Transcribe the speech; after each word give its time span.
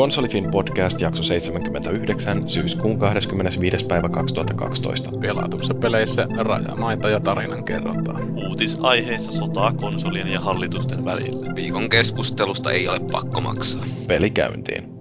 Konsolifin 0.00 0.50
podcast 0.50 1.00
jakso 1.00 1.22
79 1.22 2.48
syyskuun 2.48 2.98
25. 2.98 3.86
päivä 3.86 4.08
2012. 4.08 5.10
Pelatussa 5.20 5.74
peleissä 5.74 6.26
rajamaita 6.38 7.08
ja 7.08 7.20
tarinan 7.20 7.64
kerrotaan. 7.64 8.34
Uutisaiheissa 8.48 9.32
sotaa 9.32 9.72
konsolien 9.72 10.28
ja 10.28 10.40
hallitusten 10.40 11.04
välillä. 11.04 11.54
Viikon 11.56 11.88
keskustelusta 11.88 12.72
ei 12.72 12.88
ole 12.88 13.00
pakko 13.12 13.40
maksaa. 13.40 13.84
Peli 14.06 14.30
käyntiin. 14.30 14.99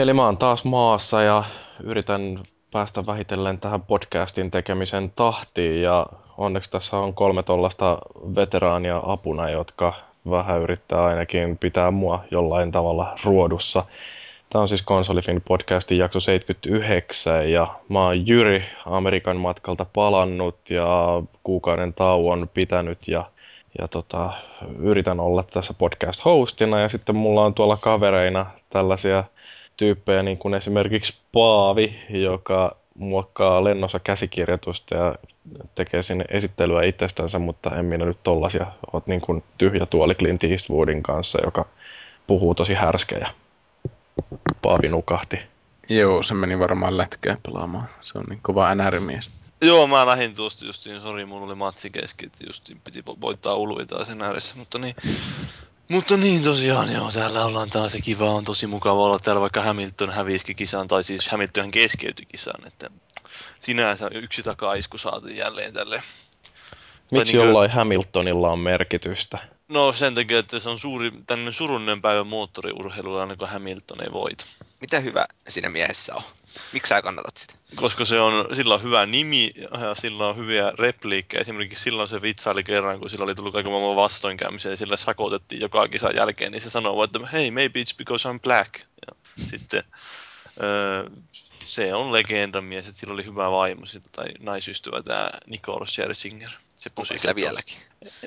Eli 0.00 0.12
mä 0.12 0.24
oon 0.24 0.38
taas 0.38 0.64
maassa 0.64 1.22
ja 1.22 1.44
yritän 1.82 2.42
päästä 2.72 3.06
vähitellen 3.06 3.58
tähän 3.58 3.82
podcastin 3.82 4.50
tekemisen 4.50 5.12
tahtiin 5.16 5.82
ja 5.82 6.06
onneksi 6.36 6.70
tässä 6.70 6.98
on 6.98 7.14
kolme 7.14 7.42
tollasta 7.42 7.98
veteraania 8.34 9.00
apuna, 9.02 9.50
jotka 9.50 9.94
vähän 10.30 10.60
yrittää 10.60 11.04
ainakin 11.04 11.58
pitää 11.58 11.90
mua 11.90 12.24
jollain 12.30 12.72
tavalla 12.72 13.16
ruodussa. 13.24 13.84
Tämä 14.50 14.62
on 14.62 14.68
siis 14.68 14.82
Konsolifin 14.82 15.42
podcastin 15.48 15.98
jakso 15.98 16.20
79 16.20 17.52
ja 17.52 17.66
mä 17.88 18.04
oon 18.04 18.28
Jyri 18.28 18.64
Amerikan 18.86 19.36
matkalta 19.36 19.86
palannut 19.92 20.70
ja 20.70 21.22
kuukauden 21.42 21.94
tauon 21.94 22.48
pitänyt 22.54 23.08
ja, 23.08 23.24
ja 23.78 23.88
tota, 23.88 24.32
yritän 24.78 25.20
olla 25.20 25.42
tässä 25.42 25.74
podcast-hostina 25.74 26.80
ja 26.80 26.88
sitten 26.88 27.16
mulla 27.16 27.44
on 27.44 27.54
tuolla 27.54 27.76
kavereina 27.76 28.46
tällaisia 28.70 29.24
tyyppejä, 29.78 30.22
niin 30.22 30.38
kuin 30.38 30.54
esimerkiksi 30.54 31.14
Paavi, 31.32 31.98
joka 32.10 32.76
muokkaa 32.94 33.64
lennossa 33.64 33.98
käsikirjoitusta 33.98 34.94
ja 34.94 35.14
tekee 35.74 36.02
sinne 36.02 36.24
esittelyä 36.28 36.82
itsestänsä, 36.82 37.38
mutta 37.38 37.76
en 37.76 37.84
minä 37.84 38.04
nyt 38.04 38.18
tollasia. 38.22 38.66
Oot 38.92 39.06
niin 39.06 39.20
kuin 39.20 39.44
tyhjä 39.58 39.86
tuoli 39.86 40.14
Clint 40.14 40.44
Eastwoodin 40.44 41.02
kanssa, 41.02 41.38
joka 41.44 41.66
puhuu 42.26 42.54
tosi 42.54 42.74
härskejä. 42.74 43.30
Paavi 44.62 44.88
nukahti. 44.88 45.38
Joo, 45.88 46.22
se 46.22 46.34
meni 46.34 46.58
varmaan 46.58 46.96
lätkää 46.96 47.36
pelaamaan. 47.42 47.88
Se 48.00 48.18
on 48.18 48.24
niin 48.28 48.40
kova 48.42 48.74
NR-mies. 48.74 49.32
Joo, 49.62 49.86
mä 49.86 50.06
lähdin 50.06 50.34
tuosta 50.34 50.64
justiin, 50.64 51.00
sori, 51.00 51.26
mulla 51.26 51.46
oli 51.46 51.54
matsi 51.54 51.90
kesken, 51.90 52.30
justiin 52.46 52.80
piti 52.84 53.02
voittaa 53.20 53.54
uluita 53.54 54.04
sen 54.04 54.22
ääressä, 54.22 54.56
mutta 54.56 54.78
niin, 54.78 54.94
mutta 55.88 56.16
niin 56.16 56.42
tosiaan, 56.42 56.92
joo, 56.92 57.10
täällä 57.10 57.44
ollaan 57.44 57.70
taas 57.70 57.92
se 57.92 58.00
kiva, 58.00 58.30
on 58.30 58.44
tosi 58.44 58.66
mukava 58.66 59.04
olla 59.04 59.18
täällä, 59.18 59.40
vaikka 59.40 59.62
Hamilton 59.62 60.10
häviski 60.10 60.54
kisan, 60.54 60.88
tai 60.88 61.04
siis 61.04 61.28
Hamilton 61.28 61.70
keskeytyi 61.70 62.26
kisan, 62.26 62.66
että 62.66 62.90
sinänsä 63.58 64.10
yksi 64.14 64.42
takaisku 64.42 64.98
saatiin 64.98 65.36
jälleen 65.36 65.72
tälle. 65.72 66.02
Miksi 67.10 67.32
niin 67.32 67.44
jollain 67.44 67.70
Hamiltonilla 67.70 68.50
on 68.50 68.58
merkitystä? 68.58 69.38
No 69.68 69.92
sen 69.92 70.14
takia, 70.14 70.38
että 70.38 70.58
se 70.58 70.70
on 70.70 70.78
suuri, 70.78 71.10
tämmöinen 71.26 71.52
surullinen 71.52 72.02
päivä 72.02 72.24
moottoriurheilulla, 72.24 73.20
aina 73.20 73.36
kun 73.36 73.48
Hamilton 73.48 74.02
ei 74.02 74.12
voita. 74.12 74.44
Mitä 74.80 75.00
hyvä 75.00 75.26
siinä 75.48 75.68
miehessä 75.68 76.14
on? 76.14 76.22
Miksi 76.72 76.88
sä 76.88 77.02
kannatat 77.02 77.36
sitä? 77.36 77.54
Koska 77.74 78.04
se 78.04 78.20
on, 78.20 78.56
sillä 78.56 78.74
on 78.74 78.82
hyvä 78.82 79.06
nimi 79.06 79.52
ja 79.56 79.94
sillä 79.94 80.26
on 80.26 80.36
hyviä 80.36 80.72
repliikkejä. 80.78 81.40
Esimerkiksi 81.40 81.84
silloin 81.84 82.08
se 82.08 82.22
vitsaili 82.22 82.64
kerran, 82.64 82.98
kun 82.98 83.10
sillä 83.10 83.24
oli 83.24 83.34
tullut 83.34 83.52
kaiken 83.52 83.72
maailman 83.72 83.96
vastoinkäymisiä 83.96 84.70
ja 84.70 84.76
sillä 84.76 84.96
sakotettiin 84.96 85.60
joka 85.60 85.88
kisan 85.88 86.16
jälkeen, 86.16 86.52
niin 86.52 86.60
se 86.60 86.70
sanoi, 86.70 87.04
että 87.04 87.26
hei, 87.32 87.50
maybe 87.50 87.82
it's 87.82 87.96
because 87.96 88.28
I'm 88.28 88.40
black. 88.40 88.74
Ja 89.06 89.14
sitten 89.50 89.82
öö, 90.62 91.10
se 91.64 91.94
on 91.94 92.12
legendamies, 92.12 92.86
että 92.88 93.00
sillä 93.00 93.14
oli 93.14 93.24
hyvä 93.24 93.50
vaimo 93.50 93.82
tai 94.12 94.26
naisystävä 94.38 95.02
tämä 95.02 95.30
Nicole 95.46 95.86
Scherzinger. 95.86 96.50
Se 96.78 96.90
sillä 97.18 97.34
vieläkin? 97.34 97.78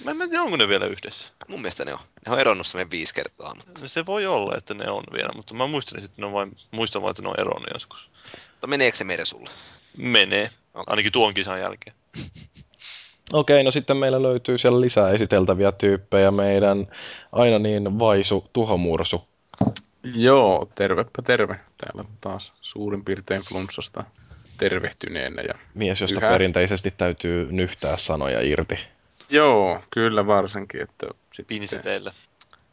Mä 0.03 0.11
en 0.11 0.29
tiedä, 0.29 0.43
onko 0.43 0.57
ne 0.57 0.67
vielä 0.67 0.85
yhdessä. 0.85 1.31
Mun 1.47 1.61
mielestä 1.61 1.85
ne 1.85 1.93
on. 1.93 1.99
Ne 2.25 2.31
on 2.31 2.39
eronnut 2.39 2.67
semmoinen 2.67 2.91
viisi 2.91 3.13
kertaa. 3.13 3.55
Mutta... 3.55 3.81
No 3.81 3.87
se 3.87 4.05
voi 4.05 4.25
olla, 4.25 4.55
että 4.57 4.73
ne 4.73 4.89
on 4.89 5.03
vielä, 5.13 5.29
mutta 5.35 5.53
mä 5.53 5.67
muistelin, 5.67 6.03
että 6.03 6.21
ne 6.21 6.25
on 6.25 6.33
vain, 6.33 6.57
muistan 6.71 7.01
vain, 7.01 7.11
että 7.11 7.21
ne 7.21 7.29
on 7.29 7.39
eronnut 7.39 7.69
joskus. 7.73 8.11
Mutta 8.51 8.67
meneekö 8.67 8.97
se 8.97 9.03
meidän 9.03 9.25
sulle? 9.25 9.49
Menee. 9.97 10.49
Okay. 10.73 10.83
Ainakin 10.87 11.11
tuon 11.11 11.33
kisan 11.33 11.59
jälkeen. 11.59 11.95
Okei, 13.33 13.63
no 13.63 13.71
sitten 13.71 13.97
meillä 13.97 14.21
löytyy 14.21 14.57
siellä 14.57 14.81
lisää 14.81 15.11
esiteltäviä 15.11 15.71
tyyppejä. 15.71 16.31
Meidän 16.31 16.87
aina 17.31 17.59
niin 17.59 17.99
vaisu 17.99 18.49
tuhomursu. 18.53 19.27
Joo, 20.15 20.69
tervepä 20.75 21.21
terve. 21.21 21.59
Täällä 21.77 22.05
taas 22.21 22.53
suurin 22.61 23.05
piirtein 23.05 23.41
flunssasta 23.41 24.03
tervehtyneenä. 24.61 25.41
Ja 25.41 25.53
Mies, 25.73 26.01
josta 26.01 26.19
yhä... 26.21 26.29
perinteisesti 26.29 26.93
täytyy 26.97 27.47
nyhtää 27.51 27.97
sanoja 27.97 28.41
irti. 28.41 28.79
Joo, 29.29 29.83
kyllä 29.89 30.27
varsinkin. 30.27 30.81
Että 30.81 31.07
sitten... 31.33 31.81
teille. 31.81 32.11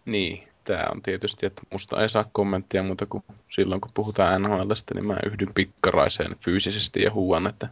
Niin, 0.04 0.48
tämä 0.65 0.84
on 0.93 1.03
tietysti, 1.03 1.47
että 1.47 1.62
musta 1.71 2.03
ei 2.03 2.09
saa 2.09 2.31
kommenttia 2.32 2.82
muuta 2.82 3.06
kuin 3.06 3.25
silloin, 3.48 3.81
kun 3.81 3.91
puhutaan 3.94 4.43
NHLstä, 4.43 4.94
niin 4.94 5.06
mä 5.06 5.16
yhdyn 5.27 5.54
pikkaraiseen 5.54 6.37
fyysisesti 6.44 7.03
ja 7.03 7.10
huuan, 7.10 7.47
että 7.47 7.69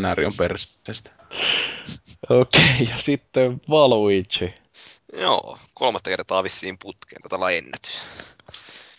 NR 0.00 0.20
on 0.26 0.32
perseestä. 0.38 1.10
Okei, 2.30 2.62
okay, 2.62 2.86
ja 2.90 2.98
sitten 2.98 3.60
Valuigi. 3.70 4.54
Joo, 5.12 5.58
kolmatta 5.74 6.10
kertaa 6.10 6.42
vissiin 6.42 6.78
putkeen, 6.78 7.22
tätä 7.22 7.36
ennätys. 7.50 8.00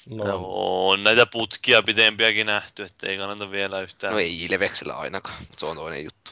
No. 0.09 0.23
no. 0.23 0.43
on 0.87 1.03
näitä 1.03 1.25
putkia 1.25 1.83
pitempiäkin 1.83 2.47
nähty, 2.47 2.83
että 2.83 3.07
ei 3.07 3.17
kannata 3.17 3.51
vielä 3.51 3.81
yhtään. 3.81 4.13
No 4.13 4.19
ei 4.19 4.45
Ilveksellä 4.45 4.93
ainakaan, 4.93 5.35
mutta 5.39 5.59
se 5.59 5.65
on 5.65 5.77
toinen 5.77 6.03
juttu. 6.03 6.31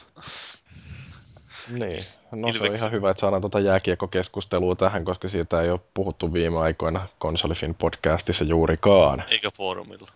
Niin, 1.68 2.04
no 2.32 2.48
Ilveks... 2.48 2.58
se 2.58 2.70
on 2.70 2.74
ihan 2.74 2.92
hyvä, 2.92 3.10
että 3.10 3.20
saadaan 3.20 3.42
tuota 3.42 3.60
jääkiekkokeskustelua 3.60 4.76
tähän, 4.76 5.04
koska 5.04 5.28
siitä 5.28 5.62
ei 5.62 5.70
ole 5.70 5.80
puhuttu 5.94 6.32
viime 6.32 6.58
aikoina 6.58 7.08
Konsolifin 7.18 7.74
podcastissa 7.74 8.44
juurikaan. 8.44 9.24
Eikä 9.28 9.50
foorumilla. 9.50 10.08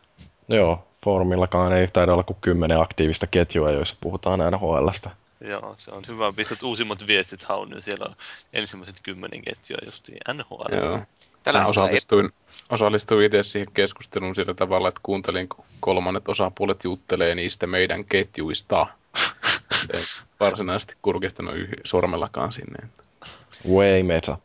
Joo, 0.48 0.86
foorumillakaan 1.04 1.72
ei 1.72 1.88
taida 1.88 2.12
olla 2.12 2.22
kuin 2.22 2.38
kymmenen 2.40 2.80
aktiivista 2.80 3.26
ketjua, 3.26 3.70
joissa 3.70 3.96
puhutaan 4.00 4.40
NHLstä. 4.52 5.10
Joo, 5.40 5.74
se 5.78 5.90
on 5.90 6.02
hyvä. 6.08 6.32
Pistät 6.32 6.62
uusimmat 6.62 7.06
viestit 7.06 7.44
haun, 7.44 7.70
niin 7.70 7.82
siellä 7.82 8.06
on 8.08 8.16
ensimmäiset 8.52 9.00
kymmenen 9.02 9.42
ketjua 9.42 9.78
justiin 9.84 10.18
NHL. 10.34 10.74
Joo. 10.74 11.00
Tällä 11.42 11.66
osallistuin, 11.66 12.30
osallistuin 12.70 13.26
itse 13.26 13.42
siihen 13.42 13.68
keskusteluun 13.74 14.34
sillä 14.34 14.54
tavalla, 14.54 14.88
että 14.88 15.00
kuuntelin, 15.02 15.48
kun 15.48 15.64
kolmannet 15.80 16.28
osapuolet 16.28 16.84
juttelee 16.84 17.34
niistä 17.34 17.66
meidän 17.66 18.04
ketjuista. 18.04 18.86
En 19.94 20.00
varsinaisesti 20.40 20.94
kurkistanut 21.02 21.54
yh- 21.56 21.68
sormellakaan 21.84 22.52
sinne. 22.52 22.88
Way 23.68 24.02
meta. 24.02 24.38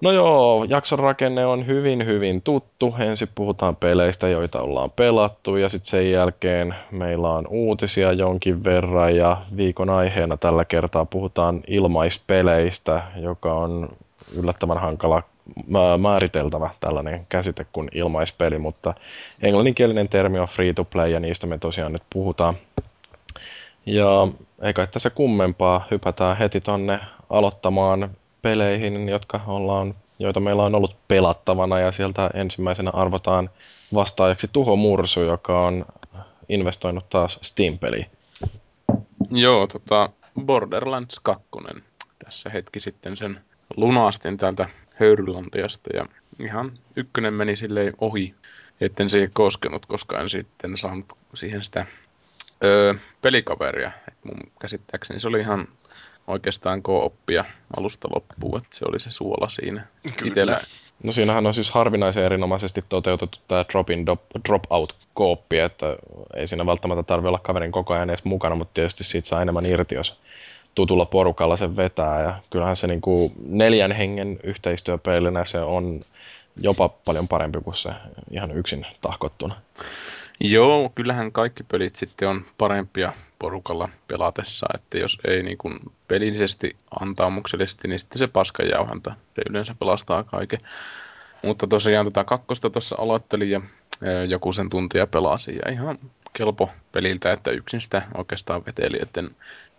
No 0.00 0.12
joo, 0.12 0.64
jakson 0.64 0.98
rakenne 0.98 1.46
on 1.46 1.66
hyvin 1.66 2.06
hyvin 2.06 2.42
tuttu. 2.42 2.94
Ensin 2.98 3.28
puhutaan 3.34 3.76
peleistä, 3.76 4.28
joita 4.28 4.60
ollaan 4.60 4.90
pelattu 4.90 5.56
ja 5.56 5.68
sitten 5.68 5.90
sen 5.90 6.10
jälkeen 6.10 6.74
meillä 6.90 7.30
on 7.30 7.46
uutisia 7.46 8.12
jonkin 8.12 8.64
verran 8.64 9.16
ja 9.16 9.42
viikon 9.56 9.90
aiheena 9.90 10.36
tällä 10.36 10.64
kertaa 10.64 11.04
puhutaan 11.04 11.60
ilmaispeleistä, 11.66 13.02
joka 13.16 13.54
on 13.54 13.88
yllättävän 14.38 14.80
hankala 14.80 15.22
määriteltävä 15.98 16.70
tällainen 16.80 17.26
käsite 17.28 17.66
kuin 17.72 17.88
ilmaispeli, 17.94 18.58
mutta 18.58 18.94
englanninkielinen 19.42 20.08
termi 20.08 20.38
on 20.38 20.48
free 20.48 20.72
to 20.72 20.84
play 20.84 21.10
ja 21.10 21.20
niistä 21.20 21.46
me 21.46 21.58
tosiaan 21.58 21.92
nyt 21.92 22.02
puhutaan. 22.10 22.54
Ja 23.86 24.28
eikä 24.62 24.86
tässä 24.86 25.10
kummempaa, 25.10 25.86
hypätään 25.90 26.36
heti 26.36 26.60
tonne 26.60 27.00
aloittamaan 27.30 28.10
peleihin, 28.42 29.08
jotka 29.08 29.40
ollaan, 29.46 29.94
joita 30.18 30.40
meillä 30.40 30.62
on 30.62 30.74
ollut 30.74 30.96
pelattavana 31.08 31.78
ja 31.78 31.92
sieltä 31.92 32.30
ensimmäisenä 32.34 32.90
arvotaan 32.90 33.50
vastaajaksi 33.94 34.48
Tuho 34.52 34.76
Mursu, 34.76 35.20
joka 35.22 35.66
on 35.66 35.84
investoinut 36.48 37.08
taas 37.08 37.38
Steam-peliin. 37.42 38.06
Joo, 39.30 39.66
tota 39.66 40.08
Borderlands 40.46 41.20
2. 41.22 41.44
Tässä 42.24 42.50
hetki 42.50 42.80
sitten 42.80 43.16
sen 43.16 43.40
lunastin 43.76 44.36
täältä 44.36 44.68
Höyrylantiasta 45.00 45.90
ja 45.96 46.06
ihan 46.38 46.70
ykkönen 46.96 47.34
meni 47.34 47.56
silleen 47.56 47.92
ohi, 48.00 48.34
etten 48.80 49.10
siihen 49.10 49.30
koskenut, 49.32 49.86
koska 49.86 50.20
en 50.20 50.30
sitten 50.30 50.76
saanut 50.76 51.06
siihen 51.34 51.64
sitä 51.64 51.86
öö, 52.64 52.94
pelikaveria. 53.22 53.90
Et 54.08 54.14
mun 54.24 54.40
käsittääkseni 54.60 55.20
se 55.20 55.28
oli 55.28 55.40
ihan 55.40 55.68
oikeastaan 56.26 56.82
ko-oppia 56.82 57.44
alusta 57.76 58.08
loppuun, 58.14 58.58
että 58.58 58.76
se 58.76 58.84
oli 58.88 59.00
se 59.00 59.10
suola 59.10 59.48
siinä. 59.48 59.86
Itellä, 60.24 60.60
No 61.02 61.12
siinähän 61.12 61.46
on 61.46 61.54
siis 61.54 61.70
harvinaisen 61.70 62.24
erinomaisesti 62.24 62.84
toteutettu 62.88 63.38
tämä 63.48 63.64
drop-in, 63.72 64.06
drop-out-kooppi, 64.48 65.58
että 65.58 65.96
ei 66.34 66.46
siinä 66.46 66.66
välttämättä 66.66 67.02
tarvitse 67.02 67.28
olla 67.28 67.38
kaverin 67.38 67.72
koko 67.72 67.94
ajan 67.94 68.10
edes 68.10 68.24
mukana, 68.24 68.54
mutta 68.54 68.74
tietysti 68.74 69.04
siitä 69.04 69.28
saa 69.28 69.42
enemmän 69.42 69.66
irti, 69.66 69.94
jos 69.94 70.20
tutulla 70.74 71.04
porukalla 71.04 71.56
sen 71.56 71.76
vetää. 71.76 72.22
Ja 72.22 72.40
kyllähän 72.50 72.76
se 72.76 72.86
niin 72.86 73.00
kuin 73.00 73.32
neljän 73.48 73.92
hengen 73.92 74.40
yhteistyöpeilinä 74.42 75.44
se 75.44 75.60
on 75.60 76.00
jopa 76.56 76.88
paljon 76.88 77.28
parempi 77.28 77.58
kuin 77.60 77.76
se 77.76 77.90
ihan 78.30 78.50
yksin 78.50 78.86
tahkottuna. 79.00 79.54
Joo, 80.40 80.92
kyllähän 80.94 81.32
kaikki 81.32 81.62
pelit 81.62 81.96
sitten 81.96 82.28
on 82.28 82.44
parempia 82.58 83.12
porukalla 83.38 83.88
pelatessa, 84.08 84.66
että 84.74 84.98
jos 84.98 85.18
ei 85.28 85.42
niin 85.42 85.58
kuin 85.58 85.78
pelillisesti 86.08 86.76
antaumuksellisesti, 87.00 87.88
niin 87.88 88.00
sitten 88.00 88.18
se 88.18 88.26
paskajauhanta, 88.26 89.14
se 89.34 89.42
yleensä 89.50 89.74
pelastaa 89.78 90.22
kaiken. 90.24 90.60
Mutta 91.42 91.66
tosiaan 91.66 92.06
tota 92.06 92.24
kakkosta 92.24 92.70
tuossa 92.70 92.96
aloittelin 92.98 93.50
ja 93.50 93.60
joku 94.28 94.52
sen 94.52 94.70
tuntia 94.70 95.06
pelasi 95.06 95.56
ja 95.64 95.72
ihan 95.72 95.98
kelpo 96.32 96.70
peliltä, 96.92 97.32
että 97.32 97.50
yksin 97.50 97.80
sitä 97.80 98.02
oikeastaan 98.16 98.62
veteli, 98.66 98.98
että 99.02 99.22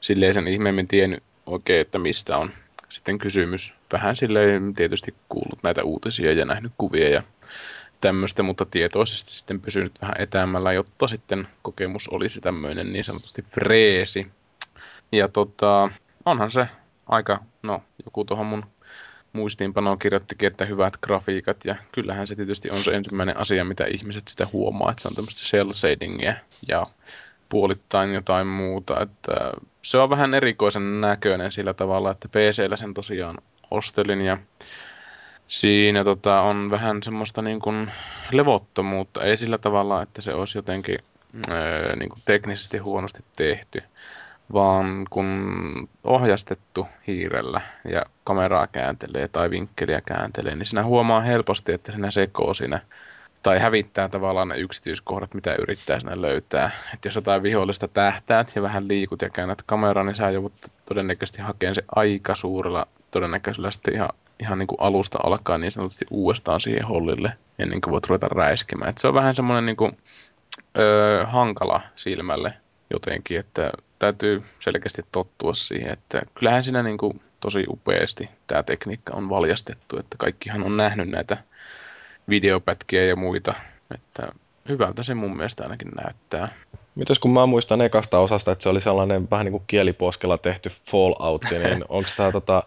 silleen 0.05 0.33
sen 0.33 0.47
ihmeemmin 0.47 0.87
tiennyt 0.87 1.23
oikein, 1.45 1.81
että 1.81 1.99
mistä 1.99 2.37
on 2.37 2.51
sitten 2.89 3.17
kysymys. 3.17 3.73
Vähän 3.93 4.17
silleen 4.17 4.73
tietysti 4.73 5.15
kuullut 5.29 5.59
näitä 5.63 5.83
uutisia 5.83 6.33
ja 6.33 6.45
nähnyt 6.45 6.71
kuvia 6.77 7.09
ja 7.09 7.23
tämmöistä, 8.01 8.43
mutta 8.43 8.65
tietoisesti 8.65 9.33
sitten 9.33 9.61
pysynyt 9.61 10.01
vähän 10.01 10.15
etäämällä, 10.19 10.73
jotta 10.73 11.07
sitten 11.07 11.47
kokemus 11.61 12.07
olisi 12.07 12.41
tämmöinen 12.41 12.93
niin 12.93 13.03
sanotusti 13.03 13.41
freesi. 13.41 14.27
Ja 15.11 15.27
tota, 15.27 15.89
onhan 16.25 16.51
se 16.51 16.67
aika, 17.07 17.43
no 17.63 17.83
joku 18.05 18.25
tuohon 18.25 18.45
mun 18.45 18.65
muistiinpanoon 19.33 19.99
kirjoittikin, 19.99 20.47
että 20.47 20.65
hyvät 20.65 20.97
grafiikat, 21.01 21.65
ja 21.65 21.75
kyllähän 21.91 22.27
se 22.27 22.35
tietysti 22.35 22.69
on 22.69 22.77
se 22.77 22.91
ensimmäinen 22.91 23.37
asia, 23.37 23.63
mitä 23.63 23.85
ihmiset 23.85 24.27
sitä 24.27 24.47
huomaa, 24.53 24.91
että 24.91 25.01
se 25.01 25.07
on 25.07 25.15
tämmöistä 25.15 25.41
cell 25.41 25.71
shadingia 25.73 26.35
ja 26.67 26.87
puolittain 27.49 28.13
jotain 28.13 28.47
muuta, 28.47 29.01
että 29.01 29.51
se 29.85 29.97
on 29.97 30.09
vähän 30.09 30.33
erikoisen 30.33 31.01
näköinen 31.01 31.51
sillä 31.51 31.73
tavalla, 31.73 32.11
että 32.11 32.29
PCllä 32.29 32.77
sen 32.77 32.93
tosiaan 32.93 33.37
ostelin 33.71 34.21
ja 34.21 34.37
Siinä 35.47 36.03
tota, 36.03 36.41
on 36.41 36.71
vähän 36.71 37.03
semmoista 37.03 37.41
niin 37.41 37.59
kuin 37.59 37.91
levottomuutta, 38.31 39.23
ei 39.23 39.37
sillä 39.37 39.57
tavalla, 39.57 40.01
että 40.01 40.21
se 40.21 40.33
olisi 40.33 40.57
jotenkin 40.57 40.97
öö, 41.49 41.95
niin 41.95 42.09
kuin 42.09 42.21
teknisesti 42.25 42.77
huonosti 42.77 43.23
tehty, 43.37 43.83
vaan 44.53 45.05
kun 45.09 45.89
ohjastettu 46.03 46.87
hiirellä 47.07 47.61
ja 47.89 48.01
kameraa 48.23 48.67
kääntelee 48.67 49.27
tai 49.27 49.49
vinkkeliä 49.49 50.01
kääntelee, 50.01 50.55
niin 50.55 50.65
sinä 50.65 50.83
huomaa 50.83 51.21
helposti, 51.21 51.73
että 51.73 51.91
sinä 51.91 52.11
sekoo 52.11 52.53
siinä 52.53 52.81
tai 53.45 53.59
hävittää 53.59 54.09
tavallaan 54.09 54.47
ne 54.47 54.57
yksityiskohdat, 54.57 55.33
mitä 55.33 55.55
yrittää 55.55 55.99
sinne 55.99 56.21
löytää. 56.21 56.71
Että 56.93 57.07
jos 57.07 57.15
jotain 57.15 57.43
vihollista 57.43 57.87
tähtäät 57.87 58.51
ja 58.55 58.61
vähän 58.61 58.87
liikut 58.87 59.21
ja 59.21 59.29
käännät 59.29 59.61
kameraa, 59.65 60.03
niin 60.03 60.15
sä 60.15 60.29
joudut 60.29 60.53
todennäköisesti 60.85 61.41
hakemaan 61.41 61.75
se 61.75 61.83
aika 61.95 62.35
suurella 62.35 62.87
todennäköisellä 63.11 63.71
sitten 63.71 63.93
ihan 63.93 64.09
ihan 64.39 64.59
niin 64.59 64.67
kuin 64.67 64.81
alusta 64.81 65.17
alkaa 65.23 65.57
niin 65.57 65.71
sanotusti 65.71 66.05
uudestaan 66.09 66.61
siihen 66.61 66.87
hollille 66.87 67.33
ennen 67.59 67.81
kuin 67.81 67.91
voit 67.91 68.05
ruveta 68.05 68.27
räiskimään. 68.27 68.89
Et 68.89 68.97
se 68.97 69.07
on 69.07 69.13
vähän 69.13 69.35
semmoinen 69.35 69.65
niin 69.65 69.77
kuin, 69.77 69.97
öö, 70.77 71.25
hankala 71.25 71.81
silmälle 71.95 72.53
jotenkin, 72.93 73.39
että 73.39 73.71
täytyy 73.99 74.43
selkeästi 74.59 75.01
tottua 75.11 75.53
siihen, 75.53 75.93
että 75.93 76.21
kyllähän 76.35 76.63
siinä 76.63 76.83
niin 76.83 76.97
kuin 76.97 77.21
tosi 77.39 77.65
upeasti 77.67 78.29
tämä 78.47 78.63
tekniikka 78.63 79.13
on 79.15 79.29
valjastettu, 79.29 79.99
että 79.99 80.17
kaikkihan 80.17 80.63
on 80.63 80.77
nähnyt 80.77 81.09
näitä 81.09 81.37
videopätkiä 82.29 83.05
ja 83.05 83.15
muita, 83.15 83.53
että 83.95 84.27
hyvältä 84.69 85.03
se 85.03 85.13
mun 85.13 85.37
mielestä 85.37 85.63
ainakin 85.63 85.91
näyttää. 86.03 86.49
Mitäs 86.95 87.19
kun 87.19 87.33
mä 87.33 87.45
muistan 87.45 87.81
ekasta 87.81 88.19
osasta, 88.19 88.51
että 88.51 88.63
se 88.63 88.69
oli 88.69 88.81
sellainen 88.81 89.27
vähän 89.31 89.45
niin 89.45 89.51
kuin 89.51 89.63
kieliposkella 89.67 90.37
tehty 90.37 90.69
Fallout, 90.91 91.43
niin 91.51 91.85
onko 91.89 92.09
tämä 92.17 92.31
tota, 92.31 92.63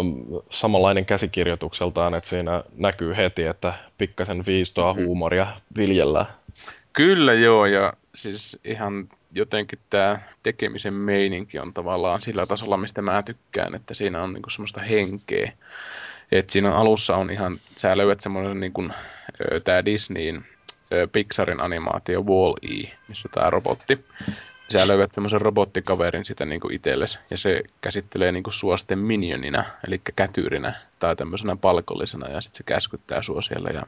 um, 0.00 0.42
samanlainen 0.50 1.06
käsikirjoitukseltaan, 1.06 2.14
että 2.14 2.28
siinä 2.28 2.62
näkyy 2.76 3.16
heti, 3.16 3.44
että 3.44 3.74
pikkasen 3.98 4.42
viistoa 4.46 4.92
mm-hmm. 4.92 5.06
huumoria 5.06 5.46
viljellään. 5.76 6.26
Kyllä 6.92 7.32
joo, 7.32 7.66
ja 7.66 7.92
siis 8.14 8.58
ihan 8.64 9.08
jotenkin 9.32 9.78
tämä 9.90 10.18
tekemisen 10.42 10.94
meininki 10.94 11.58
on 11.58 11.74
tavallaan 11.74 12.22
sillä 12.22 12.46
tasolla, 12.46 12.76
mistä 12.76 13.02
mä 13.02 13.22
tykkään, 13.26 13.74
että 13.74 13.94
siinä 13.94 14.22
on 14.22 14.32
niinku 14.32 14.50
semmoista 14.50 14.80
henkeä. 14.80 15.52
Että 16.32 16.52
siinä 16.52 16.76
alussa 16.76 17.16
on 17.16 17.30
ihan, 17.30 17.58
sä 17.76 17.96
löydät 17.96 18.20
semmoinen 18.20 18.60
niinku, 18.60 18.88
tämä 19.64 19.84
Disneyin 19.84 20.46
Pixarin 21.12 21.60
animaatio 21.60 22.22
Wall-E, 22.22 22.96
missä 23.08 23.28
tämä 23.32 23.50
robotti 23.50 24.04
sä 24.72 24.88
löydät 24.88 25.12
semmoisen 25.12 25.40
robottikaverin 25.40 26.24
sitä 26.24 26.44
niin 26.44 26.60
kuin 26.60 26.74
itsellesi, 26.74 27.18
ja 27.30 27.38
se 27.38 27.62
käsittelee 27.80 28.32
niin 28.32 28.42
kuin 28.42 28.54
sua 28.54 28.76
sitten 28.76 28.98
minionina, 28.98 29.64
eli 29.86 30.00
kätyrinä, 30.16 30.74
tai 30.98 31.16
tämmöisenä 31.16 31.56
palkollisena, 31.56 32.28
ja 32.28 32.40
sitten 32.40 32.58
se 32.58 32.64
käskyttää 32.64 33.22
sua 33.22 33.42
siellä, 33.42 33.70
ja 33.70 33.82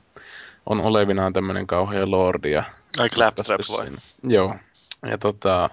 on 0.67 0.81
olevinaan 0.81 1.33
tämmöinen 1.33 1.67
kauhea 1.67 2.11
lordi. 2.11 2.51
Ja 2.51 2.65
Ai 3.01 3.09
Claptrap 3.09 3.61
vai? 3.79 3.89
Joo. 4.23 4.55
Ja 5.11 5.19
tota, 5.19 5.71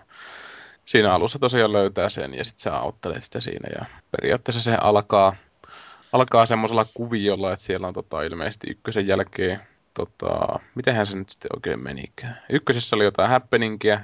siinä 0.86 1.14
alussa 1.14 1.40
tosiaan 1.40 1.74
löytää 1.74 2.10
sen, 2.10 2.34
ja 2.34 2.44
sitten 2.44 2.64
se 2.64 2.70
auttelee 2.70 3.22
sitä 3.22 3.40
siinä, 3.40 3.70
ja 3.80 3.86
periaatteessa 4.12 4.62
se 4.62 4.76
alkaa, 4.82 5.36
alkaa 6.16 6.46
semmoisella 6.46 6.86
kuviolla, 6.94 7.54
että 7.54 7.66
siellä 7.66 7.88
on 7.88 7.94
tota, 7.94 8.24
ilmeisesti 8.24 8.68
ykkösen 8.70 9.08
jälkeen 9.08 9.60
tota, 9.94 10.60
mitenhän 10.76 11.06
se 11.06 11.18
nyt 11.18 11.30
sitten 11.30 11.52
oikein 11.56 11.80
menikään. 11.80 12.42
Ykkösessä 12.50 12.96
oli 12.96 13.04
jotain 13.04 13.30
happeningia, 13.30 14.00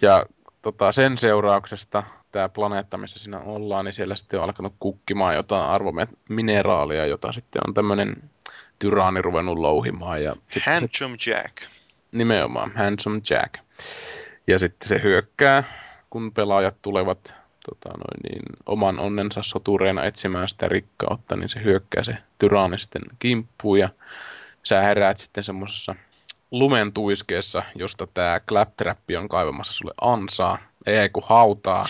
ja 0.00 0.26
tota, 0.62 0.92
sen 0.92 1.18
seurauksesta 1.18 2.02
tämä 2.32 2.48
planeetta, 2.48 2.98
missä 2.98 3.18
siinä 3.18 3.38
ollaan, 3.38 3.84
niin 3.84 3.94
siellä 3.94 4.16
sitten 4.16 4.40
on 4.40 4.44
alkanut 4.44 4.74
kukkimaan 4.80 5.34
jotain 5.34 5.70
arvomineraalia, 5.70 7.06
jota 7.06 7.32
sitten 7.32 7.62
on 7.66 7.74
tämmöinen 7.74 8.16
tyraani 8.78 9.22
ruvennut 9.22 9.58
louhimaan. 9.58 10.22
Ja 10.22 10.36
Handsome 10.66 11.16
se, 11.18 11.30
Jack. 11.30 11.56
Nimenomaan, 12.12 12.72
Handsome 12.76 13.20
Jack. 13.30 13.54
Ja 14.46 14.58
sitten 14.58 14.88
se 14.88 15.00
hyökkää, 15.02 15.64
kun 16.10 16.32
pelaajat 16.32 16.76
tulevat 16.82 17.34
tota, 17.68 17.88
noin 17.88 18.20
niin, 18.32 18.42
oman 18.66 18.98
onnensa 18.98 19.42
sotureina 19.42 20.04
etsimään 20.04 20.48
sitä 20.48 20.68
rikkautta, 20.68 21.36
niin 21.36 21.48
se 21.48 21.64
hyökkää 21.64 22.02
se 22.02 22.16
tyraani 22.38 22.78
sitten 22.78 23.02
kimppuun 23.18 23.78
ja 23.78 23.88
sä 24.62 24.80
heräät 24.80 25.18
sitten 25.18 25.44
semmoisessa 25.44 25.94
lumen 26.50 26.92
tuiskeessa, 26.92 27.62
josta 27.74 28.06
tämä 28.06 28.40
Claptrap 28.48 28.98
on 29.18 29.28
kaivamassa 29.28 29.72
sulle 29.72 29.94
ansaa, 30.00 30.58
ei 30.86 31.08
kun 31.08 31.22
hautaa, 31.26 31.84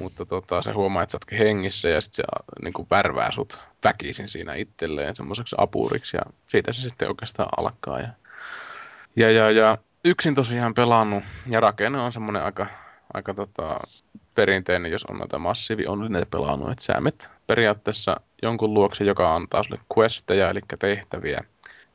mutta 0.00 0.26
tota, 0.26 0.62
se 0.62 0.72
huomaa, 0.72 1.02
että 1.02 1.12
sä 1.12 1.16
ootkin 1.16 1.38
hengissä 1.38 1.88
ja 1.88 2.00
sitten 2.00 2.24
se 2.24 2.44
niin 2.62 2.72
kuin 2.72 2.86
värvää 2.90 3.32
sut 3.32 3.58
väkisin 3.84 4.28
siinä 4.28 4.54
itselleen 4.54 5.16
semmoiseksi 5.16 5.56
apuriksi 5.58 6.16
ja 6.16 6.22
siitä 6.48 6.72
se 6.72 6.80
sitten 6.80 7.08
oikeastaan 7.08 7.48
alkaa. 7.56 8.00
Ja, 8.00 8.08
ja, 9.16 9.30
ja, 9.30 9.50
ja 9.50 9.78
yksin 10.04 10.34
tosiaan 10.34 10.74
pelannut 10.74 11.24
ja 11.46 11.60
rakenne 11.60 12.00
on 12.00 12.12
semmoinen 12.12 12.42
aika, 12.42 12.66
aika 13.14 13.34
tota, 13.34 13.80
perinteinen, 14.36 14.92
jos 14.92 15.04
on 15.04 15.18
noita 15.18 15.38
massiivi 15.38 15.86
on 15.86 16.12
ne 16.12 16.24
pelannut, 16.30 16.70
että 16.70 16.84
sä 16.84 17.00
met 17.00 17.30
periaatteessa 17.46 18.20
jonkun 18.42 18.74
luokse, 18.74 19.04
joka 19.04 19.34
antaa 19.34 19.62
sulle 19.62 19.80
questeja, 19.98 20.50
eli 20.50 20.60
tehtäviä, 20.78 21.44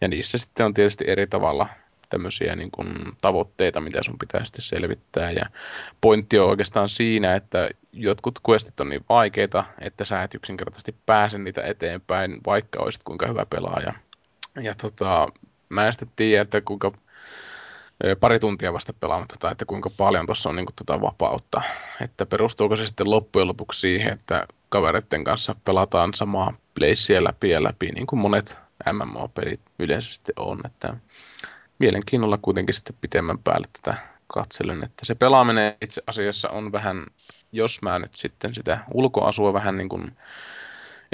ja 0.01 0.07
niissä 0.07 0.37
sitten 0.37 0.65
on 0.65 0.73
tietysti 0.73 1.05
eri 1.07 1.27
tavalla 1.27 1.67
tämmöisiä 2.11 2.55
niin 2.55 2.71
kuin 2.71 2.87
tavoitteita, 3.21 3.81
mitä 3.81 4.03
sun 4.03 4.19
pitää 4.19 4.45
sitten 4.45 4.61
selvittää. 4.61 5.31
Ja 5.31 5.45
pointti 6.01 6.39
on 6.39 6.49
oikeastaan 6.49 6.89
siinä, 6.89 7.35
että 7.35 7.69
jotkut 7.93 8.39
questit 8.49 8.79
on 8.79 8.89
niin 8.89 9.05
vaikeita, 9.09 9.65
että 9.79 10.05
sä 10.05 10.23
et 10.23 10.35
yksinkertaisesti 10.35 10.95
pääse 11.05 11.37
niitä 11.37 11.61
eteenpäin, 11.61 12.41
vaikka 12.45 12.83
olisit 12.83 13.03
kuinka 13.03 13.27
hyvä 13.27 13.45
pelaaja. 13.45 13.93
Ja 14.61 14.75
tota, 14.75 15.27
mä 15.69 15.85
en 15.85 15.93
sitten 15.93 16.11
tiedä, 16.15 16.41
että 16.41 16.61
kuinka 16.61 16.91
pari 18.19 18.39
tuntia 18.39 18.73
vasta 18.73 18.93
pelaamatta, 18.93 19.33
tätä, 19.33 19.39
tota, 19.39 19.51
että 19.51 19.65
kuinka 19.65 19.89
paljon 19.97 20.25
tuossa 20.25 20.49
on 20.49 20.55
niin 20.55 20.65
kuin, 20.65 20.75
tota 20.75 21.01
vapautta. 21.01 21.61
Että 22.01 22.25
perustuuko 22.25 22.75
se 22.75 22.85
sitten 22.85 23.11
loppujen 23.11 23.47
lopuksi 23.47 23.79
siihen, 23.79 24.13
että 24.13 24.47
kavereiden 24.69 25.23
kanssa 25.23 25.55
pelataan 25.65 26.13
samaa 26.13 26.53
playsia 26.79 27.23
läpi 27.23 27.49
ja 27.49 27.63
läpi, 27.63 27.91
niin 27.91 28.07
kuin 28.07 28.19
monet 28.19 28.57
MMO-pelit 28.93 29.61
yleensä 29.79 30.13
sitten 30.13 30.33
on. 30.39 30.61
Että 30.65 30.93
mielenkiinnolla 31.79 32.39
kuitenkin 32.41 32.75
sitten 32.75 32.95
pitemmän 33.01 33.37
päälle 33.37 33.67
tätä 33.81 33.97
katselen, 34.27 34.83
että 34.83 35.05
se 35.05 35.15
pelaaminen 35.15 35.75
itse 35.81 36.01
asiassa 36.07 36.49
on 36.49 36.71
vähän, 36.71 37.05
jos 37.51 37.81
mä 37.81 37.99
nyt 37.99 38.15
sitten 38.15 38.55
sitä 38.55 38.79
ulkoasua 38.93 39.53
vähän 39.53 39.77
niin 39.77 39.89
kuin, 39.89 40.17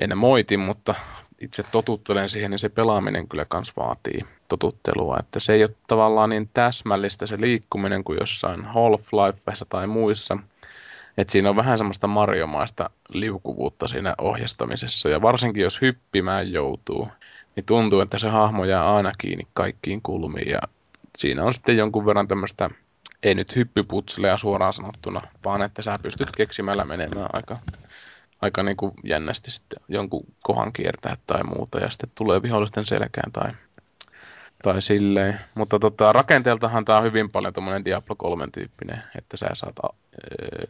en 0.01 0.17
moiti, 0.17 0.57
mutta 0.57 0.95
itse 1.41 1.63
totuttelen 1.71 2.29
siihen, 2.29 2.51
niin 2.51 2.59
se 2.59 2.69
pelaaminen 2.69 3.27
kyllä 3.27 3.45
kans 3.45 3.73
vaatii 3.77 4.21
totuttelua, 4.47 5.17
että 5.19 5.39
se 5.39 5.53
ei 5.53 5.63
ole 5.63 5.75
tavallaan 5.87 6.29
niin 6.29 6.49
täsmällistä 6.53 7.27
se 7.27 7.41
liikkuminen 7.41 8.03
kuin 8.03 8.17
jossain 8.19 8.65
Half-Lifeissa 8.65 9.65
tai 9.69 9.87
muissa, 9.87 10.37
että 11.17 11.31
siinä 11.31 11.49
on 11.49 11.55
vähän 11.55 11.77
semmoista 11.77 12.07
marjomaista 12.07 12.89
liukuvuutta 13.09 13.87
siinä 13.87 14.15
ohjastamisessa, 14.17 15.09
ja 15.09 15.21
varsinkin 15.21 15.63
jos 15.63 15.81
hyppimään 15.81 16.51
joutuu, 16.51 17.07
niin 17.55 17.65
tuntuu, 17.65 17.99
että 17.99 18.19
se 18.19 18.29
hahmo 18.29 18.65
jää 18.65 18.95
aina 18.95 19.11
kiinni 19.17 19.47
kaikkiin 19.53 20.01
kulmiin 20.01 20.49
ja 20.49 20.61
siinä 21.17 21.43
on 21.43 21.53
sitten 21.53 21.77
jonkun 21.77 22.05
verran 22.05 22.27
tämmöistä, 22.27 22.69
ei 23.23 23.35
nyt 23.35 23.55
hyppyputselea 23.55 24.37
suoraan 24.37 24.73
sanottuna, 24.73 25.21
vaan 25.45 25.61
että 25.61 25.81
sä 25.81 25.99
pystyt 26.01 26.31
keksimällä 26.37 26.85
menemään 26.85 27.29
aika, 27.33 27.57
aika 28.41 28.63
niin 28.63 28.77
kuin 28.77 28.91
jännästi 29.03 29.51
sitten 29.51 29.79
jonkun 29.87 30.25
kohan 30.43 30.73
kiertää 30.73 31.17
tai 31.27 31.43
muuta 31.43 31.79
ja 31.79 31.89
sitten 31.89 32.09
tulee 32.15 32.41
vihollisten 32.41 32.85
selkään 32.85 33.31
tai 33.31 33.51
tai 34.63 34.81
silleen. 34.81 35.39
Mutta 35.55 35.79
tota, 35.79 36.13
rakenteeltahan 36.13 36.85
tämä 36.85 36.97
on 36.97 37.03
hyvin 37.03 37.31
paljon 37.31 37.53
tuommoinen 37.53 37.85
Diablo 37.85 38.15
3 38.15 38.47
tyyppinen, 38.53 39.03
että 39.17 39.37
sä 39.37 39.49
saat 39.53 39.75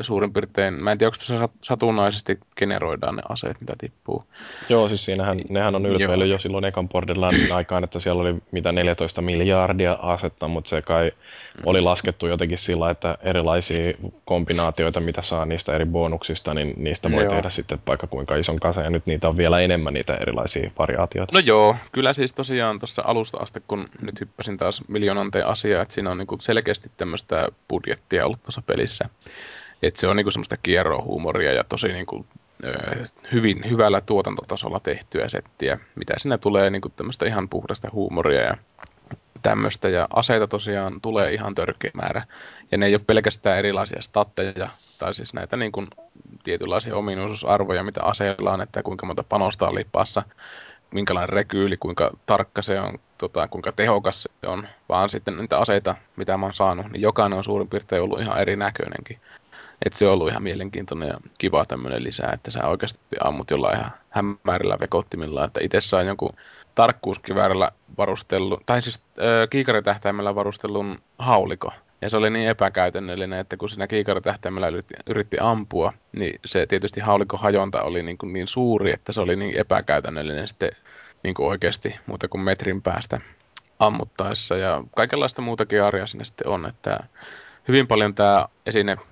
suurin 0.01 0.33
piirtein, 0.33 0.83
mä 0.83 0.91
en 0.91 0.97
tiedä, 0.97 1.07
onko 1.07 1.17
tässä 1.17 1.49
satunnaisesti 1.61 2.39
generoidaan 2.57 3.15
ne 3.15 3.21
aseet, 3.29 3.61
mitä 3.61 3.73
tippuu. 3.77 4.23
Joo, 4.69 4.87
siis 4.87 5.05
siinähän, 5.05 5.41
nehän 5.49 5.75
on 5.75 5.85
ylpeily 5.85 6.25
jo 6.25 6.39
silloin 6.39 6.65
ekan 6.65 6.89
Borderlandsin 6.89 7.51
aikaan, 7.51 7.83
että 7.83 7.99
siellä 7.99 8.21
oli 8.21 8.35
mitä 8.51 8.71
14 8.71 9.21
miljardia 9.21 9.93
asetta, 10.01 10.47
mutta 10.47 10.69
se 10.69 10.81
kai 10.81 11.11
mm. 11.11 11.61
oli 11.65 11.81
laskettu 11.81 12.27
jotenkin 12.27 12.57
sillä, 12.57 12.89
että 12.89 13.17
erilaisia 13.21 13.93
kombinaatioita, 14.25 14.99
mitä 14.99 15.21
saa 15.21 15.45
niistä 15.45 15.75
eri 15.75 15.85
bonuksista, 15.85 16.53
niin 16.53 16.73
niistä 16.77 17.11
voi 17.11 17.23
joo. 17.23 17.29
tehdä 17.29 17.49
sitten 17.49 17.79
vaikka 17.87 18.07
kuinka 18.07 18.35
ison 18.35 18.59
kanssa, 18.59 18.81
ja 18.81 18.89
nyt 18.89 19.05
niitä 19.05 19.29
on 19.29 19.37
vielä 19.37 19.59
enemmän 19.59 19.93
niitä 19.93 20.17
erilaisia 20.21 20.71
variaatioita. 20.79 21.33
No 21.33 21.39
joo, 21.39 21.75
kyllä 21.91 22.13
siis 22.13 22.33
tosiaan 22.33 22.79
tuossa 22.79 23.01
alusta 23.05 23.37
asti, 23.37 23.63
kun 23.67 23.87
nyt 24.01 24.19
hyppäsin 24.19 24.57
taas 24.57 24.81
miljoonanteen 24.87 25.47
asiaa, 25.47 25.81
että 25.81 25.93
siinä 25.93 26.11
on 26.11 26.17
niinku 26.17 26.37
selkeästi 26.39 26.91
tämmöistä 26.97 27.47
budjettia 27.69 28.25
ollut 28.25 28.43
tuossa 28.43 28.61
pelissä. 28.61 29.09
Että 29.83 29.99
se 30.01 30.07
on 30.07 30.15
niinku 30.15 30.31
semmoista 30.31 30.57
kierrohuumoria 30.57 31.53
ja 31.53 31.63
tosi 31.63 31.87
niinku, 31.87 32.25
hyvin 33.31 33.69
hyvällä 33.69 34.01
tuotantotasolla 34.01 34.79
tehtyä 34.79 35.29
settiä, 35.29 35.79
mitä 35.95 36.13
sinne 36.17 36.37
tulee 36.37 36.69
niinku 36.69 36.89
tämmöistä 36.89 37.25
ihan 37.25 37.49
puhdasta 37.49 37.89
huumoria 37.93 38.41
ja 38.41 38.57
tämmöistä. 39.41 39.89
Ja 39.89 40.07
aseita 40.13 40.47
tosiaan 40.47 41.01
tulee 41.01 41.33
ihan 41.33 41.55
törkeä 41.55 41.91
määrä. 41.93 42.21
Ja 42.71 42.77
ne 42.77 42.85
ei 42.85 42.95
ole 42.95 43.01
pelkästään 43.07 43.57
erilaisia 43.57 44.01
statteja, 44.01 44.69
tai 44.99 45.13
siis 45.13 45.33
näitä 45.33 45.57
niin 45.57 45.71
kuin 45.71 45.87
tietynlaisia 46.43 46.95
ominaisuusarvoja, 46.95 47.83
mitä 47.83 48.03
aseilla 48.03 48.53
on, 48.53 48.61
että 48.61 48.83
kuinka 48.83 49.05
monta 49.05 49.23
panosta 49.23 49.67
on 49.67 49.75
lipassa, 49.75 50.23
minkälainen 50.91 51.29
rekyyli, 51.29 51.77
kuinka 51.77 52.11
tarkka 52.25 52.61
se 52.61 52.79
on, 52.79 52.99
tota, 53.17 53.47
kuinka 53.47 53.71
tehokas 53.71 54.23
se 54.23 54.47
on, 54.47 54.67
vaan 54.89 55.09
sitten 55.09 55.37
niitä 55.37 55.57
aseita, 55.57 55.95
mitä 56.15 56.37
mä 56.37 56.45
oon 56.45 56.53
saanut, 56.53 56.91
niin 56.91 57.01
jokainen 57.01 57.37
on 57.37 57.43
suurin 57.43 57.67
piirtein 57.67 58.01
ollut 58.01 58.21
ihan 58.21 58.41
erinäköinenkin. 58.41 59.19
Että 59.85 59.99
se 59.99 60.07
on 60.07 60.13
ollut 60.13 60.29
ihan 60.29 60.43
mielenkiintoinen 60.43 61.07
ja 61.07 61.17
kiva 61.37 61.65
tämmöinen 61.65 62.03
lisää, 62.03 62.31
että 62.33 62.51
sä 62.51 62.67
oikeasti 62.67 62.99
ammut 63.23 63.51
jollain 63.51 63.79
ihan 63.79 63.91
hämärillä 64.09 64.79
vekottimilla, 64.79 65.45
että 65.45 65.59
itse 65.63 65.81
sain 65.81 66.07
jonkun 66.07 66.33
tarkkuuskiväärillä 66.75 67.71
varustellun, 67.97 68.61
tai 68.65 68.81
siis 68.81 68.99
äh, 68.99 69.49
kiikaritähtäimellä 69.49 70.35
varustellun 70.35 70.99
hauliko. 71.19 71.71
Ja 72.01 72.09
se 72.09 72.17
oli 72.17 72.29
niin 72.29 72.49
epäkäytännöllinen, 72.49 73.39
että 73.39 73.57
kun 73.57 73.69
siinä 73.69 73.87
kiikaritähtäimellä 73.87 74.67
yritti, 74.67 74.93
yritti 75.09 75.37
ampua, 75.39 75.93
niin 76.11 76.39
se 76.45 76.65
tietysti 76.65 76.99
haulikon 76.99 77.39
hajonta 77.39 77.81
oli 77.81 78.03
niin, 78.03 78.17
kuin 78.17 78.33
niin 78.33 78.47
suuri, 78.47 78.93
että 78.93 79.13
se 79.13 79.21
oli 79.21 79.35
niin 79.35 79.57
epäkäytännöllinen 79.57 80.47
sitten 80.47 80.71
niin 81.23 81.33
kuin 81.33 81.47
oikeasti 81.47 81.95
muuta 82.05 82.27
kuin 82.27 82.41
metrin 82.41 82.81
päästä 82.81 83.21
ammuttaessa. 83.79 84.57
Ja 84.57 84.83
kaikenlaista 84.95 85.41
muutakin 85.41 85.83
arjaa 85.83 86.07
sinne 86.07 86.25
sitten 86.25 86.47
on, 86.47 86.65
että 86.65 86.99
hyvin 87.67 87.87
paljon 87.87 88.15
tämä 88.15 88.47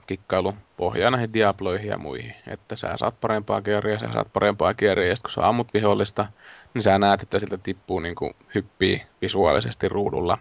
kikkailu 0.08 0.54
pohjaa 0.78 1.12
näihin 1.12 1.34
diabloihin 1.34 1.88
ja 1.88 1.98
muihin. 1.98 2.36
Että 2.48 2.76
sä 2.76 2.98
saat 2.98 3.22
parempaa 3.22 3.62
kierriä, 3.62 4.00
sä 4.00 4.10
saat 4.14 4.34
parempaa 4.34 4.74
kierriä, 4.74 5.08
ja 5.08 5.16
kun 5.22 5.32
sä 5.32 5.48
ammut 5.48 5.74
vihollista, 5.74 6.28
niin 6.74 6.84
sä 6.84 7.00
näet, 7.00 7.22
että 7.22 7.40
siltä 7.40 7.58
tippuu 7.58 8.00
niin 8.00 8.16
kuin 8.16 8.34
hyppii 8.56 9.02
visuaalisesti 9.22 9.90
ruudulla 9.90 10.38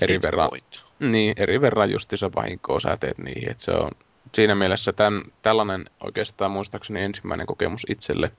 eri 0.00 0.18
It's 0.18 0.22
verran. 0.22 0.48
Point. 0.48 0.84
Niin, 0.98 1.34
eri 1.36 1.60
verran 1.60 1.90
justiinsa 1.90 2.30
vahinkoa 2.36 2.80
sä 2.80 2.96
teet 2.96 3.18
niihin. 3.18 3.50
Että 3.50 3.64
se 3.64 3.70
on 3.70 3.90
siinä 4.34 4.54
mielessä 4.54 4.92
tämän, 4.92 5.22
tällainen 5.42 5.84
oikeastaan 6.00 6.50
muistaakseni 6.50 7.02
ensimmäinen 7.02 7.46
kokemus 7.46 7.86
itselle, 7.88 8.32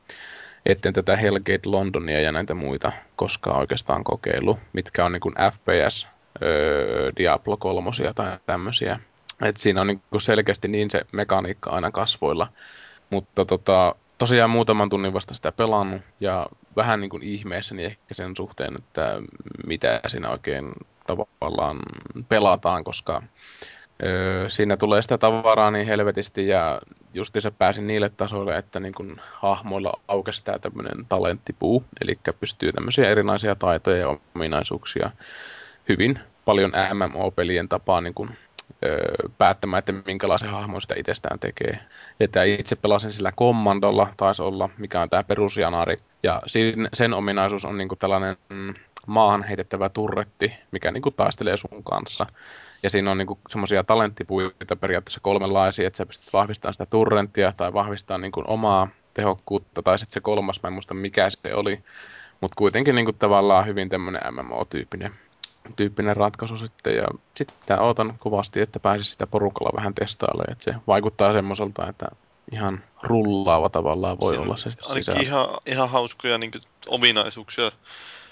etten 0.65 0.94
tätä 0.94 1.18
Hellgate 1.18 1.60
Londonia 1.65 2.22
ja 2.22 2.32
näitä 2.32 2.53
muita 2.53 2.91
koskaan 3.15 3.60
oikeastaan 3.60 4.03
kokeillut, 4.03 4.60
mitkä 4.74 5.06
on 5.06 5.12
niin 5.12 5.22
kuin 5.22 5.36
FPS, 5.51 6.08
Diablo 7.17 7.57
3 7.57 7.89
tai 8.15 8.38
tämmöisiä. 8.45 9.00
Et 9.41 9.57
siinä 9.57 9.81
on 9.81 9.88
niin 9.88 10.01
kuin 10.10 10.21
selkeästi 10.21 10.67
niin 10.67 10.91
se 10.91 11.01
mekaniikka 11.12 11.69
aina 11.69 11.91
kasvoilla. 11.91 12.48
Mutta 13.10 13.45
tota, 13.45 13.95
tosiaan 14.17 14.50
muutaman 14.50 14.89
tunnin 14.89 15.13
vasta 15.13 15.33
sitä 15.33 15.51
pelannut 15.51 16.01
ja 16.19 16.48
vähän 16.75 17.01
niin 17.01 17.10
kuin 17.10 17.24
ihmeessäni 17.24 17.86
ehkä 17.86 18.13
sen 18.13 18.36
suhteen, 18.36 18.75
että 18.75 19.21
mitä 19.67 20.00
siinä 20.07 20.29
oikein 20.29 20.71
tavallaan 21.07 21.79
pelataan, 22.29 22.83
koska 22.83 23.21
öö, 24.03 24.50
siinä 24.50 24.77
tulee 24.77 25.01
sitä 25.01 25.17
tavaraa 25.17 25.71
niin 25.71 25.88
helvetisti 25.88 26.48
ja 26.48 26.81
se 27.39 27.51
pääsin 27.51 27.88
niille 27.88 28.10
tasoille, 28.10 28.57
että 28.57 28.79
niin 28.79 28.93
kun 28.93 29.21
hahmoilla 29.33 29.93
aukesi 30.07 30.43
tämä 30.43 30.60
tämmöinen 30.60 31.05
talenttipuu, 31.10 31.83
eli 32.01 32.19
pystyy 32.39 32.71
tämmöisiä 32.71 33.10
erinäisiä 33.10 33.55
taitoja 33.55 33.98
ja 33.98 34.17
ominaisuuksia 34.36 35.12
hyvin 35.89 36.19
paljon 36.45 36.71
MMO-pelien 36.93 37.69
tapaa 37.69 38.01
niin 38.01 38.13
kun, 38.13 38.29
öö, 38.86 39.13
päättämään, 39.38 39.79
että 39.79 39.93
minkälaisen 40.05 40.50
hahmon 40.50 40.81
sitä 40.81 40.95
itsestään 40.98 41.39
tekee. 41.39 41.79
Että 42.19 42.43
itse 42.43 42.75
pelasin 42.75 43.13
sillä 43.13 43.31
kommandolla, 43.36 44.13
taisi 44.17 44.41
olla, 44.41 44.69
mikä 44.77 45.01
on 45.01 45.10
tämä 45.10 45.24
perusjanari, 45.24 45.98
ja 46.24 46.41
sen 46.93 47.13
ominaisuus 47.13 47.65
on 47.65 47.77
niin 47.77 47.89
tällainen 48.00 48.38
mm, 48.50 48.74
maahan 49.07 49.43
heitettävä 49.43 49.89
turretti, 49.89 50.53
mikä 50.71 50.91
niin 50.91 51.01
kuin 51.01 51.15
taistelee 51.15 51.57
sun 51.57 51.83
kanssa. 51.83 52.25
Ja 52.83 52.89
siinä 52.89 53.12
on 53.12 53.17
niin 53.17 53.27
semmoisia 53.50 53.83
talenttipuita 53.83 54.75
periaatteessa 54.75 55.19
kolmenlaisia, 55.19 55.88
että 55.88 55.98
sä 55.98 56.05
pystyt 56.05 56.33
vahvistamaan 56.33 56.74
sitä 56.74 56.86
turrenttia 56.86 57.53
tai 57.57 57.74
vahvistamaan 57.74 58.21
niin 58.21 58.31
kuin 58.31 58.48
omaa 58.48 58.88
tehokkuutta, 59.13 59.81
tai 59.81 60.00
sitten 60.00 60.13
se 60.13 60.21
kolmas, 60.21 60.63
mä 60.63 60.67
en 60.67 60.74
muista 60.74 60.93
mikä 60.93 61.29
se 61.29 61.55
oli, 61.55 61.83
mutta 62.41 62.55
kuitenkin 62.57 62.95
niin 62.95 63.05
kuin 63.05 63.17
tavallaan 63.19 63.65
hyvin 63.65 63.89
tämmöinen 63.89 64.21
MMO-tyyppinen 64.33 65.12
tyyppinen 65.75 66.18
ratkaisu 66.18 66.58
sitten, 66.58 66.96
ja 66.96 67.08
sitten 67.36 67.80
ootan 67.80 68.15
kovasti, 68.20 68.62
että 68.62 68.80
pääsisi 68.80 69.12
sitä 69.12 69.27
porukalla 69.27 69.77
vähän 69.77 69.94
testailla, 69.94 70.44
että 70.51 70.63
se 70.63 70.75
vaikuttaa 70.88 71.34
semmoiselta, 71.34 71.88
että 71.89 72.08
ihan 72.51 72.84
rullaava 73.03 73.70
tavallaan 73.70 74.20
voi 74.20 74.34
Siinä 74.34 74.46
olla 74.46 74.58
se 74.58 74.72
Ainakin 74.89 75.22
ihan, 75.22 75.48
ihan 75.65 75.89
hauskoja 75.89 76.38
niin 76.38 76.51
ominaisuuksia 76.88 77.72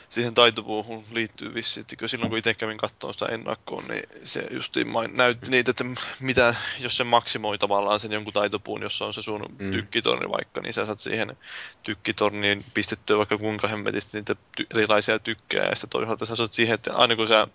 siihen 0.09 0.33
taitopuuhun 0.33 1.03
liittyy 1.11 1.53
vissi, 1.53 1.79
että 1.79 2.07
silloin 2.07 2.29
kun 2.29 2.37
itse 2.37 2.53
kävin 2.53 2.77
katsomaan 2.77 3.13
sitä 3.13 3.25
ennakkoon, 3.25 3.83
niin 3.87 4.03
se 4.23 4.47
justiin 4.51 4.87
näytti 5.13 5.51
niitä, 5.51 5.71
että 5.71 5.83
mitä, 6.19 6.55
jos 6.79 6.97
se 6.97 7.03
maksimoi 7.03 7.57
tavallaan 7.57 7.99
sen 7.99 8.11
jonkun 8.11 8.33
taitopuun, 8.33 8.81
jossa 8.81 9.05
on 9.05 9.13
se 9.13 9.21
sun 9.21 9.45
mm. 9.59 9.71
tykkitorni 9.71 10.29
vaikka, 10.29 10.61
niin 10.61 10.73
sä 10.73 10.85
saat 10.85 10.99
siihen 10.99 11.37
tykkitorniin 11.83 12.65
pistettyä 12.73 13.17
vaikka 13.17 13.37
kuinka 13.37 13.67
hemmetisti 13.67 14.17
niitä 14.17 14.35
ty- 14.61 14.65
erilaisia 14.71 15.19
tykkejä, 15.19 15.63
ja 15.63 15.75
sitten 15.75 15.89
toisaalta 15.89 16.25
sä 16.25 16.35
saat 16.35 16.51
siihen, 16.51 16.75
että 16.75 16.93
aina 16.93 17.15
kun 17.15 17.27
sä 17.27 17.47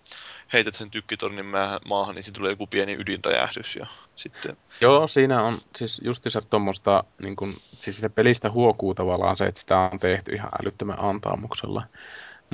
heität 0.52 0.74
sen 0.74 0.90
tykkitornin 0.90 1.46
maahan, 1.84 2.14
niin 2.14 2.22
siitä 2.22 2.38
tulee 2.38 2.52
joku 2.52 2.66
pieni 2.66 2.96
ydinräjähdys 2.98 3.76
ja 3.76 3.86
sitten... 4.16 4.56
Joo, 4.80 5.08
siinä 5.08 5.42
on 5.42 5.58
siis 5.76 6.00
justiinsa 6.04 6.42
tuommoista, 6.42 7.04
niin 7.22 7.36
kun, 7.36 7.52
siis 7.52 7.96
sitä 7.96 8.10
pelistä 8.10 8.50
huokuu 8.50 8.94
tavallaan 8.94 9.36
se, 9.36 9.46
että 9.46 9.60
sitä 9.60 9.78
on 9.78 9.98
tehty 9.98 10.32
ihan 10.32 10.50
älyttömän 10.62 11.04
antaamuksella. 11.04 11.82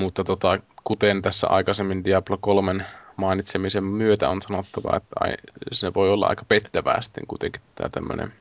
Mutta 0.00 0.25
tota, 0.25 0.59
kuten 0.85 1.23
tässä 1.23 1.47
aikaisemmin 1.49 2.04
Diablo 2.04 2.38
3 2.40 2.85
mainitsemisen 3.16 3.85
myötä 3.85 4.28
on 4.28 4.42
sanottava, 4.42 4.97
että 4.97 5.16
ai, 5.21 5.33
se 5.73 5.95
voi 5.95 6.11
olla 6.11 6.26
aika 6.26 6.45
pettävää 6.49 7.02
sitten 7.02 7.26
kuitenkin 7.26 7.62
tämä 7.75 7.88
tämmöinen 7.88 8.33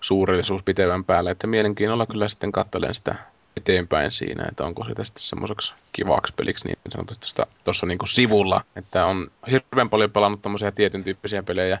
suurellisuus 0.00 0.62
pitevän 0.62 1.04
päälle, 1.04 1.30
että 1.30 1.46
mielenkiinnolla 1.46 2.06
kyllä 2.06 2.28
sitten 2.28 2.52
katselen 2.52 2.94
sitä 2.94 3.14
eteenpäin 3.56 4.12
siinä, 4.12 4.44
että 4.48 4.64
onko 4.64 4.84
se 4.84 4.94
tästä 4.94 5.20
semmoiseksi 5.20 5.74
kivaksi 5.92 6.32
peliksi 6.36 6.68
niin 6.68 6.78
sanotusti 6.88 7.42
tuossa 7.64 7.86
niin 7.86 7.98
sivulla, 8.04 8.64
että 8.76 9.06
on 9.06 9.30
hirveän 9.50 9.90
paljon 9.90 10.10
pelannut 10.10 10.42
tommosia 10.42 10.72
tietyn 10.72 11.04
tyyppisiä 11.04 11.42
pelejä, 11.42 11.78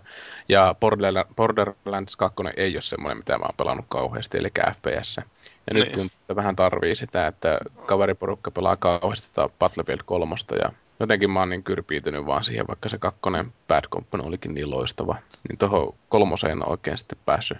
ja 0.48 0.74
Borderlands 1.36 2.16
2 2.16 2.36
ei 2.56 2.76
ole 2.76 2.82
semmoinen, 2.82 3.18
mitä 3.18 3.38
mä 3.38 3.44
oon 3.44 3.54
pelannut 3.56 3.86
kauheasti, 3.88 4.38
eli 4.38 4.48
FPS. 4.76 5.16
Ja 5.16 5.74
nyt 5.74 5.84
niin. 5.84 5.92
tuntuu, 5.92 6.16
että 6.20 6.36
vähän 6.36 6.56
tarvii 6.56 6.94
sitä, 6.94 7.26
että 7.26 7.58
kaveriporukka 7.86 8.50
pelaa 8.50 8.76
kauheasti 8.76 9.40
Battlefield 9.58 10.00
3 10.04 10.34
ja 10.62 10.72
jotenkin 11.00 11.30
mä 11.30 11.38
oon 11.38 11.50
niin 11.50 11.62
kyrpiitynyt 11.62 12.26
vaan 12.26 12.44
siihen, 12.44 12.68
vaikka 12.68 12.88
se 12.88 12.98
kakkonen 12.98 13.52
Bad 13.68 13.84
Company 13.88 14.22
olikin 14.26 14.54
niin 14.54 14.70
loistava. 14.70 15.16
Niin 15.48 15.58
tuohon 15.58 15.94
kolmoseen 16.08 16.62
on 16.62 16.68
oikein 16.68 16.98
sitten 16.98 17.18
päässyt, 17.24 17.58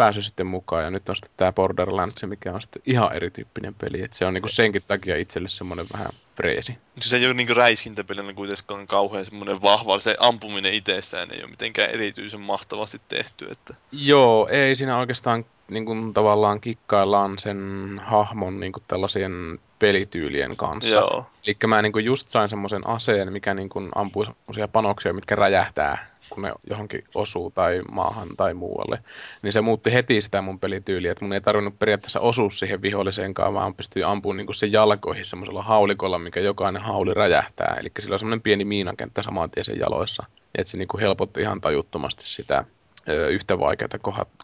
päässyt 0.00 0.24
sitten 0.24 0.46
mukaan. 0.46 0.84
Ja 0.84 0.90
nyt 0.90 1.08
on 1.08 1.16
sitten 1.16 1.30
tämä 1.36 1.52
Borderlands, 1.52 2.22
mikä 2.26 2.52
on 2.52 2.62
sitten 2.62 2.82
ihan 2.86 3.12
erityyppinen 3.16 3.74
peli. 3.74 4.02
Että 4.02 4.18
se 4.18 4.26
on 4.26 4.34
niinku 4.34 4.48
senkin 4.48 4.82
takia 4.88 5.16
itselle 5.16 5.48
semmoinen 5.48 5.86
vähän 5.92 6.08
freesi. 6.36 6.78
Se 7.00 7.16
ei 7.16 7.26
ole 7.26 7.34
niinku 7.34 7.54
räiskintäpelinä 7.54 8.32
kuitenkaan 8.32 8.86
kauhean 8.86 9.24
semmoinen 9.24 9.62
vahva. 9.62 9.98
Se 9.98 10.16
ampuminen 10.20 10.74
itsessään 10.74 11.28
ei 11.32 11.42
ole 11.42 11.50
mitenkään 11.50 11.90
erityisen 11.90 12.40
mahtavasti 12.40 13.00
tehty. 13.08 13.46
Että... 13.52 13.74
Joo, 13.92 14.48
ei 14.48 14.76
siinä 14.76 14.98
oikeastaan 14.98 15.44
niin 15.68 15.84
kuin 15.84 16.14
tavallaan 16.14 16.60
kikkaillaan 16.60 17.38
sen 17.38 18.00
hahmon 18.04 18.60
niin 18.60 18.72
kuin 18.72 18.82
tällaisien 18.88 19.58
pelityylien 19.78 20.56
kanssa. 20.56 20.94
Joo. 20.94 21.26
Eli 21.46 21.56
mä 21.66 21.82
niinku 21.82 21.98
just 21.98 22.30
sain 22.30 22.48
semmoisen 22.48 22.86
aseen, 22.86 23.32
mikä 23.32 23.54
niinku 23.54 23.88
ampuu 23.94 24.24
semmoisia 24.24 24.68
panoksia, 24.68 25.12
mitkä 25.12 25.34
räjähtää, 25.34 26.09
kun 26.30 26.42
ne 26.42 26.52
johonkin 26.70 27.04
osuu 27.14 27.50
tai 27.50 27.82
maahan 27.92 28.28
tai 28.36 28.54
muualle. 28.54 28.98
Niin 29.42 29.52
se 29.52 29.60
muutti 29.60 29.92
heti 29.92 30.20
sitä 30.20 30.42
mun 30.42 30.60
pelityyliä, 30.60 31.12
että 31.12 31.24
mun 31.24 31.32
ei 31.32 31.40
tarvinnut 31.40 31.78
periaatteessa 31.78 32.20
osua 32.20 32.50
siihen 32.50 32.82
viholliseenkaan, 32.82 33.54
vaan 33.54 33.74
pystyi 33.74 34.02
ampumaan 34.02 34.36
niinku 34.36 34.52
sen 34.52 34.72
jalkoihin 34.72 35.24
semmoisella 35.24 35.62
haulikolla, 35.62 36.18
mikä 36.18 36.40
jokainen 36.40 36.82
hauli 36.82 37.14
räjähtää. 37.14 37.76
Eli 37.80 37.90
sillä 37.98 38.14
on 38.14 38.18
semmoinen 38.18 38.42
pieni 38.42 38.64
miinakenttä 38.64 39.22
saman 39.22 39.50
tien 39.50 39.64
sen 39.64 39.78
jaloissa. 39.78 40.24
Että 40.54 40.70
se 40.70 40.76
niinku 40.76 40.98
helpotti 40.98 41.40
ihan 41.40 41.60
tajuttomasti 41.60 42.24
sitä 42.24 42.64
ö, 43.08 43.28
yhtä 43.28 43.58
vaikeaa 43.58 43.88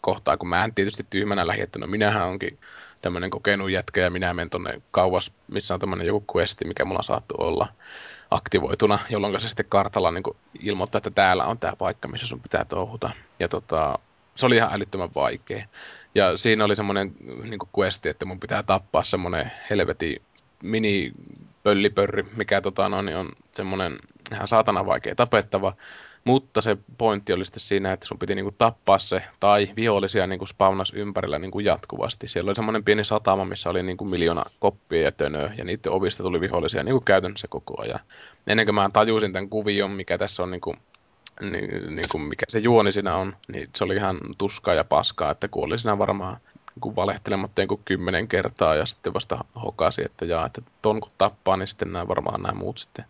kohtaa, 0.01 0.37
kun 0.37 0.49
mä 0.49 0.63
en 0.63 0.73
tietysti 0.73 1.05
tyhmänä 1.09 1.47
lähi, 1.47 1.61
että 1.61 1.79
no 1.79 1.87
minähän 1.87 2.27
onkin 2.27 2.57
tämmöinen 3.01 3.29
kokenut 3.29 3.71
jätkä 3.71 4.01
ja 4.01 4.09
minä 4.09 4.33
menen 4.33 4.49
tonne 4.49 4.81
kauas, 4.91 5.31
missä 5.51 5.73
on 5.73 5.79
tämmöinen 5.79 6.07
joku 6.07 6.25
questi, 6.35 6.65
mikä 6.65 6.85
mulla 6.85 7.01
saattu 7.01 7.35
olla 7.37 7.67
aktivoituna, 8.31 8.99
jolloin 9.09 9.41
se 9.41 9.47
sitten 9.47 9.65
kartalla 9.69 10.11
niin 10.11 10.23
ilmoittaa, 10.59 10.97
että 10.99 11.11
täällä 11.11 11.45
on 11.45 11.59
tämä 11.59 11.75
paikka, 11.75 12.07
missä 12.07 12.27
sun 12.27 12.41
pitää 12.41 12.65
touhuta. 12.65 13.09
Ja 13.39 13.47
tota, 13.47 13.99
se 14.35 14.45
oli 14.45 14.55
ihan 14.55 14.73
älyttömän 14.73 15.09
vaikea. 15.15 15.65
Ja 16.15 16.37
siinä 16.37 16.65
oli 16.65 16.75
semmoinen 16.75 17.13
niin 17.43 17.59
questi, 17.79 18.09
että 18.09 18.25
mun 18.25 18.39
pitää 18.39 18.63
tappaa 18.63 19.03
semmoinen 19.03 19.51
helveti 19.69 20.21
mini 20.63 21.11
pöllipörri, 21.63 22.23
mikä 22.35 22.61
tota, 22.61 22.89
no, 22.89 23.01
niin 23.01 23.17
on 23.17 23.29
semmoinen 23.51 23.97
ihan 24.31 24.47
saatana 24.47 24.85
vaikea 24.85 25.15
tapettava. 25.15 25.73
Mutta 26.23 26.61
se 26.61 26.77
pointti 26.97 27.33
oli 27.33 27.45
sitten 27.45 27.61
siinä, 27.61 27.93
että 27.93 28.05
sun 28.05 28.19
piti 28.19 28.35
niinku 28.35 28.55
tappaa 28.57 28.99
se, 28.99 29.23
tai 29.39 29.69
vihollisia 29.75 30.27
niinku 30.27 30.45
spawnas 30.45 30.93
ympärillä 30.95 31.39
niinku 31.39 31.59
jatkuvasti. 31.59 32.27
Siellä 32.27 32.49
oli 32.49 32.55
semmoinen 32.55 32.83
pieni 32.83 33.03
satama, 33.03 33.45
missä 33.45 33.69
oli 33.69 33.83
niinku 33.83 34.05
miljoona 34.05 34.43
koppia 34.59 35.01
ja 35.01 35.11
tönöä, 35.11 35.53
ja 35.57 35.63
niiden 35.63 35.91
ovista 35.91 36.23
tuli 36.23 36.41
vihollisia 36.41 36.83
niinku 36.83 37.01
käytännössä 37.01 37.47
koko 37.47 37.81
ajan. 37.81 37.99
Ennen 38.47 38.65
kuin 38.65 38.75
mä 38.75 38.89
tajusin 38.93 39.33
tämän 39.33 39.49
kuvion, 39.49 39.91
mikä 39.91 40.17
tässä 40.17 40.43
on 40.43 40.51
niinku 40.51 40.75
niin, 41.41 41.95
niin 41.95 42.09
kuin 42.11 42.21
mikä 42.21 42.45
se 42.49 42.59
juoni 42.59 42.91
siinä 42.91 43.15
on, 43.15 43.35
niin 43.53 43.69
se 43.75 43.83
oli 43.83 43.95
ihan 43.95 44.19
tuskaa 44.37 44.73
ja 44.73 44.83
paskaa, 44.83 45.31
että 45.31 45.47
kuoli 45.47 45.79
siinä 45.79 45.97
varmaan 45.97 46.37
niin 46.85 46.95
valehtelematta 46.95 47.67
kuin 47.67 47.81
kymmenen 47.85 48.27
kertaa 48.27 48.75
ja 48.75 48.85
sitten 48.85 49.13
vasta 49.13 49.45
hokasi, 49.63 50.05
että 50.05 50.25
jaa, 50.25 50.45
että 50.45 50.61
ton 50.81 51.01
kun 51.01 51.11
tappaa, 51.17 51.57
niin 51.57 51.67
sitten 51.67 51.93
nämä 51.93 52.07
varmaan 52.07 52.41
nämä 52.41 52.59
muut 52.59 52.77
sitten 52.77 53.05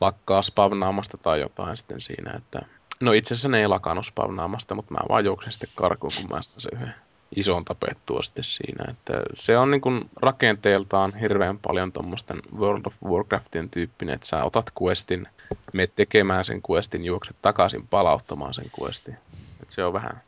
lakkaa 0.00 0.42
spavnaamasta 0.42 1.18
tai 1.18 1.40
jotain 1.40 1.76
sitten 1.76 2.00
siinä, 2.00 2.32
että 2.36 2.60
no 3.00 3.12
itse 3.12 3.34
asiassa 3.34 3.48
ne 3.48 3.60
ei 3.60 3.68
lakannut 3.68 4.06
spavnaamasta, 4.06 4.74
mutta 4.74 4.94
mä 4.94 4.98
vaan 5.08 5.24
juoksin 5.24 5.52
sitten 5.52 5.70
karkuun, 5.74 6.12
kun 6.20 6.30
mä 6.30 6.42
sain 6.42 6.60
se 6.60 6.68
yhden 6.72 6.94
ison 7.36 7.64
tapettua 7.64 8.22
sitten 8.22 8.44
siinä, 8.44 8.84
että 8.90 9.12
se 9.34 9.58
on 9.58 9.70
niin 9.70 9.80
kuin 9.80 10.10
rakenteeltaan 10.22 11.16
hirveän 11.16 11.58
paljon 11.58 11.92
tuommoisten 11.92 12.42
World 12.56 12.86
of 12.86 12.94
Warcraftin 13.04 13.70
tyyppinen, 13.70 14.14
että 14.14 14.26
sä 14.26 14.44
otat 14.44 14.72
questin, 14.82 15.28
menet 15.72 15.92
tekemään 15.96 16.44
sen 16.44 16.60
questin, 16.70 17.04
juokset 17.04 17.36
takaisin 17.42 17.88
palauttamaan 17.88 18.54
sen 18.54 18.70
questin. 18.80 19.16
Että 19.62 19.74
se 19.74 19.84
on 19.84 19.92
vähän 19.92 20.22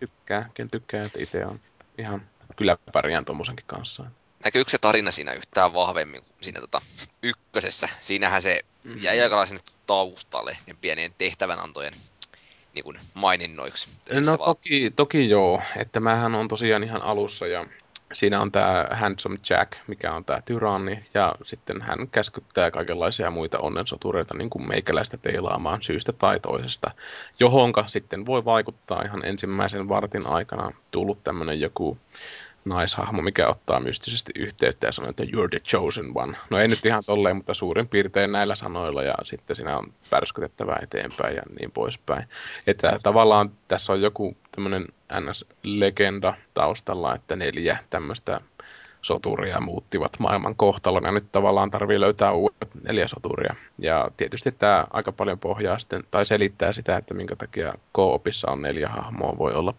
tykkää, 0.00 0.50
ken 0.54 0.70
tykkää, 0.70 1.04
että 1.04 1.18
itse 1.22 1.46
on 1.46 1.60
ihan 1.98 2.22
kyllä 2.56 2.76
pärjään 2.92 3.24
tuommoisenkin 3.24 3.66
kanssa 3.66 4.04
näkyykö 4.44 4.70
se 4.70 4.78
tarina 4.78 5.10
siinä 5.10 5.32
yhtään 5.32 5.74
vahvemmin 5.74 6.22
kuin 6.22 6.32
siinä 6.40 6.60
tota, 6.60 6.80
ykkösessä? 7.22 7.88
Siinähän 8.02 8.42
se 8.42 8.60
mm-hmm. 8.84 9.02
jäi 9.02 9.20
aika 9.20 9.46
sinne 9.46 9.62
taustalle 9.86 10.56
ne 10.66 10.76
pienien 10.80 11.14
tehtävänantojen 11.18 11.94
niin 12.74 12.84
kuin 12.84 12.98
maininnoiksi. 13.14 13.88
No 14.26 14.36
toki, 14.36 14.92
toki 14.96 15.28
joo, 15.28 15.62
että 15.76 16.00
mähän 16.00 16.34
on 16.34 16.48
tosiaan 16.48 16.84
ihan 16.84 17.02
alussa 17.02 17.46
ja 17.46 17.66
siinä 18.12 18.40
on 18.40 18.52
tämä 18.52 18.86
Handsome 18.90 19.38
Jack, 19.50 19.72
mikä 19.86 20.12
on 20.12 20.24
tämä 20.24 20.40
tyranni, 20.40 21.04
ja 21.14 21.34
sitten 21.42 21.82
hän 21.82 22.08
käskyttää 22.08 22.70
kaikenlaisia 22.70 23.30
muita 23.30 23.58
onnensotureita 23.58 24.34
niin 24.34 24.50
kuin 24.50 24.68
meikäläistä 24.68 25.16
teilaamaan 25.16 25.82
syystä 25.82 26.12
tai 26.12 26.40
toisesta, 26.40 26.90
johonka 27.40 27.86
sitten 27.86 28.26
voi 28.26 28.44
vaikuttaa 28.44 29.02
ihan 29.02 29.24
ensimmäisen 29.24 29.88
vartin 29.88 30.26
aikana 30.26 30.70
tullut 30.90 31.24
tämmöinen 31.24 31.60
joku 31.60 31.98
naishahmo, 32.64 33.22
mikä 33.22 33.48
ottaa 33.48 33.80
mystisesti 33.80 34.32
yhteyttä 34.38 34.86
ja 34.86 34.92
sanoo, 34.92 35.10
että 35.10 35.22
you're 35.22 35.48
the 35.50 35.60
chosen 35.60 36.06
one. 36.14 36.36
No 36.50 36.58
ei 36.58 36.68
nyt 36.68 36.86
ihan 36.86 37.02
tolleen, 37.06 37.36
mutta 37.36 37.54
suurin 37.54 37.88
piirtein 37.88 38.32
näillä 38.32 38.54
sanoilla 38.54 39.02
ja 39.02 39.14
sitten 39.24 39.56
siinä 39.56 39.78
on 39.78 39.92
pärskytettävä 40.10 40.76
eteenpäin 40.82 41.36
ja 41.36 41.42
niin 41.60 41.70
poispäin. 41.70 42.24
Että 42.66 43.00
tavallaan 43.02 43.50
tässä 43.68 43.92
on 43.92 44.02
joku 44.02 44.36
tämmöinen 44.52 44.86
NS-legenda 45.20 46.34
taustalla, 46.54 47.14
että 47.14 47.36
neljä 47.36 47.78
tämmöistä 47.90 48.40
soturia 49.02 49.60
muuttivat 49.60 50.18
maailman 50.18 50.56
kohtalon 50.56 51.04
ja 51.04 51.12
nyt 51.12 51.32
tavallaan 51.32 51.70
tarvii 51.70 52.00
löytää 52.00 52.32
uudet 52.32 52.68
neljä 52.82 53.08
soturia. 53.08 53.54
Ja 53.78 54.10
tietysti 54.16 54.52
tämä 54.52 54.84
aika 54.90 55.12
paljon 55.12 55.38
pohjaa 55.38 55.78
sitten, 55.78 56.04
tai 56.10 56.26
selittää 56.26 56.72
sitä, 56.72 56.96
että 56.96 57.14
minkä 57.14 57.36
takia 57.36 57.74
K-opissa 57.92 58.50
on 58.50 58.62
neljä 58.62 58.88
hahmoa 58.88 59.38
voi 59.38 59.52
olla 59.52 59.74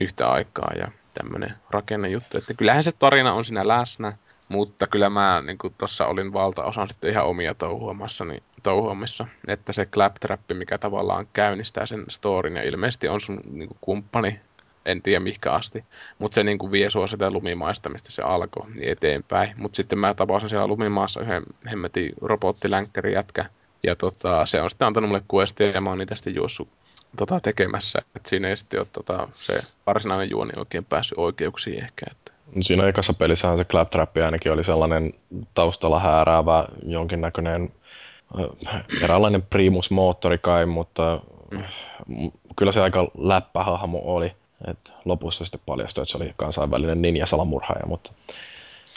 yhtä 0.00 0.28
aikaa 0.28 0.70
ja 0.78 0.90
tämmöinen 1.18 1.54
rakennejuttu. 1.70 2.38
Että 2.38 2.54
kyllähän 2.54 2.84
se 2.84 2.92
tarina 2.92 3.32
on 3.32 3.44
siinä 3.44 3.68
läsnä, 3.68 4.12
mutta 4.48 4.86
kyllä 4.86 5.10
mä 5.10 5.42
niin 5.46 5.58
tuossa 5.78 6.06
olin 6.06 6.32
valtaosan 6.32 6.88
sitten 6.88 7.10
ihan 7.10 7.26
omia 7.26 7.54
touhuamassa, 7.54 8.24
niin, 8.24 8.42
touhuamissa. 8.62 9.26
Että 9.48 9.72
se 9.72 9.86
claptrappi, 9.86 10.54
mikä 10.54 10.78
tavallaan 10.78 11.26
käynnistää 11.32 11.86
sen 11.86 12.04
storin 12.08 12.56
ja 12.56 12.62
ilmeisesti 12.62 13.08
on 13.08 13.20
sun 13.20 13.40
niin 13.52 13.68
kuin, 13.68 13.78
kumppani, 13.80 14.40
en 14.86 15.02
tiedä 15.02 15.20
mihinkä 15.20 15.52
asti, 15.52 15.84
mutta 16.18 16.34
se 16.34 16.44
niin 16.44 16.58
kuin, 16.58 16.72
vie 16.72 16.90
sua 16.90 17.06
sitä 17.06 17.30
lumimaista, 17.30 17.88
mistä 17.88 18.10
se 18.10 18.22
alkoi, 18.22 18.70
niin 18.70 18.92
eteenpäin. 18.92 19.54
Mutta 19.56 19.76
sitten 19.76 19.98
mä 19.98 20.14
tapasin 20.14 20.48
siellä 20.48 20.66
lumimaassa 20.66 21.20
yhden 21.20 21.42
hemmetin 21.70 22.12
robottilänkkäri 22.20 23.12
jätkä, 23.12 23.44
ja 23.82 23.96
tota, 23.96 24.46
se 24.46 24.62
on 24.62 24.70
sitten 24.70 24.86
antanut 24.86 25.08
mulle 25.08 25.22
questia 25.34 25.70
ja 25.70 25.80
mä 25.80 25.90
oon 25.90 25.98
niitä 25.98 26.14
sitten 26.14 26.34
juossut 26.34 26.68
tota, 27.16 27.40
tekemässä. 27.40 27.98
Et 28.16 28.26
siinä 28.26 28.48
ei 28.48 28.56
sitten 28.56 28.80
ole 28.80 28.86
tota, 28.92 29.28
se 29.32 29.60
varsinainen 29.86 30.30
juoni 30.30 30.52
oikein 30.56 30.84
päässyt 30.84 31.18
oikeuksiin 31.18 31.84
ehkä. 31.84 32.06
Että. 32.10 32.32
Siinä 32.60 32.88
ekassa 32.88 33.14
pelissähän 33.14 33.58
se 33.58 33.64
Claptrap 33.64 34.16
ainakin 34.24 34.52
oli 34.52 34.64
sellainen 34.64 35.12
taustalla 35.54 36.00
hääräävä 36.00 36.64
jonkinnäköinen 36.86 37.72
eräänlainen 39.02 39.42
primus-moottori 39.42 40.38
kai, 40.38 40.66
mutta 40.66 41.20
mm. 41.50 41.62
kyllä 42.56 42.72
se 42.72 42.80
aika 42.80 43.10
läppähahmo 43.18 44.00
oli. 44.04 44.32
Et 44.66 44.92
lopussa 45.04 45.44
sitten 45.44 45.60
paljastui, 45.66 46.02
että 46.02 46.12
se 46.12 46.16
oli 46.18 46.34
kansainvälinen 46.36 47.02
ninja-salamurhaaja, 47.02 47.86
mutta... 47.86 48.12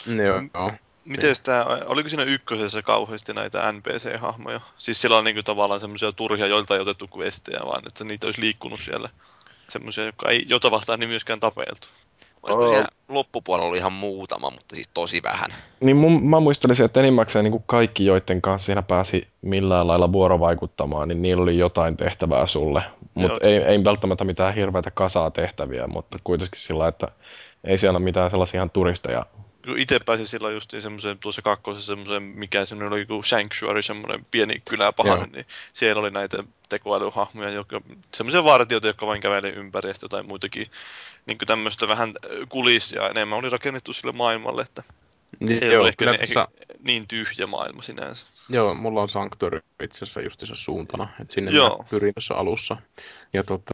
Joo. 0.06 0.72
Miten 1.04 1.36
tämä, 1.42 1.66
oliko 1.86 2.08
siinä 2.08 2.22
ykkösessä 2.22 2.82
kauheasti 2.82 3.32
näitä 3.32 3.72
NPC-hahmoja? 3.72 4.60
Siis 4.78 5.00
siellä 5.00 5.18
on 5.18 5.24
niinku 5.24 5.42
tavallaan 5.42 5.80
semmoisia 5.80 6.12
turhia, 6.12 6.46
joilta 6.46 6.74
ei 6.74 6.80
otettu 6.80 7.08
questejä, 7.18 7.60
vaan 7.64 7.82
että 7.86 8.04
niitä 8.04 8.26
olisi 8.26 8.40
liikkunut 8.40 8.80
siellä. 8.80 9.08
Semmoisia, 9.68 10.04
jotka 10.04 10.30
ei, 10.30 10.44
jota 10.48 10.70
vastaan 10.70 11.00
niin 11.00 11.10
myöskään 11.10 11.40
tapeltu. 11.40 11.88
Olisiko 12.42 12.68
siellä 12.68 12.88
loppupuolella 13.08 13.66
ollut 13.66 13.78
ihan 13.78 13.92
muutama, 13.92 14.50
mutta 14.50 14.74
siis 14.74 14.88
tosi 14.94 15.22
vähän. 15.22 15.50
Niin 15.80 15.96
mun, 15.96 16.26
mä 16.26 16.40
muistelisin, 16.40 16.84
että 16.84 17.00
enimmäkseen 17.00 17.44
niin 17.44 17.52
kuin 17.52 17.64
kaikki, 17.66 18.06
joiden 18.06 18.42
kanssa 18.42 18.66
siinä 18.66 18.82
pääsi 18.82 19.28
millään 19.42 19.86
lailla 19.86 20.12
vuorovaikuttamaan, 20.12 21.08
niin 21.08 21.22
niillä 21.22 21.42
oli 21.42 21.58
jotain 21.58 21.96
tehtävää 21.96 22.46
sulle. 22.46 22.82
Mutta 23.14 23.48
ei, 23.48 23.56
ei 23.56 23.84
välttämättä 23.84 24.24
mitään 24.24 24.54
hirveätä 24.54 24.90
kasaa 24.90 25.30
tehtäviä, 25.30 25.86
mutta 25.86 26.18
kuitenkin 26.24 26.60
sillä, 26.60 26.88
että 26.88 27.08
ei 27.64 27.78
siellä 27.78 27.98
mitään 27.98 28.30
sellaisia 28.30 28.58
ihan 28.58 28.70
turisteja 28.70 29.26
itse 29.76 29.98
pääsin 29.98 30.26
silloin 30.26 30.54
just 30.54 30.74
semmoisen 30.80 31.18
tuossa 31.18 31.42
kakkosessa 31.42 31.86
semmoisen, 31.86 32.22
mikä 32.22 32.64
semmoinen 32.64 32.92
oli 32.92 33.06
kuin 33.06 33.24
Sanctuary, 33.24 33.82
semmoinen 33.82 34.26
pieni 34.30 34.62
kyläpahan, 34.68 35.28
niin 35.32 35.46
siellä 35.72 36.00
oli 36.00 36.10
näitä 36.10 36.44
tekoälyhahmoja, 36.68 37.50
jotka, 37.50 37.80
semmoisia 38.14 38.44
vartioita, 38.44 38.86
jotka 38.86 39.06
vain 39.06 39.20
käveli 39.20 39.48
ympäri 39.48 39.88
ja 39.90 39.94
jotain 40.02 40.26
muitakin 40.26 40.66
niin 41.26 41.38
kuin 41.38 41.46
tämmöistä 41.46 41.88
vähän 41.88 42.12
kulisia 42.48 43.08
enemmän 43.08 43.38
oli 43.38 43.48
rakennettu 43.48 43.92
sille 43.92 44.12
maailmalle, 44.12 44.62
että 44.62 44.82
niin, 45.40 45.64
ei 45.64 45.72
joo, 45.72 45.82
ole 45.82 45.88
ehkä 45.88 46.04
ne, 46.04 46.18
tuossa... 46.18 46.48
niin 46.84 47.08
tyhjä 47.08 47.46
maailma 47.46 47.82
sinänsä. 47.82 48.26
Joo, 48.48 48.74
mulla 48.74 49.02
on 49.02 49.08
Sanctuary 49.08 49.60
itse 49.82 50.04
asiassa 50.04 50.20
justiinsa 50.20 50.54
suuntana, 50.54 51.08
että 51.20 51.34
sinne 51.34 51.50
joo. 51.50 51.84
pyrin 51.90 52.14
tuossa 52.14 52.34
alussa. 52.34 52.76
Ja 53.32 53.44
tota, 53.44 53.71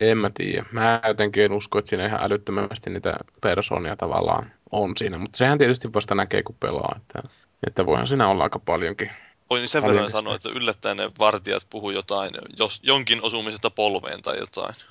en 0.00 0.18
mä 0.18 0.30
tiedä. 0.34 0.64
Mä 0.72 1.00
jotenkin 1.08 1.44
en 1.44 1.52
usko, 1.52 1.78
että 1.78 1.88
siinä 1.88 2.06
ihan 2.06 2.22
älyttömästi 2.22 2.90
niitä 2.90 3.16
persoonia 3.40 3.96
tavallaan 3.96 4.52
on 4.70 4.96
siinä, 4.96 5.18
mutta 5.18 5.36
sehän 5.36 5.58
tietysti 5.58 5.92
vasta 5.92 6.14
näkee, 6.14 6.42
kun 6.42 6.56
pelaa, 6.60 6.94
että, 6.96 7.22
että 7.66 7.86
voihan 7.86 8.06
siinä 8.06 8.28
olla 8.28 8.44
aika 8.44 8.58
paljonkin. 8.58 9.10
Voin 9.50 9.68
sen 9.68 9.82
verran 9.82 10.10
sanoa, 10.10 10.34
että 10.34 10.48
yllättäen 10.48 10.96
ne 10.96 11.10
vartijat 11.18 11.66
puhuu 11.70 11.90
jotain, 11.90 12.30
jos, 12.58 12.80
jonkin 12.82 13.22
osumisesta 13.22 13.70
polveen 13.70 14.22
tai 14.22 14.38
jotain. 14.38 14.74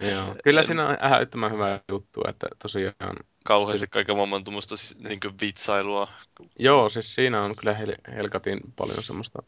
Joo. 0.00 0.36
Kyllä 0.44 0.62
siinä 0.62 0.88
on 0.88 0.96
älyttömän 1.00 1.52
hyvä 1.52 1.80
juttu, 1.88 2.20
että 2.28 2.46
tosiaan... 2.58 3.16
Kauheasti 3.44 3.86
kaiken 3.86 4.16
maailman 4.16 4.44
tuommoista 4.44 4.76
siis, 4.76 4.98
niin 4.98 5.20
vitsailua. 5.40 6.08
Joo, 6.58 6.88
siis 6.88 7.14
siinä 7.14 7.42
on 7.42 7.56
kyllä 7.56 7.72
hel- 7.72 8.14
helkatin 8.14 8.60
paljon 8.76 9.02
semmoista 9.02 9.42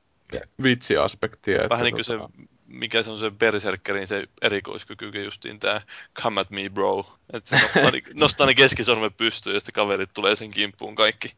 vitsiaspektia. 0.63 1.69
Vähän 1.71 1.85
niin 1.85 1.95
kuin 1.95 2.05
tota... 2.05 2.29
se 2.39 2.49
mikä 2.67 3.03
se 3.03 3.11
on 3.11 3.19
se 3.19 3.31
Berserkerin 3.31 4.07
se 4.07 4.25
erikoiskyky, 4.43 5.25
justiin 5.25 5.61
tämä 5.61 5.81
Come 6.23 6.41
at 6.41 6.51
me 6.51 6.69
bro. 6.69 7.19
Että 7.33 7.51
se 7.51 7.63
nostaa, 7.63 7.91
ne, 7.91 8.03
nostaa 8.21 8.47
ne 8.47 8.55
keskisormet 8.55 9.17
pystyyn 9.17 9.55
ja 9.55 9.61
sitten 9.61 9.73
kaverit 9.73 10.11
tulee 10.15 10.37
sen 10.37 10.51
kimppuun 10.51 10.95
kaikki. 10.95 11.29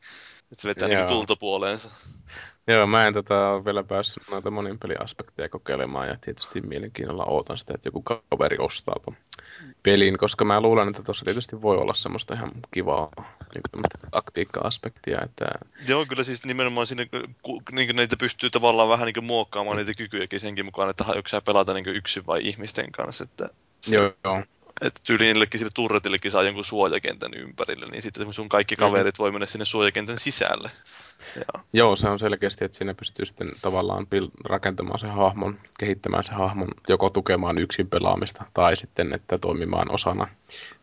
Että 0.52 0.62
se 0.62 0.68
vetää 0.68 0.88
niinku 0.88 1.06
tulta 1.08 1.36
puoleensa. 1.36 1.90
Joo, 2.68 2.86
mä 2.86 3.06
en 3.06 3.14
tota 3.14 3.48
ole 3.48 3.64
vielä 3.64 3.82
päässyt 3.82 4.22
noita 4.30 4.50
monin 4.50 4.78
peliaspekteja 4.78 5.48
kokeilemaan 5.48 6.08
ja 6.08 6.16
tietysti 6.20 6.60
mielenkiinnolla 6.60 7.24
ootan 7.24 7.58
sitä, 7.58 7.72
että 7.74 7.88
joku 7.88 8.02
kaveri 8.02 8.56
ostaa 8.58 8.96
ton 9.04 9.16
pelin, 9.82 10.18
koska 10.18 10.44
mä 10.44 10.60
luulen, 10.60 10.88
että 10.88 11.02
tuossa 11.02 11.24
tietysti 11.24 11.62
voi 11.62 11.76
olla 11.76 11.94
semmoista 11.94 12.34
ihan 12.34 12.52
kivaa 12.70 13.10
niin 13.54 13.82
taktiikka-aspektia. 14.10 15.20
Että... 15.24 15.44
Joo, 15.88 16.06
kyllä 16.06 16.24
siis 16.24 16.44
nimenomaan 16.44 16.86
siinä, 16.86 17.06
niin 17.72 17.96
niitä 17.96 18.16
pystyy 18.16 18.50
tavallaan 18.50 18.88
vähän 18.88 19.06
niin 19.06 19.24
muokkaamaan 19.24 19.76
niitä 19.76 19.94
kykyjäkin 19.94 20.40
senkin 20.40 20.64
mukaan, 20.64 20.90
että 20.90 21.04
onko 21.04 21.28
sä 21.28 21.42
pelata 21.46 21.74
niin 21.74 21.86
yksin 21.86 22.26
vai 22.26 22.46
ihmisten 22.48 22.92
kanssa. 22.92 23.24
Että 23.24 23.48
se... 23.80 23.96
Joo, 23.96 24.12
joo 24.24 24.42
että 24.80 25.00
tyyliinillekin 25.06 25.58
sille 25.58 25.70
turretillekin 25.74 26.30
saa 26.30 26.42
jonkun 26.42 26.64
suojakentän 26.64 27.34
ympärille, 27.34 27.86
niin 27.86 28.02
sitten 28.02 28.32
sun 28.32 28.48
kaikki 28.48 28.74
mhm. 28.74 28.80
kaverit 28.80 29.18
voi 29.18 29.32
mennä 29.32 29.46
sinne 29.46 29.64
suojakentän 29.64 30.18
sisälle. 30.18 30.70
Ja. 31.36 31.60
Joo, 31.72 31.96
se 31.96 32.08
on 32.08 32.18
selkeästi, 32.18 32.64
että 32.64 32.78
siinä 32.78 32.94
pystyy 32.94 33.26
sitten 33.26 33.52
tavallaan 33.62 34.06
rakentamaan 34.44 34.98
sen 34.98 35.10
hahmon, 35.10 35.58
kehittämään 35.78 36.24
sen 36.24 36.34
hahmon, 36.34 36.68
joko 36.88 37.10
tukemaan 37.10 37.58
yksin 37.58 37.88
pelaamista 37.88 38.44
tai 38.54 38.76
sitten, 38.76 39.12
että 39.12 39.38
toimimaan 39.38 39.92
osana 39.92 40.28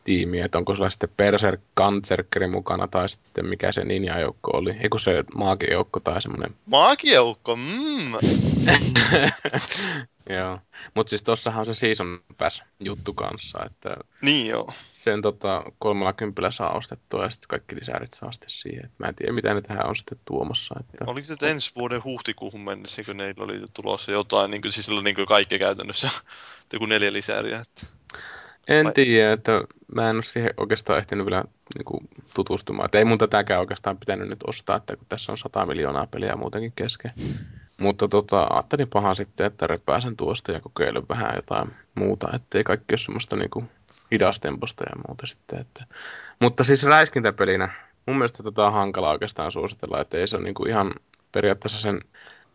tiimiä. 0.03 0.45
Että 0.45 0.57
onko 0.57 0.75
sulla 0.75 0.89
sitten 0.89 1.09
Berserk 1.17 1.61
Kanzerkeri 1.73 2.47
mukana 2.47 2.87
tai 2.87 3.09
sitten 3.09 3.45
mikä 3.45 3.71
se 3.71 3.83
ninja-joukko 3.83 4.51
oli. 4.53 4.75
Eikö 4.79 4.99
se 4.99 5.23
maagijoukko 5.35 5.99
tai 5.99 6.21
semmoinen... 6.21 6.55
Maagijoukko, 6.65 7.55
mm. 7.55 8.13
Joo, 10.29 10.59
mutta 10.93 11.09
siis 11.09 11.21
tossahan 11.21 11.59
on 11.59 11.65
se 11.65 11.73
Season 11.73 12.19
Pass 12.37 12.61
juttu 12.79 13.13
kanssa, 13.13 13.59
että... 13.65 13.97
Niin 14.21 14.47
joo. 14.47 14.73
Sen 14.93 15.21
tota, 15.21 15.63
kolmella 15.79 16.13
kympillä 16.13 16.51
saa 16.51 16.73
ostettua 16.73 17.23
ja 17.23 17.29
sitten 17.29 17.47
kaikki 17.47 17.75
lisärit 17.75 18.13
saa 18.13 18.31
sitten 18.31 18.49
siihen. 18.49 18.85
Et 18.85 18.91
mä 18.99 19.07
en 19.07 19.15
tiedä, 19.15 19.33
mitä 19.33 19.53
ne 19.53 19.61
tähän 19.61 19.89
on 19.89 19.95
sitten 19.95 20.19
tuomassa. 20.25 20.75
Että... 20.79 21.05
Oliko 21.07 21.27
se 21.27 21.49
ensi 21.49 21.71
vuoden 21.75 22.03
huhtikuuhun 22.03 22.61
mennessä, 22.61 23.03
kun 23.03 23.17
neillä 23.17 23.43
oli 23.43 23.61
tulossa 23.73 24.11
jotain, 24.11 24.51
niin 24.51 24.61
kuin, 24.61 24.71
siis 24.71 24.89
niin 25.03 25.15
kuin 25.15 25.27
kaikki 25.27 25.59
käytännössä, 25.59 26.09
joku 26.73 26.85
neljä 26.85 27.13
lisäriä. 27.13 27.59
Että... 27.59 27.87
En 28.67 28.85
Vai... 28.85 28.93
tiedä, 28.93 29.33
että 29.33 29.51
mä 29.95 30.09
en 30.09 30.15
ole 30.15 30.23
siihen 30.23 30.53
oikeastaan 30.57 30.99
ehtinyt 30.99 31.25
vielä 31.25 31.43
niin 31.75 31.85
kuin, 31.85 32.09
tutustumaan. 32.33 32.85
Että 32.85 32.97
ei 32.97 33.05
mun 33.05 33.17
tätäkään 33.17 33.59
oikeastaan 33.59 33.97
pitänyt 33.97 34.29
nyt 34.29 34.43
ostaa, 34.47 34.77
että 34.77 34.95
kun 34.95 35.05
tässä 35.09 35.31
on 35.31 35.37
100 35.37 35.65
miljoonaa 35.65 36.07
peliä 36.07 36.35
muutenkin 36.35 36.73
kesken. 36.75 37.11
Mutta 37.77 38.07
tota, 38.07 38.47
ajattelin 38.49 38.87
pahan 38.87 39.15
sitten, 39.15 39.45
että 39.45 39.67
repääsen 39.67 40.17
tuosta 40.17 40.51
ja 40.51 40.61
kokeilen 40.61 41.09
vähän 41.09 41.35
jotain 41.35 41.73
muuta, 41.95 42.27
ettei 42.33 42.63
kaikki 42.63 42.93
ole 42.93 42.97
semmoista 42.97 43.35
niinku 43.35 43.63
hidastemposta 44.11 44.83
ja 44.89 45.01
muuta 45.07 45.27
sitten. 45.27 45.59
Että. 45.59 45.85
Mutta 46.39 46.63
siis 46.63 46.83
räiskintäpelinä, 46.83 47.69
mun 48.05 48.17
mielestä 48.17 48.43
tätä 48.43 48.65
on 48.65 48.73
hankala 48.73 49.11
oikeastaan 49.11 49.51
suositella, 49.51 50.01
että 50.01 50.17
ei 50.17 50.27
se 50.27 50.35
ole 50.35 50.43
niinku 50.43 50.65
ihan 50.65 50.91
periaatteessa 51.31 51.79
sen 51.79 51.99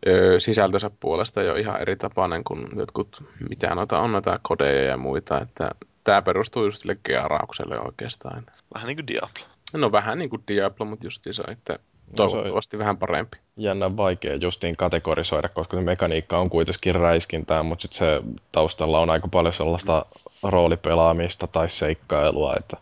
ö, 0.07 0.39
sisältönsä 0.39 0.91
puolesta 0.99 1.41
jo 1.41 1.55
ihan 1.55 1.81
eri 1.81 1.95
tapainen 1.95 2.43
kuin 2.43 2.67
jotkut, 2.75 3.23
mitä 3.49 3.75
noita 3.75 3.99
on, 3.99 4.11
noita 4.11 4.39
kodeja 4.41 4.83
ja 4.83 4.97
muita, 4.97 5.41
että 5.41 5.71
tämä 6.03 6.21
perustuu 6.21 6.65
just 6.65 6.77
sille 6.81 6.97
gearaukselle 7.05 7.79
oikeastaan. 7.79 8.45
Vähän 8.73 8.87
niin 8.87 8.97
kuin 8.97 9.07
Diablo. 9.07 9.53
No 9.73 9.91
vähän 9.91 10.17
niin 10.17 10.29
kuin 10.29 10.43
Diablo, 10.47 10.85
mutta 10.85 11.07
se, 11.31 11.43
että 11.43 11.79
toivottavasti 12.15 12.77
vähän 12.77 12.97
parempi. 12.97 13.37
Jännä 13.57 13.97
vaikea 13.97 14.35
justiin 14.35 14.77
kategorisoida, 14.77 15.49
koska 15.49 15.77
se 15.77 15.83
mekaniikka 15.83 16.37
on 16.37 16.49
kuitenkin 16.49 16.95
räiskintää, 16.95 17.63
mutta 17.63 17.81
sitten 17.81 17.97
se 17.97 18.21
taustalla 18.51 18.99
on 18.99 19.09
aika 19.09 19.27
paljon 19.27 19.53
sellaista 19.53 20.05
roolipelaamista 20.43 21.47
tai 21.47 21.69
seikkailua. 21.69 22.55
Että, 22.59 22.77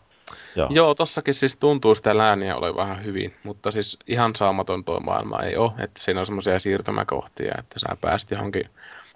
joo. 0.56 0.68
joo, 0.70 0.94
tossakin 0.94 1.34
siis 1.34 1.56
tuntuu 1.56 1.94
sitä 1.94 2.18
lääniä 2.18 2.56
ole 2.56 2.76
vähän 2.76 3.04
hyvin, 3.04 3.34
mutta 3.42 3.70
siis 3.70 3.98
ihan 4.06 4.36
saamaton 4.36 4.84
tuo 4.84 5.00
maailma 5.00 5.42
ei 5.42 5.56
ole, 5.56 5.72
että 5.78 6.02
siinä 6.02 6.20
on 6.20 6.26
semmoisia 6.26 6.58
siirtymäkohtia, 6.58 7.54
että 7.58 7.78
sä 7.78 7.96
pääst 8.00 8.30
johonkin 8.30 8.70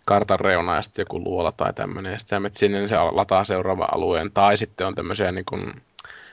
kartan 0.05 0.41
reunaan 0.41 0.79
ja 0.79 0.83
sitten 0.83 1.03
joku 1.03 1.25
luola 1.25 1.53
tai 1.53 1.73
tämmöinen, 1.73 2.13
ja 2.13 2.19
sitten 2.19 2.37
sä 2.37 2.41
menet 2.41 2.57
sinne, 2.57 2.79
niin 2.79 2.89
se 2.89 2.97
lataa 2.97 3.45
seuraavan 3.45 3.95
alueen, 3.95 4.31
tai 4.33 4.57
sitten 4.57 4.87
on 4.87 4.95
tämmöisiä 4.95 5.33
niin 5.33 5.45
kuin 5.45 5.83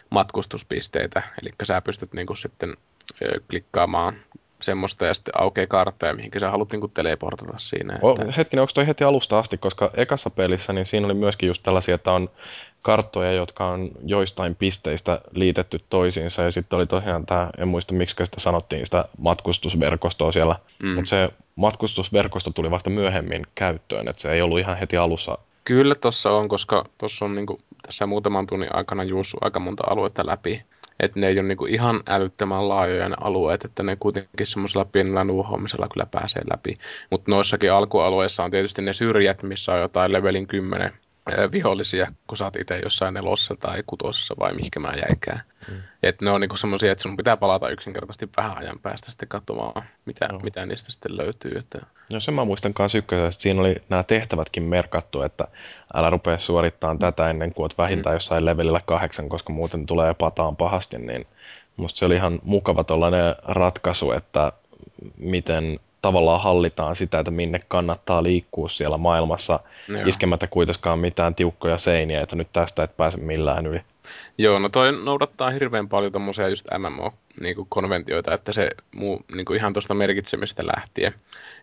matkustuspisteitä, 0.09 1.21
eli 1.41 1.51
sä 1.63 1.81
pystyt 1.81 2.13
niin 2.13 2.27
kuin 2.27 2.37
sitten 2.37 2.73
klikkaamaan 3.49 4.15
semmoista 4.61 5.05
ja 5.05 5.13
sitten 5.13 5.41
aukeaa 5.41 5.67
karttoja, 5.67 6.13
mihinkä 6.13 6.39
sä 6.39 6.51
haluat 6.51 6.71
niin 6.71 6.91
teleportata 6.93 7.53
siinä. 7.57 7.93
Että... 7.93 8.07
O, 8.07 8.17
hetkinen, 8.37 8.61
onko 8.61 8.71
toi 8.73 8.87
heti 8.87 9.03
alusta 9.03 9.39
asti, 9.39 9.57
koska 9.57 9.91
ekassa 9.93 10.29
pelissä 10.29 10.73
niin 10.73 10.85
siinä 10.85 11.05
oli 11.05 11.13
myöskin 11.13 11.47
just 11.47 11.63
tällaisia, 11.63 11.95
että 11.95 12.11
on 12.11 12.29
karttoja, 12.81 13.31
jotka 13.31 13.67
on 13.67 13.91
joistain 14.05 14.55
pisteistä 14.55 15.21
liitetty 15.31 15.79
toisiinsa 15.89 16.43
ja 16.43 16.51
sitten 16.51 16.77
oli 16.77 16.85
tosiaan 16.85 17.25
tämä, 17.25 17.49
en 17.57 17.67
muista 17.67 17.93
miksi 17.93 18.15
sitä 18.25 18.39
sanottiin, 18.39 18.85
sitä 18.85 19.05
matkustusverkostoa 19.17 20.31
siellä, 20.31 20.55
mm. 20.83 20.89
mutta 20.89 21.09
se 21.09 21.29
matkustusverkosto 21.55 22.51
tuli 22.51 22.71
vasta 22.71 22.89
myöhemmin 22.89 23.47
käyttöön, 23.55 24.07
että 24.07 24.21
se 24.21 24.31
ei 24.31 24.41
ollut 24.41 24.59
ihan 24.59 24.77
heti 24.77 24.97
alussa 24.97 25.37
Kyllä 25.63 25.95
tuossa 25.95 26.31
on, 26.31 26.47
koska 26.49 26.85
tuossa 26.97 27.25
on 27.25 27.35
niin 27.35 27.45
kuin, 27.45 27.61
tässä 27.85 28.05
muutaman 28.05 28.47
tunnin 28.47 28.75
aikana 28.75 29.03
juossut 29.03 29.43
aika 29.43 29.59
monta 29.59 29.83
aluetta 29.89 30.25
läpi 30.25 30.63
että 30.99 31.19
ne 31.19 31.27
ei 31.27 31.39
ole 31.39 31.47
niinku 31.47 31.65
ihan 31.65 32.03
älyttömän 32.07 32.69
laajoja 32.69 33.09
ne 33.09 33.15
alueet, 33.19 33.65
että 33.65 33.83
ne 33.83 33.95
kuitenkin 33.95 34.47
semmoisella 34.47 34.85
pienellä 34.85 35.23
nuuhoamisella 35.23 35.87
kyllä 35.93 36.05
pääsee 36.05 36.41
läpi. 36.51 36.77
Mutta 37.09 37.31
noissakin 37.31 37.71
alkualueissa 37.71 38.43
on 38.43 38.51
tietysti 38.51 38.81
ne 38.81 38.93
syrjät, 38.93 39.43
missä 39.43 39.73
on 39.73 39.79
jotain 39.79 40.13
levelin 40.13 40.47
10 40.47 40.93
vihollisia, 41.51 42.11
kun 42.27 42.37
sä 42.37 42.45
oot 42.45 42.55
itse 42.55 42.79
jossain 42.79 43.13
nelossa 43.13 43.55
tai 43.59 43.83
kutossa 43.87 44.35
vai 44.39 44.53
mihinkä 44.53 44.79
mä 44.79 44.93
jäikään. 45.09 45.41
Mm. 45.67 45.81
Että 46.03 46.25
ne 46.25 46.31
on 46.31 46.41
niinku 46.41 46.57
semmoisia, 46.57 46.91
että 46.91 47.01
sun 47.01 47.17
pitää 47.17 47.37
palata 47.37 47.69
yksinkertaisesti 47.69 48.29
vähän 48.37 48.57
ajan 48.57 48.79
päästä 48.79 49.11
sitten 49.11 49.29
katsomaan, 49.29 49.83
mitä, 50.05 50.27
no. 50.27 50.39
mitä 50.39 50.65
niistä 50.65 50.91
sitten 50.91 51.17
löytyy. 51.17 51.51
Että... 51.57 51.79
No 52.13 52.19
sen 52.19 52.33
mä 52.33 52.45
muistan 52.45 52.73
kanssa 52.73 52.97
ykkösestä, 52.97 53.27
että 53.27 53.41
siinä 53.41 53.61
oli 53.61 53.75
nämä 53.89 54.03
tehtävätkin 54.03 54.63
merkattu, 54.63 55.21
että 55.21 55.47
älä 55.93 56.09
rupea 56.09 56.37
suorittamaan 56.37 56.99
tätä 56.99 57.29
ennen 57.29 57.53
kuin 57.53 57.63
oot 57.63 57.77
vähintään 57.77 58.13
mm. 58.13 58.15
jossain 58.15 58.45
levelillä 58.45 58.81
kahdeksan, 58.85 59.29
koska 59.29 59.53
muuten 59.53 59.85
tulee 59.85 60.13
pataan 60.13 60.55
pahasti, 60.55 60.97
niin 60.97 61.27
musta 61.77 61.97
se 61.99 62.05
oli 62.05 62.15
ihan 62.15 62.39
mukava 62.43 62.83
tollainen 62.83 63.35
ratkaisu, 63.43 64.11
että 64.11 64.51
miten 65.17 65.79
tavallaan 66.01 66.41
hallitaan 66.41 66.95
sitä, 66.95 67.19
että 67.19 67.31
minne 67.31 67.59
kannattaa 67.67 68.23
liikkua 68.23 68.69
siellä 68.69 68.97
maailmassa, 68.97 69.59
Joo. 69.87 70.01
iskemättä 70.05 70.47
kuitenkaan 70.47 70.99
mitään 70.99 71.35
tiukkoja 71.35 71.77
seiniä, 71.77 72.21
että 72.21 72.35
nyt 72.35 72.47
tästä 72.53 72.83
et 72.83 72.97
pääse 72.97 73.17
millään 73.17 73.65
yli. 73.67 73.81
Joo, 74.37 74.59
no 74.59 74.69
toi 74.69 74.91
noudattaa 74.91 75.49
hirveän 75.49 75.89
paljon 75.89 76.11
tommosia 76.11 76.49
just 76.49 76.67
MMO-konventioita, 76.77 78.33
että 78.33 78.53
se 78.53 78.69
muu, 78.95 79.21
niinku 79.35 79.53
ihan 79.53 79.73
tuosta 79.73 79.93
merkitsemistä 79.93 80.67
lähtien, 80.67 81.13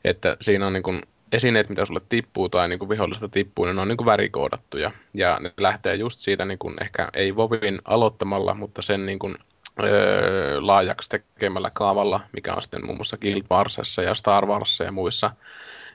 että 0.04 0.36
siinä 0.40 0.66
on 0.66 0.72
niinku 0.72 0.94
esineet, 1.32 1.68
mitä 1.68 1.84
sulle 1.84 2.00
tippuu 2.08 2.48
tai 2.48 2.68
niin 2.68 2.78
kuin 2.78 2.88
vihollista 2.88 3.28
tippuu, 3.28 3.64
niin 3.64 3.76
ne 3.76 3.82
on 3.82 3.88
niin 3.88 3.96
kuin 3.96 4.06
värikoodattuja. 4.06 4.90
Ja 5.14 5.38
ne 5.40 5.52
lähtee 5.56 5.94
just 5.94 6.20
siitä 6.20 6.44
niin 6.44 6.58
kuin 6.58 6.74
ehkä 6.80 7.08
ei 7.14 7.36
Vovin 7.36 7.78
aloittamalla, 7.84 8.54
mutta 8.54 8.82
sen 8.82 9.06
niin 9.06 9.18
kuin 9.18 9.34
öö, 9.82 10.66
laajaksi 10.66 11.10
tekemällä 11.10 11.70
kaavalla, 11.74 12.20
mikä 12.32 12.54
on 12.54 12.62
sitten 12.62 12.84
muun 12.86 12.98
muassa 12.98 13.16
Guild 13.16 13.44
Warsissa 13.50 14.02
ja 14.02 14.14
Star 14.14 14.46
Warsissa 14.46 14.84
ja 14.84 14.92
muissa 14.92 15.30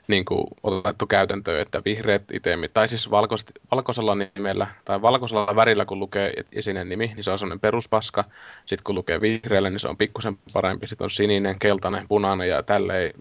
niin 0.08 0.24
kuin 0.24 0.46
otettu 0.62 1.06
käytäntöön, 1.06 1.60
että 1.60 1.82
vihreät 1.84 2.22
itemit, 2.32 2.72
tai 2.74 2.88
siis 2.88 3.10
valkois, 3.10 3.46
valkoisella 3.70 4.14
nimellä, 4.14 4.66
tai 4.84 5.02
valkoisella 5.02 5.56
värillä 5.56 5.84
kun 5.84 5.98
lukee 5.98 6.32
esinen 6.52 6.88
nimi, 6.88 7.12
niin 7.14 7.24
se 7.24 7.30
on 7.30 7.38
semmoinen 7.38 7.60
peruspaska. 7.60 8.24
Sitten 8.66 8.84
kun 8.84 8.94
lukee 8.94 9.20
vihreällä, 9.20 9.70
niin 9.70 9.80
se 9.80 9.88
on 9.88 9.96
pikkusen 9.96 10.38
parempi. 10.52 10.86
Sitten 10.86 11.04
on 11.04 11.10
sininen, 11.10 11.58
keltainen, 11.58 12.08
punainen 12.08 12.48
ja 12.48 12.62
tälleen 12.62 13.12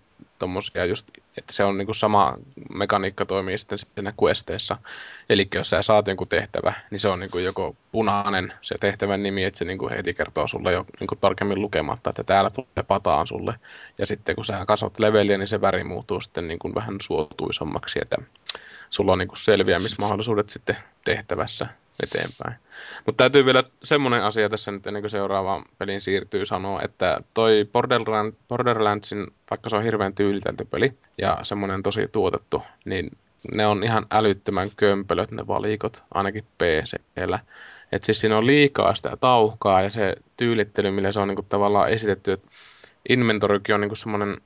tommosia 0.42 0.86
just, 0.86 1.08
että 1.38 1.54
se 1.54 1.64
on 1.64 1.78
niinku 1.78 1.94
sama 1.94 2.38
mekaniikka 2.74 3.26
toimii 3.26 3.58
sitten 3.58 3.78
siinä 3.78 4.14
questeissa. 4.24 4.78
Eli 5.30 5.48
jos 5.56 5.70
sä 5.70 5.82
saat 5.82 6.08
jonkun 6.08 6.28
tehtävä, 6.28 6.74
niin 6.92 7.00
se 7.00 7.08
on 7.08 7.20
niinku 7.20 7.38
joko 7.38 7.76
punainen 7.92 8.54
se 8.62 8.76
tehtävän 8.80 9.24
nimi, 9.24 9.44
että 9.44 9.58
se 9.58 9.66
niinku 9.66 9.90
heti 9.90 10.14
kertoo 10.14 10.48
sulle 10.48 10.72
jo 10.72 10.86
niinku 11.00 11.16
tarkemmin 11.16 11.62
lukematta, 11.62 12.10
että 12.10 12.24
täällä 12.24 12.50
tulee 12.50 12.86
pataan 12.88 13.28
sulle. 13.28 13.56
Ja 13.98 14.06
sitten 14.06 14.36
kun 14.36 14.46
sä 14.46 14.66
kasvat 14.68 15.00
leveliä, 15.00 15.38
niin 15.38 15.48
se 15.48 15.62
väri 15.62 15.84
muuttuu 15.84 16.22
sitten 16.22 16.48
niinku 16.48 16.76
vähän 16.76 16.96
suotuisammaksi, 17.02 18.00
että 18.02 18.18
sulla 18.90 19.12
on 19.12 19.20
niinku 19.20 19.36
selviämismahdollisuudet 19.36 20.50
sitten 20.50 20.78
tehtävässä 21.06 21.68
eteenpäin. 22.04 22.56
Mutta 23.06 23.24
täytyy 23.24 23.46
vielä 23.46 23.64
semmoinen 23.84 24.24
asia 24.24 24.50
tässä 24.50 24.72
nyt 24.72 24.88
ennen 24.88 25.02
kuin 25.02 25.12
seuraavaan 25.12 25.64
peliin 25.78 26.02
siirtyy 26.02 26.46
sanoa, 26.46 26.82
että 26.82 27.22
toi 27.34 27.70
Borderland, 27.74 28.34
Borderlandsin, 28.48 29.28
vaikka 29.50 29.70
se 29.70 29.76
on 29.76 29.84
hirveän 29.84 30.16
tyylitelty 30.16 30.66
peli 30.66 30.94
ja 31.18 31.38
semmoinen 31.44 31.84
tosi 31.84 32.08
tuotettu, 32.08 32.64
niin 32.86 33.12
ne 33.52 33.68
on 33.68 33.84
ihan 33.84 34.06
älyttömän 34.12 34.72
kömpelöt 34.78 35.32
ne 35.32 35.48
valikot, 35.48 36.04
ainakin 36.14 36.46
PCllä. 36.58 37.40
Että 37.92 38.06
siis 38.06 38.20
siinä 38.20 38.38
on 38.38 38.48
liikaa 38.48 38.96
sitä 38.96 39.18
tauhkaa 39.18 39.82
ja 39.82 39.90
se 39.90 40.16
tyylittely, 40.38 40.92
millä 40.92 41.12
se 41.12 41.20
on 41.20 41.28
niinku 41.28 41.46
tavallaan 41.50 41.90
esitetty, 41.90 42.32
että 42.32 42.48
inventorikin 43.10 43.76
on 43.76 43.82
niinku 43.82 43.96
semmoinen 43.96 44.38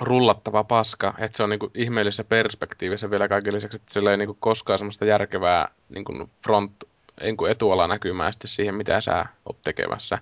rullattava 0.00 0.64
paska, 0.64 1.14
että 1.18 1.36
se 1.36 1.42
on 1.42 1.50
niinku 1.50 1.70
ihmeellisessä 1.74 2.24
perspektiivissä 2.24 3.10
vielä 3.10 3.28
kaiken 3.28 3.54
lisäksi, 3.54 3.76
että 3.76 3.92
sillä 3.92 4.10
ei 4.10 4.16
niinku 4.16 4.36
koskaan 4.40 4.78
semmoista 4.78 5.04
järkevää 5.04 5.68
niinku 5.94 6.30
front 6.44 6.72
niinku 7.20 7.46
etuala 7.46 7.88
näkymää 7.88 8.32
sitten 8.32 8.48
siihen, 8.48 8.74
mitä 8.74 9.00
sä 9.00 9.26
oot 9.46 9.56
tekemässä. 9.64 10.18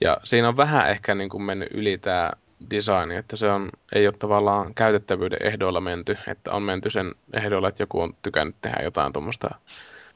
Ja 0.00 0.16
siinä 0.24 0.48
on 0.48 0.56
vähän 0.56 0.90
ehkä 0.90 1.14
niinku 1.14 1.38
mennyt 1.38 1.68
yli 1.74 1.98
tämä 1.98 2.30
design, 2.70 3.12
että 3.12 3.36
se 3.36 3.50
on, 3.50 3.68
ei 3.94 4.06
ole 4.06 4.14
tavallaan 4.18 4.74
käytettävyyden 4.74 5.42
ehdoilla 5.42 5.80
menty, 5.80 6.14
että 6.28 6.52
on 6.52 6.62
menty 6.62 6.90
sen 6.90 7.14
ehdoilla, 7.32 7.68
että 7.68 7.82
joku 7.82 8.00
on 8.00 8.14
tykännyt 8.22 8.56
tehdä 8.60 8.82
jotain 8.82 9.12
tuommoista 9.12 9.54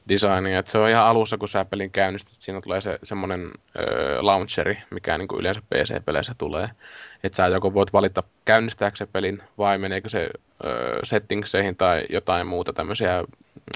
designia. 0.09 0.59
Että 0.59 0.71
se 0.71 0.77
on 0.77 0.89
ihan 0.89 1.05
alussa, 1.05 1.37
kun 1.37 1.49
sä 1.49 1.65
pelin 1.65 1.91
käynnistät, 1.91 2.35
siinä 2.39 2.61
tulee 2.61 2.81
se 2.81 2.99
semmoinen 3.03 3.51
launcheri, 4.19 4.77
mikä 4.89 5.17
niin 5.17 5.27
kuin 5.27 5.39
yleensä 5.39 5.61
PC-peleissä 5.61 6.35
tulee. 6.37 6.69
Että 7.23 7.35
sä 7.35 7.47
joko 7.47 7.73
voit 7.73 7.93
valita 7.93 8.23
käynnistääkö 8.45 8.97
se 8.97 9.05
pelin 9.05 9.43
vai 9.57 9.77
meneekö 9.77 10.09
se 10.09 10.29
ö, 10.65 10.99
settingseihin 11.03 11.75
tai 11.75 12.05
jotain 12.09 12.47
muuta 12.47 12.73
tämmöisiä 12.73 13.23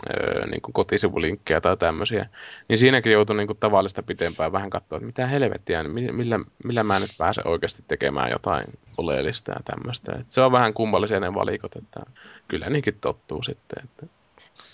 ö, 0.10 0.46
niin 0.48 0.62
kuin 0.62 0.74
kotisivulinkkejä 0.74 1.62
tai 1.62 1.78
tämmöisiä. 1.78 2.30
Niin 2.68 2.80
siinäkin 2.80 3.12
joutuu 3.12 3.36
niin 3.36 3.48
kuin 3.48 3.60
tavallista 3.60 4.04
pitempään 4.04 4.52
vähän 4.52 4.70
katsoa, 4.70 4.98
että 4.98 5.06
mitä 5.06 5.28
helvettiä, 5.28 5.84
niin 5.84 6.16
millä, 6.16 6.40
millä 6.64 6.84
mä 6.84 7.00
nyt 7.00 7.12
pääsen 7.18 7.48
oikeasti 7.48 7.84
tekemään 7.88 8.32
jotain 8.32 8.66
oleellista 8.98 9.52
ja 9.52 9.60
tämmöistä. 9.66 10.12
Et 10.20 10.32
se 10.32 10.42
on 10.42 10.52
vähän 10.52 10.74
kummallisia 10.74 11.20
ne 11.20 11.34
valikot, 11.34 11.76
että 11.76 12.00
kyllä 12.48 12.70
niinkin 12.70 12.98
tottuu 13.02 13.44
sitten. 13.44 13.84
Että 13.84 14.08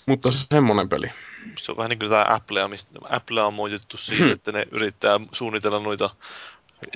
mutta 0.06 0.28
semmonen 0.32 0.88
peli. 0.88 1.10
Se 1.56 1.72
on 1.72 1.76
vähän 1.76 1.88
niin 1.88 1.98
kuin 1.98 2.10
tämä 2.10 2.26
Apple, 2.28 2.68
mistä 2.68 2.90
Apple 3.08 3.42
on 3.42 3.54
moitettu 3.54 3.96
siitä, 3.96 4.24
hmm. 4.24 4.32
että 4.36 4.52
ne 4.52 4.66
yrittää 4.70 5.20
suunnitella 5.32 5.78
noita 5.78 6.10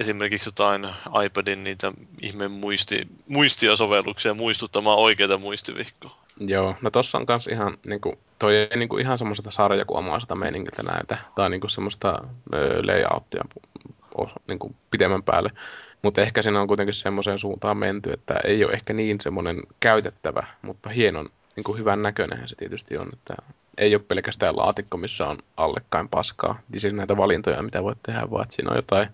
esimerkiksi 0.00 0.48
jotain 0.48 0.86
iPadin 1.24 1.64
niitä 1.64 1.92
ihmeen 2.22 2.50
muisti, 2.50 3.08
muistia 3.28 3.76
sovelluksia 3.76 4.34
muistuttamaan 4.34 4.98
oikeita 4.98 5.38
muistivihkoa. 5.38 6.25
Joo, 6.40 6.74
no 6.82 6.90
tossa 6.90 7.18
on 7.18 7.26
kans 7.26 7.46
ihan, 7.46 7.78
niinku, 7.86 8.18
toi 8.38 8.56
ei 8.56 8.76
niinku 8.76 8.98
ihan 8.98 9.18
semmoista 9.18 9.50
sarjakuomaiselta 9.50 10.34
meiningiltä 10.34 10.82
näytä, 10.82 11.18
tai 11.34 11.50
niinku 11.50 11.68
semmoista 11.68 12.22
ö, 12.54 12.82
layouttia 12.86 13.44
niinku 14.46 14.74
pitemmän 14.90 15.22
päälle. 15.22 15.50
Mutta 16.02 16.20
ehkä 16.20 16.42
siinä 16.42 16.60
on 16.60 16.68
kuitenkin 16.68 16.94
semmoiseen 16.94 17.38
suuntaan 17.38 17.76
menty, 17.76 18.12
että 18.12 18.34
ei 18.44 18.64
ole 18.64 18.72
ehkä 18.72 18.92
niin 18.92 19.20
semmoinen 19.20 19.62
käytettävä, 19.80 20.46
mutta 20.62 20.90
hienon 20.90 21.28
niin 21.56 21.64
kuin 21.64 21.78
hyvän 21.78 22.02
näköinen 22.02 22.48
se 22.48 22.56
tietysti 22.56 22.96
on, 22.98 23.08
että 23.12 23.34
ei 23.78 23.94
ole 23.94 24.02
pelkästään 24.08 24.56
laatikko, 24.56 24.96
missä 24.96 25.26
on 25.26 25.38
allekkain 25.56 26.08
paskaa. 26.08 26.58
Siis 26.76 26.94
näitä 26.94 27.16
valintoja, 27.16 27.62
mitä 27.62 27.82
voit 27.82 27.98
tehdä, 28.02 28.30
vaan 28.30 28.42
että 28.42 28.56
siinä 28.56 28.70
on 28.70 28.76
jotain 28.76 29.08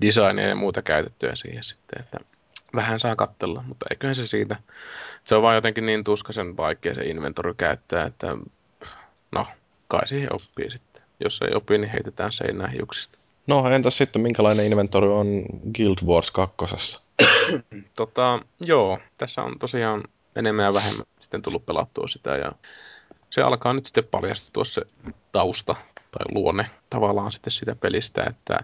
designia 0.00 0.48
ja 0.48 0.54
muuta 0.54 0.82
käytettyä 0.82 1.34
siihen 1.34 1.62
sitten, 1.62 2.00
että 2.00 2.33
vähän 2.74 3.00
saa 3.00 3.16
katsella, 3.16 3.64
mutta 3.68 3.86
eiköhän 3.90 4.16
se 4.16 4.26
siitä. 4.26 4.56
Se 5.24 5.34
on 5.34 5.42
vaan 5.42 5.54
jotenkin 5.54 5.86
niin 5.86 6.04
tuskaisen 6.04 6.56
vaikea 6.56 6.94
se 6.94 7.04
inventori 7.04 7.54
käyttää, 7.56 8.06
että 8.06 8.36
no, 9.32 9.46
kai 9.88 10.06
siihen 10.06 10.32
oppii 10.32 10.70
sitten. 10.70 11.02
Jos 11.20 11.40
ei 11.42 11.54
opi, 11.54 11.78
niin 11.78 11.90
heitetään 11.90 12.32
seinään 12.32 12.72
hiuksista. 12.72 13.18
No 13.46 13.70
entäs 13.70 13.98
sitten, 13.98 14.22
minkälainen 14.22 14.66
inventori 14.66 15.08
on 15.08 15.44
Guild 15.76 16.06
Wars 16.06 16.30
2? 16.30 17.00
tota, 17.96 18.40
joo, 18.60 18.98
tässä 19.18 19.42
on 19.42 19.58
tosiaan 19.58 20.04
enemmän 20.36 20.64
ja 20.64 20.74
vähemmän 20.74 21.06
sitten 21.18 21.42
tullut 21.42 21.66
pelattua 21.66 22.08
sitä 22.08 22.36
ja 22.36 22.52
se 23.30 23.42
alkaa 23.42 23.72
nyt 23.72 23.86
sitten 23.86 24.04
paljastua 24.04 24.64
se 24.64 24.82
tausta 25.32 25.74
tai 25.94 26.26
luonne 26.34 26.70
tavallaan 26.90 27.32
sitten 27.32 27.50
sitä 27.50 27.74
pelistä, 27.74 28.24
että 28.30 28.58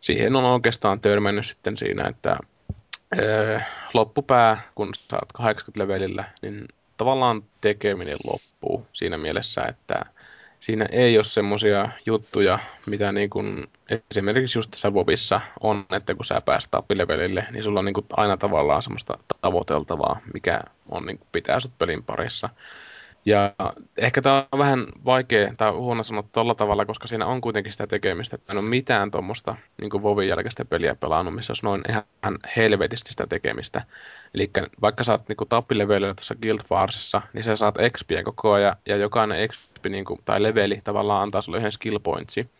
siihen 0.00 0.36
on 0.36 0.44
oikeastaan 0.44 1.00
törmännyt 1.00 1.46
sitten 1.46 1.76
siinä, 1.76 2.08
että 2.08 2.36
öö, 3.18 3.60
loppupää, 3.94 4.60
kun 4.74 4.94
saat 4.94 5.32
80 5.34 5.82
levelillä, 5.82 6.24
niin 6.42 6.68
tavallaan 6.96 7.42
tekeminen 7.60 8.16
loppuu 8.24 8.86
siinä 8.92 9.18
mielessä, 9.18 9.62
että 9.62 10.04
siinä 10.58 10.86
ei 10.92 11.18
ole 11.18 11.24
semmoisia 11.24 11.88
juttuja, 12.06 12.58
mitä 12.86 13.12
niin 13.12 13.30
kuin 13.30 13.66
esimerkiksi 14.10 14.58
just 14.58 14.70
tässä 14.70 14.94
Vobissa 14.94 15.40
on, 15.60 15.86
että 15.90 16.14
kun 16.14 16.24
sä 16.24 16.40
pääst 16.40 16.68
tappilevelille, 16.70 17.46
niin 17.50 17.64
sulla 17.64 17.78
on 17.78 17.84
niin 17.84 17.94
kuin 17.94 18.06
aina 18.16 18.36
tavallaan 18.36 18.82
semmoista 18.82 19.18
tavoiteltavaa, 19.40 20.20
mikä 20.34 20.60
on 20.90 21.06
niin 21.06 21.18
kuin 21.18 21.28
pitää 21.32 21.60
sut 21.60 21.78
pelin 21.78 22.02
parissa. 22.02 22.48
Ja 23.24 23.54
ehkä 23.96 24.22
tämä 24.22 24.46
on 24.52 24.58
vähän 24.58 24.86
vaikea 25.04 25.54
tai 25.56 25.70
huono 25.70 26.04
sanoa 26.04 26.24
tuolla 26.32 26.54
tavalla, 26.54 26.84
koska 26.84 27.06
siinä 27.06 27.26
on 27.26 27.40
kuitenkin 27.40 27.72
sitä 27.72 27.86
tekemistä, 27.86 28.36
että 28.36 28.52
en 28.52 28.58
ole 28.58 28.68
mitään 28.68 29.10
tuommoista 29.10 29.56
niin 29.80 30.02
Vovin 30.02 30.28
jälkeistä 30.28 30.64
peliä 30.64 30.94
pelannut, 30.94 31.34
missä 31.34 31.50
olisi 31.50 31.64
noin 31.64 31.82
ihan 31.88 32.38
helvetisti 32.56 33.10
sitä 33.10 33.26
tekemistä. 33.26 33.82
Eli 34.34 34.50
vaikka 34.80 35.04
sä 35.04 35.12
oot 35.12 35.28
niin 35.28 35.48
tappilevelillä 35.48 36.14
tuossa 36.14 36.34
Guild 36.42 36.60
Warsissa, 36.70 37.22
niin 37.32 37.44
sä 37.44 37.56
saat 37.56 37.74
XPiä 37.96 38.22
koko 38.22 38.52
ajan, 38.52 38.76
ja 38.86 38.96
jokainen 38.96 39.48
XP 39.48 39.86
niin 39.88 40.04
kuin, 40.04 40.20
tai 40.24 40.42
leveli 40.42 40.80
tavallaan 40.84 41.22
antaa 41.22 41.42
sulle 41.42 41.58
yhden 41.58 41.72
skill 41.72 41.98
pointsi. 41.98 42.50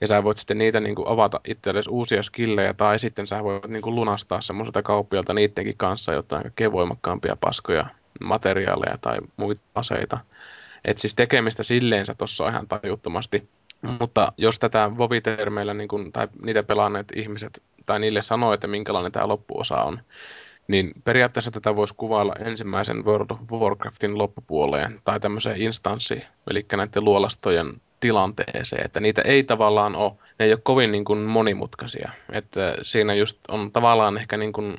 Ja 0.00 0.06
sä 0.06 0.24
voit 0.24 0.36
sitten 0.36 0.58
niitä 0.58 0.80
niin 0.80 0.94
kuin, 0.94 1.08
avata 1.08 1.40
itsellesi 1.44 1.90
uusia 1.90 2.22
skillejä, 2.22 2.74
tai 2.74 2.98
sitten 2.98 3.26
sä 3.26 3.44
voit 3.44 3.66
niin 3.66 3.82
kuin, 3.82 3.94
lunastaa 3.94 4.40
semmoiselta 4.40 4.82
kauppialta 4.82 5.34
niidenkin 5.34 5.76
kanssa 5.76 6.12
jotain 6.12 6.42
kaikkein 6.42 6.72
voimakkaampia 6.72 7.36
paskoja 7.40 7.86
materiaaleja 8.20 8.98
tai 9.00 9.18
muita 9.36 9.62
aseita. 9.74 10.18
Et 10.84 10.98
siis 10.98 11.14
tekemistä 11.14 11.62
silleensä 11.62 12.14
tuossa 12.14 12.44
on 12.44 12.50
ihan 12.50 12.68
tajuttomasti. 12.68 13.48
Mutta 14.00 14.32
jos 14.36 14.58
tätä 14.58 14.90
Vovitermeillä 14.98 15.74
niin 15.74 15.88
kun, 15.88 16.12
tai 16.12 16.28
niitä 16.42 16.62
pelanneet 16.62 17.06
ihmiset 17.16 17.62
tai 17.86 18.00
niille 18.00 18.22
sanoo, 18.22 18.52
että 18.52 18.66
minkälainen 18.66 19.12
tämä 19.12 19.28
loppuosa 19.28 19.76
on, 19.76 20.00
niin 20.68 20.92
periaatteessa 21.04 21.50
tätä 21.50 21.76
voisi 21.76 21.94
kuvailla 21.96 22.34
ensimmäisen 22.38 23.04
World 23.04 23.30
of 23.30 23.38
Warcraftin 23.52 24.18
loppupuoleen 24.18 25.00
tai 25.04 25.20
tämmöiseen 25.20 25.62
instanssi, 25.62 26.22
eli 26.50 26.66
näiden 26.72 27.04
luolastojen 27.04 27.80
tilanteeseen, 28.00 28.84
että 28.84 29.00
niitä 29.00 29.22
ei 29.22 29.44
tavallaan 29.44 29.96
ole, 29.96 30.12
ne 30.38 30.44
ei 30.44 30.52
ole 30.52 30.60
kovin 30.62 30.92
niin 30.92 31.04
kuin 31.04 31.18
monimutkaisia, 31.18 32.12
että 32.32 32.76
siinä 32.82 33.14
just 33.14 33.38
on 33.48 33.72
tavallaan 33.72 34.18
ehkä 34.18 34.36
niin 34.36 34.52
kuin 34.52 34.76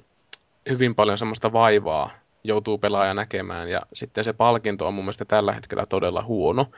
hyvin 0.69 0.95
paljon 0.95 1.17
semmoista 1.17 1.53
vaivaa 1.53 2.09
joutuu 2.47 2.77
pelaaja 2.77 3.13
näkemään. 3.13 3.69
Ja 3.69 3.81
sitten 3.93 4.23
se 4.23 4.33
palkinto 4.33 4.87
on 4.87 4.93
mun 4.93 5.03
mielestä 5.03 5.25
tällä 5.25 5.53
hetkellä 5.53 5.85
todella 5.85 6.23
huono. 6.23 6.69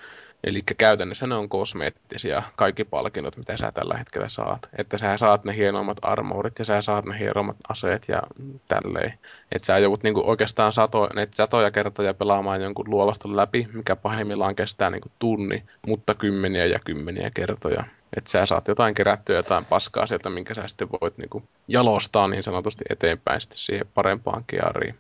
Eli 0.43 0.62
käytännössä 0.77 1.27
ne 1.27 1.36
on 1.36 1.49
kosmeettisia, 1.49 2.43
kaikki 2.56 2.84
palkinnot, 2.84 3.38
mitä 3.38 3.58
sä 3.58 3.71
tällä 3.71 3.97
hetkellä 3.97 4.30
saat. 4.30 4.69
Että 4.77 4.97
sä 4.97 5.17
saat 5.17 5.43
ne 5.43 5.56
hienoimmat 5.56 5.97
armorit 6.01 6.60
ja 6.60 6.65
sä 6.65 6.82
saat 6.82 7.06
ne 7.06 7.19
hienoimmat 7.19 7.56
aseet 7.69 8.06
ja 8.08 8.21
tälleen. 8.67 9.13
Että 9.51 9.65
sä 9.65 9.77
joudut 9.77 10.03
niinku 10.03 10.23
oikeastaan 10.25 10.73
sato, 10.73 11.10
satoja 11.36 11.71
kertoja 11.71 12.13
pelaamaan 12.13 12.62
jonkun 12.62 12.89
luolaston 12.89 13.36
läpi, 13.36 13.67
mikä 13.73 13.95
pahimmillaan 13.95 14.56
kestää 14.56 14.89
niinku 14.89 15.10
tunni, 15.19 15.63
mutta 15.88 16.15
kymmeniä 16.15 16.65
ja 16.65 16.80
kymmeniä 16.86 17.32
kertoja. 17.34 17.84
Että 18.17 18.30
sä 18.30 18.45
saat 18.45 18.67
jotain 18.67 18.95
kerättyä, 18.95 19.36
jotain 19.36 19.65
paskaa 19.65 20.06
sieltä, 20.06 20.30
minkä 20.30 20.53
sä 20.53 20.67
sitten 20.67 20.89
voit 21.01 21.17
niinku 21.17 21.43
jalostaa 21.67 22.27
niin 22.27 22.43
sanotusti 22.43 22.86
eteenpäin 22.89 23.41
sitten 23.41 23.58
siihen 23.58 23.88
parempaan 23.93 24.43
kiariin. 24.47 24.95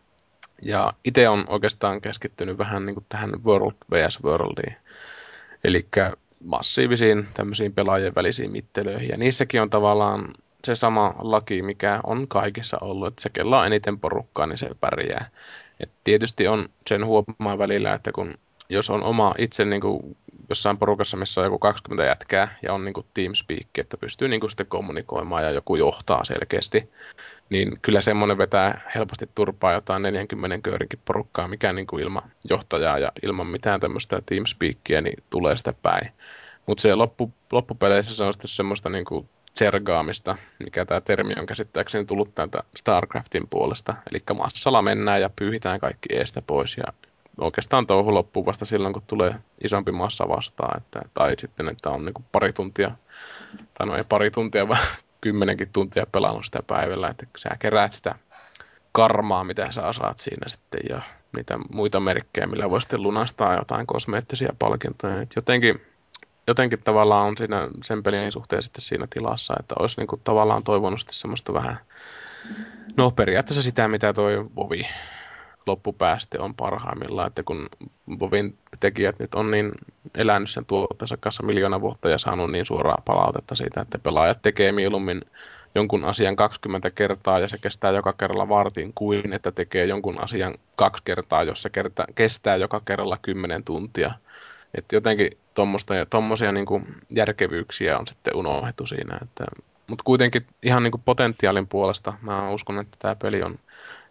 Ja 0.61 0.93
itse 1.03 1.29
on 1.29 1.45
oikeastaan 1.47 2.01
keskittynyt 2.01 2.57
vähän 2.57 2.85
niin 2.85 2.93
kuin 2.93 3.05
tähän 3.09 3.31
World 3.45 3.75
vs. 3.91 4.23
Worldiin. 4.23 4.75
Eli 5.63 5.87
massiivisiin 6.43 7.27
tämmöisiin 7.33 7.73
pelaajien 7.73 8.15
välisiin 8.15 8.51
mittelöihin. 8.51 9.09
Ja 9.09 9.17
niissäkin 9.17 9.61
on 9.61 9.69
tavallaan 9.69 10.33
se 10.65 10.75
sama 10.75 11.15
laki, 11.19 11.61
mikä 11.61 11.99
on 12.03 12.27
kaikissa 12.27 12.77
ollut, 12.81 13.07
että 13.07 13.21
se 13.21 13.29
kello 13.29 13.57
on 13.57 13.65
eniten 13.65 13.99
porukkaa, 13.99 14.47
niin 14.47 14.57
se 14.57 14.69
pärjää. 14.79 15.29
Et 15.79 15.89
tietysti 16.03 16.47
on 16.47 16.69
sen 16.87 17.05
huomaa 17.05 17.57
välillä, 17.57 17.93
että 17.93 18.11
kun 18.11 18.33
jos 18.69 18.89
on 18.89 19.03
oma 19.03 19.35
itse 19.37 19.65
niin 19.65 19.81
kuin 19.81 20.17
jossain 20.49 20.77
porukassa, 20.77 21.17
missä 21.17 21.41
on 21.41 21.45
joku 21.45 21.59
20 21.59 22.05
jätkää 22.05 22.57
ja 22.63 22.73
on 22.73 22.85
niin 22.85 22.93
kuin 22.93 23.05
teamspeak, 23.13 23.67
että 23.77 23.97
pystyy 23.97 24.27
niin 24.27 24.39
kuin 24.39 24.49
sitten 24.49 24.65
kommunikoimaan 24.65 25.43
ja 25.43 25.51
joku 25.51 25.75
johtaa 25.75 26.23
selkeästi, 26.23 26.89
niin 27.49 27.79
kyllä 27.81 28.01
semmoinen 28.01 28.37
vetää 28.37 28.91
helposti 28.95 29.29
turpaa 29.35 29.73
jotain 29.73 30.01
40 30.01 30.57
köörinkin 30.63 30.99
porukkaa, 31.05 31.47
mikä 31.47 31.73
niin 31.73 31.87
kuin 31.87 32.03
ilman 32.03 32.31
johtajaa 32.49 32.99
ja 32.99 33.11
ilman 33.23 33.47
mitään 33.47 33.79
tämmöistä 33.79 34.21
teamspeakia, 34.25 35.01
niin 35.01 35.23
tulee 35.29 35.57
sitä 35.57 35.73
päin. 35.81 36.11
Mutta 36.65 36.81
se 36.81 36.95
loppu, 36.95 37.33
loppupeleissä 37.51 38.15
se 38.15 38.23
on 38.23 38.33
sitten 38.33 38.47
semmoista 38.47 38.89
niin 38.89 39.05
kuin 39.05 39.29
tsergaamista, 39.53 40.37
mikä 40.63 40.85
tämä 40.85 41.01
termi 41.01 41.33
on 41.39 41.45
käsittääkseni 41.45 42.05
tullut 42.05 42.35
täältä 42.35 42.63
StarCraftin 42.75 43.47
puolesta. 43.49 43.95
Eli 44.11 44.23
massalla 44.37 44.81
mennään 44.81 45.21
ja 45.21 45.29
pyyhitään 45.35 45.79
kaikki 45.79 46.15
eestä 46.15 46.41
pois 46.41 46.77
ja 46.77 46.93
oikeastaan 47.37 47.87
touhu 47.87 48.13
loppuu 48.13 48.45
vasta 48.45 48.65
silloin, 48.65 48.93
kun 48.93 49.03
tulee 49.07 49.35
isompi 49.63 49.91
massa 49.91 50.29
vastaan. 50.29 50.77
Että, 50.77 51.01
tai 51.13 51.33
sitten, 51.37 51.69
että 51.69 51.89
on 51.89 52.05
niin 52.05 52.13
kuin 52.13 52.25
pari 52.31 52.53
tuntia, 52.53 52.91
tai 53.77 53.87
no 53.87 53.95
ei 53.95 54.03
pari 54.09 54.31
tuntia, 54.31 54.67
vaan 54.67 54.87
kymmenenkin 55.21 55.69
tuntia 55.73 56.05
pelannut 56.11 56.45
sitä 56.45 56.59
päivällä, 56.67 57.09
että 57.09 57.25
sä 57.37 57.49
keräät 57.59 57.93
sitä 57.93 58.15
karmaa, 58.91 59.43
mitä 59.43 59.71
sä 59.71 59.93
saat 59.93 60.19
siinä 60.19 60.49
sitten 60.49 60.81
ja 60.89 61.01
niitä 61.35 61.57
muita 61.73 61.99
merkkejä, 61.99 62.47
millä 62.47 62.69
voi 62.69 62.81
sitten 62.81 63.01
lunastaa 63.01 63.55
jotain 63.55 63.87
kosmeettisia 63.87 64.53
palkintoja. 64.59 65.21
Et 65.21 65.31
jotenkin, 65.35 65.81
jotenkin 66.47 66.79
tavallaan 66.83 67.27
on 67.27 67.37
siinä 67.37 67.67
sen 67.83 68.03
pelin 68.03 68.31
suhteen 68.31 68.63
sitten 68.63 68.81
siinä 68.81 69.07
tilassa, 69.09 69.55
että 69.59 69.75
olisi 69.79 69.99
niinku 69.99 70.21
tavallaan 70.23 70.63
toivonut 70.63 70.99
sitten 70.99 71.15
semmoista 71.15 71.53
vähän 71.53 71.77
No 72.97 73.11
periaatteessa 73.11 73.61
sitä, 73.61 73.87
mitä 73.87 74.13
toi 74.13 74.45
Vovi 74.55 74.83
loppupäästä 75.67 76.37
on 76.39 76.55
parhaimmillaan, 76.55 77.27
että 77.27 77.43
kun 77.43 77.69
Vovin 78.19 78.57
tekijät 78.79 79.19
nyt 79.19 79.35
on 79.35 79.51
niin 79.51 79.71
elänyt 80.15 80.49
sen 80.49 80.65
tuotteensa 80.65 81.17
kanssa 81.17 81.43
miljoona 81.43 81.81
vuotta 81.81 82.09
ja 82.09 82.17
saanut 82.17 82.51
niin 82.51 82.65
suoraa 82.65 83.01
palautetta 83.05 83.55
siitä, 83.55 83.81
että 83.81 83.99
pelaajat 83.99 84.41
tekee 84.41 84.71
mieluummin 84.71 85.21
jonkun 85.75 86.05
asian 86.05 86.35
20 86.35 86.89
kertaa 86.89 87.39
ja 87.39 87.47
se 87.47 87.57
kestää 87.61 87.91
joka 87.91 88.13
kerralla 88.13 88.49
vartin 88.49 88.91
kuin 88.95 89.33
että 89.33 89.51
tekee 89.51 89.85
jonkun 89.85 90.23
asian 90.23 90.55
kaksi 90.75 91.03
kertaa, 91.05 91.43
jos 91.43 91.61
se 91.61 91.69
kerta, 91.69 92.05
kestää 92.15 92.55
joka 92.55 92.81
kerralla 92.85 93.17
10 93.21 93.63
tuntia. 93.63 94.11
Että 94.75 94.95
jotenkin 94.95 95.37
tuommoisia 96.09 96.51
niin 96.51 96.97
järkevyyksiä 97.09 97.97
on 97.99 98.07
sitten 98.07 98.35
unohdettu 98.35 98.87
siinä. 98.87 99.19
Mutta 99.87 100.03
kuitenkin 100.03 100.45
ihan 100.63 100.83
niin 100.83 101.01
potentiaalin 101.05 101.67
puolesta 101.67 102.13
mä 102.21 102.49
uskon, 102.49 102.79
että 102.79 102.97
tämä 102.99 103.15
peli 103.15 103.43
on 103.43 103.59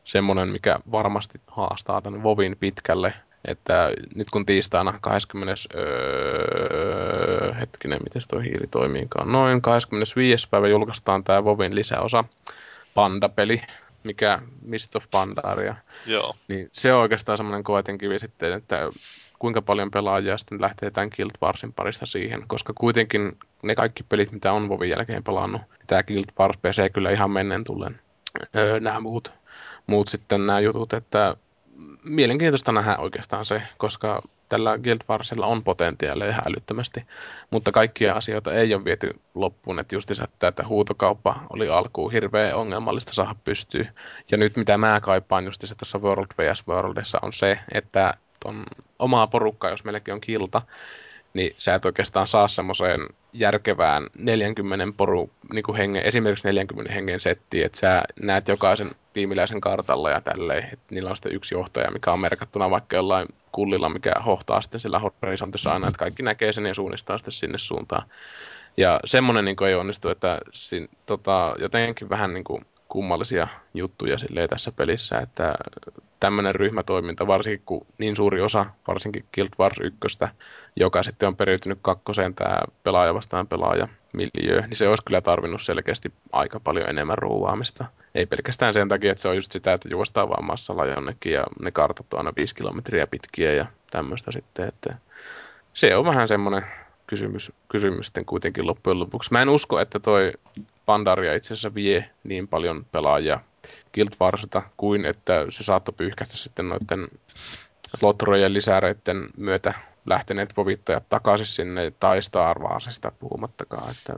semmoinen, 0.07 0.49
mikä 0.49 0.79
varmasti 0.93 1.41
haastaa 1.47 2.01
tämän 2.01 2.23
Vovin 2.23 2.57
pitkälle. 2.61 3.13
Että 3.45 3.93
nyt 4.15 4.31
kun 4.31 4.47
tiistaina 4.47 4.99
20. 5.01 5.55
Öö, 5.75 7.55
hetkinen, 7.61 8.01
miten 8.05 8.23
tuo 8.31 8.41
hiili 8.41 8.67
toimiikaan. 8.71 9.33
Noin 9.33 9.63
25. 9.63 10.49
päivä 10.49 10.69
julkaistaan 10.69 11.25
tämä 11.25 11.45
Vovin 11.45 11.75
lisäosa, 11.75 12.25
Panda-peli, 12.95 13.63
mikä 14.05 14.39
Mist 14.63 14.97
of 14.97 15.05
Pandaria. 15.11 15.75
Joo. 16.07 16.37
Niin 16.49 16.69
se 16.73 16.93
on 16.93 17.01
oikeastaan 17.01 17.39
semmoinen 17.39 17.65
koetinkivi 17.65 18.19
sitten, 18.19 18.53
että 18.53 18.91
kuinka 19.39 19.63
paljon 19.63 19.91
pelaajia 19.91 20.39
sitten 20.39 20.61
lähtee 20.61 20.91
tämän 20.91 21.11
Guild 21.17 21.31
Warsin 21.43 21.73
parista 21.73 22.07
siihen, 22.07 22.45
koska 22.47 22.73
kuitenkin 22.73 23.39
ne 23.63 23.75
kaikki 23.75 24.03
pelit, 24.03 24.33
mitä 24.33 24.53
on 24.53 24.69
Vovin 24.69 24.91
jälkeen 24.91 25.25
pelannut, 25.25 25.63
niin 25.63 25.87
tämä 25.87 26.03
Guild 26.03 26.25
Wars 26.41 26.59
PC 26.59 26.93
kyllä 26.93 27.11
ihan 27.11 27.31
menneen 27.31 27.65
tullen 27.65 28.01
öö, 28.57 28.81
nämä 28.81 29.01
muut 29.01 29.33
muut 29.87 30.09
sitten 30.09 30.47
nämä 30.47 30.61
jutut, 30.61 30.93
että 30.93 31.37
mielenkiintoista 32.05 32.73
nähdä 32.73 32.97
oikeastaan 32.97 33.47
se, 33.47 33.63
koska 33.79 34.23
tällä 34.49 34.79
Guild 34.79 35.01
Warsilla 35.09 35.47
on 35.47 35.65
potentiaalia 35.65 36.29
ihan 36.29 36.49
älyttömästi, 36.49 37.05
mutta 37.51 37.73
kaikkia 37.73 38.15
asioita 38.15 38.53
ei 38.53 38.75
ole 38.75 38.85
viety 38.85 39.21
loppuun, 39.35 39.79
että 39.79 39.95
just 39.95 40.11
että, 40.11 40.49
että 40.49 40.67
huutokauppa 40.67 41.41
oli 41.51 41.69
alkuun 41.69 42.13
hirveän 42.13 42.55
ongelmallista 42.55 43.15
saada 43.15 43.35
pystyä. 43.45 43.93
Ja 44.31 44.37
nyt 44.37 44.57
mitä 44.57 44.79
mä 44.79 45.01
kaipaan 45.01 45.45
just 45.45 45.65
tuossa 45.79 45.99
World 45.99 46.27
vs. 46.39 46.69
Worldissa 46.69 47.19
on 47.23 47.33
se, 47.33 47.59
että 47.75 48.15
on 48.45 48.65
omaa 48.99 49.27
porukkaa, 49.27 49.71
jos 49.71 49.85
meilläkin 49.85 50.15
on 50.15 50.21
kilta, 50.21 50.63
niin 51.37 51.55
sä 51.59 51.75
et 51.75 51.85
oikeastaan 51.85 52.27
saa 52.27 52.49
semmoiseen 52.49 53.01
järkevään 53.33 54.07
40 54.19 54.87
poru, 54.97 55.31
niin 55.53 55.63
kuin 55.63 55.77
hengen, 55.77 56.03
esimerkiksi 56.03 56.49
40 56.49 56.93
hengen 56.93 57.21
settiin, 57.21 57.67
että 57.67 57.79
sä 57.79 58.03
näet 58.23 58.49
jokaisen 58.49 58.91
tiimiläisen 59.13 59.61
kartalla 59.61 60.11
ja 60.11 60.21
tälleen, 60.21 60.65
että 60.73 60.95
niillä 60.95 61.11
on 61.11 61.17
sitten 61.17 61.35
yksi 61.35 61.55
johtaja, 61.55 61.91
mikä 61.91 62.13
on 62.13 62.21
merkattuna 62.21 62.71
vaikka 62.71 62.97
jollain 62.97 63.29
kullilla, 63.53 63.89
mikä 63.89 64.13
hohtaa 64.27 64.61
sitten 64.61 64.81
sillä 64.81 65.01
horisontissa 65.23 65.73
aina, 65.73 65.89
että 65.89 65.99
kaikki 65.99 66.23
näkee 66.23 66.53
sen 66.53 66.67
ja 66.67 66.75
suunnistaa 66.75 67.19
sitten 67.19 67.33
sinne 67.33 67.59
suuntaan. 67.59 68.09
Ja 68.77 69.01
semmoinen 69.05 69.45
niin 69.45 69.57
ei 69.69 69.75
onnistu, 69.75 70.09
että 70.09 70.39
sin, 70.53 70.89
tota, 71.07 71.55
jotenkin 71.59 72.09
vähän 72.09 72.35
niin 72.35 72.45
kuin 72.45 72.67
kummallisia 72.89 73.49
juttuja 73.75 74.17
tässä 74.51 74.73
pelissä, 74.73 75.19
että 75.19 75.55
tämmöinen 76.21 76.55
ryhmätoiminta, 76.55 77.27
varsinkin 77.27 77.63
kun 77.67 77.87
niin 77.99 78.17
suuri 78.17 78.41
osa, 78.41 78.67
varsinkin 78.89 79.25
Guild 79.35 79.49
Wars 79.61 79.79
1, 79.81 79.99
joka 80.77 81.03
sitten 81.03 81.27
on 81.27 81.37
periytynyt 81.37 81.79
kakkoseen 81.83 82.35
tämä 82.35 82.59
pelaaja 82.83 83.15
vastaan 83.15 83.47
pelaaja 83.47 83.89
miljö, 84.13 84.61
niin 84.61 84.77
se 84.77 84.89
olisi 84.89 85.05
kyllä 85.05 85.21
tarvinnut 85.21 85.63
selkeästi 85.63 86.13
aika 86.33 86.61
paljon 86.61 86.89
enemmän 86.89 87.19
ruuvaamista. 87.19 87.85
Ei 88.15 88.27
pelkästään 88.27 88.75
sen 88.75 88.89
takia, 88.89 89.13
että 89.13 89.23
se 89.23 89.29
on 89.29 89.37
just 89.37 89.53
sitä, 89.53 89.73
että 89.73 89.89
juostaan 89.89 90.29
vaan 90.29 90.45
massalla 90.45 90.87
jonnekin 90.87 91.33
ja 91.33 91.45
ne 91.61 91.71
kartat 91.71 92.13
on 92.13 92.19
aina 92.19 92.33
viisi 92.37 92.55
kilometriä 92.55 93.07
pitkiä 93.07 93.53
ja 93.53 93.67
tämmöistä 93.91 94.33
sitten, 94.33 94.69
että 94.69 94.95
se 95.75 95.97
on 95.97 96.05
vähän 96.05 96.29
semmoinen 96.29 96.63
kysymys, 97.07 97.53
kysymys 97.69 98.07
sitten 98.07 98.25
kuitenkin 98.25 98.67
loppujen 98.67 98.99
lopuksi. 98.99 99.33
Mä 99.33 99.43
en 99.43 99.49
usko, 99.49 99.81
että 99.81 100.01
toi 100.01 100.33
Pandaria 100.87 101.35
itse 101.35 101.55
asiassa 101.55 101.75
vie 101.75 102.11
niin 102.25 102.49
paljon 102.49 102.87
pelaajia 102.93 103.41
Guild 103.95 104.09
Warsilta 104.21 104.63
kuin 104.77 105.05
että 105.05 105.47
se 105.51 105.63
saattoi 105.63 105.95
pyyhkästä 105.97 106.37
sitten 106.37 106.69
noiden 106.69 107.09
lotrojen 108.03 108.55
lisäreiden 108.55 109.29
myötä 109.37 109.75
lähteneet 110.07 110.57
vovittajat 110.57 111.09
takaisin 111.09 111.47
sinne 111.47 111.93
tai 112.01 112.23
Star 112.23 112.59
Warsista 112.59 113.13
puhumattakaan. 113.19 113.91
Että, 113.91 114.13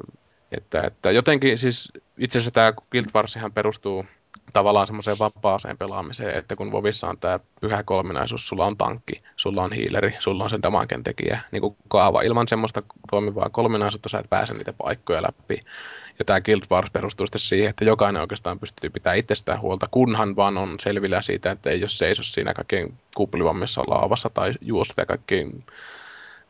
että, 0.53 0.83
että 0.83 1.11
jotenkin 1.11 1.59
siis 1.59 1.93
itse 2.19 2.39
asiassa 2.39 2.51
tämä 2.51 2.73
Guild 2.91 3.07
Warsihan 3.15 3.53
perustuu 3.53 4.07
tavallaan 4.53 4.87
semmoiseen 4.87 5.19
vapaaseen 5.19 5.79
pelaamiseen, 5.79 6.39
että 6.39 6.57
kun 6.57 6.73
Vovissa 6.73 7.09
on 7.09 7.19
tämä 7.19 7.41
pyhä 7.61 7.83
kolminaisuus, 7.83 8.49
sulla 8.49 8.67
on 8.67 8.77
tankki, 8.77 9.23
sulla 9.37 9.63
on 9.63 9.73
hiileri, 9.73 10.17
sulla 10.19 10.45
on 10.45 10.51
sen 10.51 10.63
damaken 10.63 11.05
tekijä, 11.05 11.41
niin 11.51 11.61
kuin 11.61 11.77
kaava. 11.89 12.23
Ilman 12.23 12.49
semmoista 12.49 12.83
toimivaa 13.11 13.51
kolminaisuutta 13.51 14.09
sä 14.09 14.19
et 14.19 14.31
pääse 14.31 14.53
niitä 14.53 14.73
paikkoja 14.73 15.23
läpi. 15.23 15.65
Ja 16.19 16.25
tämä 16.25 16.41
Guild 16.41 16.63
Wars 16.71 16.91
perustuu 16.91 17.27
sitten 17.27 17.41
siihen, 17.41 17.71
että 17.71 17.85
jokainen 17.85 18.23
oikeastaan 18.23 18.59
pystyy 18.59 18.91
pitämään 18.91 19.19
itsestään 19.19 19.61
huolta, 19.61 19.89
kunhan 19.91 20.37
vaan 20.37 20.59
on 20.59 20.77
selvillä 20.81 21.23
siitä, 21.23 21.51
että 21.51 21.71
ei 21.71 21.81
jos 21.81 21.99
seiso 21.99 22.23
siinä 22.23 22.55
kaikkein 22.55 22.95
kuplivammissa 23.17 23.85
laavassa 23.87 24.31
tai 24.31 24.53
juosta 24.61 25.03
ja 25.03 25.07
kaikkein 25.07 25.65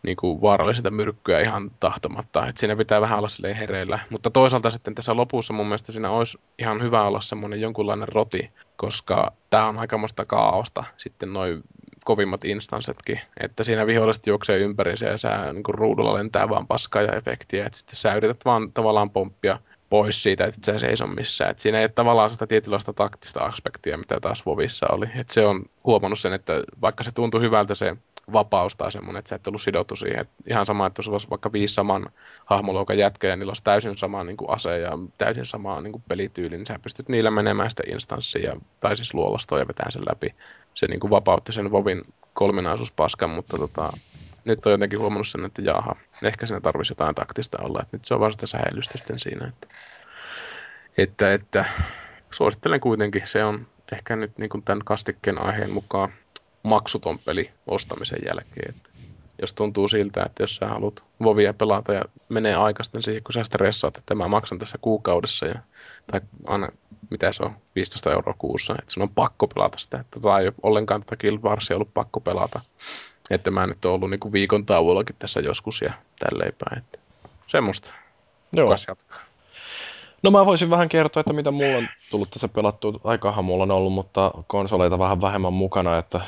niin 0.02 0.16
kuin 0.16 0.40
vaarallisinta 0.40 0.90
myrkkyä 0.90 1.40
ihan 1.40 1.70
tahtomatta. 1.80 2.46
että 2.46 2.60
siinä 2.60 2.76
pitää 2.76 3.00
vähän 3.00 3.18
olla 3.18 3.28
silleen 3.28 3.56
hereillä. 3.56 3.98
Mutta 4.10 4.30
toisaalta 4.30 4.70
sitten 4.70 4.94
tässä 4.94 5.16
lopussa 5.16 5.52
mun 5.52 5.66
mielestä 5.66 5.92
siinä 5.92 6.10
olisi 6.10 6.38
ihan 6.58 6.82
hyvä 6.82 7.02
olla 7.02 7.20
semmoinen 7.20 7.60
jonkunlainen 7.60 8.08
roti, 8.08 8.50
koska 8.76 9.32
tämä 9.50 9.68
on 9.68 9.78
aikamoista 9.78 10.24
kaaosta 10.24 10.84
sitten 10.96 11.32
noin 11.32 11.62
kovimmat 12.08 12.44
instanssetkin. 12.44 13.20
Että 13.40 13.64
siinä 13.64 13.86
viholliset 13.86 14.26
juoksee 14.26 14.58
ympäriinsä 14.58 15.06
ja 15.06 15.18
sä 15.18 15.52
niin 15.52 15.62
ruudulla 15.68 16.14
lentää 16.14 16.48
vaan 16.48 16.66
paskaa 16.66 17.02
ja 17.02 17.12
efektiä. 17.12 17.66
Että 17.66 17.78
sitten 17.78 17.96
sä 17.96 18.14
yrität 18.14 18.44
vaan 18.44 18.72
tavallaan 18.72 19.10
pomppia 19.10 19.58
pois 19.90 20.22
siitä, 20.22 20.44
että 20.44 20.72
sä 20.72 20.78
seiso 20.78 21.06
missään. 21.06 21.50
Et 21.50 21.60
siinä 21.60 21.78
ei 21.78 21.84
ole 21.84 21.92
tavallaan 21.94 22.30
sitä 22.30 22.46
tietynlaista 22.46 22.92
taktista 22.92 23.40
aspektia, 23.40 23.98
mitä 23.98 24.20
taas 24.20 24.46
Vovissa 24.46 24.86
oli. 24.90 25.06
Et 25.14 25.30
se 25.30 25.46
on 25.46 25.64
huomannut 25.84 26.20
sen, 26.20 26.32
että 26.32 26.52
vaikka 26.80 27.04
se 27.04 27.12
tuntui 27.12 27.40
hyvältä 27.40 27.74
se 27.74 27.96
vapaus 28.32 28.76
tai 28.76 28.92
semmoinen, 28.92 29.18
että 29.18 29.28
sä 29.28 29.36
et 29.36 29.46
ollut 29.46 29.62
sidottu 29.62 29.96
siihen. 29.96 30.20
Et 30.20 30.28
ihan 30.46 30.66
sama, 30.66 30.86
että 30.86 31.00
jos 31.00 31.08
olisi 31.08 31.30
vaikka 31.30 31.52
viisi 31.52 31.74
saman 31.74 32.06
hahmoluokan 32.44 32.96
niin 32.96 33.38
niillä 33.38 33.50
olisi 33.50 33.64
täysin 33.64 33.96
sama 33.96 34.24
niin 34.24 34.36
kuin 34.36 34.50
ase 34.50 34.78
ja 34.78 34.98
täysin 35.18 35.46
sama 35.46 35.80
niin 35.80 35.92
kuin 35.92 36.04
pelityyli, 36.08 36.56
niin 36.56 36.66
sä 36.66 36.78
pystyt 36.82 37.08
niillä 37.08 37.30
menemään 37.30 37.70
sitä 37.70 37.82
instanssiin 37.86 38.44
ja, 38.44 38.56
tai 38.80 38.96
siis 38.96 39.14
luolastoon 39.14 39.60
ja 39.60 39.68
vetään 39.68 39.92
sen 39.92 40.02
läpi. 40.08 40.34
Se 40.78 40.86
niin 40.86 41.00
kuin 41.00 41.10
vapautti 41.10 41.52
sen 41.52 41.72
Vovin 41.72 42.02
kolminaisuuspaskan, 42.34 43.30
mutta 43.30 43.58
tota, 43.58 43.92
nyt 44.44 44.66
on 44.66 44.72
jotenkin 44.72 45.00
huomannut 45.00 45.28
sen, 45.28 45.44
että 45.44 45.62
jaha, 45.62 45.96
ehkä 46.22 46.46
siinä 46.46 46.60
tarvitsisi 46.60 46.92
jotain 46.92 47.14
taktista 47.14 47.58
olla. 47.62 47.80
Että 47.82 47.96
nyt 47.96 48.04
se 48.04 48.14
on 48.14 48.20
vasta 48.20 48.46
säilystä 48.46 48.98
sitten 48.98 49.18
siinä. 49.18 49.48
Että, 49.48 49.68
että, 50.98 51.34
että 51.34 51.64
suosittelen 52.30 52.80
kuitenkin, 52.80 53.22
se 53.24 53.44
on 53.44 53.66
ehkä 53.92 54.16
nyt 54.16 54.38
niin 54.38 54.48
kuin 54.50 54.62
tämän 54.62 54.84
kastikkeen 54.84 55.42
aiheen 55.42 55.70
mukaan 55.70 56.12
maksuton 56.62 57.18
peli 57.18 57.50
ostamisen 57.66 58.20
jälkeen. 58.26 58.74
Että 58.76 58.87
jos 59.40 59.54
tuntuu 59.54 59.88
siltä, 59.88 60.22
että 60.22 60.42
jos 60.42 60.56
sä 60.56 60.66
haluat 60.66 61.04
Vovia 61.22 61.54
pelata 61.54 61.92
ja 61.92 62.02
menee 62.28 62.54
aikaisten 62.54 63.02
siihen, 63.02 63.22
kun 63.22 63.32
sä 63.32 63.44
stressaat, 63.44 63.96
että 63.96 64.14
mä 64.14 64.28
maksan 64.28 64.58
tässä 64.58 64.78
kuukaudessa 64.80 65.46
ja, 65.46 65.54
tai 66.10 66.20
aina, 66.46 66.68
mitä 67.10 67.32
se 67.32 67.44
on, 67.44 67.56
15 67.74 68.12
euroa 68.12 68.34
kuussa, 68.38 68.74
että 68.78 68.92
sun 68.92 69.02
on 69.02 69.08
pakko 69.08 69.46
pelata 69.46 69.78
sitä. 69.78 70.00
Että 70.00 70.20
tota 70.20 70.38
ei 70.38 70.46
ole 70.46 70.54
ollenkaan 70.62 71.00
tätä 71.00 71.16
Guild 71.16 71.38
Warsia 71.42 71.76
ollut 71.76 71.94
pakko 71.94 72.20
pelata. 72.20 72.60
Että 73.30 73.50
mä 73.50 73.66
nyt 73.66 73.84
oon 73.84 73.94
ollut 73.94 74.10
niin 74.10 74.20
kuin 74.20 74.32
viikon 74.32 74.66
tauollakin 74.66 75.16
tässä 75.18 75.40
joskus 75.40 75.82
ja 75.82 75.92
tälleen 76.18 76.54
päin. 76.64 76.78
Että 76.78 76.98
semmoista. 77.46 77.94
Joo. 78.52 78.66
Kukas 78.66 78.84
jatkaa? 78.88 79.20
No 80.22 80.30
mä 80.30 80.46
voisin 80.46 80.70
vähän 80.70 80.88
kertoa, 80.88 81.20
että 81.20 81.32
mitä 81.32 81.50
mulla 81.50 81.78
on 81.78 81.88
tullut 82.10 82.30
tässä 82.30 82.48
pelattua. 82.48 83.00
Aikahan 83.04 83.44
mulla 83.44 83.62
on 83.62 83.70
ollut, 83.70 83.92
mutta 83.92 84.30
konsoleita 84.46 84.98
vähän 84.98 85.20
vähemmän 85.20 85.52
mukana, 85.52 85.98
että 85.98 86.20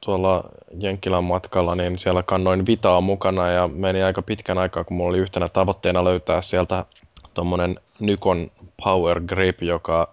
tuolla 0.00 0.44
Jenkkilän 0.78 1.24
matkalla, 1.24 1.74
niin 1.74 1.98
siellä 1.98 2.22
kannoin 2.22 2.66
Vitaa 2.66 3.00
mukana 3.00 3.50
ja 3.50 3.68
meni 3.68 4.02
aika 4.02 4.22
pitkän 4.22 4.58
aikaa, 4.58 4.84
kun 4.84 4.96
mulla 4.96 5.10
oli 5.10 5.18
yhtenä 5.18 5.48
tavoitteena 5.48 6.04
löytää 6.04 6.42
sieltä 6.42 6.84
tuommoinen 7.34 7.80
Nykon 8.00 8.50
Power 8.84 9.20
Grip, 9.20 9.62
joka 9.62 10.08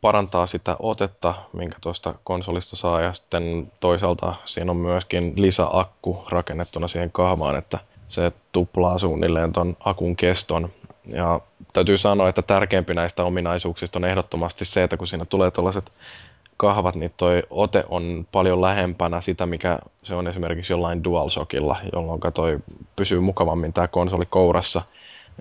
parantaa 0.00 0.46
sitä 0.46 0.76
otetta, 0.78 1.34
minkä 1.52 1.76
tuosta 1.80 2.14
konsolista 2.24 2.76
saa, 2.76 3.00
ja 3.00 3.12
sitten 3.12 3.72
toisaalta 3.80 4.34
siinä 4.44 4.70
on 4.70 4.76
myöskin 4.76 5.32
lisäakku 5.36 6.24
rakennettuna 6.28 6.88
siihen 6.88 7.12
kahvaan, 7.12 7.56
että 7.56 7.78
se 8.08 8.32
tuplaa 8.52 8.98
suunnilleen 8.98 9.52
ton 9.52 9.76
akun 9.80 10.16
keston. 10.16 10.68
Ja 11.12 11.40
täytyy 11.72 11.98
sanoa, 11.98 12.28
että 12.28 12.42
tärkeämpi 12.42 12.94
näistä 12.94 13.24
ominaisuuksista 13.24 13.98
on 13.98 14.04
ehdottomasti 14.04 14.64
se, 14.64 14.82
että 14.82 14.96
kun 14.96 15.06
siinä 15.06 15.24
tulee 15.24 15.50
tällaiset 15.50 15.92
kahvat, 16.56 16.94
niin 16.94 17.12
toi 17.16 17.42
ote 17.50 17.84
on 17.88 18.26
paljon 18.32 18.60
lähempänä 18.60 19.20
sitä, 19.20 19.46
mikä 19.46 19.78
se 20.02 20.14
on 20.14 20.28
esimerkiksi 20.28 20.72
jollain 20.72 21.04
DualShockilla, 21.04 21.76
jolloin 21.92 22.20
toi 22.34 22.58
pysyy 22.96 23.20
mukavammin 23.20 23.72
tämä 23.72 23.88
konsoli 23.88 24.26
kourassa. 24.30 24.82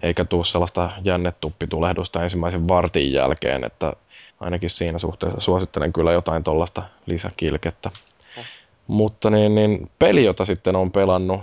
eikä 0.01 0.25
tuu 0.25 0.43
sellaista 0.43 0.89
jännetuppitulehdusta 1.03 2.23
ensimmäisen 2.23 2.67
vartin 2.67 3.13
jälkeen, 3.13 3.63
että 3.63 3.93
ainakin 4.39 4.69
siinä 4.69 4.97
suhteessa 4.97 5.39
suosittelen 5.39 5.93
kyllä 5.93 6.11
jotain 6.11 6.43
tuollaista 6.43 6.83
lisäkilkettä. 7.05 7.89
Mutta 8.87 9.29
niin, 9.29 9.55
niin, 9.55 9.89
peli, 9.99 10.23
jota 10.25 10.45
sitten 10.45 10.75
on 10.75 10.91
pelannut 10.91 11.41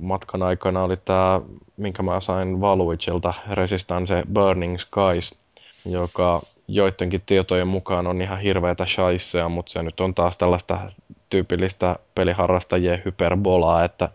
matkan 0.00 0.42
aikana, 0.42 0.82
oli 0.82 0.96
tämä, 0.96 1.40
minkä 1.76 2.02
mä 2.02 2.20
sain 2.20 2.60
Valuicilta, 2.60 3.34
Resistance 3.50 4.22
Burning 4.32 4.78
Skies, 4.78 5.38
joka 5.86 6.42
joidenkin 6.68 7.22
tietojen 7.26 7.68
mukaan 7.68 8.06
on 8.06 8.22
ihan 8.22 8.40
hirveätä 8.40 8.86
shaisea, 8.86 9.48
mutta 9.48 9.72
se 9.72 9.82
nyt 9.82 10.00
on 10.00 10.14
taas 10.14 10.36
tällaista 10.36 10.92
tyypillistä 11.30 11.96
peliharrastajien 12.14 13.02
hyperbolaa, 13.04 13.84
että 13.84 14.08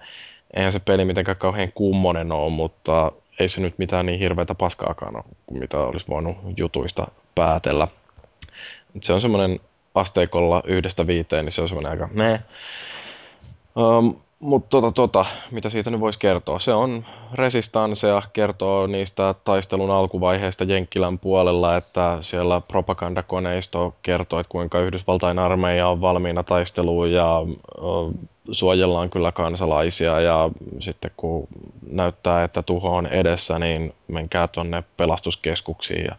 eihän 0.54 0.72
se 0.72 0.80
peli 0.80 1.06
mitenkään 1.06 1.38
kauhean 1.38 1.72
kummonen 1.72 2.32
ole, 2.32 2.52
mutta 2.52 3.12
ei 3.40 3.48
se 3.48 3.62
nyt 3.62 3.78
mitään 3.78 4.06
niin 4.06 4.20
hirveätä 4.20 4.56
paskaakaan 4.56 5.16
ole, 5.16 5.24
mitä 5.52 5.80
olisi 5.80 6.08
voinut 6.08 6.38
jutuista 6.58 7.08
päätellä. 7.36 7.88
Se 9.02 9.14
on 9.14 9.22
semmoinen 9.22 9.60
asteikolla 9.96 10.64
yhdestä 10.66 11.08
viiteen, 11.08 11.46
niin 11.46 11.54
se 11.54 11.62
on 11.62 11.70
semmoinen 11.70 11.92
aika 11.92 12.10
meh. 12.14 12.40
Um, 13.76 14.16
mutta 14.44 14.70
tota, 14.70 14.92
tota, 14.92 15.26
mitä 15.52 15.70
siitä 15.70 15.90
nyt 15.90 16.00
voisi 16.00 16.20
kertoa? 16.20 16.60
Se 16.60 16.74
on 16.74 17.06
resistansea, 17.34 18.22
kertoo 18.34 18.88
niistä 18.88 19.36
taistelun 19.44 19.92
alkuvaiheista 19.92 20.64
Jenkkilän 20.64 21.20
puolella, 21.20 21.76
että 21.78 22.18
siellä 22.22 22.62
propagandakoneisto 22.62 23.96
kertoo, 24.02 24.40
että 24.40 24.52
kuinka 24.52 24.80
Yhdysvaltain 24.80 25.40
armeija 25.40 25.88
on 25.88 26.02
valmiina 26.02 26.44
taisteluun 26.44 27.12
ja 27.12 27.42
suojellaan 28.52 29.10
kyllä 29.10 29.32
kansalaisia 29.32 30.22
ja 30.22 30.50
sitten 30.80 31.12
kun 31.18 31.48
näyttää, 31.90 32.44
että 32.44 32.62
tuho 32.62 32.96
on 32.96 33.08
edessä, 33.08 33.60
niin 33.60 33.94
menkää 34.08 34.48
tuonne 34.48 34.84
pelastuskeskuksiin 34.98 36.06
ja 36.06 36.16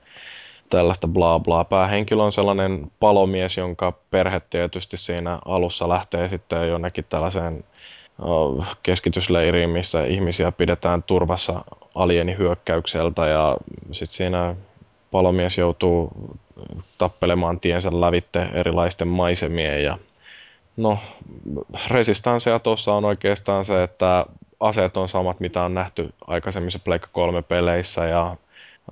tällaista 0.71 1.09
bla 1.09 1.41
bla. 1.41 1.65
Päähenkilö 1.65 2.23
on 2.23 2.33
sellainen 2.33 2.91
palomies, 3.01 3.57
jonka 3.57 3.93
perhe 4.11 4.41
tietysti 4.51 4.97
siinä 4.97 5.39
alussa 5.45 5.89
lähtee 5.89 6.29
sitten 6.29 6.69
jonnekin 6.69 7.05
tällaiseen 7.09 7.65
keskitysleiriin, 8.83 9.71
missä 9.71 10.05
ihmisiä 10.05 10.53
pidetään 10.53 11.03
turvassa 11.03 11.65
alienihyökkäykseltä 11.95 13.27
ja 13.27 13.57
sitten 13.93 14.17
siinä 14.17 14.55
palomies 15.11 15.59
joutuu 15.59 16.11
tappelemaan 16.99 17.61
tiensä 17.61 17.91
lävitte 17.93 18.49
erilaisten 18.53 19.09
maisemien 19.09 19.85
ja 19.85 19.99
no 20.77 20.99
resistanssia 21.89 22.59
tuossa 22.59 22.95
on 22.95 23.05
oikeastaan 23.05 23.65
se, 23.65 23.83
että 23.83 24.27
aseet 24.61 24.97
on 24.97 25.09
samat, 25.09 25.41
mitä 25.41 25.63
on 25.63 25.75
nähty 25.75 26.15
aikaisemmissa 26.27 26.79
Pleikka 26.79 27.09
3 27.13 27.43
peleissä 27.43 28.05
ja 28.05 28.37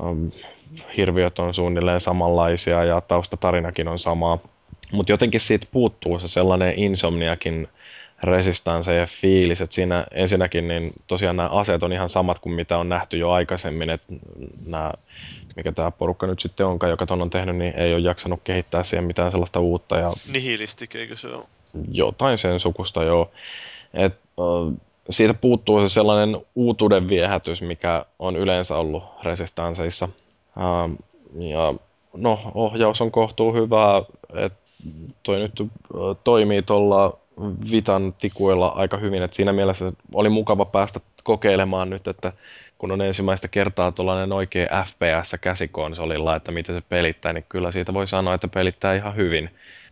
um, 0.02 0.30
hirviöt 0.96 1.38
on 1.38 1.54
suunnilleen 1.54 2.00
samanlaisia 2.00 2.84
ja 2.84 3.00
taustatarinakin 3.00 3.88
on 3.88 3.98
sama. 3.98 4.38
Mutta 4.92 5.12
jotenkin 5.12 5.40
siitä 5.40 5.66
puuttuu 5.72 6.18
se 6.18 6.28
sellainen 6.28 6.78
insomniakin 6.78 7.68
resistanse 8.22 8.94
ja 8.94 9.06
fiilis, 9.06 9.60
että 9.60 9.74
siinä 9.74 10.06
ensinnäkin 10.10 10.68
niin 10.68 10.92
tosiaan 11.06 11.36
nämä 11.36 11.48
aseet 11.48 11.82
on 11.82 11.92
ihan 11.92 12.08
samat 12.08 12.38
kuin 12.38 12.54
mitä 12.54 12.78
on 12.78 12.88
nähty 12.88 13.18
jo 13.18 13.30
aikaisemmin, 13.30 13.90
että 13.90 14.12
nämä, 14.66 14.92
mikä 15.56 15.72
tämä 15.72 15.90
porukka 15.90 16.26
nyt 16.26 16.40
sitten 16.40 16.66
onkaan, 16.66 16.90
joka 16.90 17.06
ton 17.06 17.22
on 17.22 17.30
tehnyt, 17.30 17.56
niin 17.56 17.74
ei 17.76 17.94
ole 17.94 18.02
jaksanut 18.02 18.40
kehittää 18.44 18.82
siihen 18.82 19.04
mitään 19.04 19.30
sellaista 19.30 19.60
uutta. 19.60 19.96
Ja 19.98 20.12
Nihilistik, 20.32 20.94
eikö 20.94 21.16
se 21.16 21.28
ole? 21.28 21.44
Jotain 21.92 22.38
sen 22.38 22.60
sukusta, 22.60 23.04
joo. 23.04 23.30
Et, 23.94 24.14
uh, 24.36 24.72
siitä 25.10 25.34
puuttuu 25.34 25.80
se 25.80 25.88
sellainen 25.88 26.40
uutuuden 26.54 27.08
viehätys, 27.08 27.62
mikä 27.62 28.04
on 28.18 28.36
yleensä 28.36 28.76
ollut 28.76 29.04
resistanseissa. 29.22 30.08
Uh, 30.56 30.96
ja 31.38 31.74
no, 32.14 32.40
ohjaus 32.54 33.00
on 33.00 33.10
kohtuu 33.10 33.54
hyvää, 33.54 34.02
että 34.34 34.58
toi 35.22 35.38
nyt 35.38 35.62
toimii 36.24 36.62
tuolla 36.62 37.18
Vitan 37.70 38.14
tikuilla 38.20 38.66
aika 38.66 38.96
hyvin, 38.96 39.22
että 39.22 39.36
siinä 39.36 39.52
mielessä 39.52 39.92
oli 40.14 40.28
mukava 40.28 40.64
päästä 40.64 41.00
kokeilemaan 41.24 41.90
nyt, 41.90 42.08
että 42.08 42.32
kun 42.78 42.92
on 42.92 43.00
ensimmäistä 43.00 43.48
kertaa 43.48 43.92
tuollainen 43.92 44.32
oikea 44.32 44.84
FPS 44.84 45.36
käsikonsolilla, 45.40 46.36
että 46.36 46.52
miten 46.52 46.74
se 46.74 46.82
pelittää, 46.88 47.32
niin 47.32 47.44
kyllä 47.48 47.70
siitä 47.70 47.94
voi 47.94 48.06
sanoa, 48.06 48.34
että 48.34 48.48
pelittää 48.48 48.94
ihan 48.94 49.16
hyvin. 49.16 49.50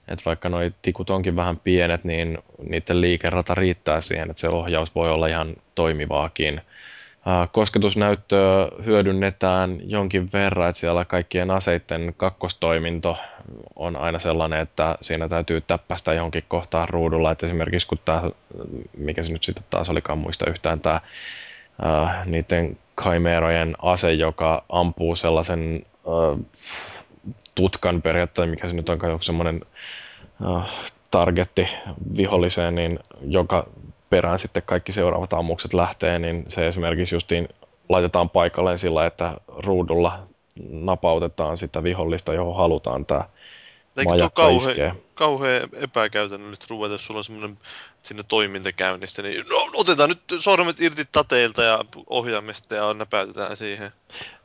Että 0.09 0.25
vaikka 0.27 0.49
nuo 0.49 0.61
tikut 0.83 1.11
onkin 1.11 1.37
vähän 1.37 1.57
pienet, 1.57 2.05
niin 2.05 2.39
niiden 2.69 3.01
liikerata 3.01 3.55
riittää 3.55 4.01
siihen, 4.01 4.31
että 4.31 4.41
se 4.41 4.49
ohjaus 4.49 4.95
voi 4.95 5.11
olla 5.11 5.27
ihan 5.27 5.57
toimivaakin. 5.75 6.61
Kosketusnäyttöä 7.53 8.69
hyödynnetään 8.85 9.79
jonkin 9.91 10.31
verran, 10.33 10.69
että 10.69 10.81
siellä 10.81 11.05
kaikkien 11.05 11.51
aseiden 11.51 12.15
kakkostoiminto 12.17 13.17
on 13.77 13.97
aina 13.97 14.19
sellainen, 14.19 14.61
että 14.61 14.99
siinä 15.01 15.29
täytyy 15.29 15.61
täppästä 15.61 16.13
johonkin 16.15 16.45
kohtaan 16.49 16.89
ruudulla. 16.89 17.31
Että 17.31 17.47
esimerkiksi 17.47 17.87
kun 17.89 17.99
tämä, 18.05 18.23
mikä 18.97 19.23
se 19.23 19.33
nyt 19.33 19.43
sitten 19.43 19.65
taas 19.71 19.91
olikaan 19.91 20.19
muista 20.19 20.51
yhtään, 20.51 20.81
tämä 20.81 21.01
uh, 21.83 22.09
niiden 22.27 22.79
kaimerojen 22.95 23.75
ase, 23.83 24.13
joka 24.13 24.65
ampuu 24.69 25.17
sellaisen 25.17 25.87
uh, 26.05 26.41
tutkan 27.55 28.03
periaatteessa, 28.03 28.51
mikä 28.51 28.69
se 28.69 28.75
nyt 28.75 28.89
on 28.89 28.99
semmoinen 29.21 29.61
uh, 30.47 30.63
targetti 31.11 31.69
viholliseen, 32.17 32.75
niin 32.75 32.99
joka 33.23 33.67
perään 34.11 34.39
sitten 34.39 34.63
kaikki 34.67 34.93
seuraavat 34.93 35.33
ammukset 35.33 35.75
lähtee, 35.75 36.19
niin 36.19 36.45
se 36.49 36.69
esimerkiksi 36.69 37.15
justiin 37.15 37.49
laitetaan 37.89 38.31
paikalleen 38.31 38.79
sillä, 38.79 39.07
että 39.07 39.33
ruudulla 39.49 40.30
napautetaan 40.69 41.57
sitä 41.57 41.83
vihollista, 41.83 42.35
johon 42.35 42.57
halutaan 42.57 43.07
tämä 43.07 43.25
Eikö 43.97 44.17
tuo 44.19 44.31
kauhean, 44.31 44.97
kauhean 45.15 45.69
epäkäytännöllistä 45.73 46.67
ruveta, 46.71 46.95
jos 46.95 47.07
sulla 47.07 47.19
on 47.19 47.25
semmoinen 47.25 47.59
sinne 48.03 48.23
toiminta 48.29 48.73
käynnistä, 48.73 49.23
niin 49.23 49.45
no, 49.51 49.71
otetaan 49.75 50.09
nyt 50.09 50.21
sormet 50.39 50.81
irti 50.81 51.05
tateilta 51.13 51.63
ja 51.63 51.85
ohjaamista 52.07 52.75
ja 52.75 52.95
näpäytetään 52.95 53.57
siihen. 53.57 53.93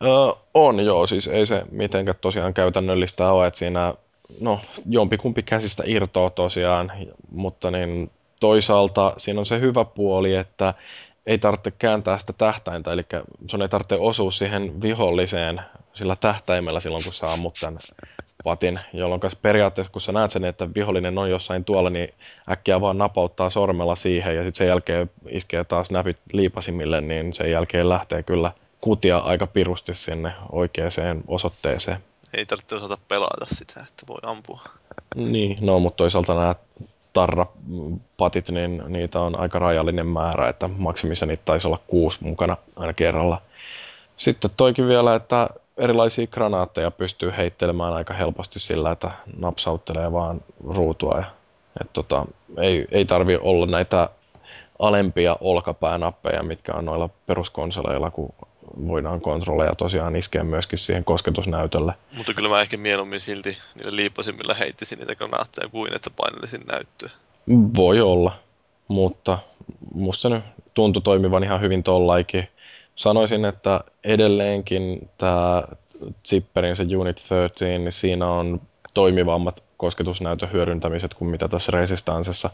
Öö, 0.04 0.10
on 0.54 0.86
joo, 0.86 1.08
siis 1.08 1.28
ei 1.28 1.46
se 1.46 1.64
mitenkään 1.72 2.18
tosiaan 2.22 2.54
käytännöllistä 2.54 3.32
ole, 3.32 3.48
että 3.48 3.58
siinä 3.58 3.94
no, 4.40 4.62
jompikumpi 4.90 5.44
käsistä 5.44 5.84
irtoaa 5.86 6.30
tosiaan, 6.30 6.92
mutta 7.32 7.72
niin 7.72 8.12
toisaalta 8.40 9.14
siinä 9.18 9.40
on 9.40 9.46
se 9.46 9.60
hyvä 9.60 9.86
puoli, 9.86 10.36
että 10.36 10.74
ei 11.26 11.38
tarvitse 11.38 11.72
kääntää 11.72 12.20
sitä 12.20 12.34
tähtäintä, 12.34 12.92
eli 12.92 13.06
sun 13.48 13.62
ei 13.62 13.70
tarvitse 13.70 13.96
osua 13.96 14.32
siihen 14.32 14.82
viholliseen 14.82 15.62
sillä 15.94 16.16
tähtäimellä 16.16 16.80
silloin, 16.80 17.04
kun 17.04 17.14
sä 17.14 17.28
ammut 17.28 17.58
tämän 17.62 17.80
patin, 18.44 18.80
jolloin 18.94 19.22
periaatteessa, 19.42 19.92
kun 19.92 20.02
sä 20.02 20.12
näet 20.12 20.32
sen, 20.32 20.46
että 20.46 20.68
vihollinen 20.76 21.18
on 21.18 21.30
jossain 21.30 21.66
tuolla, 21.66 21.90
niin 21.90 22.14
äkkiä 22.52 22.82
vaan 22.82 22.98
napauttaa 22.98 23.50
sormella 23.50 23.96
siihen 23.96 24.36
ja 24.36 24.44
sitten 24.44 24.58
sen 24.58 24.68
jälkeen 24.68 25.12
iskee 25.30 25.64
taas 25.64 25.92
näpit 25.92 26.18
liipasimille, 26.34 27.02
niin 27.02 27.34
sen 27.34 27.52
jälkeen 27.52 27.90
lähtee 27.90 28.24
kyllä 28.24 28.52
kutia 28.82 29.18
aika 29.18 29.48
pirusti 29.48 29.94
sinne 29.94 30.34
oikeaan 30.52 31.24
osoitteeseen. 31.28 31.98
Ei 32.34 32.46
tarvitse 32.46 32.76
osata 32.76 32.98
pelata 33.08 33.46
sitä, 33.46 33.80
että 33.80 34.08
voi 34.08 34.20
ampua. 34.24 34.62
Niin, 35.16 35.58
no 35.62 35.80
mutta 35.80 35.98
toisaalta 35.98 36.34
nämä 36.34 36.56
tarrapatit, 37.16 38.50
niin 38.50 38.84
niitä 38.88 39.20
on 39.20 39.40
aika 39.40 39.60
rajallinen 39.60 40.08
määrä, 40.08 40.50
että 40.50 40.70
maksimissa 40.78 41.26
niitä 41.26 41.44
taisi 41.46 41.68
olla 41.68 41.80
kuusi 41.88 42.24
mukana 42.24 42.58
aina 42.76 42.94
kerralla. 42.94 43.42
Sitten 44.18 44.52
toikin 44.58 44.88
vielä, 44.88 45.16
että 45.16 45.50
erilaisia 45.78 46.28
granaatteja 46.28 46.92
pystyy 46.92 47.34
heittelemään 47.38 47.94
aika 47.94 48.14
helposti 48.14 48.60
sillä, 48.60 48.92
että 48.92 49.12
napsauttelee 49.38 50.12
vaan 50.12 50.42
ruutua. 50.68 51.18
Ja, 51.18 51.26
et 51.82 51.94
tota, 51.94 52.26
ei, 52.58 52.88
ei 52.92 53.06
tarvi 53.06 53.38
olla 53.42 53.66
näitä 53.66 54.10
alempia 54.80 55.38
olkapäänappeja, 55.42 56.44
mitkä 56.44 56.74
on 56.74 56.86
noilla 56.86 57.10
peruskonsoleilla, 57.26 58.12
kun 58.12 58.34
voidaan 58.88 59.22
kontrolleja 59.22 59.76
tosiaan 59.76 60.16
iskeä 60.16 60.44
myöskin 60.44 60.80
siihen 60.80 61.04
kosketusnäytölle. 61.04 61.94
Mutta 62.18 62.34
kyllä 62.34 62.50
mä 62.50 62.62
ehkä 62.62 62.78
mieluummin 62.78 63.20
silti 63.20 63.58
niillä 63.76 63.96
liipasimilla 63.96 64.54
heittisin 64.54 65.00
niitä 65.00 65.16
granaatteja 65.16 65.70
kuin 65.70 65.96
että 65.96 66.10
painelisin 66.10 66.62
näyttöä. 66.72 67.10
Voi 67.78 68.02
olla, 68.02 68.40
mutta 68.88 69.40
musta 69.94 70.30
nyt 70.30 70.44
tuntui 70.74 71.02
toimivan 71.02 71.44
ihan 71.44 71.62
hyvin 71.62 71.84
tollaikin. 71.84 72.48
Sanoisin, 72.96 73.46
että 73.46 73.82
edelleenkin 74.04 75.10
tämä 75.18 75.64
Zipperin 76.28 76.76
se 76.76 76.84
Unit 76.98 77.26
13, 77.30 77.66
niin 77.66 77.92
siinä 77.92 78.28
on 78.28 78.62
toimivammat 78.94 79.64
kosketusnäytön 79.78 80.52
hyödyntämiset 80.52 81.14
kuin 81.14 81.32
mitä 81.32 81.48
tässä 81.48 81.72
Resistancessa. 81.72 82.50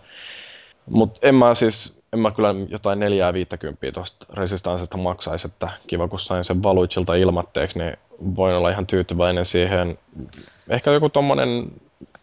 Mutta 0.86 1.28
en 1.28 1.36
mä 1.36 1.56
siis, 1.56 2.02
en 2.14 2.20
mä 2.20 2.32
kyllä 2.32 2.56
jotain 2.68 3.00
neljää 3.00 3.34
viittäkymppiä 3.34 3.92
tuosta 3.92 4.26
Resistancesta 4.34 4.98
maksaisi, 4.98 5.48
että 5.48 5.70
kiva 5.88 6.08
kun 6.08 6.20
sain 6.20 6.44
sen 6.44 6.64
Valuitsilta 6.64 7.16
ilmatteeksi, 7.16 7.80
niin 7.80 7.98
voin 8.36 8.56
olla 8.56 8.70
ihan 8.70 8.88
tyytyväinen 8.88 9.46
siihen. 9.46 9.98
Ehkä 10.70 10.92
joku 10.92 11.10
tommonen 11.10 11.72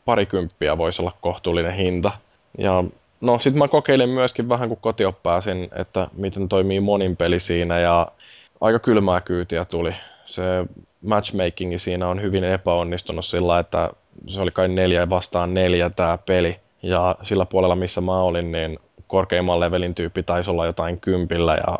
parikymppiä 0.04 0.78
voisi 0.78 1.02
olla 1.02 1.12
kohtuullinen 1.20 1.72
hinta. 1.72 2.12
Ja 2.58 2.84
no 3.20 3.38
sit 3.38 3.54
mä 3.54 3.68
kokeilin 3.68 4.08
myöskin 4.08 4.48
vähän 4.48 4.68
kun 4.68 4.78
kotioppääsin, 4.80 5.68
että 5.76 6.08
miten 6.12 6.48
toimii 6.48 6.80
monin 6.80 7.16
peli 7.16 7.40
siinä 7.40 7.80
ja 7.80 8.08
aika 8.60 8.78
kylmää 8.78 9.20
kyytiä 9.20 9.64
tuli. 9.64 9.94
Se 10.24 10.42
matchmakingi 11.02 11.78
siinä 11.78 12.08
on 12.08 12.22
hyvin 12.22 12.44
epäonnistunut 12.44 13.26
sillä, 13.26 13.58
että 13.58 13.90
se 14.26 14.40
oli 14.40 14.50
kai 14.50 14.68
neljä 14.68 15.10
vastaan 15.10 15.54
neljä 15.54 15.90
tämä 15.90 16.18
peli. 16.26 16.56
Ja 16.82 17.16
sillä 17.22 17.46
puolella, 17.46 17.76
missä 17.76 18.00
mä 18.00 18.20
olin, 18.20 18.52
niin 18.52 18.78
korkeimman 19.06 19.60
levelin 19.60 19.94
tyyppi 19.94 20.22
taisi 20.22 20.50
olla 20.50 20.66
jotain 20.66 21.00
kympillä 21.00 21.54
ja 21.54 21.78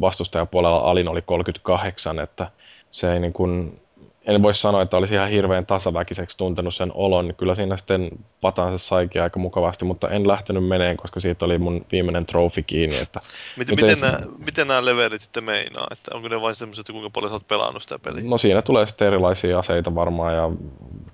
vastustajapuolella 0.00 0.78
alin 0.78 1.08
oli 1.08 1.22
38, 1.22 2.18
että 2.18 2.50
se 2.90 3.12
ei 3.12 3.20
niin 3.20 3.32
kuin 3.32 3.80
en 4.26 4.42
voi 4.42 4.54
sanoa, 4.54 4.82
että 4.82 4.96
olisi 4.96 5.14
ihan 5.14 5.28
hirveän 5.28 5.66
tasaväkiseksi 5.66 6.36
tuntenut 6.36 6.74
sen 6.74 6.90
olon. 6.94 7.34
Kyllä 7.36 7.54
siinä 7.54 7.76
sitten 7.76 8.10
patansa 8.40 8.78
saikin 8.86 9.22
aika 9.22 9.38
mukavasti, 9.38 9.84
mutta 9.84 10.10
en 10.10 10.28
lähtenyt 10.28 10.66
meneen, 10.66 10.96
koska 10.96 11.20
siitä 11.20 11.44
oli 11.44 11.58
mun 11.58 11.86
viimeinen 11.92 12.26
trofi 12.26 12.62
kiinni. 12.62 12.98
Että 12.98 13.20
miten, 13.56 13.76
miten, 13.76 14.00
nämä, 14.00 14.18
miten 14.46 14.68
nämä 14.68 14.84
levelit 14.84 15.20
sitten 15.20 15.44
meinaa? 15.44 15.86
Että 15.90 16.10
onko 16.14 16.28
ne 16.28 16.40
vain 16.40 16.54
semmoiset, 16.54 16.82
että 16.82 16.92
kuinka 16.92 17.10
paljon 17.10 17.30
sä 17.30 17.34
oot 17.34 17.48
pelannut 17.48 17.82
sitä 17.82 17.98
peliä? 17.98 18.24
No 18.24 18.38
siinä 18.38 18.62
tulee 18.62 18.86
sitten 18.86 19.08
erilaisia 19.08 19.58
aseita 19.58 19.94
varmaan 19.94 20.34
ja 20.34 20.50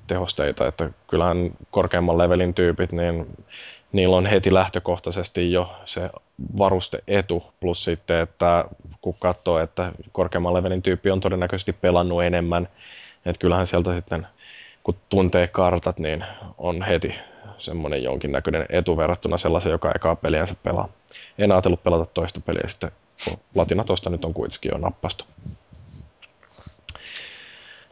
tehosteita, 0.06 0.66
että 0.66 0.90
kyllähän 1.06 1.50
korkeamman 1.70 2.18
levelin 2.18 2.54
tyypit, 2.54 2.92
niin 2.92 3.26
niillä 3.92 4.16
on 4.16 4.26
heti 4.26 4.54
lähtökohtaisesti 4.54 5.52
jo 5.52 5.72
se 5.84 6.10
varuste 6.58 6.98
etu, 7.08 7.44
plus 7.60 7.84
sitten, 7.84 8.20
että 8.20 8.64
kun 9.00 9.14
katsoo, 9.18 9.58
että 9.58 9.92
korkeamman 10.12 10.54
levelin 10.54 10.82
tyyppi 10.82 11.10
on 11.10 11.20
todennäköisesti 11.20 11.72
pelannut 11.72 12.22
enemmän, 12.22 12.68
että 13.26 13.40
kyllähän 13.40 13.66
sieltä 13.66 13.94
sitten, 13.94 14.26
kun 14.82 14.96
tuntee 15.08 15.48
kartat, 15.48 15.98
niin 15.98 16.24
on 16.58 16.82
heti 16.82 17.14
semmoinen 17.58 18.02
jonkinnäköinen 18.02 18.66
etu 18.68 18.96
verrattuna 18.96 19.38
sellaisen, 19.38 19.72
joka 19.72 19.92
ekaa 19.94 20.16
peliänsä 20.16 20.54
pelaa. 20.62 20.88
En 21.38 21.52
ajatellut 21.52 21.82
pelata 21.82 22.06
toista 22.06 22.40
peliä 22.40 22.68
sitten, 22.68 22.90
kun 23.24 23.38
latina 23.54 23.84
tosta 23.84 24.10
nyt 24.10 24.24
on 24.24 24.34
kuitenkin 24.34 24.70
jo 24.74 24.78
nappastu. 24.78 25.24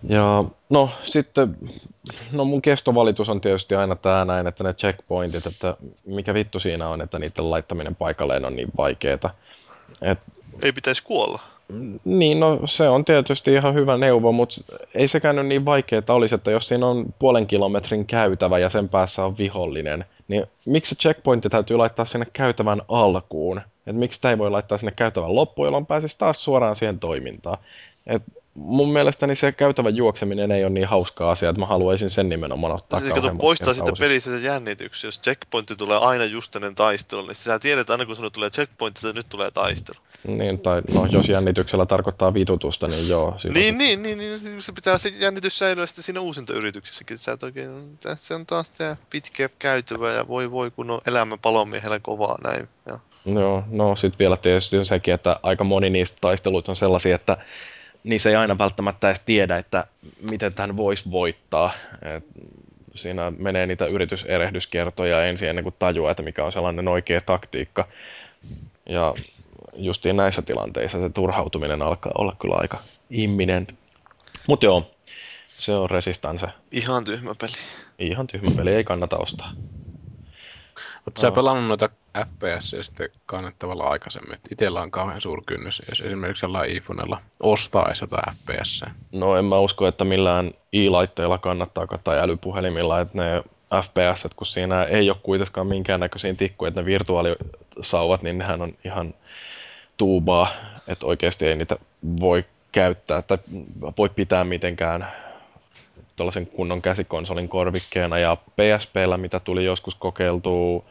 Ja 0.02 0.44
no 0.70 0.90
sitten, 1.02 1.56
no 2.32 2.44
mun 2.44 2.62
kestovalitus 2.62 3.28
on 3.28 3.40
tietysti 3.40 3.74
aina 3.74 3.96
tämä 3.96 4.24
näin, 4.24 4.46
että 4.46 4.64
ne 4.64 4.74
checkpointit, 4.74 5.46
että 5.46 5.76
mikä 6.06 6.34
vittu 6.34 6.60
siinä 6.60 6.88
on, 6.88 7.00
että 7.00 7.18
niiden 7.18 7.50
laittaminen 7.50 7.96
paikalleen 7.96 8.44
on 8.44 8.56
niin 8.56 8.68
vaikeeta. 8.76 9.30
Et, 10.02 10.18
Ei 10.62 10.72
pitäisi 10.72 11.02
kuolla. 11.02 11.40
Niin, 12.04 12.40
no 12.40 12.60
se 12.64 12.88
on 12.88 13.04
tietysti 13.04 13.54
ihan 13.54 13.74
hyvä 13.74 13.96
neuvo, 13.96 14.32
mutta 14.32 14.60
ei 14.94 15.08
sekään 15.08 15.36
nyt 15.36 15.46
niin 15.46 15.64
vaikeaa 15.64 16.02
olisi, 16.08 16.34
että 16.34 16.50
jos 16.50 16.68
siinä 16.68 16.86
on 16.86 17.14
puolen 17.18 17.46
kilometrin 17.46 18.06
käytävä 18.06 18.58
ja 18.58 18.70
sen 18.70 18.88
päässä 18.88 19.24
on 19.24 19.38
vihollinen, 19.38 20.04
niin 20.28 20.46
miksi 20.66 20.88
se 20.88 20.94
checkpointti 20.94 21.48
täytyy 21.48 21.76
laittaa 21.76 22.04
sinne 22.04 22.26
käytävän 22.32 22.82
alkuun? 22.88 23.60
Et 23.86 23.96
miksi 23.96 24.16
sitä 24.16 24.30
ei 24.30 24.38
voi 24.38 24.50
laittaa 24.50 24.78
sinne 24.78 24.92
käytävän 24.96 25.34
loppuun, 25.34 25.66
jolloin 25.66 25.86
pääsisi 25.86 26.18
taas 26.18 26.44
suoraan 26.44 26.76
siihen 26.76 27.00
toimintaan? 27.00 27.58
Et 28.06 28.22
mun 28.58 28.92
mielestäni 28.92 29.36
se 29.36 29.52
käytävän 29.52 29.96
juokseminen 29.96 30.50
ei 30.50 30.64
ole 30.64 30.70
niin 30.70 30.86
hauska 30.86 31.30
asia, 31.30 31.50
että 31.50 31.60
mä 31.60 31.66
haluaisin 31.66 32.10
sen 32.10 32.28
nimenomaan 32.28 32.72
ottaa 32.72 33.00
siis 33.00 33.12
kato, 33.12 33.34
poistaa 33.34 33.74
sitten 33.74 33.94
pelissä 33.98 34.40
se 34.40 34.46
jännitys. 34.46 35.04
Jos 35.04 35.20
checkpointti 35.20 35.76
tulee 35.76 35.98
aina 35.98 36.24
just 36.24 36.56
ennen 36.56 36.74
taistelua, 36.74 37.26
niin 37.26 37.34
sä 37.34 37.58
tiedät 37.58 37.90
aina 37.90 38.06
kun 38.06 38.16
sinulle 38.16 38.30
tulee 38.30 38.50
checkpointti, 38.50 39.06
että 39.08 39.18
nyt 39.18 39.28
tulee 39.28 39.50
taistelu. 39.50 39.98
Niin, 40.26 40.58
tai 40.58 40.82
no, 40.94 41.06
jos 41.10 41.28
jännityksellä 41.28 41.86
tarkoittaa 41.86 42.34
vitutusta, 42.34 42.88
niin 42.88 43.08
joo. 43.08 43.36
Niin, 43.54 43.78
niin, 43.78 44.02
niin, 44.02 44.18
niin, 44.18 44.62
se 44.62 44.72
pitää 44.72 44.98
se 44.98 45.08
jännitys 45.08 45.58
säilyä 45.58 45.86
sitten 45.86 46.04
siinä 46.04 46.20
uusintayrityksessäkin. 46.20 47.18
Sä 47.18 47.32
et 47.32 47.42
oikein, 47.42 47.98
tässä 47.98 48.34
on 48.34 48.46
taas 48.46 48.76
se 48.76 48.96
pitkä 49.10 49.50
käytävä 49.58 50.12
ja 50.12 50.28
voi 50.28 50.50
voi 50.50 50.70
kun 50.70 50.90
on 50.90 51.00
elämä 51.06 51.36
palomiehellä 51.36 52.00
kovaa 52.00 52.38
näin. 52.44 52.68
Ja. 52.86 52.98
Joo, 53.26 53.64
no 53.70 53.96
sitten 53.96 54.18
vielä 54.18 54.36
tietysti 54.36 54.84
sekin, 54.84 55.14
että 55.14 55.40
aika 55.42 55.64
moni 55.64 55.90
niistä 55.90 56.18
taisteluita 56.20 56.72
on 56.72 56.76
sellaisia, 56.76 57.14
että 57.14 57.36
niissä 58.04 58.30
ei 58.30 58.36
aina 58.36 58.58
välttämättä 58.58 59.08
edes 59.08 59.20
tiedä, 59.20 59.56
että 59.56 59.84
miten 60.30 60.54
tämän 60.54 60.76
voisi 60.76 61.10
voittaa. 61.10 61.72
Et 62.02 62.24
siinä 62.94 63.32
menee 63.38 63.66
niitä 63.66 63.86
yrityserehdyskertoja 63.86 65.24
ensin 65.24 65.48
ennen 65.48 65.62
kuin 65.62 65.74
tajuaa, 65.78 66.10
että 66.10 66.22
mikä 66.22 66.44
on 66.44 66.52
sellainen 66.52 66.88
oikea 66.88 67.20
taktiikka. 67.20 67.88
Ja 68.88 69.14
justiin 69.76 70.16
näissä 70.16 70.42
tilanteissa 70.42 71.00
se 71.00 71.10
turhautuminen 71.10 71.82
alkaa 71.82 72.12
olla 72.18 72.36
kyllä 72.40 72.54
aika 72.54 72.78
imminent. 73.10 73.74
Mutta 74.46 74.66
joo, 74.66 74.90
se 75.46 75.72
on 75.72 75.90
Resistance. 75.90 76.46
Ihan 76.72 77.04
tyhmä 77.04 77.34
peli. 77.40 77.52
Ihan 77.98 78.26
tyhmä 78.26 78.50
peli, 78.56 78.74
ei 78.74 78.84
kannata 78.84 79.16
ostaa. 79.16 79.52
Oletko 81.08 81.20
sä 81.20 81.30
pelannut 81.30 81.68
noita 81.68 81.88
FPS 82.26 82.76
sitten 82.82 83.08
kannettavalla 83.26 83.84
aikaisemmin? 83.84 84.38
Itellä 84.52 84.80
on 84.80 84.90
kauhean 84.90 85.20
suuri 85.20 85.42
kynnys, 85.46 85.82
jos 85.88 86.00
esimerkiksi 86.00 86.44
jollain 86.44 86.70
iPhonella 86.70 87.20
ostaisi 87.40 88.04
jotain 88.04 88.34
FPS. 88.34 88.84
No 89.12 89.36
en 89.36 89.44
mä 89.44 89.58
usko, 89.58 89.86
että 89.86 90.04
millään 90.04 90.50
i-laitteilla 90.72 91.38
kannattaa 91.38 91.86
tai 92.04 92.18
älypuhelimilla, 92.18 93.00
että 93.00 93.18
ne 93.18 93.42
FPS, 93.82 94.28
kun 94.36 94.46
siinä 94.46 94.84
ei 94.84 95.10
ole 95.10 95.18
kuitenkaan 95.22 95.66
minkäännäköisiä 95.66 96.34
tikkuja, 96.34 96.68
että 96.68 96.80
ne 96.80 96.86
virtuaalisauvat, 96.86 98.22
niin 98.22 98.38
nehän 98.38 98.62
on 98.62 98.72
ihan 98.84 99.14
tuubaa, 99.96 100.48
että 100.88 101.06
oikeasti 101.06 101.46
ei 101.46 101.56
niitä 101.56 101.76
voi 102.20 102.44
käyttää 102.72 103.22
tai 103.22 103.38
voi 103.98 104.08
pitää 104.08 104.44
mitenkään 104.44 105.06
tuollaisen 106.18 106.46
kunnon 106.46 106.82
käsikonsolin 106.82 107.48
korvikkeena 107.48 108.18
ja 108.18 108.36
PSPllä, 108.36 109.16
mitä 109.16 109.40
tuli 109.40 109.64
joskus 109.64 109.94
kokeiltua 109.94 110.84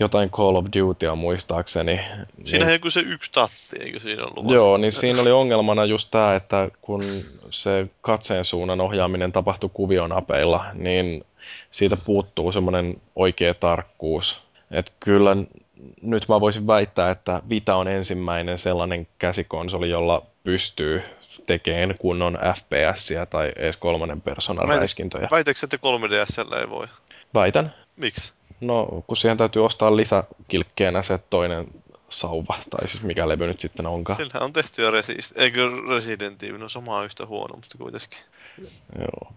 jotain 0.00 0.30
Call 0.30 0.56
of 0.56 0.66
Dutya 0.78 1.14
muistaakseni. 1.14 2.00
Siinä 2.44 2.64
niin, 2.64 2.72
joku 2.72 2.90
se 2.90 3.00
yksi 3.00 3.32
tatti, 3.32 3.76
eikö 3.80 4.00
siinä 4.00 4.24
ollut? 4.24 4.52
Joo, 4.52 4.76
niin 4.76 4.92
siinä 4.92 5.22
oli 5.22 5.30
ongelmana 5.30 5.84
just 5.84 6.08
tämä, 6.10 6.34
että 6.34 6.68
kun 6.80 7.04
se 7.50 7.86
katseen 8.00 8.44
suunnan 8.44 8.80
ohjaaminen 8.80 9.32
tapahtui 9.32 9.70
kuvionapeilla, 9.74 10.64
niin 10.74 11.24
siitä 11.70 11.96
puuttuu 11.96 12.52
semmoinen 12.52 13.00
oikea 13.16 13.54
tarkkuus. 13.54 14.42
Että 14.70 14.92
kyllä 15.00 15.36
nyt 16.02 16.28
mä 16.28 16.40
voisin 16.40 16.66
väittää, 16.66 17.10
että 17.10 17.42
Vita 17.48 17.76
on 17.76 17.88
ensimmäinen 17.88 18.58
sellainen 18.58 19.06
käsikonsoli, 19.18 19.90
jolla 19.90 20.22
pystyy 20.44 21.02
tekemään 21.46 21.94
kunnon 21.98 22.38
FPSiä 22.56 23.26
tai 23.26 23.52
edes 23.56 23.76
kolmannen 23.76 24.20
persoonan 24.20 24.68
räiskintöjä. 24.68 25.28
Väitätkö, 25.30 25.66
että 25.66 25.76
3DSllä 25.76 26.60
ei 26.60 26.70
voi? 26.70 26.86
Väitän. 27.34 27.74
Miksi? 27.96 28.32
No, 28.60 29.04
kun 29.06 29.16
siihen 29.16 29.36
täytyy 29.36 29.64
ostaa 29.64 29.96
lisäkilkkeenä 29.96 31.02
se 31.02 31.18
toinen 31.30 31.66
sauva, 32.08 32.58
tai 32.70 32.88
siis 32.88 33.02
mikä 33.02 33.28
levy 33.28 33.46
nyt 33.46 33.60
sitten 33.60 33.86
onkaan. 33.86 34.16
Sillähän 34.16 34.42
on 34.42 34.52
tehty 34.52 34.82
jo 34.82 34.90
Resist, 34.90 35.38
eikö 35.38 35.70
Resident 35.90 36.42
Evil, 36.42 36.58
no 36.58 36.68
samaa 36.68 37.04
yhtä 37.04 37.26
huono, 37.26 37.56
mutta 37.56 37.78
kuitenkin. 37.78 38.18
Joo. 38.98 39.32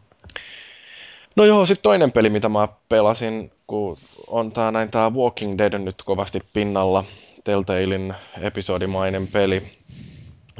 No 1.36 1.46
joo, 1.46 1.66
sitten 1.66 1.84
toinen 1.84 2.12
peli, 2.12 2.30
mitä 2.30 2.50
mä 2.50 2.68
pelasin, 2.90 3.52
kun 3.68 3.98
on 4.28 4.52
tää 4.52 4.72
näin 4.72 4.92
tää 4.92 5.10
Walking 5.10 5.58
Dead 5.58 5.78
nyt 5.78 6.04
kovasti 6.04 6.42
pinnalla, 6.54 7.04
Telltalein 7.44 8.14
episodimainen 8.42 9.28
peli. 9.28 9.75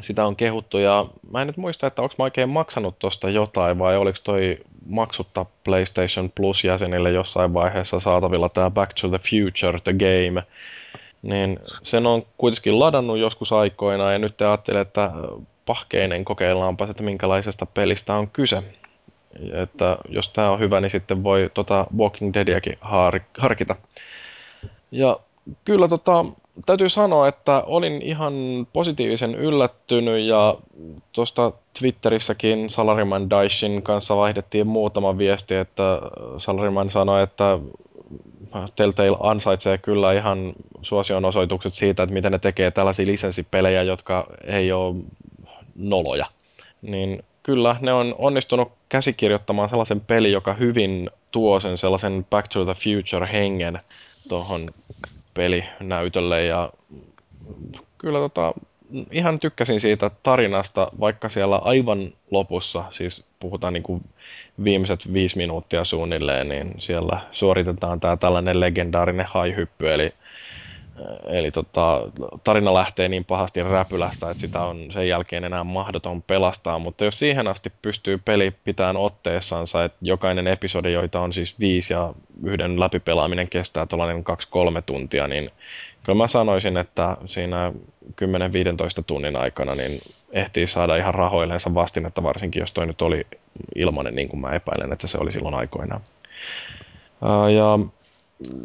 Sitä 0.00 0.26
on 0.26 0.36
kehuttu 0.36 0.78
ja 0.78 1.06
mä 1.30 1.40
en 1.40 1.46
nyt 1.46 1.56
muista, 1.56 1.86
että 1.86 2.02
onko 2.02 2.14
mä 2.18 2.24
oikein 2.24 2.48
maksanut 2.48 2.98
tosta 2.98 3.30
jotain 3.30 3.78
vai 3.78 3.96
oliko 3.96 4.18
toi 4.24 4.58
maksutta 4.86 5.46
PlayStation 5.64 6.30
Plus-jäsenille 6.34 7.10
jossain 7.10 7.54
vaiheessa 7.54 8.00
saatavilla 8.00 8.48
tämä 8.48 8.70
Back 8.70 8.92
to 9.00 9.08
the 9.08 9.18
Future, 9.18 9.80
the 9.80 9.92
game. 9.92 10.42
Niin 11.22 11.58
sen 11.82 12.06
on 12.06 12.22
kuitenkin 12.38 12.78
ladannut 12.78 13.18
joskus 13.18 13.52
aikoina 13.52 14.12
ja 14.12 14.18
nyt 14.18 14.42
ajattelin, 14.42 14.80
että 14.80 15.10
pahkeinen 15.66 16.24
kokeillaanpa, 16.24 16.86
että 16.90 17.02
minkälaisesta 17.02 17.66
pelistä 17.66 18.14
on 18.14 18.30
kyse. 18.30 18.62
Että 19.52 19.98
jos 20.08 20.28
tämä 20.28 20.50
on 20.50 20.58
hyvä, 20.58 20.80
niin 20.80 20.90
sitten 20.90 21.24
voi 21.24 21.50
tota 21.54 21.86
Walking 21.98 22.34
Deadiäkin 22.34 22.78
harkita. 23.38 23.76
Ja 24.90 25.20
kyllä 25.64 25.88
tota, 25.88 26.24
täytyy 26.66 26.88
sanoa, 26.88 27.28
että 27.28 27.62
olin 27.66 28.02
ihan 28.02 28.66
positiivisen 28.72 29.34
yllättynyt 29.34 30.20
ja 30.26 30.56
tuosta 31.12 31.52
Twitterissäkin 31.78 32.70
Salariman 32.70 33.30
Daishin 33.30 33.82
kanssa 33.82 34.16
vaihdettiin 34.16 34.66
muutama 34.66 35.18
viesti, 35.18 35.54
että 35.54 36.00
Salariman 36.38 36.90
sanoi, 36.90 37.22
että 37.22 37.58
Telltale 38.76 39.16
ansaitsee 39.20 39.78
kyllä 39.78 40.12
ihan 40.12 40.52
suosion 40.82 41.24
osoitukset 41.24 41.74
siitä, 41.74 42.02
että 42.02 42.14
miten 42.14 42.32
ne 42.32 42.38
tekee 42.38 42.70
tällaisia 42.70 43.06
lisenssipelejä, 43.06 43.82
jotka 43.82 44.26
ei 44.44 44.72
ole 44.72 44.96
noloja. 45.74 46.26
Niin 46.82 47.24
kyllä 47.42 47.76
ne 47.80 47.92
on 47.92 48.14
onnistunut 48.18 48.72
käsikirjoittamaan 48.88 49.68
sellaisen 49.68 50.00
peli, 50.00 50.32
joka 50.32 50.54
hyvin 50.54 51.10
tuo 51.30 51.60
sen 51.60 51.78
sellaisen 51.78 52.26
Back 52.30 52.48
to 52.48 52.64
the 52.64 52.74
Future 52.74 53.32
hengen 53.32 53.80
tuohon 54.28 54.68
pelinäytölle 55.36 56.44
ja 56.44 56.72
kyllä 57.98 58.18
tota, 58.18 58.54
ihan 59.10 59.40
tykkäsin 59.40 59.80
siitä 59.80 60.10
tarinasta, 60.22 60.90
vaikka 61.00 61.28
siellä 61.28 61.56
aivan 61.56 62.12
lopussa, 62.30 62.84
siis 62.90 63.24
puhutaan 63.40 63.72
niin 63.72 63.82
kuin 63.82 64.04
viimeiset 64.64 65.12
viisi 65.12 65.36
minuuttia 65.36 65.84
suunnilleen, 65.84 66.48
niin 66.48 66.74
siellä 66.78 67.20
suoritetaan 67.30 68.00
tämä 68.00 68.16
tällainen 68.16 68.60
legendaarinen 68.60 69.26
haihyppy, 69.28 69.92
eli 69.92 70.12
Eli 71.26 71.50
tota, 71.50 72.00
tarina 72.44 72.74
lähtee 72.74 73.08
niin 73.08 73.24
pahasti 73.24 73.62
räpylästä, 73.62 74.30
että 74.30 74.40
sitä 74.40 74.60
on 74.60 74.86
sen 74.90 75.08
jälkeen 75.08 75.44
enää 75.44 75.64
mahdoton 75.64 76.22
pelastaa. 76.22 76.78
Mutta 76.78 77.04
jos 77.04 77.18
siihen 77.18 77.48
asti 77.48 77.72
pystyy 77.82 78.18
peli 78.18 78.50
pitämään 78.64 78.96
otteessansa, 78.96 79.84
että 79.84 79.98
jokainen 80.02 80.46
episodi, 80.46 80.92
joita 80.92 81.20
on 81.20 81.32
siis 81.32 81.58
viisi 81.58 81.92
ja 81.92 82.14
yhden 82.44 82.80
läpipelaaminen 82.80 83.48
kestää 83.48 83.86
tuollainen 83.86 84.24
kaksi-kolme 84.24 84.82
tuntia, 84.82 85.28
niin 85.28 85.50
kyllä 86.02 86.16
mä 86.16 86.28
sanoisin, 86.28 86.76
että 86.76 87.16
siinä 87.24 87.72
10-15 88.06 89.02
tunnin 89.06 89.36
aikana 89.36 89.74
niin 89.74 90.00
ehtii 90.32 90.66
saada 90.66 90.96
ihan 90.96 91.14
rahoillensa 91.14 91.74
vastinetta, 91.74 92.22
varsinkin 92.22 92.60
jos 92.60 92.72
toi 92.72 92.86
nyt 92.86 93.02
oli 93.02 93.26
ilmanen, 93.74 94.14
niin 94.14 94.28
kuin 94.28 94.40
mä 94.40 94.52
epäilen, 94.52 94.92
että 94.92 95.06
se 95.06 95.18
oli 95.18 95.32
silloin 95.32 95.54
aikoinaan. 95.54 96.00
Ja 97.54 97.78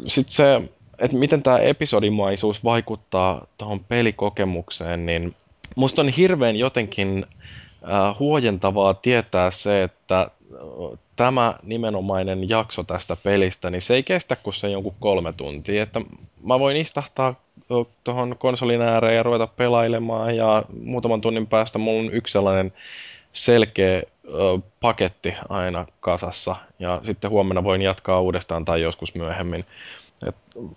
sitten 0.06 0.32
se 0.32 0.62
että 1.02 1.16
miten 1.16 1.42
tämä 1.42 1.58
episodimaisuus 1.58 2.64
vaikuttaa 2.64 3.46
tuohon 3.58 3.80
pelikokemukseen, 3.80 5.06
niin 5.06 5.34
musta 5.76 6.02
on 6.02 6.08
hirveän 6.08 6.56
jotenkin 6.56 7.26
äh, 7.82 8.18
huojentavaa 8.18 8.94
tietää 8.94 9.50
se, 9.50 9.82
että 9.82 10.20
äh, 10.20 10.98
tämä 11.16 11.54
nimenomainen 11.62 12.48
jakso 12.48 12.82
tästä 12.82 13.16
pelistä, 13.22 13.70
niin 13.70 13.82
se 13.82 13.94
ei 13.94 14.02
kestä 14.02 14.36
kuin 14.36 14.54
se 14.54 14.70
jonkun 14.70 14.94
kolme 15.00 15.32
tuntia. 15.32 15.82
Että 15.82 16.00
mä 16.44 16.58
voin 16.58 16.76
istahtaa 16.76 17.28
äh, 17.28 17.92
tuohon 18.04 18.36
konsolin 18.38 18.82
ääreen 18.82 19.16
ja 19.16 19.22
ruveta 19.22 19.46
pelailemaan 19.46 20.36
ja 20.36 20.62
muutaman 20.82 21.20
tunnin 21.20 21.46
päästä 21.46 21.78
mulla 21.78 22.00
on 22.00 22.14
yksi 22.14 22.32
sellainen 22.32 22.72
selkeä 23.32 23.96
äh, 23.96 24.02
paketti 24.80 25.34
aina 25.48 25.86
kasassa 26.00 26.56
ja 26.78 27.00
sitten 27.02 27.30
huomenna 27.30 27.64
voin 27.64 27.82
jatkaa 27.82 28.20
uudestaan 28.20 28.64
tai 28.64 28.82
joskus 28.82 29.14
myöhemmin. 29.14 29.64
Et 30.28 30.36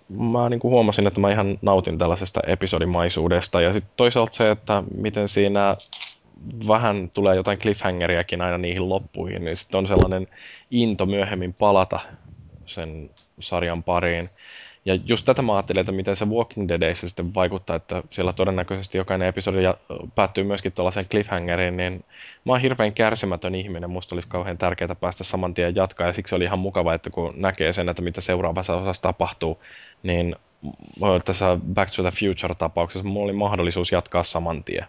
mä 0.09 0.49
niin 0.49 0.59
kuin 0.59 0.71
huomasin, 0.71 1.07
että 1.07 1.19
mä 1.19 1.31
ihan 1.31 1.59
nautin 1.61 1.97
tällaisesta 1.97 2.39
episodimaisuudesta. 2.47 3.61
Ja 3.61 3.73
sitten 3.73 3.93
toisaalta 3.97 4.33
se, 4.33 4.51
että 4.51 4.83
miten 4.97 5.27
siinä 5.27 5.75
vähän 6.67 7.09
tulee 7.15 7.35
jotain 7.35 7.59
cliffhangeriakin 7.59 8.41
aina 8.41 8.57
niihin 8.57 8.89
loppuihin, 8.89 9.45
niin 9.45 9.57
sitten 9.57 9.77
on 9.77 9.87
sellainen 9.87 10.27
into 10.71 11.05
myöhemmin 11.05 11.53
palata 11.53 11.99
sen 12.65 13.09
sarjan 13.39 13.83
pariin. 13.83 14.29
Ja 14.85 14.95
just 15.05 15.25
tätä 15.25 15.41
mä 15.41 15.55
ajattelin, 15.55 15.79
että 15.79 15.91
miten 15.91 16.15
se 16.15 16.25
Walking 16.25 16.67
Deadissä 16.67 17.07
sitten 17.07 17.33
vaikuttaa, 17.33 17.75
että 17.75 18.03
siellä 18.09 18.33
todennäköisesti 18.33 18.97
jokainen 18.97 19.27
episodi 19.27 19.57
päättyy 20.15 20.43
myöskin 20.43 20.71
tuollaiseen 20.71 21.05
cliffhangeriin, 21.05 21.77
niin 21.77 22.03
mä 22.45 22.53
oon 22.53 22.61
hirveän 22.61 22.93
kärsimätön 22.93 23.55
ihminen, 23.55 23.89
musta 23.89 24.15
olisi 24.15 24.27
kauhean 24.27 24.57
tärkeää 24.57 24.95
päästä 24.95 25.23
saman 25.23 25.53
tien 25.53 25.75
jatkaa, 25.75 26.07
ja 26.07 26.13
siksi 26.13 26.35
oli 26.35 26.43
ihan 26.43 26.59
mukava, 26.59 26.93
että 26.93 27.09
kun 27.09 27.33
näkee 27.37 27.73
sen, 27.73 27.89
että 27.89 28.01
mitä 28.01 28.21
seuraavassa 28.21 28.75
osassa 28.75 29.01
tapahtuu, 29.01 29.63
niin 30.03 30.35
tässä 31.25 31.57
Back 31.73 31.91
to 31.95 32.01
the 32.01 32.11
Future-tapauksessa 32.11 33.07
mulla 33.07 33.25
oli 33.25 33.33
mahdollisuus 33.33 33.91
jatkaa 33.91 34.23
saman 34.23 34.63
tien. 34.63 34.85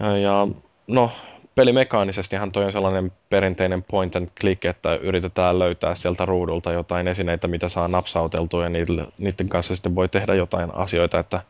Ja, 0.00 0.18
ja 0.18 0.48
no, 0.86 1.10
pelimekaanisestihan 1.58 2.52
toi 2.52 2.64
on 2.64 2.72
sellainen 2.72 3.12
perinteinen 3.30 3.82
point 3.82 4.16
and 4.16 4.28
click, 4.40 4.64
että 4.64 4.94
yritetään 4.94 5.58
löytää 5.58 5.94
sieltä 5.94 6.24
ruudulta 6.24 6.72
jotain 6.72 7.08
esineitä, 7.08 7.48
mitä 7.48 7.68
saa 7.68 7.88
napsauteltua 7.88 8.64
ja 8.64 8.70
niiden 9.18 9.48
kanssa 9.48 9.76
sitten 9.76 9.94
voi 9.94 10.08
tehdä 10.08 10.34
jotain 10.34 10.74
asioita, 10.74 11.18
että 11.18 11.40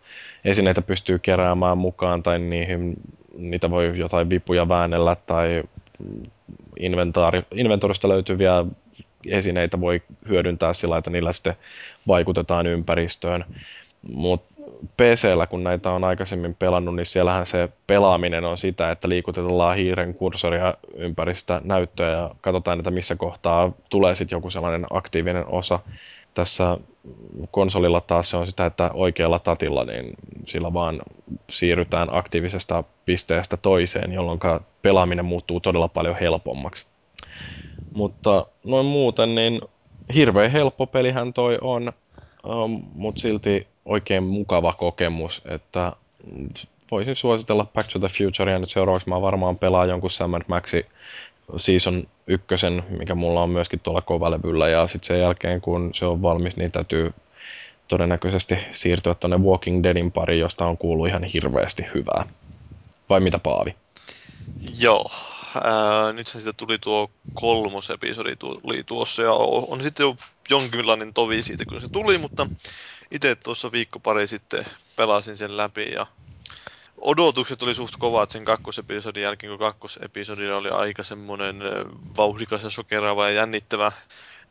esineitä 0.44 0.82
pystyy 0.82 1.18
keräämään 1.18 1.78
mukaan 1.78 2.22
tai 2.22 2.38
niihin, 2.38 2.94
niitä 3.38 3.70
voi 3.70 3.98
jotain 3.98 4.30
vipuja 4.30 4.68
väännellä 4.68 5.16
tai 5.26 5.62
inventorista 7.52 8.09
löytyviä 8.09 8.64
esineitä 9.26 9.80
voi 9.80 10.02
hyödyntää 10.28 10.72
sillä, 10.72 10.98
että 10.98 11.11
niillä 11.11 11.32
sitten 11.32 11.54
vaikutetaan 12.06 12.66
ympäristöön. 12.66 13.44
Mutta 14.12 14.47
PCllä, 14.97 15.47
kun 15.47 15.64
näitä 15.64 15.91
on 15.91 16.05
aikaisemmin 16.05 16.55
pelannut, 16.55 16.97
niin 16.97 17.07
siellähän 17.07 17.47
se 17.47 17.69
pelaaminen 17.87 18.45
on 18.45 18.59
sitä, 18.59 18.91
että 18.91 19.09
liikutetellaan 19.09 19.77
hiiren 19.77 20.14
kursoria 20.14 20.75
ympäri 20.95 21.35
sitä 21.35 21.61
näyttöä 21.64 22.11
ja 22.11 22.31
katsotaan, 22.41 22.79
että 22.79 22.91
missä 22.91 23.16
kohtaa 23.16 23.73
tulee 23.91 24.14
sitten 24.14 24.37
joku 24.37 24.51
sellainen 24.51 24.87
aktiivinen 24.91 25.45
osa. 25.47 25.81
Tässä 26.35 26.79
konsolilla 27.51 28.01
taas 28.01 28.31
se 28.31 28.37
on 28.37 28.47
sitä, 28.47 28.66
että 28.66 28.91
oikealla 28.95 29.39
tatilla 29.39 29.85
niin 29.85 30.14
sillä 30.45 30.73
vaan 30.73 31.01
siirrytään 31.51 32.09
aktiivisesta 32.11 32.85
pisteestä 33.05 33.57
toiseen, 33.57 34.12
jolloin 34.12 34.41
pelaaminen 34.83 35.25
muuttuu 35.25 35.61
todella 35.61 35.89
paljon 35.89 36.16
helpommaksi. 36.21 36.87
Mutta 37.95 38.47
noin 38.64 38.87
muuten, 38.87 39.35
niin 39.35 39.61
hirveän 40.14 40.51
helppo 40.51 40.87
pelihän 40.87 41.33
toi 41.33 41.59
on, 41.61 41.93
um, 42.45 42.82
mutta 42.95 43.20
silti 43.20 43.66
oikein 43.84 44.22
mukava 44.22 44.72
kokemus, 44.72 45.43
että 45.49 45.93
voisin 46.91 47.16
suositella 47.16 47.64
Back 47.64 47.89
to 47.93 47.99
the 47.99 48.09
Future 48.09 48.53
ja 48.53 48.59
nyt 48.59 48.70
seuraavaksi 48.70 49.09
mä 49.09 49.20
varmaan 49.20 49.59
pelaan 49.59 49.89
jonkun 49.89 50.11
Sam 50.11 50.30
Maxi 50.47 50.86
Season 51.57 52.09
ykkösen, 52.26 52.82
mikä 52.99 53.14
mulla 53.14 53.43
on 53.43 53.51
myöskin 53.51 53.80
tuolla 53.80 54.01
kovalevyllä 54.01 54.68
ja 54.68 54.86
sitten 54.86 55.07
sen 55.07 55.20
jälkeen 55.20 55.61
kun 55.61 55.91
se 55.95 56.05
on 56.05 56.22
valmis, 56.22 56.57
niin 56.57 56.72
täytyy 56.72 57.12
todennäköisesti 57.89 58.59
siirtyä 58.72 59.14
tuonne 59.14 59.36
Walking 59.36 59.82
Deadin 59.82 60.12
pariin, 60.12 60.41
josta 60.41 60.66
on 60.66 60.78
kuullut 60.78 61.09
ihan 61.09 61.24
hirveästi 61.24 61.86
hyvää. 61.95 62.26
Vai 63.11 63.20
mitä 63.20 63.39
Paavi? 63.39 63.74
Joo, 64.80 65.11
ää, 65.64 66.12
nythän 66.12 66.40
siitä 66.42 66.52
tuli 66.52 66.78
tuo 66.78 67.11
kolmos 67.34 67.90
episodi 67.90 68.36
tuli 68.36 68.84
tuossa 68.84 69.22
ja 69.22 69.32
on 69.68 69.82
sitten 69.82 70.04
jo 70.04 70.16
jonkinlainen 70.50 71.14
tovi 71.14 71.42
siitä, 71.42 71.64
kun 71.64 71.80
se 71.80 71.88
tuli, 71.88 72.18
mutta 72.18 72.46
itse 73.11 73.34
tuossa 73.34 73.72
viikko 73.72 74.00
pari 74.00 74.26
sitten 74.26 74.64
pelasin 74.96 75.36
sen 75.36 75.56
läpi 75.56 75.92
ja 75.92 76.06
odotukset 77.00 77.62
oli 77.62 77.74
suht 77.74 77.94
kovat 77.98 78.30
sen 78.30 78.44
kakkosepisodin 78.44 79.22
jälkeen, 79.22 79.50
kun 79.50 79.59
kakkosepisodi 79.59 80.50
oli 80.50 80.68
aika 80.68 81.02
semmoinen 81.02 81.56
vauhdikas 82.16 82.62
ja 82.62 82.70
sokeraava 82.70 83.28
ja 83.28 83.34
jännittävä. 83.34 83.92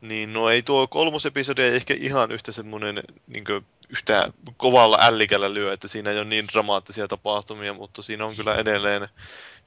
Niin 0.01 0.33
no 0.33 0.49
ei 0.49 0.61
tuo 0.61 0.87
kolmosepisodi 0.87 1.61
ei 1.61 1.75
ehkä 1.75 1.93
ihan 1.99 2.31
yhtä 2.31 2.51
semmoinen 2.51 3.03
niin 3.27 3.43
yhtä 3.89 4.31
kovalla 4.57 4.97
ällikällä 5.01 5.53
lyö, 5.53 5.73
että 5.73 5.87
siinä 5.87 6.11
ei 6.11 6.17
ole 6.17 6.25
niin 6.25 6.47
dramaattisia 6.53 7.07
tapahtumia, 7.07 7.73
mutta 7.73 8.01
siinä 8.01 8.25
on 8.25 8.35
kyllä 8.35 8.55
edelleen 8.55 9.07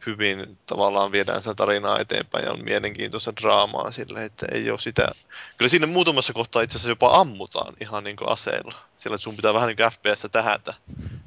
hyvin 0.06 0.58
tavallaan 0.66 1.12
viedään 1.12 1.42
sitä 1.42 1.54
tarinaa 1.54 1.98
eteenpäin 1.98 2.44
ja 2.44 2.52
on 2.52 2.64
mielenkiintoista 2.64 3.32
draamaa 3.40 3.90
sille, 3.90 4.24
että 4.24 4.46
ei 4.52 4.70
ole 4.70 4.78
sitä... 4.78 5.08
Kyllä 5.56 5.68
siinä 5.68 5.86
muutamassa 5.86 6.32
kohtaa 6.32 6.62
itse 6.62 6.76
asiassa 6.76 6.88
jopa 6.88 7.20
ammutaan 7.20 7.74
ihan 7.80 8.04
niin 8.04 8.16
kuin 8.16 8.28
aseella. 8.28 8.74
Sillä 8.98 9.16
sun 9.16 9.36
pitää 9.36 9.54
vähän 9.54 9.66
niin 9.66 9.76
kuin 9.76 9.90
FPS 9.90 10.26
tähätä. 10.32 10.74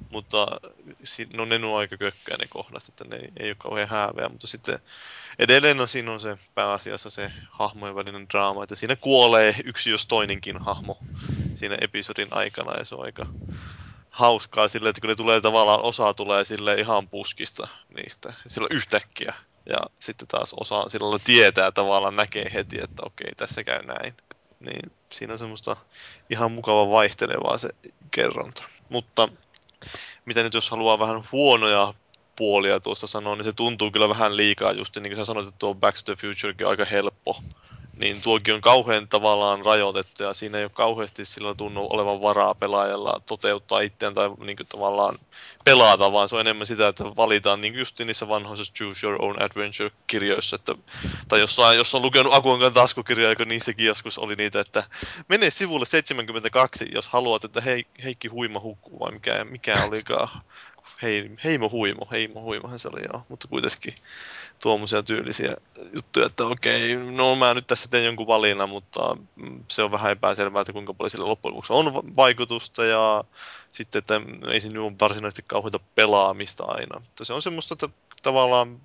Mutta 0.10 0.48
no 1.34 1.46
ne 1.46 1.56
on 1.56 1.80
aika 1.80 1.98
kökköä 1.98 2.38
ne 2.38 2.48
kohdat, 2.50 2.88
että 2.90 3.04
ne 3.04 3.18
ei 3.40 3.50
ole 3.50 3.56
kauhean 3.56 3.90
hääveä, 3.90 4.30
mutta 4.30 4.48
sitten 4.48 4.80
edelleen 5.40 5.78
no, 5.78 5.88
siinä 5.88 6.12
on 6.12 6.20
se 6.20 6.38
pääasiassa 6.56 7.10
se 7.10 7.32
hahmojen 7.50 7.96
välinen 7.96 8.30
draama, 8.30 8.64
että 8.64 8.76
siinä 8.76 8.96
kuolee 8.96 9.56
yksi 9.64 9.90
jos 9.90 10.06
toinenkin 10.06 10.58
hahmo 10.58 10.98
siinä 11.56 11.78
episodin 11.82 12.28
aikana 12.32 12.78
ja 12.78 12.86
se 12.86 12.96
on 12.96 13.06
aika 13.06 13.26
hauskaa 14.14 14.68
sille, 14.68 14.90
että 14.90 15.02
kun 15.02 15.10
ne 15.10 15.16
tulee 15.16 15.42
tavallaan, 15.42 15.82
osa 15.82 16.14
tulee 16.14 16.46
sille 16.46 16.74
ihan 16.74 17.08
puskista 17.10 17.68
niistä, 17.96 18.34
silloin 18.48 18.76
yhtäkkiä. 18.76 19.34
Ja 19.70 19.78
sitten 20.00 20.28
taas 20.28 20.54
osa 20.60 20.90
silloin 20.90 21.22
tietää 21.26 21.72
tavallaan, 21.72 22.16
näkee 22.16 22.52
heti, 22.54 22.84
että 22.84 23.04
okei, 23.06 23.32
tässä 23.38 23.64
käy 23.64 23.82
näin. 23.84 24.14
Niin 24.60 24.92
siinä 25.12 25.34
on 25.34 25.40
semmoista 25.40 25.78
ihan 26.30 26.52
mukava 26.52 26.90
vaihtelevaa 26.90 27.58
se 27.58 27.70
kerronta. 28.12 28.64
Mutta 28.90 29.30
mitä 30.26 30.44
nyt 30.44 30.54
jos 30.54 30.70
haluaa 30.70 31.00
vähän 31.00 31.24
huonoja 31.32 31.94
puolia 32.36 32.80
tuosta 32.80 33.08
sanoa, 33.08 33.36
niin 33.36 33.46
se 33.46 33.54
tuntuu 33.54 33.92
kyllä 33.92 34.10
vähän 34.10 34.38
liikaa 34.38 34.72
just 34.72 34.96
niin 34.96 35.04
kuin 35.14 35.16
sä 35.16 35.26
sanoit, 35.26 35.48
että 35.48 35.60
tuo 35.60 35.76
Back 35.76 35.98
to 35.98 36.16
the 36.16 36.22
Future 36.22 36.66
on 36.66 36.70
aika 36.70 36.86
helppo 36.86 37.44
niin 37.98 38.22
tuokin 38.22 38.54
on 38.54 38.62
kauhean 38.62 39.08
tavallaan 39.08 39.66
rajoitettu 39.66 40.24
ja 40.24 40.34
siinä 40.34 40.58
ei 40.58 40.64
ole 40.64 40.72
kauheasti 40.74 41.26
silloin 41.26 41.58
tunnu 41.58 41.88
olevan 41.90 42.22
varaa 42.22 42.56
pelaajalla 42.56 43.22
toteuttaa 43.28 43.80
itseään 43.80 44.14
tai 44.14 44.30
niin 44.46 44.58
kuin 44.58 44.68
tavallaan 44.68 45.20
pelata, 45.66 46.12
vaan 46.12 46.30
se 46.30 46.36
on 46.36 46.42
enemmän 46.42 46.68
sitä, 46.68 46.88
että 46.88 47.04
valitaan 47.04 47.62
niin 47.62 47.76
just 47.76 48.00
niissä 48.00 48.28
vanhoissa 48.28 48.74
Choose 48.74 49.08
Your 49.08 49.22
Own 49.22 49.42
Adventure-kirjoissa, 49.42 50.56
että, 50.56 50.76
tai 51.28 51.40
jossain, 51.40 51.78
jos 51.78 51.96
on 51.96 52.02
lukenut 52.02 52.34
Akuankan 52.34 52.74
taskukirjaa, 52.74 53.32
joka 53.32 53.46
niissäkin 53.46 53.86
joskus 53.86 54.18
oli 54.18 54.36
niitä, 54.36 54.60
että 54.60 54.84
mene 55.30 55.50
sivulle 55.50 55.86
72, 55.86 56.86
jos 56.94 57.08
haluat, 57.08 57.44
että 57.44 57.62
hei, 57.62 57.86
Heikki 58.04 58.28
Huima 58.28 58.60
hukkuu, 58.60 59.00
vai 59.00 59.12
mikä, 59.12 59.46
mikä 59.46 59.84
olikaan. 59.84 60.42
Hei, 61.02 61.32
Heimo 61.44 61.70
Huimo, 61.70 62.08
Heimo 62.12 62.42
Huimohan 62.42 62.80
se 62.80 62.88
oli 62.88 63.02
joo, 63.14 63.24
mutta 63.30 63.48
kuitenkin 63.48 63.96
tuommoisia 64.64 65.04
tyylisiä 65.04 65.56
juttuja, 65.96 66.26
että 66.26 66.46
okei, 66.46 66.96
no 66.96 67.36
mä 67.36 67.54
nyt 67.54 67.68
tässä 67.68 67.90
teen 67.90 68.06
jonkun 68.06 68.28
valinnan, 68.28 68.70
mutta 68.70 69.18
se 69.68 69.84
on 69.84 69.92
vähän 69.92 70.12
epäselvää, 70.12 70.62
että 70.62 70.74
kuinka 70.74 70.94
paljon 70.94 71.12
sillä 71.12 71.28
loppujen 71.28 71.54
lopuksi 71.54 71.74
on 71.74 72.16
vaikutusta 72.16 72.86
ja 72.86 73.24
sitten, 73.70 74.00
että 74.00 74.22
ei 74.52 74.62
se 74.62 74.70
nyt 74.70 74.78
ole 74.78 74.94
varsinaisesti 75.02 75.44
kauheita 75.48 75.80
pelaamista 75.96 76.64
aina. 76.68 77.00
Mutta 77.00 77.26
se 77.26 77.34
on 77.34 77.42
semmoista, 77.42 77.74
että 77.74 77.90
tavallaan 78.24 78.82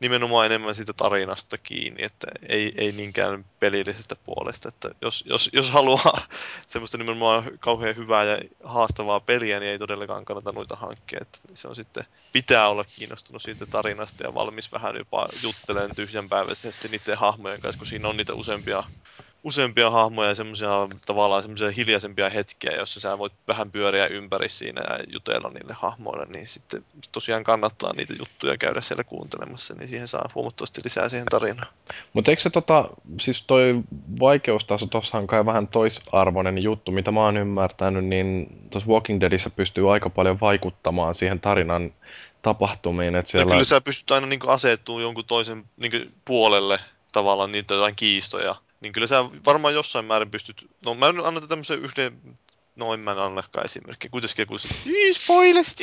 nimenomaan 0.00 0.46
enemmän 0.46 0.74
siitä 0.74 0.92
tarinasta 0.92 1.58
kiinni, 1.58 2.04
että 2.04 2.26
ei, 2.48 2.72
ei 2.76 2.92
niinkään 2.92 3.44
pelillisestä 3.60 4.16
puolesta. 4.16 4.68
Että 4.68 4.90
jos, 5.02 5.24
jos, 5.26 5.50
jos 5.52 5.70
haluaa 5.70 6.26
semmoista 6.66 6.98
nimenomaan 6.98 7.44
kauhean 7.60 7.96
hyvää 7.96 8.24
ja 8.24 8.38
haastavaa 8.64 9.20
peliä, 9.20 9.60
niin 9.60 9.72
ei 9.72 9.78
todellakaan 9.78 10.24
kannata 10.24 10.52
noita 10.52 10.76
hankkia. 10.76 11.18
Että 11.22 11.38
se 11.54 11.68
on 11.68 11.76
sitten, 11.76 12.04
pitää 12.32 12.68
olla 12.68 12.84
kiinnostunut 12.96 13.42
siitä 13.42 13.66
tarinasta 13.66 14.24
ja 14.24 14.34
valmis 14.34 14.72
vähän 14.72 14.96
jopa 14.96 15.21
juttelemaan 15.42 15.94
tyhjänpäiväisesti 15.94 16.88
niiden 16.88 17.18
hahmojen 17.18 17.60
kanssa, 17.60 17.78
kun 17.78 17.86
siinä 17.86 18.08
on 18.08 18.16
niitä 18.16 18.34
useampia 18.34 18.84
useampia 19.44 19.90
hahmoja 19.90 20.28
ja 20.28 20.34
semmoisia 20.34 20.88
tavallaan 21.06 21.42
semmoisia 21.42 21.70
hiljaisempia 21.70 22.30
hetkiä, 22.30 22.72
joissa 22.76 23.00
sä 23.00 23.18
voit 23.18 23.32
vähän 23.48 23.70
pyöriä 23.70 24.06
ympäri 24.06 24.48
siinä 24.48 24.82
ja 24.88 24.98
jutella 25.12 25.48
niille 25.48 25.74
hahmoille, 25.78 26.26
niin 26.26 26.48
sitten 26.48 26.84
tosiaan 27.12 27.44
kannattaa 27.44 27.92
niitä 27.92 28.14
juttuja 28.18 28.58
käydä 28.58 28.80
siellä 28.80 29.04
kuuntelemassa, 29.04 29.74
niin 29.78 29.88
siihen 29.88 30.08
saa 30.08 30.28
huomattavasti 30.34 30.80
lisää 30.84 31.08
siihen 31.08 31.26
tarinaan. 31.30 31.72
Mutta 32.12 32.30
eikö 32.30 32.42
se 32.42 32.50
tota, 32.50 32.88
siis 33.20 33.42
toi 33.42 33.80
vaikeustaso 34.20 34.86
tuossa 34.86 35.18
on 35.18 35.26
kai 35.26 35.46
vähän 35.46 35.68
toisarvoinen 35.68 36.62
juttu, 36.62 36.92
mitä 36.92 37.12
mä 37.12 37.24
oon 37.24 37.36
ymmärtänyt, 37.36 38.04
niin 38.04 38.46
tuossa 38.70 38.90
Walking 38.90 39.20
Deadissä 39.20 39.50
pystyy 39.50 39.92
aika 39.92 40.10
paljon 40.10 40.40
vaikuttamaan 40.40 41.14
siihen 41.14 41.40
tarinan 41.40 41.94
tapahtumiin. 42.42 43.16
Että 43.16 43.30
siellä... 43.30 43.44
No 43.44 43.50
kyllä 43.50 43.64
sä 43.64 43.80
pystyt 43.80 44.10
aina 44.10 44.26
niin 44.26 44.40
asettumaan 44.46 45.02
jonkun 45.02 45.24
toisen 45.24 45.64
niin 45.76 46.14
puolelle 46.24 46.78
tavallaan 47.12 47.52
niitä 47.52 47.74
jotain 47.74 47.96
kiistoja 47.96 48.54
niin 48.82 48.92
kyllä 48.92 49.06
sä 49.06 49.24
varmaan 49.46 49.74
jossain 49.74 50.04
määrin 50.04 50.30
pystyt, 50.30 50.70
no 50.84 50.94
mä 50.94 51.06
annan 51.06 51.48
tämmöisen 51.48 51.82
yhden, 51.84 52.38
no 52.76 52.94
en 52.94 53.00
mä 53.00 53.24
annakaan 53.24 53.64
esimerkkiä, 53.64 54.10
kuitenkin 54.10 54.46
kun 54.46 54.58
spoilers, 55.12 55.76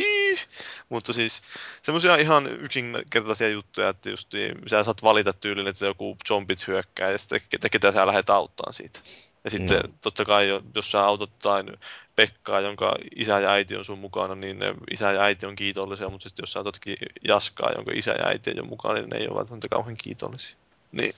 mutta 0.89 1.13
siis 1.13 1.41
semmoisia 1.81 2.15
ihan 2.15 2.47
yksinkertaisia 2.47 3.49
juttuja, 3.49 3.89
että 3.89 4.09
just 4.09 4.31
sä 4.67 4.83
saat 4.83 5.03
valita 5.03 5.33
tyylin, 5.33 5.67
että 5.67 5.85
joku 5.85 6.17
zombit 6.27 6.67
hyökkää 6.67 7.11
ja 7.11 7.17
sitten 7.17 7.71
ketä 7.71 7.91
sä 7.91 8.07
lähdet 8.07 8.29
auttaa 8.29 8.71
siitä. 8.71 8.99
Ja 9.43 9.49
sitten 9.49 9.79
no. 9.79 9.89
totta 10.01 10.25
kai, 10.25 10.47
jos 10.75 10.91
sä 10.91 11.05
autat 11.05 11.29
jotain 11.29 11.77
Pekkaa, 12.15 12.59
jonka 12.59 12.95
isä 13.15 13.39
ja 13.39 13.51
äiti 13.51 13.75
on 13.75 13.85
sun 13.85 13.99
mukana, 13.99 14.35
niin 14.35 14.59
isä 14.91 15.11
ja 15.11 15.21
äiti 15.21 15.45
on 15.45 15.55
kiitollisia, 15.55 16.09
mutta 16.09 16.29
sitten 16.29 16.43
jos 16.43 16.53
sä 16.53 16.59
autatkin 16.59 16.97
Jaskaa, 17.27 17.71
jonka 17.75 17.91
isä 17.95 18.11
ja 18.11 18.27
äiti 18.27 18.59
on 18.59 18.67
mukana, 18.67 18.93
niin 18.93 19.09
ne 19.09 19.17
ei 19.17 19.27
ole 19.27 19.37
välttämättä 19.37 19.67
kauhean 19.69 19.97
kiitollisia. 19.97 20.55
Niin, 20.91 21.15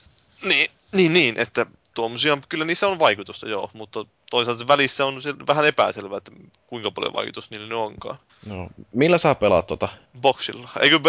niin, 0.48 0.70
niin, 0.92 1.12
niin, 1.12 1.38
että 1.38 1.66
tuommoisia, 1.94 2.38
kyllä 2.48 2.64
niissä 2.64 2.88
on 2.88 2.98
vaikutusta, 2.98 3.48
joo, 3.48 3.70
mutta 3.72 4.04
toisaalta 4.30 4.68
välissä 4.68 5.06
on 5.06 5.14
vähän 5.46 5.64
epäselvää, 5.64 6.18
että 6.18 6.30
kuinka 6.66 6.90
paljon 6.90 7.12
vaikutus 7.12 7.50
niillä 7.50 7.68
ne 7.68 7.74
onkaan. 7.74 8.18
No, 8.46 8.68
millä 8.94 9.18
sä 9.18 9.34
pelaat 9.34 9.66
tota? 9.66 9.88
Boxilla. 10.20 10.68
Eikö 10.80 11.00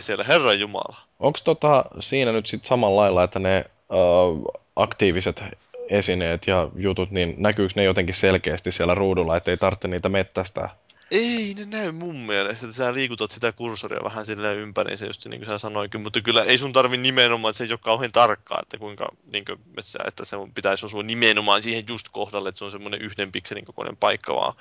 siellä, 0.00 0.24
herran 0.24 0.60
jumala. 0.60 0.96
Onko 1.18 1.38
tota 1.44 1.84
siinä 2.00 2.32
nyt 2.32 2.46
sitten 2.46 2.68
samalla 2.68 3.00
lailla, 3.00 3.24
että 3.24 3.38
ne 3.38 3.64
uh, 3.90 4.44
aktiiviset 4.76 5.44
esineet 5.90 6.46
ja 6.46 6.68
jutut, 6.76 7.10
niin 7.10 7.34
näkyykö 7.38 7.72
ne 7.76 7.84
jotenkin 7.84 8.14
selkeästi 8.14 8.70
siellä 8.70 8.94
ruudulla, 8.94 9.36
että 9.36 9.50
ei 9.50 9.56
tarvitse 9.56 9.88
niitä 9.88 10.08
mettästää? 10.08 10.76
Ei 11.10 11.54
ne 11.54 11.64
näy 11.64 11.92
mun 11.92 12.16
mielestä, 12.16 12.66
että 12.66 12.76
sä 12.76 12.94
liikutat 12.94 13.30
sitä 13.30 13.52
kursoria 13.52 14.04
vähän 14.04 14.26
silleen 14.26 14.58
ympäri, 14.58 14.96
se 14.96 15.06
just 15.06 15.26
niin 15.26 15.40
kuin 15.40 15.48
sä 15.48 15.58
sanoinkin, 15.58 16.00
mutta 16.00 16.20
kyllä 16.20 16.44
ei 16.44 16.58
sun 16.58 16.72
tarvi 16.72 16.96
nimenomaan, 16.96 17.50
että 17.50 17.58
se 17.58 17.64
ei 17.64 17.70
ole 17.70 17.78
kauhean 17.82 18.12
tarkkaa, 18.12 18.58
että 18.62 18.78
kuinka, 18.78 19.08
niin 19.32 19.44
kuin, 19.44 19.58
että 20.04 20.24
se 20.24 20.36
pitäisi 20.54 20.86
osua 20.86 21.02
nimenomaan 21.02 21.62
siihen 21.62 21.84
just 21.88 22.08
kohdalle, 22.12 22.48
että 22.48 22.58
se 22.58 22.64
on 22.64 22.70
semmoinen 22.70 23.02
yhden 23.02 23.32
pikselin 23.32 23.64
kokoinen 23.64 23.96
paikka, 23.96 24.34
vaan 24.34 24.54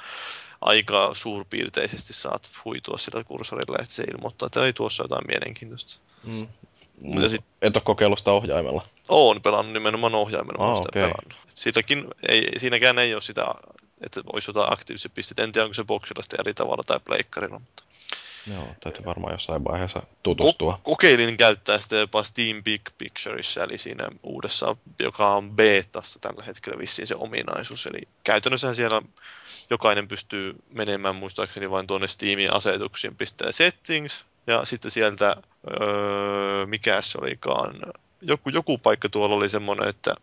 aika 0.61 1.09
suurpiirteisesti 1.13 2.13
saat 2.13 2.49
huitua 2.65 2.97
sillä 2.97 3.23
kursorilla, 3.23 3.77
että 3.79 3.93
se 3.93 4.03
ilmoittaa, 4.03 4.45
että 4.45 4.65
ei 4.65 4.73
tuossa 4.73 5.03
jotain 5.03 5.27
mielenkiintoista. 5.27 5.97
Mm. 6.23 6.47
Mutta 7.01 7.29
sit... 7.29 7.45
Et 7.61 7.75
ole 7.75 7.83
kokeillut 7.83 8.19
sitä 8.19 8.31
ohjaimella? 8.31 8.87
Oon 9.09 9.41
pelannut 9.41 9.73
nimenomaan 9.73 10.15
ohjaimella. 10.15 10.67
Oh, 10.67 10.79
okay. 10.79 10.89
pelannut. 10.93 11.35
Siitäkin 11.53 12.07
ei, 12.27 12.49
siinäkään 12.57 12.99
ei 12.99 13.13
ole 13.13 13.21
sitä 13.21 13.45
että 14.01 14.21
olisi 14.33 14.49
jotain 14.49 14.73
aktiivisia 14.73 15.11
pisteitä. 15.13 15.43
En 15.43 15.51
tiedä, 15.51 15.65
onko 15.65 15.73
se 15.73 15.83
boksilla 15.83 16.21
sitten 16.21 16.39
eri 16.39 16.53
tavalla 16.53 16.83
tai 16.83 16.99
pleikkarilla, 16.99 17.59
mutta... 17.59 17.83
Joo, 18.53 18.67
täytyy 18.83 19.05
varmaan 19.05 19.33
jossain 19.33 19.63
vaiheessa 19.63 20.03
tutustua. 20.23 20.73
Ko- 20.73 20.83
kokeilin 20.83 21.37
käyttää 21.37 21.79
sitä 21.79 21.95
jopa 21.95 22.23
Steam 22.23 22.63
Big 22.63 22.81
Pictureissa, 22.97 23.63
eli 23.63 23.77
siinä 23.77 24.07
uudessa, 24.23 24.75
joka 24.99 25.35
on 25.35 25.51
betassa 25.51 26.19
tällä 26.19 26.43
hetkellä 26.43 26.79
vissiin 26.79 27.07
se 27.07 27.15
ominaisuus. 27.15 27.85
Eli 27.85 27.99
käytännössä 28.23 28.73
siellä 28.73 29.01
jokainen 29.69 30.07
pystyy 30.07 30.55
menemään 30.69 31.15
muistaakseni 31.15 31.71
vain 31.71 31.87
tuonne 31.87 32.07
Steamin 32.07 32.53
asetuksiin, 32.53 33.15
pistää 33.15 33.51
settings, 33.51 34.25
ja 34.47 34.65
sitten 34.65 34.91
sieltä, 34.91 35.35
öö, 35.81 36.65
mikä 36.65 37.01
se 37.01 37.17
olikaan, 37.21 37.75
joku, 38.21 38.49
joku 38.49 38.77
paikka 38.77 39.09
tuolla 39.09 39.35
oli 39.35 39.49
semmoinen, 39.49 39.89
että 39.89 40.15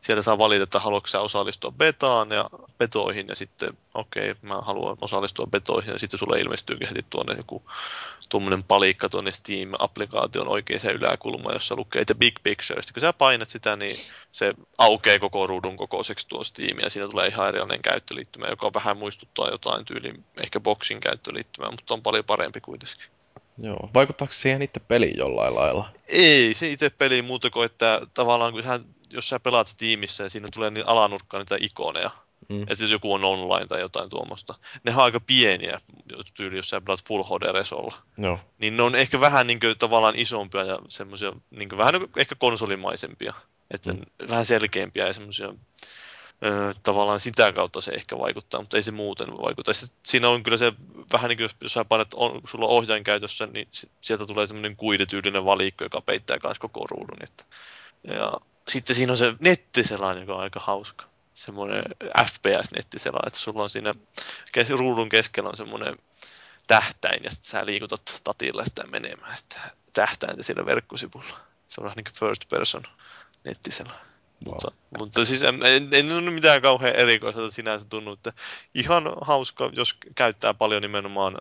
sieltä 0.00 0.22
saa 0.22 0.38
valita, 0.38 0.64
että 0.64 0.80
haluatko 0.80 1.08
osallistua 1.20 1.72
betaan 1.72 2.30
ja 2.30 2.50
betoihin 2.78 3.28
ja 3.28 3.34
sitten 3.34 3.70
okei, 3.94 4.30
okay, 4.30 4.42
mä 4.42 4.60
haluan 4.60 4.96
osallistua 5.00 5.46
betoihin 5.46 5.92
ja 5.92 5.98
sitten 5.98 6.18
sulle 6.18 6.40
ilmestyykin 6.40 6.88
heti 6.88 7.04
tuonne 7.10 7.34
joku 7.34 7.62
tuommoinen 8.28 8.62
palikka 8.62 9.08
tuonne 9.08 9.30
Steam-applikaation 9.30 10.48
oikeaan 10.48 10.94
yläkulmaan, 10.94 11.54
jossa 11.54 11.76
lukee 11.76 12.04
The 12.04 12.14
Big 12.14 12.34
Picture. 12.42 12.82
Sitten 12.82 12.94
kun 12.94 13.00
sä 13.00 13.12
painat 13.12 13.48
sitä, 13.48 13.76
niin 13.76 13.96
se 14.32 14.54
aukeaa 14.78 15.18
koko 15.18 15.46
ruudun 15.46 15.76
kokoiseksi 15.76 16.28
tuo 16.28 16.44
Steam 16.44 16.78
ja 16.82 16.90
siinä 16.90 17.08
tulee 17.08 17.28
ihan 17.28 17.48
erilainen 17.48 17.82
käyttöliittymä, 17.82 18.46
joka 18.46 18.70
vähän 18.74 18.96
muistuttaa 18.96 19.50
jotain 19.50 19.84
tyyliin 19.84 20.24
ehkä 20.42 20.60
boxin 20.60 21.00
käyttöliittymää, 21.00 21.70
mutta 21.70 21.94
on 21.94 22.02
paljon 22.02 22.24
parempi 22.24 22.60
kuitenkin. 22.60 23.04
Joo. 23.62 23.90
Vaikuttaako 23.94 24.32
siihen 24.32 24.62
itse 24.62 24.80
peliin 24.80 25.18
jollain 25.18 25.54
lailla? 25.54 25.90
Ei 26.08 26.54
se 26.54 26.70
itse 26.70 26.90
peli 26.90 27.22
muuta 27.22 27.50
kuin, 27.50 27.66
että 27.66 28.00
tavallaan 28.14 28.52
kun 28.52 28.62
sä 28.62 28.80
jos 29.12 29.28
sä 29.28 29.40
pelaat 29.40 29.66
Steamissa 29.66 30.22
ja 30.22 30.30
siinä 30.30 30.48
tulee 30.54 30.70
niin 30.70 30.88
alanurkkaan 30.88 31.40
niitä 31.40 31.56
ikoneja, 31.60 32.10
mm. 32.48 32.62
että 32.62 32.84
joku 32.84 33.14
on 33.14 33.24
online 33.24 33.66
tai 33.66 33.80
jotain 33.80 34.10
tuommoista, 34.10 34.54
ne 34.84 34.92
on 34.94 35.02
aika 35.02 35.20
pieniä, 35.20 35.80
tyyli, 36.34 36.56
jos 36.56 36.70
sä 36.70 36.80
pelaat 36.80 37.04
Full 37.08 37.22
HD-resolla. 37.22 37.94
No. 38.16 38.40
Niin 38.58 38.76
ne 38.76 38.82
on 38.82 38.94
ehkä 38.94 39.20
vähän 39.20 39.46
niin 39.46 39.60
kuin, 39.60 39.78
tavallaan 39.78 40.16
isompia 40.16 40.64
ja 40.64 40.78
semmoisia, 40.88 41.32
niin 41.50 41.68
kuin, 41.68 41.78
vähän 41.78 41.94
niin 41.94 42.10
kuin, 42.10 42.20
ehkä 42.20 42.34
konsolimaisempia. 42.34 43.34
Että 43.70 43.92
mm. 43.92 44.00
vähän 44.28 44.46
selkeämpiä 44.46 45.06
ja 45.06 45.12
semmoisia 45.12 45.54
tavallaan 46.82 47.20
sitä 47.20 47.52
kautta 47.52 47.80
se 47.80 47.90
ehkä 47.90 48.18
vaikuttaa, 48.18 48.60
mutta 48.60 48.76
ei 48.76 48.82
se 48.82 48.90
muuten 48.90 49.28
vaikuta. 49.28 49.72
Sitten 49.72 49.98
siinä 50.06 50.28
on 50.28 50.42
kyllä 50.42 50.56
se 50.56 50.72
vähän 51.12 51.28
niin 51.28 51.38
kuin, 51.38 51.50
jos 51.60 51.72
sä 51.72 51.84
painat, 51.84 52.14
on, 52.14 52.40
sulla 52.46 52.66
on 52.66 52.70
ohjain 52.70 53.04
käytössä, 53.04 53.46
niin 53.46 53.68
sieltä 54.00 54.26
tulee 54.26 54.46
semmoinen 54.46 54.76
kuidetyylinen 54.76 55.44
valikko, 55.44 55.84
joka 55.84 56.00
peittää 56.00 56.38
myös 56.42 56.58
koko 56.58 56.86
ruudun. 56.90 57.22
Että, 57.22 57.44
ja 58.04 58.32
sitten 58.70 58.96
siinä 58.96 59.12
on 59.12 59.18
se 59.18 59.34
nettiselain, 59.40 60.20
joka 60.20 60.34
on 60.34 60.40
aika 60.40 60.60
hauska. 60.60 61.04
Semmoinen 61.34 61.84
FPS-nettiselain, 62.24 63.26
että 63.26 63.38
sulla 63.38 63.62
on 63.62 63.70
siinä 63.70 63.94
kes- 64.52 64.70
ruudun 64.70 65.08
keskellä 65.08 65.48
on 65.48 65.56
semmoinen 65.56 65.96
tähtäin 66.66 67.24
ja 67.24 67.30
sitten 67.30 67.50
sä 67.50 67.66
liikutat 67.66 68.20
tatilla 68.24 68.64
sitä 68.64 68.86
menemään 68.86 69.36
sitä 69.36 69.60
tähtäintä 69.92 70.42
siinä 70.42 70.66
verkkosivulla. 70.66 71.40
Se 71.66 71.80
on 71.80 71.84
vähän 71.84 71.96
niin 71.96 72.04
kuin 72.04 72.28
first 72.28 72.48
person 72.48 72.82
nettiselain. 73.44 74.00
Wow. 74.46 74.54
Mutta, 74.54 74.72
mutta 74.98 75.24
siis 75.24 75.42
en, 75.42 75.66
en, 75.66 75.88
en 75.92 76.12
ole 76.12 76.30
mitään 76.30 76.62
kauhean 76.62 76.96
erikoista 76.96 77.50
sinänsä 77.50 77.86
tunnu, 77.88 78.12
että 78.12 78.32
ihan 78.74 79.12
hauska, 79.20 79.70
jos 79.72 79.96
käyttää 80.14 80.54
paljon 80.54 80.82
nimenomaan 80.82 81.38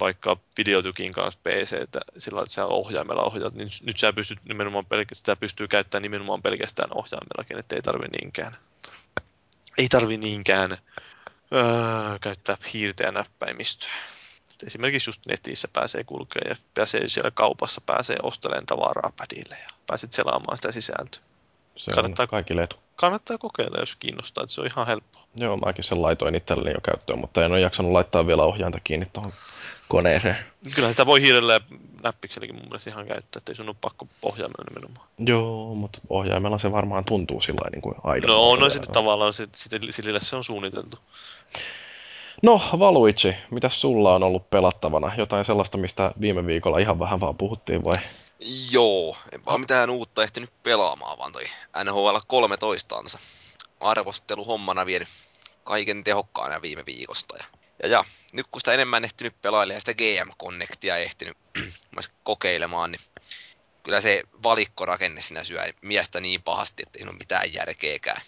vaikka 0.00 0.36
videotykin 0.58 1.12
kanssa 1.12 1.40
PC, 1.44 1.72
että 1.72 2.00
sillä 2.18 2.40
että 2.40 2.54
sä 2.54 2.66
ohjaimella 2.66 3.22
ohjaat, 3.22 3.54
niin 3.54 3.68
nyt 3.82 3.96
sä 3.96 4.12
pystyt 4.12 4.38
nimenomaan 4.44 4.86
pelkästään, 4.86 5.38
pystyy 5.38 5.68
käyttämään 5.68 6.02
nimenomaan 6.02 6.42
pelkästään 6.42 6.90
ohjaimellakin, 6.94 7.58
että 7.58 7.76
ei 7.76 7.82
tarvi 7.82 8.06
niinkään, 8.08 8.56
ei 9.78 9.88
tarvi 9.88 10.16
niinkään 10.16 10.72
öö, 11.52 12.18
käyttää 12.20 12.56
hiirtä 12.72 13.04
ja 13.04 13.12
näppäimistöä. 13.12 13.90
Et 14.54 14.62
esimerkiksi 14.66 15.08
just 15.08 15.26
netissä 15.26 15.68
pääsee 15.72 16.04
kulkemaan 16.04 16.50
ja 16.50 16.56
pääsee 16.74 17.08
siellä 17.08 17.30
kaupassa, 17.30 17.80
pääsee 17.80 18.16
ostelemaan 18.22 18.66
tavaraa 18.66 19.12
padille 19.16 19.56
ja 19.62 19.68
pääset 19.86 20.12
selaamaan 20.12 20.56
sitä 20.56 20.72
sisältöä. 20.72 21.20
Se 21.76 21.90
kannattaa, 21.90 22.24
on 22.24 22.28
kaikille 22.28 22.62
etu. 22.62 22.76
Kannattaa 22.96 23.38
kokeilla, 23.38 23.80
jos 23.80 23.96
kiinnostaa, 23.96 24.44
että 24.44 24.54
se 24.54 24.60
on 24.60 24.66
ihan 24.66 24.86
helppoa. 24.86 25.26
Joo, 25.36 25.56
mäkin 25.56 25.84
sen 25.84 26.02
laitoin 26.02 26.34
itselleni 26.34 26.74
jo 26.74 26.80
käyttöön, 26.80 27.18
mutta 27.18 27.44
en 27.44 27.52
ole 27.52 27.60
jaksanut 27.60 27.92
laittaa 27.92 28.26
vielä 28.26 28.42
ohjainta 28.42 28.80
kiinni 28.84 29.06
tuohon 29.12 29.32
koneeseen. 29.90 30.36
Kyllä 30.74 30.90
sitä 30.90 31.06
voi 31.06 31.20
hiirellä 31.20 31.52
ja 31.52 31.60
näppikselläkin 32.02 32.56
mun 32.56 32.64
mielestä 32.64 32.90
ihan 32.90 33.06
käyttää, 33.06 33.38
ettei 33.38 33.54
sun 33.54 33.68
ole 33.68 33.76
pakko 33.80 34.06
ohjaimella 34.22 34.64
nimenomaan. 34.68 35.08
Joo, 35.18 35.74
mutta 35.74 36.00
ohjaimella 36.08 36.58
se 36.58 36.72
varmaan 36.72 37.04
tuntuu 37.04 37.40
sillä 37.40 37.70
niin 37.72 37.82
kuin 37.82 37.94
aidon. 38.04 38.30
No, 38.30 38.56
no 38.56 38.70
sitten 38.70 38.92
tavallaan 38.92 39.34
se, 39.34 39.48
sille 39.90 40.20
se 40.20 40.36
on 40.36 40.44
suunniteltu. 40.44 40.96
No, 42.42 42.60
Valuichi, 42.78 43.34
mitä 43.50 43.68
sulla 43.68 44.14
on 44.14 44.22
ollut 44.22 44.50
pelattavana? 44.50 45.12
Jotain 45.16 45.44
sellaista, 45.44 45.78
mistä 45.78 46.12
viime 46.20 46.46
viikolla 46.46 46.78
ihan 46.78 46.98
vähän 46.98 47.20
vaan 47.20 47.36
puhuttiin 47.36 47.84
vai? 47.84 47.96
Joo, 48.70 49.16
en 49.32 49.44
vaan 49.46 49.60
mitään 49.60 49.90
uutta 49.90 50.22
ehtinyt 50.22 50.50
pelaamaan, 50.62 51.18
vaan 51.18 51.32
toi 51.32 51.44
NHL 51.84 52.16
13 52.26 52.96
ansa 52.96 53.18
arvostelu 53.80 54.44
hommana 54.44 54.86
vienyt 54.86 55.08
kaiken 55.64 56.04
tehokkaana 56.04 56.62
viime 56.62 56.82
viikosta. 56.86 57.36
Ja, 57.36 57.44
ja, 57.82 57.88
ja 57.88 58.04
nyt 58.32 58.46
kun 58.50 58.60
sitä 58.60 58.72
enemmän 58.72 59.04
ehtinyt 59.04 59.42
pelailemaan 59.42 59.76
ja 59.76 59.80
sitä 59.80 59.94
GM 59.94 60.30
Connectia 60.42 60.96
ehtinyt 60.96 61.36
kokeilemaan, 62.22 62.92
niin 62.92 63.00
kyllä 63.82 64.00
se 64.00 64.22
valikkorakenne 64.42 65.22
siinä 65.22 65.44
syö 65.44 65.72
miestä 65.82 66.20
niin 66.20 66.42
pahasti, 66.42 66.82
että 66.86 66.98
ei 66.98 67.04
ole 67.04 67.12
mitään 67.12 67.52
järkeäkään. 67.52 68.22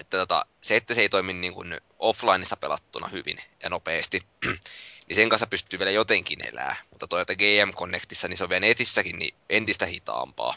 Että 0.00 0.18
tota, 0.18 0.46
se, 0.60 0.76
että 0.76 0.94
se 0.94 1.00
ei 1.00 1.08
toimi 1.08 1.32
niin 1.32 1.54
kuin 1.54 1.80
offlineissa 1.98 2.56
pelattuna 2.56 3.08
hyvin 3.08 3.38
ja 3.62 3.70
nopeasti, 3.70 4.22
niin 5.06 5.14
sen 5.14 5.28
kanssa 5.28 5.46
pystyy 5.46 5.78
vielä 5.78 5.90
jotenkin 5.90 6.48
elää. 6.48 6.76
Mutta 6.90 7.06
Toyota 7.06 7.34
GM 7.34 7.70
Connectissa, 7.76 8.28
niin 8.28 8.36
se 8.36 8.44
on 8.44 8.50
vielä 8.50 8.66
netissäkin 8.66 9.18
niin 9.18 9.34
entistä 9.50 9.86
hitaampaa. 9.86 10.54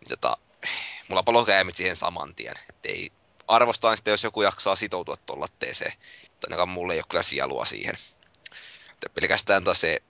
Niin 0.00 0.08
tota, 0.08 0.36
mulla 1.08 1.22
palokäämit 1.22 1.76
siihen 1.76 1.96
saman 1.96 2.34
tien. 2.34 2.54
Ei, 2.84 3.12
arvostaan 3.48 3.96
sitten, 3.96 4.12
jos 4.12 4.24
joku 4.24 4.42
jaksaa 4.42 4.76
sitoutua 4.76 5.16
tuolla 5.16 5.42
latteeseen. 5.42 5.92
Mutta 6.44 6.54
ainakaan 6.54 6.68
mulle 6.68 6.92
ei 6.92 6.98
ole 6.98 7.06
kyllä 7.08 7.22
sielua 7.22 7.64
siihen. 7.64 7.94
Että 8.92 9.08
pelkästään 9.14 9.64
taas 9.64 9.80
se 9.80 10.02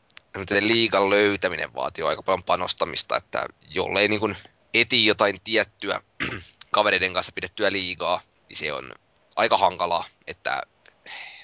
liigan 0.60 1.10
löytäminen 1.10 1.74
vaatii 1.74 2.04
aika 2.04 2.22
paljon 2.22 2.44
panostamista, 2.44 3.16
että 3.16 3.46
jollei 3.70 4.08
niin 4.08 4.36
eti 4.74 5.06
jotain 5.06 5.40
tiettyä 5.44 6.00
kavereiden 6.74 7.14
kanssa 7.14 7.32
pidettyä 7.34 7.72
liigaa, 7.72 8.20
niin 8.48 8.56
se 8.56 8.72
on 8.72 8.92
aika 9.36 9.56
hankalaa, 9.56 10.04
että 10.26 10.62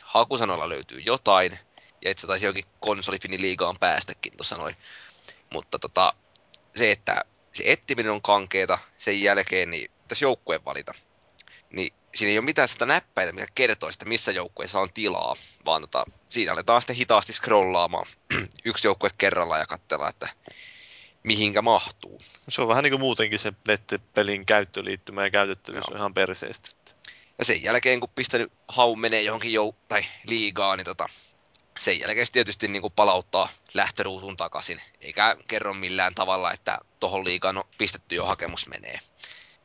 hakusanoilla 0.02 0.68
löytyy 0.68 1.00
jotain, 1.00 1.58
ja 2.04 2.10
että 2.10 2.20
se 2.20 2.26
taisi 2.26 2.46
jokin 2.46 2.64
konsolifini-liigaan 2.80 3.78
päästäkin 3.80 4.36
tuossa 4.36 4.56
noin. 4.56 4.76
Mutta 5.50 5.78
tota, 5.78 6.14
se, 6.76 6.90
että 6.90 7.24
se 7.52 7.62
ettiminen 7.66 8.12
on 8.12 8.22
kankeeta, 8.22 8.78
sen 8.98 9.22
jälkeen 9.22 9.70
niin 9.70 9.90
tässä 10.08 10.24
joukkueen 10.24 10.64
valita. 10.64 10.92
Niin 11.70 11.92
siinä 12.14 12.30
ei 12.30 12.38
ole 12.38 12.44
mitään 12.44 12.68
sitä 12.68 12.86
näppäitä, 12.86 13.32
mikä 13.32 13.46
kertoo 13.54 13.92
sitä, 13.92 14.04
missä 14.04 14.32
joukkueessa 14.32 14.80
on 14.80 14.92
tilaa, 14.92 15.36
vaan 15.66 15.80
tota, 15.80 16.04
siinä 16.28 16.52
aletaan 16.52 16.82
sitten 16.82 16.96
hitaasti 16.96 17.32
scrollaamaan 17.32 18.06
yksi 18.64 18.86
joukkue 18.86 19.10
kerralla 19.18 19.58
ja 19.58 19.66
katsella, 19.66 20.08
että 20.08 20.28
mihinkä 21.22 21.62
mahtuu. 21.62 22.18
Se 22.48 22.62
on 22.62 22.68
vähän 22.68 22.84
niin 22.84 22.92
kuin 22.92 23.00
muutenkin 23.00 23.38
se 23.38 23.52
nettipelin 23.68 24.46
käyttöliittymä 24.46 25.24
ja 25.24 25.30
käytettävyys 25.30 25.84
on 25.84 25.96
ihan 25.96 26.14
perseestä. 26.14 26.70
Ja 27.38 27.44
sen 27.44 27.62
jälkeen, 27.62 28.00
kun 28.00 28.08
pistänyt 28.14 28.52
haun 28.68 29.00
menee 29.00 29.22
johonkin 29.22 29.52
jou- 29.52 29.76
tai 29.88 30.04
liigaan, 30.26 30.78
niin 30.78 30.84
tota, 30.84 31.08
sen 31.78 32.00
jälkeen 32.00 32.26
se 32.26 32.32
tietysti 32.32 32.68
niin 32.68 32.82
kuin 32.82 32.92
palauttaa 32.92 33.48
lähtöruutuun 33.74 34.36
takaisin, 34.36 34.82
eikä 35.00 35.36
kerro 35.48 35.74
millään 35.74 36.14
tavalla, 36.14 36.52
että 36.52 36.78
tohon 37.00 37.24
liigaan 37.24 37.58
on 37.58 37.64
pistetty 37.78 38.14
jo 38.14 38.26
hakemus 38.26 38.66
menee. 38.66 39.00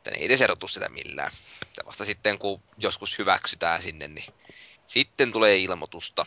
Että 0.06 0.12
ne 0.12 0.18
ei 0.18 0.26
edes 0.26 0.42
erotu 0.42 0.68
sitä 0.68 0.90
millään. 0.90 1.32
Että 1.62 1.86
vasta 1.86 2.06
sitten, 2.06 2.40
kun 2.40 2.62
joskus 2.78 3.18
hyväksytään 3.18 3.82
sinne, 3.82 4.08
niin 4.08 4.34
sitten 4.88 5.32
tulee 5.32 5.58
ilmoitusta. 5.58 6.26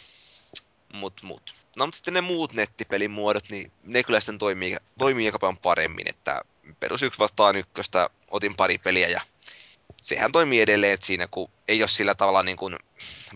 Mut, 0.93 1.23
mut. 1.23 1.55
No, 1.77 1.87
mutta 1.87 1.97
sitten 1.97 2.15
ne 2.15 2.21
muut 2.21 2.53
nettipelin 2.53 3.11
muodot, 3.11 3.45
niin 3.51 3.73
ne 3.83 4.03
kyllä 4.03 4.21
sitten 4.21 4.39
toimii, 4.39 4.77
toimii 4.99 5.27
aika 5.27 5.39
paljon 5.39 5.57
paremmin, 5.57 6.09
että 6.09 6.43
perus 6.81 7.03
yksi 7.03 7.19
vastaan 7.19 7.57
ykköstä 7.57 8.11
otin 8.31 8.57
pari 8.57 8.79
peliä 8.79 9.09
ja 9.09 9.21
sehän 10.03 10.33
toimii 10.33 10.61
edelleen, 10.61 10.93
että 10.93 11.07
siinä 11.07 11.27
kun 11.31 11.51
ei 11.69 11.83
ole 11.83 11.89
sillä 11.89 12.15
tavalla 12.15 12.43
niin 12.43 12.57
kuin 12.57 12.77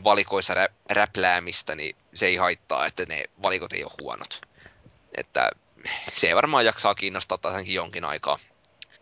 valikoissa 0.04 0.54
rä- 0.54 0.74
räpläämistä, 0.90 1.74
niin 1.74 1.96
se 2.14 2.26
ei 2.26 2.36
haittaa, 2.36 2.86
että 2.86 3.04
ne 3.08 3.24
valikot 3.42 3.72
ei 3.72 3.84
ole 3.84 3.92
huonot. 4.00 4.40
Että 5.16 5.50
se 6.12 6.34
varmaan 6.34 6.64
jaksaa 6.64 6.94
kiinnostaa 6.94 7.38
taisenkin 7.38 7.74
jonkin 7.74 8.04
aikaa. 8.04 8.38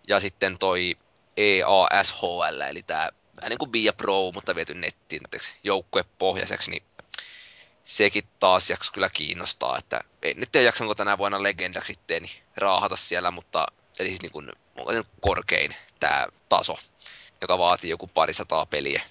Ja 0.08 0.20
sitten 0.20 0.58
toi 0.58 0.96
EASHL, 1.40 2.60
eli 2.70 2.82
tämä 2.82 3.08
vähän 3.36 3.50
niin 3.50 3.58
kuin 3.58 3.72
Via 3.72 3.92
Pro, 3.92 4.32
mutta 4.32 4.54
viety 4.54 4.74
nettiin 4.74 5.22
joukkuepohjaiseksi, 5.64 6.70
niin 6.70 6.82
sekin 7.84 8.24
taas 8.40 8.70
jakso 8.70 8.92
kyllä 8.92 9.10
kiinnostaa, 9.10 9.78
että 9.78 10.00
en 10.22 10.36
nyt 10.36 10.52
tiedä 10.52 10.68
jaksanko 10.68 10.94
tänä 10.94 11.18
vuonna 11.18 11.42
legendaksi 11.42 11.92
sitten 11.92 12.24
raahata 12.56 12.96
siellä, 12.96 13.30
mutta 13.30 13.66
eli 13.98 14.08
siis 14.08 14.22
niin 14.22 14.32
kuin, 14.32 14.52
onko 14.76 14.92
se 14.92 15.04
korkein 15.20 15.74
tämä 16.00 16.26
taso, 16.48 16.76
joka 17.40 17.58
vaatii 17.58 17.90
joku 17.90 18.06
parisataa 18.06 18.66
peliä. 18.66 19.02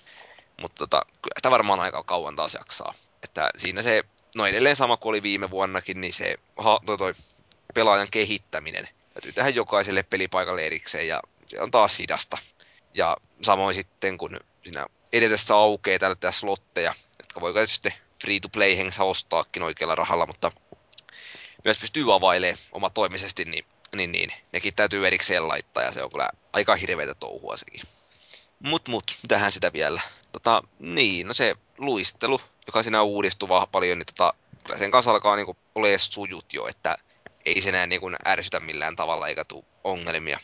Mutta 0.61 0.79
tota, 0.79 1.05
kyllä 1.21 1.33
sitä 1.37 1.51
varmaan 1.51 1.79
aika 1.79 2.03
kauan 2.03 2.35
taas 2.35 2.53
jaksaa. 2.53 2.93
Että 3.23 3.49
siinä 3.57 3.81
se, 3.81 4.03
no 4.35 4.45
edelleen 4.45 4.75
sama 4.75 4.97
kuin 4.97 5.09
oli 5.09 5.23
viime 5.23 5.49
vuonnakin, 5.49 6.01
niin 6.01 6.13
se 6.13 6.35
ha, 6.57 6.79
toi, 6.85 6.97
toi 6.97 7.13
pelaajan 7.73 8.07
kehittäminen 8.11 8.89
täytyy 9.13 9.31
tehdä 9.31 9.49
jokaiselle 9.49 10.03
pelipaikalle 10.03 10.65
erikseen 10.65 11.07
ja 11.07 11.21
se 11.49 11.61
on 11.61 11.71
taas 11.71 11.99
hidasta. 11.99 12.37
Ja 12.93 13.17
samoin 13.41 13.75
sitten, 13.75 14.17
kun 14.17 14.39
siinä 14.63 14.85
edetessä 15.13 15.55
aukeaa 15.55 15.99
tällaisia 15.99 16.31
slotteja, 16.31 16.93
jotka 17.19 17.41
voi 17.41 17.67
sitten 17.67 17.93
free-to-play 18.21 18.77
hengessä 18.77 19.03
ostaakin 19.03 19.63
oikealla 19.63 19.95
rahalla, 19.95 20.25
mutta 20.25 20.51
myös 21.63 21.79
pystyy 21.79 22.15
availemaan 22.15 22.57
omatoimisesti, 22.71 23.45
niin, 23.45 23.65
niin, 23.95 24.11
niin 24.11 24.29
nekin 24.51 24.73
täytyy 24.73 25.07
erikseen 25.07 25.47
laittaa 25.47 25.83
ja 25.83 25.91
se 25.91 26.03
on 26.03 26.11
kyllä 26.11 26.29
aika 26.53 26.75
hirveätä 26.75 27.15
touhua 27.15 27.57
sekin. 27.57 27.81
Mut 28.59 28.87
mut, 28.87 29.15
mitähän 29.23 29.51
sitä 29.51 29.73
vielä? 29.73 30.01
Tota, 30.31 30.63
niin, 30.79 31.27
no 31.27 31.33
se 31.33 31.55
luistelu, 31.77 32.41
joka 32.67 32.83
siinä 32.83 33.01
uudistuu 33.01 33.49
paljon, 33.71 33.97
niin 33.97 34.05
tota, 34.05 34.33
kyllä 34.65 34.79
sen 34.79 34.91
kanssa 34.91 35.11
alkaa 35.11 35.35
niinku 35.35 35.57
olemaan 35.75 35.99
sujut 35.99 36.53
jo, 36.53 36.67
että 36.67 36.97
ei 37.45 37.61
se 37.61 37.69
enää 37.69 37.87
niinku 37.87 38.11
ärsytä 38.27 38.59
millään 38.59 38.95
tavalla 38.95 39.27
eikä 39.27 39.45
tule 39.45 39.65
ongelmia. 39.83 40.39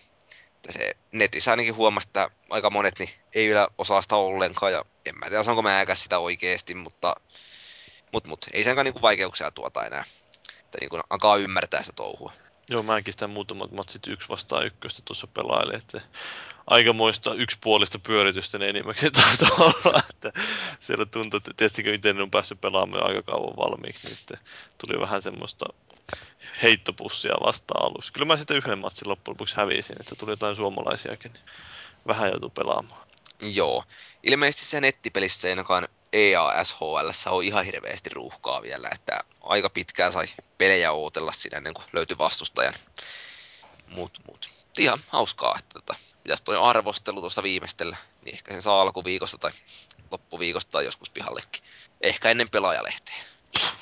Että 0.66 0.80
se 0.80 0.96
netissä 1.12 1.52
ainakin 1.52 1.76
huomasi, 1.76 2.08
että 2.10 2.30
aika 2.50 2.70
monet 2.70 3.00
niin 3.00 3.10
ei 3.36 3.48
vielä 3.48 3.68
osaa 3.78 4.02
sitä 4.02 4.16
ollenkaan 4.16 4.72
ja 4.72 4.86
en 5.06 5.16
mä 5.20 5.26
tiedä 5.26 5.40
osaanko 5.40 5.62
mä 5.62 5.86
sitä 5.94 6.20
oikeesti, 6.20 6.76
mutta 6.76 7.16
mut, 8.12 8.28
mut, 8.28 8.46
ei 8.54 8.64
senkaan 8.64 8.86
niinku 8.86 9.02
vaikeuksia 9.02 9.52
tuota 9.52 9.86
enää. 9.86 10.04
Että 10.60 10.78
niinku 10.82 11.00
alkaa 11.10 11.38
ymmärtää 11.38 11.84
sitä 11.84 11.94
touhua. 11.96 12.32
Joo, 12.70 12.84
mäkin 12.84 13.14
sitä 13.14 13.28
muutamat 13.28 13.72
matsit 13.72 14.08
yksi 14.08 14.30
vastaan 14.30 14.66
ykköstä 14.66 15.02
tuossa 15.06 15.28
pelailin, 15.28 15.76
että 15.76 16.02
aikamoista 16.68 17.34
yksipuolista 17.34 18.00
pyöritystä 18.00 18.58
ne 18.58 18.70
enimmäkseen 18.70 19.12
taitaa 19.12 19.58
olla, 19.66 20.02
että 20.10 20.34
siellä 20.80 21.06
tuntuu, 21.06 21.38
että 21.38 21.52
tietysti 21.58 21.84
kun 21.84 21.94
itse 21.94 22.10
on 22.10 22.32
päässyt 22.32 22.62
pelaamaan 22.62 23.08
aika 23.08 23.22
kauan 23.22 23.58
valmiiksi, 23.58 24.08
niin 24.08 24.18
sitten 24.18 24.38
tuli 24.78 25.00
vähän 25.00 25.22
semmoista 25.22 25.66
heittopussia 26.64 27.34
vastaan 27.46 27.86
alussa. 27.86 28.14
Kyllä 28.14 28.26
mä 28.26 28.38
sitten 28.38 28.58
yhden 28.58 28.80
matsin 28.80 29.10
loppujen 29.10 29.34
lopuksi 29.34 29.56
hävisin, 29.56 29.96
että 30.00 30.16
tuli 30.16 30.32
jotain 30.32 30.56
suomalaisiakin, 30.56 31.34
niin 31.34 31.44
vähän 32.08 32.30
joutuu 32.30 32.50
pelaamaan. 32.50 33.08
Joo. 33.42 33.84
Ilmeisesti 34.24 34.66
se 34.66 34.82
nettipelissä 34.82 35.48
ei 35.48 35.52
ainakaan 35.52 35.88
EASHL 36.14 37.10
on 37.30 37.44
ihan 37.44 37.66
hirveästi 37.66 38.10
ruuhkaa 38.10 38.62
vielä, 38.62 38.90
että 38.92 39.20
aika 39.42 39.70
pitkään 39.70 40.12
sai 40.12 40.26
pelejä 40.58 40.92
ootella 40.92 41.32
siinä 41.32 41.58
ennen 41.58 41.74
kuin 41.74 41.86
löytyi 41.94 42.18
vastustajan. 42.18 42.74
Mut, 43.88 44.20
mut. 44.28 44.50
Ihan 44.78 45.00
hauskaa, 45.08 45.56
että 45.60 45.74
tota, 45.74 45.96
pitäisi 46.24 46.44
toi 46.44 46.58
arvostelu 46.58 47.20
tuossa 47.20 47.44
viimeistellä, 47.44 47.98
niin 48.26 48.36
ehkä 48.36 48.52
sen 48.52 48.62
saa 48.62 48.82
alkuviikosta 48.82 49.38
tai 49.38 49.52
loppuviikosta 50.12 50.72
tai 50.72 50.86
joskus 50.86 51.10
pihallekin. 51.10 51.64
Ehkä 52.02 52.30
ennen 52.30 52.50
pelaajalehteä. 52.50 53.16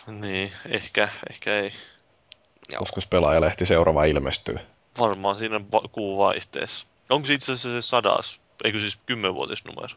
Niin, 0.07 0.53
ehkä, 0.65 1.09
ehkä 1.29 1.59
ei. 1.59 1.73
Joo. 2.71 2.79
Koska 2.79 3.01
pelaajalehti 3.09 3.65
seuraava 3.65 4.03
ilmestyy. 4.03 4.55
Varmaan 4.99 5.37
siinä 5.37 5.61
va- 5.71 5.89
kuun 5.91 6.17
vaihteessa. 6.17 6.85
Onko 7.09 7.27
se 7.27 7.33
itse 7.33 7.51
asiassa 7.51 7.69
se 7.69 7.81
sadas, 7.87 8.41
eikö 8.63 8.79
siis 8.79 8.99
kymmenvuotisnumero? 9.05 9.95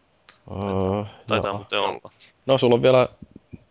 Öö, 0.50 1.04
Taitaa 1.26 1.52
no. 1.52 1.58
muuten 1.58 1.80
olla. 1.80 2.10
No 2.46 2.58
sulla 2.58 2.74
on 2.74 2.82
vielä 2.82 3.08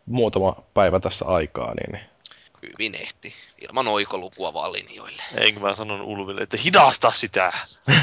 muutama 0.06 0.56
päivä 0.74 1.00
tässä 1.00 1.26
aikaa, 1.26 1.74
niin... 1.74 2.00
Hyvin 2.62 2.96
ehti. 2.96 3.34
Ilman 3.62 3.88
oikolukua 3.88 4.54
vaan 4.54 4.74
linjoille. 4.74 5.22
Eikö 5.38 5.60
mä 5.60 5.74
sanon 5.74 6.02
Ulville, 6.02 6.42
että 6.42 6.58
hidasta 6.58 7.12
sitä! 7.12 7.54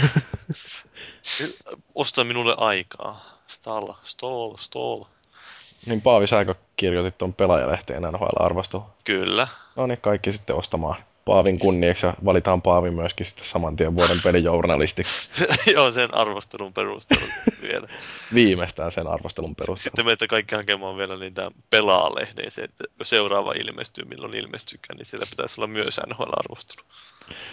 Osta 1.95 2.24
minulle 2.24 2.55
aikaa. 2.59 3.24
Stall, 3.49 3.93
stall, 4.03 4.57
stall. 4.57 5.05
Niin 5.87 6.03
Paavi, 6.03 6.26
säkö 6.26 6.55
kirjoitit 6.76 7.18
tuon 7.18 7.35
pelaajalehteen 7.35 8.03
NHL-arvostelun? 8.03 8.85
Kyllä. 9.05 9.49
No 9.76 9.87
niin, 9.87 10.01
kaikki 10.01 10.33
sitten 10.33 10.57
ostamaan 10.57 10.97
Paavin 11.24 11.59
kunniaksi 11.59 12.07
ja 12.07 12.14
valitaan 12.24 12.62
Paavi 12.62 12.91
myöskin 12.91 13.26
sitten 13.26 13.45
saman 13.45 13.76
tien 13.76 13.95
vuoden 13.95 14.20
pelijournalisti. 14.22 15.03
Joo, 15.74 15.93
sen 15.93 16.14
arvostelun 16.14 16.72
perusteella 16.72 17.26
vielä. 17.62 17.89
Viimeistään 18.35 18.93
sen 18.93 19.07
arvostelun 19.07 19.55
perusteella. 19.55 19.83
Sitten 19.83 20.07
meitä 20.07 20.26
kaikki 20.26 20.55
hakemaan 20.55 20.97
vielä 20.97 21.16
niitä 21.16 21.51
pelaalehden, 21.70 22.51
se, 22.51 22.62
että 22.62 22.85
seuraava 23.03 23.53
ilmestyy, 23.53 24.05
milloin 24.05 24.35
ilmestykään, 24.35 24.97
niin 24.97 25.07
siellä 25.07 25.26
pitäisi 25.30 25.61
olla 25.61 25.66
myös 25.66 26.01
NHL-arvostelu. 26.09 26.87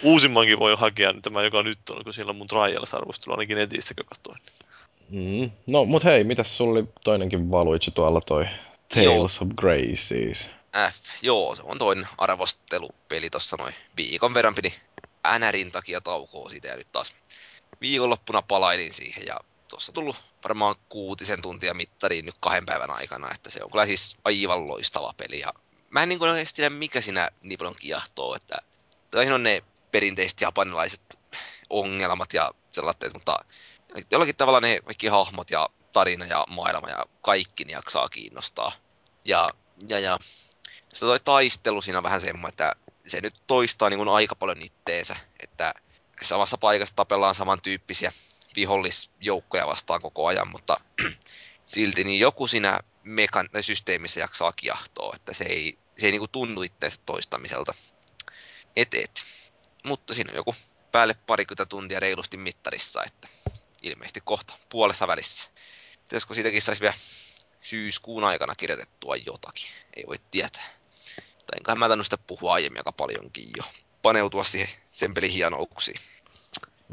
Uusimmankin 0.02 0.58
voi 0.58 0.76
hakea, 0.76 1.12
niin 1.12 1.22
tämä 1.22 1.42
joka 1.42 1.62
nyt 1.62 1.78
on, 1.90 2.04
kun 2.04 2.14
siellä 2.14 2.30
on 2.30 2.36
mun 2.36 2.46
Trials-arvostelu, 2.46 3.32
ainakin 3.32 3.56
netistä, 3.56 3.94
kun 3.94 4.04
katsoin. 4.06 4.38
Mm. 5.10 5.50
No, 5.66 5.84
mut 5.84 6.04
hei, 6.04 6.24
mitäs 6.24 6.56
sulla 6.56 6.72
oli 6.72 6.88
toinenkin 7.04 7.50
valuitsi 7.50 7.90
tuolla 7.90 8.20
toi 8.20 8.44
Tales 8.94 9.04
Joo. 9.04 9.24
of 9.24 9.54
Graces? 9.56 10.50
F, 10.90 11.22
joo, 11.22 11.54
se 11.54 11.62
on 11.64 11.78
toinen 11.78 12.08
arvostelupeli 12.18 13.30
tossa 13.30 13.56
noin 13.56 13.74
viikon 13.96 14.34
verran 14.34 14.54
pidi 14.54 14.72
NRin 15.38 15.72
takia 15.72 16.00
taukoa 16.00 16.48
siitä 16.48 16.68
ja 16.68 16.76
nyt 16.76 16.92
taas 16.92 17.14
viikonloppuna 17.80 18.42
palailin 18.42 18.94
siihen 18.94 19.26
ja 19.26 19.40
tuossa 19.68 19.92
tullut 19.92 20.16
varmaan 20.44 20.74
kuutisen 20.88 21.42
tuntia 21.42 21.74
mittariin 21.74 22.24
nyt 22.24 22.34
kahden 22.40 22.66
päivän 22.66 22.90
aikana, 22.90 23.30
että 23.34 23.50
se 23.50 23.64
on 23.64 23.70
kyllä 23.70 23.86
siis 23.86 24.16
aivan 24.24 24.68
loistava 24.68 25.14
peli 25.16 25.40
ja 25.40 25.54
mä 25.90 26.02
en 26.02 26.08
niin 26.08 26.18
kuin 26.18 26.46
tiedä 26.54 26.70
mikä 26.70 27.00
siinä 27.00 27.30
niin 27.42 27.58
paljon 27.58 27.74
kiehtoo, 27.80 28.34
että 28.34 28.58
tai 29.10 29.32
on 29.32 29.42
ne 29.42 29.62
perinteiset 29.92 30.40
japanilaiset 30.40 31.18
ongelmat 31.70 32.34
ja 32.34 32.54
sellaiset, 32.70 33.14
mutta 33.14 33.44
jollakin 34.10 34.36
tavalla 34.36 34.60
ne 34.60 34.80
kaikki 34.84 35.06
hahmot 35.06 35.50
ja 35.50 35.68
tarina 35.92 36.26
ja 36.26 36.46
maailma 36.48 36.88
ja 36.88 37.04
kaikki 37.20 37.64
niin 37.64 37.74
jaksaa 37.74 38.08
kiinnostaa. 38.08 38.72
Ja, 39.24 39.50
ja, 39.88 39.98
ja 39.98 40.18
se 40.94 41.00
toi 41.00 41.20
taistelu 41.20 41.80
siinä 41.80 41.98
on 41.98 42.04
vähän 42.04 42.20
semmoinen, 42.20 42.48
että 42.48 42.76
se 43.06 43.20
nyt 43.20 43.34
toistaa 43.46 43.90
niin 43.90 43.98
kuin 43.98 44.08
aika 44.08 44.34
paljon 44.34 44.62
itteensä, 44.62 45.16
että 45.40 45.74
samassa 46.22 46.58
paikassa 46.58 46.96
tapellaan 46.96 47.34
samantyyppisiä 47.34 48.12
vihollisjoukkoja 48.56 49.66
vastaan 49.66 50.00
koko 50.00 50.26
ajan, 50.26 50.50
mutta 50.50 50.76
silti 51.66 52.04
niin 52.04 52.20
joku 52.20 52.46
siinä 52.46 52.80
mekan- 53.04 53.62
systeemissä 53.62 54.20
jaksaa 54.20 54.52
kiahtoa, 54.52 55.16
että 55.16 55.32
se 55.32 55.44
ei, 55.44 55.78
se 55.98 56.06
ei 56.06 56.12
niin 56.12 56.20
kuin 56.20 56.30
tunnu 56.30 56.62
itteensä 56.62 57.00
toistamiselta. 57.06 57.74
Et, 58.76 58.94
et. 58.94 59.24
Mutta 59.84 60.14
siinä 60.14 60.30
on 60.30 60.36
joku 60.36 60.54
päälle 60.92 61.14
parikymmentä 61.26 61.66
tuntia 61.66 62.00
reilusti 62.00 62.36
mittarissa, 62.36 63.02
että 63.04 63.28
ilmeisesti 63.82 64.20
kohta 64.24 64.54
puolessa 64.68 65.08
välissä. 65.08 65.50
Pitäisikö 66.02 66.34
siitäkin 66.34 66.62
saisi 66.62 66.80
vielä 66.80 66.94
syyskuun 67.60 68.24
aikana 68.24 68.54
kirjoitettua 68.54 69.16
jotakin? 69.16 69.68
Ei 69.96 70.04
voi 70.06 70.16
tietää. 70.30 70.68
Tai 71.16 71.58
enköhän 71.58 71.78
mä 71.78 71.88
tainnut 71.88 72.06
sitä 72.06 72.18
puhua 72.26 72.52
aiemmin 72.52 72.80
aika 72.80 72.92
paljonkin 72.92 73.48
jo. 73.56 73.64
Paneutua 74.02 74.44
siihen 74.44 74.68
sen 74.90 75.14
pelin 75.14 75.30
hienouksiin. 75.30 76.00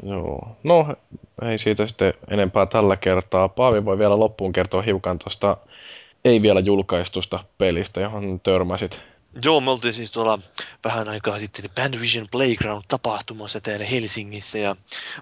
Joo. 0.02 0.56
No, 0.62 0.96
ei 1.42 1.58
siitä 1.58 1.86
sitten 1.86 2.14
enempää 2.30 2.66
tällä 2.66 2.96
kertaa. 2.96 3.48
Paavi 3.48 3.84
voi 3.84 3.98
vielä 3.98 4.18
loppuun 4.18 4.52
kertoa 4.52 4.82
hiukan 4.82 5.18
tuosta 5.18 5.56
ei 6.24 6.42
vielä 6.42 6.60
julkaistusta 6.60 7.44
pelistä, 7.58 8.00
johon 8.00 8.40
törmäsit. 8.40 9.00
Joo, 9.42 9.60
me 9.60 9.70
oltiin 9.70 9.94
siis 9.94 10.12
tuolla 10.12 10.38
vähän 10.84 11.08
aikaa 11.08 11.38
sitten 11.38 11.70
Bandvision 11.74 12.28
Playground-tapahtumassa 12.30 13.60
täällä 13.60 13.84
Helsingissä 13.84 14.58
ja 14.58 14.76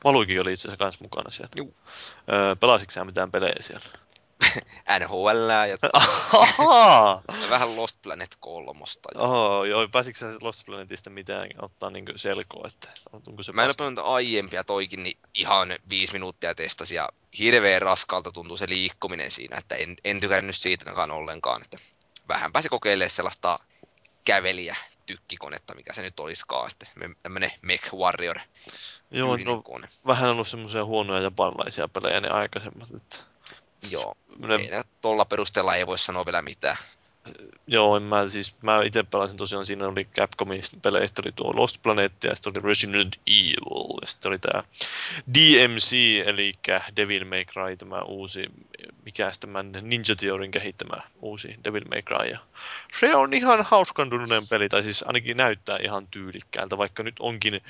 Valuikin 0.05 0.41
oli 0.41 0.53
itse 0.53 0.69
asiassa 0.69 0.85
kanssa 0.85 1.05
mukana 1.05 1.31
siellä. 1.31 1.51
Juu. 1.57 1.75
Öö, 2.33 2.57
pelasitko 2.57 3.05
mitään 3.05 3.31
pelejä 3.31 3.57
siellä? 3.61 3.87
NHL 5.01 5.51
ja 5.69 5.77
vähän 7.51 7.77
Lost 7.77 8.03
Planet 8.03 8.37
kolmosta. 8.41 9.09
Oho, 9.15 9.65
joo, 9.65 9.89
pääsitkö 9.89 10.19
sä 10.19 10.39
Lost 10.41 10.67
Planetista 10.67 11.11
mitään 11.11 11.49
ottaa 11.59 11.91
niinku 11.91 12.13
selkoa, 12.17 12.69
että 12.69 12.89
onko 13.13 13.43
se 13.43 13.53
Mä 13.53 13.65
en 13.65 13.75
ole 13.79 14.15
aiempia 14.15 14.65
toikin, 14.65 15.03
niin 15.03 15.19
ihan 15.35 15.69
viisi 15.89 16.13
minuuttia 16.13 16.55
testasin 16.55 16.97
ja 16.97 17.09
hirveän 17.39 17.83
raskalta 17.83 18.33
tuntuu 18.33 18.57
se 18.57 18.69
liikkuminen 18.69 19.31
siinä, 19.31 19.57
että 19.57 19.75
en, 19.75 19.97
en 20.05 20.21
tykännyt 20.21 20.57
siitä 20.57 20.93
ollenkaan. 21.13 21.63
Että 21.63 21.79
vähän 22.29 22.53
pääsi 22.53 22.69
kokeilemaan 22.69 23.11
sellaista 23.11 23.59
kävelijä 24.27 24.77
tykkikonetta, 25.07 25.75
mikä 25.75 25.93
se 25.93 26.03
nyt 26.03 26.21
olisikaan 26.21 26.71
sitten, 26.71 26.89
tämmönen 27.23 27.53
Mech 27.63 27.95
Warrior 27.95 28.39
Joo, 29.11 29.37
no 29.37 29.63
kone. 29.63 29.89
vähän 30.07 30.31
ollut 30.31 30.49
semmoisia 30.49 30.85
huonoja 30.85 31.23
japanilaisia 31.23 31.89
pelejä 31.89 32.21
ne 32.21 32.29
aikaisemmat, 32.29 32.89
että 32.97 33.17
Joo, 33.91 34.17
ne, 34.39 34.55
ei 34.55 34.71
ne 34.71 34.83
tuolla 35.01 35.25
perusteella 35.25 35.75
ei 35.75 35.87
voi 35.87 35.99
sanoa 35.99 36.27
vielä 36.27 36.43
mitään. 36.43 36.77
Joo, 37.67 37.97
en 37.97 38.03
mä 38.03 38.29
siis, 38.29 38.55
mä 38.63 38.83
itse 38.83 39.03
pelasin 39.03 39.37
tosiaan, 39.37 39.67
siinä 39.67 39.89
oli 39.89 40.05
Capcomin 40.05 40.63
peleistä 40.83 41.23
oli 41.25 41.33
tuo 41.33 41.53
Lost 41.57 41.83
Planet 41.83 42.13
ja 42.25 42.35
sitten 42.35 42.53
oli 42.57 42.69
Resident 42.69 43.17
Evil 43.27 43.99
ja 44.01 44.07
sitten 44.07 44.29
oli 44.29 44.39
tää 44.39 44.63
DMC, 45.35 45.93
eli 46.27 46.53
Devil 46.97 47.25
May 47.25 47.45
Cry, 47.45 47.77
tämä 47.77 48.03
uusi, 48.03 48.45
mikä 49.05 49.33
tämän 49.41 49.73
Ninja 49.81 50.17
Theorin 50.17 50.51
kehittämä 50.51 50.97
uusi 51.23 51.57
Devil 51.65 51.85
May 51.91 52.03
Cry. 52.03 52.31
Ja 52.31 52.39
se 53.01 53.17
on 53.17 53.35
ihan 53.35 53.65
hauskantunut 53.65 54.29
peli, 54.51 54.69
tai 54.69 54.83
siis 54.83 55.05
ainakin 55.07 55.37
näyttää 55.37 55.79
ihan 55.83 56.07
tyylikkäältä, 56.07 56.79
vaikka 56.79 57.03
nyt 57.03 57.15
onkin 57.21 57.61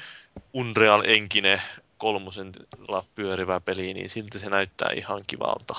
Unreal 0.53 1.03
Engine 1.07 1.63
kolmosella 1.99 3.05
pyörivä 3.15 3.61
peli, 3.61 3.95
niin 3.95 4.11
silti 4.11 4.39
se 4.39 4.51
näyttää 4.51 4.91
ihan 4.97 5.23
kivalta. 5.27 5.77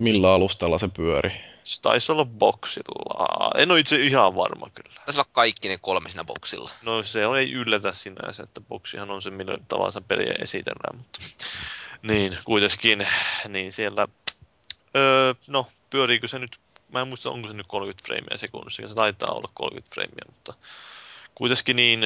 Millä 0.00 0.32
alustalla 0.32 0.78
se 0.78 0.88
pyöri? 0.88 1.53
Se 1.64 1.82
taisi 1.82 2.12
olla 2.12 2.24
boksilla. 2.24 3.50
En 3.58 3.70
ole 3.70 3.80
itse 3.80 3.96
ihan 3.96 4.36
varma 4.36 4.70
kyllä. 4.74 5.00
Taisi 5.04 5.20
olla 5.20 5.30
kaikki 5.32 5.68
ne 5.68 5.78
kolme 5.78 6.08
siinä 6.08 6.24
boksilla. 6.24 6.70
No 6.82 7.02
se 7.02 7.26
on, 7.26 7.38
ei 7.38 7.52
yllätä 7.52 7.92
sinänsä, 7.92 8.42
että 8.42 8.60
boksihan 8.60 9.10
on 9.10 9.22
se, 9.22 9.30
millä 9.30 9.58
tavansa 9.68 10.00
peliä 10.00 10.34
esitellään, 10.40 10.96
mutta 10.96 11.18
niin, 12.02 12.38
kuitenkin, 12.44 13.06
niin 13.48 13.72
siellä, 13.72 14.08
öö, 14.96 15.34
no, 15.46 15.66
pyöriikö 15.90 16.28
se 16.28 16.38
nyt, 16.38 16.60
mä 16.92 17.00
en 17.00 17.08
muista, 17.08 17.30
onko 17.30 17.48
se 17.48 17.54
nyt 17.54 17.66
30 17.66 18.06
freimiä 18.06 18.38
sekunnissa, 18.38 18.88
se 18.88 18.94
taitaa 18.94 19.32
olla 19.32 19.50
30 19.54 19.94
freimiä, 19.94 20.24
mutta 20.26 20.54
kuitenkin 21.34 21.76
niin 21.76 22.00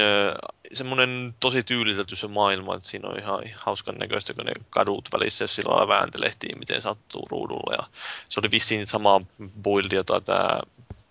semmoinen 0.73 1.35
tosi 1.41 1.63
tyylitelty 1.63 2.17
se 2.17 2.29
maailma, 2.29 2.75
että 2.77 2.89
siinä 2.89 3.09
on 3.09 3.19
ihan 3.19 3.43
hauskan 3.57 3.95
näköistä, 3.95 4.35
kun 4.35 4.45
ne 4.45 4.53
kadut 4.71 5.09
välissä, 5.13 5.47
sillä 5.47 5.75
lailla 5.75 6.09
miten 6.59 6.83
sattuu 6.83 7.27
ruudulla, 7.31 7.75
ja 7.75 7.89
se 8.29 8.41
oli 8.41 8.51
vissiin 8.51 8.87
samaa 8.87 9.21
buildia, 9.63 9.99
jota 9.99 10.21
tämä 10.21 10.61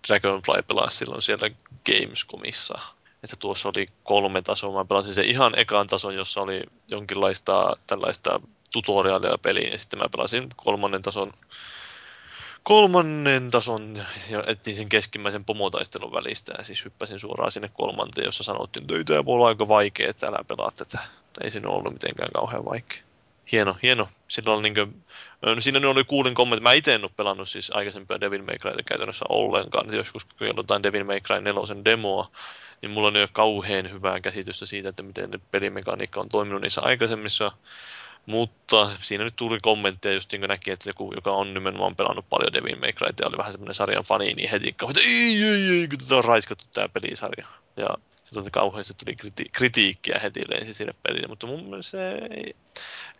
Dragonfly 0.08 0.62
pelasi 0.62 0.96
silloin 0.96 1.22
siellä 1.22 1.50
Gamescomissa. 1.86 2.78
Että 3.22 3.36
tuossa 3.36 3.68
oli 3.68 3.86
kolme 4.02 4.42
tasoa. 4.42 4.72
Mä 4.72 4.84
pelasin 4.84 5.14
sen 5.14 5.24
ihan 5.24 5.58
ekan 5.58 5.86
tason, 5.86 6.14
jossa 6.14 6.40
oli 6.40 6.62
jonkinlaista 6.90 7.76
tällaista 7.86 8.40
tutoriaalia 8.72 9.38
peliin. 9.42 9.72
Ja 9.72 9.78
sitten 9.78 9.98
mä 9.98 10.08
pelasin 10.16 10.48
kolmannen 10.56 11.02
tason 11.02 11.32
kolmannen 12.68 13.50
tason 13.50 13.98
ja 14.30 14.44
etsin 14.46 14.76
sen 14.76 14.88
keskimmäisen 14.88 15.44
pomotaistelun 15.44 16.12
välistä 16.12 16.54
ja 16.58 16.64
siis 16.64 16.84
hyppäsin 16.84 17.18
suoraan 17.18 17.52
sinne 17.52 17.70
kolmanteen, 17.74 18.24
jossa 18.24 18.44
sanottiin, 18.44 18.82
että 18.82 18.94
ei 18.94 19.04
tämä 19.04 19.24
voi 19.24 19.34
olla 19.34 19.48
aika 19.48 19.68
vaikea, 19.68 20.10
että 20.10 20.26
älä 20.26 20.44
pelaa 20.48 20.70
tätä. 20.70 20.98
Ei 21.40 21.50
siinä 21.50 21.68
ollut 21.68 21.92
mitenkään 21.92 22.30
kauhean 22.34 22.64
vaikea. 22.64 23.02
Hieno, 23.52 23.76
hieno. 23.82 24.08
Sillä 24.28 24.52
oli 24.52 24.62
niinkö, 24.62 24.86
no 25.42 25.60
siinä 25.60 25.88
oli 25.88 26.04
kuulin 26.04 26.34
kommentti. 26.34 26.62
Mä 26.62 26.72
itse 26.72 26.94
en 26.94 27.04
ole 27.04 27.10
pelannut 27.16 27.48
siis 27.48 27.70
aikaisempia 27.74 28.20
Devil 28.20 28.42
May 28.42 28.56
Cryta 28.56 28.82
käytännössä 28.82 29.24
ollenkaan. 29.28 29.94
Joskus 29.94 30.24
kun 30.24 30.46
jotain 30.56 30.82
Devil 30.82 31.04
May 31.04 31.20
Cry 31.20 31.40
4 31.40 31.84
demoa, 31.84 32.30
niin 32.82 32.90
mulla 32.90 33.08
on 33.08 33.16
jo 33.16 33.28
kauhean 33.32 33.90
hyvää 33.90 34.20
käsitystä 34.20 34.66
siitä, 34.66 34.88
että 34.88 35.02
miten 35.02 35.40
pelimekaniikka 35.50 36.20
on 36.20 36.28
toiminut 36.28 36.62
niissä 36.62 36.80
aikaisemmissa. 36.80 37.52
Mutta 38.28 38.90
siinä 39.02 39.24
nyt 39.24 39.36
tuli 39.36 39.58
kommentteja, 39.62 40.14
just 40.14 40.32
niin 40.32 40.40
kuin 40.40 40.48
näki, 40.48 40.70
että 40.70 40.88
joku, 40.88 41.12
joka 41.14 41.32
on 41.32 41.54
nimenomaan 41.54 41.96
pelannut 41.96 42.28
paljon 42.30 42.52
Devil 42.52 42.76
May 42.76 42.92
Cryta 42.92 43.22
ja 43.22 43.28
oli 43.28 43.36
vähän 43.36 43.52
semmoinen 43.52 43.74
sarjan 43.74 44.04
fani, 44.04 44.34
niin 44.34 44.50
heti 44.50 44.68
että 44.68 45.00
ei, 45.04 45.42
ei, 45.42 45.70
ei, 45.70 45.88
kun 45.88 45.98
tätä 45.98 46.16
on 46.16 46.24
raiskattu 46.24 46.64
tää 46.74 46.88
pelisarja. 46.88 47.46
Ja 47.76 47.88
silloin 48.24 48.50
kauheasti 48.50 48.94
tuli 48.94 49.16
kriti- 49.22 49.50
kritiikkiä 49.52 50.20
heti 50.22 50.40
lensi 50.48 50.74
sille 50.74 50.94
pelille, 51.02 51.28
mutta 51.28 51.46
mun 51.46 51.64
mielestä 51.64 51.90
se 51.90 52.12
ei, 52.30 52.56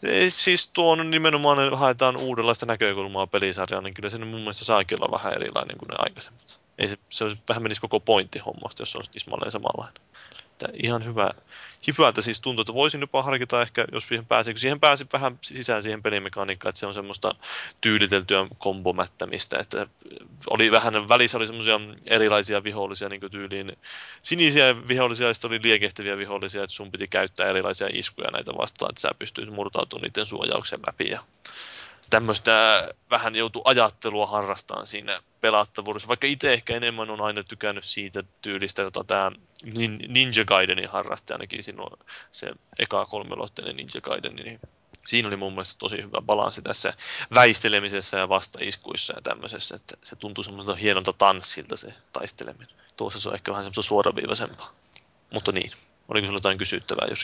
se 0.01 0.09
ei 0.09 0.31
siis 0.31 0.69
tuo 0.69 0.93
on 0.93 1.11
nimenomaan, 1.11 1.79
haetaan 1.79 2.17
uudenlaista 2.17 2.67
näkökulmaa 2.67 3.27
pelisarjaan, 3.27 3.85
niin 3.85 3.95
kyllä 3.95 4.11
se 4.11 4.19
mun 4.19 4.41
mielestä 4.41 4.65
saakin 4.65 5.03
olla 5.03 5.19
vähän 5.19 5.35
erilainen 5.35 5.79
kuin 5.79 5.89
ne 5.89 5.95
aikaisemmat. 5.99 6.61
Ei 6.79 6.89
se, 6.89 6.97
se 7.11 7.25
vähän 7.49 7.63
menisi 7.63 7.81
koko 7.81 8.01
pointti 8.01 8.39
hommasta, 8.39 8.83
jos 8.83 8.97
olisi 8.97 9.11
tismalleen 9.11 9.53
samanlainen. 9.53 10.03
Että 10.59 10.69
ihan 10.83 11.05
hyvä, 11.05 11.31
hyvältä 11.99 12.23
siis 12.23 12.41
tuntuu, 12.41 12.61
että 12.61 12.75
voisin 12.75 13.01
jopa 13.01 13.23
harkita 13.23 13.63
ehkä, 13.63 13.85
jos 13.93 14.09
siihen 14.09 14.27
pääsee, 14.27 14.55
kun 14.55 14.61
siihen 14.61 14.81
pääsi 14.81 15.07
vähän 15.13 15.39
sisään 15.43 15.83
siihen 15.83 16.03
pelimekaniikkaan, 16.03 16.71
että 16.71 16.81
se 16.81 16.87
on 16.87 16.95
semmoista 16.95 17.35
tyyliteltyä 17.81 18.47
kombomättämistä, 18.59 19.59
että 19.59 19.87
oli 20.51 20.71
vähän, 20.71 21.09
välissä 21.09 21.37
oli 21.37 21.47
semmoisia 21.47 21.81
erilaisia 22.07 22.65
vihollisia 22.65 23.09
niin 23.09 23.31
tyyliin, 23.31 23.77
sinisiä 24.23 24.89
vihollisia 24.89 25.27
ja 25.27 25.35
sitten 25.35 25.49
oli 25.49 25.63
liekehtiviä 25.63 26.19
vihollisia, 26.19 26.63
että 26.63 26.75
sun 26.75 26.91
piti 26.91 27.09
käyttää 27.09 27.47
erilaisia 27.47 27.89
iskuja 27.93 28.31
näitä 28.31 28.53
vastaan, 28.59 28.91
että 28.91 29.01
sä 29.01 29.11
pystyit 29.19 29.53
murtautumaan 29.53 30.03
niiden 30.03 30.27
suojauksen 30.27 30.81
läpi 30.87 31.11
ja 31.11 31.21
tämmöistä 32.11 32.89
vähän 33.11 33.35
joutu 33.35 33.63
ajattelua 33.65 34.27
harrastamaan 34.27 34.87
siinä 34.87 35.21
pelattavuudessa, 35.41 36.09
vaikka 36.09 36.27
itse 36.27 36.53
ehkä 36.53 36.77
enemmän 36.77 37.11
on 37.11 37.21
aina 37.21 37.45
tykännyt 37.45 37.85
siitä 37.85 38.25
tyylistä, 38.43 38.83
jota 38.83 39.05
tämä 39.05 39.33
Ninja 40.09 40.45
Gaidenin 40.45 40.89
harrasti, 40.89 41.33
ainakin 41.33 41.81
on 41.81 41.99
se 42.33 42.53
eka 42.79 43.07
kolmelotteinen 43.07 43.77
Ninja 43.77 44.01
Gaiden, 44.01 44.37
niin 44.37 44.61
siinä 45.09 45.29
oli 45.29 45.37
mun 45.37 45.53
mielestä 45.53 45.79
tosi 45.79 46.03
hyvä 46.03 46.21
balanssi 46.21 46.63
tässä 46.63 46.93
väistelemisessä 47.35 48.17
ja 48.17 48.29
vastaiskuissa 48.29 49.15
ja 49.17 49.23
tämmöisessä, 49.23 49.77
että 49.77 49.95
se 50.03 50.17
tuntui 50.17 50.45
semmoiselta 50.45 50.79
hienolta 50.79 51.13
tanssilta 51.13 51.77
se 51.77 51.95
taisteleminen. 52.13 52.69
Tuossa 52.97 53.21
se 53.21 53.29
on 53.29 53.35
ehkä 53.35 53.51
vähän 53.53 53.65
semmoista 53.65 53.83
suoraviivaisempaa. 53.83 54.71
Mutta 55.33 55.53
niin, 55.53 55.71
oliko 56.09 56.25
sinulla 56.25 56.37
jotain 56.37 56.59
kysyttävää, 56.59 57.07
Jyri? 57.07 57.23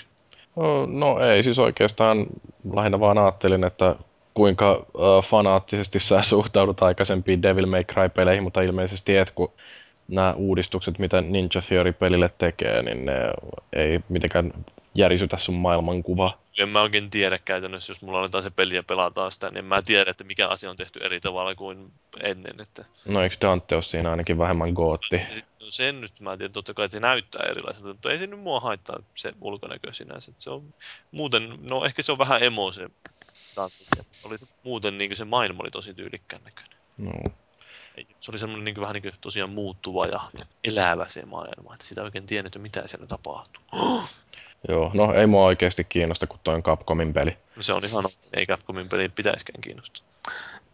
No, 0.57 0.87
no 0.87 1.20
ei, 1.20 1.43
siis 1.43 1.59
oikeastaan 1.59 2.26
lähinnä 2.74 3.01
vaan 3.01 3.18
ajattelin, 3.18 3.64
että 3.64 3.97
kuinka 4.35 4.72
äh, 4.72 5.30
fanaattisesti 5.30 5.99
sä 5.99 6.22
suhtaudut 6.22 6.82
aikaisempiin 6.82 7.43
Devil 7.43 7.66
May 7.66 7.82
Cry-peleihin, 7.82 8.43
mutta 8.43 8.62
ilmeisesti 8.62 9.16
et, 9.16 9.30
kun 9.30 9.53
nämä 10.09 10.32
uudistukset, 10.32 10.99
mitä 10.99 11.20
Ninja 11.20 11.62
Theory-pelille 11.68 12.30
tekee, 12.39 12.82
niin 12.82 13.05
ne 13.05 13.12
ei 13.72 14.01
mitenkään 14.09 14.53
järisytä 14.95 15.37
sun 15.37 15.55
maailmankuvaa. 15.55 16.45
En 16.59 16.68
mä 16.68 16.82
oikein 16.82 17.11
tiedä 17.11 17.39
käytännössä, 17.39 17.91
jos 17.91 18.03
mulla 18.03 18.18
aletaan 18.18 18.43
se 18.43 18.51
peli 18.51 18.74
ja 18.74 18.82
pelataan 18.82 19.32
sitä, 19.32 19.51
niin 19.51 19.59
en 19.59 19.64
mä 19.64 19.82
tiedä, 19.82 20.11
että 20.11 20.24
mikä 20.24 20.49
asia 20.49 20.70
on 20.70 20.76
tehty 20.76 20.99
eri 20.99 21.20
tavalla 21.20 21.55
kuin 21.55 21.93
ennen. 22.20 22.61
Että... 22.61 22.85
No 23.07 23.22
eikö 23.22 23.37
Dante 23.41 23.74
ole 23.74 23.82
siinä 23.82 24.11
ainakin 24.11 24.39
vähemmän 24.39 24.72
gootti? 24.72 25.16
No 25.16 25.70
sen 25.70 26.01
nyt 26.01 26.20
mä 26.20 26.37
tiedän, 26.37 26.53
totta 26.53 26.74
kai 26.74 26.85
että 26.85 26.97
se 26.97 27.01
näyttää 27.01 27.47
erilaiselta, 27.51 27.89
mutta 27.89 28.12
ei 28.12 28.18
se 28.18 28.26
nyt 28.26 28.41
mua 28.41 28.61
haittaa 28.61 28.97
se 29.14 29.32
ulkonäkö 29.41 29.93
sinänsä. 29.93 30.32
Se 30.37 30.51
on 30.51 30.74
muuten, 31.11 31.59
no 31.70 31.85
ehkä 31.85 32.03
se 32.03 32.12
on 32.12 32.18
vähän 32.18 32.43
emo 32.43 32.72
se 32.72 32.91
Dante. 33.57 34.05
Oli 34.24 34.36
muuten 34.62 34.98
niin 34.98 35.16
se 35.16 35.24
maailma 35.24 35.61
oli 35.62 35.70
tosi 35.70 35.94
tyylikkään 35.94 36.42
näköinen. 36.44 36.78
No. 36.98 37.12
Se 38.20 38.30
oli 38.30 38.38
semmoinen 38.38 38.64
niin 38.64 38.80
vähän 38.80 38.94
niin 38.94 39.02
kuin 39.02 39.14
tosiaan 39.20 39.50
muuttuva 39.50 40.07
ja 40.07 40.20
elävä 40.64 41.09
se 41.09 41.26
maailma, 41.26 41.74
että 41.74 41.86
sitä 41.86 42.02
oikein 42.02 42.26
tiennyt, 42.26 42.59
mitä 42.59 42.86
siellä 42.86 43.07
tapahtuu. 43.07 43.62
Joo, 44.68 44.90
no 44.94 45.14
ei 45.14 45.26
mua 45.26 45.44
oikeasti 45.44 45.84
kiinnosta, 45.84 46.26
kun 46.26 46.38
toi 46.44 46.55
on 46.55 46.62
Capcomin 46.62 47.12
peli. 47.12 47.36
No 47.57 47.62
se 47.62 47.72
on 47.72 47.84
ihan, 47.84 48.05
ei 48.32 48.46
Capcomin 48.46 48.88
peli 48.88 49.09
pitäiskään 49.09 49.61
kiinnostaa. 49.61 50.07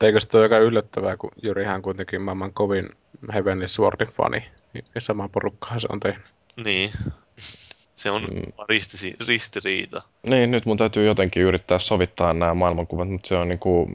Eikö 0.00 0.20
se 0.20 0.28
ole 0.32 0.42
aika 0.42 0.58
yllättävää, 0.58 1.16
kun 1.16 1.30
Jyrihän 1.42 1.82
kuitenkin 1.82 2.22
maailman 2.22 2.52
kovin 2.52 2.90
Heavenly 3.32 3.68
Swordin 3.68 4.08
fani. 4.08 4.50
Ja 4.94 5.00
sama 5.00 5.28
porukkahan 5.28 5.80
se 5.80 5.88
on 5.90 6.00
tehnyt. 6.00 6.26
Niin. 6.64 6.92
Se 8.00 8.10
on 8.10 8.22
mm. 8.22 8.52
ristisi, 8.68 9.16
ristiriita. 9.28 10.02
Niin, 10.22 10.50
nyt 10.50 10.66
mun 10.66 10.76
täytyy 10.76 11.06
jotenkin 11.06 11.42
yrittää 11.42 11.78
sovittaa 11.78 12.32
nämä 12.32 12.54
maailmankuvat, 12.54 13.10
mutta 13.10 13.28
se 13.28 13.36
on 13.36 13.48
niinku, 13.48 13.90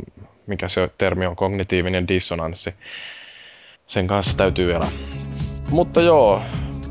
mikä 0.48 0.70
se 0.70 0.90
termi 0.98 1.26
on, 1.26 1.36
kognitiivinen 1.36 2.08
dissonanssi. 2.08 2.74
Sen 3.88 4.08
kanssa 4.08 4.38
täytyy 4.38 4.74
elää. 4.74 4.90
Mutta 5.70 6.02
joo, 6.02 6.42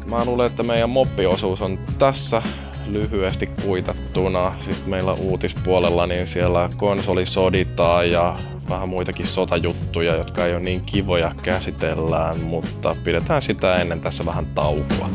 mä 0.07 0.25
luulen, 0.25 0.47
että 0.47 0.63
meidän 0.63 0.91
moppiosuus 0.91 1.63
on 1.63 1.79
tässä 1.99 2.43
lyhyesti 2.87 3.47
kuitattuna. 3.47 4.57
Sitten 4.61 4.91
meillä 4.91 5.13
uutispuolella 5.13 6.07
niin 6.07 6.27
siellä 6.27 6.71
konsoli 6.77 7.27
soditaan 7.27 8.11
ja 8.11 8.39
vähän 8.69 8.89
muitakin 8.89 9.27
sotajuttuja, 9.27 10.17
jotka 10.17 10.47
ei 10.47 10.55
ole 10.55 10.63
niin 10.63 10.83
kivoja 10.83 11.35
käsitellään, 11.43 12.41
mutta 12.41 12.97
pidetään 13.05 13.43
sitä 13.43 13.77
ennen 13.77 14.01
tässä 14.01 14.27
vähän 14.27 14.47
taukoa. 14.47 15.11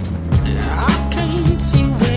Se 1.59 1.75
oli 1.75 2.08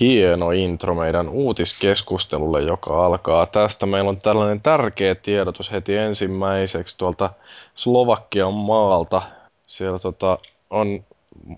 hieno 0.00 0.50
intro 0.50 0.94
meidän 0.94 1.28
uutiskeskustelulle, 1.28 2.60
joka 2.60 3.06
alkaa 3.06 3.46
tästä. 3.46 3.86
Meillä 3.86 4.10
on 4.10 4.18
tällainen 4.18 4.60
tärkeä 4.60 5.14
tiedotus 5.14 5.72
heti 5.72 5.96
ensimmäiseksi 5.96 6.98
tuolta 6.98 7.30
Slovakian 7.74 8.54
maalta. 8.54 9.22
Siellä 9.66 9.98
tota, 9.98 10.38
on 10.70 11.04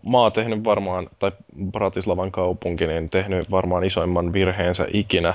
maa 0.02 0.30
tehnyt 0.30 0.64
varmaan, 0.64 1.08
tai 1.18 1.32
Bratislavan 1.72 2.32
kaupunki, 2.32 2.86
niin 2.86 3.10
tehnyt 3.10 3.50
varmaan 3.50 3.84
isoimman 3.84 4.32
virheensä 4.32 4.86
ikinä 4.92 5.34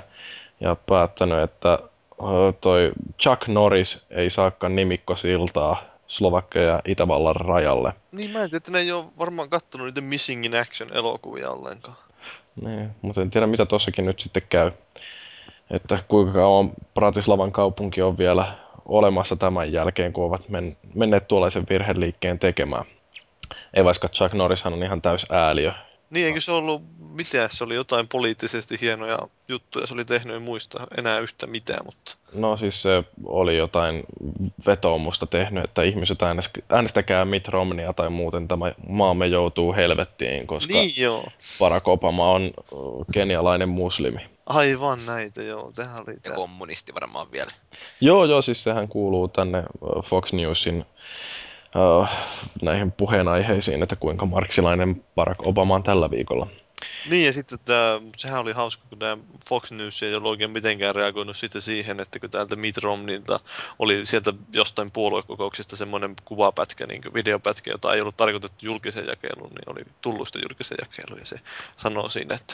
ja 0.59 0.75
päättänyt, 0.75 1.43
että 1.43 1.79
toi 2.61 2.91
Chuck 3.21 3.47
Norris 3.47 4.05
ei 4.09 4.29
saakaan 4.29 4.75
nimikkosiltaa 4.75 5.83
Slovakia 6.07 6.61
ja 6.61 6.81
Itävallan 6.85 7.35
rajalle. 7.35 7.93
Niin 8.11 8.31
mä 8.31 8.39
en 8.39 8.49
tiedä, 8.49 8.57
että 8.57 8.71
ne 8.71 8.79
ei 8.79 8.91
ole 8.91 9.05
varmaan 9.19 9.49
kattonut 9.49 9.85
niitä 9.87 10.01
Missing 10.01 10.45
in 10.45 10.55
Action-elokuvia 10.55 11.49
ollenkaan. 11.49 11.97
Niin, 12.61 12.89
mutta 13.01 13.21
en 13.21 13.29
tiedä 13.29 13.47
mitä 13.47 13.65
tossakin 13.65 14.05
nyt 14.05 14.19
sitten 14.19 14.43
käy. 14.49 14.71
Että 15.71 15.99
kuinka 16.07 16.33
kauan 16.33 16.69
Bratislavan 16.93 17.51
kaupunki 17.51 18.01
on 18.01 18.17
vielä 18.17 18.45
olemassa 18.85 19.35
tämän 19.35 19.71
jälkeen, 19.71 20.13
kun 20.13 20.25
ovat 20.25 20.49
men- 20.49 20.75
menneet 20.93 21.27
tuollaisen 21.27 21.65
virheliikkeen 21.69 22.39
tekemään. 22.39 22.85
Ei 23.73 23.83
vaikka 23.85 24.09
Chuck 24.09 24.33
Norrishan 24.33 24.73
on 24.73 24.83
ihan 24.83 25.01
täys 25.01 25.25
ääliö 25.29 25.73
niin, 26.09 26.25
eikö 26.25 26.41
se 26.41 26.51
ollut, 26.51 26.81
mitä, 26.99 27.49
se 27.51 27.63
oli 27.63 27.75
jotain 27.75 28.07
poliittisesti 28.07 28.77
hienoja 28.81 29.19
juttuja, 29.47 29.87
se 29.87 29.93
oli 29.93 30.05
tehnyt, 30.05 30.35
en 30.35 30.41
muista 30.41 30.87
enää 30.97 31.19
yhtä 31.19 31.47
mitään, 31.47 31.85
mutta... 31.85 32.15
No 32.33 32.57
siis 32.57 32.81
se 32.81 33.03
oli 33.25 33.57
jotain 33.57 34.03
vetoomusta 34.65 35.25
tehnyt, 35.25 35.63
että 35.63 35.83
ihmiset 35.83 36.19
äänestäkää 36.69 37.25
Mitt 37.25 37.47
Romneya 37.47 37.93
tai 37.93 38.09
muuten 38.09 38.47
tämä 38.47 38.73
maamme 38.87 39.27
joutuu 39.27 39.73
helvettiin, 39.73 40.47
koska 40.47 40.73
niin, 40.73 40.93
joo. 40.97 41.25
Barack 41.59 41.87
Obama 41.87 42.31
on 42.31 42.51
kenialainen 43.11 43.69
muslimi. 43.69 44.19
Aivan 44.45 44.99
näitä, 45.05 45.43
joo. 45.43 45.71
Tähän 45.75 46.03
oli 46.07 46.17
ja 46.25 46.31
kommunisti 46.31 46.93
varmaan 46.93 47.31
vielä. 47.31 47.51
Joo, 48.01 48.25
joo, 48.25 48.41
siis 48.41 48.63
sehän 48.63 48.87
kuuluu 48.87 49.27
tänne 49.27 49.63
Fox 50.03 50.33
Newsin 50.33 50.85
uh, 51.77 52.07
näihin 52.61 52.91
puheenaiheisiin, 52.91 53.83
että 53.83 53.95
kuinka 53.95 54.25
marksilainen 54.25 55.03
Barack 55.15 55.47
Obama 55.47 55.75
on 55.75 55.83
tällä 55.83 56.11
viikolla. 56.11 56.47
Niin 57.09 57.25
ja 57.25 57.33
sitten 57.33 57.59
tämä, 57.65 58.01
sehän 58.17 58.39
oli 58.39 58.51
hauska, 58.51 58.83
kun 58.89 58.99
tämä 58.99 59.17
Fox 59.49 59.71
News 59.71 60.03
ei 60.03 60.15
ole 60.15 60.47
mitenkään 60.47 60.95
reagoinut 60.95 61.37
sitten 61.37 61.61
siihen, 61.61 61.99
että 61.99 62.19
kun 62.19 62.29
täältä 62.29 62.55
Mitt 62.55 62.77
Romneylta 62.77 63.39
oli 63.79 64.05
sieltä 64.05 64.33
jostain 64.53 64.91
puoluekokouksesta 64.91 65.75
semmoinen 65.75 66.15
kuvapätkä, 66.25 66.87
niin 66.87 67.01
videopätkä, 67.13 67.71
jota 67.71 67.93
ei 67.93 68.01
ollut 68.01 68.17
tarkoitettu 68.17 68.65
julkisen 68.65 69.05
jakeluun, 69.05 69.49
niin 69.49 69.69
oli 69.69 69.81
tullut 70.01 70.27
sitä 70.27 70.39
julkisen 70.39 70.77
jakeluun 70.81 71.19
ja 71.19 71.25
se 71.25 71.39
sanoo 71.77 72.09
siinä, 72.09 72.35
että 72.35 72.53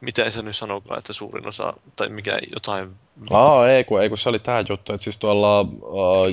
mitä 0.00 0.30
se 0.30 0.42
nyt 0.42 0.56
sanokaan, 0.56 0.98
että 0.98 1.12
suurin 1.12 1.48
osa, 1.48 1.74
tai 1.96 2.08
mikä 2.08 2.38
jotain... 2.54 2.96
Aa, 3.30 3.68
ei 3.68 3.84
kun, 3.84 4.02
ei 4.02 4.08
kun 4.08 4.18
se 4.18 4.28
oli 4.28 4.38
tämä 4.38 4.62
juttu, 4.68 4.92
että 4.92 5.04
siis 5.04 5.16
tuolla 5.16 5.60
uh, 5.60 6.26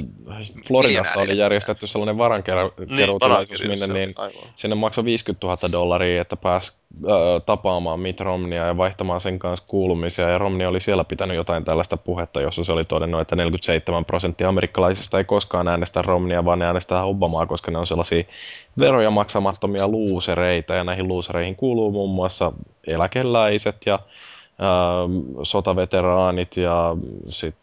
Floridassa 0.67 1.19
oli 1.19 1.37
järjestetty 1.37 1.87
sellainen 1.87 2.17
varankeruutilaisuus, 2.17 3.59
niin, 3.61 3.69
minne 3.69 3.87
niin 3.87 4.13
aivan. 4.15 4.33
sinne 4.55 4.75
maksoi 4.75 5.05
50 5.05 5.47
000 5.47 5.71
dollaria, 5.71 6.21
että 6.21 6.35
pääsi 6.35 6.73
uh, 7.03 7.09
tapaamaan 7.45 7.99
Mitt 7.99 8.19
Romneya 8.19 8.65
ja 8.65 8.77
vaihtamaan 8.77 9.21
sen 9.21 9.39
kanssa 9.39 9.65
kuulumisia, 9.67 10.29
ja 10.29 10.37
Romney 10.37 10.67
oli 10.67 10.79
siellä 10.79 11.03
pitänyt 11.03 11.37
jotain 11.37 11.63
tällaista 11.63 11.97
puhetta, 11.97 12.41
jossa 12.41 12.63
se 12.63 12.71
oli 12.71 12.85
todennut, 12.85 13.21
että 13.21 13.35
47 13.35 14.05
prosenttia 14.05 14.49
amerikkalaisista 14.49 15.17
ei 15.17 15.23
koskaan 15.23 15.67
äänestä 15.67 16.01
Romneya, 16.01 16.45
vaan 16.45 16.59
ne 16.59 16.65
äänestää 16.65 17.03
Obamaa, 17.03 17.45
koska 17.45 17.71
ne 17.71 17.77
on 17.77 17.87
sellaisia 17.87 18.23
veroja 18.79 19.11
maksamattomia 19.11 19.87
luusereita, 19.87 20.73
ja 20.73 20.83
näihin 20.83 21.07
luusereihin 21.07 21.55
kuuluu 21.55 21.91
muun 21.91 22.15
muassa 22.15 22.51
eläkeläiset 22.87 23.77
ja 23.85 23.99
sotaveteraanit 25.43 26.57
ja 26.57 26.97
sit, 27.29 27.55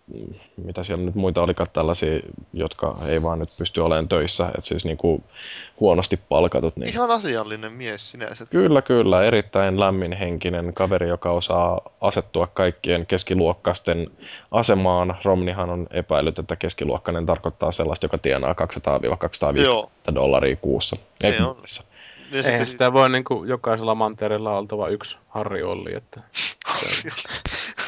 mitä 0.57 0.83
siellä 0.83 1.05
nyt 1.05 1.15
muita 1.15 1.43
olikaan 1.43 1.69
tällaisia, 1.73 2.21
jotka 2.53 2.97
ei 3.07 3.23
vaan 3.23 3.39
nyt 3.39 3.49
pysty 3.59 3.81
olemaan 3.81 4.09
töissä, 4.09 4.47
että 4.47 4.61
siis 4.69 4.85
niinku 4.85 5.23
huonosti 5.81 6.17
palkatut. 6.29 6.77
Niin... 6.77 6.89
Ihan 6.89 7.11
asiallinen 7.11 7.73
mies 7.73 8.11
sinänsä. 8.11 8.47
Kyllä, 8.47 8.83
kyllä. 8.83 9.25
Erittäin 9.25 9.81
lämminhenkinen 9.81 10.75
kaveri, 10.75 11.09
joka 11.09 11.31
osaa 11.31 11.81
asettua 12.01 12.47
kaikkien 12.47 13.07
keskiluokkaisten 13.07 14.11
asemaan. 14.51 15.17
Romnihan 15.25 15.71
on 15.71 15.87
epäillyt, 15.91 16.39
että 16.39 16.57
keskiluokkainen 16.57 17.27
tarkoittaa 17.27 17.73
sellaista, 17.73 18.05
joka 18.05 18.19
tienaa 18.19 18.55
200-250 20.11 20.15
dollaria 20.15 20.57
kuussa. 20.57 20.97
Se 21.21 21.29
Ei 21.29 21.41
on. 21.41 21.57
Ja 22.33 22.51
Eihän 22.51 22.67
sitä 22.67 22.93
voi 22.93 23.11
niin 23.11 23.25
kuin, 23.25 23.49
jokaisella 23.49 23.95
mantereella 23.95 24.59
oltava 24.59 24.89
yksi 24.89 25.17
Harri 25.29 25.63
Olli. 25.63 25.95
Että... 25.95 26.21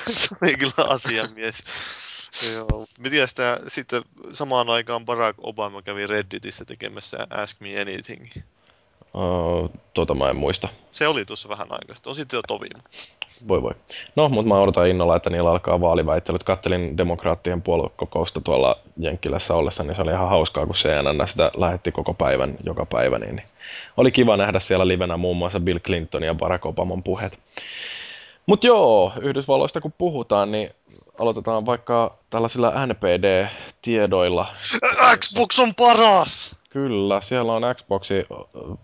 se 0.09 0.29
oli 0.43 0.57
kyllä 0.57 0.89
asiamies. 0.89 1.65
Joo. 2.55 2.87
Miten 2.99 3.29
sitä 3.29 3.61
sitten 3.69 4.03
samaan 4.33 4.71
aikaan 4.71 5.05
Barack 5.05 5.39
Obama 5.43 5.83
kävi 5.83 6.07
Redditissä 6.07 6.65
tekemässä 6.65 7.27
Ask 7.31 7.61
Me 7.61 7.81
Anything? 7.81 8.27
Uh, 9.15 9.71
tota 9.95 10.15
mä 10.15 10.31
en 10.31 10.37
muista. 10.37 10.69
Se 10.93 11.09
oli 11.09 11.25
tuossa 11.25 11.49
vähän 11.49 11.67
aikaa 11.71 11.97
On 12.07 12.15
sitten 12.15 12.39
jo 12.39 12.43
tovi. 12.49 12.69
Voi 13.49 13.63
voi. 13.63 13.75
No, 14.17 14.29
mutta 14.29 14.49
mä 14.49 14.61
odotan 14.61 14.89
innolla, 14.89 15.17
että 15.17 15.31
niillä 15.31 15.51
alkaa 15.51 15.81
vaaliväittelyt. 15.81 16.43
Kattelin 16.43 16.97
demokraattien 16.97 17.63
puoluekokousta 17.63 18.41
tuolla 18.41 18.79
Jenkkilässä 18.97 19.55
ollessa, 19.55 19.83
niin 19.83 19.95
se 19.95 20.03
oli 20.03 20.11
ihan 20.11 20.29
hauskaa, 20.29 20.67
kun 20.67 20.75
CNN 20.75 21.29
sitä 21.29 21.51
lähetti 21.57 21.93
koko 21.93 22.15
päivän, 22.15 22.55
joka 22.65 22.87
päivä. 22.87 23.19
Niin, 23.19 23.37
niin. 23.37 23.49
Oli 23.97 24.13
kiva 24.13 24.37
nähdä 24.37 24.61
siellä 24.61 24.89
livenä 24.89 25.17
muun 25.17 25.37
muassa 25.37 25.61
Bill 25.61 25.79
Clinton 25.79 26.23
ja 26.23 26.35
Barack 26.35 26.67
Obaman 26.67 27.03
puheet. 27.03 27.39
Mutta 28.47 28.67
joo, 28.67 29.13
Yhdysvalloista 29.21 29.81
kun 29.81 29.93
puhutaan, 29.99 30.53
niin 30.53 30.71
aloitetaan 31.21 31.67
vaikka 31.67 32.19
tällaisilla 32.31 32.73
NPD-tiedoilla. 32.87 34.47
Xbox 35.21 35.59
on 35.59 35.75
paras! 35.75 36.57
Kyllä, 36.71 37.21
siellä 37.21 37.53
on 37.53 37.63
Xboxi, 37.75 38.27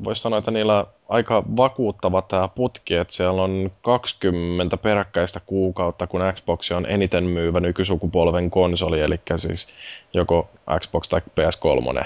voisi 0.05 0.23
sanoa, 0.23 0.39
että 0.39 0.51
niillä 0.51 0.87
aika 1.09 1.43
vakuuttava 1.57 2.23
tämä 2.23 2.49
putki, 2.49 2.95
että 2.95 3.15
siellä 3.15 3.43
on 3.43 3.71
20 3.83 4.77
peräkkäistä 4.77 5.41
kuukautta, 5.47 6.07
kun 6.07 6.21
Xbox 6.35 6.71
on 6.71 6.87
eniten 6.87 7.25
myyvä 7.25 7.61
nykysukupolven 7.61 8.51
konsoli, 8.51 9.01
eli 9.01 9.21
siis 9.37 9.69
joko 10.15 10.49
Xbox 10.81 11.09
tai 11.09 11.21
PS3. 11.21 12.05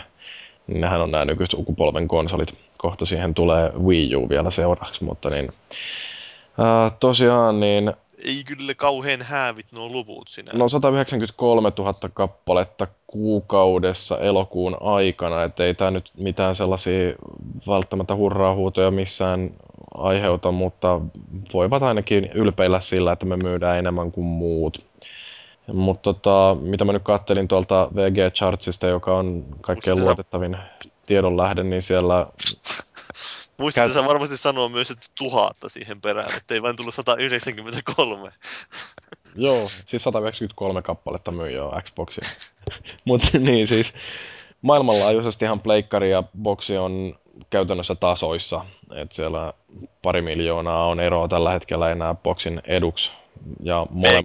Nehän 0.66 1.00
on 1.00 1.10
nämä 1.10 1.24
nykysukupolven 1.24 2.08
konsolit. 2.08 2.58
Kohta 2.78 3.06
siihen 3.06 3.34
tulee 3.34 3.72
Wii 3.84 4.16
U 4.16 4.28
vielä 4.28 4.50
seuraavaksi, 4.50 5.04
mutta 5.04 5.30
niin, 5.30 5.48
tosiaan 7.00 7.60
niin 7.60 7.92
ei 8.24 8.44
kyllä 8.44 8.74
kauhean 8.74 9.22
häävit 9.22 9.66
nuo 9.72 9.88
luvut 9.88 10.28
sinä. 10.28 10.52
No 10.54 10.68
193 10.68 11.72
000 11.78 11.94
kappaletta 12.14 12.86
kuukaudessa 13.06 14.18
elokuun 14.18 14.76
aikana, 14.80 15.42
että 15.42 15.64
ei 15.64 15.74
tämä 15.74 15.90
nyt 15.90 16.10
mitään 16.16 16.54
sellaisia 16.54 17.14
välttämättä 17.66 18.16
hurraahuutoja 18.16 18.90
missään 18.90 19.50
aiheuta, 19.94 20.52
mutta 20.52 21.00
voivat 21.52 21.82
ainakin 21.82 22.30
ylpeillä 22.34 22.80
sillä, 22.80 23.12
että 23.12 23.26
me 23.26 23.36
myydään 23.36 23.78
enemmän 23.78 24.12
kuin 24.12 24.24
muut. 24.24 24.86
Mutta 25.72 26.02
tota, 26.02 26.56
mitä 26.60 26.84
mä 26.84 26.92
nyt 26.92 27.02
kattelin 27.02 27.48
tuolta 27.48 27.88
VG 27.94 28.34
Chartsista, 28.34 28.86
joka 28.86 29.16
on 29.16 29.44
kaikkein 29.60 30.00
luotettavin 30.00 30.56
tiedonlähde, 31.06 31.62
niin 31.62 31.82
siellä 31.82 32.26
Muistit 33.58 33.92
Käyt... 33.92 34.06
varmasti 34.06 34.36
sanoa 34.36 34.68
myös, 34.68 34.90
että 34.90 35.06
tuhatta 35.18 35.68
siihen 35.68 36.00
perään, 36.00 36.36
ettei 36.36 36.62
vain 36.62 36.76
tullut 36.76 36.94
193. 36.94 38.32
Joo, 39.36 39.68
siis 39.86 40.02
193 40.02 40.82
kappaletta 40.82 41.30
myy 41.30 41.50
jo 41.50 41.72
Xboxia. 41.82 42.28
Mutta 43.04 43.38
niin 43.38 43.66
siis, 43.66 43.94
maailmanlaajuisestihan 44.62 45.60
pleikkari 45.60 46.10
ja 46.10 46.22
boksi 46.42 46.76
on 46.76 47.18
käytännössä 47.50 47.94
tasoissa. 47.94 48.64
Et 48.94 49.12
siellä 49.12 49.52
pari 50.02 50.22
miljoonaa 50.22 50.86
on 50.86 51.00
eroa 51.00 51.28
tällä 51.28 51.50
hetkellä 51.50 51.90
enää 51.90 52.14
boksin 52.14 52.60
eduksi 52.66 53.12
ja, 53.62 53.86
mole... 53.90 54.22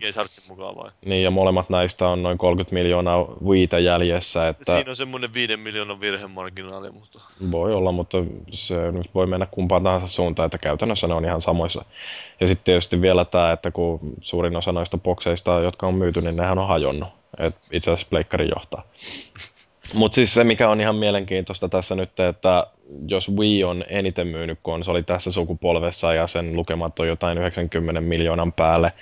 mukaan 0.49 0.75
vai? 0.75 0.91
Niin, 1.05 1.23
ja 1.23 1.31
molemmat 1.31 1.69
näistä 1.69 2.07
on 2.07 2.23
noin 2.23 2.37
30 2.37 2.73
miljoonaa 2.73 3.25
viitä 3.49 3.79
jäljessä. 3.79 4.47
Että... 4.47 4.73
Siinä 4.73 4.89
on 4.89 4.95
semmoinen 4.95 5.33
5 5.33 5.57
miljoonan 5.57 6.01
virhemarginaali, 6.01 6.91
mutta... 6.91 7.19
Voi 7.51 7.73
olla, 7.73 7.91
mutta 7.91 8.17
se 8.49 8.91
nyt 8.91 9.09
voi 9.15 9.27
mennä 9.27 9.45
kumpaan 9.51 9.83
tahansa 9.83 10.07
suuntaan, 10.07 10.45
että 10.45 10.57
käytännössä 10.57 11.07
ne 11.07 11.13
on 11.13 11.25
ihan 11.25 11.41
samoissa. 11.41 11.85
Ja 12.39 12.47
sitten 12.47 12.63
tietysti 12.63 13.01
vielä 13.01 13.25
tämä, 13.25 13.51
että 13.51 13.71
kun 13.71 13.99
suurin 14.21 14.55
osa 14.55 14.71
noista 14.71 14.97
bokseista, 14.97 15.59
jotka 15.59 15.87
on 15.87 15.95
myyty, 15.95 16.21
niin 16.21 16.35
nehän 16.35 16.59
on 16.59 16.67
hajonnut. 16.67 17.09
Et 17.37 17.55
itse 17.71 17.91
asiassa 17.91 18.07
pleikkari 18.09 18.49
johtaa. 18.55 18.83
Mutta 19.93 20.15
siis 20.15 20.33
se, 20.33 20.43
mikä 20.43 20.69
on 20.69 20.81
ihan 20.81 20.95
mielenkiintoista 20.95 21.69
tässä 21.69 21.95
nyt, 21.95 22.19
että 22.19 22.67
jos 23.07 23.31
Wii 23.31 23.63
on 23.63 23.83
eniten 23.87 24.27
myynyt 24.27 24.59
konsoli 24.61 25.03
tässä 25.03 25.31
sukupolvessa 25.31 26.13
ja 26.13 26.27
sen 26.27 26.55
lukemat 26.55 26.99
on 26.99 27.07
jotain 27.07 27.37
90 27.37 28.01
miljoonan 28.01 28.53
päälle, 28.53 28.93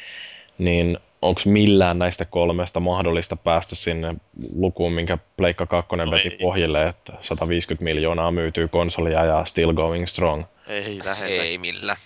niin 0.58 0.98
onko 1.22 1.42
millään 1.46 2.00
näistä 2.00 2.26
kolmesta 2.26 2.80
mahdollista 2.80 3.36
päästä 3.36 3.76
sinne 3.76 4.16
lukuun, 4.56 4.94
minkä 4.94 5.18
Pleikka 5.38 5.66
2 5.66 5.96
no 5.96 6.12
veti 6.12 6.30
ei. 6.30 6.38
pohjille, 6.38 6.88
että 6.88 7.14
150 7.20 7.84
miljoonaa 7.84 8.32
myytyy 8.32 8.68
konsolia 8.68 9.26
ja 9.26 9.46
still 9.46 9.74
going 9.74 10.08
strong? 10.08 10.44
Ei 10.68 11.00
lähetä. 11.06 11.26
Ei 11.26 11.58
millään. 11.58 11.98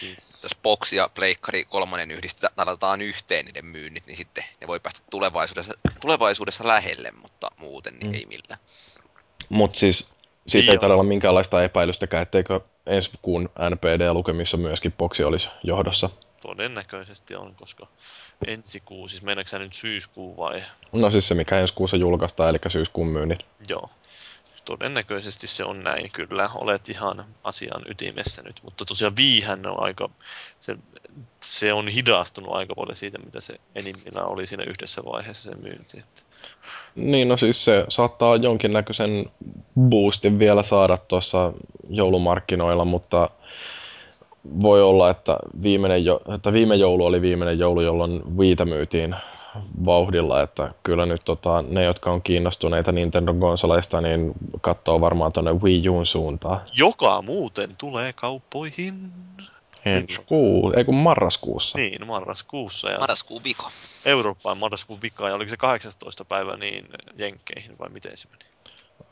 Siis. 0.00 0.35
Jos 0.46 0.58
Box 0.62 0.92
ja 0.92 1.10
Pleikkari 1.14 1.64
kolmonen 1.64 2.10
yhdistetään 2.10 3.02
yhteen 3.02 3.44
niiden 3.44 3.66
myynnit, 3.66 4.06
niin 4.06 4.16
sitten 4.16 4.44
ne 4.60 4.66
voi 4.66 4.80
päästä 4.80 5.00
tulevaisuudessa, 5.10 5.72
tulevaisuudessa 6.00 6.68
lähelle, 6.68 7.12
mutta 7.22 7.50
muuten 7.56 7.94
niin 7.94 8.06
mm. 8.06 8.14
ei 8.14 8.26
millään. 8.26 8.60
Mutta 9.48 9.78
siis 9.78 10.08
siitä 10.46 10.72
ei, 10.72 10.78
ei 10.82 10.90
olla 10.90 11.02
minkäänlaista 11.02 11.64
epäilystäkään, 11.64 12.22
etteikö 12.22 12.60
ensi 12.86 13.10
kuun 13.22 13.48
NPD-lukemissa 13.70 14.56
myöskin 14.56 14.92
Boxi 14.92 15.24
olisi 15.24 15.48
johdossa. 15.62 16.10
Todennäköisesti 16.40 17.34
on, 17.34 17.54
koska 17.54 17.86
ensi 18.46 18.80
kuu, 18.80 19.08
siis 19.08 19.22
meneekö 19.22 19.58
nyt 19.58 19.72
syyskuu 19.72 20.36
vai? 20.36 20.62
No 20.92 21.10
siis 21.10 21.28
se, 21.28 21.34
mikä 21.34 21.58
ensi 21.58 21.74
kuussa 21.74 21.96
julkaistaan, 21.96 22.50
eli 22.50 22.58
syyskuun 22.68 23.08
myynnit. 23.08 23.38
Joo 23.68 23.90
todennäköisesti 24.66 25.46
se 25.46 25.64
on 25.64 25.84
näin 25.84 26.10
kyllä, 26.12 26.50
olet 26.54 26.88
ihan 26.88 27.24
asian 27.44 27.82
ytimessä 27.90 28.42
nyt, 28.42 28.60
mutta 28.62 28.84
tosiaan 28.84 29.16
viihän 29.16 29.66
on 29.66 29.82
aika, 29.82 30.10
se, 30.60 30.76
se 31.40 31.72
on 31.72 31.88
hidastunut 31.88 32.54
aika 32.54 32.74
paljon 32.74 32.96
siitä, 32.96 33.18
mitä 33.18 33.40
se 33.40 33.60
enimmillään 33.74 34.28
oli 34.28 34.46
siinä 34.46 34.64
yhdessä 34.64 35.04
vaiheessa 35.04 35.50
se 35.50 35.56
myynti. 35.56 36.04
Niin, 36.96 37.28
no 37.28 37.36
siis 37.36 37.64
se 37.64 37.84
saattaa 37.88 38.36
jonkinnäköisen 38.36 39.26
boostin 39.80 40.38
vielä 40.38 40.62
saada 40.62 40.98
tuossa 40.98 41.52
joulumarkkinoilla, 41.88 42.84
mutta 42.84 43.30
voi 44.62 44.82
olla, 44.82 45.10
että, 45.10 45.36
viimeinen 45.62 46.04
jo, 46.04 46.20
että 46.34 46.52
viime 46.52 46.74
joulu 46.74 47.04
oli 47.04 47.22
viimeinen 47.22 47.58
joulu, 47.58 47.80
jolloin 47.80 48.38
Viita 48.38 48.64
myytiin 48.64 49.16
vauhdilla, 49.84 50.42
että 50.42 50.74
kyllä 50.82 51.06
nyt 51.06 51.22
tota, 51.24 51.64
ne, 51.68 51.84
jotka 51.84 52.10
on 52.10 52.22
kiinnostuneita 52.22 52.92
Nintendo-konsoleista, 52.92 54.00
niin 54.00 54.32
katsoo 54.60 55.00
varmaan 55.00 55.32
tuonne 55.32 55.52
Wii 55.52 55.88
Uun 55.88 56.06
suuntaan. 56.06 56.60
Joka 56.72 57.22
muuten 57.22 57.76
tulee 57.78 58.12
kauppoihin. 58.12 59.12
Ensi 59.84 60.20
kuu, 60.26 60.72
ei 60.76 60.84
kun 60.84 60.94
marraskuussa. 60.94 61.78
Niin, 61.78 62.06
marraskuussa. 62.06 62.90
Ja 62.90 62.98
marraskuun 62.98 63.44
vika. 63.44 63.70
Eurooppaan 64.04 64.58
marraskuun 64.58 65.02
vika, 65.02 65.28
ja 65.28 65.34
oliko 65.34 65.50
se 65.50 65.56
18. 65.56 66.24
päivä 66.24 66.56
niin 66.56 66.88
Jenkkeihin, 67.16 67.78
vai 67.78 67.88
miten 67.88 68.16
se 68.16 68.28
meni? 68.28 68.44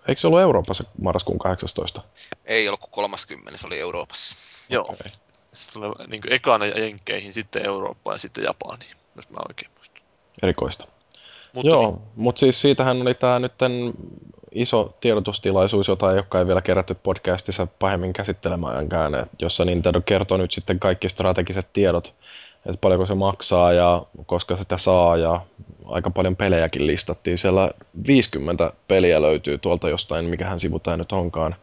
Eikö 0.09 0.21
se 0.21 0.27
ollut 0.27 0.41
Euroopassa 0.41 0.85
marraskuun 1.03 1.39
18? 1.39 2.03
Ei 2.45 2.69
ollut 2.69 2.81
kuin 2.81 2.91
30, 2.91 3.59
se 3.59 3.67
oli 3.67 3.81
Euroopassa. 3.81 4.37
Joo. 4.69 4.83
Okay. 4.83 5.13
Se 5.53 5.73
tulee 5.73 5.91
niin 6.07 6.23
ekana 6.31 6.67
Jenkkeihin, 6.67 7.33
sitten 7.33 7.67
Eurooppaan 7.67 8.15
ja 8.15 8.19
sitten 8.19 8.45
Japaniin, 8.45 8.97
jos 9.17 9.31
mä 9.31 9.39
oikein 9.49 9.71
muistan 9.77 9.94
erikoista. 10.43 10.87
Mutta 11.55 11.71
Joo, 11.71 11.91
niin. 11.91 12.01
mutta 12.17 12.41
siis 12.41 12.61
siitähän 12.61 13.03
oli 13.03 13.15
tämä 13.15 13.39
nyt 13.39 13.53
iso 14.53 14.97
tiedotustilaisuus, 15.01 15.89
jota 15.89 16.11
ei 16.11 16.15
olekaan 16.15 16.47
vielä 16.47 16.63
kerätty 16.63 16.97
podcastissa 17.03 17.67
pahemmin 17.79 18.13
käsittelemäänkään, 18.13 19.27
jossa 19.39 19.65
Nintendo 19.65 20.01
kertoo 20.01 20.39
nyt 20.39 20.53
sitten 20.53 20.81
kaikki 20.81 21.09
strategiset 21.09 21.67
tiedot, 21.73 22.15
että 22.67 22.81
paljonko 22.81 23.07
se 23.07 23.15
maksaa 23.15 23.73
ja 23.73 24.03
koska 24.27 24.57
sitä 24.57 24.79
saa 24.79 25.17
ja 25.17 25.41
aika 25.85 26.11
paljon 26.11 26.37
pelejäkin 26.37 26.87
listattiin. 26.87 27.39
Siellä 27.39 27.71
50 28.07 28.73
peliä 28.89 29.23
löytyy 29.23 29.59
tuolta 29.59 29.89
jostain, 29.89 30.25
mikähän 30.25 30.61
sivu 30.61 30.79
tämä 30.79 30.97
nyt 30.97 31.13
onkaan. 31.13 31.57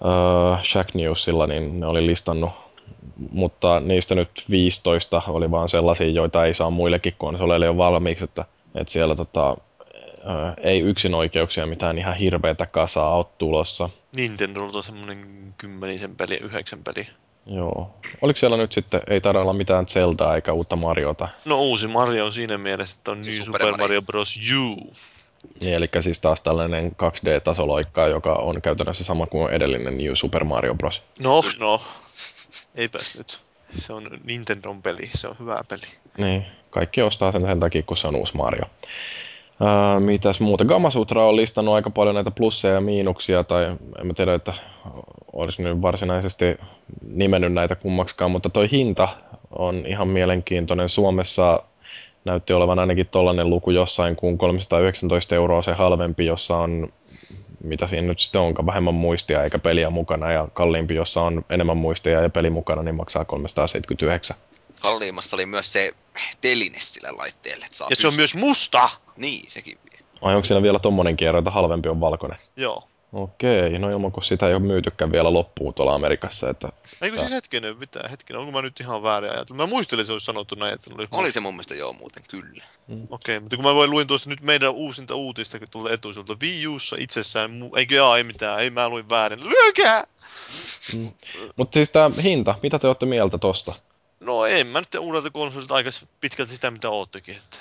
Uh, 0.00 0.64
Shack 0.64 0.94
Newsilla, 0.94 1.46
niin 1.46 1.80
ne 1.80 1.86
oli 1.86 2.06
listannut 2.06 2.50
mutta 3.30 3.80
niistä 3.80 4.14
nyt 4.14 4.44
15 4.50 5.22
oli 5.26 5.50
vaan 5.50 5.68
sellaisia, 5.68 6.08
joita 6.08 6.44
ei 6.44 6.54
saa 6.54 6.70
muillekin 6.70 7.14
konsoleille 7.18 7.66
jo 7.66 7.76
valmiiksi, 7.76 8.24
että, 8.24 8.44
että 8.74 8.92
siellä 8.92 9.14
tota, 9.14 9.56
ei 10.62 10.80
yksin 10.80 11.14
oikeuksia 11.14 11.66
mitään 11.66 11.98
ihan 11.98 12.16
hirveätä 12.16 12.66
kasaa 12.66 13.16
ole 13.16 13.26
tulossa. 13.38 13.90
Nintendo 14.16 14.60
on 14.64 14.82
semmoinen 14.82 15.54
kymmenisen 15.58 16.16
peli, 16.16 16.36
yhdeksän 16.36 16.80
peli. 16.84 17.06
Joo. 17.46 17.94
Oliko 18.22 18.38
siellä 18.38 18.56
nyt 18.56 18.72
sitten, 18.72 19.00
ei 19.06 19.20
taida 19.20 19.40
olla 19.40 19.52
mitään 19.52 19.86
Zeldaa 19.86 20.34
eikä 20.34 20.52
uutta 20.52 20.76
Mariota? 20.76 21.28
No 21.44 21.58
uusi 21.58 21.86
Mario 21.86 22.24
on 22.24 22.32
siinä 22.32 22.58
mielessä, 22.58 22.96
että 22.98 23.10
on 23.10 23.22
New 23.22 23.30
Super, 23.30 23.44
Super 23.44 23.62
Mario. 23.62 23.76
Mario 23.76 24.02
Bros. 24.02 24.40
U. 24.58 24.94
Niin, 25.60 25.74
eli 25.74 25.88
siis 26.00 26.20
taas 26.20 26.40
tällainen 26.40 26.96
2D-tasoloikka, 27.02 28.08
joka 28.10 28.32
on 28.32 28.62
käytännössä 28.62 29.04
sama 29.04 29.26
kuin 29.26 29.52
edellinen 29.52 29.98
New 29.98 30.14
Super 30.14 30.44
Mario 30.44 30.74
Bros. 30.74 31.02
No, 31.18 31.42
no. 31.58 31.80
Eipäs 32.74 33.18
nyt. 33.18 33.40
Se 33.70 33.92
on 33.92 34.02
Nintendon 34.24 34.82
peli, 34.82 35.10
se 35.14 35.28
on 35.28 35.36
hyvä 35.40 35.60
peli. 35.68 35.80
Niin, 36.18 36.46
kaikki 36.70 37.02
ostaa 37.02 37.32
sen 37.32 37.46
sen 37.46 37.60
takia, 37.60 37.82
kun 37.82 37.96
se 37.96 38.08
on 38.08 38.16
uusi 38.16 38.36
Mario. 38.36 38.64
Uh, 39.60 40.00
mitäs 40.00 40.40
muuta? 40.40 40.64
Gamasutra 40.64 41.26
on 41.26 41.36
listannut 41.36 41.74
aika 41.74 41.90
paljon 41.90 42.14
näitä 42.14 42.30
plusseja 42.30 42.74
ja 42.74 42.80
miinuksia, 42.80 43.44
tai 43.44 43.64
en 44.00 44.06
mä 44.06 44.14
tiedä, 44.14 44.34
että 44.34 44.52
olisi 45.32 45.62
nyt 45.62 45.82
varsinaisesti 45.82 46.44
nimennyt 47.08 47.52
näitä 47.52 47.76
kummaksikaan, 47.76 48.30
mutta 48.30 48.50
toi 48.50 48.70
hinta 48.70 49.08
on 49.50 49.86
ihan 49.86 50.08
mielenkiintoinen. 50.08 50.88
Suomessa 50.88 51.62
näytti 52.24 52.52
olevan 52.52 52.78
ainakin 52.78 53.06
tollainen 53.06 53.50
luku 53.50 53.70
jossain 53.70 54.16
kuin 54.16 54.38
319 54.38 55.34
euroa 55.34 55.62
se 55.62 55.72
halvempi, 55.72 56.26
jossa 56.26 56.56
on 56.56 56.92
mitä 57.64 57.86
siinä 57.86 58.06
nyt 58.06 58.18
sitten 58.18 58.40
onkaan, 58.40 58.66
vähemmän 58.66 58.94
muistia 58.94 59.44
eikä 59.44 59.58
peliä 59.58 59.90
mukana, 59.90 60.32
ja 60.32 60.48
kalliimpi, 60.52 60.94
jossa 60.94 61.22
on 61.22 61.44
enemmän 61.50 61.76
muistia 61.76 62.20
ja 62.20 62.30
peli 62.30 62.50
mukana, 62.50 62.82
niin 62.82 62.94
maksaa 62.94 63.24
379. 63.24 64.36
Kalliimmassa 64.82 65.36
oli 65.36 65.46
myös 65.46 65.72
se 65.72 65.92
teline 66.40 66.78
sille 66.80 67.10
laitteelle. 67.10 67.64
Että 67.64 67.76
saa 67.76 67.88
Ja 67.90 67.96
se 67.96 68.06
on 68.06 68.14
myös 68.14 68.34
musta! 68.34 68.90
Niin, 69.16 69.50
sekin. 69.50 69.78
Ai 70.22 70.34
onko 70.34 70.46
siinä 70.46 70.62
vielä 70.62 70.78
tommonen 70.78 71.16
kierro, 71.16 71.38
että 71.38 71.50
halvempi 71.50 71.88
on 71.88 72.00
valkoinen? 72.00 72.38
Joo. 72.56 72.88
Okei, 73.14 73.78
no 73.78 73.90
ilman 73.90 74.12
kun 74.12 74.22
sitä 74.22 74.48
ei 74.48 74.54
ole 74.54 74.62
myytykään 74.62 75.12
vielä 75.12 75.32
loppuun 75.32 75.74
tuolla 75.74 75.94
Amerikassa, 75.94 76.50
että... 76.50 76.68
Eikö 77.02 77.18
siis 77.18 77.30
hetkinen, 77.30 77.78
mitä 77.78 78.08
hetkinen, 78.10 78.40
onko 78.40 78.52
mä 78.52 78.62
nyt 78.62 78.80
ihan 78.80 79.02
väärin 79.02 79.30
ajatellut? 79.30 79.56
Mä 79.56 79.66
muistelin, 79.66 80.00
että 80.00 80.06
se 80.06 80.12
olisi 80.12 80.26
sanottu 80.26 80.54
näin, 80.54 80.74
että 80.74 80.84
se 80.84 80.94
oli, 80.94 81.08
Oli 81.10 81.32
se 81.32 81.40
mun 81.40 81.54
mielestä 81.54 81.74
joo 81.74 81.92
muuten, 81.92 82.22
kyllä. 82.30 82.64
Okei, 83.10 83.40
mutta 83.40 83.56
kun 83.56 83.64
mä 83.64 83.74
voin 83.74 83.90
luin 83.90 84.06
tuosta 84.06 84.28
nyt 84.28 84.40
meidän 84.40 84.70
uusinta 84.70 85.14
uutista, 85.14 85.58
kun 85.58 85.68
tulee 85.70 85.92
etuisulta 85.92 86.36
Wii 86.42 86.66
Ussa 86.66 86.96
itsessään, 86.98 87.50
mu- 87.50 87.78
eikö 87.78 87.94
jaa, 87.94 88.16
ei 88.16 88.24
mitään, 88.24 88.60
ei 88.60 88.70
mä 88.70 88.88
luin 88.88 89.08
väärin, 89.08 89.48
lyökää! 89.48 90.06
Mutta 91.56 91.74
siis 91.74 91.90
tää 91.90 92.10
hinta, 92.22 92.54
mitä 92.62 92.78
te 92.78 92.86
olette 92.86 93.06
mieltä 93.06 93.38
tosta? 93.38 93.72
No 94.20 94.46
en 94.46 94.66
mä 94.66 94.78
nyt 94.78 94.94
uudelta 94.94 95.30
konsolilta 95.30 95.74
aika 95.74 95.90
pitkälti 96.20 96.54
sitä, 96.54 96.70
mitä 96.70 96.90
oottekin. 96.90 97.36
Että. 97.36 97.58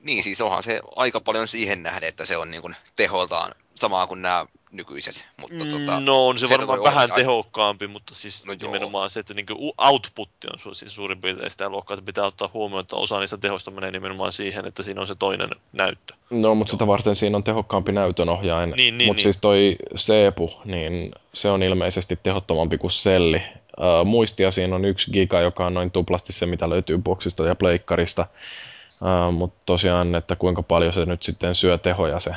Niin, 0.00 0.24
siis 0.24 0.40
onhan 0.40 0.62
se 0.62 0.80
aika 0.96 1.20
paljon 1.20 1.48
siihen 1.48 1.82
nähden, 1.82 2.08
että 2.08 2.24
se 2.24 2.36
on 2.36 2.50
niin 2.50 2.62
kuin 2.62 2.76
teholtaan 2.96 3.54
samaa 3.74 4.06
kuin 4.06 4.22
nämä 4.22 4.46
nykyiset. 4.72 5.26
Mutta 5.40 5.64
tota, 5.70 6.00
no 6.00 6.28
on 6.28 6.38
se, 6.38 6.46
se 6.46 6.58
varmaan 6.58 6.82
vähän 6.82 7.04
olla- 7.04 7.14
tehokkaampi, 7.14 7.86
mutta 7.86 8.14
siis 8.14 8.46
No 8.46 8.52
no 8.52 8.58
joo. 8.62 8.72
nimenomaan 8.72 9.10
se, 9.10 9.20
että 9.20 9.34
niinku 9.34 9.74
outputti 9.78 10.46
on 10.52 10.58
su- 10.58 10.74
siis 10.74 10.94
suurin 10.94 11.20
piirtein 11.20 11.50
sitä 11.50 11.68
luokkaa, 11.68 11.94
että 11.94 12.06
pitää 12.06 12.26
ottaa 12.26 12.50
huomioon, 12.54 12.80
että 12.80 12.96
osa 12.96 13.20
niistä 13.20 13.38
tehoista 13.38 13.70
menee 13.70 13.90
nimenomaan 13.90 14.32
siihen, 14.32 14.66
että 14.66 14.82
siinä 14.82 15.00
on 15.00 15.06
se 15.06 15.14
toinen 15.14 15.50
näyttö. 15.72 16.14
No, 16.30 16.54
mutta 16.54 16.70
sitä 16.70 16.86
varten 16.86 17.16
siinä 17.16 17.36
on 17.36 17.44
tehokkaampi 17.44 17.92
näytönohjain. 17.92 18.70
Niin, 18.70 18.98
niin, 18.98 19.08
mutta 19.08 19.16
niin. 19.16 19.22
siis 19.22 19.38
toi 19.40 19.76
Seepu, 19.96 20.52
niin 20.64 21.12
se 21.34 21.50
on 21.50 21.62
ilmeisesti 21.62 22.18
tehottomampi 22.22 22.78
kuin 22.78 22.90
Selli. 22.90 23.42
Uh, 23.78 24.06
muistia 24.06 24.50
siinä 24.50 24.76
on 24.76 24.84
yksi 24.84 25.10
giga, 25.10 25.40
joka 25.40 25.66
on 25.66 25.74
noin 25.74 25.90
tuplasti 25.90 26.32
se, 26.32 26.46
mitä 26.46 26.70
löytyy 26.70 26.98
boksista 26.98 27.46
ja 27.46 27.54
pleikkarista. 27.54 28.26
Uh, 29.02 29.32
mutta 29.32 29.62
tosiaan, 29.66 30.14
että 30.14 30.36
kuinka 30.36 30.62
paljon 30.62 30.92
se 30.92 31.06
nyt 31.06 31.22
sitten 31.22 31.54
syö 31.54 31.78
tehoja 31.78 32.20
se 32.20 32.30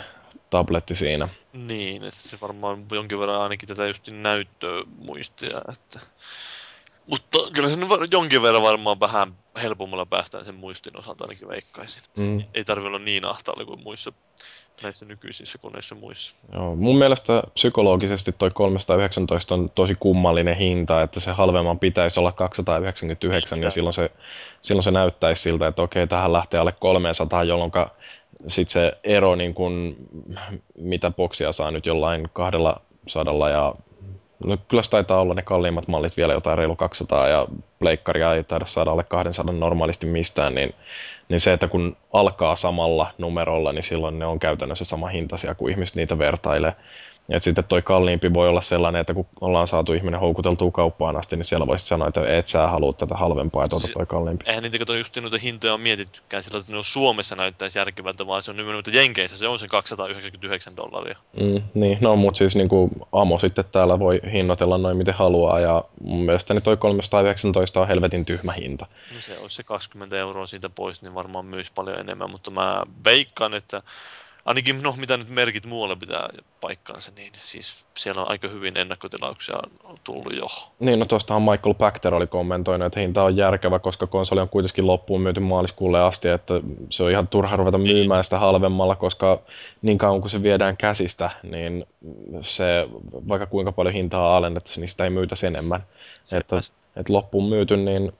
tabletti 0.49 0.95
siinä. 0.95 1.29
Niin, 1.53 2.03
että 2.03 2.19
se 2.19 2.37
varmaan 2.41 2.85
jonkin 2.91 3.19
verran 3.19 3.41
ainakin 3.41 3.69
tätä 3.69 3.87
just 3.87 4.07
näyttöä 4.11 4.83
muistia, 4.97 5.61
että... 5.71 5.99
Mutta 7.07 7.39
kyllä 7.53 7.69
se 7.69 7.75
nyt 7.75 7.89
var- 7.89 8.07
jonkin 8.11 8.41
verran 8.41 8.61
varmaan 8.61 8.99
vähän 8.99 9.33
helpommalla 9.61 10.05
päästään 10.05 10.45
sen 10.45 10.55
muistin 10.55 10.99
osalta 10.99 11.23
ainakin 11.23 11.47
veikkaisin. 11.47 12.03
Mm. 12.17 12.43
Ei 12.53 12.63
tarvi 12.63 12.87
olla 12.87 12.99
niin 12.99 13.25
ahtaalla 13.25 13.65
kuin 13.65 13.83
muissa 13.83 14.13
näissä 14.83 15.05
nykyisissä 15.05 15.57
koneissa 15.57 15.95
muissa. 15.95 16.35
Joo, 16.53 16.75
mun 16.75 16.97
mielestä 16.97 17.43
psykologisesti 17.53 18.31
toi 18.31 18.51
319 18.51 19.55
on 19.55 19.69
tosi 19.69 19.95
kummallinen 19.99 20.55
hinta, 20.55 21.01
että 21.01 21.19
se 21.19 21.31
halvemman 21.31 21.79
pitäisi 21.79 22.19
olla 22.19 22.31
299 22.31 23.57
ja 23.57 23.61
Sitä. 23.61 23.69
silloin 23.69 23.93
se, 23.93 24.11
silloin 24.61 24.83
se 24.83 24.91
näyttäisi 24.91 25.41
siltä, 25.41 25.67
että 25.67 25.81
okei, 25.81 26.07
tähän 26.07 26.33
lähtee 26.33 26.59
alle 26.59 26.71
300, 26.71 27.43
jolloin 27.43 27.71
sitten 28.47 28.73
se 28.73 28.97
ero, 29.03 29.35
niin 29.35 29.53
kun, 29.53 29.95
mitä 30.77 31.11
boksia 31.11 31.51
saa 31.51 31.71
nyt 31.71 31.85
jollain 31.85 32.29
200 32.33 33.49
ja 33.49 33.75
No 34.45 34.57
kyllä 34.67 34.83
se 34.83 34.89
taitaa 34.89 35.21
olla 35.21 35.33
ne 35.33 35.41
kalliimmat 35.41 35.87
mallit 35.87 36.17
vielä 36.17 36.33
jotain 36.33 36.57
reilu 36.57 36.75
200 36.75 37.27
ja 37.27 37.47
pleikkaria 37.79 38.33
ei 38.33 38.43
taida 38.43 38.65
saada 38.65 38.91
alle 38.91 39.03
200 39.03 39.55
normaalisti 39.55 40.07
mistään, 40.07 40.55
niin, 40.55 40.75
niin 41.29 41.39
se, 41.39 41.53
että 41.53 41.67
kun 41.67 41.97
alkaa 42.13 42.55
samalla 42.55 43.13
numerolla, 43.17 43.73
niin 43.73 43.83
silloin 43.83 44.19
ne 44.19 44.25
on 44.25 44.39
käytännössä 44.39 44.85
sama 44.85 45.07
hintaisia, 45.07 45.55
kun 45.55 45.69
ihmiset 45.69 45.95
niitä 45.95 46.17
vertailee. 46.17 46.75
Ja 47.27 47.41
sitten 47.41 47.63
toi 47.63 47.81
kalliimpi 47.81 48.33
voi 48.33 48.49
olla 48.49 48.61
sellainen, 48.61 49.01
että 49.01 49.13
kun 49.13 49.27
ollaan 49.41 49.67
saatu 49.67 49.93
ihminen 49.93 50.19
houkuteltua 50.19 50.71
kauppaan 50.71 51.17
asti, 51.17 51.35
niin 51.35 51.45
siellä 51.45 51.67
voisit 51.67 51.87
sanoa, 51.87 52.07
että 52.07 52.37
et 52.37 52.47
sä 52.47 52.67
halua 52.67 52.93
tätä 52.93 53.15
halvempaa, 53.15 53.63
että 53.63 53.75
ota 53.75 53.87
toi 53.93 54.05
kalliimpi. 54.05 54.45
Eihän 54.47 54.63
niitä 54.63 54.79
kato 54.79 54.95
just 54.95 55.17
noita 55.21 55.37
hintoja 55.37 55.73
on 55.73 55.81
mietittykään 55.81 56.43
sillä, 56.43 56.59
että 56.59 56.71
ne 56.71 56.77
on 56.77 56.83
Suomessa 56.83 57.35
näyttäisi 57.35 57.79
järkevältä, 57.79 58.27
vaan 58.27 58.41
se 58.41 58.51
on 58.51 58.57
nimenomaan, 58.57 58.79
että 58.79 58.91
Jenkeissä 58.91 59.37
se 59.37 59.47
on 59.47 59.59
se 59.59 59.67
299 59.67 60.75
dollaria. 60.75 61.17
Mm, 61.41 61.61
niin, 61.73 61.97
no 62.01 62.15
mutta 62.15 62.37
siis 62.37 62.55
niin 62.55 62.69
kuin 62.69 62.91
Amo 63.11 63.39
sitten 63.39 63.65
täällä 63.71 63.99
voi 63.99 64.21
hinnoitella 64.31 64.77
noin 64.77 64.97
miten 64.97 65.13
haluaa 65.13 65.59
ja 65.59 65.83
mun 66.01 66.25
mielestäni 66.25 66.61
toi 66.61 66.77
319 66.77 67.81
on 67.81 67.87
helvetin 67.87 68.25
tyhmä 68.25 68.51
hinta. 68.51 68.85
No 69.15 69.21
se 69.21 69.37
olisi 69.39 69.55
se 69.55 69.63
20 69.63 70.17
euroa 70.17 70.47
siitä 70.47 70.69
pois, 70.69 71.01
niin 71.01 71.13
varmaan 71.13 71.45
myisi 71.45 71.71
paljon 71.75 71.99
enemmän, 71.99 72.29
mutta 72.29 72.51
mä 72.51 72.83
veikkaan, 73.05 73.53
että 73.53 73.81
ainakin 74.45 74.83
no 74.83 74.95
mitä 74.97 75.17
nyt 75.17 75.29
merkit 75.29 75.65
muualle 75.65 75.95
pitää 75.95 76.29
paikkaansa, 76.61 77.11
niin 77.15 77.31
siis 77.43 77.85
siellä 77.97 78.21
on 78.21 78.29
aika 78.29 78.47
hyvin 78.47 78.77
ennakkotilauksia 78.77 79.55
tullut 80.03 80.35
jo. 80.35 80.47
Niin, 80.79 80.99
no 80.99 81.05
tuostahan 81.05 81.41
Michael 81.41 81.73
Pachter 81.73 82.15
oli 82.15 82.27
kommentoinut, 82.27 82.85
että 82.85 82.99
hinta 82.99 83.23
on 83.23 83.37
järkevä, 83.37 83.79
koska 83.79 84.07
konsoli 84.07 84.41
on 84.41 84.49
kuitenkin 84.49 84.87
loppuun 84.87 85.21
myyty 85.21 85.39
maaliskuulle 85.39 86.01
asti, 86.01 86.27
että 86.27 86.53
se 86.89 87.03
on 87.03 87.11
ihan 87.11 87.27
turha 87.27 87.55
ruveta 87.55 87.77
myymään 87.77 88.23
sitä 88.23 88.39
halvemmalla, 88.39 88.95
koska 88.95 89.41
niin 89.81 89.97
kauan 89.97 90.21
kun 90.21 90.29
se 90.29 90.43
viedään 90.43 90.77
käsistä, 90.77 91.29
niin 91.43 91.85
se, 92.41 92.87
vaikka 93.27 93.45
kuinka 93.45 93.71
paljon 93.71 93.93
hintaa 93.93 94.37
alennettaisiin, 94.37 94.81
niin 94.81 94.89
sitä 94.89 95.03
ei 95.03 95.09
myytäisi 95.09 95.47
enemmän. 95.47 95.81
Että, 96.37 96.55
että 96.95 97.13
loppuun 97.13 97.49
myyty, 97.49 97.77
niin 97.77 98.11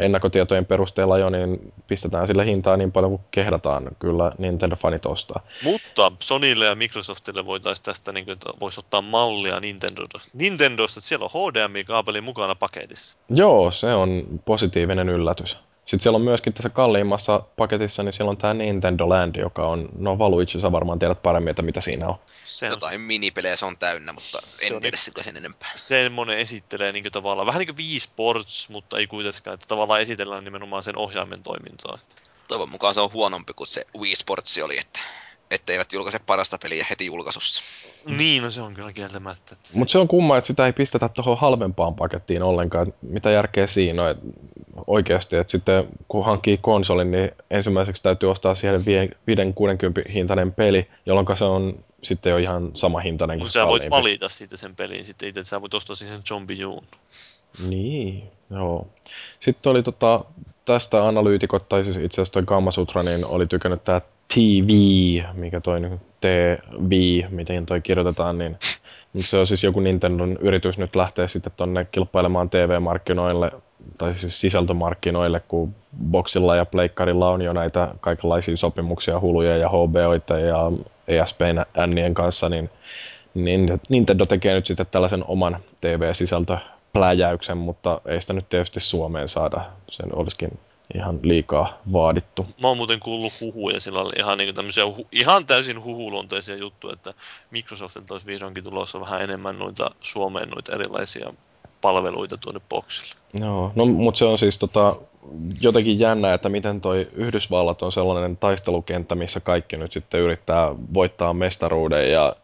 ennakkotietojen 0.00 0.66
perusteella 0.66 1.18
jo, 1.18 1.30
niin 1.30 1.72
pistetään 1.86 2.26
sille 2.26 2.46
hintaa 2.46 2.76
niin 2.76 2.92
paljon 2.92 3.10
kuin 3.10 3.22
kehdataan. 3.30 3.88
Kyllä 3.98 4.32
Nintendo-fanit 4.38 5.06
ostaa. 5.06 5.40
Mutta 5.64 6.12
Sonylle 6.18 6.64
ja 6.64 6.74
Microsoftille 6.74 7.46
voitaisiin 7.46 7.84
tästä, 7.84 8.12
niin 8.12 8.24
kuin, 8.24 8.38
voisi 8.60 8.80
ottaa 8.80 9.02
mallia 9.02 9.60
Nintendosta. 9.60 10.18
Nintendosta, 10.34 10.98
että 10.98 11.08
siellä 11.08 11.28
on 11.32 11.52
HDMI-kaapeli 11.52 12.20
mukana 12.20 12.54
paketissa. 12.54 13.16
Joo, 13.28 13.70
se 13.70 13.94
on 13.94 14.24
positiivinen 14.44 15.08
yllätys. 15.08 15.58
Sitten 15.90 16.02
siellä 16.02 16.16
on 16.16 16.22
myöskin 16.22 16.52
tässä 16.52 16.68
kalliimmassa 16.68 17.42
paketissa, 17.56 18.02
niin 18.02 18.12
siellä 18.12 18.30
on 18.30 18.36
tämä 18.36 18.54
Nintendo 18.54 19.08
Land, 19.08 19.36
joka 19.36 19.66
on, 19.66 19.88
no 19.98 20.18
Valuitsi, 20.18 20.60
sä 20.60 20.72
varmaan 20.72 20.98
tiedät 20.98 21.22
paremmin, 21.22 21.50
että 21.50 21.62
mitä 21.62 21.80
siinä 21.80 22.08
on. 22.08 22.14
Se 22.44 22.66
on 22.66 22.72
jotain 22.72 23.00
minipelejä 23.00 23.56
se 23.56 23.66
on 23.66 23.76
täynnä, 23.76 24.12
mutta 24.12 24.38
Se 24.60 24.74
en 24.74 24.80
tiedä 24.80 24.96
sitä 24.96 25.22
sen 25.22 25.36
enempää. 25.36 25.68
semmoinen 25.76 26.38
esittelee 26.38 26.92
niin 26.92 27.12
tavallaan, 27.12 27.46
vähän 27.46 27.58
niin 27.58 27.66
kuin 27.66 27.78
Wii 27.78 28.00
Sports, 28.00 28.68
mutta 28.68 28.98
ei 28.98 29.06
kuitenkaan, 29.06 29.54
että 29.54 29.66
tavallaan 29.66 30.00
esitellään 30.00 30.44
nimenomaan 30.44 30.82
sen 30.82 30.98
ohjaimen 30.98 31.42
toimintaa. 31.42 31.98
Toivon 32.48 32.70
mukaan 32.70 32.94
se 32.94 33.00
on 33.00 33.12
huonompi 33.12 33.52
kuin 33.52 33.68
se 33.68 33.86
Wii 33.98 34.16
Sports 34.16 34.58
oli, 34.58 34.78
että 34.78 35.00
etteivät 35.50 35.92
julkaise 35.92 36.18
parasta 36.18 36.58
peliä 36.62 36.86
heti 36.90 37.06
julkaisussa. 37.06 37.62
Niin, 38.06 38.42
no 38.42 38.50
se 38.50 38.60
on 38.60 38.74
kyllä 38.74 38.92
kieltämättä. 38.92 39.54
Että 39.54 39.68
se, 39.68 39.78
Mutta 39.78 39.92
se 39.92 39.98
on 39.98 40.08
kumma, 40.08 40.36
että 40.36 40.46
sitä 40.46 40.66
ei 40.66 40.72
pistetä 40.72 41.08
tuohon 41.08 41.38
halvempaan 41.38 41.94
pakettiin 41.94 42.42
ollenkaan. 42.42 42.94
Mitä 43.02 43.30
järkeä 43.30 43.66
siinä 43.66 44.02
on? 44.02 44.10
Et 44.10 44.18
oikeasti, 44.86 45.36
että 45.36 45.50
sitten 45.50 45.88
kun 46.08 46.24
hankkii 46.24 46.58
konsolin, 46.58 47.10
niin 47.10 47.30
ensimmäiseksi 47.50 48.02
täytyy 48.02 48.30
ostaa 48.30 48.54
siihen 48.54 48.80
5-60 48.80 50.12
hintainen 50.12 50.52
peli, 50.52 50.88
jolloin 51.06 51.26
se 51.38 51.44
on 51.44 51.84
sitten 52.02 52.30
jo 52.30 52.36
ihan 52.36 52.70
sama 52.74 53.00
hintainen 53.00 53.38
kuin 53.38 53.50
sä 53.50 53.66
voit 53.66 53.82
kalliimpi. 53.82 53.96
valita 53.96 54.28
siitä 54.28 54.56
sen 54.56 54.76
pelin 54.76 55.04
sitten 55.04 55.28
itse, 55.28 55.40
että 55.40 55.48
sä 55.48 55.60
voit 55.60 55.74
ostaa 55.74 55.96
siihen 55.96 56.22
Zombijuun. 56.22 56.84
Niin, 57.68 58.30
joo. 58.50 58.86
Sitten 59.40 59.70
oli 59.70 59.82
tota, 59.82 60.24
tästä 60.64 61.08
analyytikot, 61.08 61.68
tai 61.68 61.84
siis 61.84 61.96
itse 61.96 62.14
asiassa 62.14 62.32
toi 62.32 62.42
Gamasutra, 62.42 63.02
niin 63.02 63.24
oli 63.24 63.46
tykännyt 63.46 63.84
tää 63.84 64.00
TV, 64.34 64.70
mikä 65.34 65.60
toi 65.60 65.80
niin 65.80 66.00
TV, 66.20 67.22
miten 67.30 67.66
toi 67.66 67.80
kirjoitetaan, 67.80 68.38
niin 68.38 68.56
se 69.16 69.38
on 69.38 69.46
siis 69.46 69.64
joku 69.64 69.80
Nintendon 69.80 70.38
yritys 70.40 70.78
nyt 70.78 70.96
lähteä 70.96 71.26
sitten 71.26 71.52
tonne 71.56 71.86
kilpailemaan 71.92 72.50
TV-markkinoille, 72.50 73.52
tai 73.98 74.14
siis 74.14 74.40
sisältömarkkinoille, 74.40 75.40
kun 75.48 75.74
Boxilla 76.10 76.56
ja 76.56 76.64
Pleikkarilla 76.64 77.30
on 77.30 77.42
jo 77.42 77.52
näitä 77.52 77.94
kaikenlaisia 78.00 78.56
sopimuksia 78.56 79.20
huluja 79.20 79.56
ja 79.56 79.68
HBOita 79.68 80.38
ja 80.38 80.72
ESPn 81.08 82.14
kanssa, 82.14 82.48
niin 82.48 82.70
Nintendo 83.88 84.24
tekee 84.24 84.54
nyt 84.54 84.66
sitten 84.66 84.86
tällaisen 84.90 85.24
oman 85.24 85.56
TV-sisältöpläjäyksen, 86.92 87.56
mutta 87.56 88.00
ei 88.06 88.20
sitä 88.20 88.32
nyt 88.32 88.48
tietysti 88.48 88.80
Suomeen 88.80 89.28
saada. 89.28 89.60
Sen 89.90 90.16
olisikin 90.16 90.58
ihan 90.94 91.18
liikaa 91.22 91.78
vaadittu. 91.92 92.46
Mä 92.62 92.68
oon 92.68 92.76
muuten 92.76 93.00
kuullut 93.00 93.32
huhuja, 93.40 93.80
sillä 93.80 94.00
oli 94.00 94.12
ihan, 94.18 94.38
niin 94.38 94.54
tämmöisiä, 94.54 94.84
hu- 94.84 95.06
ihan 95.12 95.46
täysin 95.46 95.84
huhuluonteisia 95.84 96.56
juttuja, 96.56 96.92
että 96.92 97.14
Microsoftilta 97.50 98.14
olisi 98.14 98.26
vihdoinkin 98.26 98.64
tulossa 98.64 99.00
vähän 99.00 99.22
enemmän 99.22 99.58
noita 99.58 99.90
Suomeen 100.00 100.48
noita 100.48 100.74
erilaisia 100.74 101.32
palveluita 101.80 102.36
tuonne 102.36 102.60
boxille. 102.68 103.14
Joo, 103.34 103.72
no 103.74 103.86
mutta 103.86 104.18
se 104.18 104.24
on 104.24 104.38
siis 104.38 104.58
tota, 104.58 104.96
jotenkin 105.60 105.98
jännä, 105.98 106.34
että 106.34 106.48
miten 106.48 106.80
toi 106.80 107.08
Yhdysvallat 107.16 107.82
on 107.82 107.92
sellainen 107.92 108.36
taistelukenttä, 108.36 109.14
missä 109.14 109.40
kaikki 109.40 109.76
nyt 109.76 109.92
sitten 109.92 110.20
yrittää 110.20 110.74
voittaa 110.94 111.34
mestaruuden 111.34 112.12
ja 112.12 112.36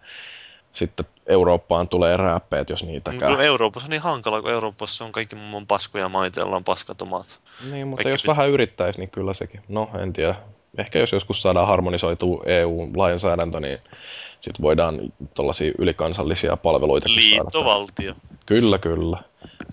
sitten 0.76 1.06
Eurooppaan 1.26 1.88
tulee 1.88 2.16
rääppeet, 2.16 2.70
jos 2.70 2.84
niitä 2.84 3.12
käy. 3.18 3.30
No 3.30 3.40
Euroopassa 3.40 3.86
on 3.86 3.90
niin 3.90 4.02
hankala, 4.02 4.42
kun 4.42 4.50
Euroopassa 4.50 5.04
on 5.04 5.12
kaikki 5.12 5.36
muun 5.36 5.66
paskoja 5.66 6.08
maita, 6.08 6.40
joilla 6.40 6.56
on 6.56 6.64
paskatomat. 6.64 7.40
Niin, 7.70 7.88
mutta 7.88 8.02
Kaikki 8.02 8.14
jos 8.14 8.24
pit- 8.24 8.28
vähän 8.28 8.50
yrittäisi, 8.50 8.98
niin 8.98 9.10
kyllä 9.10 9.34
sekin. 9.34 9.60
No, 9.68 9.90
en 10.02 10.12
tiedä. 10.12 10.34
Ehkä 10.78 10.98
jos 10.98 11.12
joskus 11.12 11.42
saadaan 11.42 11.66
harmonisoitua 11.66 12.42
EU-lainsäädäntö, 12.46 13.60
niin 13.60 13.78
sitten 14.40 14.62
voidaan 14.62 15.00
tuollaisia 15.34 15.72
ylikansallisia 15.78 16.56
palveluita 16.56 17.08
saada. 17.08 17.20
Liittovaltio. 17.20 18.14
Kyllä, 18.46 18.78
kyllä. 18.78 19.22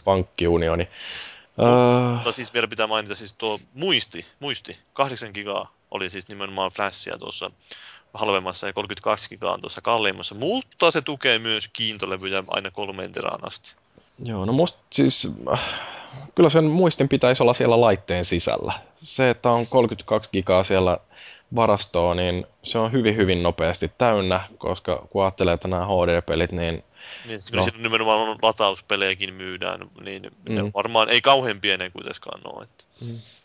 Pankkiunioni. 0.06 0.88
Öö, 1.62 2.14
Mutta 2.14 2.32
siis 2.32 2.54
vielä 2.54 2.68
pitää 2.68 2.88
mainita 2.88 3.16
siis 3.16 3.34
tuo 3.34 3.60
muisti, 3.74 4.26
muisti, 4.40 4.78
8 4.94 5.32
gigaa 5.34 5.74
oli 5.92 6.10
siis 6.10 6.30
nimenomaan 6.30 6.72
flashia 6.72 7.18
tuossa 7.18 7.52
halvemmassa 8.14 8.68
ja 8.68 8.74
32 8.74 9.30
gigaa 9.30 9.54
on 9.54 9.62
tuossa 9.62 9.82
kalliimmassa, 9.82 10.36
mutta 10.36 10.92
se 10.92 11.02
tukee 11.02 11.40
myös 11.40 11.68
kiintolevyjä 11.74 12.44
aina 12.48 12.72
kolmeen 12.72 13.12
teraan 13.12 13.48
asti. 13.48 13.76
joo, 14.24 14.46
no 14.46 14.54
musta 14.54 14.80
siis... 14.92 15.28
äh, 15.54 15.62
Kyllä 16.36 16.50
sen 16.50 16.66
muistin 16.66 17.10
pitäisi 17.10 17.44
olla 17.44 17.54
siellä 17.54 17.82
laitteen 17.82 18.26
sisällä. 18.26 18.74
Se, 18.96 19.30
että 19.30 19.50
on 19.52 19.68
32 19.68 20.30
gigaa 20.34 20.64
siellä 20.64 20.98
varastoa, 21.56 22.16
niin 22.16 22.46
se 22.64 22.78
on 22.78 22.92
hyvin, 22.92 23.16
hyvin 23.16 23.44
nopeasti 23.44 23.92
täynnä, 23.98 24.42
koska 24.58 25.08
kun 25.10 25.24
ajattelee, 25.24 25.54
että 25.54 25.68
nämä 25.68 25.86
HD-pelit, 25.86 26.52
niin 26.52 26.84
Niin, 27.28 27.40
sitten 27.42 27.52
kun 27.52 27.58
No. 27.58 27.64
siinä 27.64 27.84
nimenomaan 27.84 28.20
on 28.20 28.38
latauspelejäkin 28.42 29.34
myydään, 29.34 29.80
niin 30.04 30.22
mm. 30.50 30.56
Mm. 30.62 30.72
varmaan 30.76 31.10
ei 31.10 31.22
kauhean 31.22 31.60
pienen 31.62 31.92
kuitenkaan 31.92 32.42
ole. 32.46 32.64
Että. 32.64 32.84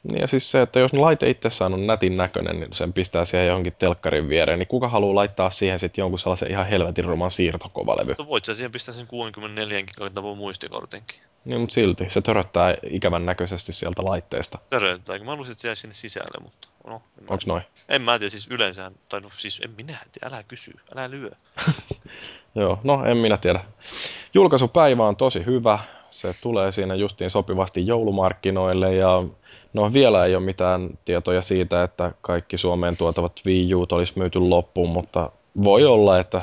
Niin 0.02 0.20
ja 0.20 0.26
siis 0.26 0.50
se, 0.50 0.62
että 0.62 0.80
jos 0.80 0.92
laite 0.92 1.30
itsessään 1.30 1.74
on 1.74 1.86
nätin 1.86 2.16
näköinen, 2.16 2.60
niin 2.60 2.72
sen 2.72 2.92
pistää 2.92 3.24
siihen 3.24 3.46
johonkin 3.46 3.72
telkkarin 3.78 4.28
viereen, 4.28 4.58
niin 4.58 4.66
kuka 4.66 4.88
haluaa 4.88 5.14
laittaa 5.14 5.50
siihen 5.50 5.80
sitten 5.80 6.02
jonkun 6.02 6.18
sellaisen 6.18 6.50
ihan 6.50 6.66
helvetin 6.66 7.04
ruman 7.04 7.30
siirtokovalevy? 7.30 8.10
Mutta 8.10 8.26
voit 8.26 8.44
sä 8.44 8.54
siihen 8.54 8.72
pistää 8.72 8.94
sen 8.94 9.06
64 9.06 9.82
gigan 9.82 10.36
muistikortinkin. 10.36 11.20
Niin, 11.44 11.60
mutta 11.60 11.74
silti 11.74 12.10
se 12.10 12.22
töröttää 12.22 12.74
ikävän 12.90 13.26
näköisesti 13.26 13.72
sieltä 13.72 14.02
laitteesta. 14.04 14.58
Töröntää, 14.68 15.18
kun 15.18 15.26
mä 15.26 15.32
haluaisin, 15.32 15.52
että 15.52 15.62
se 15.62 15.68
jäisi 15.68 15.80
sinne 15.80 15.94
sisälle, 15.94 16.42
mutta 16.42 16.68
no, 16.86 17.02
Onks 17.28 17.46
noin? 17.46 17.62
en 17.88 18.02
mä 18.02 18.18
tiedä, 18.18 18.30
siis 18.30 18.48
yleensä, 18.50 18.92
tai 19.08 19.20
no 19.20 19.28
siis 19.32 19.60
en 19.64 19.70
minä 19.76 19.98
tiedä, 20.12 20.34
älä 20.34 20.42
kysy, 20.42 20.74
älä 20.96 21.10
lyö. 21.10 21.30
Joo, 22.54 22.80
no 22.84 23.04
en 23.04 23.16
minä 23.16 23.36
tiedä. 23.36 23.60
Julkaisupäivä 24.34 25.06
on 25.06 25.16
tosi 25.16 25.46
hyvä. 25.46 25.78
Se 26.10 26.34
tulee 26.40 26.72
siinä 26.72 26.94
justiin 26.94 27.30
sopivasti 27.30 27.86
joulumarkkinoille 27.86 28.94
ja 28.94 29.22
no 29.72 29.92
vielä 29.92 30.24
ei 30.24 30.34
ole 30.34 30.44
mitään 30.44 30.90
tietoja 31.04 31.42
siitä, 31.42 31.82
että 31.82 32.12
kaikki 32.20 32.58
Suomeen 32.58 32.96
tuotavat 32.96 33.40
Wii 33.46 33.74
U 33.74 33.86
olisi 33.92 34.12
myyty 34.16 34.38
loppuun, 34.38 34.90
mutta 34.90 35.32
voi 35.64 35.84
olla, 35.84 36.18
että 36.18 36.42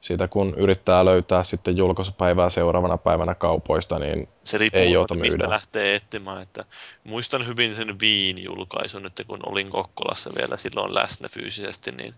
siitä 0.00 0.28
kun 0.28 0.54
yrittää 0.56 1.04
löytää 1.04 1.44
sitten 1.44 1.76
julkaisupäivää 1.76 2.50
seuraavana 2.50 2.98
päivänä 2.98 3.34
kaupoista, 3.34 3.98
niin 3.98 4.28
Se 4.44 4.58
riippuu, 4.58 4.80
Ei 4.82 4.92
jouta 4.92 5.14
että 5.14 5.24
mistä 5.24 5.38
myydä. 5.38 5.54
lähtee 5.54 5.94
etsimään. 5.94 6.42
Että 6.42 6.64
muistan 7.04 7.46
hyvin 7.46 7.74
sen 7.74 8.00
Viin 8.00 8.44
julkaisun, 8.44 9.06
että 9.06 9.24
kun 9.24 9.40
olin 9.46 9.70
Kokkolassa 9.70 10.30
vielä 10.38 10.56
silloin 10.56 10.94
läsnä 10.94 11.28
fyysisesti, 11.28 11.92
niin 11.92 12.14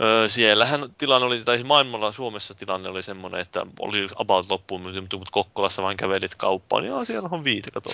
öö, 0.00 0.28
siellähän 0.28 0.80
tilanne 0.98 1.26
oli, 1.26 1.40
tai 1.44 1.62
maailmalla 1.62 2.12
Suomessa 2.12 2.54
tilanne 2.54 2.88
oli 2.88 3.02
semmoinen, 3.02 3.40
että 3.40 3.66
oli 3.78 4.08
about 4.16 4.50
loppuun 4.50 4.80
myyty, 4.80 5.00
mutta 5.00 5.32
Kokkolassa 5.32 5.82
vain 5.82 5.96
kävelit 5.96 6.34
kauppaan, 6.34 6.82
niin 6.82 6.90
joo, 6.90 7.04
siellä 7.04 7.28
on 7.32 7.44
viite, 7.44 7.70
kato. 7.70 7.90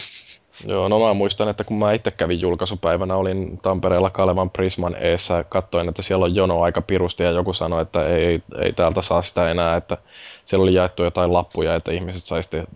Joo, 0.66 0.89
no 0.89 1.01
mä 1.01 1.15
muistan, 1.15 1.49
että 1.49 1.65
kun 1.65 1.78
mä 1.78 1.93
itse 1.93 2.11
kävin 2.11 2.41
julkaisupäivänä, 2.41 3.16
olin 3.16 3.59
Tampereella 3.59 4.11
Kalevan 4.11 4.51
Prisman 4.51 4.97
eessä 5.03 5.35
ja 5.35 5.45
katsoin, 5.45 5.89
että 5.89 6.03
siellä 6.03 6.24
on 6.24 6.35
jono 6.35 6.62
aika 6.62 6.83
pirusti 6.83 7.23
ja 7.23 7.31
joku 7.31 7.53
sanoi, 7.53 7.83
että 7.83 8.07
ei, 8.07 8.43
ei 8.62 8.73
täältä 8.73 9.03
saa 9.03 9.23
sitä 9.23 9.51
enää, 9.51 9.77
että 9.77 9.97
siellä 10.45 10.62
oli 10.62 10.74
jaettu 10.74 11.05
jotain 11.05 11.33
lappuja, 11.33 11.74
että 11.74 11.93
ihmiset 11.93 12.27
sai 12.27 12.43
sitten 12.43 12.66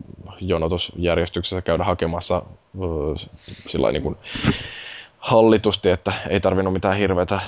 jonotusjärjestyksessä 0.41 1.63
käydä 1.63 1.85
hakemassa 1.85 2.43
öö, 2.83 3.15
sillä 3.69 3.93
niin 3.93 4.03
kuin 4.03 4.17
hallitusti, 5.19 5.91
että 5.91 6.13
ei 6.29 6.41
tarvinnut 6.41 6.73
mitään 6.73 6.97
hirveätä 6.97 7.41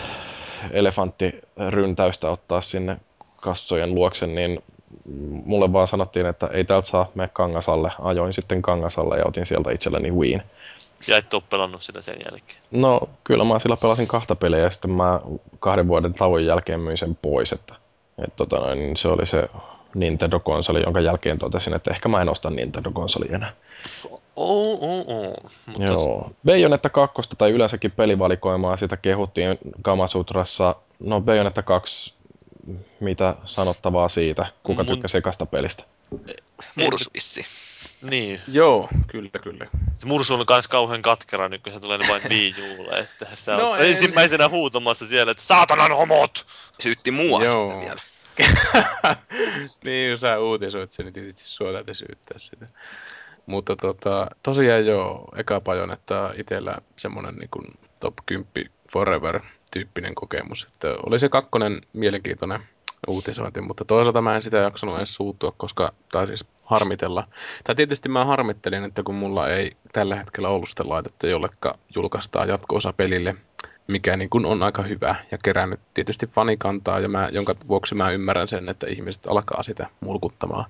elefanttiryntäystä 0.71 2.31
ottaa 2.31 2.61
sinne 2.61 2.97
kassojen 3.37 3.95
luokse, 3.95 4.27
niin 4.27 4.63
mulle 5.45 5.73
vaan 5.73 5.89
sanottiin, 5.89 6.27
että 6.27 6.47
ei 6.47 6.65
täältä 6.65 6.89
saa 6.89 7.11
mene 7.15 7.31
Kangasalle. 7.33 7.93
Ajoin 8.03 8.33
sitten 8.33 8.63
Kangasalle 8.63 9.19
ja 9.19 9.27
otin 9.27 9.47
sieltä 9.47 9.71
itselleni 9.71 10.11
Wiin. 10.11 10.43
Ja 11.09 11.17
et 11.17 11.35
ole 11.35 11.43
pelannut 11.51 11.83
sitä 11.83 12.03
sen 12.03 12.17
jälkeen. 12.25 12.63
No 12.71 13.09
kyllä 13.25 13.45
mä 13.45 13.59
sillä 13.59 13.77
pelasin 13.77 14.07
kahta 14.07 14.37
peliä 14.37 14.59
ja 14.59 14.71
sitten 14.71 14.91
mä 14.91 15.21
kahden 15.61 15.89
vuoden 15.89 16.15
tauon 16.15 16.45
jälkeen 16.45 16.81
myin 16.81 16.97
sen 16.97 17.19
pois. 17.23 17.53
Että, 17.53 17.75
et, 18.25 18.37
tota 18.37 18.57
noin, 18.57 18.79
niin 18.79 18.97
se 18.97 19.09
oli 19.09 19.27
se 19.27 19.49
Nintendo-konsoli, 19.95 20.83
jonka 20.83 21.01
jälkeen 21.01 21.39
totesin, 21.39 21.75
että 21.75 21.91
ehkä 21.91 22.09
mä 22.09 22.23
en 22.23 22.29
osta 22.29 22.51
Nintendo-konsolia 22.51 23.35
enää. 23.37 23.53
Oo, 24.37 24.79
oo, 24.81 25.05
oo. 25.07 25.35
Mutta 25.67 25.83
Joo. 25.85 26.31
Bayonetta 26.45 26.89
2 26.91 27.23
tai 27.39 27.51
yleensäkin 27.51 27.93
pelivalikoimaa 27.93 28.77
sitä 28.77 28.97
kehuttiin 28.97 29.59
Kamasutrassa. 29.83 30.75
No 31.01 31.21
Bayonetta 31.21 31.63
2, 31.63 32.15
mitä 33.01 33.35
sanottavaa 33.45 34.09
siitä? 34.09 34.47
Kuka 34.63 34.83
Mun- 34.83 34.87
tykkäsi 34.87 35.17
ekasta 35.19 35.47
pelistä? 35.47 35.85
Mursuissi. 36.77 37.47
niin, 38.03 38.41
Joo, 38.49 38.89
kyllä, 39.07 39.31
kyllä. 39.43 39.67
se 39.99 40.07
mursu 40.07 40.35
on 40.35 40.47
kans 40.47 40.69
kauhean 40.69 41.03
katkera 41.03 41.49
nyt, 41.49 41.63
kun 41.63 41.73
se 41.73 41.81
tulee 41.81 41.99
vain 42.09 42.23
Wii 42.29 42.55
Ulle, 42.79 42.99
että 42.99 43.27
sä 43.35 43.57
No 43.57 43.69
no, 43.69 43.77
ei- 43.77 43.91
ensimmäisenä 43.91 44.49
huutamassa 44.49 45.07
siellä, 45.07 45.31
että 45.31 45.43
saatanan 45.43 45.97
homot! 45.97 46.47
Syytti 46.83 47.11
mua 47.11 47.43
Joo. 47.43 47.69
sitten 47.69 47.81
vielä. 47.81 48.01
niin, 49.85 50.11
kun 50.13 50.19
sä 50.19 50.39
uutisoit 50.39 50.93
sen, 50.93 51.05
niin 51.07 51.13
tietysti 51.13 51.43
sua 51.45 51.73
täytyy 51.73 51.95
syyttää 51.95 52.39
sitä. 52.39 52.67
Mutta 53.47 53.77
tota, 53.77 54.27
tosiaan 54.43 54.87
joo, 54.87 55.29
eka 55.37 55.61
Bajonetta 55.61 56.31
itsellä 56.37 56.77
semmonen 56.97 57.35
niin 57.35 57.51
kuin 57.51 57.67
top 58.01 58.15
10 58.27 58.47
forever-tyyppinen 58.93 60.15
kokemus. 60.15 60.65
Että 60.65 60.89
oli 61.07 61.19
se 61.19 61.29
kakkonen 61.29 61.81
mielenkiintoinen 61.93 62.61
uutisointi, 63.09 63.61
mutta 63.61 63.85
toisaalta 63.85 64.23
mä 64.23 64.37
en 64.37 64.43
sitä 64.43 64.57
jaksanut 64.57 64.97
edes 64.97 65.15
suuttua, 65.15 65.53
koska 65.57 65.93
tai 66.13 66.27
siis 66.27 66.47
harmitella. 66.65 67.29
Tai 67.65 67.75
tietysti 67.75 68.09
mä 68.09 68.25
harmittelin, 68.25 68.85
että 68.85 69.03
kun 69.03 69.15
mulla 69.15 69.49
ei 69.49 69.77
tällä 69.93 70.17
hetkellä 70.17 70.49
ollut 70.49 70.69
sitä 70.69 70.83
laitetta, 70.87 71.27
jolleka 71.27 71.79
julkaistaan 71.95 72.49
jatko-osa 72.49 72.93
pelille, 72.93 73.35
mikä 73.87 74.17
niin 74.17 74.31
kuin 74.31 74.47
on 74.47 74.63
aika 74.63 74.83
hyvä 74.83 75.15
ja 75.31 75.39
kerännyt 75.39 75.81
tietysti 75.95 76.27
fanikantaa, 76.27 77.01
ja 77.01 77.09
mä, 77.09 77.29
jonka 77.33 77.55
vuoksi 77.69 77.95
mä 77.95 78.11
ymmärrän 78.11 78.49
sen, 78.49 78.69
että 78.69 78.87
ihmiset 78.87 79.27
alkaa 79.27 79.63
sitä 79.63 79.87
mulkuttamaan. 80.01 80.65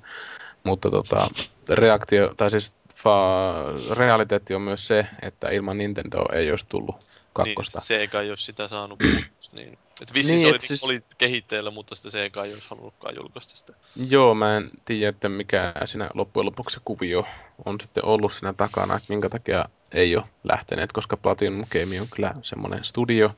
Mutta 0.65 0.91
tota, 0.91 1.29
reaktio, 1.69 2.35
tai 2.37 2.51
siis 2.51 2.75
fa, 2.97 3.53
realiteetti 3.95 4.55
on 4.55 4.63
myös 4.63 4.87
se, 4.89 5.07
että 5.23 5.49
ilman 5.51 5.79
Nintendo 5.79 6.25
ei 6.33 6.51
olisi 6.51 6.67
tullut 6.69 6.97
kakkosta. 7.33 7.79
Niin, 7.79 7.87
Sega 7.87 8.21
ei 8.21 8.29
olisi 8.29 8.45
sitä 8.45 8.69
saanut 8.69 8.99
niin. 9.53 9.79
Et 10.01 10.15
vissiin 10.15 10.37
Niin, 10.37 10.41
se 10.41 10.47
oli, 10.49 10.57
et 10.57 10.61
siis- 10.61 10.85
oli 10.85 11.03
kehitteillä, 11.19 11.71
mutta 11.71 11.95
sitä 11.95 12.11
Sega 12.11 12.45
ei 12.45 12.53
olisi 12.53 12.67
halunnutkaan 12.71 13.15
julkaista 13.17 13.57
sitä. 13.57 13.73
Joo, 14.09 14.35
mä 14.35 14.57
en 14.57 14.71
tiedä, 14.85 15.09
että 15.09 15.29
mikä 15.29 15.73
siinä 15.85 16.11
loppujen 16.15 16.47
lopuksi 16.47 16.75
se 16.75 16.81
kuvio 16.85 17.25
on 17.65 17.81
sitten 17.81 18.05
ollut 18.05 18.33
siinä 18.33 18.53
takana, 18.53 18.97
että 18.97 19.13
minkä 19.13 19.29
takia 19.29 19.65
ei 19.93 20.17
ole 20.17 20.25
lähteneet, 20.45 20.93
koska 20.93 21.17
Platinum 21.17 21.65
Game 21.73 22.01
on 22.01 22.07
kyllä 22.15 22.33
semmoinen 22.43 22.85
studio, 22.85 23.31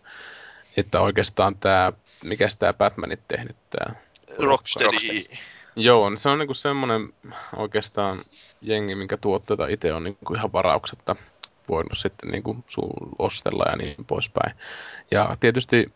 että 0.76 1.00
oikeastaan 1.00 1.56
tämä, 1.56 1.92
mikä 2.24 2.48
tämä 2.58 2.72
Batmanit 2.72 3.20
tehnyt, 3.28 3.56
tämä 3.70 3.94
Rocksteady. 4.38 4.86
Rocksteady. 4.86 5.36
Joo, 5.76 6.10
niin 6.10 6.18
se 6.18 6.28
on 6.28 6.38
niinku 6.38 6.54
semmoinen 6.54 7.12
oikeastaan 7.56 8.18
jengi, 8.60 8.94
minkä 8.94 9.16
tuotteita 9.16 9.66
itse 9.66 9.92
on 9.92 10.04
niinku 10.04 10.34
ihan 10.34 10.52
varauksetta 10.52 11.16
voinut 11.68 11.98
sitten 11.98 12.30
niinku 12.30 12.64
ostella 13.18 13.64
ja 13.70 13.76
niin 13.76 14.04
poispäin. 14.06 14.54
Ja 15.10 15.36
tietysti, 15.40 15.92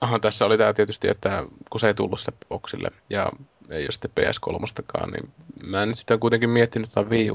aha, 0.00 0.18
tässä 0.18 0.46
oli 0.46 0.58
tämä 0.58 0.72
tietysti, 0.72 1.08
että 1.08 1.44
kun 1.70 1.80
se 1.80 1.86
ei 1.86 1.94
tullut 1.94 2.20
sille 2.20 2.38
boxille 2.48 2.90
ja 3.10 3.32
ei 3.70 3.82
ole 3.84 3.92
sitten 3.92 4.10
PS3, 4.20 5.10
niin 5.10 5.32
mä 5.66 5.82
en 5.82 5.96
sitä 5.96 6.18
kuitenkin 6.18 6.50
miettinyt 6.50 6.90
tätä 6.94 7.10
Wii 7.10 7.30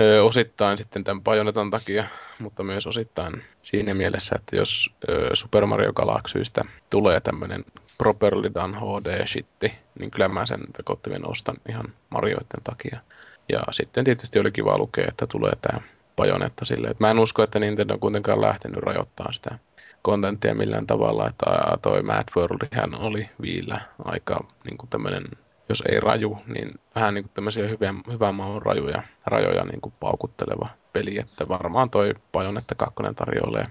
Uta. 0.00 0.04
Ö, 0.04 0.24
osittain 0.24 0.78
sitten 0.78 1.04
tämän 1.04 1.22
Bayonetan 1.22 1.70
takia, 1.70 2.04
mutta 2.38 2.62
myös 2.62 2.86
osittain 2.86 3.42
siinä 3.62 3.94
mielessä, 3.94 4.36
että 4.38 4.56
jos 4.56 4.94
ö, 5.08 5.30
Super 5.34 5.66
Mario 5.66 5.92
Galaxystä 5.92 6.64
tulee 6.90 7.20
tämmöinen 7.20 7.64
properly 7.98 8.50
done 8.54 8.78
HD-shitti, 8.78 9.72
niin 9.98 10.10
kyllä 10.10 10.28
mä 10.28 10.46
sen 10.46 10.60
vekottimen 10.78 11.30
ostan 11.30 11.56
ihan 11.68 11.84
Marioiden 12.10 12.62
takia. 12.64 13.00
Ja 13.52 13.60
sitten 13.70 14.04
tietysti 14.04 14.38
oli 14.38 14.52
kiva 14.52 14.78
lukea, 14.78 15.04
että 15.08 15.26
tulee 15.26 15.52
tämä 15.62 15.80
Bajonetta 16.16 16.64
silleen, 16.64 16.96
mä 16.98 17.10
en 17.10 17.18
usko, 17.18 17.42
että 17.42 17.58
Nintendo 17.58 17.94
on 17.94 18.00
kuitenkaan 18.00 18.40
lähtenyt 18.40 18.82
rajoittamaan 18.82 19.34
sitä 19.34 19.58
kontenttia 20.02 20.54
millään 20.54 20.86
tavalla, 20.86 21.28
että 21.28 21.46
toi 21.82 22.02
Mad 22.02 22.24
Worldihän 22.36 22.94
oli 22.94 23.30
viillä 23.42 23.80
aika 24.04 24.44
niin 24.64 24.78
kuin 24.78 24.90
tämmöinen, 24.90 25.24
jos 25.70 25.82
ei 25.88 26.00
raju, 26.00 26.38
niin 26.46 26.70
vähän 26.94 27.14
niin 27.14 27.24
kuin 27.24 27.32
tämmöisiä 27.34 27.68
hyvän, 27.68 28.02
hyvän 28.12 28.34
maun 28.34 28.62
rajoja, 28.62 29.02
rajoja 29.26 29.64
niin 29.64 29.80
kuin 29.80 29.94
paukutteleva 30.00 30.68
peli, 30.92 31.18
että 31.18 31.48
varmaan 31.48 31.90
toi 31.90 32.14
Bajonetta 32.32 32.74
2 32.74 32.94
tarjoilee 33.16 33.66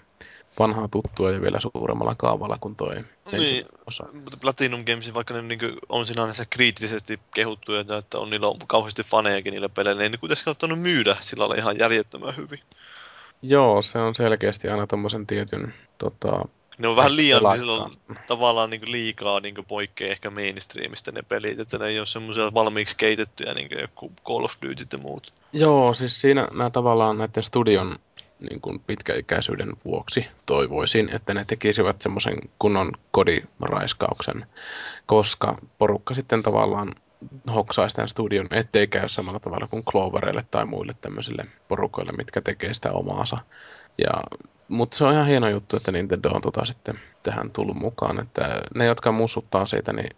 vanhaa 0.59 0.87
tuttua 0.87 1.31
ja 1.31 1.41
vielä 1.41 1.59
suuremmalla 1.59 2.15
kaavalla 2.15 2.57
kuin 2.61 2.75
toi 2.75 2.95
Niin, 3.31 3.65
osa. 3.87 4.05
mutta 4.13 4.37
Platinum 4.41 4.85
Games, 4.85 5.13
vaikka 5.13 5.33
ne 5.33 5.41
niin 5.41 5.59
on 5.89 6.05
sinänsä 6.05 6.45
kriittisesti 6.49 7.19
kehuttuja, 7.33 7.79
että 7.99 8.19
on, 8.19 8.29
niillä 8.29 8.47
on 8.47 8.57
kauheasti 8.67 9.03
fanejakin 9.03 9.51
niillä 9.51 9.69
peleillä, 9.69 10.01
niin 10.01 10.11
ne 10.11 10.17
kuitenkin 10.17 10.49
ottanut 10.49 10.79
myydä 10.79 11.15
sillä 11.19 11.41
lailla 11.41 11.61
ihan 11.61 11.79
järjettömän 11.79 12.37
hyvin. 12.37 12.59
Joo, 13.41 13.81
se 13.81 13.97
on 13.97 14.15
selkeästi 14.15 14.69
aina 14.69 14.87
tommosen 14.87 15.27
tietyn 15.27 15.73
tota, 15.97 16.47
Ne 16.79 16.87
on 16.87 16.95
vähän 16.95 17.15
liian 17.15 17.41
silloin, 17.59 17.81
kanssa. 17.81 17.99
tavallaan 18.27 18.69
niin 18.69 18.91
liikaa 18.91 19.39
niin 19.39 19.55
poikkeaa 19.67 20.11
ehkä 20.11 20.29
mainstreamista 20.29 21.11
ne 21.11 21.21
pelit, 21.21 21.59
että 21.59 21.77
ne 21.77 21.87
ei 21.87 21.99
ole 21.99 22.05
semmoisia 22.05 22.53
valmiiksi 22.53 22.95
keitettyjä 22.97 23.53
niin 23.53 23.69
kuin 23.95 24.11
Call 24.27 24.43
of 24.43 24.53
Duty 24.61 24.85
ja 24.91 24.97
muut. 24.97 25.33
Joo, 25.53 25.93
siis 25.93 26.21
siinä 26.21 26.47
nämä 26.51 26.69
tavallaan 26.69 27.17
näiden 27.17 27.43
studion 27.43 27.95
niin 28.49 28.61
kuin 28.61 28.79
pitkäikäisyyden 28.79 29.73
vuoksi 29.85 30.27
toivoisin, 30.45 31.15
että 31.15 31.33
ne 31.33 31.45
tekisivät 31.45 32.01
semmoisen 32.01 32.37
kunnon 32.59 32.91
kodiraiskauksen, 33.11 34.45
koska 35.05 35.57
porukka 35.77 36.13
sitten 36.13 36.43
tavallaan 36.43 36.95
hoksaisi 37.53 37.95
tämän 37.95 38.09
studion, 38.09 38.47
ettei 38.51 38.87
käy 38.87 39.09
samalla 39.09 39.39
tavalla 39.39 39.67
kuin 39.67 39.83
Cloverille 39.83 40.45
tai 40.51 40.65
muille 40.65 40.95
tämmöisille 41.01 41.45
porukoille, 41.67 42.11
mitkä 42.11 42.41
tekee 42.41 42.73
sitä 42.73 42.91
omaansa. 42.91 43.37
Ja, 43.97 44.13
mutta 44.69 44.97
se 44.97 45.03
on 45.05 45.13
ihan 45.13 45.27
hieno 45.27 45.49
juttu, 45.49 45.77
että 45.77 45.91
Nintendo 45.91 46.29
on 46.29 46.41
tota 46.41 46.65
sitten 46.65 46.99
tähän 47.23 47.51
tullut 47.51 47.75
mukaan, 47.75 48.19
että 48.19 48.61
ne, 48.75 48.85
jotka 48.85 49.11
mussuttaa 49.11 49.65
siitä, 49.65 49.93
niin 49.93 50.09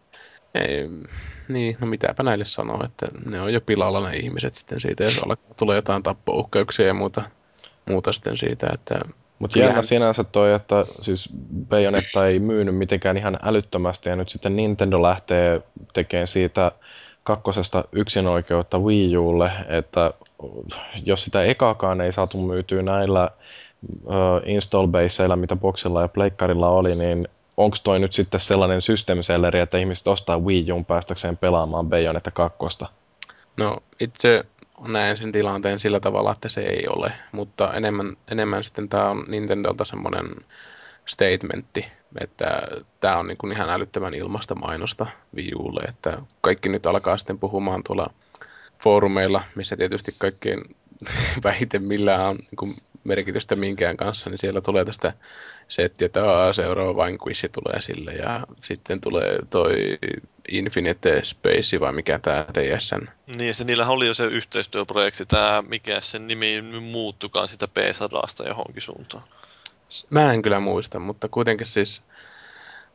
ei, 0.55 0.89
niin, 1.47 1.77
no 1.81 1.87
mitäpä 1.87 2.23
näille 2.23 2.45
sanoo, 2.45 2.83
että 2.85 3.07
ne 3.25 3.41
on 3.41 3.53
jo 3.53 3.61
pilalla 3.61 4.09
ne 4.09 4.15
ihmiset 4.17 4.55
sitten 4.55 4.79
siitä, 4.79 5.03
jos 5.03 5.23
alkaa 5.25 5.53
tulee 5.57 5.75
jotain 5.75 6.03
tappouhkauksia 6.03 6.87
ja 6.87 6.93
muuta, 6.93 7.21
muuta 7.89 8.11
sitten 8.11 8.37
siitä, 8.37 8.67
että 8.73 8.99
Mutta 9.39 9.53
Kyllähän- 9.53 9.71
jännä 9.71 9.81
sinänsä 9.81 10.23
toi, 10.23 10.53
että 10.53 10.83
siis 10.83 11.29
Bayonetta 11.69 12.27
ei 12.27 12.39
myynyt 12.39 12.75
mitenkään 12.75 13.17
ihan 13.17 13.37
älyttömästi 13.43 14.09
ja 14.09 14.15
nyt 14.15 14.29
sitten 14.29 14.55
Nintendo 14.55 15.01
lähtee 15.01 15.61
tekemään 15.93 16.27
siitä 16.27 16.71
kakkosesta 17.23 17.83
yksinoikeutta 17.91 18.79
Wii 18.79 19.17
Ulle, 19.17 19.51
että 19.67 20.13
jos 21.05 21.23
sitä 21.23 21.43
ekaakaan 21.43 22.01
ei 22.01 22.11
saatu 22.11 22.37
myytyä 22.47 22.81
näillä 22.81 23.29
install 24.45 24.87
baseilla, 24.87 25.35
mitä 25.35 25.55
Boxilla 25.55 26.01
ja 26.01 26.07
Pleikkarilla 26.07 26.69
oli, 26.69 26.95
niin 26.95 27.27
onko 27.57 27.77
toi 27.83 27.99
nyt 27.99 28.13
sitten 28.13 28.39
sellainen 28.39 28.81
system 28.81 29.21
selleri, 29.21 29.59
että 29.59 29.77
ihmiset 29.77 30.07
ostaa 30.07 30.39
Wii 30.39 30.71
Uun 30.71 30.85
päästäkseen 30.85 31.37
pelaamaan 31.37 31.89
Bayonetta 31.89 32.31
kakkosta? 32.31 32.87
No 33.57 33.77
itse 33.99 34.45
näen 34.87 35.17
sen 35.17 35.31
tilanteen 35.31 35.79
sillä 35.79 35.99
tavalla, 35.99 36.31
että 36.31 36.49
se 36.49 36.61
ei 36.61 36.87
ole, 36.87 37.13
mutta 37.31 37.73
enemmän, 37.73 38.17
enemmän 38.31 38.63
sitten 38.63 38.89
tämä 38.89 39.09
on 39.09 39.25
Nintendolta 39.27 39.85
semmoinen 39.85 40.25
statementti, 41.05 41.85
että 42.21 42.61
tämä 42.99 43.17
on 43.17 43.27
niin 43.27 43.37
kuin 43.37 43.53
ihan 43.53 43.69
älyttömän 43.69 44.13
ilmasta 44.13 44.55
mainosta 44.55 45.07
Wii 45.35 45.51
Ulle, 45.55 45.81
että 45.81 46.17
kaikki 46.41 46.69
nyt 46.69 46.85
alkaa 46.85 47.17
sitten 47.17 47.39
puhumaan 47.39 47.83
tuolla 47.83 48.07
foorumeilla, 48.83 49.43
missä 49.55 49.77
tietysti 49.77 50.11
kaikkein 50.19 50.61
vähiten 51.43 51.83
millään 51.83 52.21
on 52.21 52.35
niin 52.35 52.75
merkitystä 53.03 53.55
minkään 53.55 53.97
kanssa, 53.97 54.29
niin 54.29 54.37
siellä 54.37 54.61
tulee 54.61 54.85
tästä 54.85 55.13
settiä, 55.67 56.05
että 56.05 56.31
Aa, 56.31 56.53
seuraava 56.53 56.95
Vanquish 56.95 57.45
tulee 57.51 57.81
sille 57.81 58.11
ja 58.13 58.47
sitten 58.63 59.01
tulee 59.01 59.39
toi 59.49 59.97
Infinite 60.49 61.23
Space 61.23 61.79
vai 61.79 61.91
mikä 61.91 62.19
tämä 62.19 62.45
DSN 62.53 63.07
Niin, 63.37 63.55
se, 63.55 63.63
niillähän 63.63 63.93
oli 63.93 64.07
jo 64.07 64.13
se 64.13 64.25
yhteistyöprojekti, 64.25 65.25
tämä, 65.25 65.63
mikä 65.67 66.01
sen 66.01 66.27
nimi 66.27 66.61
muuttukaan 66.81 67.47
sitä 67.47 67.67
P100 67.79 68.47
johonkin 68.47 68.81
suuntaan. 68.81 69.23
Mä 70.09 70.33
en 70.33 70.41
kyllä 70.41 70.59
muista, 70.59 70.99
mutta 70.99 71.27
kuitenkin 71.27 71.67
siis 71.67 72.01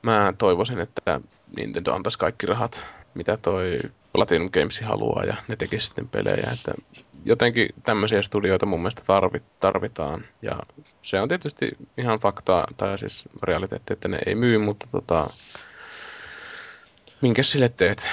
mä 0.03 0.35
toivoisin, 0.39 0.81
että 0.81 1.21
Nintendo 1.57 1.93
antaisi 1.95 2.19
kaikki 2.19 2.47
rahat, 2.47 2.81
mitä 3.15 3.37
toi 3.37 3.79
Platinum 4.13 4.51
Games 4.51 4.81
haluaa 4.81 5.25
ja 5.25 5.37
ne 5.49 5.57
tekisi 5.57 5.87
sitten 5.87 6.09
pelejä. 6.09 6.51
Että 6.53 6.75
jotenkin 7.27 7.69
tämmöisiä 7.85 8.23
studioita 8.23 8.67
mun 8.67 8.81
mielestä 8.81 9.03
tarvit, 9.07 9.43
tarvitaan. 9.61 10.25
Ja 10.43 10.59
se 11.03 11.21
on 11.21 11.29
tietysti 11.29 11.71
ihan 11.99 12.19
faktaa, 12.19 12.67
tai 12.77 12.99
siis 12.99 13.25
realiteetti, 13.43 13.93
että 13.93 14.09
ne 14.09 14.19
ei 14.27 14.35
myy, 14.35 14.59
mutta 14.59 14.87
tota, 14.93 15.31
minkä 17.23 17.43
sille 17.43 17.69
teet? 17.69 18.09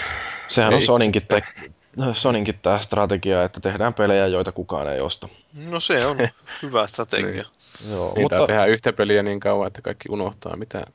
Sehän 0.48 0.73
on 0.73 0.80
Ei 0.80 0.85
Soninkin, 0.85 1.22
sitä- 1.22 1.41
te- 1.41 1.72
Soninkin 2.14 2.60
tämä 2.61 2.80
strategia, 2.80 3.44
että 3.44 3.60
tehdään 3.60 3.94
pelejä, 3.94 4.27
joita 4.27 4.52
kukaan 4.52 4.94
ei 4.94 5.02
osta. 5.02 5.30
No 5.72 5.80
se 5.80 6.06
on 6.06 6.18
hyvä 6.64 6.88
strategia. 6.88 7.31
Niin. 7.31 7.45
Joo, 7.91 8.14
Niitä 8.16 8.22
mutta 8.22 8.48
tehdään 8.48 8.70
yhtä 8.70 8.94
peliä 8.94 9.24
niin 9.24 9.40
kauan, 9.40 9.68
että 9.68 9.82
kaikki 9.82 10.10
unohtaa, 10.10 10.56
mitä 10.56 10.86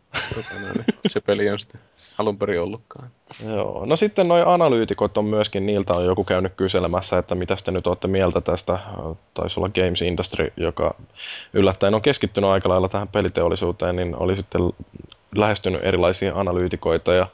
noin, 0.60 0.84
se 1.06 1.20
peli 1.20 1.50
on 1.50 1.58
sitten 1.58 1.80
alun 2.18 2.38
perin 2.38 2.60
ollutkaan. 2.60 3.10
Joo. 3.46 3.86
No 3.86 3.96
sitten 3.96 4.28
noi 4.28 4.42
analyytikot 4.46 5.18
on 5.18 5.24
myöskin, 5.24 5.66
niiltä 5.66 5.94
on 5.94 6.04
joku 6.04 6.24
käynyt 6.24 6.52
kyselemässä, 6.56 7.18
että 7.18 7.34
mitä 7.34 7.56
te 7.64 7.70
nyt 7.70 7.86
olette 7.86 8.08
mieltä 8.08 8.40
tästä, 8.40 8.78
taisi 9.34 9.60
olla 9.60 9.68
Games 9.68 10.02
Industry, 10.02 10.52
joka 10.56 10.94
yllättäen 11.52 11.94
on 11.94 12.02
keskittynyt 12.02 12.50
aika 12.50 12.68
lailla 12.68 12.88
tähän 12.88 13.08
peliteollisuuteen, 13.08 13.96
niin 13.96 14.16
oli 14.16 14.36
sitten 14.36 14.60
lähestynyt 15.36 15.84
erilaisia 15.84 16.32
analyytikoita 16.34 17.14
ja 17.14 17.26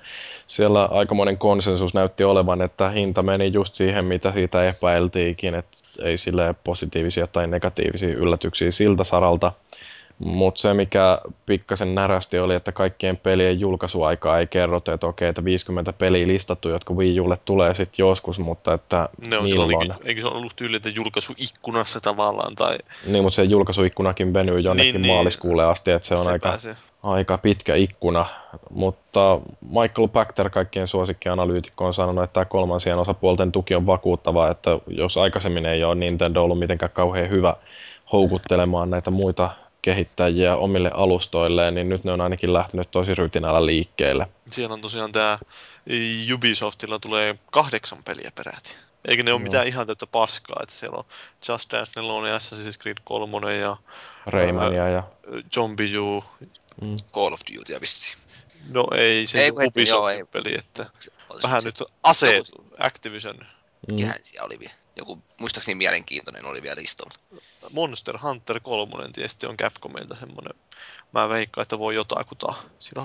siellä 0.47 0.85
aikamoinen 0.85 1.39
konsensus 1.39 1.95
näytti 1.95 2.25
olevan, 2.25 2.63
että 2.63 2.89
hinta 2.89 3.23
meni 3.23 3.53
just 3.53 3.75
siihen, 3.75 4.05
mitä 4.05 4.33
siitä 4.33 4.69
epäiltiinkin, 4.69 5.55
että 5.55 5.79
ei 6.03 6.19
sille 6.19 6.55
positiivisia 6.65 7.27
tai 7.27 7.47
negatiivisia 7.47 8.09
yllätyksiä 8.09 8.71
siltä 8.71 9.05
saralta. 9.05 9.53
Mutta 10.19 10.61
se, 10.61 10.75
mikä 10.75 11.19
pikkasen 11.47 11.95
närästi 11.95 12.39
oli, 12.39 12.55
että 12.55 12.73
kaikkien 12.73 13.17
pelien 13.17 13.61
julkaisuaikaa 13.61 14.39
ei 14.39 14.47
kerrota, 14.47 14.93
että 14.93 15.07
okei, 15.07 15.29
että 15.29 15.45
50 15.45 15.93
peliä 15.93 16.27
listattu, 16.27 16.69
jotka 16.69 16.95
Wii 16.95 17.21
Ulle 17.21 17.39
tulee 17.45 17.75
sitten 17.75 17.95
joskus, 18.05 18.39
mutta 18.39 18.73
että 18.73 19.09
Ne 19.29 19.39
on 19.39 19.49
silloin, 19.49 19.69
milloin. 19.79 19.99
eikö 20.05 20.21
se 20.21 20.27
ollut 20.27 20.57
tyyli, 20.57 20.77
että 20.77 20.89
julkaisuikkunassa 20.95 22.01
tavallaan, 22.01 22.55
tai 22.55 22.79
Niin, 23.07 23.25
mutta 23.25 23.35
se 23.35 23.43
julkaisuikkunakin 23.45 24.35
venyy 24.35 24.61
jonnekin 24.61 24.93
Niin, 24.93 25.03
niin, 25.03 25.03
niin. 25.03 25.15
maaliskuulle 25.15 25.65
asti, 25.65 25.91
että 25.91 26.09
se 26.09 26.15
on 26.15 26.29
aika, 26.29 26.49
pääsee. 26.49 26.77
aika 27.03 27.39
pitkä 27.39 27.75
ikkuna. 27.75 28.27
Mutta 28.71 29.41
Michael 29.61 30.09
Pachter, 30.09 30.51
kaikkien 30.51 30.89
suosikkianalyytikko, 30.89 31.87
on 31.87 31.95
sanonut, 31.95 32.25
että 32.25 32.35
tämä 32.35 32.45
kolmansien 32.45 32.99
osapuolten 32.99 33.53
tuki 33.53 33.75
on 33.75 33.87
vakuuttava, 33.87 34.51
että 34.51 34.71
jos 34.87 35.17
aikaisemmin 35.17 35.67
ei 35.67 35.85
ole 35.85 35.95
Nintendo 35.95 36.43
ollut 36.43 36.59
mitenkään 36.59 36.93
kauhean 36.93 37.31
hyvä 37.31 37.57
houkuttelemaan 38.13 38.91
näitä 38.91 39.11
muita 39.11 39.51
kehittäjiä 39.85 40.57
omille 40.57 40.91
alustoilleen, 40.95 41.75
niin 41.75 41.89
nyt 41.89 42.05
ne 42.05 42.13
on 42.13 42.21
ainakin 42.21 42.53
lähtenyt 42.53 42.91
tosi 42.91 43.15
rytinällä 43.15 43.67
liikkeelle. 43.67 44.27
Siellä 44.51 44.73
on 44.75 44.81
tosiaan 44.81 45.13
tämä 45.13 45.39
Ubisoftilla 46.35 46.99
tulee 46.99 47.39
kahdeksan 47.51 48.03
peliä 48.05 48.33
peräti. 48.35 48.77
Eikä 49.09 49.23
ne 49.23 49.33
ole 49.33 49.41
Joo. 49.41 49.45
mitään 49.45 49.67
ihan 49.67 49.87
täyttä 49.87 50.07
paskaa, 50.07 50.57
että 50.63 50.75
siellä 50.75 50.99
on 50.99 51.05
Just 51.49 51.73
Dance 51.73 52.01
4, 52.03 52.39
Assassin's 52.39 52.79
Creed 52.83 52.97
3 53.05 53.57
ja 53.57 53.77
Raymania 54.27 54.89
ja 54.89 55.03
ö, 55.35 55.43
Zombie 55.55 55.99
U. 55.99 56.25
mm, 56.83 56.97
Call 57.13 57.33
of 57.33 57.41
Duty 57.55 57.81
vissiin. 57.81 58.19
No 58.71 58.87
ei 58.97 59.27
se 59.27 59.39
Ei, 59.45 59.53
hetki, 59.65 59.89
joo, 59.89 60.09
ei. 60.09 60.23
Ubisoftin 60.23 60.27
peli, 60.45 60.59
että 60.59 60.87
Olis 61.29 61.43
vähän 61.43 61.63
se- 61.63 61.69
nyt 61.69 61.83
aseet 62.03 62.47
Activision. 62.79 63.37
mm, 63.37 63.95
Mikähän 63.95 64.17
siellä 64.23 64.47
oli 64.47 64.59
vielä? 64.61 64.75
Joku 64.97 65.23
muistaakseni 65.41 65.75
mielenkiintoinen 65.75 66.47
oli 66.47 66.63
vielä 66.63 66.77
listalla. 66.77 67.15
Monster 67.73 68.19
Hunter 68.19 68.61
3, 68.61 69.09
tietysti 69.13 69.47
on 69.47 69.57
Capcomilta 69.57 70.15
semmoinen. 70.15 70.55
Mä 71.13 71.29
veikkaan, 71.29 71.63
että 71.63 71.79
voi 71.79 71.95
jotakuta 71.95 72.55
sillä 72.79 73.03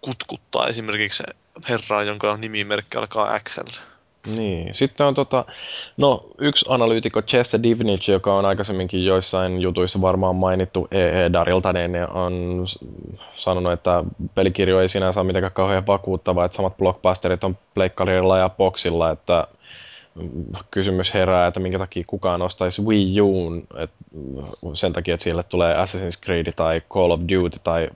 kutkuttaa 0.00 0.66
esimerkiksi 0.66 1.16
se 1.16 1.24
herra, 1.68 2.02
jonka 2.04 2.36
nimimerkki 2.36 2.98
alkaa 2.98 3.40
XL. 3.40 3.80
Niin. 4.26 4.74
Sitten 4.74 5.06
on 5.06 5.14
tota, 5.14 5.44
no, 5.96 6.26
yksi 6.38 6.66
analyytikko 6.68 7.22
Jesse 7.32 7.62
Divnich, 7.62 8.10
joka 8.10 8.34
on 8.34 8.44
aikaisemminkin 8.44 9.04
joissain 9.04 9.60
jutuissa 9.60 10.00
varmaan 10.00 10.36
mainittu 10.36 10.88
EE 10.90 11.32
Darilta, 11.32 11.72
niin 11.72 12.10
on 12.10 12.64
sanonut, 13.34 13.72
että 13.72 14.04
pelikirjo 14.34 14.80
ei 14.80 14.88
sinänsä 14.88 15.20
ole 15.20 15.26
mitenkään 15.26 15.52
kauhean 15.52 15.86
vakuuttava, 15.86 16.44
että 16.44 16.56
samat 16.56 16.76
blockbusterit 16.76 17.44
on 17.44 17.58
Pleikkarilla 17.74 18.38
ja 18.38 18.48
Boxilla, 18.48 19.10
että 19.10 19.46
kysymys 20.70 21.14
herää, 21.14 21.46
että 21.46 21.60
minkä 21.60 21.78
takia 21.78 22.04
kukaan 22.06 22.42
ostaisi 22.42 22.82
Wii 22.82 23.20
Uun, 23.20 23.66
että 23.76 23.96
sen 24.74 24.92
takia, 24.92 25.14
että 25.14 25.24
sille 25.24 25.42
tulee 25.42 25.74
Assassin's 25.74 26.24
Creed 26.24 26.52
tai 26.56 26.82
Call 26.90 27.10
of 27.10 27.20
Duty 27.20 27.58
tai 27.64 27.88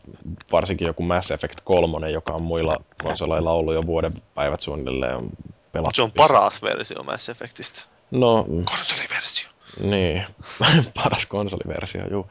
varsinkin 0.52 0.86
joku 0.86 1.02
Mass 1.02 1.30
Effect 1.30 1.60
3, 1.64 2.10
joka 2.10 2.32
on 2.32 2.42
muilla 2.42 2.76
konsoleilla 3.02 3.52
ollut 3.52 3.74
jo 3.74 3.86
vuoden 3.86 4.12
päivät 4.34 4.60
suunnilleen 4.60 5.20
Mutta 5.74 5.90
se 5.94 6.02
on 6.02 6.12
paras 6.12 6.62
versio 6.62 7.02
Mass 7.02 7.28
Effectistä. 7.28 7.82
No, 8.10 8.46
Konsoliversio. 8.64 9.48
niin. 9.80 10.26
Paras 11.02 11.26
konsoliversio, 11.26 12.02
juu. 12.10 12.26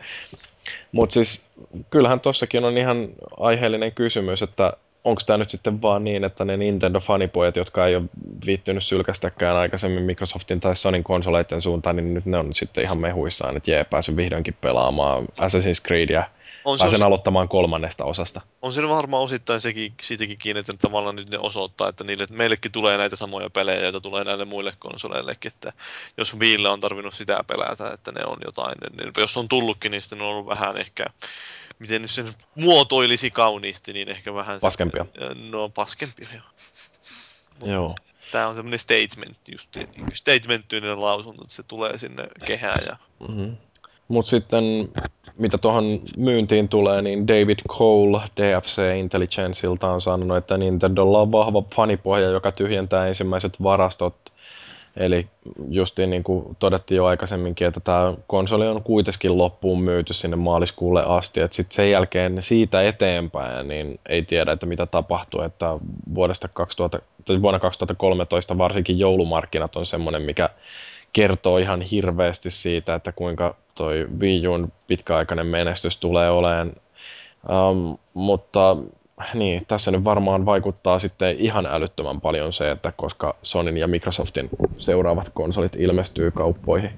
Mutta 0.92 1.14
siis 1.14 1.50
kyllähän 1.90 2.20
tossakin 2.20 2.66
on 2.66 2.78
ihan 2.78 3.10
aiheellinen 3.40 3.92
kysymys, 3.92 4.42
että 4.42 4.74
onko 5.08 5.22
tämä 5.26 5.38
nyt 5.38 5.50
sitten 5.50 5.82
vaan 5.82 6.04
niin, 6.04 6.24
että 6.24 6.46
ne 6.46 6.58
Nintendo-fanipojat, 6.58 7.56
jotka 7.56 7.88
ei 7.88 7.96
ole 7.96 8.04
viittynyt 8.46 8.84
sylkästäkään 8.84 9.56
aikaisemmin 9.56 10.04
Microsoftin 10.04 10.60
tai 10.60 10.76
Sonin 10.76 11.04
konsoleiden 11.04 11.62
suuntaan, 11.62 11.96
niin 11.96 12.14
nyt 12.14 12.26
ne 12.26 12.38
on 12.38 12.54
sitten 12.54 12.84
ihan 12.84 12.98
mehuissaan, 12.98 13.58
että 13.58 13.72
jee, 13.72 13.84
pääsyn 13.84 14.16
vihdoinkin 14.16 14.54
pelaamaan 14.62 15.26
Assassin's 15.26 15.88
Creedia 15.88 16.24
on 16.66 16.78
pääsen 16.80 17.00
se, 17.00 17.06
aloittamaan 17.06 17.48
kolmannesta 17.48 18.06
osasta. 18.06 18.42
On 18.62 18.74
se 18.74 18.90
varmaan 18.90 19.24
osittain 19.24 19.62
sekin, 19.62 19.94
siitäkin 20.02 20.38
kiinni, 20.38 20.60
että 20.60 20.74
tavallaan 20.82 21.16
nyt 21.16 21.30
ne 21.30 21.40
osoittaa, 21.40 21.90
että, 21.90 22.04
niille, 22.04 22.24
että 22.24 22.36
meillekin 22.36 22.72
tulee 22.72 22.98
näitä 22.98 23.16
samoja 23.16 23.50
pelejä, 23.50 23.82
joita 23.82 24.02
tulee 24.02 24.24
näille 24.24 24.46
muille 24.46 24.74
konsoleillekin, 24.80 25.52
että 25.54 25.74
jos 26.18 26.40
Viille 26.40 26.70
on 26.70 26.80
tarvinnut 26.80 27.14
sitä 27.14 27.44
pelätä, 27.48 27.92
että 27.92 28.12
ne 28.12 28.26
on 28.26 28.38
jotain, 28.46 28.76
niin 28.98 29.12
jos 29.18 29.38
on 29.38 29.48
tullutkin, 29.48 29.92
niin 29.92 30.02
sitten 30.02 30.22
on 30.22 30.28
ollut 30.28 30.48
vähän 30.48 30.78
ehkä 30.78 31.06
miten 31.80 32.02
nyt 32.02 32.12
sen 32.12 32.28
muotoilisi 32.56 33.32
kauniisti, 33.32 33.94
niin 33.94 34.10
ehkä 34.10 34.34
vähän... 34.34 34.60
Paskempia. 34.60 35.06
Se, 35.20 35.50
no, 35.50 35.70
paskempia, 35.70 36.28
joo. 36.34 37.72
joo. 37.72 37.96
Tämä 38.32 38.48
on 38.48 38.56
semmoinen 38.56 38.80
statement, 38.80 39.38
just 39.52 39.76
niin 39.76 40.06
statementtyinen 40.14 41.02
lausunto, 41.02 41.42
että 41.42 41.54
se 41.54 41.64
tulee 41.64 41.98
sinne 41.98 42.28
kehään. 42.46 42.84
Ja... 42.88 42.98
Mm-hmm. 43.28 43.58
Mutta 44.08 44.30
sitten 44.30 44.64
mitä 45.38 45.58
tuohon 45.58 46.00
myyntiin 46.18 46.70
tulee, 46.70 47.02
niin 47.02 47.28
David 47.28 47.60
Cole 47.70 48.22
DFC 48.38 48.78
Intelligenceilta 48.98 49.92
on 49.92 50.02
sanonut, 50.02 50.38
että 50.38 50.58
Nintendolla 50.58 51.22
on 51.22 51.32
vahva 51.32 51.64
fanipohja, 51.76 52.30
joka 52.30 52.52
tyhjentää 52.52 53.08
ensimmäiset 53.08 53.64
varastot. 53.64 54.16
Eli 54.98 55.28
justiin 55.70 56.10
niin 56.10 56.24
kuin 56.24 56.58
todettiin 56.60 56.96
jo 56.96 57.06
aikaisemminkin, 57.06 57.68
että 57.68 57.80
tämä 57.80 58.14
konsoli 58.28 58.68
on 58.68 58.84
kuitenkin 58.84 59.38
loppuun 59.38 59.82
myyty 59.82 60.14
sinne 60.14 60.36
maaliskuulle 60.36 61.04
asti. 61.06 61.42
Että 61.42 61.56
sitten 61.56 61.76
sen 61.76 61.92
jälkeen 61.92 62.44
siitä 62.44 62.84
eteenpäin 62.84 63.68
niin 63.68 64.00
ei 64.10 64.24
tiedä, 64.24 64.52
että 64.52 64.66
mitä 64.66 64.86
tapahtuu. 64.86 65.42
Että 65.42 65.66
vuodesta 66.16 66.48
2000, 66.48 67.00
vuonna 67.42 67.60
2013 67.60 68.58
varsinkin 68.58 69.00
joulumarkkinat 69.00 69.76
on 69.76 69.86
semmoinen, 69.86 70.22
mikä 70.22 70.50
kertoo 71.14 71.58
ihan 71.58 71.82
hirveästi 71.82 72.52
siitä, 72.52 72.96
että 72.96 73.12
kuinka 73.12 73.56
toi 73.76 74.08
Wii 74.20 74.44
U'n 74.44 74.68
pitkäaikainen 74.88 75.48
menestys 75.48 75.98
tulee 75.98 76.30
olemaan. 76.30 76.74
Um, 77.50 77.98
mutta 78.14 78.78
niin, 79.34 79.66
tässä 79.66 79.92
nyt 79.92 80.04
varmaan 80.04 80.46
vaikuttaa 80.46 81.00
sitten 81.00 81.36
ihan 81.40 81.66
älyttömän 81.66 82.22
paljon 82.22 82.54
se, 82.54 82.72
että 82.72 82.92
koska 82.92 83.36
Sonin 83.44 83.78
ja 83.78 83.88
Microsoftin 83.88 84.50
seuraavat 84.78 85.30
konsolit 85.34 85.76
ilmestyy 85.76 86.32
kauppoihin. 86.32 86.92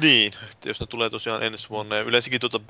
Niin, 0.00 0.32
että 0.52 0.68
jos 0.68 0.80
ne 0.80 0.86
tulee 0.86 1.10
tosiaan 1.10 1.42
ensi 1.42 1.70
vuonna, 1.70 1.96
ja 1.96 2.02
yleensäkin 2.02 2.40
tuota, 2.40 2.60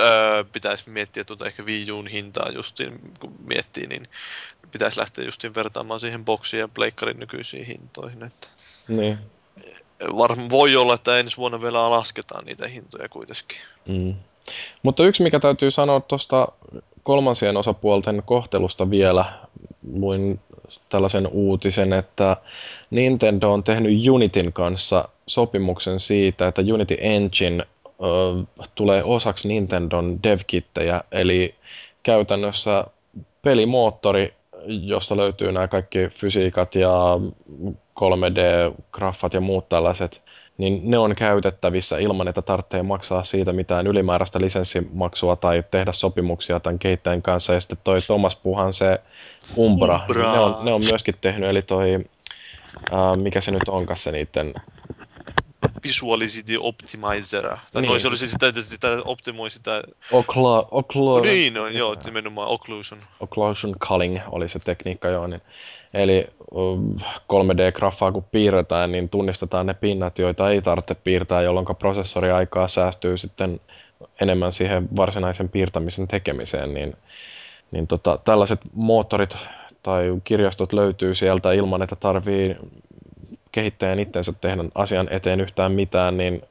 ää, 0.00 0.44
pitäisi 0.52 0.90
miettiä 0.90 1.24
tuota 1.24 1.46
ehkä 1.46 1.62
Wii 1.62 1.86
U'n 1.86 2.08
hintaa 2.08 2.50
justiin, 2.50 3.00
kun 3.20 3.34
miettii, 3.44 3.86
niin 3.86 4.08
pitäisi 4.72 5.00
lähteä 5.00 5.24
justiin 5.24 5.54
vertaamaan 5.54 6.00
siihen 6.00 6.24
boksiin 6.24 6.60
ja 6.60 6.68
pleikkarin 6.68 7.18
nykyisiin 7.18 7.66
hintoihin. 7.66 8.22
Että... 8.22 8.48
Niin. 8.88 9.18
Var, 10.16 10.36
voi 10.50 10.76
olla, 10.76 10.94
että 10.94 11.18
ensi 11.18 11.36
vuonna 11.36 11.62
vielä 11.62 11.90
lasketaan 11.90 12.44
niitä 12.44 12.68
hintoja 12.68 13.08
kuitenkin. 13.08 13.58
Mm. 13.88 14.14
Mutta 14.82 15.04
yksi, 15.04 15.22
mikä 15.22 15.40
täytyy 15.40 15.70
sanoa 15.70 16.00
tuosta 16.00 16.48
kolmansien 17.02 17.56
osapuolten 17.56 18.22
kohtelusta 18.26 18.90
vielä, 18.90 19.24
luin 19.92 20.40
tällaisen 20.88 21.26
uutisen, 21.26 21.92
että 21.92 22.36
Nintendo 22.90 23.52
on 23.52 23.64
tehnyt 23.64 24.08
Unitin 24.08 24.52
kanssa 24.52 25.08
sopimuksen 25.26 26.00
siitä, 26.00 26.48
että 26.48 26.62
Unity 26.62 26.96
Engine 27.00 27.64
ö, 27.86 28.64
tulee 28.74 29.02
osaksi 29.04 29.48
Nintendon 29.48 30.22
devkittejä, 30.22 31.00
eli 31.12 31.54
käytännössä 32.02 32.84
pelimoottori, 33.42 34.34
josta 34.66 35.16
löytyy 35.16 35.52
nämä 35.52 35.68
kaikki 35.68 35.98
fysiikat 36.08 36.74
ja 36.74 36.90
3D-graffat 38.00 39.34
ja 39.34 39.40
muut 39.40 39.68
tällaiset, 39.68 40.23
niin 40.58 40.80
ne 40.84 40.98
on 40.98 41.14
käytettävissä 41.14 41.98
ilman, 41.98 42.28
että 42.28 42.42
tarvitsee 42.42 42.82
maksaa 42.82 43.24
siitä 43.24 43.52
mitään 43.52 43.86
ylimääräistä 43.86 44.40
lisenssimaksua 44.40 45.36
tai 45.36 45.64
tehdä 45.70 45.92
sopimuksia 45.92 46.60
tämän 46.60 46.78
kehittäjän 46.78 47.22
kanssa. 47.22 47.54
Ja 47.54 47.60
sitten 47.60 47.78
toi 47.84 48.02
Thomas 48.02 48.36
Puhan 48.36 48.74
se 48.74 49.00
Umbra, 49.56 50.00
Umbra. 50.00 50.22
Niin 50.22 50.32
ne, 50.32 50.40
on, 50.40 50.64
ne 50.64 50.72
on 50.72 50.80
myöskin 50.80 51.14
tehnyt, 51.20 51.50
eli 51.50 51.62
toi, 51.62 52.04
uh, 52.92 53.22
mikä 53.22 53.40
se 53.40 53.50
nyt 53.50 53.68
onkaan 53.68 53.96
se 53.96 54.12
niiden 54.12 54.54
Visuality 55.82 56.56
Optimizer. 56.60 57.56
Tai 57.72 57.82
niin. 57.82 58.00
se 58.00 58.08
olisi 58.08 58.28
sitä, 58.28 58.52
sitä 58.52 58.88
optimoi 59.04 59.50
sitä... 59.50 59.82
Ocla, 60.12 60.68
ocla... 60.70 61.20
Niin, 61.20 61.54
no, 61.54 61.66
joo, 61.66 61.96
nimenomaan 62.04 62.48
Occlusion. 62.48 63.00
Occlusion 63.20 63.74
culling 63.78 64.18
oli 64.30 64.48
se 64.48 64.58
tekniikka, 64.58 65.08
joo. 65.08 65.26
Niin. 65.26 65.42
Eli 65.94 66.26
3D-graffaa 67.32 68.12
kun 68.12 68.24
piirretään, 68.24 68.92
niin 68.92 69.08
tunnistetaan 69.08 69.66
ne 69.66 69.74
pinnat, 69.74 70.18
joita 70.18 70.50
ei 70.50 70.62
tarvitse 70.62 70.94
piirtää, 70.94 71.42
jolloin 71.42 71.66
prosessoriaikaa 71.78 72.68
säästyy 72.68 73.18
sitten 73.18 73.60
enemmän 74.20 74.52
siihen 74.52 74.88
varsinaisen 74.96 75.48
piirtämisen 75.48 76.08
tekemiseen, 76.08 76.74
niin, 76.74 76.96
niin 77.70 77.86
tota, 77.86 78.18
tällaiset 78.24 78.60
moottorit 78.72 79.36
tai 79.82 80.04
kirjastot 80.24 80.72
löytyy 80.72 81.14
sieltä 81.14 81.52
ilman, 81.52 81.82
että 81.82 81.96
tarvii 81.96 82.56
kehittäjän 83.54 83.98
itsensä 83.98 84.32
tehdä 84.32 84.64
asian 84.74 85.08
eteen 85.10 85.40
yhtään 85.40 85.72
mitään, 85.72 86.16
niin 86.16 86.42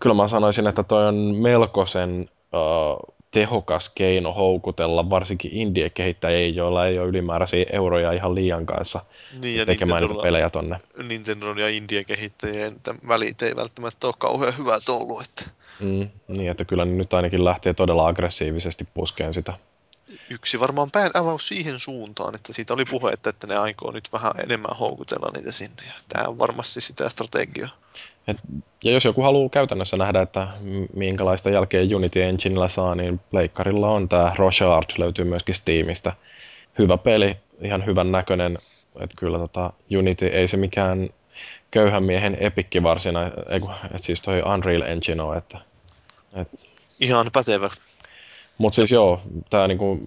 kyllä 0.00 0.14
mä 0.14 0.28
sanoisin, 0.28 0.66
että 0.66 0.82
toi 0.82 1.08
on 1.08 1.14
melkoisen 1.14 2.30
uh, 2.52 3.14
tehokas 3.30 3.88
keino 3.94 4.32
houkutella 4.32 5.10
varsinkin 5.10 5.50
indie-kehittäjiä, 5.54 6.48
joilla 6.48 6.86
ei 6.86 6.98
ole 6.98 7.08
ylimääräisiä 7.08 7.66
euroja 7.72 8.12
ihan 8.12 8.34
liian 8.34 8.66
kanssa 8.66 9.00
niin, 9.40 9.58
ja 9.58 9.66
tekemään 9.66 10.02
niitä 10.02 10.22
pelejä 10.22 10.50
tonne. 10.50 10.80
Nintendo 11.08 11.52
ja 11.52 11.68
indie-kehittäjien 11.68 12.74
välit 13.08 13.42
ei 13.42 13.56
välttämättä 13.56 14.06
ole 14.06 14.14
kauhean 14.18 14.58
hyvät 14.58 14.88
ollut. 14.88 15.22
Että... 15.22 15.50
Mm, 15.80 16.08
niin, 16.28 16.50
että 16.50 16.64
kyllä 16.64 16.84
nyt 16.84 17.14
ainakin 17.14 17.44
lähtee 17.44 17.74
todella 17.74 18.08
aggressiivisesti 18.08 18.88
puskeen 18.94 19.34
sitä 19.34 19.52
yksi 20.32 20.60
varmaan 20.60 20.90
pään 20.90 21.10
avaus 21.14 21.48
siihen 21.48 21.78
suuntaan, 21.78 22.34
että 22.34 22.52
siitä 22.52 22.74
oli 22.74 22.84
puhe, 22.84 23.12
että 23.12 23.46
ne 23.46 23.56
aikoo 23.56 23.90
nyt 23.90 24.08
vähän 24.12 24.32
enemmän 24.44 24.76
houkutella 24.76 25.30
niitä 25.34 25.52
sinne. 25.52 25.82
Ja 25.86 25.92
tämä 26.08 26.28
on 26.28 26.38
varmasti 26.38 26.80
sitä 26.80 27.08
strategiaa. 27.08 27.68
Et, 28.28 28.36
ja 28.84 28.92
jos 28.92 29.04
joku 29.04 29.22
haluaa 29.22 29.48
käytännössä 29.48 29.96
nähdä, 29.96 30.22
että 30.22 30.48
minkälaista 30.94 31.50
jälkeen 31.50 31.94
Unity 31.94 32.22
Enginellä 32.22 32.68
saa, 32.68 32.94
niin 32.94 33.20
Pleikkarilla 33.30 33.88
on 33.88 34.08
tämä 34.08 34.32
Rochard, 34.36 34.90
löytyy 34.98 35.24
myöskin 35.24 35.54
Steamista. 35.54 36.12
Hyvä 36.78 36.98
peli, 36.98 37.36
ihan 37.62 37.86
hyvän 37.86 38.12
näköinen. 38.12 38.58
Että 39.00 39.16
kyllä 39.18 39.38
tota, 39.38 39.72
Unity 39.98 40.26
ei 40.26 40.48
se 40.48 40.56
mikään 40.56 41.08
köyhän 41.70 42.04
miehen 42.04 42.36
epikki 42.40 42.82
varsinainen, 42.82 43.32
että 43.48 43.98
siis 44.00 44.20
toi 44.20 44.42
Unreal 44.54 44.82
Engine 44.82 45.22
on, 45.22 45.36
että, 45.36 45.58
et... 46.34 46.48
Ihan 47.00 47.30
pätevä 47.32 47.70
mutta 48.62 48.76
siis 48.76 48.90
joo, 48.90 49.20
tämä 49.50 49.68
niinku 49.68 50.00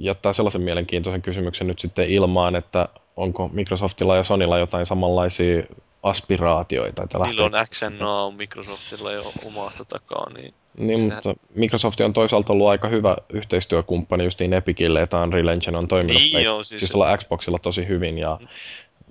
jättää 0.00 0.32
sellaisen 0.32 0.62
mielenkiintoisen 0.62 1.22
kysymyksen 1.22 1.66
nyt 1.66 1.78
sitten 1.78 2.08
ilmaan, 2.08 2.56
että 2.56 2.88
onko 3.16 3.50
Microsoftilla 3.52 4.16
ja 4.16 4.24
Sonylla 4.24 4.58
jotain 4.58 4.86
samanlaisia 4.86 5.62
aspiraatioita. 6.02 7.02
Että 7.02 7.18
Niillä 7.18 7.44
on 7.44 7.52
XNA 7.70 8.22
on 8.22 8.34
Microsoftilla 8.34 9.12
jo 9.12 9.32
omasta 9.44 9.84
takaa. 9.84 10.30
Niin, 10.30 10.54
niin 10.78 10.98
sehän... 10.98 11.14
mutta 11.14 11.34
Microsoft 11.54 12.00
on 12.00 12.12
toisaalta 12.12 12.52
ollut 12.52 12.68
aika 12.68 12.88
hyvä 12.88 13.16
yhteistyökumppani 13.32 14.24
justiin 14.24 14.52
Epicille, 14.52 15.02
että 15.02 15.22
Unreal 15.22 15.48
Engine 15.48 15.78
on 15.78 15.88
toiminut 15.88 16.22
niin, 16.32 16.44
joo, 16.44 16.62
siis, 16.62 16.80
siis 16.80 16.92
se... 16.92 17.16
Xboxilla 17.18 17.58
tosi 17.58 17.88
hyvin 17.88 18.18
ja 18.18 18.38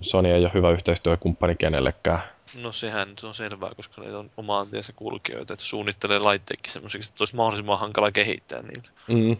Sony 0.01 0.33
ei 0.33 0.41
ole 0.41 0.51
hyvä 0.53 0.71
yhteistyökumppani 0.71 1.55
kenellekään. 1.55 2.19
No 2.63 2.71
sehän 2.71 3.09
se 3.19 3.27
on 3.27 3.33
selvää, 3.33 3.71
koska 3.75 4.01
ne 4.01 4.17
on 4.17 4.31
omaan 4.37 4.67
tiensä 4.67 4.93
kulkijoita, 4.93 5.53
että 5.53 5.65
suunnittelee 5.65 6.19
laitteekin 6.19 6.73
semmoiseksi, 6.73 7.09
että 7.09 7.21
olisi 7.21 7.35
mahdollisimman 7.35 7.79
hankala 7.79 8.11
kehittää 8.11 8.61
niillä. 8.61 8.89
Mm. 9.07 9.37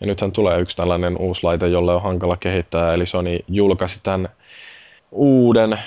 Ja 0.00 0.06
nythän 0.06 0.32
tulee 0.32 0.60
yksi 0.60 0.76
tällainen 0.76 1.16
uusi 1.16 1.40
laite, 1.42 1.68
jolle 1.68 1.94
on 1.94 2.02
hankala 2.02 2.36
kehittää, 2.36 2.94
eli 2.94 3.06
Sony 3.06 3.38
julkaisi 3.48 4.00
tämän 4.02 4.28
uuden 5.10 5.78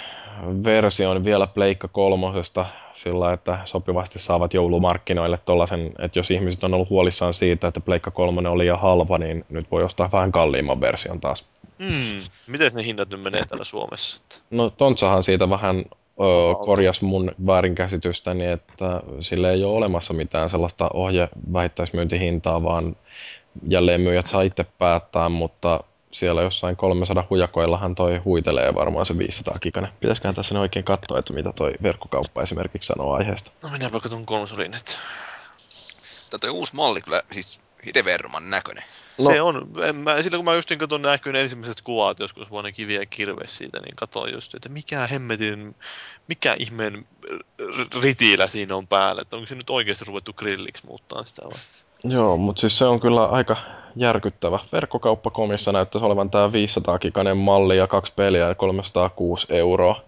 version 0.64 1.26
vielä 1.26 1.47
Pleikka 1.47 1.88
kolmosesta 1.88 2.65
sillä, 2.93 3.34
että 3.34 3.60
sopivasti 3.65 4.19
saavat 4.19 4.53
joulumarkkinoille 4.53 5.39
tollasen, 5.45 5.91
että 5.99 6.19
jos 6.19 6.31
ihmiset 6.31 6.64
on 6.64 6.73
ollut 6.73 6.89
huolissaan 6.89 7.34
siitä, 7.34 7.68
että 7.68 7.81
Pleikka 7.81 8.11
kolmonen 8.11 8.52
oli 8.52 8.64
liian 8.64 8.80
halpa, 8.80 9.18
niin 9.18 9.45
nyt 9.49 9.72
voi 9.72 9.84
ostaa 9.84 10.11
vähän 10.11 10.31
kalliimman 10.31 10.81
version 10.81 11.22
taas. 11.22 11.45
Hmm. 11.80 12.30
Miten 12.47 12.72
ne 12.73 12.84
hinnat 12.84 13.10
nyt 13.10 13.22
menee 13.22 13.45
täällä 13.45 13.65
Suomessa? 13.65 14.18
No 14.49 14.69
Tontsahan 14.69 15.23
siitä 15.23 15.49
vähän 15.49 15.85
korjas 16.65 17.01
mun 17.01 17.31
väärinkäsitystäni, 17.45 18.45
että 18.45 19.01
sille 19.19 19.51
ei 19.51 19.63
ole 19.63 19.77
olemassa 19.77 20.13
mitään 20.13 20.49
sellaista 20.49 20.89
ohje 20.93 21.29
vähittäismyyntihintaa, 21.53 22.63
vaan 22.63 22.95
jälleen 23.67 24.01
myyjät 24.01 24.27
saa 24.27 24.41
itse 24.41 24.65
päättää, 24.77 25.29
mutta 25.29 25.83
siellä 26.11 26.41
jossain 26.41 26.75
300 26.75 27.27
hujakoillahan 27.29 27.95
toi 27.95 28.17
huitelee 28.17 28.75
varmaan 28.75 29.05
se 29.05 29.17
500 29.17 29.59
gigane. 29.61 29.87
Pitäisiköhän 29.99 30.35
tässä 30.35 30.59
oikein 30.59 30.85
katsoa, 30.85 31.19
että 31.19 31.33
mitä 31.33 31.51
toi 31.51 31.71
verkkokauppa 31.83 32.41
esimerkiksi 32.41 32.87
sanoo 32.87 33.13
aiheesta. 33.13 33.51
No 33.63 33.69
minä 33.69 33.91
vaikka 33.91 34.09
ton 34.09 34.25
konsolin, 34.25 34.73
että... 34.73 34.91
Toi 36.41 36.49
uusi 36.49 36.75
malli 36.75 37.01
kyllä, 37.01 37.21
siis 37.31 37.61
Hideverman 37.85 38.49
näköinen. 38.49 38.83
No. 39.19 39.25
Se 39.25 39.41
on, 39.41 39.67
en 39.83 39.95
mä, 39.95 40.21
silloin 40.21 40.39
kun 40.39 40.45
mä 40.45 40.55
just 40.55 40.69
katson 40.79 41.01
näkyyn 41.01 41.35
ensimmäiset 41.35 41.81
kuvat 41.81 42.19
joskus 42.19 42.49
vuonna 42.49 42.71
kiviä 42.71 42.99
ja 42.99 43.05
kirves 43.05 43.57
siitä, 43.57 43.79
niin 43.79 43.95
katsoin 43.95 44.33
just, 44.33 44.55
että 44.55 44.69
mikä 44.69 45.07
hemmetin, 45.07 45.75
mikä 46.27 46.55
ihmeen 46.59 47.05
ritiillä 48.01 48.47
siinä 48.47 48.75
on 48.75 48.87
päällä, 48.87 49.21
että 49.21 49.35
onko 49.35 49.47
se 49.47 49.55
nyt 49.55 49.69
oikeasti 49.69 50.05
ruvettu 50.05 50.33
grilliksi 50.33 50.85
muuttaa 50.87 51.23
sitä 51.23 51.41
vai? 51.43 51.59
Joo, 52.03 52.37
mutta 52.37 52.59
siis 52.59 52.77
se 52.77 52.85
on 52.85 52.99
kyllä 52.99 53.25
aika 53.25 53.57
järkyttävä. 53.95 54.59
Verkkokauppakomissa 54.71 55.71
näyttäisi 55.71 56.05
olevan 56.05 56.29
tämä 56.29 56.51
500 56.51 56.99
kikanen 56.99 57.37
malli 57.37 57.77
ja 57.77 57.87
kaksi 57.87 58.13
peliä 58.15 58.47
ja 58.47 58.55
306 58.55 59.47
euroa. 59.49 60.01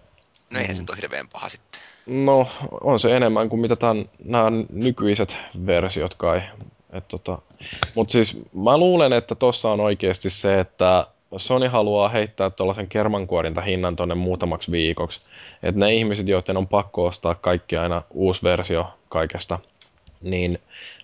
No 0.50 0.60
eihän 0.60 0.76
mm. 0.76 0.86
se 0.86 0.92
ole 0.92 0.96
hirveän 0.96 1.28
paha 1.28 1.48
sitten. 1.48 1.80
No, 2.06 2.48
on 2.80 3.00
se 3.00 3.16
enemmän 3.16 3.48
kuin 3.48 3.60
mitä 3.60 3.76
tämän, 3.76 4.04
nämä 4.24 4.50
nykyiset 4.72 5.36
versiot 5.66 6.14
kai. 6.14 6.42
Tota, 7.08 7.38
Mutta 7.94 8.12
siis 8.12 8.42
mä 8.54 8.78
luulen, 8.78 9.12
että 9.12 9.34
tossa 9.34 9.70
on 9.70 9.80
oikeasti 9.80 10.30
se, 10.30 10.60
että 10.60 11.06
Sony 11.36 11.66
haluaa 11.66 12.08
heittää 12.08 12.50
tuollaisen 12.50 12.88
kermankuorinta 12.88 13.60
hinnan 13.60 13.96
tonne 13.96 14.14
muutamaksi 14.14 14.70
viikoksi. 14.70 15.30
Että 15.62 15.78
ne 15.80 15.94
ihmiset, 15.94 16.28
joiden 16.28 16.56
on 16.56 16.68
pakko 16.68 17.04
ostaa 17.06 17.34
kaikki 17.34 17.76
aina 17.76 18.02
uusi 18.10 18.42
versio 18.42 18.86
kaikesta, 19.08 19.58
niin 20.22 20.58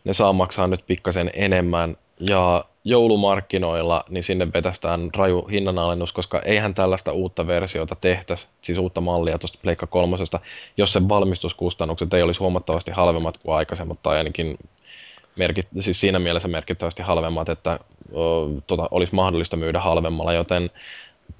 ne 0.04 0.12
saa 0.14 0.32
maksaa 0.32 0.66
nyt 0.66 0.86
pikkasen 0.86 1.30
enemmän. 1.34 1.96
Ja 2.20 2.64
joulumarkkinoilla, 2.84 4.04
niin 4.08 4.24
sinne 4.24 4.48
vetästään 4.54 5.10
raju 5.16 5.48
hinnanalennus, 5.50 6.12
koska 6.12 6.42
eihän 6.44 6.74
tällaista 6.74 7.12
uutta 7.12 7.46
versiota 7.46 7.96
tehtäisi, 8.00 8.46
siis 8.62 8.78
uutta 8.78 9.00
mallia 9.00 9.38
tuosta 9.38 9.58
Pleikka 9.62 9.86
kolmosesta, 9.86 10.40
jos 10.76 10.92
sen 10.92 11.08
valmistuskustannukset 11.08 12.14
ei 12.14 12.22
olisi 12.22 12.40
huomattavasti 12.40 12.90
halvemmat 12.90 13.38
kuin 13.38 13.54
aikaisemmat, 13.54 13.98
tai 14.02 14.16
ainakin 14.16 14.58
merkit, 15.36 15.68
siis 15.78 16.00
siinä 16.00 16.18
mielessä 16.18 16.48
merkittävästi 16.48 17.02
halvemmat, 17.02 17.48
että 17.48 17.78
o, 18.12 18.48
tota, 18.66 18.88
olisi 18.90 19.14
mahdollista 19.14 19.56
myydä 19.56 19.80
halvemmalla, 19.80 20.32
joten 20.32 20.70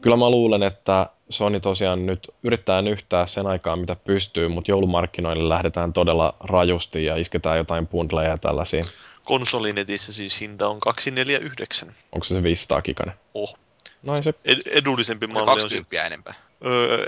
kyllä 0.01 0.17
mä 0.17 0.31
luulen, 0.31 0.63
että 0.63 1.07
Sony 1.29 1.61
tosiaan 1.61 2.07
nyt 2.07 2.31
yrittää 2.43 2.83
nyhtää 2.83 3.27
sen 3.27 3.47
aikaa, 3.47 3.77
mitä 3.77 3.97
pystyy, 3.97 4.49
mutta 4.49 4.71
joulumarkkinoille 4.71 5.49
lähdetään 5.49 5.93
todella 5.93 6.35
rajusti 6.41 7.05
ja 7.05 7.17
isketään 7.17 7.59
jotain 7.59 7.87
bundleja 7.87 8.31
ja 8.31 8.39
tällaisia. 8.39 8.85
Konsolinetissä 9.25 10.13
siis 10.13 10.41
hinta 10.41 10.69
on 10.69 10.81
249. 10.81 11.95
Onko 12.13 12.25
se 12.25 12.35
se 12.35 12.43
500 12.43 12.83
giganen? 12.83 13.15
Oh. 13.35 13.57
No 14.03 14.23
se... 14.23 14.35
Ed- 14.45 14.71
edullisempi 14.71 15.27
malli 15.27 15.47
20 15.47 16.01
on... 16.01 16.07
enempää. 16.07 16.35
Öö, 16.67 17.07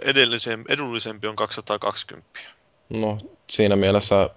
edullisempi 0.68 1.26
on 1.26 1.36
220. 1.36 2.40
No, 2.88 3.18
siinä 3.50 3.76
mielessä 3.76 4.30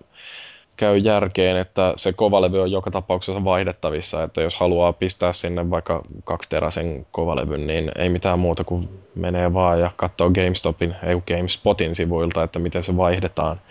käy 0.80 0.98
järkeen, 0.98 1.58
että 1.58 1.94
se 1.96 2.14
kovalevy 2.14 2.62
on 2.62 2.72
joka 2.72 2.92
tapauksessa 2.92 3.44
vaihdettavissa, 3.44 4.24
että 4.24 4.42
jos 4.42 4.56
haluaa 4.56 4.94
pistää 4.94 5.34
sinne 5.34 5.70
vaikka 5.70 6.04
kaksiteräisen 6.24 7.06
kovalevyn, 7.12 7.68
niin 7.68 7.92
ei 7.98 8.10
mitään 8.10 8.40
muuta 8.40 8.64
kuin 8.64 8.90
menee 9.16 9.54
vaan 9.54 9.80
ja 9.80 9.92
katsoo 9.96 10.30
GameStopin, 10.30 10.96
ei 11.04 11.22
GameSpotin 11.28 11.96
sivuilta, 11.96 12.44
että 12.44 12.60
miten 12.60 12.84
se 12.84 12.98
vaihdetaan. 12.98 13.62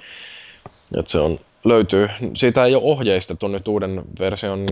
Että 0.99 1.11
se 1.11 1.19
on, 1.19 1.39
löytyy, 1.65 2.09
siitä 2.35 2.65
ei 2.65 2.75
ole 2.75 2.85
ohjeistettu 2.85 3.49
nyt 3.49 3.69
uuden 3.69 4.03
version 4.21 4.67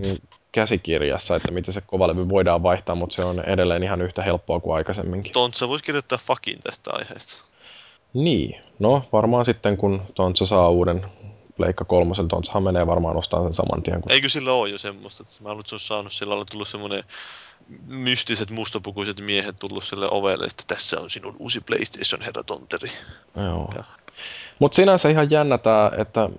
käsikirjassa, 0.51 1.35
että 1.35 1.51
miten 1.51 1.73
se 1.73 1.81
kovalevy 1.81 2.29
voidaan 2.29 2.63
vaihtaa, 2.63 2.95
mutta 2.95 3.15
se 3.15 3.23
on 3.23 3.43
edelleen 3.45 3.83
ihan 3.83 4.01
yhtä 4.01 4.23
helppoa 4.23 4.59
kuin 4.59 4.75
aikaisemminkin. 4.75 5.33
Tontsa 5.33 5.67
voisi 5.67 5.83
kirjoittaa 5.83 6.19
fakin 6.21 6.59
tästä 6.59 6.91
aiheesta. 6.93 7.43
Niin, 8.13 8.61
no 8.79 9.03
varmaan 9.13 9.45
sitten 9.45 9.77
kun 9.77 10.01
Tontsa 10.15 10.45
saa 10.45 10.69
uuden 10.69 11.05
Pleikka 11.57 11.85
kolmosen, 11.85 12.27
Tontsahan 12.27 12.63
menee 12.63 12.87
varmaan 12.87 13.17
ostaa 13.17 13.43
sen 13.43 13.53
saman 13.53 13.83
tien. 13.83 14.01
Kun... 14.01 14.11
Eikö 14.11 14.29
sillä 14.29 14.51
ole 14.51 14.69
jo 14.69 14.77
semmoista, 14.77 15.23
että 15.23 15.43
mä 15.43 15.49
luulen, 15.49 15.59
että 15.59 15.69
se 15.69 15.75
on 15.75 15.79
saanut, 15.79 16.13
sillä 16.13 16.35
on 16.35 16.45
tullut 16.51 16.67
semmoinen 16.67 17.03
mystiset 17.87 18.49
mustapukuiset 18.49 19.19
miehet 19.19 19.59
tullut 19.59 19.83
sille 19.83 20.07
ovelle, 20.11 20.45
että 20.45 20.63
tässä 20.67 20.99
on 20.99 21.09
sinun 21.09 21.35
uusi 21.39 21.61
PlayStation, 21.61 22.21
herra 22.21 22.43
Tonteri. 22.43 22.91
Joo. 23.35 23.73
Mutta 24.59 24.75
sinänsä 24.75 25.09
ihan 25.09 25.31
jännä 25.31 25.57
tää, 25.57 25.91
että 25.97 26.29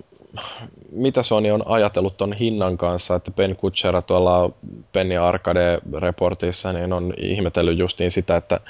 mitä 0.92 1.22
Sony 1.22 1.50
on 1.50 1.62
ajatellut 1.66 2.16
ton 2.16 2.32
hinnan 2.32 2.78
kanssa, 2.78 3.14
että 3.14 3.30
Ben 3.30 3.56
Kutchera 3.56 4.02
tuolla 4.02 4.50
Penny 4.92 5.16
Arcade-reportissa 5.16 6.72
niin 6.72 6.92
on 6.92 7.14
ihmetellyt 7.16 7.78
justiin 7.78 8.10
sitä, 8.10 8.36
että, 8.36 8.60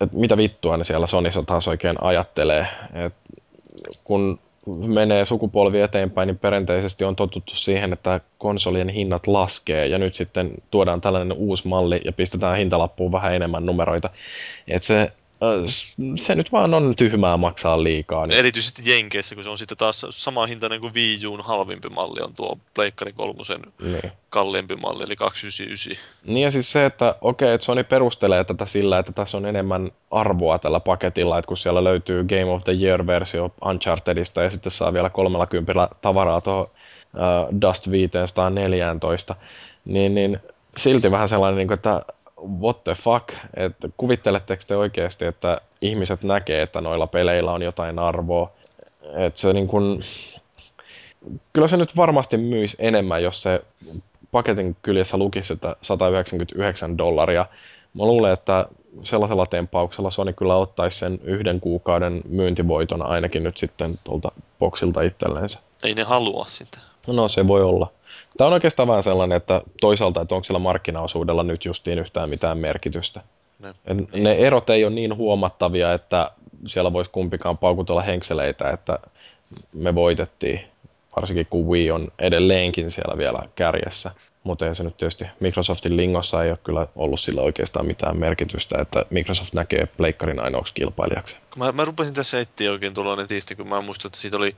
että 0.00 0.16
mitä 0.16 0.36
vittua 0.36 0.76
ne 0.76 0.84
siellä 0.84 1.06
Sonyssa 1.06 1.42
taas 1.42 1.68
oikein 1.68 1.96
ajattelee. 2.00 2.66
Et 2.94 3.14
kun 4.04 4.38
menee 4.66 5.24
sukupolvi 5.24 5.80
eteenpäin, 5.80 6.26
niin 6.26 6.38
perinteisesti 6.38 7.04
on 7.04 7.16
totuttu 7.16 7.54
siihen, 7.54 7.92
että 7.92 8.20
konsolien 8.38 8.88
hinnat 8.88 9.26
laskee 9.26 9.86
ja 9.86 9.98
nyt 9.98 10.14
sitten 10.14 10.50
tuodaan 10.70 11.00
tällainen 11.00 11.36
uusi 11.36 11.68
malli 11.68 12.00
ja 12.04 12.12
pistetään 12.12 12.56
hintalappuun 12.56 13.12
vähän 13.12 13.34
enemmän 13.34 13.66
numeroita. 13.66 14.10
Et 14.68 14.82
se 14.82 15.12
se 16.16 16.34
nyt 16.34 16.52
vaan 16.52 16.74
on 16.74 16.96
tyhmää 16.96 17.36
maksaa 17.36 17.82
liikaa. 17.82 18.26
Niin. 18.26 18.38
Erityisesti 18.38 18.90
Jenkeissä, 18.90 19.34
kun 19.34 19.44
se 19.44 19.50
on 19.50 19.58
sitten 19.58 19.76
taas 19.78 20.06
sama 20.10 20.46
hintainen 20.46 20.80
kuin 20.80 20.94
Wii 20.94 21.26
Uun 21.26 21.40
halvimpi 21.40 21.88
malli 21.88 22.20
on 22.20 22.34
tuo 22.34 22.58
Pleikkari 22.74 23.12
kolmosen 23.12 23.60
niin. 23.82 24.12
kalliimpi 24.30 24.76
malli, 24.76 25.04
eli 25.04 25.16
299. 25.16 26.04
Niin 26.24 26.44
ja 26.44 26.50
siis 26.50 26.72
se, 26.72 26.86
että 26.86 27.14
okei, 27.20 27.46
okay, 27.46 27.54
että 27.54 27.64
Sony 27.64 27.84
perustelee 27.84 28.44
tätä 28.44 28.66
sillä, 28.66 28.98
että 28.98 29.12
tässä 29.12 29.36
on 29.36 29.46
enemmän 29.46 29.90
arvoa 30.10 30.58
tällä 30.58 30.80
paketilla, 30.80 31.38
että 31.38 31.48
kun 31.48 31.56
siellä 31.56 31.84
löytyy 31.84 32.24
Game 32.24 32.50
of 32.50 32.64
the 32.64 32.72
Year-versio 32.72 33.50
Unchartedista 33.64 34.42
ja 34.42 34.50
sitten 34.50 34.72
saa 34.72 34.92
vielä 34.92 35.10
30 35.10 35.88
tavaraa 36.00 36.40
tuohon 36.40 36.70
uh, 37.14 37.60
Dust 37.60 37.90
514, 37.90 39.34
niin, 39.84 40.14
niin 40.14 40.40
silti 40.76 41.10
vähän 41.10 41.28
sellainen, 41.28 41.58
niin 41.58 41.72
että 41.72 42.02
what 42.60 42.84
the 42.84 42.94
fuck, 42.94 43.28
että 43.56 43.88
kuvitteletteko 43.96 44.62
te 44.66 44.76
oikeasti, 44.76 45.24
että 45.24 45.60
ihmiset 45.80 46.22
näkee, 46.22 46.62
että 46.62 46.80
noilla 46.80 47.06
peleillä 47.06 47.52
on 47.52 47.62
jotain 47.62 47.98
arvoa, 47.98 48.52
että 49.16 49.40
se 49.40 49.52
niin 49.52 49.68
kun, 49.68 50.02
kyllä 51.52 51.68
se 51.68 51.76
nyt 51.76 51.96
varmasti 51.96 52.36
myisi 52.36 52.76
enemmän, 52.80 53.22
jos 53.22 53.42
se 53.42 53.60
paketin 54.32 54.76
kyljessä 54.82 55.16
lukisi, 55.16 55.52
että 55.52 55.76
199 55.82 56.98
dollaria. 56.98 57.46
Mä 57.94 58.04
luulen, 58.04 58.32
että 58.32 58.66
sellaisella 59.02 59.46
tempauksella 59.46 60.10
Sony 60.10 60.32
kyllä 60.32 60.56
ottaisi 60.56 60.98
sen 60.98 61.18
yhden 61.24 61.60
kuukauden 61.60 62.22
myyntivoiton 62.28 63.02
ainakin 63.02 63.42
nyt 63.42 63.56
sitten 63.56 63.90
tuolta 64.04 64.32
boksilta 64.58 65.02
itselleensä. 65.02 65.58
Ei 65.84 65.94
ne 65.94 66.02
halua 66.02 66.46
sitä. 66.48 66.78
No 67.06 67.28
se 67.28 67.46
voi 67.46 67.62
olla. 67.62 67.92
Tämä 68.36 68.46
on 68.46 68.54
oikeastaan 68.54 68.88
vähän 68.88 69.02
sellainen, 69.02 69.36
että 69.36 69.62
toisaalta, 69.80 70.20
että 70.20 70.34
onko 70.34 70.44
sillä 70.44 70.58
markkinaosuudella 70.58 71.42
nyt 71.42 71.64
justiin 71.64 71.98
yhtään 71.98 72.30
mitään 72.30 72.58
merkitystä. 72.58 73.20
Ne, 73.58 73.74
ne 74.12 74.32
erot 74.32 74.70
ei 74.70 74.84
ole 74.84 74.94
niin 74.94 75.16
huomattavia, 75.16 75.92
että 75.92 76.30
siellä 76.66 76.92
voisi 76.92 77.10
kumpikaan 77.10 77.58
paukutella 77.58 78.02
henkseleitä, 78.02 78.70
että 78.70 78.98
me 79.72 79.94
voitettiin. 79.94 80.60
Varsinkin 81.16 81.46
kun 81.50 81.66
Wii 81.66 81.90
on 81.90 82.08
edelleenkin 82.18 82.90
siellä 82.90 83.18
vielä 83.18 83.38
kärjessä. 83.54 84.10
Mutta 84.44 84.66
ei 84.66 84.74
se 84.74 84.84
nyt 84.84 84.96
tietysti 84.96 85.24
Microsoftin 85.40 85.96
lingossa 85.96 86.44
ei 86.44 86.50
ole 86.50 86.58
kyllä 86.64 86.86
ollut 86.96 87.20
sillä 87.20 87.42
oikeastaan 87.42 87.86
mitään 87.86 88.18
merkitystä, 88.18 88.78
että 88.80 89.04
Microsoft 89.10 89.54
näkee 89.54 89.86
pleikkarin 89.86 90.40
ainoaksi 90.40 90.74
kilpailijaksi. 90.74 91.36
Mä, 91.56 91.72
mä 91.72 91.84
rupesin 91.84 92.14
tässä 92.14 92.38
etsiä 92.38 92.72
oikein 92.72 92.94
tuolla 92.94 93.16
netistä, 93.16 93.54
kun 93.54 93.68
mä 93.68 93.80
muistan, 93.80 94.08
että 94.08 94.18
siitä 94.18 94.36
oli 94.36 94.56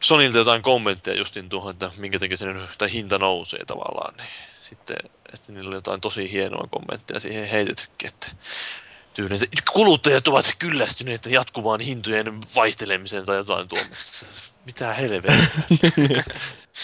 Sonilta 0.00 0.38
jotain 0.38 0.62
kommentteja 0.62 1.18
justin 1.18 1.48
tuohon, 1.48 1.70
että 1.70 1.90
minkä 1.96 2.18
takia 2.18 2.36
sen 2.36 2.62
tai 2.78 2.92
hinta 2.92 3.18
nousee 3.18 3.64
tavallaan, 3.64 4.14
niin 4.16 4.28
sitten, 4.60 4.96
että 5.34 5.52
niillä 5.52 5.68
oli 5.68 5.76
jotain 5.76 6.00
tosi 6.00 6.32
hienoa 6.32 6.68
kommentteja 6.70 7.20
siihen 7.20 7.48
heitettykin, 7.48 8.08
että 8.08 8.28
tyyliin, 9.14 9.42
että 9.42 9.72
kuluttajat 9.72 10.28
ovat 10.28 10.54
kyllästyneet 10.58 11.26
jatkuvaan 11.26 11.80
hintojen 11.80 12.40
vaihtelemiseen 12.56 13.24
tai 13.24 13.36
jotain 13.36 13.68
tuommoista. 13.68 14.26
Mitä 14.66 14.92
helvettiä. 14.92 15.46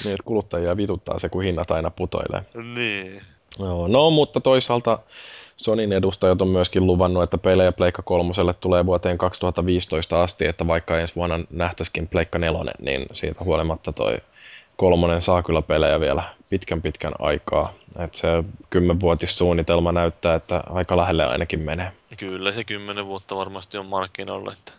niin, 0.04 0.14
että 0.14 0.24
kuluttajia 0.24 0.76
vituttaa 0.76 1.18
se, 1.18 1.28
kun 1.28 1.42
hinnat 1.42 1.70
aina 1.70 1.90
putoilee. 1.90 2.44
Niin. 2.74 3.22
Joo, 3.58 3.88
no, 3.88 4.10
mutta 4.10 4.40
toisaalta 4.40 4.98
Sonin 5.56 5.92
edustajat 5.92 6.42
on 6.42 6.48
myöskin 6.48 6.86
luvannut, 6.86 7.22
että 7.22 7.38
pelejä 7.38 7.72
Pleikka 7.72 8.02
kolmoselle 8.02 8.52
tulee 8.54 8.86
vuoteen 8.86 9.18
2015 9.18 10.22
asti, 10.22 10.46
että 10.46 10.66
vaikka 10.66 10.98
ensi 10.98 11.16
vuonna 11.16 11.40
nähtäisikin 11.50 12.08
Pleikka 12.08 12.38
nelonen, 12.38 12.74
niin 12.80 13.06
siitä 13.12 13.44
huolimatta 13.44 13.92
toi 13.92 14.18
kolmonen 14.76 15.22
saa 15.22 15.42
kyllä 15.42 15.62
pelejä 15.62 16.00
vielä 16.00 16.22
pitkän 16.50 16.82
pitkän 16.82 17.12
aikaa. 17.18 17.72
Että 17.98 18.18
se 18.18 18.28
kymmenvuotissuunnitelma 18.70 19.92
näyttää, 19.92 20.34
että 20.34 20.64
aika 20.70 20.96
lähelle 20.96 21.26
ainakin 21.26 21.60
menee. 21.60 21.92
Kyllä 22.16 22.52
se 22.52 22.64
kymmenen 22.64 23.06
vuotta 23.06 23.36
varmasti 23.36 23.78
on 23.78 23.86
markkinoilla, 23.86 24.52
että 24.52 24.72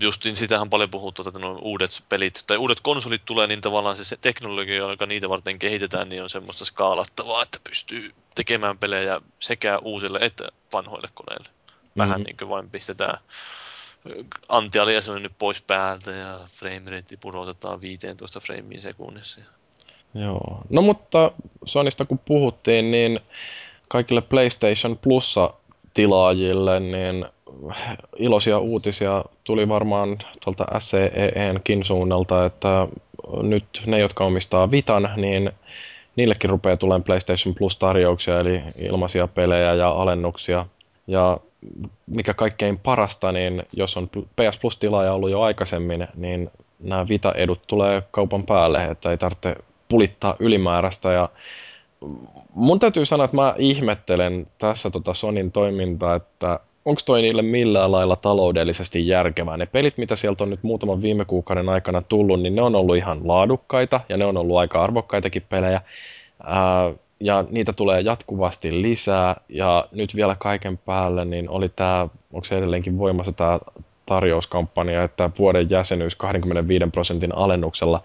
justin 0.00 0.36
sitähän 0.36 0.70
paljon 0.70 0.90
puhuttu, 0.90 1.22
että 1.26 1.38
nuo 1.38 1.58
uudet 1.62 2.02
pelit 2.08 2.44
tai 2.46 2.56
uudet 2.56 2.80
konsolit 2.80 3.22
tulee, 3.24 3.46
niin 3.46 3.60
tavallaan 3.60 3.96
se 3.96 4.16
teknologia, 4.16 4.76
joka 4.76 5.06
niitä 5.06 5.28
varten 5.28 5.58
kehitetään, 5.58 6.08
niin 6.08 6.22
on 6.22 6.30
semmoista 6.30 6.64
skaalattavaa, 6.64 7.42
että 7.42 7.58
pystyy 7.68 8.10
tekemään 8.34 8.78
pelejä 8.78 9.20
sekä 9.38 9.78
uusille 9.78 10.18
että 10.22 10.48
vanhoille 10.72 11.08
koneille. 11.14 11.48
Vähän 11.96 12.18
mm-hmm. 12.18 12.26
niin 12.26 12.36
kuin 12.36 12.48
vain 12.48 12.70
pistetään 12.70 13.18
antialiasoni 14.48 15.20
nyt 15.20 15.32
pois 15.38 15.62
päältä 15.62 16.10
ja 16.10 16.40
frame 16.52 16.90
rate 16.90 17.16
pudotetaan 17.16 17.80
15 17.80 18.40
frameen 18.40 18.82
sekunnissa. 18.82 19.40
Joo. 20.14 20.60
No 20.70 20.82
mutta 20.82 21.32
Sonista 21.64 22.04
kun 22.04 22.18
puhuttiin, 22.18 22.90
niin 22.90 23.20
kaikille 23.88 24.20
PlayStation 24.20 24.98
Plussa 24.98 25.54
tilaajille, 25.96 26.80
niin 26.80 27.26
iloisia 28.16 28.58
uutisia 28.58 29.24
tuli 29.44 29.68
varmaan 29.68 30.18
tuolta 30.44 30.66
SCENkin 30.78 31.84
suunnalta, 31.84 32.46
että 32.46 32.88
nyt 33.42 33.64
ne, 33.86 33.98
jotka 33.98 34.24
omistaa 34.24 34.70
Vitan, 34.70 35.10
niin 35.16 35.50
niillekin 36.16 36.50
rupeaa 36.50 36.76
tulemaan 36.76 37.02
PlayStation 37.02 37.54
Plus-tarjouksia, 37.54 38.40
eli 38.40 38.62
ilmaisia 38.78 39.28
pelejä 39.28 39.74
ja 39.74 39.90
alennuksia. 39.90 40.66
Ja 41.06 41.40
mikä 42.06 42.34
kaikkein 42.34 42.78
parasta, 42.78 43.32
niin 43.32 43.62
jos 43.72 43.96
on 43.96 44.08
PS 44.08 44.58
Plus-tilaaja 44.60 45.12
ollut 45.12 45.30
jo 45.30 45.40
aikaisemmin, 45.40 46.08
niin 46.14 46.50
nämä 46.80 47.08
Vita-edut 47.08 47.60
tulee 47.66 48.02
kaupan 48.10 48.42
päälle, 48.42 48.84
että 48.84 49.10
ei 49.10 49.18
tarvitse 49.18 49.56
pulittaa 49.88 50.36
ylimääräistä. 50.38 51.12
Ja 51.12 51.28
mun 52.54 52.78
täytyy 52.78 53.04
sanoa, 53.04 53.24
että 53.24 53.36
mä 53.36 53.54
ihmettelen 53.58 54.46
tässä 54.58 54.90
tota 54.90 55.14
Sonin 55.14 55.52
toimintaa, 55.52 56.14
että 56.14 56.60
onko 56.84 57.00
toi 57.06 57.22
niille 57.22 57.42
millään 57.42 57.92
lailla 57.92 58.16
taloudellisesti 58.16 59.08
järkevää. 59.08 59.56
Ne 59.56 59.66
pelit, 59.66 59.98
mitä 59.98 60.16
sieltä 60.16 60.44
on 60.44 60.50
nyt 60.50 60.62
muutaman 60.62 61.02
viime 61.02 61.24
kuukauden 61.24 61.68
aikana 61.68 62.02
tullut, 62.02 62.42
niin 62.42 62.54
ne 62.54 62.62
on 62.62 62.74
ollut 62.74 62.96
ihan 62.96 63.28
laadukkaita 63.28 64.00
ja 64.08 64.16
ne 64.16 64.24
on 64.24 64.36
ollut 64.36 64.56
aika 64.56 64.82
arvokkaitakin 64.82 65.42
pelejä. 65.48 65.80
Ää, 66.44 66.92
ja 67.20 67.44
niitä 67.50 67.72
tulee 67.72 68.00
jatkuvasti 68.00 68.82
lisää 68.82 69.36
ja 69.48 69.88
nyt 69.92 70.16
vielä 70.16 70.36
kaiken 70.38 70.78
päälle 70.78 71.24
niin 71.24 71.50
oli 71.50 71.68
tämä, 71.68 72.08
onko 72.32 72.44
se 72.44 72.58
edelleenkin 72.58 72.98
voimassa 72.98 73.32
tämä 73.32 73.58
tarjouskampanja, 74.06 75.04
että 75.04 75.30
vuoden 75.38 75.70
jäsenyys 75.70 76.16
25 76.16 76.84
prosentin 76.92 77.36
alennuksella, 77.36 78.02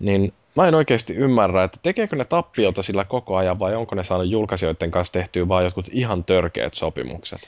niin 0.00 0.32
mä 0.56 0.68
en 0.68 0.74
oikeasti 0.74 1.14
ymmärrä, 1.14 1.64
että 1.64 1.78
tekeekö 1.82 2.16
ne 2.16 2.24
tappiota 2.24 2.82
sillä 2.82 3.04
koko 3.04 3.36
ajan 3.36 3.58
vai 3.58 3.74
onko 3.74 3.94
ne 3.94 4.04
saanut 4.04 4.30
julkaisijoiden 4.30 4.90
kanssa 4.90 5.12
tehtyä 5.12 5.48
vaan 5.48 5.64
jotkut 5.64 5.86
ihan 5.92 6.24
törkeät 6.24 6.74
sopimukset? 6.74 7.40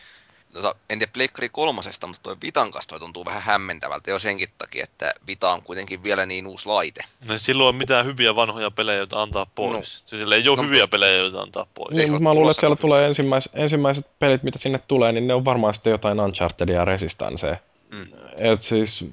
No, 0.62 0.74
en 0.90 0.98
tiedä 0.98 1.12
Pleikkari 1.12 1.48
kolmosesta, 1.48 2.06
mutta 2.06 2.22
tuo 2.22 2.36
Vitan 2.43 2.72
kanssa 2.72 2.89
toi 2.89 3.01
tuntuu 3.01 3.24
vähän 3.24 3.43
hämmentävältä 3.43 4.10
jo 4.10 4.18
senkin 4.18 4.48
takia, 4.59 4.85
että 4.85 5.14
Vita 5.26 5.52
on 5.52 5.62
kuitenkin 5.62 6.02
vielä 6.02 6.26
niin 6.26 6.47
uusi 6.47 6.66
laite. 6.66 7.05
No 7.26 7.39
silloin 7.39 7.68
on 7.68 7.74
mitään 7.74 8.06
hyviä 8.06 8.36
vanhoja 8.36 8.70
pelejä, 8.70 8.98
joita 8.98 9.22
antaa 9.22 9.47
pois. 9.55 10.02
No. 10.02 10.18
Sillä 10.18 10.36
ei 10.36 10.48
ole 10.48 10.56
no, 10.56 10.62
hyviä 10.62 10.86
pelejä, 10.86 11.18
joita 11.18 11.40
antaa 11.40 11.66
pois. 11.74 11.97
Niin, 11.97 12.10
mutta 12.10 12.22
mä 12.22 12.35
luulen, 12.35 12.51
että 12.51 12.60
siellä 12.60 12.76
tulee 12.76 13.06
ensimmäis, 13.06 13.48
ensimmäiset 13.52 14.06
pelit, 14.18 14.43
mitä 14.43 14.59
sinne 14.59 14.78
tulee, 14.78 15.12
niin 15.12 15.26
ne 15.26 15.35
on 15.35 15.44
varmaan 15.44 15.74
sitten 15.74 15.90
jotain 15.90 16.20
Unchartedia 16.20 16.76
ja 16.76 16.85
Resistancea. 16.85 17.56
Mm. 17.90 18.06
Et 18.39 18.62
siis 18.62 19.05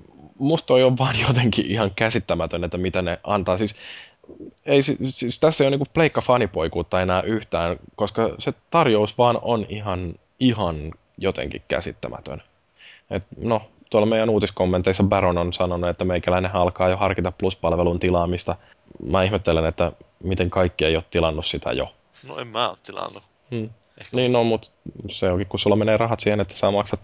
musta 0.41 0.68
toi 0.68 0.84
on 0.84 0.97
vaan 0.97 1.15
jotenkin 1.27 1.65
ihan 1.65 1.91
käsittämätön, 1.95 2.63
että 2.63 2.77
mitä 2.77 3.01
ne 3.01 3.19
antaa. 3.23 3.57
Siis, 3.57 3.76
ei, 4.65 4.84
siis 4.84 5.39
tässä 5.39 5.63
ei 5.63 5.65
ole 5.65 5.72
niinku 5.72 5.91
pleikka 5.93 6.22
fanipoikuutta 6.22 7.01
enää 7.01 7.22
yhtään, 7.22 7.77
koska 7.95 8.35
se 8.39 8.53
tarjous 8.69 9.18
vaan 9.18 9.39
on 9.41 9.65
ihan, 9.69 10.13
ihan 10.39 10.91
jotenkin 11.18 11.61
käsittämätön. 11.68 12.43
Et, 13.09 13.23
no, 13.38 13.61
tuolla 13.89 14.05
meidän 14.05 14.30
uutiskommenteissa 14.30 15.03
Baron 15.03 15.38
on 15.38 15.53
sanonut, 15.53 15.89
että 15.89 16.05
meikäläinen 16.05 16.55
alkaa 16.55 16.89
jo 16.89 16.97
harkita 16.97 17.31
pluspalvelun 17.31 17.99
tilaamista. 17.99 18.55
Mä 19.05 19.23
ihmettelen, 19.23 19.65
että 19.65 19.91
miten 20.23 20.49
kaikki 20.49 20.85
ei 20.85 20.95
ole 20.95 21.03
tilannut 21.11 21.45
sitä 21.45 21.72
jo. 21.72 21.93
No 22.27 22.38
en 22.38 22.47
mä 22.47 22.69
ole 22.69 22.77
tilannut. 22.84 23.23
Hmm. 23.51 23.69
Ehkä. 23.97 24.18
Niin 24.18 24.31
no, 24.31 24.43
mutta 24.43 24.69
se 25.09 25.31
onkin, 25.31 25.47
kun 25.47 25.59
sulla 25.59 25.76
menee 25.76 25.97
rahat 25.97 26.19
siihen, 26.19 26.41
että 26.41 26.55
sä 26.55 26.72
maksat 26.72 26.99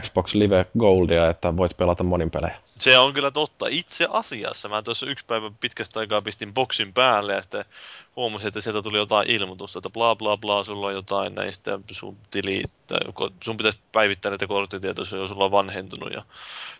Xbox 0.00 0.34
Live 0.34 0.66
Goldia, 0.78 1.30
että 1.30 1.56
voit 1.56 1.76
pelata 1.76 2.04
monin 2.04 2.30
pelejä. 2.30 2.60
Se 2.64 2.98
on 2.98 3.14
kyllä 3.14 3.30
totta. 3.30 3.66
Itse 3.70 4.08
asiassa 4.10 4.68
mä 4.68 4.82
tuossa 4.82 5.06
yksi 5.06 5.24
päivä 5.24 5.50
pitkästä 5.60 6.00
aikaa 6.00 6.22
pistin 6.22 6.54
boksin 6.54 6.92
päälle 6.92 7.32
ja 7.32 7.42
sitten 7.42 7.64
huomasin, 8.16 8.48
että 8.48 8.60
sieltä 8.60 8.82
tuli 8.82 8.98
jotain 8.98 9.30
ilmoitusta, 9.30 9.78
että 9.78 9.90
bla 9.90 10.16
bla 10.16 10.36
bla, 10.36 10.64
sulla 10.64 10.86
on 10.86 10.92
jotain 10.92 11.34
näistä 11.34 11.78
sun 11.92 12.16
tili, 12.30 12.62
sun 13.44 13.56
pitäisi 13.56 13.78
päivittää 13.92 14.30
näitä 14.30 14.46
korttitietoja, 14.46 15.06
jos 15.16 15.30
sulla 15.30 15.44
on 15.44 15.50
vanhentunut. 15.50 16.12
Ja 16.12 16.22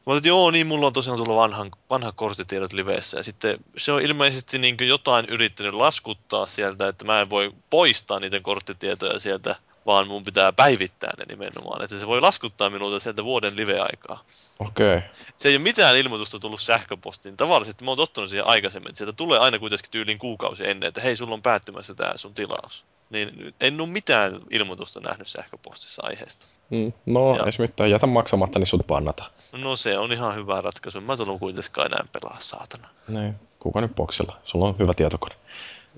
mä 0.06 0.16
että 0.16 0.28
joo, 0.28 0.50
niin 0.50 0.66
mulla 0.66 0.86
on 0.86 0.92
tosiaan 0.92 1.18
tullut 1.18 1.36
vanhan, 1.36 1.70
vanha 1.90 2.12
korttitiedot 2.12 2.72
livessä. 2.72 3.16
Ja 3.16 3.22
sitten 3.22 3.58
se 3.76 3.92
on 3.92 4.02
ilmeisesti 4.02 4.58
niin 4.58 4.76
jotain 4.80 5.26
yrittänyt 5.28 5.74
laskuttaa 5.74 6.46
sieltä, 6.46 6.88
että 6.88 7.04
mä 7.04 7.20
en 7.20 7.30
voi 7.30 7.52
poistaa 7.70 8.20
niitä 8.20 8.40
korttitietoja 8.40 9.18
sieltä 9.18 9.56
vaan 9.86 10.08
mun 10.08 10.24
pitää 10.24 10.52
päivittää 10.52 11.12
ne 11.18 11.24
nimenomaan. 11.28 11.82
Että 11.82 11.98
se 11.98 12.06
voi 12.06 12.20
laskuttaa 12.20 12.70
minulta 12.70 13.00
sieltä 13.00 13.24
vuoden 13.24 13.56
live-aikaa. 13.56 14.24
Okei. 14.58 14.96
Okay. 14.96 15.08
Se 15.36 15.48
ei 15.48 15.56
ole 15.56 15.62
mitään 15.62 15.96
ilmoitusta 15.96 16.38
tullut 16.38 16.60
sähköpostiin. 16.60 17.36
Tavallisesti 17.36 17.84
mä 17.84 17.90
oon 17.90 17.98
tottunut 17.98 18.30
siihen 18.30 18.46
aikaisemmin, 18.46 18.88
että 18.88 18.98
sieltä 18.98 19.12
tulee 19.12 19.38
aina 19.38 19.58
kuitenkin 19.58 19.90
tyyliin 19.90 20.18
kuukausi 20.18 20.68
ennen, 20.68 20.88
että 20.88 21.00
hei, 21.00 21.16
sulla 21.16 21.34
on 21.34 21.42
päättymässä 21.42 21.94
tämä 21.94 22.12
sun 22.16 22.34
tilaus. 22.34 22.84
Niin 23.10 23.54
en 23.60 23.80
ole 23.80 23.88
mitään 23.88 24.40
ilmoitusta 24.50 25.00
nähnyt 25.00 25.28
sähköpostissa 25.28 26.02
aiheesta. 26.04 26.46
Mm, 26.70 26.92
no, 27.06 27.36
ja. 27.36 27.44
ei 27.44 27.52
mitään. 27.58 27.90
Jätä 27.90 28.06
maksamatta, 28.06 28.58
niin 28.58 28.66
sut 28.66 28.86
pannata. 28.86 29.24
No 29.52 29.76
se 29.76 29.98
on 29.98 30.12
ihan 30.12 30.36
hyvä 30.36 30.60
ratkaisu. 30.60 31.00
Mä 31.00 31.16
tullut 31.16 31.40
kuitenkaan 31.40 31.86
enää 31.86 32.04
pelaa, 32.12 32.36
saatana. 32.40 32.88
Niin, 33.08 33.34
kuka 33.58 33.80
nyt 33.80 33.94
boksilla? 33.94 34.36
Sulla 34.44 34.68
on 34.68 34.78
hyvä 34.78 34.94
tietokone. 34.94 35.34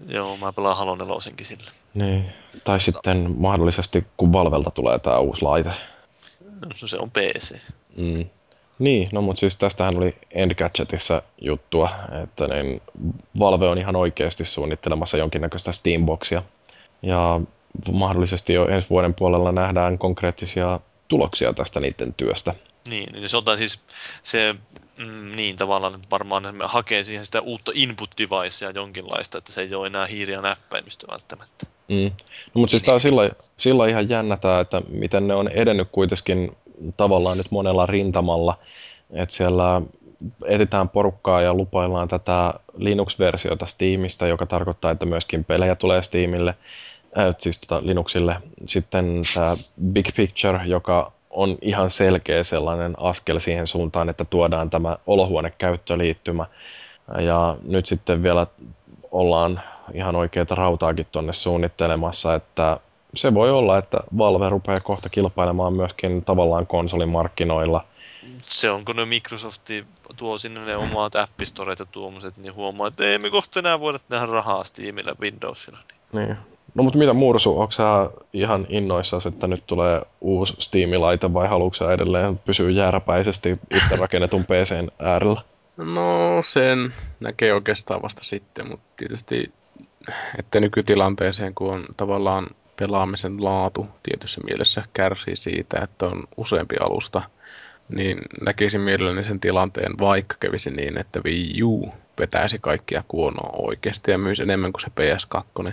Joo, 0.06 0.36
mä 0.36 0.52
pelaan 0.52 0.76
Halo 0.76 0.96
4 0.96 1.16
sillä. 1.42 1.70
Niin. 1.94 2.32
Tai 2.64 2.80
sitten 2.80 3.34
mahdollisesti, 3.38 4.06
kun 4.16 4.32
Valvelta 4.32 4.70
tulee 4.70 4.98
tämä 4.98 5.18
uusi 5.18 5.42
laite. 5.42 5.70
No 6.60 6.70
se 6.74 6.96
on 7.00 7.10
PC. 7.10 7.56
Mm. 7.96 8.24
Niin, 8.78 9.08
no 9.12 9.22
mutta 9.22 9.40
siis 9.40 9.56
tästähän 9.56 9.96
oli 9.96 10.16
Endgadgetissa 10.30 11.22
juttua, 11.40 11.90
että 12.22 12.48
niin 12.48 12.82
Valve 13.38 13.68
on 13.68 13.78
ihan 13.78 13.96
oikeasti 13.96 14.44
suunnittelemassa 14.44 15.16
jonkinnäköistä 15.16 15.72
Steamboxia. 15.72 16.42
Ja 17.02 17.40
mahdollisesti 17.92 18.52
jo 18.52 18.68
ensi 18.68 18.90
vuoden 18.90 19.14
puolella 19.14 19.52
nähdään 19.52 19.98
konkreettisia 19.98 20.80
tuloksia 21.08 21.52
tästä 21.52 21.80
niiden 21.80 22.14
työstä. 22.14 22.54
Niin, 22.90 23.12
niin 23.12 23.28
se 23.28 23.36
on 23.36 23.42
siis 23.56 23.80
se, 24.22 24.54
mm, 24.96 25.36
niin 25.36 25.56
tavallaan, 25.56 25.94
että 25.94 26.08
varmaan 26.10 26.54
me 26.54 26.64
hakee 26.66 27.04
siihen 27.04 27.24
sitä 27.24 27.40
uutta 27.40 27.72
input 27.74 28.10
devicea 28.18 28.70
jonkinlaista, 28.70 29.38
että 29.38 29.52
se 29.52 29.60
ei 29.60 29.74
ole 29.74 29.86
enää 29.86 30.06
hiiri- 30.06 30.32
ja 30.32 30.42
näppäimistö 30.42 31.06
välttämättä. 31.10 31.66
Mm. 31.88 32.10
No, 32.54 32.60
mutta 32.60 32.70
siis 32.70 32.82
tämä 32.82 32.94
on 32.94 33.00
sillä, 33.00 33.30
sillä 33.56 33.88
ihan 33.88 34.08
jännätä, 34.08 34.60
että 34.60 34.82
miten 34.88 35.28
ne 35.28 35.34
on 35.34 35.48
edennyt 35.48 35.88
kuitenkin 35.92 36.56
tavallaan 36.96 37.38
nyt 37.38 37.50
monella 37.50 37.86
rintamalla, 37.86 38.58
että 39.10 39.34
siellä 39.34 39.82
etitään 40.46 40.88
porukkaa 40.88 41.42
ja 41.42 41.54
lupaillaan 41.54 42.08
tätä 42.08 42.54
Linux-versiota 42.76 43.66
Steamista, 43.66 44.26
joka 44.26 44.46
tarkoittaa, 44.46 44.90
että 44.90 45.06
myöskin 45.06 45.44
pelejä 45.44 45.74
tulee 45.74 46.02
Steamille, 46.02 46.54
äh, 47.18 47.34
siis 47.38 47.58
tota 47.58 47.86
Linuxille. 47.86 48.36
Sitten 48.64 49.22
tämä 49.34 49.56
Big 49.92 50.06
Picture, 50.16 50.60
joka 50.64 51.12
on 51.30 51.58
ihan 51.62 51.90
selkeä 51.90 52.44
sellainen 52.44 52.94
askel 52.98 53.38
siihen 53.38 53.66
suuntaan, 53.66 54.08
että 54.08 54.24
tuodaan 54.24 54.70
tämä 54.70 54.96
olohuonekäyttöliittymä. 55.06 56.46
Ja 57.18 57.56
nyt 57.62 57.86
sitten 57.86 58.22
vielä 58.22 58.46
ollaan 59.10 59.60
ihan 59.94 60.16
oikeita 60.16 60.54
rautaakin 60.54 61.06
tuonne 61.12 61.32
suunnittelemassa, 61.32 62.34
että 62.34 62.80
se 63.14 63.34
voi 63.34 63.50
olla, 63.50 63.78
että 63.78 63.98
Valve 64.18 64.48
rupeaa 64.48 64.80
kohta 64.80 65.08
kilpailemaan 65.08 65.72
myöskin 65.72 66.24
tavallaan 66.24 66.66
konsolimarkkinoilla. 66.66 67.84
Se 68.44 68.70
on, 68.70 68.84
kun 68.84 68.96
ne 68.96 69.04
Microsofti 69.04 69.86
tuo 70.16 70.38
sinne 70.38 70.64
ne 70.64 70.76
omat 70.76 71.16
appistoreet 71.16 71.78
ja 71.78 71.86
tuommoiset, 71.86 72.36
niin 72.36 72.54
huomaa, 72.54 72.88
että 72.88 73.04
ei 73.04 73.18
me 73.18 73.30
kohta 73.30 73.58
enää 73.58 73.80
voida 73.80 73.98
tehdä 73.98 74.26
rahaa 74.26 74.64
Steamilla 74.64 75.12
Windowsilla. 75.20 75.78
Niin. 76.12 76.26
niin. 76.26 76.36
No 76.74 76.82
mutta 76.82 76.98
mitä 76.98 77.12
Mursu, 77.12 77.60
onko 77.60 77.70
sä 77.70 78.10
ihan 78.32 78.66
innoissa, 78.68 79.18
että 79.28 79.46
nyt 79.46 79.62
tulee 79.66 80.02
uusi 80.20 80.54
Steam-laite 80.58 81.34
vai 81.34 81.48
haluatko 81.48 81.90
edelleen 81.90 82.38
pysyä 82.38 82.70
jääräpäisesti 82.70 83.60
itse 83.74 83.96
rakennetun 83.96 84.44
PCn 84.44 84.88
äärellä? 84.98 85.42
No 85.76 86.42
sen 86.42 86.94
näkee 87.20 87.54
oikeastaan 87.54 88.02
vasta 88.02 88.24
sitten, 88.24 88.68
mutta 88.68 88.86
tietysti 88.96 89.52
että 90.38 90.60
nykytilanteeseen, 90.60 91.54
kun 91.54 91.72
on 91.72 91.84
tavallaan 91.96 92.46
pelaamisen 92.78 93.44
laatu 93.44 93.86
tietyssä 94.02 94.40
mielessä 94.44 94.84
kärsii 94.92 95.36
siitä, 95.36 95.80
että 95.82 96.06
on 96.06 96.24
useampi 96.36 96.76
alusta, 96.80 97.22
niin 97.88 98.18
näkisin 98.40 98.80
mielelläni 98.80 99.24
sen 99.24 99.40
tilanteen, 99.40 99.98
vaikka 99.98 100.36
kävisi 100.40 100.70
niin, 100.70 100.98
että 100.98 101.20
Wii 101.24 101.62
U 101.62 101.92
vetäisi 102.20 102.58
kaikkia 102.58 103.04
kuonoa 103.08 103.50
oikeasti 103.52 104.10
ja 104.10 104.18
myisi 104.18 104.42
enemmän 104.42 104.72
kuin 104.72 104.82
se 104.82 104.88
PS2. 104.88 105.72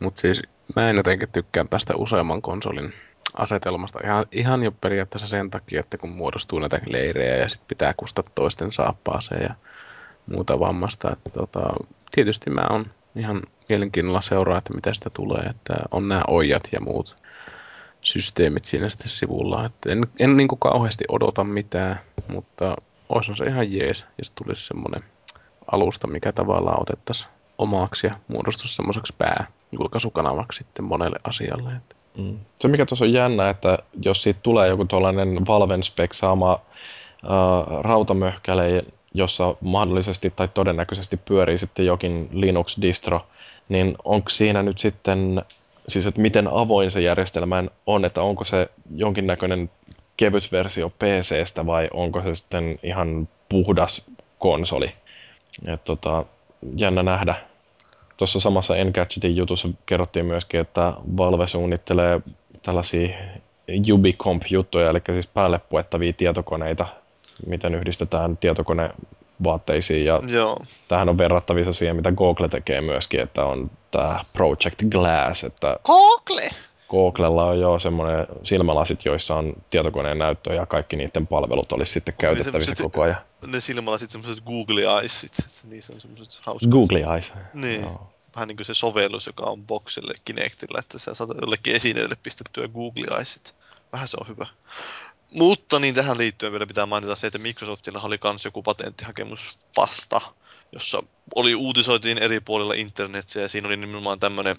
Mutta 0.00 0.20
siis 0.20 0.42
mä 0.76 0.90
en 0.90 0.96
jotenkin 0.96 1.28
tykkää 1.32 1.64
tästä 1.70 1.96
useamman 1.96 2.42
konsolin 2.42 2.94
asetelmasta 3.36 3.98
ihan, 4.04 4.26
ihan 4.32 4.62
jo 4.62 4.72
periaatteessa 4.72 5.28
sen 5.28 5.50
takia, 5.50 5.80
että 5.80 5.98
kun 5.98 6.10
muodostuu 6.10 6.58
näitä 6.58 6.80
leirejä 6.86 7.36
ja 7.36 7.48
sitten 7.48 7.68
pitää 7.68 7.94
kustaa 7.96 8.24
toisten 8.34 8.72
saappaaseen 8.72 9.42
ja 9.42 9.54
muuta 10.26 10.60
vammasta. 10.60 11.12
Että 11.12 11.30
tota, 11.30 11.60
tietysti 12.10 12.50
mä 12.50 12.66
on 12.70 12.86
ihan 13.16 13.42
mielenkiinnolla 13.68 14.20
seuraa, 14.20 14.58
että 14.58 14.74
mitä 14.74 14.94
sitä 14.94 15.10
tulee, 15.10 15.42
että 15.42 15.74
on 15.90 16.08
nämä 16.08 16.22
ojat 16.28 16.68
ja 16.72 16.80
muut 16.80 17.16
systeemit 18.00 18.64
siinä 18.64 18.88
sitten 18.88 19.08
sivulla. 19.08 19.66
Että 19.66 19.92
en, 19.92 20.06
en 20.18 20.36
niin 20.36 20.48
kuin 20.48 20.58
kauheasti 20.58 21.04
odota 21.08 21.44
mitään, 21.44 22.00
mutta 22.28 22.76
olisi 23.08 23.34
se 23.34 23.44
ihan 23.44 23.72
jees, 23.72 24.06
jos 24.18 24.30
tulisi 24.30 24.66
semmoinen 24.66 25.04
alusta, 25.72 26.06
mikä 26.06 26.32
tavallaan 26.32 26.82
otettaisiin 26.82 27.30
omaksi 27.58 28.06
ja 28.06 28.14
muodostui 28.28 28.68
semmoiseksi 28.68 29.14
pääjulkaisukanavaksi 29.18 30.58
sitten 30.58 30.84
monelle 30.84 31.18
asialle. 31.24 31.70
Mm. 32.18 32.38
Se 32.60 32.68
mikä 32.68 32.86
tuossa 32.86 33.04
on 33.04 33.12
jännä, 33.12 33.50
että 33.50 33.78
jos 34.02 34.22
siitä 34.22 34.40
tulee 34.42 34.68
joku 34.68 34.84
tuollainen 34.84 35.46
Valven 35.46 35.82
spec 35.82 36.12
saama 36.12 36.52
äh, 36.52 36.60
rautamöhkäle, 37.80 38.84
jossa 39.14 39.54
mahdollisesti 39.60 40.32
tai 40.36 40.48
todennäköisesti 40.48 41.16
pyörii 41.16 41.58
sitten 41.58 41.86
jokin 41.86 42.28
Linux-distro, 42.32 43.20
niin 43.68 43.96
onko 44.04 44.28
siinä 44.28 44.62
nyt 44.62 44.78
sitten, 44.78 45.42
siis 45.88 46.06
että 46.06 46.20
miten 46.20 46.48
avoin 46.48 46.90
se 46.90 47.00
järjestelmä 47.00 47.64
on, 47.86 48.04
että 48.04 48.22
onko 48.22 48.44
se 48.44 48.70
jonkinnäköinen 48.94 49.70
kevyt 50.16 50.52
versio 50.52 50.90
PCstä 50.90 51.66
vai 51.66 51.88
onko 51.92 52.22
se 52.22 52.34
sitten 52.34 52.78
ihan 52.82 53.28
puhdas 53.48 54.10
konsoli. 54.38 54.92
Et 55.66 55.84
tota, 55.84 56.24
jännä 56.76 57.02
nähdä. 57.02 57.47
Tuossa 58.18 58.40
samassa 58.40 58.76
Engadgetin 58.76 59.36
jutussa 59.36 59.68
kerrottiin 59.86 60.26
myöskin, 60.26 60.60
että 60.60 60.92
Valve 61.16 61.46
suunnittelee 61.46 62.20
tällaisia 62.62 63.08
Ubicomp-juttuja, 63.92 64.90
eli 64.90 65.00
siis 65.12 65.26
päälle 65.26 65.60
puettavia 65.68 66.12
tietokoneita, 66.12 66.86
miten 67.46 67.74
yhdistetään 67.74 68.36
tietokone 68.36 68.90
vaatteisiin. 69.44 70.04
Ja 70.04 70.20
Joo. 70.28 70.56
tämähän 70.88 71.08
on 71.08 71.18
verrattavissa 71.18 71.72
siihen, 71.72 71.96
mitä 71.96 72.12
Google 72.12 72.48
tekee 72.48 72.80
myöskin, 72.80 73.20
että 73.20 73.44
on 73.44 73.70
tämä 73.90 74.20
Project 74.32 74.82
Glass, 74.90 75.44
että 75.44 75.76
Google! 75.84 76.50
Googlella 76.90 77.44
on 77.44 77.60
jo 77.60 77.78
semmoinen 77.78 78.26
silmälasit, 78.42 79.04
joissa 79.04 79.34
on 79.34 79.52
tietokoneen 79.70 80.18
näyttö 80.18 80.54
ja 80.54 80.66
kaikki 80.66 80.96
niiden 80.96 81.26
palvelut 81.26 81.72
olisi 81.72 81.92
sitten 81.92 82.14
käytettävissä 82.18 82.74
semmoset- 82.74 82.82
koko 82.82 83.02
ajan. 83.02 83.16
Ne 83.46 83.60
silmällä 83.60 83.98
sitten 83.98 84.22
semmoiset 84.22 84.44
Google 84.44 85.00
Eyes, 85.00 85.20
sit. 85.20 85.32
niissä 85.64 85.92
on 85.92 86.00
semmoiset 86.00 86.40
hauskat. 86.46 86.70
Google 86.70 87.14
Eyes. 87.14 87.32
Niin. 87.54 87.80
Joo. 87.80 88.12
Vähän 88.34 88.48
niin 88.48 88.56
kuin 88.56 88.66
se 88.66 88.74
sovellus, 88.74 89.26
joka 89.26 89.44
on 89.44 89.66
Boxille 89.66 90.14
Kinectillä, 90.24 90.78
että 90.78 90.98
sä 90.98 91.14
saat 91.14 91.30
jollekin 91.40 91.74
esineelle 91.74 92.16
pistettyä 92.22 92.68
Google 92.68 93.16
Eyesit. 93.16 93.54
Vähän 93.92 94.08
se 94.08 94.16
on 94.20 94.28
hyvä. 94.28 94.46
Mutta 95.32 95.78
niin 95.78 95.94
tähän 95.94 96.18
liittyen 96.18 96.52
vielä 96.52 96.66
pitää 96.66 96.86
mainita 96.86 97.16
se, 97.16 97.26
että 97.26 97.38
Microsoftilla 97.38 98.00
oli 98.00 98.18
myös 98.24 98.44
joku 98.44 98.62
patenttihakemus 98.62 99.58
vasta, 99.76 100.20
jossa 100.72 101.02
oli 101.34 101.54
uutisoitiin 101.54 102.18
eri 102.18 102.40
puolilla 102.40 102.74
internetsiä 102.74 103.42
ja 103.42 103.48
siinä 103.48 103.68
oli 103.68 103.76
nimenomaan 103.76 104.20
tämmöinen 104.20 104.56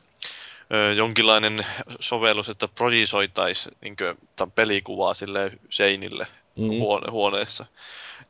jonkinlainen 0.95 1.65
sovellus, 1.99 2.49
että 2.49 2.67
projisoitaisiin 2.67 3.77
niin 3.81 3.95
pelikuvaa 4.55 5.13
sille 5.13 5.51
seinille 5.69 6.27
Mm. 6.59 6.79
huone, 6.79 7.11
huoneessa. 7.11 7.65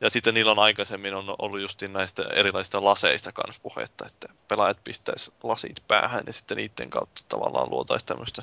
Ja 0.00 0.10
sitten 0.10 0.34
niillä 0.34 0.52
on 0.52 0.58
aikaisemmin 0.58 1.14
on 1.14 1.34
ollut 1.38 1.60
justiin 1.60 1.92
näistä 1.92 2.22
erilaisista 2.32 2.84
laseista 2.84 3.32
kanssa 3.32 3.60
puhetta, 3.62 4.06
että 4.06 4.28
pelaajat 4.48 4.84
pistäisi 4.84 5.32
lasit 5.42 5.82
päähän 5.88 6.22
ja 6.26 6.32
sitten 6.32 6.56
niiden 6.56 6.90
kautta 6.90 7.22
tavallaan 7.28 7.70
luotaisiin 7.70 8.06
tämmöistä 8.06 8.42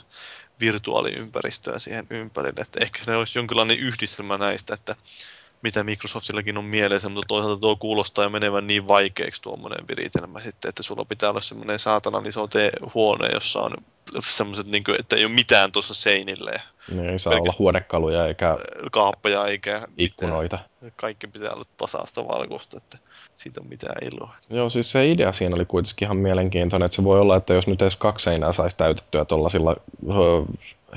virtuaaliympäristöä 0.59 1.79
siihen 1.79 2.07
ympärille. 2.09 2.61
Että 2.61 2.79
ehkä 2.83 3.03
se 3.03 3.15
olisi 3.15 3.39
jonkinlainen 3.39 3.79
yhdistelmä 3.79 4.37
näistä, 4.37 4.73
että 4.73 4.95
mitä 5.61 5.83
Microsoftillakin 5.83 6.57
on 6.57 6.65
mielessä, 6.65 7.09
mutta 7.09 7.27
toisaalta 7.27 7.61
tuo 7.61 7.75
kuulostaa 7.75 8.23
jo 8.23 8.29
menevän 8.29 8.67
niin 8.67 8.87
vaikeaksi 8.87 9.41
tuommoinen 9.41 9.87
viritelmä 9.87 10.39
sitten, 10.39 10.69
että 10.69 10.83
sulla 10.83 11.05
pitää 11.05 11.29
olla 11.29 11.41
semmoinen 11.41 11.79
saatanan 11.79 12.25
iso 12.25 12.49
huone, 12.93 13.29
jossa 13.33 13.61
on 13.61 13.71
semmoiset, 14.19 14.67
niin 14.67 14.83
kuin, 14.83 14.99
että 14.99 15.15
ei 15.15 15.25
ole 15.25 15.33
mitään 15.33 15.71
tuossa 15.71 15.93
seinille, 15.93 16.61
Ne 16.95 17.11
ei 17.11 17.19
saa 17.19 17.33
olla 17.33 17.53
huonekaluja 17.59 18.27
eikä 18.27 18.57
kaappeja 18.91 19.45
eikä 19.45 19.73
mitään. 19.73 19.93
ikkunoita. 19.97 20.59
Kaikki 20.95 21.27
pitää 21.27 21.51
olla 21.51 21.65
tasaista 21.77 22.27
valkoista, 22.27 22.77
että 22.77 22.97
siitä 23.35 23.61
on 23.61 23.67
mitään 23.67 23.95
iloa. 24.01 24.35
Joo, 24.49 24.69
siis 24.69 24.91
se 24.91 25.11
idea 25.11 25.33
siinä 25.33 25.55
oli 25.55 25.65
kuitenkin 25.65 26.05
ihan 26.05 26.17
mielenkiintoinen, 26.17 26.85
että 26.85 26.95
se 26.95 27.03
voi 27.03 27.19
olla, 27.19 27.35
että 27.35 27.53
jos 27.53 27.67
nyt 27.67 27.81
edes 27.81 27.95
kaksi 27.95 28.23
seinää 28.23 28.51
saisi 28.51 28.77
täytettyä 28.77 29.25
tuollaisilla 29.25 29.75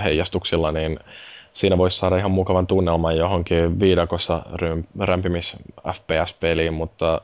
heijastuksilla, 0.04 0.72
niin 0.72 1.00
siinä 1.52 1.78
voisi 1.78 1.96
saada 1.96 2.16
ihan 2.16 2.30
mukavan 2.30 2.66
tunnelman 2.66 3.16
johonkin 3.16 3.80
viidakossa 3.80 4.42
rämpimis 4.98 5.56
FPS-peliin, 5.92 6.74
mutta 6.74 7.20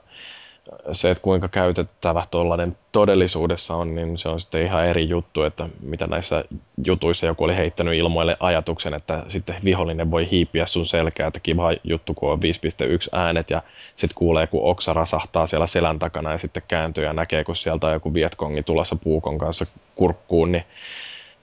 se, 0.92 1.10
että 1.10 1.22
kuinka 1.22 1.48
käytettävä 1.48 2.24
tuollainen 2.30 2.76
todellisuudessa 2.92 3.74
on, 3.74 3.94
niin 3.94 4.18
se 4.18 4.28
on 4.28 4.40
sitten 4.40 4.62
ihan 4.62 4.86
eri 4.86 5.08
juttu, 5.08 5.42
että 5.42 5.68
mitä 5.80 6.06
näissä 6.06 6.44
jutuissa 6.86 7.26
joku 7.26 7.44
oli 7.44 7.56
heittänyt 7.56 7.94
ilmoille 7.94 8.36
ajatuksen, 8.40 8.94
että 8.94 9.24
sitten 9.28 9.56
vihollinen 9.64 10.10
voi 10.10 10.30
hiipiä 10.30 10.66
sun 10.66 10.86
selkää, 10.86 11.26
että 11.26 11.40
kiva 11.40 11.70
juttu, 11.84 12.14
kun 12.14 12.32
on 12.32 12.38
5.1 12.38 12.42
äänet 13.12 13.50
ja 13.50 13.62
sitten 13.96 14.14
kuulee, 14.14 14.46
kun 14.46 14.70
oksa 14.70 14.92
rasahtaa 14.92 15.46
siellä 15.46 15.66
selän 15.66 15.98
takana 15.98 16.32
ja 16.32 16.38
sitten 16.38 16.62
kääntyy 16.68 17.04
ja 17.04 17.12
näkee, 17.12 17.44
kun 17.44 17.56
sieltä 17.56 17.86
on 17.86 17.92
joku 17.92 18.14
vietkongi 18.14 18.62
tulossa 18.62 18.96
puukon 18.96 19.38
kanssa 19.38 19.66
kurkkuun, 19.94 20.52
niin, 20.52 20.64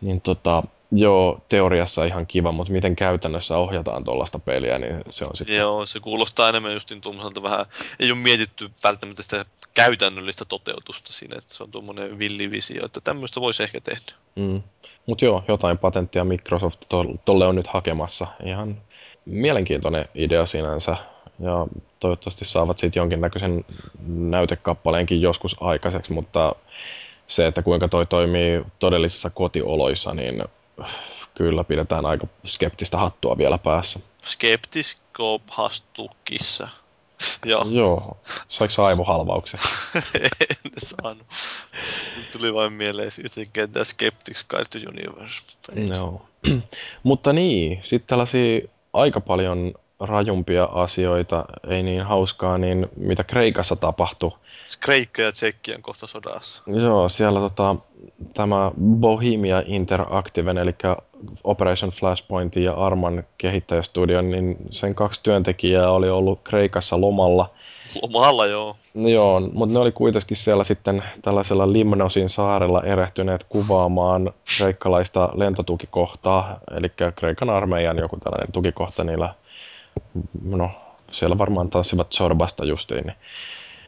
niin 0.02 0.22
tota, 0.22 0.64
joo, 0.94 1.42
teoriassa 1.50 2.06
ihan 2.06 2.28
kiva, 2.28 2.52
mutta 2.52 2.74
miten 2.74 2.96
käytännössä 2.96 3.58
ohjataan 3.58 4.04
tuollaista 4.04 4.40
peliä, 4.40 4.80
niin 4.80 5.02
se 5.10 5.26
on 5.26 5.38
sitten... 5.38 5.56
Joo, 5.56 5.86
se 5.86 6.00
kuulostaa 6.00 6.50
enemmän 6.50 6.74
justin 6.74 7.02
tuommoiselta 7.02 7.44
vähän, 7.44 7.66
ei 8.00 8.12
ole 8.12 8.20
mietitty 8.20 8.70
välttämättä 8.84 9.24
sitä 9.24 9.46
käytännöllistä 9.74 10.46
toteutusta 10.46 11.14
siinä, 11.14 11.36
että 11.38 11.54
se 11.54 11.64
on 11.64 11.72
tuommoinen 11.72 12.20
villivisio, 12.20 12.86
että 12.86 13.02
tämmöistä 13.02 13.42
voisi 13.42 13.64
ehkä 13.64 13.82
tehdä. 13.82 14.14
Mm. 14.36 14.64
Mutta 15.06 15.26
joo, 15.26 15.44
jotain 15.48 15.78
patenttia 15.78 16.24
Microsoft 16.24 16.80
to- 16.90 17.06
tolle 17.26 17.48
on 17.48 17.56
nyt 17.56 17.68
hakemassa. 17.68 18.28
Ihan 18.46 18.82
mielenkiintoinen 19.26 20.06
idea 20.16 20.46
sinänsä. 20.46 20.98
Ja 21.40 21.68
toivottavasti 22.00 22.46
saavat 22.46 22.80
siitä 22.80 23.00
jonkinnäköisen 23.00 23.66
näytekappaleenkin 24.08 25.22
joskus 25.22 25.56
aikaiseksi, 25.60 26.14
mutta 26.14 26.56
se, 27.28 27.48
että 27.48 27.62
kuinka 27.62 27.88
toi 27.88 28.06
toimii 28.06 28.62
todellisissa 28.80 29.30
kotioloissa, 29.30 30.14
niin 30.14 30.44
kyllä 31.36 31.64
pidetään 31.64 32.06
aika 32.06 32.28
skeptistä 32.46 32.98
hattua 32.98 33.38
vielä 33.38 33.58
päässä. 33.58 34.00
Skeptisko 34.26 35.42
hastukissa. 35.52 36.68
Joo, 37.46 37.66
Joo, 37.70 38.18
saiko 38.48 38.84
aivohalvauksen? 38.84 39.60
en 40.42 40.72
saanut. 40.78 41.28
Nyt 42.18 42.30
tuli 42.32 42.54
vain 42.54 42.74
mieleen 42.74 43.12
yhtäkkiä 43.24 43.68
tämä 43.68 43.84
Skeptics 43.84 44.44
Guide 44.44 44.66
to 44.66 44.90
Universe. 44.90 45.42
Mutta 45.48 45.96
Joo. 45.96 46.26
Mutta 47.04 47.34
niin, 47.34 47.80
sitten 47.84 48.08
tällaisia 48.08 48.68
aika 48.94 49.22
paljon 49.22 49.74
rajumpia 50.00 50.64
asioita, 50.64 51.46
ei 51.68 51.84
niin 51.84 52.02
hauskaa, 52.02 52.58
niin 52.58 52.88
mitä 52.96 53.24
Kreikassa 53.24 53.76
tapahtui. 53.76 54.32
Kreikka 54.80 55.22
ja 55.22 55.32
Tsekki 55.32 55.76
on 55.76 55.82
kohta 55.82 56.08
sodassa. 56.08 56.64
Joo, 56.68 57.10
siellä 57.10 57.40
tota, 57.40 57.76
tämä 58.34 58.72
Bohemia 58.82 59.64
Interactiven, 59.66 60.58
eli 60.58 60.76
Operation 61.44 61.92
Flashpointin 61.92 62.64
ja 62.64 62.74
Arman 62.74 63.24
kehittäjästudion, 63.38 64.32
niin 64.32 64.58
sen 64.70 64.96
kaksi 64.96 65.20
työntekijää 65.24 65.92
oli 65.92 66.10
ollut 66.10 66.40
Kreikassa 66.44 67.02
lomalla. 67.02 67.50
Lomalla 68.02 68.46
joo. 68.46 68.76
No 68.94 69.10
Joo, 69.10 69.40
mutta 69.54 69.74
ne 69.74 69.80
oli 69.80 69.92
kuitenkin 69.92 70.38
siellä 70.38 70.64
sitten 70.64 71.04
tällaisella 71.22 71.74
Limnosin 71.74 72.30
saarella 72.30 72.84
erehtyneet 72.84 73.44
kuvaamaan 73.44 74.34
kreikkalaista 74.58 75.30
lentotukikohtaa, 75.34 76.60
eli 76.78 76.92
Kreikan 77.16 77.50
armeijan 77.50 77.98
joku 77.98 78.18
tällainen 78.18 78.52
tukikohta 78.52 79.04
niillä, 79.04 79.34
no 80.44 80.72
siellä 81.12 81.38
varmaan 81.38 81.70
tanssivat 81.70 82.14
Sorbasta 82.14 82.66
justiin, 82.66 83.06
niin, 83.06 83.16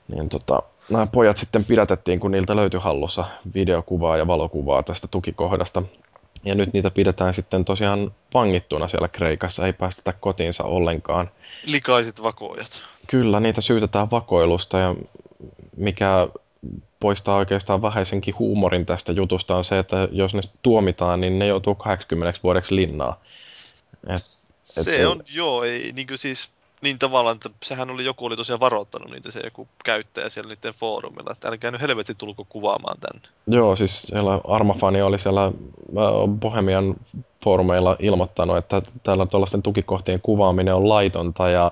niin 0.07 0.29
tota, 0.29 0.63
nämä 0.89 1.07
pojat 1.07 1.37
sitten 1.37 1.65
pidätettiin, 1.65 2.19
kun 2.19 2.31
niiltä 2.31 2.55
löytyi 2.55 2.79
hallussa 2.79 3.25
videokuvaa 3.53 4.17
ja 4.17 4.27
valokuvaa 4.27 4.83
tästä 4.83 5.07
tukikohdasta. 5.07 5.83
Ja 6.43 6.55
nyt 6.55 6.73
niitä 6.73 6.91
pidetään 6.91 7.33
sitten 7.33 7.65
tosiaan 7.65 8.11
vangittuna 8.33 8.87
siellä 8.87 9.07
Kreikassa, 9.07 9.65
ei 9.65 9.73
päästetä 9.73 10.13
kotiinsa 10.13 10.63
ollenkaan. 10.63 11.29
Likaiset 11.67 12.23
vakoojat. 12.23 12.83
Kyllä, 13.07 13.39
niitä 13.39 13.61
syytetään 13.61 14.11
vakoilusta 14.11 14.77
ja 14.79 14.95
mikä 15.77 16.27
poistaa 16.99 17.37
oikeastaan 17.37 17.81
vähäisenkin 17.81 18.39
huumorin 18.39 18.85
tästä 18.85 19.11
jutusta 19.11 19.55
on 19.55 19.63
se, 19.63 19.79
että 19.79 20.07
jos 20.11 20.33
ne 20.33 20.41
tuomitaan, 20.61 21.21
niin 21.21 21.39
ne 21.39 21.47
joutuu 21.47 21.75
80 21.75 22.39
vuodeksi 22.43 22.75
linnaa. 22.75 23.21
Et, 24.07 24.21
Se 24.63 25.01
et- 25.01 25.07
on, 25.07 25.21
joo, 25.33 25.63
ei 25.63 25.91
niin 25.95 26.07
kuin 26.07 26.17
siis 26.17 26.49
niin 26.85 26.99
tavallaan, 26.99 27.35
että 27.35 27.49
sehän 27.63 27.89
oli 27.89 28.05
joku 28.05 28.25
oli 28.25 28.35
tosiaan 28.35 28.59
varoittanut 28.59 29.11
niitä 29.11 29.31
se 29.31 29.39
joku 29.43 29.67
käyttäjä 29.85 30.29
siellä 30.29 30.53
niiden 30.53 30.73
foorumilla, 30.73 31.31
että 31.31 31.47
älkää 31.47 31.71
nyt 31.71 31.81
helvetti 31.81 32.15
tulko 32.15 32.45
kuvaamaan 32.49 32.97
tänne. 32.99 33.27
Joo, 33.47 33.75
siis 33.75 34.01
siellä 34.01 34.41
Armafani 34.47 35.01
oli 35.01 35.19
siellä 35.19 35.45
äh, 35.45 35.51
Bohemian 36.39 36.95
foorumeilla 37.43 37.95
ilmoittanut, 37.99 38.57
että 38.57 38.81
täällä 39.03 39.25
tuollaisten 39.25 39.63
tukikohtien 39.63 40.21
kuvaaminen 40.21 40.75
on 40.75 40.89
laitonta 40.89 41.49
ja 41.49 41.71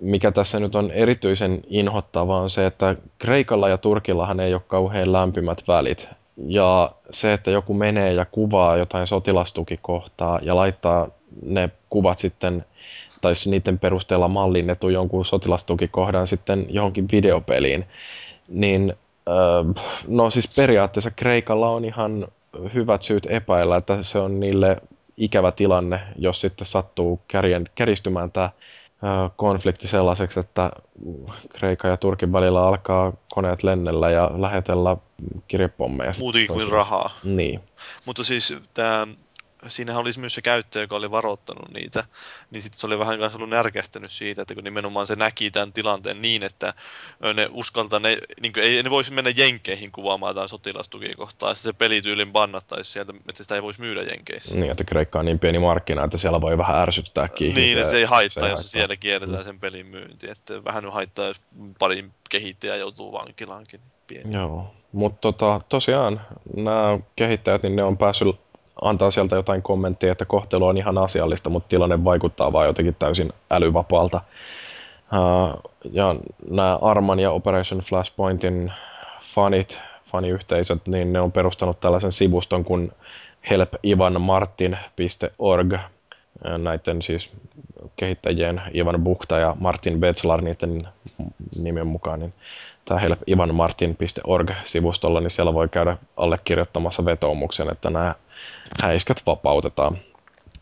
mikä 0.00 0.32
tässä 0.32 0.60
nyt 0.60 0.74
on 0.74 0.90
erityisen 0.90 1.62
inhottavaa 1.68 2.40
on 2.40 2.50
se, 2.50 2.66
että 2.66 2.96
Kreikalla 3.18 3.68
ja 3.68 3.78
Turkillahan 3.78 4.40
ei 4.40 4.54
ole 4.54 4.62
kauhean 4.66 5.12
lämpimät 5.12 5.62
välit. 5.68 6.08
Ja 6.46 6.92
se, 7.10 7.32
että 7.32 7.50
joku 7.50 7.74
menee 7.74 8.12
ja 8.12 8.24
kuvaa 8.24 8.76
jotain 8.76 9.06
sotilastukikohtaa 9.06 10.38
ja 10.42 10.56
laittaa 10.56 11.08
ne 11.42 11.70
kuvat 11.90 12.18
sitten, 12.18 12.64
tai 13.20 13.32
niiden 13.46 13.78
perusteella 13.78 14.28
mallinnettu 14.28 14.88
jonkun 14.88 15.26
sotilastukikohdan 15.26 16.26
sitten 16.26 16.66
johonkin 16.68 17.08
videopeliin, 17.12 17.84
niin 18.48 18.94
no 20.06 20.30
siis 20.30 20.48
periaatteessa 20.56 21.10
Kreikalla 21.10 21.70
on 21.70 21.84
ihan 21.84 22.28
hyvät 22.74 23.02
syyt 23.02 23.26
epäillä, 23.30 23.76
että 23.76 24.02
se 24.02 24.18
on 24.18 24.40
niille 24.40 24.76
ikävä 25.16 25.52
tilanne, 25.52 26.00
jos 26.16 26.40
sitten 26.40 26.66
sattuu 26.66 27.20
kärjen, 27.28 27.68
käristymään 27.74 28.30
tämä 28.30 28.50
konflikti 29.36 29.88
sellaiseksi, 29.88 30.40
että 30.40 30.70
Kreikan 31.48 31.90
ja 31.90 31.96
Turkin 31.96 32.32
välillä 32.32 32.66
alkaa 32.66 33.12
koneet 33.34 33.62
lennellä 33.62 34.10
ja 34.10 34.30
lähetellä 34.36 34.96
kirjepommeja. 35.48 36.12
Muutenkin 36.18 36.54
kuin 36.54 36.68
rahaa. 36.68 37.10
Niin. 37.24 37.60
Mutta 38.06 38.24
siis 38.24 38.54
tämä 38.74 39.06
siinähän 39.68 40.00
olisi 40.00 40.20
myös 40.20 40.34
se 40.34 40.42
käyttäjä, 40.42 40.82
joka 40.82 40.96
oli 40.96 41.10
varoittanut 41.10 41.72
niitä, 41.74 42.04
niin 42.50 42.62
sitten 42.62 42.80
se 42.80 42.86
oli 42.86 42.98
vähän 42.98 43.18
kanssa 43.18 43.38
ollut 43.38 43.50
närkästynyt 43.50 44.12
siitä, 44.12 44.42
että 44.42 44.54
kun 44.54 44.64
nimenomaan 44.64 45.06
se 45.06 45.16
näki 45.16 45.50
tämän 45.50 45.72
tilanteen 45.72 46.22
niin, 46.22 46.42
että 46.42 46.74
ne 47.34 47.48
uskaltaa, 47.50 47.98
ne, 47.98 48.18
niin 48.40 48.52
kuin, 48.52 48.62
ei 48.62 48.82
ne 48.82 48.90
voisi 48.90 49.12
mennä 49.12 49.30
jenkeihin 49.36 49.92
kuvaamaan 49.92 50.30
jotain 50.30 50.48
sotilastukikohtaa, 50.48 51.48
ja 51.48 51.54
se 51.54 51.72
pelityylin 51.72 52.32
bannattaisi 52.32 52.92
sieltä, 52.92 53.12
että 53.28 53.42
sitä 53.42 53.54
ei 53.54 53.62
voisi 53.62 53.80
myydä 53.80 54.02
jenkeissä. 54.02 54.54
Niin, 54.54 54.70
että 54.70 54.84
Kreikka 54.84 55.18
on 55.18 55.24
niin 55.24 55.38
pieni 55.38 55.58
markkina, 55.58 56.04
että 56.04 56.18
siellä 56.18 56.40
voi 56.40 56.58
vähän 56.58 56.82
ärsyttää 56.82 57.28
ihmisiä. 57.40 57.64
Niin, 57.64 57.78
että 57.78 57.90
se 57.90 57.98
ei 57.98 58.04
haittaa, 58.04 58.42
se 58.42 58.50
jos 58.50 58.58
haittaa. 58.58 58.70
siellä 58.70 58.96
kielletään 58.96 59.38
mm. 59.38 59.44
sen 59.44 59.60
pelin 59.60 59.86
myynti, 59.86 60.30
että 60.30 60.64
vähän 60.64 60.92
haittaa, 60.92 61.26
jos 61.26 61.40
pari 61.78 62.10
kehittäjä 62.30 62.76
joutuu 62.76 63.12
vankilaankin. 63.12 63.80
Pieni. 64.06 64.34
Joo, 64.34 64.74
mutta 64.92 65.20
tota, 65.20 65.60
tosiaan 65.68 66.20
nämä 66.56 66.98
kehittäjät, 67.16 67.62
niin 67.62 67.76
ne 67.76 67.82
on 67.82 67.98
päässyt 67.98 68.28
antaa 68.82 69.10
sieltä 69.10 69.36
jotain 69.36 69.62
kommenttia, 69.62 70.12
että 70.12 70.24
kohtelu 70.24 70.66
on 70.66 70.78
ihan 70.78 70.98
asiallista, 70.98 71.50
mutta 71.50 71.68
tilanne 71.68 72.04
vaikuttaa 72.04 72.52
vaan 72.52 72.66
jotenkin 72.66 72.96
täysin 72.98 73.32
älyvapaalta. 73.50 74.20
Uh, 75.12 75.60
ja 75.92 76.16
nämä 76.50 76.78
Arman 76.82 77.20
ja 77.20 77.30
Operation 77.30 77.80
Flashpointin 77.80 78.72
fanit, 79.22 79.78
faniyhteisöt, 80.12 80.86
niin 80.86 81.12
ne 81.12 81.20
on 81.20 81.32
perustanut 81.32 81.80
tällaisen 81.80 82.12
sivuston 82.12 82.64
kuin 82.64 82.92
helpivanmartin.org, 83.50 85.74
näiden 86.58 87.02
siis 87.02 87.30
kehittäjien 87.96 88.62
Ivan 88.74 89.02
Bukta 89.02 89.38
ja 89.38 89.56
Martin 89.60 90.00
Betzlar 90.00 90.42
niiden 90.42 90.88
nimen 91.62 91.86
mukaan, 91.86 92.20
niin 92.20 92.34
tämä 92.88 93.00
helpivanmartin.org-sivustolla, 93.00 95.20
niin 95.20 95.30
siellä 95.30 95.54
voi 95.54 95.68
käydä 95.68 95.96
allekirjoittamassa 96.16 97.04
vetoomuksen, 97.04 97.70
että 97.70 97.90
nämä 97.90 98.14
häiskät 98.82 99.22
vapautetaan. 99.26 99.98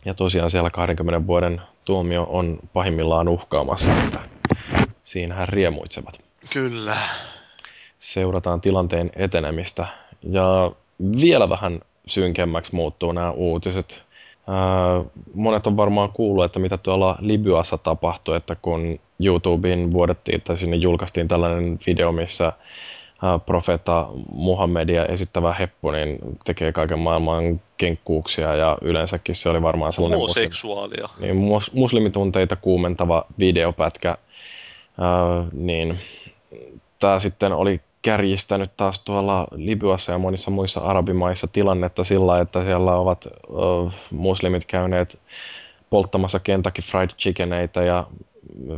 Ja 0.04 0.14
tosiaan 0.14 0.50
siellä 0.50 0.70
20 0.70 1.26
vuoden 1.26 1.60
tuomio 1.84 2.26
on 2.30 2.58
pahimmillaan 2.72 3.28
uhkaamassa, 3.28 3.92
että 4.04 4.18
siinähän 5.04 5.48
riemuitsevat. 5.48 6.20
Kyllä. 6.52 6.96
Seurataan 7.98 8.60
tilanteen 8.60 9.10
etenemistä. 9.16 9.86
Ja 10.22 10.72
vielä 11.20 11.48
vähän 11.48 11.80
synkemmäksi 12.06 12.74
muuttuu 12.74 13.12
nämä 13.12 13.30
uutiset. 13.30 14.02
monet 15.34 15.66
on 15.66 15.76
varmaan 15.76 16.12
kuullut, 16.12 16.44
että 16.44 16.58
mitä 16.58 16.78
tuolla 16.78 17.18
Libyassa 17.20 17.78
tapahtui, 17.78 18.36
että 18.36 18.56
kun 18.62 18.98
YouTubeen 19.20 19.92
vuodettiin 19.92 20.40
tai 20.40 20.56
sinne 20.56 20.76
julkaistiin 20.76 21.28
tällainen 21.28 21.78
video, 21.86 22.12
missä 22.12 22.52
profeetta 23.46 24.08
Muhammedia 24.32 25.06
esittävä 25.06 25.54
heppu 25.54 25.90
niin 25.90 26.18
tekee 26.44 26.72
kaiken 26.72 26.98
maailman 26.98 27.60
kenkkuuksia 27.76 28.54
ja 28.54 28.78
yleensäkin 28.82 29.34
se 29.34 29.48
oli 29.48 29.62
varmaan 29.62 29.92
sellainen 29.92 30.18
Homoseksuaalia. 30.18 31.08
Muslim, 31.08 31.26
niin, 31.26 31.36
mus, 31.36 31.72
muslimitunteita 31.72 32.56
kuumentava 32.56 33.26
videopätkä. 33.38 34.10
Äh, 34.10 35.46
niin 35.52 35.98
tämä 36.98 37.18
sitten 37.18 37.52
oli 37.52 37.80
kärjistänyt 38.02 38.70
taas 38.76 39.00
tuolla 39.00 39.46
Libyassa 39.50 40.12
ja 40.12 40.18
monissa 40.18 40.50
muissa 40.50 40.80
arabimaissa 40.80 41.46
tilannetta 41.46 42.04
sillä, 42.04 42.40
että 42.40 42.64
siellä 42.64 42.94
ovat 42.94 43.26
äh, 43.26 43.94
muslimit 44.10 44.64
käyneet 44.64 45.18
polttamassa 45.90 46.40
Kentucky 46.40 46.82
Fried 46.82 47.10
Chickeneitä 47.18 47.82
ja 47.82 48.06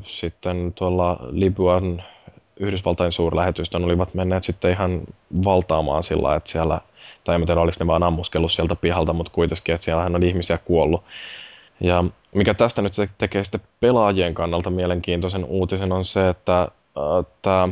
sitten 0.02 0.72
tuolla 0.72 1.18
Libyan 1.30 2.02
Yhdysvaltain 2.60 3.12
suurlähetystön 3.12 3.84
olivat 3.84 4.14
menneet 4.14 4.44
sitten 4.44 4.70
ihan 4.70 5.00
valtaamaan 5.44 6.02
sillä, 6.02 6.34
että 6.34 6.50
siellä, 6.50 6.80
tai 7.24 7.34
en 7.34 7.46
tiedä, 7.46 7.60
oliko 7.60 7.76
ne 7.80 7.86
vaan 7.86 8.02
ammuskellut 8.02 8.52
sieltä 8.52 8.76
pihalta, 8.76 9.12
mutta 9.12 9.32
kuitenkin, 9.32 9.74
että 9.74 9.84
siellähän 9.84 10.14
on 10.14 10.22
ihmisiä 10.22 10.58
kuollut. 10.58 11.04
Ja 11.80 12.04
mikä 12.34 12.54
tästä 12.54 12.82
nyt 12.82 12.92
tekee 13.18 13.44
sitten 13.44 13.60
pelaajien 13.80 14.34
kannalta 14.34 14.70
mielenkiintoisen 14.70 15.44
uutisen 15.44 15.92
on 15.92 16.04
se, 16.04 16.28
että 16.28 16.68
tämä 17.42 17.68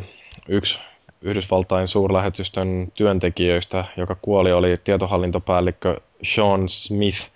yksi 0.49 0.81
Yhdysvaltain 1.23 1.89
suurlähetystön 1.89 2.93
työntekijöistä, 2.95 3.85
joka 3.97 4.17
kuoli, 4.23 4.53
oli 4.53 4.75
tietohallintopäällikkö 4.85 6.01
Sean 6.23 6.69
Smith, 6.69 7.31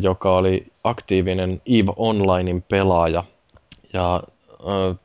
joka 0.00 0.36
oli 0.36 0.66
aktiivinen 0.84 1.62
EVE 1.66 1.92
Onlinein 1.96 2.62
pelaaja. 2.62 3.24
Ja 3.92 4.22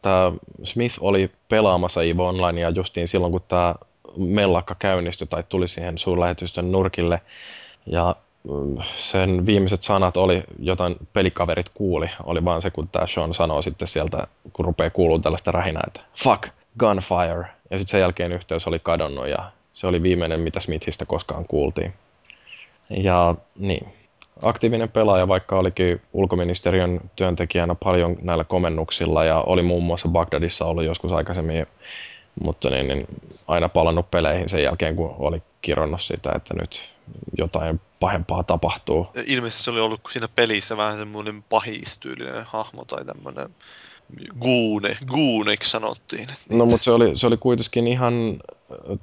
tämä 0.02 0.32
Smith 0.64 0.96
oli 1.02 1.32
pelaamassa 1.50 2.04
EVE 2.04 2.22
Onlinea 2.22 2.70
justiin 2.70 3.08
silloin, 3.08 3.32
kun 3.32 3.42
tämä 3.48 3.76
mellakka 4.18 4.76
käynnistyi 4.80 5.28
tai 5.28 5.44
tuli 5.50 5.68
siihen 5.68 5.98
suurlähetystön 5.98 6.72
nurkille. 6.72 7.22
Ja 7.86 8.16
sen 8.96 9.46
viimeiset 9.46 9.84
sanat 9.84 10.18
oli, 10.18 10.44
jotain 10.60 10.96
pelikaverit 11.14 11.70
kuuli, 11.74 12.10
oli 12.24 12.46
vaan 12.46 12.62
se, 12.62 12.72
kun 12.72 12.88
tämä 12.88 13.08
Sean 13.08 13.34
sanoo 13.34 13.62
sitten 13.62 13.88
sieltä, 13.88 14.28
kun 14.54 14.66
rupeaa 14.66 14.90
kuulua 14.90 15.20
tällaista 15.20 15.52
rähinää, 15.52 15.84
että 15.88 16.02
fuck, 16.24 16.48
gunfire. 16.80 17.48
Ja 17.70 17.80
sitten 17.80 17.92
sen 17.92 18.00
jälkeen 18.02 18.32
yhteys 18.32 18.68
oli 18.68 18.80
kadonnut 18.80 19.28
ja 19.28 19.52
se 19.72 19.88
oli 19.88 20.04
viimeinen, 20.04 20.40
mitä 20.40 20.60
Smithistä 20.60 21.06
koskaan 21.06 21.46
kuultiin. 21.46 21.94
Ja 22.90 23.36
niin, 23.56 23.94
aktiivinen 24.42 24.90
pelaaja, 24.90 25.28
vaikka 25.28 25.60
olikin 25.60 26.02
ulkoministeriön 26.14 27.02
työntekijänä 27.16 27.76
paljon 27.76 28.18
näillä 28.22 28.44
komennuksilla 28.44 29.24
ja 29.24 29.40
oli 29.40 29.62
muun 29.62 29.84
muassa 29.84 30.08
Bagdadissa 30.08 30.66
ollut 30.66 30.84
joskus 30.84 31.12
aikaisemmin, 31.12 31.66
mutta 32.44 32.70
niin, 32.70 32.88
niin 32.88 33.06
aina 33.48 33.70
palannut 33.70 34.12
peleihin 34.12 34.50
sen 34.50 34.64
jälkeen, 34.64 34.96
kun 34.96 35.16
oli 35.20 35.42
kironnut 35.62 36.02
sitä, 36.02 36.32
että 36.36 36.54
nyt 36.54 36.94
jotain 37.38 37.82
pahempaa 38.00 38.44
tapahtuu. 38.44 39.08
Ilmeisesti 39.26 39.64
se 39.64 39.72
oli 39.72 39.80
ollut 39.80 40.02
siinä 40.10 40.28
pelissä 40.28 40.78
vähän 40.78 40.98
semmoinen 40.98 41.44
pahistyylinen 41.50 42.44
hahmo 42.48 42.86
tai 42.86 43.06
tämmöinen 43.06 43.50
Guune, 44.42 44.98
Guuneksi 45.08 45.70
sanottiin. 45.70 46.28
No 46.50 46.66
mutta 46.66 46.84
se 46.84 46.92
oli, 46.92 47.18
se 47.18 47.28
oli 47.28 47.38
kuitenkin 47.38 47.88
ihan 47.88 48.40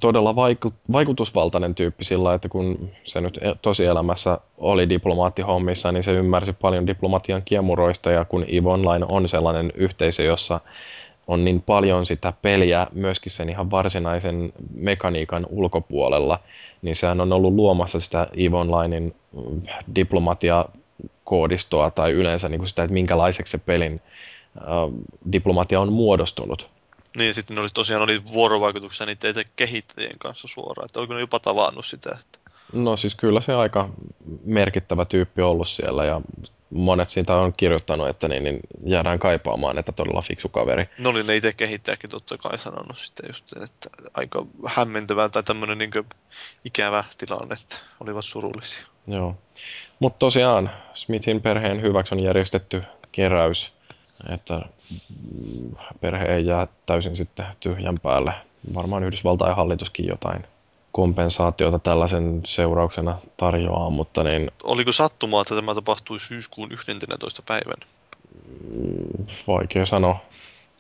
todella 0.01 0.36
vaiku, 0.36 0.72
vaikutusvaltainen 0.92 1.74
tyyppi 1.74 2.05
sillä, 2.05 2.34
että 2.34 2.48
kun 2.48 2.90
se 3.05 3.20
nyt 3.20 3.38
e, 3.42 3.55
tosielämässä 3.62 4.38
oli 4.59 4.88
diplomaattihommissa, 4.88 5.92
niin 5.92 6.02
se 6.02 6.12
ymmärsi 6.12 6.52
paljon 6.52 6.86
diplomatian 6.86 7.42
kiemuroista 7.44 8.10
ja 8.10 8.24
kun 8.24 8.44
EVE 8.48 8.68
Online 8.68 9.06
on 9.09 9.28
sellainen 9.28 9.72
yhteisö, 9.74 10.22
jossa 10.22 10.60
on 11.26 11.44
niin 11.44 11.62
paljon 11.62 12.06
sitä 12.06 12.32
peliä 12.42 12.86
myöskin 12.92 13.32
sen 13.32 13.48
ihan 13.48 13.70
varsinaisen 13.70 14.52
mekaniikan 14.74 15.47
ulkopuolella, 15.51 16.40
niin 16.82 16.97
sehän 16.97 17.20
on 17.20 17.32
ollut 17.32 17.55
luomassa 17.55 18.01
sitä 18.01 18.26
EVE 18.36 18.56
Onlinein 18.56 19.14
mm, 19.32 19.62
diplomatiakoodistoa 19.94 21.90
tai 21.90 22.12
yleensä 22.12 22.48
niin 22.48 22.59
kuin 22.59 22.68
sitä, 22.68 22.82
että 22.82 22.94
minkälaiseksi 22.94 23.51
se 23.51 23.59
pelin 23.59 24.01
diplomatia 25.32 25.80
on 25.80 25.92
muodostunut. 25.92 26.70
Niin, 27.16 27.35
sitten 27.35 27.55
ne 27.55 27.61
oli, 27.61 27.69
tosiaan 27.74 28.03
oli 28.03 28.24
vuorovaikutuksia 28.24 29.07
niiden 29.07 29.31
itse 29.31 29.45
kehittäjien 29.57 30.19
kanssa 30.19 30.49
suoraan, 30.49 30.85
että 30.85 30.99
oliko 30.99 31.15
ne 31.15 31.20
jopa 31.20 31.39
tavannut 31.39 31.87
sitä? 31.87 32.11
Että... 32.20 32.51
No 32.73 32.97
siis 32.97 33.15
kyllä 33.15 33.41
se 33.41 33.55
aika 33.55 33.89
merkittävä 34.45 35.05
tyyppi 35.05 35.43
ollut 35.43 35.69
siellä 35.69 36.05
ja 36.05 36.20
monet 36.70 37.11
siitä 37.11 37.37
on 37.37 37.53
kirjoittanut, 37.53 38.09
että 38.09 38.28
niin, 38.28 38.45
niin 38.45 38.61
jäädään 38.85 39.19
kaipaamaan, 39.19 39.78
että 39.78 39.93
todella 39.93 40.23
fiksu 40.23 40.49
kaveri. 40.49 40.89
No 40.99 41.11
oli 41.11 41.23
ne 41.23 41.37
itse 41.37 41.53
kehittäjäkin 41.53 42.11
totta 42.11 42.39
kai 42.39 42.59
sanonut 42.59 42.99
sitten 42.99 43.27
just, 43.28 43.53
että 43.53 43.91
aika 44.15 44.47
hämmentävää 44.66 45.28
tai 45.28 45.43
tämmöinen 45.43 45.78
niin 45.78 45.91
ikävä 46.65 47.05
tilanne, 47.19 47.57
että 47.62 47.77
olivat 48.01 48.24
surullisia. 48.24 48.87
Joo, 49.07 49.37
mutta 49.99 50.19
tosiaan 50.19 50.70
Smithin 50.95 51.43
perheen 51.43 51.82
hyväksi 51.82 52.15
on 52.15 52.23
järjestetty 52.23 52.82
keräys 53.12 53.73
että 54.28 54.62
perhe 56.01 56.24
ei 56.24 56.47
jää 56.47 56.66
täysin 56.86 57.16
sitten 57.16 57.47
tyhjän 57.60 57.98
päälle. 58.02 58.32
Varmaan 58.74 59.02
Yhdysvaltain 59.02 59.56
hallituskin 59.56 60.06
jotain 60.06 60.44
kompensaatiota 60.92 61.78
tällaisen 61.78 62.40
seurauksena 62.44 63.18
tarjoaa, 63.36 63.90
mutta 63.90 64.24
niin... 64.24 64.51
Oliko 64.62 64.92
sattumaa, 64.92 65.42
että 65.42 65.55
tämä 65.55 65.74
tapahtui 65.74 66.20
syyskuun 66.20 66.72
11. 66.72 67.42
päivän? 67.47 67.76
Mm, 68.74 69.26
vaikea 69.48 69.86
sanoa. 69.86 70.16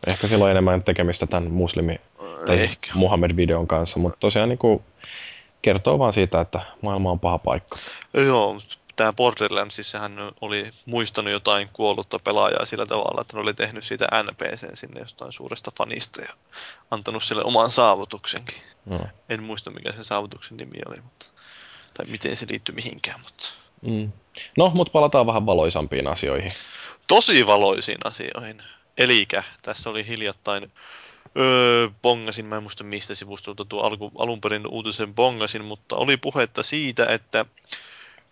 Ehkä 0.06 0.26
sillä 0.26 0.44
on 0.44 0.50
enemmän 0.50 0.82
tekemistä 0.82 1.26
tämän 1.26 1.50
muslimi 1.50 2.00
tai 2.46 2.60
Ehkä. 2.60 2.90
Muhammed-videon 2.94 3.66
kanssa, 3.66 3.98
mutta 3.98 4.18
tosiaan 4.20 4.48
niin 4.48 4.58
kuin 4.58 4.82
kertoo 5.62 5.98
vaan 5.98 6.12
siitä, 6.12 6.40
että 6.40 6.60
maailma 6.82 7.10
on 7.10 7.20
paha 7.20 7.38
paikka. 7.38 7.76
Joo, 8.14 8.56
tämä 9.00 9.12
Borderlandsissahan 9.12 10.16
oli 10.40 10.72
muistanut 10.86 11.32
jotain 11.32 11.68
kuollutta 11.72 12.18
pelaajaa 12.18 12.64
sillä 12.64 12.86
tavalla, 12.86 13.20
että 13.20 13.36
ne 13.36 13.42
oli 13.42 13.54
tehnyt 13.54 13.84
siitä 13.84 14.08
NPC 14.22 14.74
sinne 14.74 15.00
jostain 15.00 15.32
suuresta 15.32 15.72
fanista 15.78 16.20
ja 16.20 16.28
antanut 16.90 17.24
sille 17.24 17.44
oman 17.44 17.70
saavutuksenkin. 17.70 18.62
No. 18.86 19.00
En 19.28 19.42
muista 19.42 19.70
mikä 19.70 19.92
sen 19.92 20.04
saavutuksen 20.04 20.56
nimi 20.56 20.78
oli, 20.88 21.00
mutta, 21.00 21.26
tai 21.94 22.06
miten 22.06 22.36
se 22.36 22.46
liittyy 22.50 22.74
mihinkään. 22.74 23.20
Mutta... 23.20 23.48
Mm. 23.82 24.12
No, 24.56 24.70
mutta 24.74 24.92
palataan 24.92 25.26
vähän 25.26 25.46
valoisampiin 25.46 26.06
asioihin. 26.06 26.52
Tosi 27.06 27.46
valoisiin 27.46 27.98
asioihin. 28.04 28.62
Elikä, 28.98 29.42
tässä 29.62 29.90
oli 29.90 30.06
hiljattain 30.06 30.72
Öö, 31.38 31.88
bongasin, 32.02 32.46
mä 32.46 32.56
en 32.56 32.62
muista 32.62 32.84
mistä 32.84 33.14
sivustolta 33.14 33.64
tuo 33.64 33.82
alku, 33.82 34.12
alun 34.18 34.40
perin 34.40 34.66
uutisen 34.66 35.14
bongasin, 35.14 35.64
mutta 35.64 35.96
oli 35.96 36.16
puhetta 36.16 36.62
siitä, 36.62 37.06
että 37.06 37.46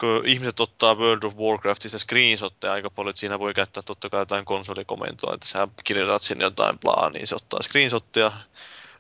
kun 0.01 0.27
ihmiset 0.27 0.61
ottaa 0.61 0.95
World 0.95 1.23
of 1.23 1.37
Warcraftista 1.37 1.99
screenshotteja 1.99 2.73
aika 2.73 2.91
paljon, 2.91 3.11
että 3.11 3.20
siinä 3.20 3.39
voi 3.39 3.55
käyttää 3.55 3.83
totta 3.83 4.11
kai 4.11 4.20
jotain 4.20 4.45
konsolikomentoa, 4.45 5.35
että 5.35 5.47
sä 5.47 5.69
kirjoitat 5.85 6.23
sinne 6.23 6.45
jotain 6.45 6.79
plaa, 6.79 7.11
niin 7.11 7.27
se 7.27 7.35
ottaa 7.35 7.62
screenshotteja, 7.62 8.33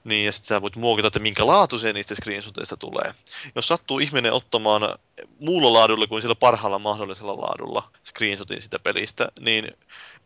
niin 0.04 0.24
ja 0.24 0.32
sitten 0.32 0.48
sä 0.48 0.62
voit 0.62 0.76
muokata, 0.76 1.06
että 1.06 1.18
minkä 1.18 1.46
laatuisia 1.46 1.92
niistä 1.92 2.14
screenshoteista 2.14 2.76
tulee. 2.76 3.14
Jos 3.54 3.68
sattuu 3.68 3.98
ihminen 3.98 4.32
ottamaan 4.32 4.98
muulla 5.40 5.72
laadulla 5.72 6.06
kuin 6.06 6.22
sillä 6.22 6.34
parhaalla 6.34 6.78
mahdollisella 6.78 7.36
laadulla 7.36 7.90
screenshotin 8.04 8.62
sitä 8.62 8.78
pelistä, 8.78 9.28
niin 9.40 9.72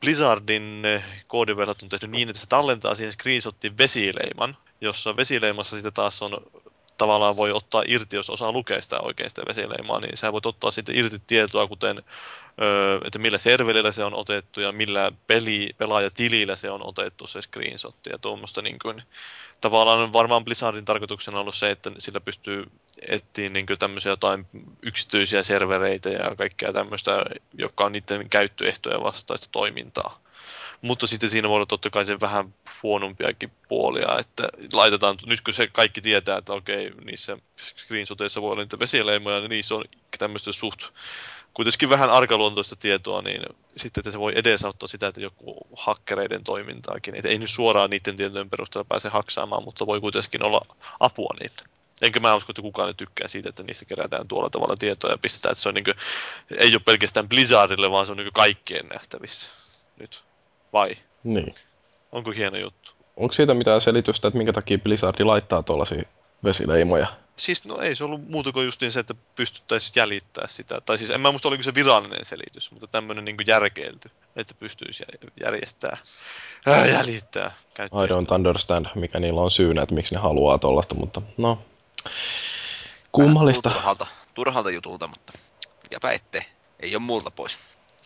Blizzardin 0.01 0.83
koodivelat 1.27 1.83
on 1.83 1.89
tehty 1.89 2.07
niin, 2.07 2.29
että 2.29 2.41
se 2.41 2.47
tallentaa 2.47 2.95
siihen 2.95 3.13
screenshotin 3.13 3.79
vesileiman, 3.79 4.57
jossa 4.81 5.17
vesileimassa 5.17 5.77
sitten 5.77 5.93
taas 5.93 6.23
on 6.23 6.31
tavallaan 6.99 7.37
voi 7.37 7.53
ottaa 7.53 7.83
irti, 7.87 8.17
jos 8.17 8.31
osaa 8.31 8.53
lukea 8.53 8.83
sitä 8.83 9.01
oikein 9.01 9.31
sitä 9.31 9.43
vesileimaa, 9.49 10.01
niin 10.01 10.17
sä 10.17 10.33
voit 10.33 10.47
ottaa 10.47 10.71
sitten 10.71 10.97
irti 10.97 11.23
tietoa, 11.27 11.67
kuten 11.67 12.03
että 13.05 13.19
millä 13.19 13.39
serverillä 13.39 13.93
se 13.93 14.05
on 14.05 14.15
otettu 14.15 14.61
ja 14.61 14.73
millä 14.73 15.13
peli, 15.27 15.71
pelaajatilillä 15.79 16.57
se 16.57 16.71
on 16.71 16.87
otettu 16.87 17.27
se 17.27 17.43
screenshot 17.43 17.97
ja 18.11 18.19
tuommoista 18.19 18.63
niin 18.63 18.79
kuin, 18.83 19.03
tavallaan 19.61 20.13
varmaan 20.13 20.45
Blizzardin 20.45 20.85
tarkoituksena 20.85 21.37
on 21.37 21.41
ollut 21.41 21.55
se, 21.55 21.71
että 21.71 21.91
sillä 21.99 22.21
pystyy 22.21 22.65
etsiä 23.09 23.49
niin 23.49 23.67
tämmöisiä 23.79 24.13
jotain 24.13 24.47
yksityisiä 24.83 25.43
servereitä 25.43 26.09
ja 26.09 26.37
kaikkea 26.37 26.73
tämmöistä, 26.73 27.25
joka 27.55 27.85
on 27.85 27.93
niiden 27.93 28.29
käyttöehtoja 28.29 29.03
vastaista 29.03 29.49
toimintaa. 29.53 30.22
Mutta 30.83 31.07
sitten 31.07 31.31
siinä 31.31 31.49
voi 31.49 31.57
olla 31.57 31.67
totta 31.67 31.91
kai 31.91 32.05
se 32.05 32.21
vähän 32.21 32.55
huonompiakin 32.83 33.53
puolia, 33.69 34.19
että 34.19 34.49
laitetaan, 34.73 35.19
nyt 35.27 35.41
kun 35.41 35.55
se 35.55 35.67
kaikki 35.67 36.01
tietää, 36.01 36.39
että 36.39 36.53
okei, 36.53 36.93
niissä 37.05 37.39
screenshoteissa 37.77 38.43
voi 38.43 38.53
olla 38.53 38.63
niitä 38.63 38.79
vesileimoja, 38.79 39.41
niin 39.41 39.49
niissä 39.49 39.75
on 39.75 39.85
tämmöistä 40.19 40.53
suht 40.53 40.83
kuitenkin 41.55 41.91
vähän 41.91 42.11
arkaluontoista 42.11 42.77
tietoa, 42.77 43.23
niin 43.23 43.43
sitten 43.77 44.01
että 44.01 44.11
se 44.11 44.19
voi 44.19 44.33
edesauttaa 44.35 44.89
sitä, 44.89 45.07
että 45.07 45.21
joku 45.21 45.57
hakkereiden 45.77 46.45
toimintaakin. 46.45 47.15
Että 47.15 47.29
ei 47.29 47.39
nyt 47.39 47.51
suoraan 47.51 47.91
niiden 47.91 48.17
tietojen 48.17 48.51
perusteella 48.51 48.87
pääse 48.89 49.09
haksaamaan, 49.09 49.65
mutta 49.65 49.87
voi 49.87 50.01
kuitenkin 50.01 50.43
olla 50.43 50.77
apua 51.01 51.35
niille. 51.41 51.63
Enkä 52.01 52.21
mä 52.21 52.35
usko, 52.35 52.53
että 52.53 52.63
kukaan 52.63 52.97
tykkää 52.97 53.29
siitä, 53.29 53.49
että 53.49 53.63
niistä 53.63 53.85
kerätään 53.85 54.29
tuolla 54.29 54.51
tavalla 54.51 54.77
tietoja 54.79 55.15
ja 55.15 55.19
pistetään, 55.19 55.53
että 55.53 55.63
se 55.63 55.69
on 55.69 55.75
niin 55.75 55.85
kuin, 55.85 55.95
ei 56.57 56.75
ole 56.75 56.83
pelkästään 56.85 57.29
Blizzardille, 57.29 57.91
vaan 57.91 58.07
se 58.07 58.13
on 58.13 58.19
niin 58.19 58.33
kaikkien 58.33 58.87
nähtävissä 58.87 59.51
nyt. 59.99 60.25
Vai? 60.73 60.97
Niin. 61.25 61.55
Onko 62.13 62.31
hieno 62.31 62.57
juttu? 62.57 62.93
Onko 63.17 63.33
siitä 63.33 63.55
mitään 63.55 63.81
selitystä, 63.81 64.29
että 64.29 64.39
minkä 64.39 64.53
takia 64.53 64.79
Blizzardi 64.79 65.25
laittaa 65.25 65.63
tuollaisia 65.63 66.03
vesileimoja? 66.45 67.07
Siis 67.37 67.65
no 67.65 67.79
ei 67.79 67.95
se 67.95 68.05
ollut 68.05 68.29
muuta 68.29 68.53
kuin 68.53 68.67
justiin 68.67 68.93
se, 68.93 69.01
että 69.01 69.15
pystyttäisiin 69.37 69.93
jäljittää 69.97 70.47
sitä. 70.49 70.81
Tai 70.81 70.99
siis 70.99 71.11
en 71.11 71.21
mä 71.21 71.31
muista 71.31 71.49
oliko 71.49 71.63
se 71.63 71.75
virallinen 71.75 72.25
selitys, 72.25 72.71
mutta 72.71 72.87
tämmöinen 72.87 73.25
niin 73.25 73.37
järkeilty, 73.47 74.11
että 74.37 74.55
pystyisi 74.55 75.05
järjestää, 75.41 75.97
äh, 76.69 76.89
jäljittää. 76.89 77.53
I 77.79 78.07
don't 78.07 78.35
understand, 78.35 78.87
mikä 78.95 79.21
niillä 79.21 79.41
on 79.41 79.51
syynä, 79.51 79.83
että 79.83 79.95
miksi 79.95 80.15
ne 80.15 80.21
haluaa 80.21 80.59
tuollaista, 80.59 80.95
mutta 80.95 81.23
no, 81.37 81.63
kummallista. 83.13 83.71
Turhalta, 83.71 84.07
turhalta 84.35 84.71
jutulta, 84.71 85.07
mutta 85.07 85.33
mikäpä 85.83 86.13
ettei. 86.13 86.43
Ei 86.81 86.97
ole 86.97 87.03
muulta 87.03 87.31
pois. 87.31 87.59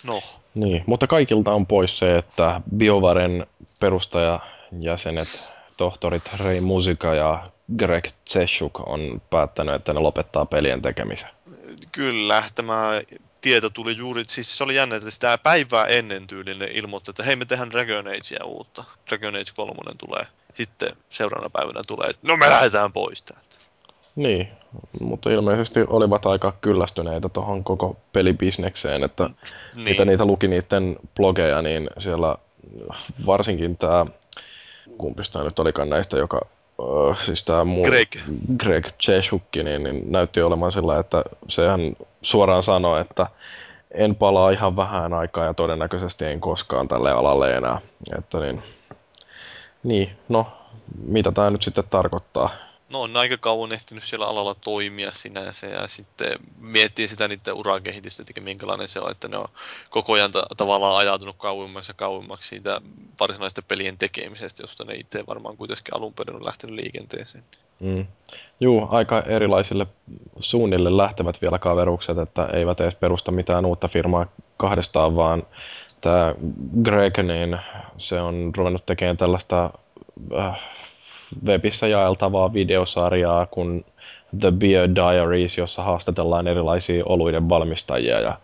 No. 0.03 0.23
Niin, 0.57 0.85
mutta 0.87 1.07
kaikilta 1.07 1.53
on 1.53 1.67
pois 1.67 1.99
se, 1.99 2.15
että 2.19 2.61
BioVaren 2.77 3.47
perustajajäsenet, 3.81 5.55
tohtorit 5.77 6.23
Rei 6.45 6.61
Musika 6.61 7.15
ja 7.15 7.51
Greg 7.79 8.05
Tseshuk 8.25 8.89
on 8.89 9.23
päättänyt, 9.31 9.75
että 9.75 9.93
ne 9.93 10.01
lopettaa 10.01 10.47
pelien 10.47 10.83
tekemisen. 10.83 11.29
Kyllä, 11.93 12.43
tämä 12.55 13.01
tieto 13.41 13.71
tuli 13.71 13.97
juuri, 13.97 14.25
siis 14.27 14.59
se 14.59 14.65
oli 14.65 14.75
jännä, 14.75 14.97
että 14.97 15.11
sitä 15.11 15.39
päivää 15.39 15.87
ennen 15.87 16.27
tyylinen 16.27 16.73
ilmoitti, 16.73 17.11
että 17.11 17.23
hei 17.23 17.37
me 17.37 17.45
tehdään 17.45 17.71
Dragon 17.71 18.07
Agea 18.09 18.45
uutta. 18.45 18.85
Dragon 19.09 19.35
Age 19.37 19.53
3 19.57 19.75
tulee. 19.99 20.27
Sitten 20.55 20.97
seuraavana 21.09 21.51
päivänä 21.51 21.81
tulee, 21.87 22.11
että 22.11 22.29
no 22.29 22.37
me 22.37 22.51
lähdetään 22.51 22.93
pois 22.93 23.23
täältä. 23.23 23.46
Niin, 24.17 24.49
mutta 25.01 25.31
ilmeisesti 25.31 25.81
olivat 25.89 26.27
aika 26.27 26.53
kyllästyneitä 26.61 27.29
tuohon 27.29 27.65
koko 27.65 27.97
pelibisnekseen, 28.13 29.05
että 29.05 29.25
niin. 29.25 29.85
mitä 29.85 30.05
niitä 30.05 30.25
luki 30.25 30.49
niiden 30.49 30.97
blogeja, 31.17 31.63
niin 31.63 31.91
siellä 31.99 32.37
varsinkin 33.27 33.77
tämä, 33.77 34.07
kumpi 34.99 35.23
tämä 35.33 35.45
nyt 35.45 35.59
olikaan 35.59 35.91
näistä, 35.91 36.17
joka 36.17 36.41
Uh, 36.79 37.19
siis 37.19 37.45
tämä 37.45 37.65
muu, 37.65 37.85
Greg, 37.85 38.09
Greg 38.59 38.87
Cheshukki, 39.03 39.63
niin, 39.63 39.85
niin 39.85 40.13
näytti 40.13 40.43
olemaan 40.43 40.73
sillä, 40.73 40.99
että 40.99 41.23
sehän 41.49 41.81
suoraan 42.23 42.63
sanoi, 42.63 43.01
että 43.01 43.27
en 43.91 44.15
palaa 44.15 44.51
ihan 44.51 44.77
vähän 44.77 45.13
aikaa 45.13 45.45
ja 45.45 45.55
todennäköisesti 45.55 46.25
en 46.25 46.41
koskaan 46.41 46.89
tälle 46.89 47.11
alalle 47.11 47.55
enää. 47.55 47.81
Että 48.19 48.41
niin, 48.41 48.63
niin, 49.83 50.11
no, 50.29 50.47
mitä 51.03 51.33
tämä 51.33 51.51
nyt 51.51 51.63
sitten 51.63 51.85
tarkoittaa? 51.91 52.49
No 52.93 53.01
on 53.01 53.17
aika 53.17 53.37
kauan 53.37 53.73
ehtinyt 53.73 54.05
siellä 54.05 54.27
alalla 54.27 54.55
toimia 54.55 55.13
sinänsä 55.13 55.67
ja 55.67 55.89
sitten 55.89 56.39
miettii 56.59 57.09
sitä 57.09 57.29
niiden 57.29 57.55
urakehitystä, 57.55 58.23
että 58.23 58.41
minkälainen 58.41 58.89
se 58.89 59.01
on, 59.01 59.11
että 59.11 59.29
ne 59.29 59.37
on 59.37 59.49
koko 59.91 60.13
ajan 60.13 60.33
ta- 60.33 60.47
tavallaan 60.57 60.97
ajautunut 60.97 61.37
kauemmaksi 61.39 61.91
ja 61.91 61.95
kauemmaksi 61.95 62.49
siitä 62.49 62.81
varsinaisten 63.21 63.65
pelien 63.69 63.99
tekemisestä, 63.99 64.63
josta 64.63 64.85
ne 64.85 64.95
itse 64.95 65.25
varmaan 65.27 65.57
kuitenkin 65.57 65.97
alun 65.97 66.15
perin 66.15 66.37
on 66.37 66.45
lähtenyt 66.45 66.77
liikenteeseen. 66.77 67.45
Mm. 67.81 68.07
Juu, 68.61 68.89
aika 68.91 69.21
erilaisille 69.21 69.87
suunnille 70.41 70.97
lähtevät 70.97 71.43
vielä 71.43 71.59
kaverukset, 71.59 72.19
että 72.19 72.47
eivät 72.53 72.81
edes 72.81 72.95
perusta 72.95 73.33
mitään 73.33 73.67
uutta 73.67 73.89
firmaa 73.89 74.27
kahdestaan, 74.57 75.17
vaan 75.17 75.47
tämä 76.01 76.35
Greg, 76.83 77.19
niin 77.19 77.59
se 77.99 78.21
on 78.21 78.53
ruvennut 78.57 78.87
tekemään 78.87 79.17
tällaista 79.17 79.71
äh, 80.39 80.61
webissä 81.47 81.87
jaeltavaa 81.87 82.53
videosarjaa 82.53 83.47
kuin 83.47 83.85
The 84.41 84.51
Beer 84.51 84.89
Diaries, 84.95 85.59
jossa 85.59 85.83
haastatellaan 85.83 86.49
erilaisia 86.49 87.05
oluiden 87.07 87.49
valmistajia 87.49 88.21
ja 88.21 88.39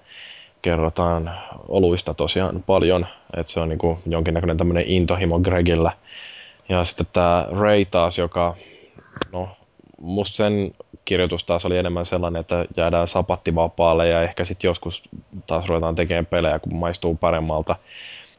kerrotaan 0.63 1.39
oluista 1.69 2.15
tosiaan 2.15 2.63
paljon, 2.67 3.07
että 3.37 3.53
se 3.53 3.61
on 3.61 3.69
niin 3.69 3.79
kuin 3.79 3.99
jonkinnäköinen 4.07 4.57
tämmöinen 4.57 4.85
intohimo 4.87 5.39
Gregillä. 5.39 5.93
Ja 6.69 6.85
sitten 6.85 7.07
tämä 7.13 7.47
Ray 7.51 7.85
taas, 7.85 8.19
joka, 8.19 8.57
no, 9.33 9.49
musta 10.01 10.37
sen 10.37 10.75
kirjoitus 11.05 11.45
taas 11.45 11.67
oli 11.67 11.79
enemmän 11.79 12.07
sellainen, 12.07 12.41
että 12.41 12.65
jäädään 12.77 13.09
sapattivapaalle 13.09 14.09
ja 14.09 14.23
ehkä 14.23 14.45
sitten 14.45 14.69
joskus 14.69 15.03
taas 15.47 15.67
ruvetaan 15.67 15.95
tekemään 15.95 16.27
pelejä, 16.27 16.59
kun 16.59 16.75
maistuu 16.75 17.15
paremmalta 17.15 17.77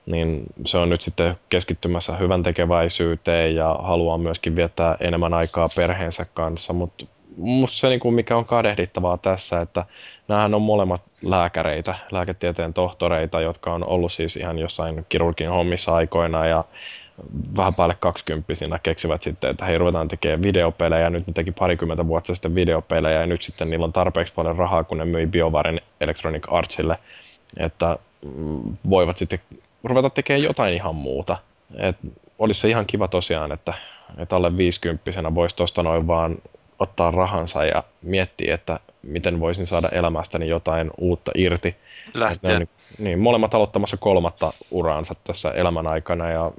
niin 0.05 0.43
se 0.65 0.77
on 0.77 0.89
nyt 0.89 1.01
sitten 1.01 1.35
keskittymässä 1.49 2.15
hyvän 2.15 2.43
tekeväisyyteen 2.43 3.55
ja 3.55 3.75
haluaa 3.81 4.17
myöskin 4.17 4.55
viettää 4.55 4.97
enemmän 4.99 5.33
aikaa 5.33 5.69
perheensä 5.75 6.25
kanssa, 6.33 6.73
mutta 6.73 7.05
musta 7.37 7.77
se, 7.77 7.89
niinku, 7.89 8.11
mikä 8.11 8.37
on 8.37 8.45
kadehdittavaa 8.45 9.17
tässä, 9.17 9.61
että 9.61 9.85
näähän 10.27 10.53
on 10.53 10.61
molemmat 10.61 11.01
lääkäreitä, 11.23 11.95
lääketieteen 12.11 12.73
tohtoreita, 12.73 13.41
jotka 13.41 13.73
on 13.73 13.87
ollut 13.87 14.11
siis 14.11 14.37
ihan 14.37 14.59
jossain 14.59 15.05
kirurgin 15.09 15.49
hommissa 15.49 15.95
aikoina 15.95 16.47
ja 16.47 16.63
vähän 17.57 17.73
päälle 17.73 17.95
kaksikymppisinä 17.99 18.79
keksivät 18.79 19.21
sitten, 19.21 19.49
että 19.49 19.65
hei, 19.65 19.77
ruvetaan 19.77 20.07
tekemään 20.07 20.43
videopelejä, 20.43 21.09
nyt 21.09 21.27
ne 21.27 21.33
teki 21.33 21.51
parikymmentä 21.51 22.07
vuotta 22.07 22.35
sitten 22.35 22.55
videopelejä, 22.55 23.19
ja 23.19 23.27
nyt 23.27 23.41
sitten 23.41 23.69
niillä 23.69 23.83
on 23.83 23.93
tarpeeksi 23.93 24.33
paljon 24.33 24.55
rahaa, 24.55 24.83
kun 24.83 24.97
ne 24.97 25.05
myi 25.05 25.27
BioVaren 25.27 25.81
Electronic 26.01 26.43
Artsille, 26.51 26.97
että 27.57 27.97
mm, 28.35 28.77
voivat 28.89 29.17
sitten 29.17 29.39
ruveta 29.83 30.09
tekemään 30.09 30.43
jotain 30.43 30.73
ihan 30.73 30.95
muuta. 30.95 31.37
Et 31.77 31.97
olisi 32.39 32.61
se 32.61 32.69
ihan 32.69 32.85
kiva 32.85 33.07
tosiaan, 33.07 33.51
että, 33.51 33.73
että 34.17 34.35
alle 34.35 34.57
50 34.57 35.35
voisi 35.35 35.55
tuosta 35.55 35.83
noin 35.83 36.07
vaan 36.07 36.37
ottaa 36.79 37.11
rahansa 37.11 37.65
ja 37.65 37.83
miettiä, 38.01 38.55
että 38.55 38.79
miten 39.03 39.39
voisin 39.39 39.67
saada 39.67 39.89
elämästäni 39.89 40.49
jotain 40.49 40.91
uutta 40.97 41.31
irti. 41.35 41.75
Lähteä. 42.13 42.59
niin, 42.59 42.69
niin, 42.99 43.19
molemmat 43.19 43.53
aloittamassa 43.53 43.97
kolmatta 43.97 44.53
uraansa 44.71 45.15
tässä 45.23 45.51
elämän 45.51 45.87
aikana 45.87 46.29
ja 46.29 46.51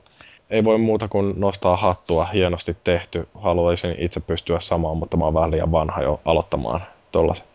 ei 0.51 0.65
voi 0.65 0.79
muuta 0.79 1.09
kuin 1.09 1.35
nostaa 1.37 1.77
hattua, 1.77 2.25
hienosti 2.25 2.77
tehty. 2.85 3.29
Haluaisin 3.35 3.95
itse 3.99 4.21
pystyä 4.21 4.61
samaan, 4.61 4.97
mutta 4.97 5.17
mä 5.17 5.25
oon 5.25 5.35
vähän 5.35 5.51
liian 5.51 5.73
vanha 5.73 6.03
jo 6.03 6.21
aloittamaan 6.25 6.81
tollasen. 7.13 7.47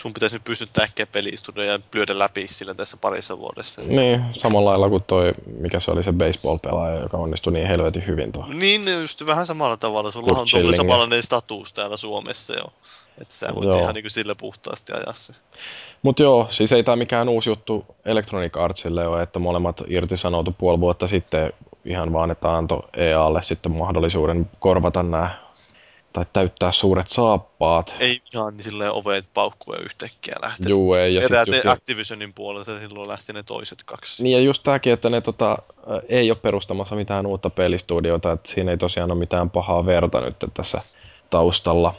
Sun 0.00 0.14
pitäisi 0.14 0.34
nyt 0.34 0.44
pystyä 0.44 0.84
äkkiä 0.84 1.06
pelistudio 1.06 1.64
ja 1.64 1.78
lyödä 1.94 2.18
läpi 2.18 2.46
sillä 2.46 2.74
tässä 2.74 2.96
parissa 2.96 3.38
vuodessa. 3.38 3.82
Niin, 3.82 4.24
samalla 4.32 4.70
lailla 4.70 4.88
kuin 4.88 5.02
toi, 5.06 5.32
mikä 5.58 5.80
se 5.80 5.90
oli 5.90 6.02
se 6.02 6.12
baseball-pelaaja, 6.12 7.00
joka 7.00 7.16
onnistui 7.16 7.52
niin 7.52 7.66
helvetin 7.66 8.06
hyvin 8.06 8.32
tuohon. 8.32 8.58
Niin, 8.58 9.00
just 9.00 9.26
vähän 9.26 9.46
samalla 9.46 9.76
tavalla. 9.76 10.10
Sulla 10.10 10.26
Kurt 10.26 10.40
on 10.40 10.48
Schilling. 10.48 10.76
samanlainen 10.76 11.22
status 11.22 11.72
täällä 11.72 11.96
Suomessa 11.96 12.52
jo. 12.52 12.64
Että 13.20 13.34
sä 13.34 13.54
voit 13.54 13.66
Joo. 13.66 13.80
ihan 13.80 13.94
niinku 13.94 14.10
sillä 14.10 14.34
puhtaasti 14.34 14.92
ajaa 14.92 15.12
se. 15.12 15.32
Mut 16.02 16.20
joo, 16.20 16.46
siis 16.50 16.72
ei 16.72 16.82
tämä 16.84 16.96
mikään 16.96 17.28
uusi 17.28 17.50
juttu 17.50 17.86
Electronic 18.04 18.56
Artsille 18.56 19.06
ole, 19.06 19.22
että 19.22 19.38
molemmat 19.38 19.82
irtisanoutu 19.86 20.54
puoli 20.58 20.80
vuotta 20.80 21.08
sitten 21.08 21.52
ihan 21.84 22.12
vaan, 22.12 22.30
että 22.30 22.56
antoi 22.56 22.82
EAlle 22.96 23.42
sitten 23.42 23.72
mahdollisuuden 23.72 24.50
korvata 24.58 25.02
nämä 25.02 25.30
tai 26.12 26.26
täyttää 26.32 26.72
suuret 26.72 27.08
saappaat. 27.08 27.94
Ei 27.98 28.20
ihan 28.34 28.56
niin 28.56 28.64
silleen 28.64 28.92
ovet 28.92 29.24
paukkuen 29.34 29.84
yhtäkkiä 29.84 30.34
lähtenyt. 30.42 30.70
Juu, 30.70 30.94
ei. 30.94 31.14
Ja 31.14 31.22
sit 31.22 31.30
Eräät 31.30 31.46
just, 31.46 31.66
Activisionin 31.66 32.32
puolelta 32.32 32.78
silloin 32.78 33.08
lähti 33.08 33.32
ne 33.32 33.42
toiset 33.42 33.82
kaksi. 33.84 34.22
niin 34.22 34.32
ja 34.32 34.44
just 34.44 34.62
tämäkin, 34.62 34.92
että 34.92 35.10
ne 35.10 35.20
tota, 35.20 35.58
ei 36.08 36.30
ole 36.30 36.38
perustamassa 36.38 36.94
mitään 36.94 37.26
uutta 37.26 37.50
pelistudiota, 37.50 38.32
että 38.32 38.52
siinä 38.52 38.70
ei 38.70 38.78
tosiaan 38.78 39.10
ole 39.10 39.18
mitään 39.18 39.50
pahaa 39.50 39.86
verta 39.86 40.20
nyt 40.20 40.36
tässä 40.54 40.80
taustalla. 41.30 41.94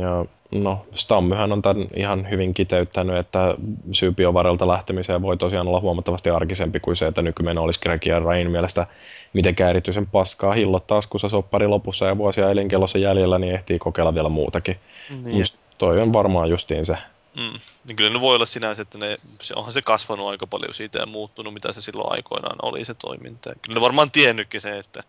Ja 0.00 0.24
no, 0.52 0.86
Stammyhän 0.94 1.52
on 1.52 1.62
tämän 1.62 1.86
ihan 1.96 2.30
hyvin 2.30 2.54
kiteyttänyt, 2.54 3.16
että 3.16 3.54
syy 3.92 4.12
biovarelta 4.12 4.68
lähtemiseen 4.68 5.22
voi 5.22 5.36
tosiaan 5.36 5.68
olla 5.68 5.80
huomattavasti 5.80 6.30
arkisempi 6.30 6.80
kuin 6.80 6.96
se, 6.96 7.06
että 7.06 7.22
nykymeno 7.22 7.62
olisi 7.62 7.80
Greg 7.80 8.06
ja 8.06 8.20
Rain 8.20 8.50
mielestä 8.50 8.86
mitenkään 9.32 9.70
erityisen 9.70 10.06
paskaa 10.06 10.52
hillot 10.52 10.86
taskussa 10.86 11.28
soppari 11.28 11.66
lopussa 11.66 12.06
ja 12.06 12.18
vuosia 12.18 12.50
elinkellossa 12.50 12.98
jäljellä, 12.98 13.38
niin 13.38 13.54
ehtii 13.54 13.78
kokeilla 13.78 14.14
vielä 14.14 14.28
muutakin. 14.28 14.76
Niin, 15.24 15.38
Must 15.38 15.60
toi 15.78 16.00
on 16.00 16.12
varmaan 16.12 16.50
justiin 16.50 16.86
se. 16.86 16.96
mm. 17.36 17.58
niin 17.84 17.96
kyllä 17.96 18.10
ne 18.10 18.20
voi 18.20 18.34
olla 18.34 18.46
sinänsä, 18.46 18.82
että 18.82 18.98
ne, 18.98 19.16
se, 19.40 19.54
onhan 19.54 19.72
se 19.72 19.82
kasvanut 19.82 20.28
aika 20.28 20.46
paljon 20.46 20.74
siitä 20.74 20.98
ja 20.98 21.06
muuttunut, 21.06 21.54
mitä 21.54 21.72
se 21.72 21.82
silloin 21.82 22.12
aikoinaan 22.12 22.56
oli 22.62 22.84
se 22.84 22.94
toiminta. 22.94 23.50
Kyllä 23.62 23.76
ne 23.76 23.80
varmaan 23.80 24.10
tiennytkin 24.10 24.60
se, 24.60 24.78
että 24.78 25.02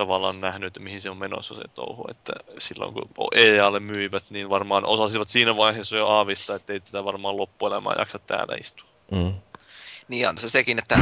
tavallaan 0.00 0.40
nähnyt, 0.40 0.66
että 0.66 0.80
mihin 0.80 1.00
se 1.00 1.10
on 1.10 1.16
menossa 1.16 1.54
se 1.54 1.62
touhu. 1.74 2.04
Että 2.10 2.32
silloin 2.58 2.94
kun 2.94 3.28
EAlle 3.34 3.80
myivät, 3.80 4.24
niin 4.30 4.50
varmaan 4.50 4.84
osasivat 4.84 5.28
siinä 5.28 5.56
vaiheessa 5.56 5.96
jo 5.96 6.08
aavistaa, 6.08 6.56
että 6.56 6.72
ei 6.72 6.80
tätä 6.80 7.04
varmaan 7.04 7.36
loppuelämää 7.36 7.94
jaksa 7.98 8.18
täällä 8.18 8.56
istua. 8.60 8.88
Mm. 9.10 9.34
Niin 10.08 10.28
on 10.28 10.38
se 10.38 10.48
sekin, 10.48 10.78
että 10.78 10.98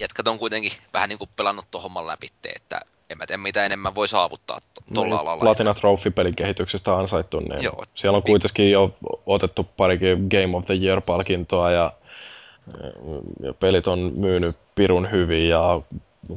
jätkät 0.00 0.28
on 0.28 0.38
kuitenkin 0.38 0.72
vähän 0.94 1.08
niin 1.08 1.18
kuin 1.18 1.30
pelannut 1.36 1.70
tuon 1.70 1.82
homman 1.82 2.06
läpi, 2.06 2.26
että 2.56 2.80
en 3.10 3.18
mä 3.18 3.26
tiedä 3.26 3.42
mitä 3.42 3.64
enemmän 3.64 3.94
voi 3.94 4.08
saavuttaa 4.08 4.60
tuolla 4.94 5.14
No, 5.14 5.20
alalla. 5.20 5.40
Platina 5.40 5.74
Trophy 5.74 6.10
pelin 6.10 6.36
kehityksestä 6.36 6.96
ansaittu, 6.96 7.40
niin 7.40 7.62
Joo. 7.62 7.84
siellä 7.94 8.16
on 8.16 8.22
kuitenkin 8.22 8.70
jo 8.70 8.96
otettu 9.26 9.64
parikin 9.76 10.28
Game 10.30 10.56
of 10.56 10.64
the 10.64 10.74
Year-palkintoa 10.74 11.70
ja, 11.70 11.92
ja 13.42 13.54
pelit 13.54 13.86
on 13.86 14.12
myynyt 14.14 14.56
pirun 14.74 15.10
hyvin 15.10 15.48
ja 15.48 15.80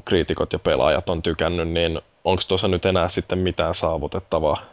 kriitikot 0.05 0.53
ja 0.53 0.59
pelaajat 0.59 1.09
on 1.09 1.21
tykännyt, 1.21 1.69
niin 1.69 2.01
onko 2.23 2.43
tuossa 2.47 2.67
nyt 2.67 2.85
enää 2.85 3.09
sitten 3.09 3.39
mitään 3.39 3.75
saavutettavaa? 3.75 4.65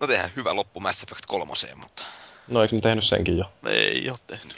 No 0.00 0.06
tehdään 0.06 0.30
hyvä 0.36 0.56
loppu 0.56 0.80
Mass 0.80 1.02
Effect 1.02 1.26
3, 1.26 1.44
mutta 1.76 2.02
No 2.48 2.62
eikö 2.62 2.76
ne 2.76 2.80
tehnyt 2.82 3.04
senkin 3.04 3.38
jo? 3.38 3.44
Ei 3.66 4.10
ole 4.10 4.18
tehnyt. 4.26 4.56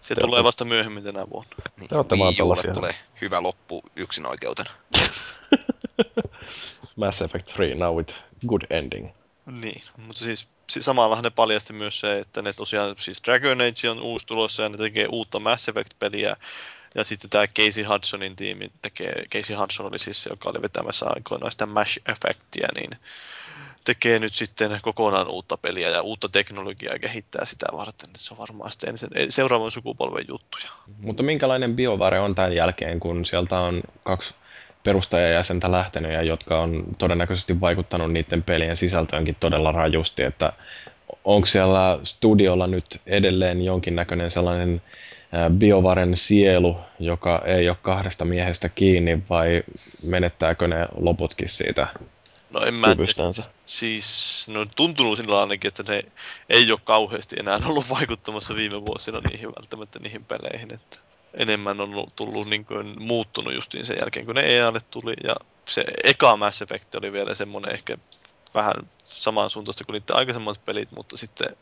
Se 0.00 0.14
Te 0.14 0.20
tulee 0.20 0.28
olette- 0.38 0.44
vasta 0.44 0.64
myöhemmin 0.64 1.04
tänä 1.04 1.26
vuonna. 1.30 1.50
niin, 1.80 1.88
Te 1.88 1.96
ootte 1.96 2.18
vaan 2.18 2.34
tällaisia. 2.34 2.72
tulee 2.72 2.94
hyvä 3.20 3.42
loppu 3.42 3.82
yksin 3.96 4.26
oikeutena. 4.26 4.70
Mass 6.96 7.22
Effect 7.22 7.52
3 7.56 7.74
now 7.74 7.96
with 7.96 8.14
good 8.46 8.62
ending. 8.70 9.08
Niin, 9.46 9.80
mutta 9.96 10.24
siis 10.24 10.48
si- 10.70 10.82
samallahan 10.82 11.24
ne 11.24 11.30
paljasti 11.30 11.72
myös 11.72 12.00
se, 12.00 12.18
että 12.18 12.42
ne 12.42 12.52
tosiaan, 12.52 12.94
siis 12.98 13.22
Dragon 13.24 13.60
Age 13.60 13.90
on 13.90 14.00
uusi 14.00 14.26
tulossa 14.26 14.62
ja 14.62 14.68
ne 14.68 14.76
tekee 14.76 15.06
uutta 15.12 15.38
Mass 15.40 15.68
Effect-peliä. 15.68 16.36
Ja 16.96 17.04
sitten 17.04 17.30
tämä 17.30 17.46
Casey 17.46 17.84
Hudsonin 17.84 18.36
tiimi 18.36 18.68
tekee, 18.82 19.24
Casey 19.32 19.56
Hudson 19.56 19.86
oli 19.86 19.98
siis 19.98 20.22
se, 20.22 20.30
joka 20.30 20.50
oli 20.50 20.62
vetämässä 20.62 21.06
aikoinaan 21.08 21.52
sitä 21.52 21.66
Mass 21.66 22.00
Effectia, 22.08 22.68
niin 22.76 22.90
tekee 23.84 24.18
nyt 24.18 24.34
sitten 24.34 24.78
kokonaan 24.82 25.28
uutta 25.28 25.56
peliä 25.56 25.88
ja 25.88 26.02
uutta 26.02 26.28
teknologiaa 26.28 26.92
ja 26.94 26.98
kehittää 26.98 27.44
sitä 27.44 27.66
varten. 27.72 28.10
Se 28.16 28.34
on 28.34 28.38
varmaan 28.38 28.72
sitten 28.72 28.90
ensin, 28.90 29.10
seuraavan 29.28 29.70
sukupolven 29.70 30.24
juttuja. 30.28 30.70
Mutta 30.98 31.22
minkälainen 31.22 31.76
biovare 31.76 32.20
on 32.20 32.34
tämän 32.34 32.52
jälkeen, 32.52 33.00
kun 33.00 33.24
sieltä 33.24 33.58
on 33.58 33.82
kaksi 34.02 34.34
perustajajäsentä 34.82 35.72
lähtenyt 35.72 36.12
ja 36.12 36.22
jotka 36.22 36.60
on 36.60 36.84
todennäköisesti 36.98 37.60
vaikuttanut 37.60 38.12
niiden 38.12 38.42
pelien 38.42 38.76
sisältöönkin 38.76 39.36
todella 39.40 39.72
rajusti, 39.72 40.22
että 40.22 40.52
onko 41.24 41.46
siellä 41.46 41.98
studiolla 42.04 42.66
nyt 42.66 43.00
edelleen 43.06 43.62
jonkinnäköinen 43.62 44.30
sellainen 44.30 44.82
biovaren 45.50 46.16
sielu, 46.16 46.76
joka 47.00 47.42
ei 47.44 47.68
ole 47.68 47.76
kahdesta 47.82 48.24
miehestä 48.24 48.68
kiinni 48.68 49.22
vai 49.30 49.62
menettääkö 50.02 50.68
ne 50.68 50.86
loputkin 50.96 51.48
siitä 51.48 51.88
No 52.50 52.60
en 52.60 52.74
mä 52.74 52.86
kyvystänsä? 52.94 53.50
siis 53.64 54.46
no 54.48 54.66
tuntunut 54.76 55.16
sillä 55.18 55.40
ainakin, 55.40 55.68
että 55.68 55.92
ne 55.92 56.02
ei 56.48 56.72
ole 56.72 56.80
kauheasti 56.84 57.36
enää 57.40 57.60
ollut 57.66 57.90
vaikuttamassa 57.90 58.54
viime 58.54 58.84
vuosina 58.86 59.20
niihin 59.20 59.48
välttämättä 59.48 59.98
niihin 59.98 60.24
peleihin, 60.24 60.74
että 60.74 60.98
enemmän 61.34 61.80
on 61.80 62.06
tullut 62.16 62.48
niin 62.48 62.64
kuin, 62.64 63.02
muuttunut 63.02 63.54
justiin 63.54 63.86
sen 63.86 63.96
jälkeen, 64.00 64.26
kun 64.26 64.34
ne 64.34 64.40
EAlle 64.40 64.80
tuli 64.90 65.14
ja 65.24 65.36
se 65.64 65.84
eka 66.04 66.36
Mass 66.36 66.62
Effect 66.62 66.94
oli 66.94 67.12
vielä 67.12 67.34
semmoinen 67.34 67.72
ehkä 67.72 67.98
vähän 68.56 68.74
samansuuntaista 69.04 69.84
kuin 69.84 69.94
niiden 69.94 70.16
aikaisemmat 70.16 70.64
pelit, 70.64 70.88
mutta 70.96 71.16
sitten 71.16 71.56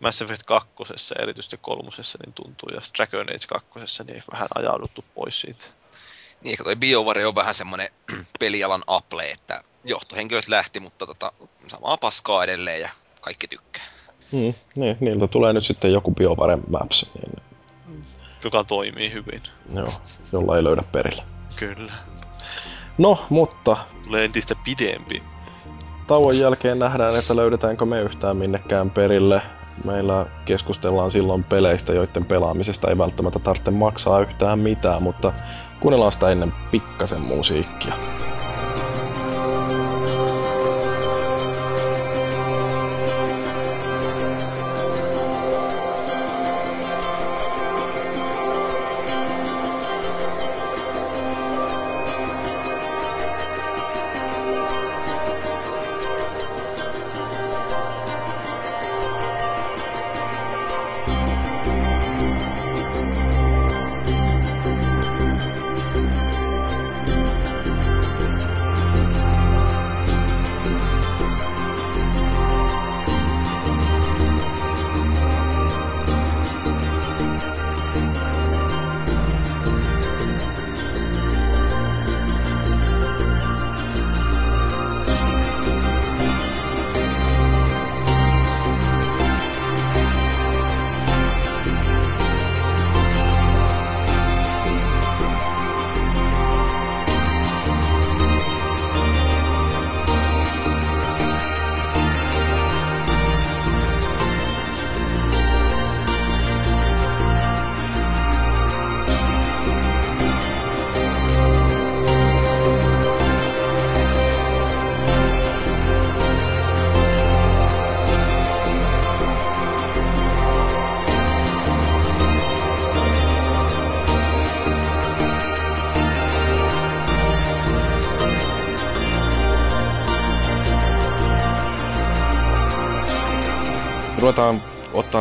Mass 0.00 0.22
Effect 0.22 0.42
2. 0.46 0.72
ja 1.18 1.22
erityisesti 1.22 1.58
kolmosessa 1.62 2.18
niin 2.24 2.32
tuntuu, 2.32 2.68
ja 2.74 2.80
Dragon 2.96 3.26
Age 3.28 3.46
2. 3.74 4.04
niin 4.04 4.22
vähän 4.32 4.48
ajauduttu 4.54 5.04
pois 5.14 5.40
siitä. 5.40 5.64
Niin 6.42 6.50
ehkä 6.50 6.64
toi 6.64 6.76
BioWare 6.76 7.26
on 7.26 7.34
vähän 7.34 7.54
semmoinen 7.54 7.88
pelialan 8.40 8.82
Apple, 8.86 9.30
että 9.30 9.64
johtohenkilöt 9.84 10.48
lähti, 10.48 10.80
mutta 10.80 11.06
tota, 11.06 11.32
samaa 11.68 11.96
paskaa 11.96 12.44
edelleen 12.44 12.80
ja 12.80 12.88
kaikki 13.20 13.48
tykkää. 13.48 13.84
Hmm, 14.32 14.54
niin, 14.76 14.96
niiltä 15.00 15.26
tulee 15.28 15.52
nyt 15.52 15.64
sitten 15.64 15.92
joku 15.92 16.10
biovare 16.14 16.58
maps, 16.68 17.06
niin 17.14 17.42
Joka 18.44 18.64
toimii 18.64 19.12
hyvin. 19.12 19.42
joo, 19.74 19.92
jolla 20.32 20.56
ei 20.56 20.64
löydä 20.64 20.82
perille. 20.92 21.22
Kyllä. 21.56 21.92
No, 22.98 23.26
mutta 23.30 23.76
Tulee 24.04 24.24
entistä 24.24 24.54
pidempi. 24.64 25.22
Tauon 26.06 26.38
jälkeen 26.38 26.78
nähdään, 26.78 27.16
että 27.16 27.36
löydetäänkö 27.36 27.84
me 27.84 28.00
yhtään 28.00 28.36
minnekään 28.36 28.90
perille. 28.90 29.42
Meillä 29.84 30.26
keskustellaan 30.44 31.10
silloin 31.10 31.44
peleistä, 31.44 31.92
joiden 31.92 32.24
pelaamisesta 32.24 32.88
ei 32.88 32.98
välttämättä 32.98 33.38
tarvitse 33.38 33.70
maksaa 33.70 34.20
yhtään 34.20 34.58
mitään, 34.58 35.02
mutta 35.02 35.32
kuunnellaan 35.80 36.12
sitä 36.12 36.30
ennen 36.30 36.52
pikkasen 36.70 37.20
musiikkia. 37.20 37.94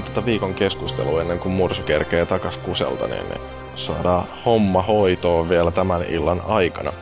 Ottaa 0.03 0.15
tätä 0.15 0.25
viikon 0.25 0.53
keskustelua 0.55 1.21
ennen 1.21 1.39
kuin 1.39 1.53
Mursu 1.53 1.84
kerkee 1.84 2.25
takas 2.25 2.57
kuselta, 2.57 3.07
niin, 3.07 3.30
niin 3.30 3.41
saadaan 3.75 4.27
homma 4.45 4.81
hoitoon 4.81 5.49
vielä 5.49 5.71
tämän 5.71 6.03
illan 6.09 6.41
aikana. 6.41 6.93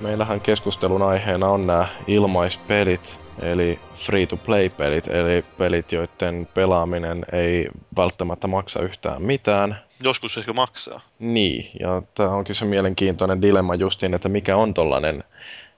Meillähän 0.00 0.40
keskustelun 0.40 1.02
aiheena 1.02 1.48
on 1.48 1.66
nämä 1.66 1.88
ilmaispelit, 2.06 3.18
eli 3.42 3.78
free-to-play-pelit, 3.94 5.06
eli 5.06 5.44
pelit, 5.58 5.92
joiden 5.92 6.48
pelaaminen 6.54 7.26
ei 7.32 7.68
välttämättä 7.96 8.46
maksa 8.46 8.82
yhtään 8.82 9.22
mitään. 9.22 9.78
Joskus 10.02 10.38
ehkä 10.38 10.52
maksaa. 10.52 11.00
Niin, 11.18 11.70
ja 11.80 12.02
tämä 12.14 12.30
onkin 12.30 12.54
se 12.54 12.64
mielenkiintoinen 12.64 13.42
dilemma 13.42 13.74
justiin, 13.74 14.14
että 14.14 14.28
mikä 14.28 14.56
on 14.56 14.74
tollainen 14.74 15.24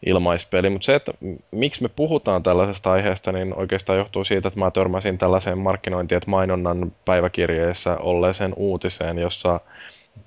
ilmaispeli. 0.06 0.70
Mutta 0.70 0.86
se, 0.86 0.94
että 0.94 1.12
miksi 1.51 1.82
me 1.82 1.89
puhutaan 1.89 2.43
tällaisesta 2.43 2.93
aiheesta, 2.93 3.32
niin 3.32 3.55
oikeastaan 3.55 3.98
johtuu 3.98 4.24
siitä, 4.24 4.48
että 4.48 4.60
mä 4.60 4.70
törmäsin 4.70 5.18
tällaiseen 5.18 5.59
markkinointi- 5.59 6.14
että 6.14 6.31
mainonnan 6.31 6.93
päiväkirjeessä 7.05 7.97
olleeseen 7.97 8.52
uutiseen, 8.56 9.18
jossa 9.18 9.60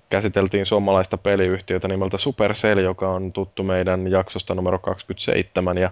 käsiteltiin 0.10 0.66
suomalaista 0.66 1.18
peliyhtiötä 1.18 1.88
nimeltä 1.88 2.18
Supercell, 2.18 2.80
joka 2.80 3.10
on 3.10 3.34
tuttu 3.34 3.64
meidän 3.64 4.12
jaksosta 4.12 4.56
numero 4.56 4.80
27. 4.80 5.78
Ja 5.78 5.92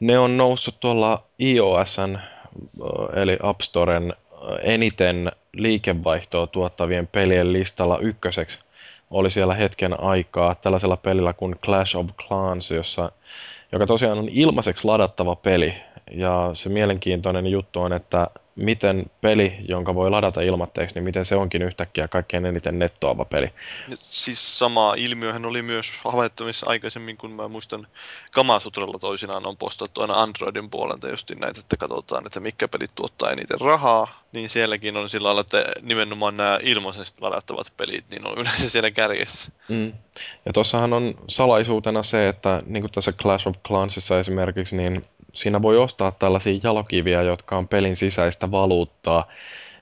ne 0.00 0.18
on 0.18 0.36
noussut 0.36 0.80
tuolla 0.80 1.22
iOSn 1.40 2.18
eli 3.14 3.38
App 3.42 3.60
Storen 3.60 4.14
eniten 4.62 5.32
liikevaihtoa 5.52 6.46
tuottavien 6.46 7.06
pelien 7.06 7.52
listalla 7.52 7.98
ykköseksi 7.98 8.58
oli 9.12 9.30
siellä 9.30 9.54
hetken 9.54 10.00
aikaa 10.00 10.54
tällaisella 10.54 10.96
pelillä 10.96 11.32
kuin 11.32 11.56
Clash 11.64 11.96
of 11.96 12.06
Clans, 12.26 12.70
jossa, 12.70 13.12
joka 13.72 13.86
tosiaan 13.86 14.18
on 14.18 14.28
ilmaiseksi 14.28 14.84
ladattava 14.84 15.36
peli. 15.36 15.74
Ja 16.10 16.50
se 16.52 16.68
mielenkiintoinen 16.68 17.46
juttu 17.46 17.80
on, 17.80 17.92
että 17.92 18.28
miten 18.56 19.10
peli, 19.20 19.56
jonka 19.68 19.94
voi 19.94 20.10
ladata 20.10 20.40
ilmatteeksi, 20.40 20.94
niin 20.94 21.04
miten 21.04 21.24
se 21.24 21.36
onkin 21.36 21.62
yhtäkkiä 21.62 22.08
kaikkein 22.08 22.46
eniten 22.46 22.78
nettoava 22.78 23.24
peli. 23.24 23.52
Siis 23.96 24.58
sama 24.58 24.94
ilmiöhän 24.96 25.44
oli 25.44 25.62
myös 25.62 25.92
havaittavissa 26.04 26.70
aikaisemmin, 26.70 27.16
kun 27.16 27.32
mä 27.32 27.48
muistan 27.48 27.86
Kamasutralla 28.32 28.98
toisinaan 28.98 29.46
on 29.46 29.56
postattu 29.56 30.00
aina 30.00 30.22
Androidin 30.22 30.70
puolelta 30.70 31.08
just 31.08 31.30
näitä, 31.40 31.60
että 31.60 31.76
katsotaan, 31.76 32.26
että 32.26 32.40
mikä 32.40 32.68
pelit 32.68 32.94
tuottaa 32.94 33.30
eniten 33.30 33.60
rahaa, 33.60 34.22
niin 34.32 34.48
sielläkin 34.48 34.96
on 34.96 35.08
sillä 35.08 35.26
lailla, 35.26 35.40
että 35.40 35.64
nimenomaan 35.82 36.36
nämä 36.36 36.58
ilmaisesti 36.62 37.22
ladattavat 37.22 37.72
pelit, 37.76 38.04
niin 38.10 38.26
on 38.26 38.38
yleensä 38.38 38.68
siellä 38.68 38.90
kärjessä. 38.90 39.52
Mm. 39.68 39.92
Ja 40.46 40.52
tuossahan 40.52 40.92
on 40.92 41.14
salaisuutena 41.28 42.02
se, 42.02 42.28
että 42.28 42.62
niin 42.66 42.82
kuin 42.82 42.92
tässä 42.92 43.12
Clash 43.12 43.48
of 43.48 43.56
Clansissa 43.66 44.18
esimerkiksi, 44.18 44.76
niin 44.76 45.04
siinä 45.34 45.62
voi 45.62 45.78
ostaa 45.78 46.10
tällaisia 46.10 46.60
jalokiviä, 46.62 47.22
jotka 47.22 47.56
on 47.56 47.68
pelin 47.68 47.96
sisäistä 47.96 48.50
valuuttaa. 48.50 49.28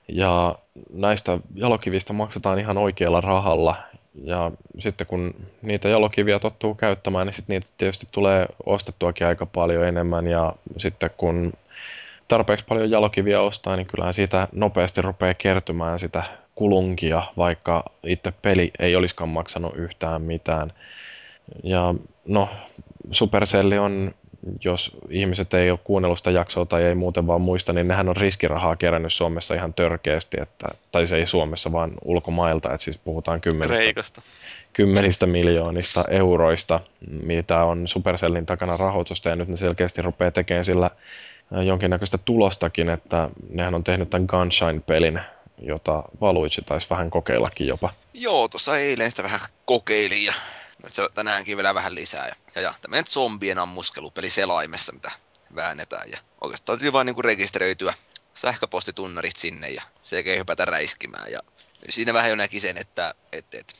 Ja 0.07 0.55
näistä 0.93 1.39
jalokivistä 1.55 2.13
maksetaan 2.13 2.59
ihan 2.59 2.77
oikealla 2.77 3.21
rahalla. 3.21 3.75
Ja 4.23 4.51
sitten 4.79 5.07
kun 5.07 5.35
niitä 5.61 5.89
jalokiviä 5.89 6.39
tottuu 6.39 6.75
käyttämään, 6.75 7.27
niin 7.27 7.33
sitten 7.33 7.53
niitä 7.53 7.67
tietysti 7.77 8.07
tulee 8.11 8.45
ostettuakin 8.65 9.27
aika 9.27 9.45
paljon 9.45 9.85
enemmän. 9.85 10.27
Ja 10.27 10.53
sitten 10.77 11.09
kun 11.17 11.53
tarpeeksi 12.27 12.65
paljon 12.65 12.91
jalokiviä 12.91 13.41
ostaa, 13.41 13.75
niin 13.75 13.87
kyllähän 13.87 14.13
siitä 14.13 14.47
nopeasti 14.51 15.01
rupeaa 15.01 15.33
kertymään 15.33 15.99
sitä 15.99 16.23
kulunkia, 16.55 17.23
vaikka 17.37 17.83
itse 18.03 18.33
peli 18.41 18.71
ei 18.79 18.95
olisikaan 18.95 19.29
maksanut 19.29 19.75
yhtään 19.75 20.21
mitään. 20.21 20.73
Ja 21.63 21.95
no, 22.25 22.49
Supercelli 23.11 23.77
on 23.77 24.11
jos 24.63 24.91
ihmiset 25.09 25.53
ei 25.53 25.71
ole 25.71 25.79
kuunnellut 25.83 26.17
sitä 26.17 26.31
jaksoa 26.31 26.65
tai 26.65 26.83
ei 26.83 26.95
muuten 26.95 27.27
vaan 27.27 27.41
muista, 27.41 27.73
niin 27.73 27.87
nehän 27.87 28.09
on 28.09 28.17
riskirahaa 28.17 28.75
kerännyt 28.75 29.13
Suomessa 29.13 29.55
ihan 29.55 29.73
törkeästi, 29.73 30.37
että, 30.41 30.67
tai 30.91 31.07
se 31.07 31.17
ei 31.17 31.25
Suomessa, 31.25 31.71
vaan 31.71 31.91
ulkomailta, 32.05 32.73
että 32.73 32.83
siis 32.83 32.97
puhutaan 32.97 33.41
kymmenistä, 33.41 34.21
kymmenistä 34.73 35.25
miljoonista 35.25 36.05
euroista, 36.09 36.79
mitä 37.23 37.63
on 37.63 37.87
Supercellin 37.87 38.45
takana 38.45 38.77
rahoitusta, 38.77 39.29
ja 39.29 39.35
nyt 39.35 39.47
ne 39.47 39.57
selkeästi 39.57 40.01
rupeaa 40.01 40.31
tekemään 40.31 40.65
sillä 40.65 40.91
jonkinnäköistä 41.51 42.17
tulostakin, 42.17 42.89
että 42.89 43.29
nehän 43.49 43.75
on 43.75 43.83
tehnyt 43.83 44.09
tämän 44.09 44.27
Gunshine-pelin, 44.29 45.19
jota 45.61 46.03
Valuitsi 46.21 46.61
taisi 46.65 46.89
vähän 46.89 47.09
kokeillakin 47.09 47.67
jopa. 47.67 47.89
Joo, 48.13 48.47
tuossa 48.47 48.77
eilen 48.77 49.11
sitä 49.11 49.23
vähän 49.23 49.39
kokeilin 49.65 50.25
ja 50.25 50.33
se 50.89 51.09
tänäänkin 51.13 51.57
vielä 51.57 51.75
vähän 51.75 51.95
lisää. 51.95 52.27
Ja, 52.27 52.35
ja, 52.55 52.61
ja 52.61 52.73
tämmöinen 52.81 53.07
zombien 53.07 53.59
ammuskelupeli 53.59 54.29
selaimessa, 54.29 54.93
mitä 54.93 55.11
väännetään. 55.55 56.11
Ja 56.11 56.17
oikeastaan 56.41 56.77
täytyy 56.77 56.93
vaan 56.93 57.05
niinku 57.05 57.21
rekisteröityä 57.21 57.93
sähköpostitunnarit 58.33 59.35
sinne 59.35 59.69
ja 59.69 59.81
sekä 60.01 60.35
hypätä 60.35 60.65
räiskimään. 60.65 61.31
Ja 61.31 61.39
siinä 61.89 62.13
vähän 62.13 62.29
jo 62.29 62.35
näki 62.35 62.59
sen, 62.59 62.77
että 62.77 63.15
et, 63.31 63.53
et, 63.53 63.75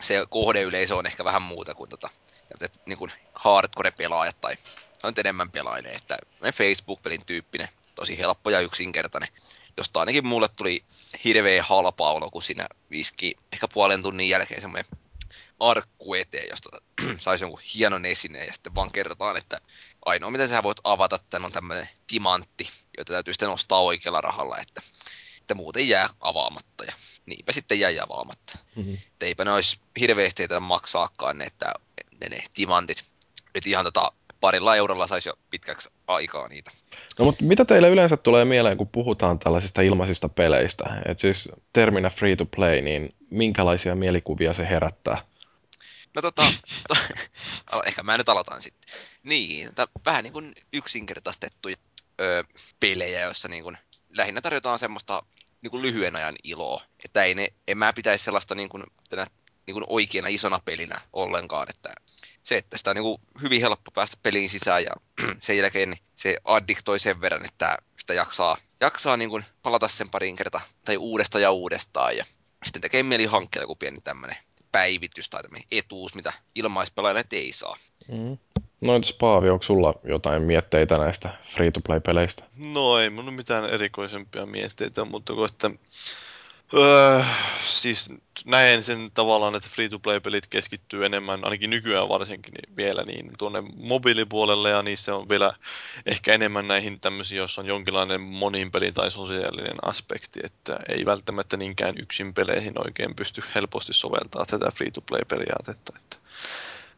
se 0.00 0.26
kohdeyleisö 0.28 0.96
on 0.96 1.06
ehkä 1.06 1.24
vähän 1.24 1.42
muuta 1.42 1.74
kuin 1.74 1.90
tota, 1.90 2.10
että, 2.54 2.78
niin 2.86 2.98
kuin 2.98 3.12
hardcore-pelaajat 3.34 4.40
tai 4.40 4.56
on 5.02 5.12
enemmän 5.18 5.50
pelailee. 5.50 5.92
Että 5.92 6.18
Facebook-pelin 6.52 7.26
tyyppinen, 7.26 7.68
tosi 7.94 8.18
helppo 8.18 8.50
ja 8.50 8.60
yksinkertainen, 8.60 9.28
josta 9.76 10.00
ainakin 10.00 10.26
mulle 10.26 10.48
tuli 10.48 10.84
hirveä 11.24 11.62
halpa 11.62 12.10
olo, 12.10 12.30
kun 12.30 12.42
siinä 12.42 12.66
viski 12.90 13.36
ehkä 13.52 13.68
puolen 13.68 14.02
tunnin 14.02 14.28
jälkeen 14.28 14.60
semmoinen 14.60 14.99
arkku 15.60 16.14
eteen, 16.14 16.46
josta 16.50 16.70
saisi 17.18 17.44
jonkun 17.44 17.60
hienon 17.74 18.06
esineen 18.06 18.46
ja 18.46 18.52
sitten 18.52 18.74
vaan 18.74 18.92
kerrotaan, 18.92 19.36
että 19.36 19.60
ainoa 20.04 20.30
mitä 20.30 20.46
sä 20.46 20.62
voit 20.62 20.78
avata 20.84 21.18
tämän 21.30 21.46
on 21.46 21.52
tämmöinen 21.52 21.88
timantti, 22.06 22.70
jota 22.98 23.12
täytyy 23.12 23.34
sitten 23.34 23.48
ostaa 23.48 23.80
oikealla 23.80 24.20
rahalla, 24.20 24.58
että, 24.58 24.82
että 25.40 25.54
muuten 25.54 25.88
jää 25.88 26.08
avaamatta 26.20 26.84
ja 26.84 26.92
niinpä 27.26 27.52
sitten 27.52 27.80
jäi 27.80 27.98
avaamatta. 27.98 28.58
Mm-hmm. 28.76 28.98
Eipä 29.20 29.44
ne 29.44 29.52
olisi 29.52 29.80
hirveästi 30.00 30.42
ei 30.42 30.60
maksaakaan 30.60 31.38
ne, 31.38 31.44
että 31.44 31.74
ne, 32.20 32.28
ne 32.28 32.42
timantit. 32.54 33.04
Että 33.54 33.70
ihan 33.70 33.84
tota 33.84 34.12
parilla 34.40 34.76
eurolla 34.76 35.06
saisi 35.06 35.28
jo 35.28 35.34
pitkäksi 35.50 35.90
aikaa 36.06 36.48
niitä. 36.48 36.70
No 37.18 37.24
mutta 37.24 37.44
mitä 37.44 37.64
teille 37.64 37.88
yleensä 37.88 38.16
tulee 38.16 38.44
mieleen, 38.44 38.76
kun 38.76 38.88
puhutaan 38.88 39.38
tällaisista 39.38 39.82
ilmaisista 39.82 40.28
peleistä? 40.28 40.84
Et 41.06 41.18
siis 41.18 41.52
terminä 41.72 42.10
free 42.10 42.36
to 42.36 42.46
play, 42.46 42.80
niin 42.80 43.14
minkälaisia 43.30 43.96
mielikuvia 43.96 44.52
se 44.52 44.68
herättää? 44.68 45.29
No 46.14 46.22
tota, 46.22 46.42
to, 46.88 46.96
ehkä 47.86 48.02
mä 48.02 48.18
nyt 48.18 48.28
aloitan 48.28 48.62
sitten. 48.62 48.90
Niin, 49.22 49.68
tota, 49.74 49.88
vähän 50.06 50.24
niin 50.24 50.32
kuin 50.32 50.54
yksinkertaistettuja 50.72 51.76
ö, 52.20 52.44
pelejä, 52.80 53.20
joissa 53.20 53.48
niin 53.48 53.62
kuin, 53.62 53.78
lähinnä 54.08 54.40
tarjotaan 54.40 54.78
semmoista 54.78 55.22
niin 55.62 55.70
kuin 55.70 55.82
lyhyen 55.82 56.16
ajan 56.16 56.36
iloa. 56.44 56.84
Että 57.04 57.24
ei 57.24 57.34
ne, 57.34 57.48
en 57.68 57.78
mä 57.78 57.92
pitäisi 57.92 58.24
sellaista 58.24 58.54
niin 58.54 58.68
kuin, 58.68 58.84
tänä, 59.08 59.26
niin 59.66 59.72
kuin 59.72 59.84
oikeana 59.88 60.28
isona 60.28 60.60
pelinä 60.64 61.00
ollenkaan, 61.12 61.66
että 61.70 61.94
se, 62.42 62.56
että 62.56 62.78
sitä 62.78 62.90
on 62.90 62.96
niin 62.96 63.04
kuin 63.04 63.20
hyvin 63.42 63.60
helppo 63.60 63.90
päästä 63.90 64.16
peliin 64.22 64.50
sisään 64.50 64.84
ja 64.84 64.92
sen 65.40 65.58
jälkeen 65.58 65.96
se 66.14 66.36
addiktoi 66.44 66.98
sen 66.98 67.20
verran, 67.20 67.44
että 67.44 67.78
sitä 68.00 68.14
jaksaa, 68.14 68.56
jaksaa 68.80 69.16
niin 69.16 69.30
kuin 69.30 69.44
palata 69.62 69.88
sen 69.88 70.10
parin 70.10 70.36
kertaa 70.36 70.60
tai 70.84 70.96
uudestaan 70.96 71.42
ja 71.42 71.50
uudestaan 71.50 72.16
ja 72.16 72.24
sitten 72.64 72.82
tekee 72.82 73.02
mieli 73.02 73.26
hankkeella 73.26 73.62
joku 73.62 73.76
pieni 73.76 74.00
tämmöinen 74.00 74.36
päivitys 74.72 75.28
tai 75.28 75.42
etuus, 75.72 76.14
mitä 76.14 76.32
ilmaispelaajat 76.54 77.32
ei 77.32 77.52
saa. 77.52 77.76
Mm. 78.08 78.38
No 78.80 78.94
entäs 78.94 79.12
Paavi, 79.12 79.50
onko 79.50 79.62
sulla 79.62 79.94
jotain 80.04 80.42
mietteitä 80.42 80.98
näistä 80.98 81.30
free-to-play-peleistä? 81.42 82.44
No 82.66 82.98
ei 82.98 83.10
mun 83.10 83.34
mitään 83.34 83.64
erikoisempia 83.64 84.46
mietteitä, 84.46 85.04
mutta 85.04 85.34
kun 85.34 85.46
että 85.46 85.70
Öö, 86.74 87.22
siis 87.62 88.12
näen 88.44 88.82
sen 88.82 89.10
tavallaan, 89.14 89.54
että 89.54 89.68
free-to-play-pelit 89.68 90.46
keskittyy 90.46 91.06
enemmän, 91.06 91.44
ainakin 91.44 91.70
nykyään 91.70 92.08
varsinkin 92.08 92.54
niin 92.54 92.76
vielä 92.76 93.02
niin 93.02 93.30
tuonne 93.38 93.62
mobiilipuolelle 93.76 94.70
ja 94.70 94.82
niissä 94.82 95.14
on 95.14 95.28
vielä 95.28 95.52
ehkä 96.06 96.32
enemmän 96.32 96.68
näihin 96.68 97.00
tämmöisiin, 97.00 97.36
joissa 97.38 97.60
on 97.60 97.66
jonkinlainen 97.66 98.20
monin 98.20 98.70
peli 98.70 98.92
tai 98.92 99.10
sosiaalinen 99.10 99.76
aspekti, 99.82 100.40
että 100.44 100.78
ei 100.88 101.06
välttämättä 101.06 101.56
niinkään 101.56 101.94
yksin 101.98 102.34
peleihin 102.34 102.86
oikein 102.86 103.16
pysty 103.16 103.42
helposti 103.54 103.92
soveltaa 103.92 104.46
tätä 104.46 104.70
free-to-play-periaatetta. 104.74 105.92
Että 105.96 106.16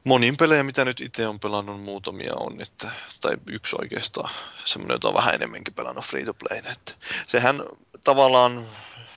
monin 0.05 0.37
pelejä, 0.37 0.63
mitä 0.63 0.85
nyt 0.85 1.01
itse 1.01 1.29
on 1.29 1.41
pelannut, 1.41 1.83
muutamia 1.83 2.33
on, 2.37 2.61
että, 2.61 2.91
tai 3.21 3.37
yksi 3.51 3.77
oikeastaan, 3.81 4.31
semmoinen, 4.65 4.95
jota 4.95 5.09
on 5.09 5.15
vähän 5.15 5.35
enemmänkin 5.35 5.75
pelannut 5.75 6.05
free-to-play. 6.05 6.59
Että 6.59 6.93
sehän 7.27 7.63
tavallaan 8.05 8.65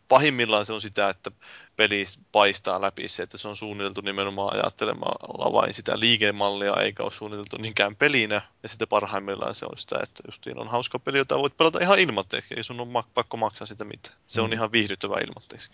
pahimmillaan 0.08 0.66
se 0.66 0.74
on 0.74 0.82
sitä, 0.82 1.10
että 1.10 1.32
peli 1.76 2.04
paistaa 2.32 2.82
läpi 2.82 3.08
se, 3.08 3.24
että 3.24 3.38
se 3.38 3.48
on 3.48 3.56
suunniteltu 3.56 4.02
nimenomaan 4.02 4.54
ajattelemalla 4.54 5.54
vain 5.54 5.74
sitä 5.74 6.00
liikemallia, 6.00 6.74
eikä 6.82 7.04
ole 7.04 7.12
suunniteltu 7.12 7.58
niinkään 7.58 7.96
pelinä. 7.96 8.42
Ja 8.64 8.70
sitten 8.70 8.88
parhaimmillaan 8.88 9.56
se 9.56 9.66
on 9.66 9.78
sitä, 9.78 10.00
että 10.04 10.24
justiin 10.28 10.60
on 10.60 10.68
hauska 10.68 11.00
peli, 11.00 11.18
jota 11.18 11.40
voit 11.40 11.58
pelata 11.58 11.80
ihan 11.82 12.00
ilmatteeksi, 12.00 12.54
ei 12.58 12.64
sun 12.64 12.80
ole 12.80 13.04
pakko 13.14 13.38
maksaa 13.38 13.68
sitä 13.68 13.84
mitään. 13.84 14.16
Se 14.28 14.42
on 14.42 14.50
mm. 14.50 14.54
ihan 14.54 14.72
viihdyttävä 14.72 15.16
ilmatteeksi. 15.28 15.70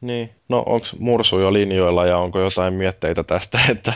Niin, 0.00 0.30
no 0.48 0.62
onko 0.66 0.86
Mursu 0.98 1.38
jo 1.38 1.52
linjoilla 1.52 2.06
ja 2.06 2.18
onko 2.18 2.40
jotain 2.40 2.74
mietteitä 2.74 3.24
tästä, 3.24 3.60
että 3.72 3.94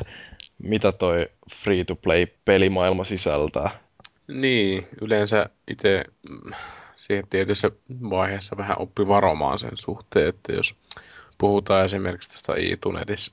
mitä 0.58 0.92
toi 0.92 1.26
free-to-play 1.54 2.26
pelimaailma 2.44 3.04
sisältää? 3.04 3.70
Niin, 4.28 4.86
yleensä 5.00 5.48
itse 5.70 6.04
siihen 6.98 7.28
tietyssä 7.30 7.70
vaiheessa 8.10 8.56
vähän 8.56 8.80
oppi 8.80 9.08
varomaan 9.08 9.58
sen 9.58 9.70
suhteen, 9.74 10.28
että 10.28 10.52
jos 10.52 10.74
puhutaan 11.38 11.84
esimerkiksi 11.84 12.30
tästä 12.30 12.52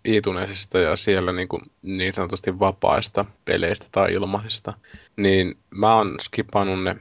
iTunesista 0.04 0.80
ja 0.80 0.96
siellä 0.96 1.32
niin, 1.32 1.48
kuin 1.48 1.62
niin 1.82 2.14
sanotusti 2.14 2.60
vapaista 2.60 3.26
peleistä 3.46 3.88
tai 3.92 4.14
ilmaisista, 4.14 4.74
niin 5.16 5.58
mä 5.72 5.96
oon 5.96 6.16
skipannut 6.22 6.84
ne 6.84 6.96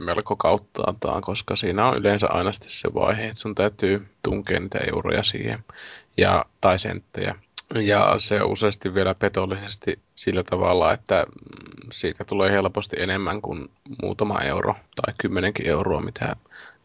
melko 0.00 0.36
kauttaaltaan, 0.36 1.22
koska 1.22 1.56
siinä 1.56 1.88
on 1.88 1.96
yleensä 1.96 2.26
aina 2.26 2.50
se 2.52 2.94
vaihe, 2.94 3.26
että 3.26 3.40
sun 3.40 3.54
täytyy 3.54 4.06
tunkea 4.22 4.60
niitä 4.60 4.78
euroja 4.78 5.22
siihen 5.22 5.64
ja, 6.16 6.44
tai 6.60 6.78
senttejä. 6.78 7.34
Ja 7.82 8.14
se 8.18 8.42
useasti 8.42 8.94
vielä 8.94 9.14
petollisesti 9.14 9.98
sillä 10.14 10.42
tavalla, 10.42 10.92
että 10.92 11.26
siitä 11.92 12.24
tulee 12.24 12.52
helposti 12.52 12.96
enemmän 12.98 13.42
kuin 13.42 13.70
muutama 14.02 14.38
euro 14.40 14.74
tai 14.96 15.14
kymmenenkin 15.18 15.66
euroa, 15.66 16.00
mitä 16.00 16.36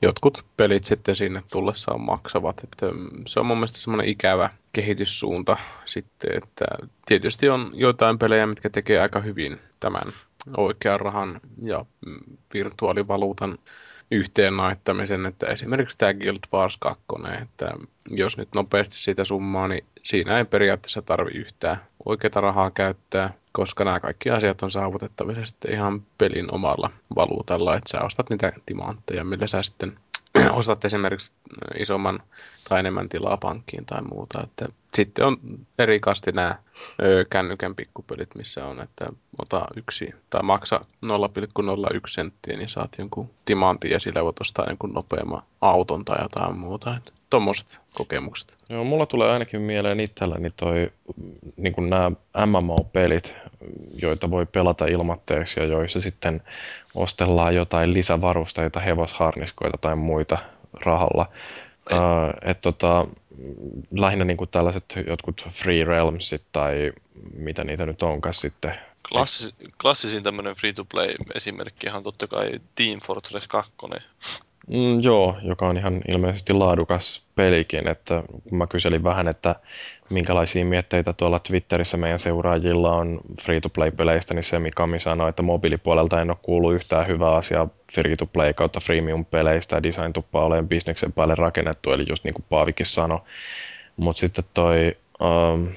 jotkut 0.02 0.46
pelit 0.58 0.84
sitten 0.84 1.16
sinne 1.16 1.44
tullessaan 1.52 2.02
maksavat. 2.02 2.64
Että 2.64 2.86
mm, 2.86 3.08
se 3.26 3.40
on 3.40 3.46
mun 3.46 3.58
mielestä 3.58 3.82
semmoinen 3.82 4.10
ikävä 4.10 4.50
kehityssuunta 4.74 5.58
sitten, 5.86 6.38
että 6.44 6.66
tietysti 7.06 7.50
on 7.50 7.72
joitain 7.74 8.20
pelejä, 8.20 8.48
mitkä 8.48 8.70
tekee 8.70 9.02
aika 9.02 9.20
hyvin 9.20 9.58
tämän 9.80 10.08
oikean 10.58 11.00
rahan 11.00 11.42
ja 11.62 11.86
mm, 12.06 12.38
virtuaalivaluutan 12.54 13.58
yhteen 14.12 14.58
naittamisen, 14.58 15.26
että 15.26 15.48
esimerkiksi 15.48 15.98
tämä 15.98 16.14
Guild 16.14 16.40
Wars 16.54 16.78
2, 16.78 17.04
että 17.42 17.72
jos 18.10 18.38
nyt 18.38 18.50
nopeasti 18.56 18.96
siitä 18.96 19.26
summaa, 19.26 19.68
niin 19.68 19.86
siinä 20.04 20.38
ei 20.38 20.46
periaatteessa 20.46 21.02
tarvi 21.02 21.32
yhtään 21.32 21.78
oikeaa 22.06 22.42
rahaa 22.42 22.72
käyttää, 22.72 23.34
koska 23.52 23.86
nämä 23.86 24.00
kaikki 24.00 24.30
asiat 24.30 24.64
on 24.64 24.72
saavutettavissa 24.72 25.46
sitten 25.46 25.74
ihan 25.74 26.02
pelin 26.18 26.54
omalla 26.54 26.92
valuutalla, 27.16 27.76
että 27.76 27.90
sä 27.90 28.02
ostat 28.02 28.30
niitä 28.30 28.54
timantteja, 28.66 29.24
millä 29.24 29.48
sä 29.48 29.64
sitten 29.64 30.00
ostat 30.60 30.86
esimerkiksi 30.86 31.32
isomman 31.80 32.20
tai 32.70 32.80
enemmän 32.80 33.10
tilaa 33.10 33.38
pankkiin 33.38 33.86
tai 33.86 34.02
muuta. 34.02 34.44
Että 34.44 34.68
sitten 34.94 35.26
on 35.26 35.38
eri 35.80 36.00
kasti 36.00 36.32
nämä 36.32 36.56
kännykän 37.30 37.76
pikkupelit, 37.76 38.36
missä 38.36 38.66
on, 38.66 38.82
että 38.82 39.06
ota 39.38 39.66
yksi 39.76 40.14
tai 40.30 40.44
maksa 40.44 40.86
0,01 41.06 42.02
senttiä, 42.08 42.54
niin 42.58 42.70
saat 42.70 42.96
jonkun 42.98 43.30
timantin 43.46 43.92
ja 43.92 44.00
sillä 44.00 44.24
voit 44.24 44.42
ostaa 44.42 44.66
jonkun 44.68 44.94
nopeamman 44.94 45.44
auton 45.62 46.06
tai 46.06 46.22
jotain 46.22 46.58
muuta. 46.58 46.96
Että 46.98 47.12
tommoset 47.30 47.80
kokemukset. 47.94 48.58
Joo, 48.70 48.84
mulla 48.84 49.06
tulee 49.06 49.32
ainakin 49.32 49.62
mieleen 49.62 50.00
itselläni 50.00 50.50
toi, 50.50 50.92
niin 51.58 51.74
kuin 51.74 51.90
nämä 51.90 52.12
MMO-pelit, 52.46 53.34
joita 54.02 54.32
voi 54.32 54.46
pelata 54.46 54.86
ilmatteeksi 54.86 55.60
ja 55.60 55.66
joissa 55.66 56.02
sitten 56.02 56.42
ostellaan 56.96 57.56
jotain 57.56 57.94
lisävarusteita, 57.94 58.80
hevosharniskoita 58.80 59.78
tai 59.78 59.96
muita 59.96 60.38
rahalla. 60.74 61.26
Uh, 61.92 62.50
et 62.50 62.62
tota, 62.62 63.06
lähinnä 63.92 64.26
niin 64.26 64.38
kuin 64.38 64.50
tällaiset 64.50 65.00
jotkut 65.08 65.48
Free 65.52 65.84
Realmsit 65.84 66.44
tai 66.52 66.92
mitä 67.34 67.64
niitä 67.64 67.86
nyt 67.86 68.04
onkaan 68.04 68.34
sitten. 68.34 68.80
Klassis, 69.10 69.56
klassisin 69.82 70.24
tämmöinen 70.24 70.56
free-to-play 70.56 71.14
esimerkki 71.36 71.90
on 71.90 72.04
totta 72.04 72.28
kai 72.28 72.52
Team 72.76 73.00
Fortress 73.00 73.48
2. 73.48 73.72
Mm, 74.70 75.02
joo, 75.02 75.38
joka 75.42 75.68
on 75.68 75.78
ihan 75.78 76.02
ilmeisesti 76.08 76.54
laadukas 76.54 77.24
pelikin, 77.36 77.88
että 77.88 78.24
kun 78.50 78.58
mä 78.58 78.68
kyselin 78.68 79.04
vähän, 79.04 79.28
että 79.28 79.56
minkälaisia 80.10 80.66
mietteitä 80.66 81.14
tuolla 81.14 81.40
Twitterissä 81.40 81.98
meidän 81.98 82.20
seuraajilla 82.20 82.96
on 82.96 83.20
free-to-play-peleistä, 83.42 84.34
niin 84.34 84.44
se 84.44 84.60
Mikami 84.60 85.00
sanoi, 85.00 85.30
että 85.30 85.44
mobiilipuolelta 85.44 86.22
en 86.22 86.30
ole 86.30 86.38
kuullut 86.42 86.74
yhtään 86.74 87.08
hyvää 87.08 87.36
asiaa 87.36 87.68
free-to-play 87.94 88.54
kautta 88.54 88.80
freemium-peleistä 88.80 89.84
design 89.84 90.14
tuppaa 90.14 90.46
olemaan 90.46 90.68
bisneksen 90.68 91.14
päälle 91.14 91.36
rakennettu, 91.36 91.92
eli 91.92 92.06
just 92.10 92.24
niin 92.24 92.34
kuin 92.34 92.46
Paavikin 92.50 92.86
sanoi. 92.86 93.20
Mutta 93.98 94.20
sitten 94.20 94.46
toi, 94.54 94.98
um, 95.20 95.68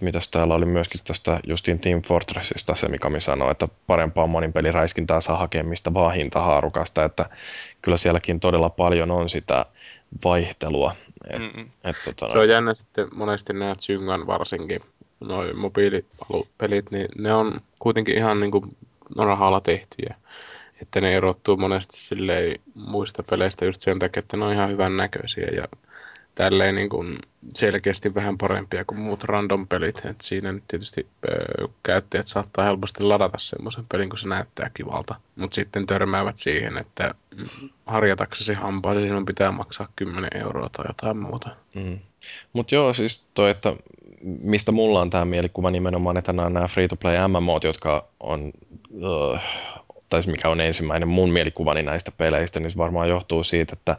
mitäs 0.00 0.28
täällä 0.28 0.54
oli 0.54 0.66
myöskin 0.66 1.00
tästä 1.04 1.40
justiin 1.46 1.78
Team 1.78 2.02
Fortressista 2.02 2.74
se, 2.74 2.88
mikä 2.88 3.10
mi 3.10 3.20
sanoi, 3.20 3.50
että 3.50 3.68
parempaa 3.86 4.26
monin 4.26 4.52
peliräiskintää 4.52 5.20
saa 5.20 5.38
hakea 5.38 5.64
mistä 5.64 5.94
vaan 5.94 6.14
hintahaarukasta, 6.14 7.04
että 7.04 7.26
kyllä 7.82 7.96
sielläkin 7.96 8.40
todella 8.40 8.70
paljon 8.70 9.10
on 9.10 9.28
sitä 9.28 9.66
vaihtelua. 10.24 10.96
Et, 11.30 11.42
et, 11.84 11.96
tota, 12.04 12.32
se 12.32 12.38
on 12.38 12.48
jännä 12.48 12.74
sitten 12.74 13.08
monesti 13.14 13.52
nämä 13.52 13.74
Zyngan 13.80 14.26
varsinkin, 14.26 14.80
noin 15.20 15.58
mobiilipelit, 15.58 16.90
niin 16.90 17.08
ne 17.18 17.34
on 17.34 17.60
kuitenkin 17.78 18.16
ihan 18.16 18.40
niin 18.40 18.50
kuin 18.50 18.76
rahalla 19.16 19.60
tehtyjä. 19.60 20.14
Että 20.82 21.00
ne 21.00 21.16
erottuu 21.16 21.56
monesti 21.56 21.96
silleen 21.96 22.60
muista 22.74 23.22
peleistä 23.22 23.64
just 23.64 23.80
sen 23.80 23.98
takia, 23.98 24.20
että 24.20 24.36
ne 24.36 24.44
on 24.44 24.52
ihan 24.52 24.70
hyvän 24.70 24.96
näköisiä 24.96 25.46
ja 25.56 25.64
tälleen 26.36 26.74
niin 26.74 26.88
kuin 26.88 27.18
selkeästi 27.54 28.14
vähän 28.14 28.38
parempia 28.38 28.84
kuin 28.84 29.00
muut 29.00 29.24
random-pelit. 29.24 30.04
Et 30.04 30.20
siinä 30.20 30.52
nyt 30.52 30.64
tietysti 30.68 31.06
ö, 31.28 31.68
käyttäjät 31.82 32.28
saattaa 32.28 32.64
helposti 32.64 33.02
ladata 33.02 33.38
semmoisen 33.38 33.84
pelin, 33.88 34.08
kun 34.08 34.18
se 34.18 34.28
näyttää 34.28 34.70
kivalta. 34.74 35.14
Mutta 35.36 35.54
sitten 35.54 35.86
törmäävät 35.86 36.38
siihen, 36.38 36.78
että 36.78 37.14
harjataksesi 37.86 38.54
hampaasi 38.54 39.00
sinun 39.00 39.24
pitää 39.24 39.50
maksaa 39.52 39.88
10 39.96 40.30
euroa 40.34 40.68
tai 40.72 40.84
jotain 40.88 41.18
muuta. 41.18 41.50
Mm. 41.74 41.98
Mutta 42.52 42.74
joo, 42.74 42.92
siis 42.92 43.26
toi, 43.34 43.50
että 43.50 43.76
mistä 44.22 44.72
mulla 44.72 45.00
on 45.00 45.10
tämä 45.10 45.24
mielikuva 45.24 45.70
nimenomaan, 45.70 46.16
että 46.16 46.32
nämä, 46.32 46.50
nämä 46.50 46.68
free-to-play 46.68 47.28
MMOt, 47.28 47.64
jotka 47.64 48.06
on 48.20 48.52
uh, 48.90 49.38
tai 50.08 50.22
siis 50.22 50.36
mikä 50.36 50.48
on 50.48 50.60
ensimmäinen 50.60 51.08
mun 51.08 51.30
mielikuvani 51.30 51.82
näistä 51.82 52.12
peleistä, 52.12 52.60
niin 52.60 52.70
se 52.70 52.78
varmaan 52.78 53.08
johtuu 53.08 53.44
siitä, 53.44 53.72
että 53.72 53.96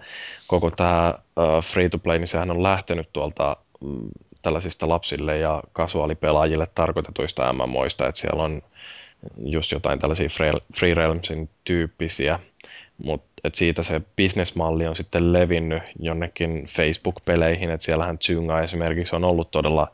koko 0.48 0.72
tämä 0.72 1.14
free-to-play, 1.64 2.20
niin 2.20 2.28
sehän 2.28 2.52
on 2.52 2.64
lähtenyt 2.64 3.10
tuolta 3.14 3.58
mm, 3.82 3.98
tällaisista 4.42 4.90
lapsille 4.90 5.38
ja 5.38 5.64
kasuaalipelaajille 5.74 6.68
tarkoitetuista 6.76 7.54
MMOista, 7.54 8.08
että 8.08 8.22
siellä 8.22 8.44
on 8.44 8.62
just 9.46 9.72
jotain 9.72 10.00
tällaisia 10.00 10.28
Free 10.78 10.94
Realmsin 10.94 11.50
tyyppisiä, 11.64 12.40
mutta 13.04 13.50
siitä 13.54 13.84
se 13.84 14.02
bisnesmalli 14.16 14.88
on 14.88 14.96
sitten 14.96 15.34
levinnyt 15.34 15.84
jonnekin 16.00 16.66
Facebook-peleihin, 16.66 17.72
että 17.72 17.86
siellähän 17.86 18.18
Zynga 18.18 18.62
esimerkiksi 18.62 19.16
on 19.16 19.24
ollut 19.24 19.52
todella 19.52 19.92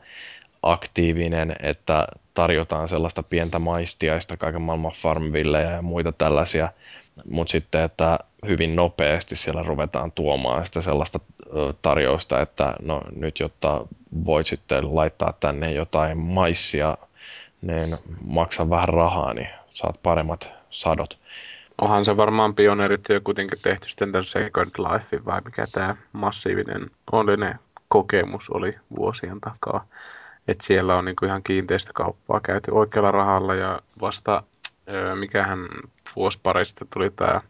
aktiivinen, 0.62 1.56
että 1.62 2.06
tarjotaan 2.34 2.88
sellaista 2.88 3.22
pientä 3.22 3.58
maistiaista 3.58 4.36
kaiken 4.36 4.62
maailman 4.62 4.92
farmvillejä 4.92 5.70
ja 5.70 5.82
muita 5.82 6.12
tällaisia, 6.12 6.68
mutta 7.30 7.50
sitten, 7.50 7.82
että 7.82 8.18
hyvin 8.48 8.76
nopeasti 8.76 9.36
siellä 9.36 9.62
ruvetaan 9.62 10.12
tuomaan 10.12 10.66
sitä 10.66 10.82
sellaista 10.82 11.20
tarjousta, 11.82 12.40
että 12.40 12.74
no 12.82 13.00
nyt 13.16 13.40
jotta 13.40 13.86
voit 14.24 14.46
sitten 14.46 14.96
laittaa 14.96 15.32
tänne 15.40 15.72
jotain 15.72 16.18
maissia, 16.18 16.96
niin 17.62 17.96
maksa 18.26 18.70
vähän 18.70 18.88
rahaa, 18.88 19.34
niin 19.34 19.48
saat 19.70 20.02
paremmat 20.02 20.48
sadot. 20.70 21.18
Onhan 21.80 22.04
se 22.04 22.16
varmaan 22.16 22.54
pioneerityö 22.54 23.20
kuitenkin 23.20 23.58
tehty 23.62 23.88
sitten 23.88 24.12
tämän 24.12 24.24
Second 24.24 24.70
Life, 24.78 25.24
vai 25.24 25.40
mikä 25.44 25.64
tämä 25.72 25.96
massiivinen 26.12 26.90
onnellinen 27.12 27.58
kokemus 27.88 28.50
oli 28.50 28.78
vuosien 28.96 29.40
takaa. 29.40 29.84
Että 30.48 30.66
siellä 30.66 30.96
on 30.96 31.04
niinku 31.04 31.26
ihan 31.26 31.42
kiinteistökauppaa 31.42 32.40
käyty 32.40 32.70
oikealla 32.70 33.10
rahalla 33.10 33.54
ja 33.54 33.80
vasta 34.00 34.42
öö, 34.88 35.14
mikähän 35.14 35.58
vuosi 36.16 36.38
parista 36.42 36.86
tuli 36.94 37.10
tämä 37.10 37.40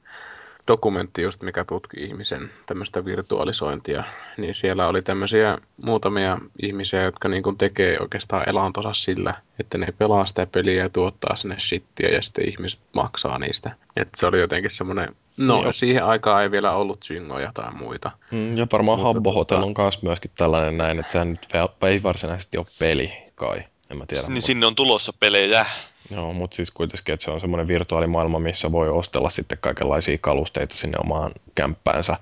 dokumentti 0.69 1.23
just, 1.23 1.43
mikä 1.43 1.65
tutki 1.65 1.97
ihmisen 2.01 2.51
tämmöistä 2.67 3.05
virtualisointia, 3.05 4.05
niin 4.37 4.55
siellä 4.55 4.89
oli 4.89 5.03
tämmöisiä 5.03 5.59
muutamia 5.83 6.39
ihmisiä, 6.63 7.03
jotka 7.03 7.29
niin 7.29 7.43
kuin 7.43 7.59
tekee 7.59 7.97
oikeastaan 8.01 8.49
elantonsa 8.49 8.93
sillä, 8.93 9.35
että 9.61 9.79
ne 9.79 9.87
pelaa 9.99 10.27
sitä 10.27 10.47
peliä 10.47 10.83
ja 10.83 10.89
tuottaa 10.89 11.37
sinne 11.37 11.57
shittiä 11.59 12.09
ja 12.09 12.23
sitten 12.23 12.49
ihmiset 12.49 12.81
maksaa 12.93 13.39
niistä. 13.39 13.75
Että 13.97 14.21
se 14.21 14.27
oli 14.27 14.41
jotenkin 14.41 14.71
semmoinen, 14.71 15.17
no 15.37 15.63
Joo. 15.63 15.73
siihen 15.73 16.05
aikaan 16.05 16.43
ei 16.43 16.51
vielä 16.51 16.73
ollut 16.73 17.03
syngoja 17.03 17.51
tai 17.55 17.73
muita. 17.75 18.11
Mm, 18.31 18.59
ja 18.59 18.67
varmaan 18.73 19.03
Habbo 19.03 19.33
Hotel 19.33 19.59
tota- 19.59 19.65
on 19.65 19.75
kanssa 19.75 20.01
myöskin 20.03 20.31
tällainen 20.39 20.79
näin, 20.79 20.99
että 20.99 21.13
se 21.13 21.25
nyt 21.25 21.49
ei 21.83 22.03
varsinaisesti 22.03 22.59
ole 22.59 22.67
peli 22.79 23.13
kai. 23.35 23.65
En 23.91 23.99
mä 23.99 24.07
tiedä. 24.07 24.23
Niin 24.23 24.33
mutta... 24.33 24.47
sinne 24.47 24.67
on 24.67 24.75
tulossa 24.75 25.13
pelejä. 25.21 25.67
Joo, 26.11 26.33
mutta 26.33 26.55
siis 26.55 26.71
kuitenkin, 26.71 27.13
että 27.13 27.25
se 27.25 27.31
on 27.31 27.41
semmoinen 27.41 27.69
virtuaalimaailma, 27.69 28.39
missä 28.39 28.73
voi 28.73 28.89
ostella 28.89 29.31
sitten 29.31 29.59
kaikenlaisia 29.61 30.19
kalusteita 30.21 30.77
sinne 30.77 30.99
omaan 31.05 31.33
kämppäänsä. 31.55 32.17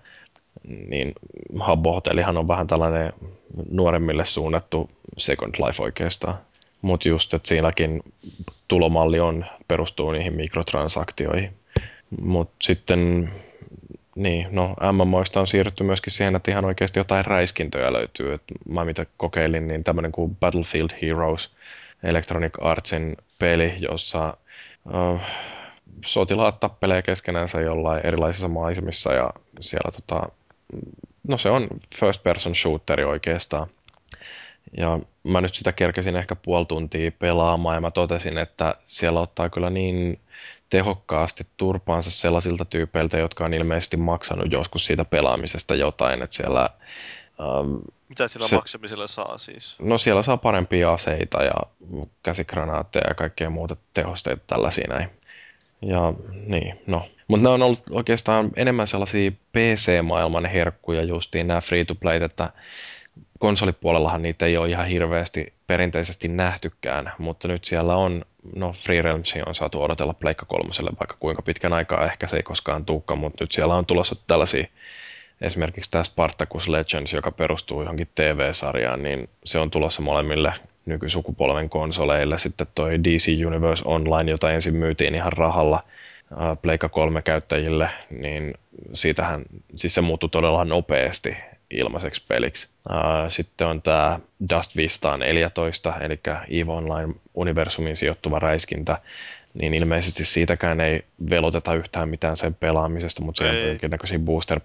Niin 0.88 1.12
Habbo 1.60 1.92
Hotellihan 1.92 2.36
on 2.36 2.48
vähän 2.48 2.66
tällainen 2.66 3.12
nuoremmille 3.70 4.24
suunnattu 4.24 4.90
Second 5.18 5.54
Life 5.66 5.82
oikeastaan. 5.82 6.34
Mutta 6.82 7.08
just, 7.08 7.34
että 7.34 7.48
siinäkin 7.48 8.02
tulomalli 8.68 9.20
on, 9.20 9.44
perustuu 9.68 10.10
niihin 10.10 10.34
mikrotransaktioihin. 10.34 11.50
Mutta 12.20 12.54
sitten, 12.62 13.30
niin, 14.14 14.46
no 14.50 14.74
MMOista 14.92 15.40
on 15.40 15.46
siirrytty 15.46 15.84
myöskin 15.84 16.12
siihen, 16.12 16.36
että 16.36 16.50
ihan 16.50 16.64
oikeasti 16.64 17.00
jotain 17.00 17.24
räiskintöjä 17.24 17.92
löytyy. 17.92 18.32
Et 18.32 18.42
mä 18.68 18.84
mitä 18.84 19.06
kokeilin, 19.16 19.68
niin 19.68 19.84
tämmöinen 19.84 20.12
kuin 20.12 20.36
Battlefield 20.36 20.90
Heroes– 21.02 21.50
Electronic 22.02 22.52
Artsin 22.60 23.16
peli, 23.42 23.74
jossa 23.78 24.36
uh, 24.94 25.20
sotilaat 26.04 26.60
tappelee 26.60 27.02
keskenänsä 27.02 27.60
jollain 27.60 28.06
erilaisissa 28.06 28.48
maisemissa 28.48 29.12
ja 29.12 29.30
siellä 29.60 29.90
tota, 29.90 30.28
no 31.28 31.38
se 31.38 31.50
on 31.50 31.68
first 31.94 32.22
person 32.22 32.54
shooteri 32.54 33.04
oikeastaan. 33.04 33.66
Ja 34.76 35.00
mä 35.24 35.40
nyt 35.40 35.54
sitä 35.54 35.72
kerkesin 35.72 36.16
ehkä 36.16 36.36
puoli 36.36 36.66
tuntia 36.66 37.10
pelaamaan 37.18 37.76
ja 37.76 37.80
mä 37.80 37.90
totesin, 37.90 38.38
että 38.38 38.74
siellä 38.86 39.20
ottaa 39.20 39.48
kyllä 39.48 39.70
niin 39.70 40.20
tehokkaasti 40.70 41.46
turpaansa 41.56 42.10
sellaisilta 42.10 42.64
tyypeiltä, 42.64 43.18
jotka 43.18 43.44
on 43.44 43.54
ilmeisesti 43.54 43.96
maksanut 43.96 44.52
joskus 44.52 44.86
siitä 44.86 45.04
pelaamisesta 45.04 45.74
jotain, 45.74 46.22
että 46.22 46.36
siellä... 46.36 46.68
Mitä 48.12 48.28
sillä 48.28 48.48
se, 48.48 48.54
maksamisella 48.54 49.06
saa 49.06 49.38
siis? 49.38 49.76
No 49.78 49.98
siellä 49.98 50.22
saa 50.22 50.36
parempia 50.36 50.92
aseita 50.92 51.42
ja 51.42 51.54
käsikranaatteja 52.22 53.08
ja 53.08 53.14
kaikkea 53.14 53.50
muuta 53.50 53.76
tehosteita 53.94 54.42
tällaisia 54.46 54.86
näin. 54.88 55.10
Ja 55.82 56.12
niin, 56.46 56.80
no. 56.86 57.08
Mutta 57.28 57.42
nämä 57.42 57.54
on 57.54 57.62
ollut 57.62 57.82
oikeastaan 57.90 58.50
enemmän 58.56 58.86
sellaisia 58.86 59.30
PC-maailman 59.30 60.46
herkkuja 60.46 61.02
justiin 61.02 61.46
nämä 61.46 61.60
free-to-playt, 61.60 62.22
että 62.22 62.52
konsolipuolellahan 63.38 64.22
niitä 64.22 64.46
ei 64.46 64.56
ole 64.56 64.70
ihan 64.70 64.86
hirveästi 64.86 65.52
perinteisesti 65.66 66.28
nähtykään, 66.28 67.12
mutta 67.18 67.48
nyt 67.48 67.64
siellä 67.64 67.96
on, 67.96 68.24
no 68.56 68.72
Free 68.72 69.02
Realmsia 69.02 69.44
on 69.46 69.54
saatu 69.54 69.82
odotella 69.82 70.14
Pleikka 70.14 70.46
kolmoselle 70.46 70.90
vaikka 71.00 71.16
kuinka 71.20 71.42
pitkän 71.42 71.72
aikaa, 71.72 72.04
ehkä 72.04 72.26
se 72.26 72.36
ei 72.36 72.42
koskaan 72.42 72.84
tuukka, 72.84 73.16
mutta 73.16 73.44
nyt 73.44 73.52
siellä 73.52 73.74
on 73.74 73.86
tulossa 73.86 74.16
tällaisia, 74.26 74.66
esimerkiksi 75.42 75.90
tämä 75.90 76.04
Spartacus 76.04 76.68
Legends, 76.68 77.12
joka 77.12 77.30
perustuu 77.30 77.82
johonkin 77.82 78.08
TV-sarjaan, 78.14 79.02
niin 79.02 79.28
se 79.44 79.58
on 79.58 79.70
tulossa 79.70 80.02
molemmille 80.02 80.52
nykysukupolven 80.86 81.68
konsoleille. 81.68 82.38
Sitten 82.38 82.66
toi 82.74 83.04
DC 83.04 83.46
Universe 83.46 83.82
Online, 83.86 84.30
jota 84.30 84.52
ensin 84.52 84.76
myytiin 84.76 85.14
ihan 85.14 85.32
rahalla 85.32 85.84
Pleikka 86.62 86.88
3 86.88 87.22
käyttäjille, 87.22 87.90
niin 88.10 88.54
siitähän, 88.92 89.42
siis 89.76 89.94
se 89.94 90.00
muuttui 90.00 90.28
todella 90.28 90.64
nopeasti 90.64 91.36
ilmaiseksi 91.70 92.22
peliksi. 92.28 92.68
Sitten 93.28 93.66
on 93.66 93.82
tämä 93.82 94.20
Dust 94.50 94.76
Vistaan 94.76 95.20
14, 95.20 95.94
eli 96.00 96.20
EVE 96.50 96.72
Online-universumiin 96.72 97.96
sijoittuva 97.96 98.38
räiskintä, 98.38 98.98
niin 99.54 99.74
ilmeisesti 99.74 100.24
siitäkään 100.24 100.80
ei 100.80 101.04
veloteta 101.30 101.74
yhtään 101.74 102.08
mitään 102.08 102.36
sen 102.36 102.54
pelaamisesta, 102.54 103.22
mutta 103.22 103.38
siihen 103.38 103.68
jonkinnäköisiä 103.68 104.18
booster 104.18 104.60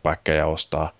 ostaa. 0.45 0.91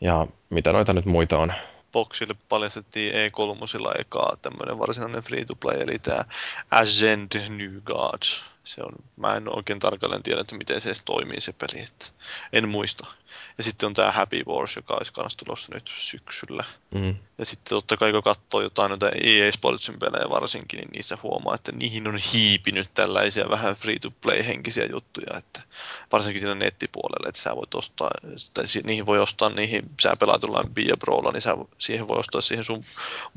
Ja 0.00 0.26
mitä 0.50 0.72
noita 0.72 0.92
nyt 0.92 1.04
muita 1.04 1.38
on? 1.38 1.52
Boxille 1.92 2.34
paljastettiin 2.48 3.14
E3 3.14 4.00
ekaa 4.00 4.36
tämmöinen 4.42 4.78
varsinainen 4.78 5.22
free-to-play, 5.22 5.80
eli 5.80 5.98
tämä 5.98 6.24
Ascend 6.70 7.32
New 7.48 7.74
Gods. 7.84 8.50
Se 8.64 8.82
on, 8.82 8.92
mä 9.16 9.34
en 9.36 9.56
oikein 9.56 9.78
tarkalleen 9.78 10.22
tiedä, 10.22 10.40
että 10.40 10.58
miten 10.58 10.80
se 10.80 10.88
edes 10.88 11.02
toimii 11.04 11.40
se 11.40 11.52
peli, 11.52 11.82
että 11.82 12.06
en 12.52 12.68
muista. 12.68 13.06
Ja 13.58 13.62
sitten 13.62 13.86
on 13.86 13.94
tämä 13.94 14.12
Happy 14.12 14.42
Wars, 14.46 14.76
joka 14.76 14.94
olisi 14.94 15.12
kanssa 15.12 15.38
tulossa 15.38 15.74
nyt 15.74 15.90
syksyllä. 15.96 16.64
Mm. 16.94 17.16
Ja 17.38 17.44
sitten 17.44 17.70
totta 17.70 17.96
kai 17.96 18.12
kun 18.12 18.22
katsoo 18.22 18.60
jotain 18.60 18.88
noita 18.88 19.10
EA 19.10 19.52
Sportsin 19.52 19.98
pelejä 19.98 20.30
varsinkin, 20.30 20.78
niin 20.78 20.90
niissä 20.94 21.18
huomaa, 21.22 21.54
että 21.54 21.72
niihin 21.72 22.08
on 22.08 22.16
hiipinyt 22.16 22.90
tällaisia 22.94 23.50
vähän 23.50 23.74
free-to-play-henkisiä 23.74 24.86
juttuja, 24.86 25.38
että 25.38 25.60
varsinkin 26.12 26.40
siinä 26.40 26.54
nettipuolella, 26.54 27.28
että 27.28 27.40
sä 27.40 27.56
voit 27.56 27.74
ostaa, 27.74 28.10
tai 28.54 28.64
niihin 28.84 29.06
voi 29.06 29.18
ostaa 29.18 29.48
niihin, 29.48 29.82
sä 30.02 30.14
pelaat 30.20 30.42
jollain 30.42 30.74
Bia 30.74 30.96
Brawlla, 30.96 31.32
niin 31.32 31.42
sä, 31.42 31.56
siihen 31.78 32.08
voi 32.08 32.18
ostaa 32.18 32.40
siihen 32.40 32.64
sun 32.64 32.84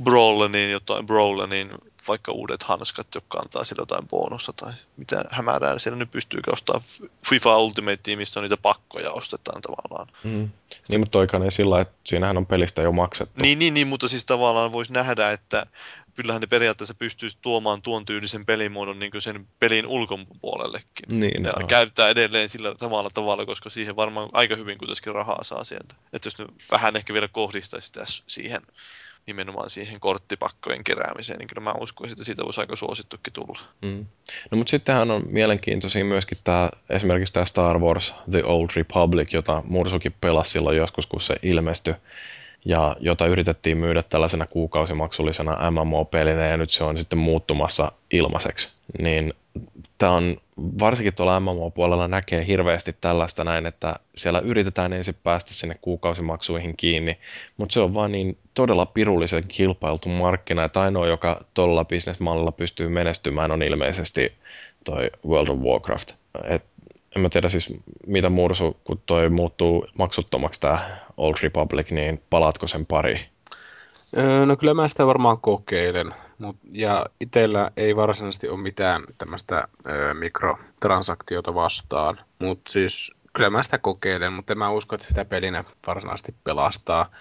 Brawlaniin 0.04 0.72
jotain 0.72 1.06
Brawlaniin 1.06 1.70
vaikka 2.08 2.32
uudet 2.32 2.64
hanskat, 2.64 3.16
jotka 3.16 3.40
antaa 3.40 3.64
sille 3.64 3.82
jotain 3.82 4.08
bonusta 4.08 4.54
tai 4.54 4.74
mitä 4.98 5.24
hämärää 5.32 5.80
siellä 5.80 5.98
nyt 5.98 6.12
pystyy 6.12 6.40
ostaa 6.48 6.82
FIFA 7.30 7.58
Ultimate 7.58 8.00
Teamista 8.04 8.40
on 8.40 8.44
niitä 8.44 8.58
pakkoja 8.58 9.12
ostetaan 9.12 9.62
tavallaan. 9.62 10.07
Mm. 10.24 10.50
Niin, 10.90 11.00
mutta 11.00 11.12
toikaan 11.12 11.44
ei 11.44 11.52
sillä, 11.52 11.82
että 11.82 11.96
siinähän 12.06 12.38
on 12.38 12.46
pelistä 12.46 12.82
jo 12.82 12.92
maksettu. 12.92 13.42
Niin, 13.42 13.60
niin, 13.60 13.74
niin 13.74 13.88
mutta 13.88 14.08
siis 14.08 14.26
tavallaan 14.26 14.74
voisi 14.74 14.94
nähdä, 14.94 15.32
että 15.32 15.66
kyllähän 16.16 16.42
ne 16.42 16.48
periaatteessa 16.48 16.94
pystyisi 16.94 17.38
tuomaan 17.42 17.82
tuon 17.82 18.06
tyylisen 18.06 18.46
pelimuodon 18.46 19.00
niin 19.00 19.12
sen 19.20 19.48
pelin 19.60 19.88
ulkopuolellekin. 19.88 21.20
Niin, 21.20 21.44
ja 21.44 21.52
no. 21.60 21.68
käyttää 21.68 22.10
edelleen 22.10 22.50
sillä 22.50 22.76
samalla 22.78 23.10
tavalla, 23.14 23.46
koska 23.46 23.70
siihen 23.70 23.96
varmaan 23.96 24.30
aika 24.34 24.56
hyvin 24.56 24.78
kuitenkin 24.78 25.16
rahaa 25.16 25.44
saa 25.44 25.64
sieltä. 25.64 25.96
Että 26.14 26.28
jos 26.28 26.40
ne 26.40 26.46
vähän 26.72 26.96
ehkä 26.96 27.14
vielä 27.14 27.28
kohdistaisi 27.28 27.88
sitä 27.88 28.04
siihen 28.28 28.62
nimenomaan 29.28 29.70
siihen 29.70 30.00
korttipakkojen 30.00 30.84
keräämiseen, 30.84 31.40
niin 31.40 31.48
kyllä 31.48 31.62
mä 31.62 31.74
uskoisin, 31.80 32.14
että 32.14 32.24
siitä 32.24 32.44
voisi 32.44 32.62
aika 32.62 32.76
suosittukin 32.76 33.34
tulla. 33.34 33.60
Mm. 33.82 34.06
No 34.52 34.58
mutta 34.58 34.72
sittenhän 34.72 35.12
on 35.12 35.24
mielenkiintoisia 35.32 36.06
myöskin 36.06 36.38
tämä, 36.44 36.70
esimerkiksi 36.90 37.34
tämä 37.34 37.46
Star 37.46 37.80
Wars 37.80 38.14
The 38.32 38.44
Old 38.44 38.70
Republic, 38.76 39.34
jota 39.34 39.64
Mursukin 39.66 40.16
pelasi 40.22 40.52
silloin 40.52 40.78
joskus, 40.78 41.08
kun 41.08 41.22
se 41.22 41.36
ilmestyi 41.44 41.94
ja 42.68 42.96
jota 43.00 43.26
yritettiin 43.26 43.78
myydä 43.78 44.04
tällaisena 44.04 44.48
kuukausimaksullisena 44.48 45.72
MMO-pelinä 45.72 46.48
ja 46.48 46.58
nyt 46.58 46.70
se 46.70 46.84
on 46.84 46.98
sitten 46.98 47.20
muuttumassa 47.20 47.92
ilmaiseksi. 48.12 48.70
Niin 49.00 49.34
tämä 49.98 50.12
on, 50.12 50.38
varsinkin 50.80 51.14
tuolla 51.14 51.40
MMO-puolella 51.40 52.08
näkee 52.08 52.48
hirveästi 52.48 52.96
tällaista 53.02 53.44
näin, 53.44 53.66
että 53.66 53.96
siellä 54.16 54.40
yritetään 54.40 54.94
ensin 54.94 55.16
päästä 55.24 55.54
sinne 55.54 55.76
kuukausimaksuihin 55.82 56.78
kiinni, 56.78 57.18
mutta 57.58 57.74
se 57.74 57.80
on 57.80 57.94
vaan 57.94 58.12
niin 58.12 58.38
todella 58.54 58.86
pirullisen 58.86 59.44
kilpailtu 59.48 60.10
markkina, 60.10 60.64
että 60.64 60.82
ainoa, 60.82 61.08
joka 61.08 61.46
tuolla 61.54 61.86
bisnesmallilla 61.86 62.52
pystyy 62.52 62.90
menestymään, 62.90 63.52
on 63.52 63.62
ilmeisesti 63.62 64.34
toi 64.84 65.12
World 65.28 65.48
of 65.48 65.60
Warcraft. 65.60 66.14
Et 66.44 66.64
en 67.18 67.22
mä 67.22 67.30
tiedä 67.30 67.50
siis 67.50 67.74
mitä 68.08 68.30
mursu, 68.30 68.78
kun 68.84 69.02
toi 69.06 69.30
muuttuu 69.30 69.88
maksuttomaksi 69.98 70.62
tämä 70.62 70.98
Old 71.18 71.36
Republic, 71.44 71.92
niin 71.92 72.22
palaatko 72.30 72.68
sen 72.68 72.86
pari? 72.86 73.26
Öö, 74.18 74.46
no 74.46 74.58
kyllä 74.58 74.74
mä 74.74 74.88
sitä 74.88 75.08
varmaan 75.08 75.38
kokeilen. 75.38 76.14
Mut, 76.38 76.56
ja 76.72 77.06
itsellä 77.20 77.72
ei 77.78 77.96
varsinaisesti 77.96 78.50
ole 78.50 78.62
mitään 78.62 79.04
tämmöistä 79.18 79.68
öö, 79.90 80.14
mikrotransaktiota 80.14 81.56
vastaan. 81.56 82.20
Mutta 82.40 82.72
siis 82.72 83.12
kyllä 83.34 83.50
mä 83.50 83.64
sitä 83.64 83.78
kokeilen, 83.78 84.34
mutta 84.34 84.54
en 84.54 84.58
mä 84.58 84.72
usko, 84.72 84.96
että 84.96 85.08
sitä 85.08 85.26
pelinä 85.26 85.64
varsinaisesti 85.88 86.36
pelastaa. 86.44 87.12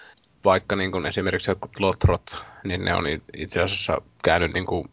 Vaikka 0.45 0.75
niin 0.75 0.91
kun 0.91 1.05
esimerkiksi 1.05 1.51
jotkut 1.51 1.79
lotrot, 1.79 2.45
niin 2.63 2.85
ne 2.85 2.95
on 2.95 3.03
itse 3.37 3.61
asiassa 3.61 4.01
käynyt, 4.23 4.53
niin 4.53 4.65
kun, 4.65 4.89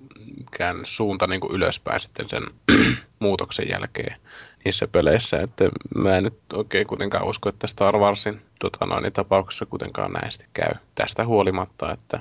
käynyt 0.50 0.88
suunta 0.88 1.26
niin 1.26 1.40
ylöspäin 1.50 2.00
sitten 2.00 2.28
sen 2.28 2.42
muutoksen 3.18 3.68
jälkeen 3.68 4.16
niissä 4.64 4.88
peleissä, 4.88 5.40
että 5.40 5.64
mä 5.94 6.16
en 6.16 6.24
nyt 6.24 6.38
oikein 6.52 6.86
kuitenkaan 6.86 7.26
usko, 7.26 7.48
että 7.48 7.66
Star 7.66 7.98
Warsin 7.98 8.42
tota 8.58 8.86
noin, 8.86 9.12
tapauksessa 9.12 9.66
kuitenkaan 9.66 10.12
näistä 10.12 10.44
käy 10.52 10.72
tästä 10.94 11.26
huolimatta, 11.26 11.92
että 11.92 12.20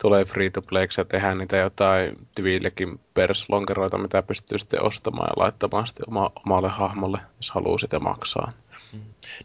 tulee 0.00 0.24
free 0.24 0.50
to 0.50 0.62
play 0.62 0.86
ja 0.98 1.04
tehdään 1.04 1.38
niitä 1.38 1.56
jotain 1.56 2.16
tyvillekin 2.34 3.00
perslonkeroita, 3.14 3.98
mitä 3.98 4.22
pystyy 4.22 4.58
sitten 4.58 4.82
ostamaan 4.82 5.28
ja 5.36 5.42
laittamaan 5.42 5.86
sitten 5.86 6.08
oma, 6.08 6.30
omalle 6.46 6.68
hahmolle, 6.68 7.18
jos 7.36 7.50
haluaa 7.50 7.78
sitä 7.78 8.00
maksaa. 8.00 8.52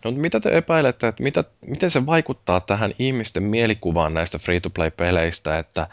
No 0.06 0.11
mitä 0.11 0.40
te 0.40 0.58
epäilette, 0.58 1.08
että 1.08 1.24
mitä, 1.24 1.44
miten 1.68 1.92
se 1.92 2.06
vaikuttaa 2.06 2.60
tähän 2.60 2.94
ihmisten 3.00 3.44
mielikuvaan 3.44 4.14
näistä 4.14 4.40
free-to-play-peleistä, 4.40 5.60
että 5.60 5.88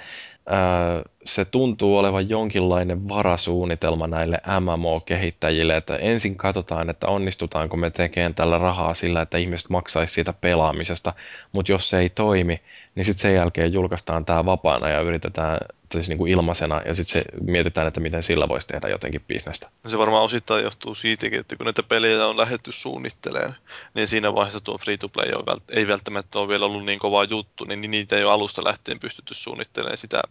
se 1.25 1.44
tuntuu 1.44 1.99
olevan 1.99 2.28
jonkinlainen 2.28 3.08
varasuunnitelma 3.08 4.07
näille 4.07 4.39
MMO-kehittäjille, 4.60 5.76
että 5.76 5.97
ensin 5.97 6.36
katsotaan, 6.36 6.91
että 6.91 7.07
onnistutaanko 7.08 7.76
me 7.76 7.91
tekemään 7.91 8.34
tällä 8.34 8.58
rahaa 8.58 8.94
sillä, 8.94 9.23
että 9.23 9.39
ihmiset 9.39 9.70
maksaisi 9.70 10.15
siitä 10.15 10.33
pelaamisesta, 10.33 11.12
mutta 11.52 11.73
jos 11.73 11.89
se 11.89 11.99
ei 11.99 12.08
toimi, 12.10 12.60
niin 12.97 13.05
sitten 13.05 13.23
sen 13.23 13.34
jälkeen 13.34 13.73
julkaistaan 13.73 14.25
tämä 14.25 14.44
vapaana 14.44 14.89
ja 14.89 15.00
yritetään 15.00 15.58
siis 15.92 16.08
niin 16.08 16.18
kuin 16.18 16.33
ilmaisena 16.33 16.83
ja 16.86 16.94
sitten 16.94 17.23
mietitään, 17.41 17.86
että 17.86 18.00
miten 18.00 18.23
sillä 18.23 18.49
voisi 18.49 18.66
tehdä 18.66 18.89
jotenkin 18.89 19.25
bisnestä. 19.28 19.70
No 19.84 19.91
se 19.91 19.99
varmaan 19.99 20.23
osittain 20.23 20.65
johtuu 20.65 20.94
siitäkin, 20.94 21.41
että 21.41 21.57
kun 21.57 21.65
näitä 21.65 21.83
pelejä 21.83 22.26
on 22.26 22.36
lähdetty 22.36 22.73
suunnittelemaan, 22.73 23.55
niin 23.94 24.08
siinä 24.08 24.34
vaiheessa 24.34 24.60
tuo 24.60 24.78
free-to-play 24.78 25.31
ei 25.70 25.89
välttämättä 25.89 26.39
ole 26.39 26.49
vielä 26.49 26.66
ollut 26.66 26.84
niin 26.84 26.99
kova 26.99 27.25
juttu, 27.25 27.65
niin 27.65 27.91
niitä 27.91 28.16
ei 28.16 28.25
ole 28.25 28.33
alusta 28.33 28.65
lähtien 28.65 29.00
pystytty 29.00 29.34
suunnittelemaan 29.34 29.97
sitä 29.97 30.23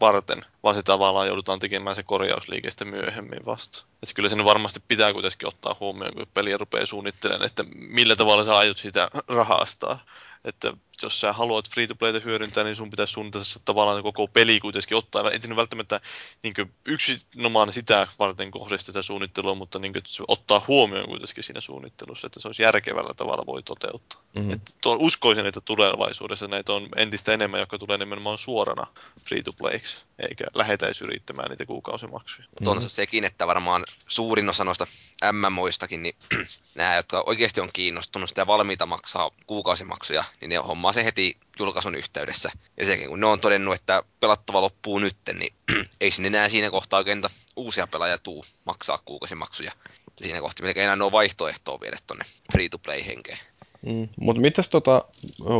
varten, 0.00 0.44
vaan 0.62 0.74
se 0.74 0.82
tavallaan 0.82 1.26
joudutaan 1.26 1.58
tekemään 1.58 1.96
se 1.96 2.02
korjausliike 2.02 2.68
myöhemmin 2.84 3.46
vasta. 3.46 3.84
Että 4.02 4.14
kyllä 4.14 4.28
sen 4.28 4.44
varmasti 4.44 4.82
pitää 4.88 5.12
kuitenkin 5.12 5.48
ottaa 5.48 5.76
huomioon, 5.80 6.14
kun 6.14 6.26
peliä 6.34 6.56
rupeaa 6.56 6.86
suunnittelemaan, 6.86 7.46
että 7.46 7.64
millä 7.90 8.16
tavalla 8.16 8.44
sä 8.44 8.56
aiot 8.56 8.78
sitä 8.78 9.10
rahastaa. 9.28 10.04
Että 10.44 10.72
jos 11.02 11.20
sä 11.20 11.32
haluat 11.32 11.70
free-to-playta 11.70 12.20
hyödyntää, 12.20 12.64
niin 12.64 12.76
sun 12.76 12.90
pitäisi 12.90 13.12
suunnitella 13.12 13.44
tavallaan 13.64 14.02
koko 14.02 14.26
peli 14.26 14.60
kuitenkin 14.60 14.96
ottaa. 14.96 15.30
Et 15.30 15.56
välttämättä 15.56 16.00
niin 16.42 16.54
yksinomaan 16.84 17.72
sitä 17.72 18.06
varten 18.18 18.50
kohdista 18.50 19.02
suunnittelua, 19.02 19.54
mutta 19.54 19.78
niin 19.78 19.92
kuin, 19.92 20.02
ottaa 20.28 20.64
huomioon 20.68 21.08
kuitenkin 21.08 21.44
siinä 21.44 21.60
suunnittelussa, 21.60 22.26
että 22.26 22.40
se 22.40 22.48
olisi 22.48 22.62
järkevällä 22.62 23.14
tavalla 23.14 23.46
voi 23.46 23.62
toteuttaa. 23.62 24.20
Mm-hmm. 24.34 24.52
Et 24.52 24.76
tuo, 24.80 24.96
uskoisin, 25.00 25.46
että 25.46 25.60
tulevaisuudessa 25.60 26.48
näitä 26.48 26.72
on 26.72 26.88
entistä 26.96 27.32
enemmän, 27.32 27.60
jotka 27.60 27.78
tulee 27.78 27.98
nimenomaan 27.98 28.38
suorana 28.38 28.86
free-to-playksi, 29.24 29.98
eikä 30.28 30.44
lähetäisi 30.54 31.04
yrittämään 31.04 31.50
niitä 31.50 31.66
kuukausimaksuja. 31.66 32.48
Mutta 32.50 32.70
on 32.70 32.82
se 32.82 32.88
sekin, 32.88 33.24
että 33.24 33.46
varmaan 33.46 33.84
suurin 34.08 34.48
osa 34.48 34.64
noista 34.64 34.86
MMOistakin, 35.32 36.02
niin 36.02 36.16
nämä, 36.74 36.96
jotka 36.96 37.22
oikeasti 37.26 37.60
on 37.60 37.70
kiinnostunut 37.72 38.28
sitä 38.28 38.46
valmiita 38.46 38.86
maksaa 38.86 39.30
kuukausimaksuja, 39.46 40.24
niin 40.40 40.48
ne 40.48 40.58
hommaa 40.88 41.02
se 41.02 41.04
heti 41.04 41.36
julkaisun 41.58 41.94
yhteydessä. 41.94 42.50
Ja 42.76 42.86
sekin, 42.86 43.08
kun 43.08 43.20
ne 43.20 43.26
on 43.26 43.40
todennut, 43.40 43.74
että 43.74 44.02
pelattava 44.20 44.60
loppuu 44.60 44.98
nytten, 44.98 45.38
niin 45.38 45.52
ei 46.00 46.10
sinne 46.10 46.26
enää 46.26 46.48
siinä 46.48 46.70
kohtaa 46.70 46.98
oikein 46.98 47.22
uusia 47.56 47.86
pelaajia 47.86 48.18
tuu 48.18 48.44
maksaa 48.64 48.98
kuukausimaksuja. 49.04 49.72
Ja 50.20 50.24
siinä 50.24 50.40
kohtaa 50.40 50.64
melkein 50.64 50.84
enää 50.90 51.04
ole 51.04 51.12
vaihtoehtoa 51.12 51.80
viedä 51.80 51.96
tuonne 52.06 52.24
free-to-play-henkeen. 52.52 53.38
Mm, 53.86 54.08
mutta 54.20 54.40
mitäs 54.40 54.68
tota, 54.68 55.04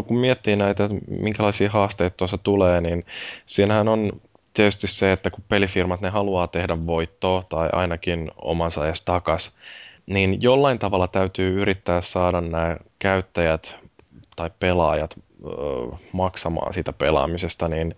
kun 0.07 0.19
miettii 0.19 0.57
näitä, 0.57 0.85
että 0.85 0.97
minkälaisia 1.09 1.71
haasteita 1.71 2.17
tuossa 2.17 2.39
tulee, 2.39 2.81
niin 2.81 3.07
siinähän 3.47 3.89
on 3.89 4.21
tietysti 4.55 4.87
se, 4.87 5.13
että 5.13 5.31
kun 5.31 5.45
pelifirmat 5.49 6.01
ne 6.01 6.09
haluaa 6.09 6.47
tehdä 6.47 6.87
voittoa 6.87 7.43
tai 7.49 7.69
ainakin 7.73 8.31
omansa 8.37 8.87
edes 8.87 9.03
takas, 9.03 9.57
niin 10.07 10.43
jollain 10.43 10.79
tavalla 10.79 11.09
täytyy 11.09 11.61
yrittää 11.61 12.03
saada 12.03 12.41
nämä 12.41 12.77
käyttäjät 12.99 13.88
tai 14.39 14.51
pelaajat 14.61 15.19
maksamaan 16.13 16.73
siitä 16.73 16.93
pelaamisesta, 16.93 17.69
niin 17.69 17.95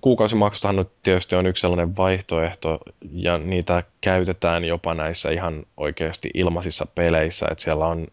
kuukausimaksustahan 0.00 0.76
nyt 0.76 0.88
tietysti 1.02 1.36
on 1.36 1.46
yksi 1.46 1.60
sellainen 1.60 1.96
vaihtoehto, 1.96 2.78
ja 3.12 3.38
niitä 3.38 3.82
käytetään 4.00 4.64
jopa 4.64 4.94
näissä 4.94 5.30
ihan 5.30 5.62
oikeasti 5.76 6.30
ilmaisissa 6.34 6.86
peleissä, 6.94 7.46
että 7.50 7.64
siellä 7.64 7.86
on 7.86 8.06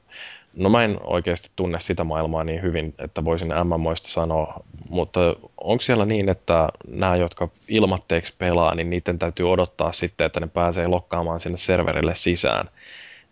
No 0.55 0.69
mä 0.69 0.83
en 0.83 0.97
oikeasti 1.03 1.49
tunne 1.55 1.79
sitä 1.79 2.03
maailmaa 2.03 2.43
niin 2.43 2.61
hyvin, 2.61 2.93
että 2.99 3.25
voisin 3.25 3.53
MMOista 3.63 4.09
sanoa, 4.09 4.63
mutta 4.89 5.19
onko 5.57 5.81
siellä 5.81 6.05
niin, 6.05 6.29
että 6.29 6.69
nämä, 6.87 7.15
jotka 7.15 7.49
ilmatteeksi 7.67 8.35
pelaa, 8.37 8.75
niin 8.75 8.89
niiden 8.89 9.19
täytyy 9.19 9.51
odottaa 9.51 9.91
sitten, 9.91 10.25
että 10.25 10.39
ne 10.39 10.47
pääsee 10.47 10.87
lokkaamaan 10.87 11.39
sinne 11.39 11.57
serverille 11.57 12.15
sisään. 12.15 12.69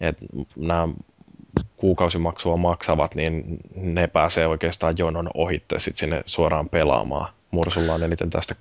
että 0.01 0.25
nämä 0.55 0.87
kuukausimaksua 1.77 2.57
maksavat, 2.57 3.15
niin 3.15 3.43
ne 3.75 4.07
pääsee 4.07 4.47
oikeastaan 4.47 4.97
jonon 4.97 5.29
ohitte 5.33 5.79
sitten 5.79 5.99
sinne 5.99 6.21
suoraan 6.25 6.69
pelaamaan. 6.69 7.33
Mursulla 7.51 7.93
on 7.93 8.03
eniten 8.03 8.29
tästä? 8.29 8.55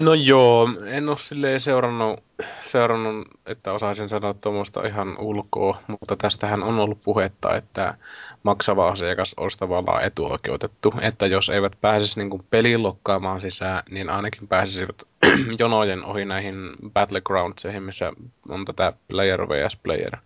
No 0.00 0.14
joo, 0.14 0.68
en 0.86 1.08
ole 1.08 1.18
silleen 1.18 1.60
seurannut, 1.60 2.20
seurannut 2.64 3.28
että 3.46 3.72
osaisin 3.72 4.08
sanoa 4.08 4.34
tuommoista 4.34 4.86
ihan 4.86 5.18
ulkoa, 5.18 5.82
mutta 5.86 6.16
tästähän 6.16 6.62
on 6.62 6.78
ollut 6.78 6.98
puhetta, 7.04 7.56
että 7.56 7.94
maksava 8.42 8.88
asiakas 8.88 9.34
olisi 9.36 9.58
tavallaan 9.58 10.04
etuoikeutettu, 10.04 10.94
että 11.00 11.26
jos 11.26 11.48
eivät 11.48 11.72
pääsisi 11.80 12.20
niin 12.20 12.44
pelin 12.50 12.82
lokkaamaan 12.82 13.40
sisään, 13.40 13.82
niin 13.90 14.10
ainakin 14.10 14.48
pääsisivät 14.48 15.02
jonojen 15.58 16.04
ohi 16.04 16.24
näihin 16.24 16.54
Battlegroundseihin, 16.92 17.82
missä 17.82 18.12
on 18.48 18.64
tätä 18.64 18.92
player 19.08 19.48
vs 19.48 19.76
player 19.82 20.16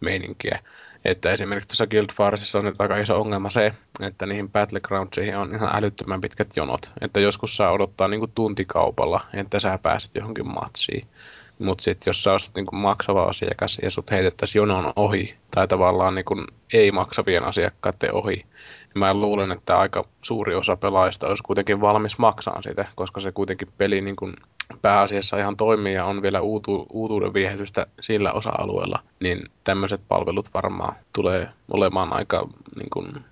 meininkiä. 0.00 0.58
Että 1.06 1.32
esimerkiksi 1.32 1.68
tuossa 1.68 1.86
Guild 1.86 2.06
Warsissa 2.20 2.58
on 2.58 2.64
nyt 2.64 2.80
aika 2.80 2.96
iso 2.96 3.20
ongelma 3.20 3.50
se, 3.50 3.72
että 4.00 4.26
niihin 4.26 4.50
Battlegroundsiin 4.50 5.36
on 5.36 5.54
ihan 5.54 5.76
älyttömän 5.76 6.20
pitkät 6.20 6.48
jonot. 6.56 6.92
Että 7.00 7.20
joskus 7.20 7.56
saa 7.56 7.72
odottaa 7.72 8.08
niinku 8.08 8.26
tuntikaupalla, 8.26 9.20
että 9.34 9.60
sä 9.60 9.78
pääset 9.78 10.14
johonkin 10.14 10.54
matsiin. 10.54 11.06
Mutta 11.58 11.82
sitten 11.82 12.10
jos 12.10 12.22
sä 12.22 12.32
olisit 12.32 12.54
niinku 12.54 12.76
maksava 12.76 13.24
asiakas 13.24 13.78
ja 13.82 13.90
sut 13.90 14.10
heitettäisiin 14.10 14.60
jonon 14.60 14.92
ohi, 14.96 15.34
tai 15.50 15.68
tavallaan 15.68 16.14
niinku 16.14 16.44
ei 16.72 16.92
maksavien 16.92 17.44
asiakkaiden 17.44 18.14
ohi, 18.14 18.46
mä 18.98 19.14
luulen, 19.14 19.52
että 19.52 19.78
aika 19.78 20.04
suuri 20.22 20.54
osa 20.54 20.76
pelaajista 20.76 21.26
olisi 21.26 21.42
kuitenkin 21.42 21.80
valmis 21.80 22.18
maksamaan 22.18 22.62
sitä, 22.62 22.84
koska 22.94 23.20
se 23.20 23.32
kuitenkin 23.32 23.68
peli 23.78 24.00
niinku 24.00 24.32
pääasiassa 24.82 25.38
ihan 25.38 25.56
toimii 25.56 25.94
ja 25.94 26.04
on 26.04 26.22
vielä 26.22 26.40
uutu, 26.40 26.86
uutuuden 26.92 27.34
viehätystä 27.34 27.86
sillä 28.00 28.32
osa-alueella, 28.32 29.02
niin 29.20 29.44
tämmöiset 29.64 30.00
palvelut 30.08 30.54
varmaan 30.54 30.96
tulee 31.12 31.48
olemaan 31.70 32.12
aika 32.12 32.48
niin 32.76 32.90
kuin, 32.92 33.24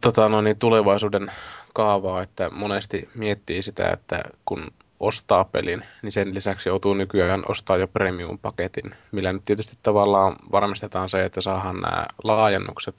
tota, 0.00 0.28
no 0.28 0.40
niin, 0.40 0.58
tulevaisuuden 0.58 1.32
kaavaa, 1.74 2.22
että 2.22 2.50
monesti 2.50 3.08
miettii 3.14 3.62
sitä, 3.62 3.90
että 3.90 4.22
kun 4.44 4.70
ostaa 5.00 5.44
pelin, 5.44 5.82
niin 6.02 6.12
sen 6.12 6.34
lisäksi 6.34 6.68
joutuu 6.68 6.94
nykyään 6.94 7.42
ostaa 7.48 7.76
jo 7.76 7.88
premium-paketin, 7.88 8.94
millä 9.12 9.32
nyt 9.32 9.44
tietysti 9.44 9.78
tavallaan 9.82 10.36
varmistetaan 10.52 11.08
se, 11.08 11.24
että 11.24 11.40
saadaan 11.40 11.80
nämä 11.80 12.06
laajennukset 12.24 12.94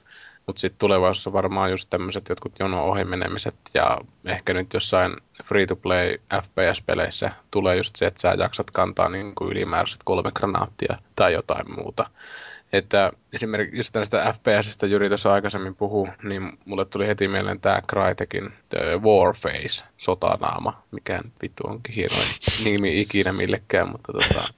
mutta 0.48 0.60
sitten 0.60 0.78
tulevaisuudessa 0.78 1.32
varmaan 1.32 1.70
just 1.70 1.90
tämmöiset 1.90 2.28
jotkut 2.28 2.52
jono 2.58 2.84
ohimenemiset 2.84 3.56
ja 3.74 3.98
ehkä 4.24 4.54
nyt 4.54 4.74
jossain 4.74 5.16
free-to-play 5.44 6.18
FPS-peleissä 6.42 7.30
tulee 7.50 7.76
just 7.76 7.96
se, 7.96 8.06
että 8.06 8.20
sä 8.20 8.34
jaksat 8.38 8.70
kantaa 8.70 9.08
niin 9.08 9.34
kuin 9.34 9.50
ylimääräiset 9.50 10.00
kolme 10.04 10.30
granaattia 10.34 10.98
tai 11.16 11.32
jotain 11.32 11.74
muuta. 11.74 12.10
Että 12.72 13.12
esimerkiksi 13.32 13.76
just 13.76 13.92
tästä 13.92 14.34
FPSistä 14.36 14.86
Jyri 14.86 15.08
tuossa 15.08 15.32
aikaisemmin 15.32 15.74
puhu, 15.74 16.08
niin 16.22 16.58
mulle 16.64 16.84
tuli 16.84 17.06
heti 17.06 17.28
mieleen 17.28 17.60
tämä 17.60 17.82
Crytekin 17.90 18.52
Warface, 19.02 19.84
sotanaama, 19.96 20.82
mikä 20.90 21.20
vittu 21.42 21.62
onkin 21.66 21.94
hieno 21.94 22.14
nimi 22.64 23.00
ikinä 23.00 23.32
millekään, 23.32 23.88
mutta 23.92 24.12
tota, 24.12 24.48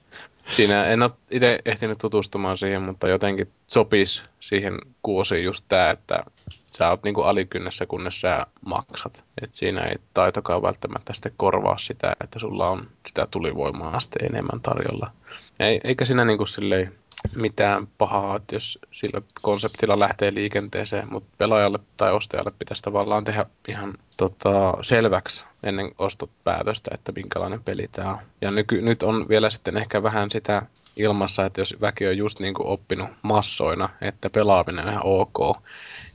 Siinä 0.51 0.85
en 0.85 1.01
ole 1.01 1.11
itse 1.31 1.59
ehtinyt 1.65 1.97
tutustumaan 1.97 2.57
siihen, 2.57 2.81
mutta 2.81 3.07
jotenkin 3.07 3.51
sopisi 3.67 4.23
siihen 4.39 4.77
kuosiin 5.03 5.43
just 5.43 5.65
tämä, 5.67 5.89
että 5.89 6.23
sä 6.71 6.89
oot 6.89 7.03
niinku 7.03 7.21
alikynnessä, 7.21 7.85
kunnes 7.85 8.21
sä 8.21 8.45
maksat. 8.65 9.23
Et 9.41 9.53
siinä 9.53 9.81
ei 9.81 9.95
taitokaan 10.13 10.61
välttämättä 10.61 11.13
sitten 11.13 11.33
korvaa 11.37 11.77
sitä, 11.77 12.15
että 12.23 12.39
sulla 12.39 12.67
on 12.67 12.87
sitä 13.05 13.27
tulivoimaa 13.31 13.99
sitten 13.99 14.25
enemmän 14.25 14.61
tarjolla. 14.61 15.11
Ei, 15.59 15.81
eikä 15.83 16.05
siinä 16.05 16.25
niinku 16.25 16.45
silleen 16.45 16.93
mitään 17.35 17.87
pahaa, 17.97 18.35
että 18.35 18.55
jos 18.55 18.79
sillä 18.91 19.21
konseptilla 19.41 19.99
lähtee 19.99 20.33
liikenteeseen, 20.33 21.07
mutta 21.11 21.29
pelaajalle 21.37 21.79
tai 21.97 22.11
ostajalle 22.11 22.51
pitäisi 22.59 22.83
tavallaan 22.83 23.23
tehdä 23.23 23.45
ihan 23.67 23.93
tota, 24.17 24.73
selväksi 24.81 25.45
ennen 25.63 25.91
ostopäätöstä, 25.97 26.91
että 26.93 27.11
minkälainen 27.11 27.63
peli 27.63 27.89
tämä 27.91 28.11
on. 28.11 28.19
Ja 28.41 28.51
nyky, 28.51 28.81
nyt 28.81 29.03
on 29.03 29.29
vielä 29.29 29.49
sitten 29.49 29.77
ehkä 29.77 30.03
vähän 30.03 30.31
sitä 30.31 30.61
ilmassa, 30.95 31.45
että 31.45 31.61
jos 31.61 31.77
väki 31.81 32.07
on 32.07 32.17
just 32.17 32.39
niin 32.39 32.53
kuin 32.53 32.67
oppinut 32.67 33.09
massoina, 33.21 33.89
että 34.01 34.29
pelaaminen 34.29 34.85
on 34.85 34.91
ihan 34.91 35.05
ok, 35.05 35.57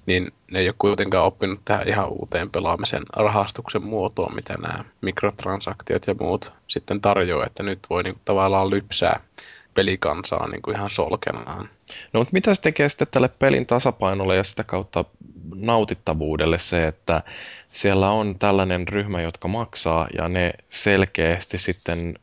niin 0.06 0.32
ne 0.50 0.58
ei 0.58 0.68
ole 0.68 0.74
kuitenkaan 0.78 1.26
oppinut 1.26 1.60
tähän 1.64 1.88
ihan 1.88 2.08
uuteen 2.08 2.50
pelaamisen 2.50 3.02
rahastuksen 3.16 3.82
muotoon, 3.82 4.34
mitä 4.34 4.54
nämä 4.54 4.84
mikrotransaktiot 5.00 6.06
ja 6.06 6.14
muut 6.20 6.52
sitten 6.68 7.00
tarjoaa, 7.00 7.46
että 7.46 7.62
nyt 7.62 7.78
voi 7.90 8.02
niin 8.02 8.18
tavallaan 8.24 8.70
lypsää 8.70 9.20
pelikansaa 9.76 10.48
niin 10.48 10.62
kuin 10.62 10.76
ihan 10.76 10.90
solkenaan. 10.90 11.68
No 12.12 12.20
mutta 12.20 12.32
mitä 12.32 12.54
se 12.54 12.62
tekee 12.62 12.88
sitten 12.88 13.08
tälle 13.10 13.28
pelin 13.28 13.66
tasapainolle 13.66 14.36
ja 14.36 14.44
sitä 14.44 14.64
kautta 14.64 15.04
nautittavuudelle 15.54 16.58
se, 16.58 16.86
että 16.86 17.22
siellä 17.72 18.10
on 18.10 18.38
tällainen 18.38 18.88
ryhmä, 18.88 19.20
jotka 19.20 19.48
maksaa 19.48 20.08
ja 20.18 20.28
ne 20.28 20.52
selkeästi 20.70 21.58
sitten 21.58 22.18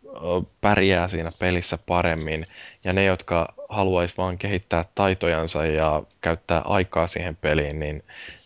pärjää 0.61 1.07
siinä 1.07 1.29
pelissä 1.39 1.77
paremmin 1.85 2.45
ja 2.83 2.93
ne, 2.93 3.05
jotka 3.05 3.53
haluaisi 3.69 4.17
vaan 4.17 4.37
kehittää 4.37 4.85
taitojansa 4.95 5.65
ja 5.65 6.03
käyttää 6.21 6.61
aikaa 6.65 7.07
siihen 7.07 7.35
peliin, 7.35 7.79
niin 7.79 8.03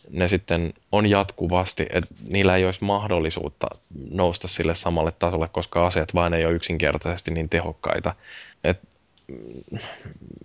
ne 0.10 0.28
sitten 0.28 0.74
on 0.92 1.10
jatkuvasti, 1.10 1.86
että 1.90 2.16
niillä 2.30 2.56
ei 2.56 2.66
olisi 2.66 2.84
mahdollisuutta 2.84 3.68
nousta 4.12 4.48
sille 4.48 4.76
samalle 4.76 5.12
tasolle, 5.12 5.48
koska 5.48 5.88
aseet 5.88 6.14
vain 6.16 6.34
ei 6.34 6.46
ole 6.46 6.54
yksinkertaisesti 6.54 7.32
niin 7.32 7.50
tehokkaita. 7.50 8.16
Et 8.64 8.80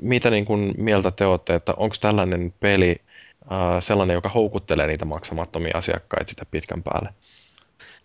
mitä 0.03 0.31
niin 0.31 0.45
kuin 0.45 0.75
mieltä 0.79 1.11
te 1.11 1.27
olette, 1.27 1.55
että 1.55 1.75
onko 1.77 1.97
tällainen 2.01 2.55
peli 2.61 2.97
äh, 3.53 3.59
sellainen, 3.81 4.15
joka 4.15 4.29
houkuttelee 4.29 4.87
niitä 4.87 5.05
maksamattomia 5.05 5.73
asiakkaita 5.75 6.31
sitä 6.31 6.47
pitkän 6.51 6.83
päälle? 6.83 7.15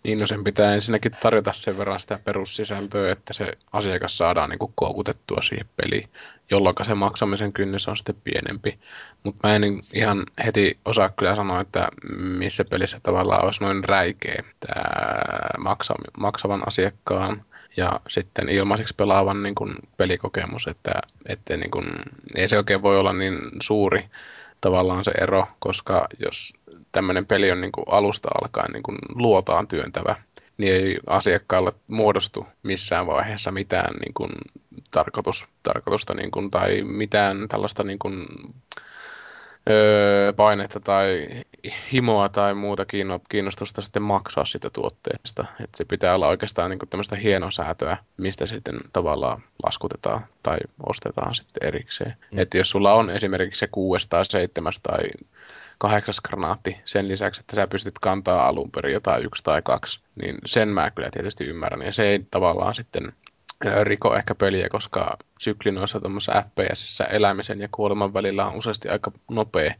Niin, 0.04 0.18
no 0.18 0.26
sen 0.26 0.44
pitää 0.44 0.74
ensinnäkin 0.74 1.12
tarjota 1.22 1.52
sen 1.52 1.78
verran 1.78 2.00
sitä 2.00 2.20
perussisältöä, 2.24 3.12
että 3.12 3.32
se 3.32 3.52
asiakas 3.72 4.18
saadaan 4.18 4.50
niin 4.50 4.58
kuin 4.58 4.72
koukutettua 4.74 5.42
siihen 5.42 5.68
peliin, 5.76 6.08
jolloin 6.50 6.74
se 6.82 6.94
maksamisen 6.94 7.52
kynnys 7.52 7.88
on 7.88 7.96
sitten 7.96 8.16
pienempi. 8.24 8.78
Mutta 9.24 9.48
mä 9.48 9.56
en 9.56 9.62
ihan 9.94 10.26
heti 10.44 10.78
osaa 10.84 11.08
kyllä 11.08 11.36
sanoa, 11.36 11.60
että 11.60 11.88
missä 12.18 12.64
pelissä 12.64 13.00
tavallaan 13.02 13.44
olisi 13.44 13.64
noin 13.64 13.84
räikeä 13.84 14.44
tämä 14.60 14.84
maksavan 16.18 16.68
asiakkaan 16.68 17.44
ja 17.78 18.00
sitten 18.08 18.48
ilmaiseksi 18.48 18.94
pelaavan 18.94 19.42
niin 19.42 19.54
kuin 19.54 19.74
pelikokemus, 19.96 20.66
että, 20.66 20.92
että 21.26 21.56
niin 21.56 21.70
kuin, 21.70 21.86
ei 22.36 22.48
se 22.48 22.58
oikein 22.58 22.82
voi 22.82 22.98
olla 22.98 23.12
niin 23.12 23.38
suuri 23.62 24.04
tavallaan 24.60 25.04
se 25.04 25.10
ero, 25.10 25.46
koska 25.58 26.06
jos 26.18 26.52
tämmöinen 26.92 27.26
peli 27.26 27.50
on 27.50 27.60
niin 27.60 27.72
kuin 27.72 27.84
alusta 27.88 28.28
alkaen 28.42 28.72
niin 28.72 28.82
kuin 28.82 28.98
luotaan 29.14 29.68
työntävä, 29.68 30.16
niin 30.58 30.72
ei 30.72 30.98
asiakkaalle 31.06 31.72
muodostu 31.86 32.46
missään 32.62 33.06
vaiheessa 33.06 33.50
mitään 33.50 33.94
niin 33.94 34.14
kuin 34.14 34.30
tarkoitus, 34.92 35.46
tarkoitusta 35.62 36.14
niin 36.14 36.30
kuin, 36.30 36.50
tai 36.50 36.82
mitään 36.82 37.48
tällaista 37.48 37.84
niin 37.84 37.98
kuin, 37.98 38.26
öö, 39.70 40.32
painetta 40.32 40.80
tai 40.80 41.28
himoa 41.92 42.28
tai 42.28 42.54
muuta 42.54 42.84
kiinnostusta 43.28 43.82
sitten 43.82 44.02
maksaa 44.02 44.44
sitä 44.44 44.70
tuotteesta. 44.70 45.44
Että 45.64 45.76
se 45.76 45.84
pitää 45.84 46.14
olla 46.14 46.28
oikeastaan 46.28 46.70
niin 46.70 46.78
tämmöistä 46.90 47.16
hienosäätöä, 47.16 47.96
mistä 48.16 48.46
sitten 48.46 48.80
tavallaan 48.92 49.42
laskutetaan 49.64 50.26
tai 50.42 50.58
ostetaan 50.86 51.34
sitten 51.34 51.68
erikseen. 51.68 52.16
Mm. 52.30 52.38
Että 52.38 52.58
jos 52.58 52.70
sulla 52.70 52.94
on 52.94 53.10
esimerkiksi 53.10 53.58
se 53.58 53.66
kuudes 53.66 54.06
tai 54.06 54.24
seitsemäs 54.24 54.80
tai 54.82 54.98
kahdeksas 55.78 56.20
granaatti 56.20 56.76
sen 56.84 57.08
lisäksi, 57.08 57.40
että 57.40 57.56
sä 57.56 57.66
pystyt 57.66 57.98
kantaa 57.98 58.48
alun 58.48 58.70
perin 58.70 58.92
jotain 58.92 59.24
yksi 59.24 59.44
tai 59.44 59.62
kaksi, 59.62 60.00
niin 60.22 60.38
sen 60.46 60.68
mä 60.68 60.90
kyllä 60.90 61.10
tietysti 61.10 61.44
ymmärrän. 61.44 61.82
Ja 61.82 61.92
se 61.92 62.02
ei 62.08 62.26
tavallaan 62.30 62.74
sitten 62.74 63.12
riko 63.82 64.16
ehkä 64.16 64.34
peliä, 64.34 64.68
koska 64.68 65.16
sykli 65.38 65.70
noissa 65.70 66.00
tuommoisessa 66.00 66.42
FPS 66.42 67.02
elämisen 67.10 67.60
ja 67.60 67.68
kuoleman 67.72 68.14
välillä 68.14 68.46
on 68.46 68.56
useasti 68.56 68.88
aika 68.88 69.12
nopea. 69.30 69.74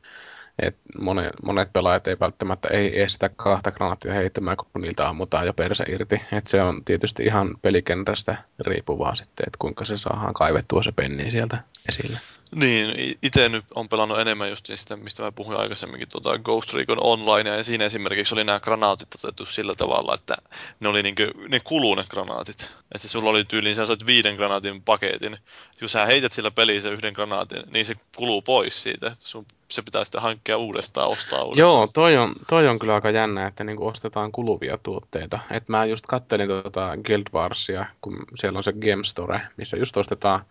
Et 0.63 0.77
monet, 1.01 1.33
monet 1.43 1.73
pelaajat 1.73 2.07
ei 2.07 2.17
välttämättä 2.21 2.69
ei 2.69 2.99
edes 2.99 3.13
sitä 3.13 3.29
kahta 3.29 3.73
granaattia 3.73 4.13
heittämään, 4.13 4.57
kun 4.57 4.83
niiltä 4.83 5.09
ammutaan 5.09 5.47
jo 5.47 5.53
perse 5.53 5.85
irti. 5.89 6.21
Et 6.33 6.47
se 6.47 6.63
on 6.63 6.85
tietysti 6.85 7.23
ihan 7.23 7.55
pelikenrästä 7.63 8.37
riippuvaa 8.61 9.15
sitten, 9.15 9.45
että 9.47 9.59
kuinka 9.59 9.85
se 9.85 9.97
saadaan 9.97 10.35
kaivettua 10.35 10.83
se 10.83 10.93
penni 10.93 11.31
sieltä 11.31 11.59
esille. 11.89 12.19
Niin, 12.55 13.19
itse 13.23 13.49
nyt 13.49 13.65
on 13.75 13.89
pelannut 13.89 14.21
enemmän 14.21 14.51
just 14.51 14.67
sitä, 14.75 14.97
mistä 14.97 15.23
mä 15.23 15.33
puhuin 15.33 15.59
aikaisemminkin, 15.59 16.09
tuota 16.09 16.39
Ghost 16.39 16.75
Recon 16.75 17.03
Online, 17.03 17.51
ja 17.51 17.65
siinä 17.65 17.85
esimerkiksi 17.85 18.35
oli 18.35 18.45
nämä 18.45 18.61
granaatit 18.61 19.09
otettu 19.15 19.45
sillä 19.45 19.75
tavalla, 19.75 20.15
että 20.15 20.37
ne 20.81 20.89
oli 20.89 21.03
niinku, 21.03 21.23
ne 21.49 21.61
kuluu 21.61 21.95
ne 21.95 22.05
granaatit. 22.09 22.73
Että 22.95 23.09
sulla 23.09 23.31
oli 23.31 23.45
tyyliin, 23.45 23.75
sä 23.77 23.87
sait 23.87 24.07
viiden 24.07 24.37
granaatin 24.37 24.83
paketin. 24.83 25.37
Jos 25.81 25.93
sä 25.93 26.07
heität 26.07 26.33
sillä 26.33 26.51
pelissä 26.51 26.91
yhden 26.91 27.13
granaatin, 27.13 27.63
niin 27.73 27.87
se 27.87 27.95
kuluu 28.17 28.43
pois 28.43 28.83
siitä. 28.83 29.13
Sun, 29.15 29.47
se 29.69 29.83
pitää 29.83 30.05
sitten 30.05 30.23
hankkia 30.23 30.57
uudestaan, 30.57 31.09
ostaa 31.09 31.45
uudestaan. 31.45 31.73
Joo, 31.73 31.87
toi 31.87 32.17
on, 32.17 32.35
toi 32.49 32.69
on 32.69 32.79
kyllä 32.79 32.95
aika 32.95 33.11
jännä, 33.11 33.47
että 33.47 33.65
niinku 33.65 33.87
ostetaan 33.87 34.33
kuluvia 34.33 34.79
tuotteita. 34.83 35.39
Et 35.51 35.69
mä 35.69 35.85
just 35.85 36.07
kattelin 36.07 36.49
tuota 36.49 36.97
Guild 37.07 37.27
Warsia, 37.35 37.87
kun 38.01 38.17
siellä 38.37 38.57
on 38.59 38.65
se 38.65 38.73
Game 38.73 39.05
Store, 39.05 39.41
missä 39.57 39.77
just 39.77 39.97
ostetaan 39.97 40.45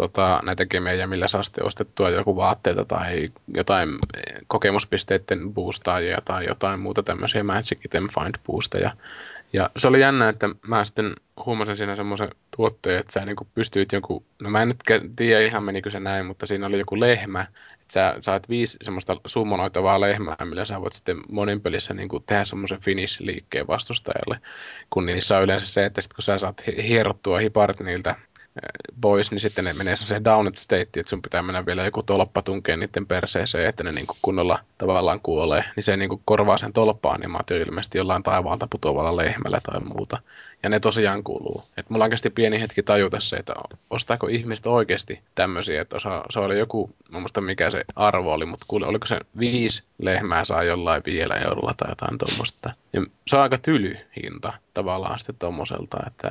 tota, 0.00 0.40
näitä 0.44 0.66
gemejä, 0.66 1.06
millä 1.06 1.28
saa 1.28 1.42
sitten 1.42 1.66
ostettua 1.66 2.10
joku 2.10 2.36
vaatteita 2.36 2.84
tai 2.84 3.28
jotain 3.54 3.88
kokemuspisteiden 4.46 5.54
boostaajia 5.54 6.18
tai 6.24 6.46
jotain 6.46 6.80
muuta 6.80 7.02
tämmöisiä 7.02 7.42
Magic 7.42 7.84
Item 7.84 8.08
Find 8.14 8.34
boosteja. 8.46 8.96
Ja 9.52 9.70
se 9.76 9.88
oli 9.88 10.00
jännä, 10.00 10.28
että 10.28 10.48
mä 10.66 10.84
sitten 10.84 11.12
huomasin 11.46 11.76
siinä 11.76 11.96
semmoisen 11.96 12.28
tuotteen, 12.56 13.00
että 13.00 13.12
sä 13.12 13.24
niin 13.24 13.36
pystyit 13.54 13.92
joku, 13.92 14.24
no 14.42 14.50
mä 14.50 14.62
en 14.62 14.68
nyt 14.68 14.82
tiedä 15.16 15.46
ihan 15.46 15.64
menikö 15.64 15.90
se 15.90 16.00
näin, 16.00 16.26
mutta 16.26 16.46
siinä 16.46 16.66
oli 16.66 16.78
joku 16.78 17.00
lehmä, 17.00 17.40
että 17.72 17.92
sä 17.92 18.14
saat 18.20 18.48
viisi 18.48 18.78
semmoista 18.82 19.16
summonoitavaa 19.26 20.00
lehmää, 20.00 20.36
millä 20.44 20.64
sä 20.64 20.80
voit 20.80 20.92
sitten 20.92 21.16
monin 21.28 21.62
pelissä 21.62 21.94
niin 21.94 22.08
tehdä 22.26 22.44
semmoisen 22.44 22.80
finish-liikkeen 22.80 23.66
vastustajalle, 23.66 24.40
kun 24.90 25.06
niissä 25.06 25.36
on 25.36 25.44
yleensä 25.44 25.66
se, 25.66 25.84
että 25.84 26.00
sit 26.00 26.12
kun 26.12 26.22
sä 26.22 26.38
saat 26.38 26.62
hierottua 26.82 27.38
hiparit 27.38 27.80
niiltä 27.80 28.16
pois, 29.00 29.30
niin 29.30 29.40
sitten 29.40 29.64
ne 29.64 29.72
menee 29.72 29.96
se 29.96 30.24
downed 30.24 30.54
state, 30.56 30.82
että 30.82 31.10
sun 31.10 31.22
pitää 31.22 31.42
mennä 31.42 31.66
vielä 31.66 31.84
joku 31.84 32.02
tolppa 32.02 32.42
tunkeen 32.42 32.80
niiden 32.80 33.06
perseeseen, 33.06 33.68
että 33.68 33.84
ne 33.84 33.92
niinku 33.92 34.14
kunnolla 34.22 34.58
tavallaan 34.78 35.20
kuolee. 35.20 35.64
Niin 35.76 35.84
se 35.84 35.96
niinku 35.96 36.22
korvaa 36.24 36.58
sen 36.58 36.72
tolppa-animaatio 36.72 37.56
ilmeisesti 37.56 37.98
jollain 37.98 38.22
taivaalta 38.22 38.68
putoavalla 38.70 39.16
lehmällä 39.16 39.60
tai 39.62 39.80
muuta. 39.80 40.18
Ja 40.62 40.68
ne 40.68 40.80
tosiaan 40.80 41.24
kuuluu. 41.24 41.64
Et 41.76 41.90
mulla 41.90 42.04
on 42.04 42.10
pieni 42.34 42.60
hetki 42.60 42.82
tajuta 42.82 43.20
se, 43.20 43.36
että 43.36 43.52
ostaako 43.90 44.26
ihmiset 44.26 44.66
oikeasti 44.66 45.20
tämmöisiä, 45.34 45.82
että 45.82 45.96
osa, 45.96 46.24
se 46.30 46.40
oli 46.40 46.58
joku, 46.58 46.90
muista 47.10 47.40
mikä 47.40 47.70
se 47.70 47.84
arvo 47.96 48.32
oli, 48.32 48.46
mutta 48.46 48.66
kuule, 48.68 48.86
oliko 48.86 49.06
se 49.06 49.20
viisi 49.38 49.82
lehmää 49.98 50.44
saa 50.44 50.62
jollain 50.62 51.02
vielä 51.06 51.34
eurolla 51.34 51.74
tai 51.76 51.90
jotain 51.90 52.18
tuommoista. 52.18 52.72
Ja 52.92 53.02
se 53.26 53.36
on 53.36 53.42
aika 53.42 53.58
tyly 53.58 53.96
hinta 54.22 54.52
tavallaan 54.74 55.18
sitten 55.18 55.36
tuommoiselta, 55.38 55.96
että 56.06 56.30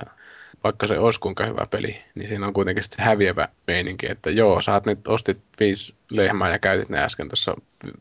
vaikka 0.63 0.87
se 0.87 0.99
olisi 0.99 1.19
kuinka 1.19 1.45
hyvä 1.45 1.67
peli, 1.71 2.01
niin 2.15 2.29
siinä 2.29 2.47
on 2.47 2.53
kuitenkin 2.53 2.83
sitten 2.83 3.05
häviävä 3.05 3.47
meininki, 3.67 4.11
että 4.11 4.29
joo, 4.29 4.61
sä 4.61 4.81
nyt 4.85 5.07
ostit 5.07 5.37
viisi 5.59 5.95
lehmää 6.09 6.51
ja 6.51 6.59
käytit 6.59 6.89
ne 6.89 7.03
äsken 7.03 7.29
tuossa 7.29 7.55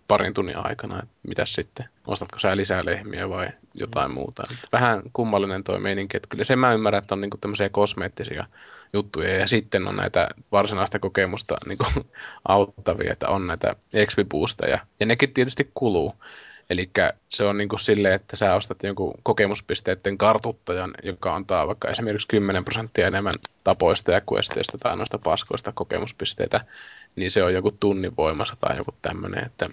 parin 0.09 0.35
tunnin 0.35 0.57
aikana, 0.57 1.03
että 1.03 1.15
mitäs 1.29 1.53
sitten, 1.53 1.89
ostatko 2.07 2.39
sä 2.39 2.57
lisää 2.57 2.85
lehmiä 2.85 3.29
vai 3.29 3.49
jotain 3.75 4.11
muuta. 4.11 4.43
Vähän 4.73 5.03
kummallinen 5.13 5.65
toi 5.65 5.81
meininki, 5.81 6.17
että 6.17 6.29
kyllä 6.29 6.45
se 6.45 6.57
mä 6.57 6.75
ymmärrän, 6.75 7.03
että 7.03 7.15
on 7.15 7.21
niinku 7.21 7.37
tämmöisiä 7.37 7.69
kosmeettisia 7.69 8.45
juttuja 8.93 9.37
ja 9.37 9.49
sitten 9.49 9.89
on 9.89 9.97
näitä 9.97 10.29
varsinaista 10.53 10.99
kokemusta 10.99 11.57
niinku 11.67 11.85
auttavia, 12.49 13.13
että 13.13 13.29
on 13.29 13.47
näitä 13.47 13.77
XP 14.07 14.19
ja 15.01 15.07
nekin 15.07 15.35
tietysti 15.35 15.71
kuluu. 15.75 16.15
Eli 16.71 16.91
se 17.29 17.45
on 17.45 17.59
niin 17.59 17.69
kuin 17.69 17.81
silleen, 17.81 18.15
että 18.15 18.37
sä 18.37 18.55
ostat 18.55 18.83
jonkun 18.83 19.15
kokemuspisteiden 19.23 20.19
kartuttajan, 20.19 20.95
joka 21.03 21.35
antaa 21.35 21.67
vaikka 21.67 21.89
esimerkiksi 21.89 22.29
10 22.29 22.65
prosenttia 22.65 23.07
enemmän 23.07 23.35
tapoista 23.65 24.13
ja 24.13 24.21
questeistä 24.33 24.79
tai 24.79 24.97
noista 24.97 25.19
paskoista 25.19 25.73
kokemuspisteitä, 25.73 26.61
niin 27.17 27.31
se 27.31 27.43
on 27.43 27.55
joku 27.55 27.71
tunnin 27.71 28.17
voimassa 28.17 28.57
tai 28.61 28.77
joku 28.77 28.95
tämmöinen, 29.03 29.47
että 29.47 29.71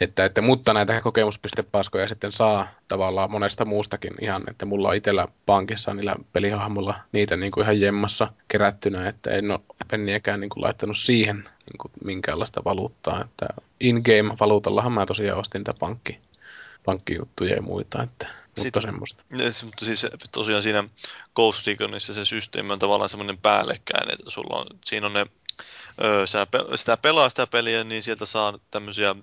että, 0.00 0.24
että, 0.24 0.40
mutta 0.40 0.74
näitä 0.74 1.00
kokemuspistepaskoja 1.00 2.08
sitten 2.08 2.32
saa 2.32 2.68
tavallaan 2.88 3.30
monesta 3.30 3.64
muustakin 3.64 4.12
ihan, 4.20 4.42
että 4.50 4.66
mulla 4.66 4.88
on 4.88 4.96
itsellä 4.96 5.28
pankissa 5.46 5.94
niillä 5.94 6.16
pelihahmolla 6.32 7.00
niitä 7.12 7.36
niin 7.36 7.52
kuin 7.52 7.64
ihan 7.64 7.80
jemmassa 7.80 8.32
kerättynä, 8.48 9.08
että 9.08 9.30
en 9.30 9.50
ole 9.50 9.60
penniäkään 9.90 10.40
niin 10.40 10.50
kuin 10.50 10.62
laittanut 10.64 10.98
siihen 10.98 11.36
niin 11.36 11.78
kuin 11.78 11.92
minkäänlaista 12.04 12.64
valuuttaa. 12.64 13.24
Että 13.24 13.46
in-game-valuutallahan 13.80 14.92
mä 14.92 15.06
tosiaan 15.06 15.40
ostin 15.40 15.58
niitä 15.58 15.74
pankki, 15.80 16.18
pankkijuttuja 16.84 17.54
ja 17.54 17.62
muita, 17.62 18.02
että, 18.02 18.26
mutta 18.26 18.62
Sitten, 18.62 18.82
semmoista. 18.82 19.24
Mutta 19.64 19.84
siis 19.84 20.06
tosiaan 20.32 20.62
siinä 20.62 20.84
Ghost 21.34 21.66
Reconissa 21.66 22.14
se 22.14 22.24
systeemi 22.24 22.72
on 22.72 22.78
tavallaan 22.78 23.08
semmoinen 23.08 23.38
päällekkäin, 23.38 24.12
että 24.12 24.30
sulla 24.30 24.60
on, 24.60 24.66
siinä 24.84 25.06
on 25.06 25.12
ne 25.12 25.26
öö, 26.04 26.26
sä 26.26 26.46
pe- 26.46 26.76
sitä 26.76 26.96
pelaa 26.96 27.28
sitä 27.28 27.46
peliä, 27.46 27.84
niin 27.84 28.02
sieltä 28.02 28.26
saa 28.26 28.58
tämmöisiä, 28.70 29.14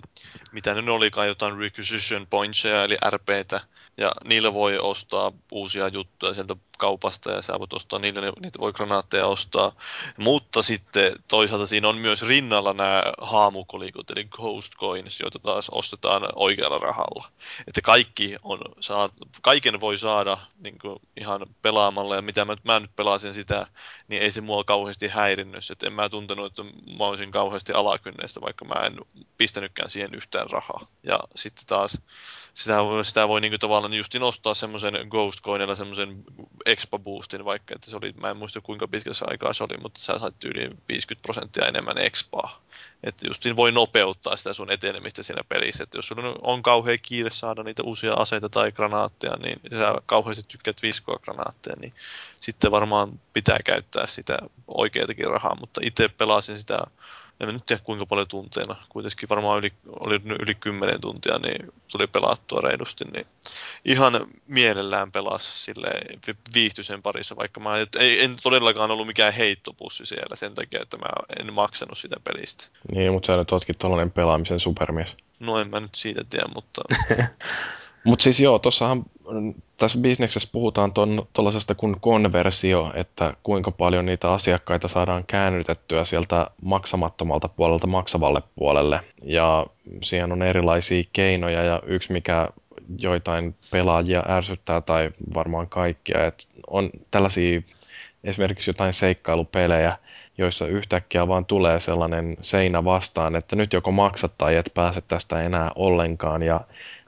mitä 0.52 0.74
ne 0.74 0.90
olikaan, 0.90 1.28
jotain 1.28 1.58
requisition 1.58 2.26
pointseja, 2.26 2.84
eli 2.84 2.96
RPtä, 3.10 3.60
ja 3.96 4.12
niillä 4.24 4.54
voi 4.54 4.78
ostaa 4.78 5.32
uusia 5.52 5.88
juttuja 5.88 6.34
sieltä 6.34 6.56
kaupasta 6.78 7.30
ja 7.30 7.42
sä 7.42 7.58
voit 7.58 7.72
ostaa 7.72 7.98
niille, 7.98 8.32
niitä 8.40 8.58
voi 8.58 8.72
granaatteja 8.72 9.26
ostaa. 9.26 9.72
Mutta 10.18 10.62
sitten 10.62 11.12
toisaalta 11.28 11.66
siinä 11.66 11.88
on 11.88 11.98
myös 11.98 12.22
rinnalla 12.22 12.72
nämä 12.72 13.02
haamukolikot, 13.20 14.10
eli 14.10 14.24
ghost 14.24 14.72
coins, 14.76 15.20
joita 15.20 15.38
taas 15.38 15.68
ostetaan 15.70 16.22
oikealla 16.34 16.78
rahalla. 16.78 17.28
Että 17.66 17.80
kaikki 17.80 18.36
on, 18.42 18.58
saa, 18.80 19.10
kaiken 19.42 19.80
voi 19.80 19.98
saada 19.98 20.38
niin 20.58 20.78
ihan 21.20 21.46
pelaamalla, 21.62 22.16
ja 22.16 22.22
mitä 22.22 22.44
mä, 22.44 22.56
mä 22.64 22.80
nyt 22.80 22.96
pelasin 22.96 23.34
sitä, 23.34 23.66
niin 24.08 24.22
ei 24.22 24.30
se 24.30 24.40
mua 24.40 24.64
kauheasti 24.64 25.08
häirinnyt. 25.08 25.70
Että 25.70 25.86
en 25.86 25.92
mä 25.92 26.08
tuntenut, 26.08 26.46
että 26.46 26.62
mä 26.98 27.04
olisin 27.04 27.30
kauheasti 27.30 27.72
alakynneestä, 27.72 28.40
vaikka 28.40 28.64
mä 28.64 28.86
en 28.86 28.96
pistänytkään 29.38 29.90
siihen 29.90 30.14
yhtään 30.14 30.50
rahaa. 30.50 30.86
Ja 31.02 31.20
sitten 31.34 31.66
taas 31.66 31.98
sitä, 32.54 32.78
sitä 33.02 33.28
voi 33.28 33.40
niin 33.40 33.60
tavallaan 33.60 33.85
just 33.94 34.14
nostaa 34.14 34.54
semmoisen 34.54 34.94
Ghost 35.10 35.42
Coinilla 35.42 35.74
semmoisen 35.74 36.24
expa 36.66 36.98
boostin 36.98 37.44
vaikka, 37.44 37.74
että 37.74 37.90
se 37.90 37.96
oli, 37.96 38.14
mä 38.20 38.30
en 38.30 38.36
muista 38.36 38.60
kuinka 38.60 38.88
pitkässä 38.88 39.24
aikaa 39.28 39.52
se 39.52 39.64
oli, 39.64 39.76
mutta 39.82 40.00
sä 40.00 40.18
sait 40.18 40.44
yli 40.44 40.70
50 40.88 41.22
prosenttia 41.22 41.66
enemmän 41.66 41.98
expaa. 41.98 42.62
Että 43.04 43.26
just 43.26 43.44
voi 43.56 43.72
nopeuttaa 43.72 44.36
sitä 44.36 44.52
sun 44.52 44.72
etenemistä 44.72 45.22
siinä 45.22 45.42
pelissä, 45.48 45.82
että 45.82 45.98
jos 45.98 46.08
sulla 46.08 46.38
on 46.42 46.62
kauhean 46.62 46.98
kiire 47.02 47.30
saada 47.30 47.62
niitä 47.62 47.82
uusia 47.82 48.12
aseita 48.12 48.48
tai 48.48 48.72
granaatteja, 48.72 49.36
niin 49.36 49.60
sä 49.70 49.94
kauheasti 50.06 50.44
tykkäät 50.48 50.82
viskoa 50.82 51.18
granaatteja, 51.18 51.76
niin 51.80 51.94
sitten 52.40 52.70
varmaan 52.70 53.20
pitää 53.32 53.58
käyttää 53.64 54.06
sitä 54.06 54.38
oikeatakin 54.68 55.30
rahaa, 55.30 55.56
mutta 55.60 55.80
itse 55.84 56.08
pelasin 56.08 56.58
sitä 56.58 56.78
en 57.40 57.48
nyt 57.48 57.66
tiedä 57.66 57.82
kuinka 57.84 58.06
paljon 58.06 58.28
tunteena, 58.28 58.76
kuitenkin 58.88 59.28
varmaan 59.28 59.58
yli, 59.58 59.72
oli 60.00 60.20
yli 60.40 60.54
10 60.54 61.00
tuntia, 61.00 61.38
niin 61.38 61.72
tuli 61.92 62.06
pelattua 62.06 62.60
reilusti, 62.60 63.04
niin 63.04 63.26
ihan 63.84 64.26
mielellään 64.46 65.12
pelas 65.12 65.64
sille 65.64 65.88
viihtyisen 66.54 67.02
parissa, 67.02 67.36
vaikka 67.36 67.60
mä 67.60 67.76
en, 67.76 67.86
en 67.98 68.34
todellakaan 68.42 68.90
ollut 68.90 69.06
mikään 69.06 69.32
heittopussi 69.32 70.06
siellä 70.06 70.36
sen 70.36 70.54
takia, 70.54 70.82
että 70.82 70.96
mä 70.96 71.08
en 71.40 71.52
maksanut 71.52 71.98
sitä 71.98 72.16
pelistä. 72.24 72.66
Niin, 72.92 73.12
mutta 73.12 73.26
sä 73.26 73.36
nyt 73.36 73.52
ootkin 73.52 73.76
tollanen 73.78 74.10
pelaamisen 74.10 74.60
supermies. 74.60 75.16
No 75.40 75.58
en 75.58 75.70
mä 75.70 75.80
nyt 75.80 75.94
siitä 75.94 76.24
tiedä, 76.30 76.46
mutta... 76.54 76.82
Mutta 78.06 78.22
siis 78.22 78.40
joo, 78.40 78.58
tuossahan 78.58 79.04
tässä 79.76 79.98
bisneksessä 79.98 80.48
puhutaan 80.52 80.92
tuollaisesta 81.32 81.74
kuin 81.74 82.00
konversio, 82.00 82.92
että 82.94 83.34
kuinka 83.42 83.70
paljon 83.70 84.06
niitä 84.06 84.32
asiakkaita 84.32 84.88
saadaan 84.88 85.24
käännytettyä 85.26 86.04
sieltä 86.04 86.50
maksamattomalta 86.62 87.48
puolelta 87.48 87.86
maksavalle 87.86 88.42
puolelle. 88.56 89.00
Ja 89.24 89.66
siihen 90.02 90.32
on 90.32 90.42
erilaisia 90.42 91.04
keinoja 91.12 91.62
ja 91.64 91.82
yksi 91.86 92.12
mikä 92.12 92.48
joitain 92.98 93.54
pelaajia 93.70 94.22
ärsyttää 94.28 94.80
tai 94.80 95.10
varmaan 95.34 95.68
kaikkia, 95.68 96.26
että 96.26 96.44
on 96.66 96.90
tällaisia 97.10 97.60
esimerkiksi 98.24 98.70
jotain 98.70 98.92
seikkailupelejä, 98.92 99.98
joissa 100.38 100.66
yhtäkkiä 100.66 101.28
vaan 101.28 101.44
tulee 101.44 101.80
sellainen 101.80 102.36
seinä 102.40 102.84
vastaan, 102.84 103.36
että 103.36 103.56
nyt 103.56 103.72
joko 103.72 103.90
maksat 103.90 104.32
tai 104.38 104.56
et 104.56 104.70
pääse 104.74 105.00
tästä 105.00 105.42
enää 105.42 105.70
ollenkaan. 105.74 106.42
Ja 106.42 106.60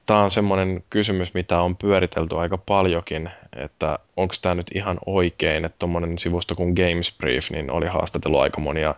tämä 0.08 0.24
on 0.24 0.30
semmoinen 0.30 0.84
kysymys, 0.90 1.34
mitä 1.34 1.60
on 1.60 1.76
pyöritelty 1.76 2.36
aika 2.36 2.58
paljonkin, 2.58 3.30
että 3.56 3.98
onko 4.16 4.34
tämä 4.42 4.54
nyt 4.54 4.66
ihan 4.74 4.98
oikein, 5.06 5.64
että 5.64 5.76
tuommoinen 5.78 6.18
sivusto 6.18 6.54
kuin 6.54 6.74
Games 6.74 7.14
Brief 7.18 7.50
niin 7.50 7.70
oli 7.70 7.86
haastatellut 7.86 8.40
aika 8.40 8.60
monia 8.60 8.94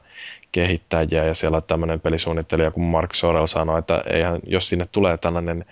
kehittäjiä 0.53 1.25
ja 1.25 1.35
siellä 1.35 1.61
tämmöinen 1.61 2.01
pelisuunnittelija 2.01 2.71
kuin 2.71 2.85
Mark 2.85 3.15
Sorrell 3.15 3.47
sanoi, 3.47 3.79
että 3.79 4.05
eihän, 4.11 4.41
jos 4.47 4.69
sinne 4.69 4.85
tulee 4.93 5.17
tällainen 5.17 5.65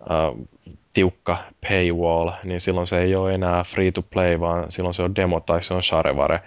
äh, 0.00 0.46
tiukka 0.92 1.38
paywall, 1.68 2.30
niin 2.44 2.60
silloin 2.60 2.86
se 2.86 3.00
ei 3.00 3.14
ole 3.14 3.34
enää 3.34 3.64
free 3.64 3.92
to 3.92 4.02
play, 4.02 4.40
vaan 4.40 4.72
silloin 4.72 4.94
se 4.94 5.02
on 5.02 5.16
demo 5.16 5.40
tai 5.40 5.62
se 5.62 5.74
on 5.74 5.82
shareware. 5.82 6.40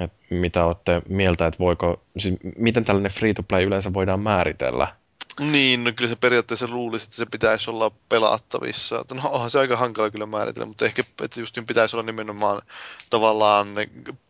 Et 0.00 0.12
mitä 0.30 0.64
olette 0.64 1.02
mieltä, 1.08 1.46
että 1.46 1.58
voiko, 1.58 2.00
siis 2.16 2.34
miten 2.56 2.84
tällainen 2.84 3.12
free 3.12 3.34
to 3.34 3.42
play 3.42 3.64
yleensä 3.64 3.94
voidaan 3.94 4.20
määritellä? 4.20 5.01
Niin, 5.40 5.84
no 5.84 5.92
kyllä 5.92 6.08
se 6.08 6.16
periaatteessa 6.16 6.68
luulisi, 6.68 7.04
että 7.04 7.16
se 7.16 7.26
pitäisi 7.26 7.70
olla 7.70 7.90
pelattavissa. 8.08 9.04
No 9.14 9.30
onhan 9.30 9.50
se 9.50 9.58
aika 9.58 9.76
hankala 9.76 10.10
kyllä 10.10 10.26
määritellä, 10.26 10.66
mutta 10.66 10.84
ehkä 10.84 11.04
että 11.22 11.40
just 11.40 11.58
pitäisi 11.66 11.96
olla 11.96 12.06
nimenomaan 12.06 12.62
tavallaan 13.10 13.68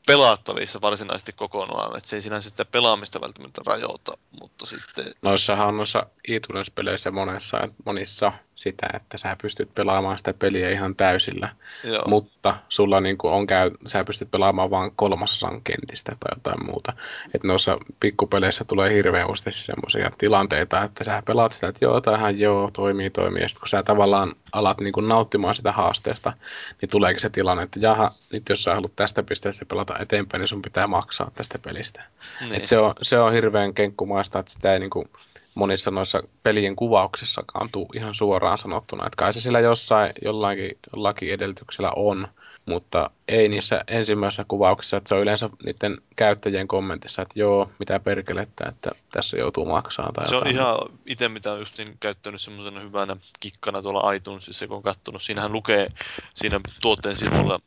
pelattavissa 0.06 0.80
varsinaisesti 0.80 1.32
kokonaan, 1.32 1.96
että 1.96 2.08
se 2.08 2.16
ei 2.16 2.22
sinänsä 2.22 2.48
sitä 2.48 2.64
pelaamista 2.64 3.20
välttämättä 3.20 3.60
rajoita, 3.66 4.12
mutta 4.40 4.66
sitten... 4.66 5.04
Noissahan 5.22 5.68
on 5.68 5.76
noissa 5.76 6.06
iTunes-peleissä 6.28 7.10
monessa, 7.10 7.68
monissa 7.84 8.32
sitä, 8.54 8.88
että 8.94 9.18
sä 9.18 9.36
pystyt 9.42 9.74
pelaamaan 9.74 10.18
sitä 10.18 10.34
peliä 10.34 10.70
ihan 10.70 10.96
täysillä, 10.96 11.48
Joo. 11.84 12.02
mutta 12.06 12.56
sulla 12.68 13.00
niin 13.00 13.18
kuin 13.18 13.32
on 13.32 13.46
käy, 13.46 13.70
sä 13.86 14.04
pystyt 14.04 14.30
pelaamaan 14.30 14.70
vain 14.70 14.92
kolmasosan 14.96 15.62
kentistä 15.62 16.16
tai 16.20 16.36
jotain 16.36 16.66
muuta. 16.66 16.92
Että 17.34 17.48
noissa 17.48 17.78
pikkupeleissä 18.00 18.64
tulee 18.64 18.94
hirveän 18.94 19.30
useasti 19.30 19.52
semmoisia 19.52 20.10
tilanteita, 20.18 20.82
että 20.84 21.04
sä 21.04 21.22
pelaat 21.26 21.52
sitä, 21.52 21.68
että 21.68 21.84
joo, 21.84 22.00
tähän 22.00 22.38
joo, 22.38 22.70
toimii, 22.72 23.10
toimii, 23.10 23.42
ja 23.42 23.48
sitten 23.48 23.60
kun 23.60 23.68
sä 23.68 23.82
tavallaan 23.82 24.34
alat 24.52 24.80
niin 24.80 24.92
kuin 24.92 25.08
nauttimaan 25.08 25.54
sitä 25.54 25.72
haasteesta, 25.72 26.32
niin 26.80 26.88
tuleekin 26.88 27.20
se 27.20 27.30
tilanne, 27.30 27.62
että 27.62 27.80
jaha, 27.80 28.10
nyt 28.32 28.48
jos 28.48 28.64
sä 28.64 28.74
haluat 28.74 28.96
tästä 28.96 29.22
pisteestä 29.22 29.64
pelata 29.64 29.91
eteenpäin, 29.98 30.40
niin 30.40 30.48
sun 30.48 30.62
pitää 30.62 30.86
maksaa 30.86 31.30
tästä 31.34 31.58
pelistä. 31.58 32.04
Niin. 32.40 32.54
Et 32.54 32.66
se, 32.66 32.78
on, 32.78 32.94
se 33.02 33.18
on 33.18 33.32
hirveän 33.32 33.74
kenkkumaista, 33.74 34.38
että 34.38 34.52
sitä 34.52 34.72
ei 34.72 34.80
niin 34.80 34.90
kuin 34.90 35.08
monissa 35.54 35.90
noissa 35.90 36.22
pelien 36.42 36.76
kuvauksissakaan 36.76 37.68
tule 37.72 37.86
ihan 37.94 38.14
suoraan 38.14 38.58
sanottuna. 38.58 39.06
Että 39.06 39.16
kai 39.16 39.32
se 39.32 39.40
sillä 39.40 39.60
jossain 39.60 40.12
jollakin, 40.24 40.78
jollakin 40.92 41.32
edellytyksellä 41.32 41.92
on, 41.96 42.28
mutta 42.66 43.10
ei 43.28 43.48
niissä 43.48 43.84
ensimmäisissä 43.86 44.44
kuvauksissa, 44.48 44.96
että 44.96 45.08
se 45.08 45.14
on 45.14 45.20
yleensä 45.20 45.50
niiden 45.64 45.98
käyttäjien 46.16 46.68
kommentissa, 46.68 47.22
että 47.22 47.38
joo, 47.38 47.70
mitä 47.78 48.00
perkelettä, 48.00 48.64
että 48.68 48.90
tässä 49.12 49.36
joutuu 49.36 49.64
maksaa. 49.64 50.10
Tai 50.14 50.28
se 50.28 50.34
jotain. 50.34 50.48
on 50.48 50.54
ihan 50.54 50.76
itse, 51.06 51.28
mitä 51.28 51.50
just 51.50 51.78
niin 51.78 51.96
käyttänyt 52.00 52.40
semmoisena 52.40 52.80
hyvänä 52.80 53.16
kikkana 53.40 53.82
tuolla 53.82 54.12
iTunesissa, 54.12 54.66
kun 54.66 54.76
on 54.76 54.82
katsonut. 54.82 55.22
Siinähän 55.22 55.52
lukee 55.52 55.86
siinä 56.34 56.60
tuotteen 56.82 57.16
sivulla 57.16 57.60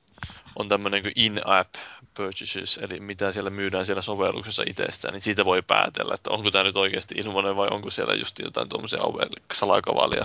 on 0.56 0.70
tämmöinen 0.70 1.02
kuin 1.02 1.14
in-app 1.16 1.76
purchases, 2.18 2.80
eli 2.82 3.00
mitä 3.00 3.32
siellä 3.32 3.50
myydään 3.50 3.86
siellä 3.86 4.02
sovelluksessa 4.02 4.64
itsestään, 4.68 5.14
niin 5.14 5.22
siitä 5.22 5.46
voi 5.46 5.62
päätellä, 5.62 6.16
että 6.16 6.30
onko 6.30 6.52
tämä 6.52 6.64
nyt 6.64 6.78
oikeasti 6.78 7.16
ilmoinen 7.18 7.56
vai 7.56 7.68
onko 7.72 7.90
siellä 7.90 8.14
just 8.14 8.40
jotain 8.40 8.70
tuommoisia 8.70 9.00
salakavalia 9.54 10.24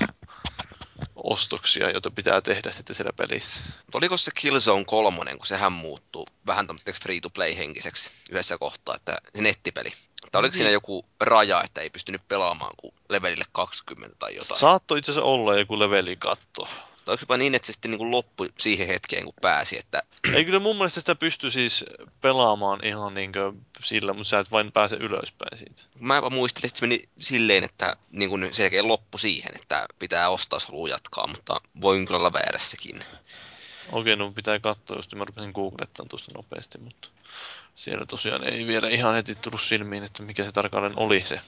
ostoksia, 1.17 1.91
joita 1.91 2.11
pitää 2.11 2.41
tehdä 2.41 2.73
sitten 2.73 2.97
siellä 2.97 3.13
pelissä. 3.13 3.61
Mutta 3.67 3.99
oliko 3.99 4.17
se 4.17 4.31
Killzone 4.35 4.85
3, 4.85 5.31
kun 5.37 5.47
sehän 5.47 5.73
muuttuu 5.73 6.27
vähän 6.47 6.67
free-to-play-henkiseksi 7.03 8.11
yhdessä 8.31 8.59
kohtaa, 8.59 8.97
että 8.97 9.19
se 9.35 9.43
nettipeli. 9.43 9.93
Tai 10.33 10.41
oliko 10.41 10.55
siinä 10.55 10.69
niin. 10.69 10.73
joku 10.73 11.05
raja, 11.21 11.63
että 11.65 11.81
ei 11.81 11.91
pystynyt 11.91 12.29
pelaamaan 12.29 12.73
kuin 12.77 12.95
levelille 13.09 13.45
20 13.53 14.17
tai 14.19 14.35
jotain? 14.35 14.61
Saattoi 14.61 14.99
itse 14.99 15.13
asiassa 15.13 15.27
olla 15.27 15.59
joku 15.59 15.79
levelikatto. 15.79 16.69
Tai 17.11 17.15
onko 17.15 17.23
jopa 17.23 17.37
niin, 17.37 17.55
että 17.55 17.67
se 17.67 17.73
sitten 17.73 17.91
niin 17.91 18.11
loppui 18.11 18.53
siihen 18.59 18.87
hetkeen, 18.87 19.25
kun 19.25 19.33
pääsi? 19.43 19.79
Että... 19.79 20.03
Ei 20.35 20.45
kyllä 20.45 20.59
mun 20.59 20.77
mielestä 20.77 21.01
sitä 21.01 21.15
pysty 21.15 21.51
siis 21.51 21.85
pelaamaan 22.21 22.81
ihan 22.85 23.15
niin 23.15 23.33
kuin 23.33 23.67
sillä, 23.85 24.13
mutta 24.13 24.29
sä 24.29 24.39
et 24.39 24.51
vain 24.51 24.73
pääse 24.73 24.97
ylöspäin 24.97 25.59
siitä. 25.59 25.83
Mä 26.01 26.17
jopa 26.17 26.31
muistelin, 26.31 26.67
että 26.67 26.79
se 26.79 26.87
meni 26.87 27.09
silleen, 27.19 27.65
että 27.65 27.97
niin 28.11 28.31
kuin 28.31 28.43
se 28.43 28.53
selkeä 28.53 28.89
loppu 28.89 29.19
siihen, 29.19 29.53
että 29.55 29.87
pitää 29.99 30.31
ostaa, 30.31 30.57
jos 30.57 30.67
haluaa 30.67 30.89
jatkaa, 30.89 31.27
mutta 31.27 31.61
voin 31.81 32.07
kyllä 32.07 32.19
olla 32.19 32.33
väärässäkin. 32.33 33.01
Okei, 33.93 34.17
no 34.17 34.33
pitää 34.33 34.59
katsoa, 34.59 34.97
jos 34.97 35.15
mä 35.15 35.25
rupesin 35.25 35.53
googlettaan 35.55 36.09
tuosta 36.09 36.33
nopeasti, 36.35 36.79
mutta 36.79 37.09
siellä 37.75 38.07
tosiaan 38.07 38.45
ei 38.45 38.67
vielä 38.67 38.89
ihan 38.89 39.15
heti 39.15 39.35
tullut 39.35 39.63
silmiin, 39.63 40.05
että 40.05 40.23
mikä 40.23 40.45
se 40.45 40.53
tarkalleen 40.53 40.99
oli 40.99 41.25
se 41.25 41.41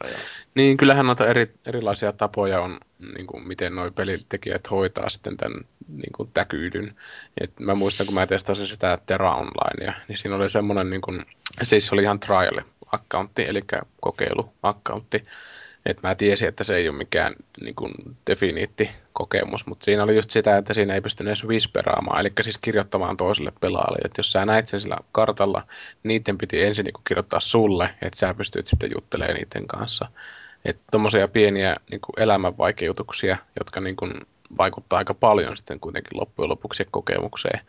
raja. 0.00 0.16
Niin, 0.54 0.76
kyllähän 0.76 1.06
noita 1.06 1.26
eri, 1.26 1.54
erilaisia 1.66 2.12
tapoja 2.12 2.60
on, 2.60 2.80
niin 3.14 3.26
kuin 3.26 3.48
miten 3.48 3.74
nuo 3.74 3.90
pelitekijät 3.90 4.70
hoitaa 4.70 5.08
sitten 5.08 5.36
tämän 5.36 5.60
niin 5.88 6.12
kuin 6.16 6.30
täkyydyn. 6.34 6.96
Et 7.40 7.60
mä 7.60 7.74
muistan, 7.74 8.06
kun 8.06 8.14
mä 8.14 8.26
testasin 8.26 8.66
sitä 8.66 8.98
Terra 9.06 9.34
Onlinea, 9.34 9.92
niin 10.08 10.18
siinä 10.18 10.36
oli 10.36 10.50
semmoinen, 10.50 10.90
niin 10.90 11.00
kuin, 11.00 11.26
siis 11.62 11.92
oli 11.92 12.02
ihan 12.02 12.20
trial-accountti, 12.20 13.42
eli 13.48 13.64
kokeilu-accountti, 14.00 15.26
että 15.86 16.08
mä 16.08 16.14
tiesin, 16.14 16.48
että 16.48 16.64
se 16.64 16.76
ei 16.76 16.88
ole 16.88 16.96
mikään 16.96 17.34
niin 17.60 17.74
kuin, 17.74 17.92
definiitti 18.26 18.90
kokemus, 19.12 19.66
mutta 19.66 19.84
siinä 19.84 20.02
oli 20.02 20.16
just 20.16 20.30
sitä, 20.30 20.56
että 20.56 20.74
siinä 20.74 20.94
ei 20.94 21.00
pystynyt 21.00 21.28
edes 21.28 21.48
visperaamaan, 21.48 22.20
eli 22.20 22.32
siis 22.40 22.58
kirjoittamaan 22.58 23.16
toiselle 23.16 23.52
pelaajalle. 23.60 23.98
Että 24.04 24.18
jos 24.18 24.32
sä 24.32 24.46
näit 24.46 24.68
sen 24.68 24.80
sillä 24.80 24.96
kartalla, 25.12 25.62
niiden 26.02 26.38
piti 26.38 26.62
ensin 26.62 26.84
niin 26.84 26.92
kuin, 26.92 27.04
kirjoittaa 27.08 27.40
sulle, 27.40 27.90
että 28.02 28.18
sä 28.18 28.34
pystyt 28.34 28.66
sitten 28.66 28.90
juttelemaan 28.94 29.34
niiden 29.34 29.66
kanssa. 29.66 30.08
Että 30.64 30.82
tommosia 30.90 31.28
pieniä 31.28 31.76
niin 31.90 32.00
kuin, 32.00 32.22
elämänvaikeutuksia, 32.22 33.36
jotka 33.58 33.80
niin 33.80 33.96
kuin, 33.96 34.12
vaikuttaa 34.58 34.98
aika 34.98 35.14
paljon 35.14 35.56
sitten 35.56 35.80
kuitenkin 35.80 36.20
loppujen 36.20 36.48
lopuksi 36.48 36.86
kokemukseen, 36.90 37.60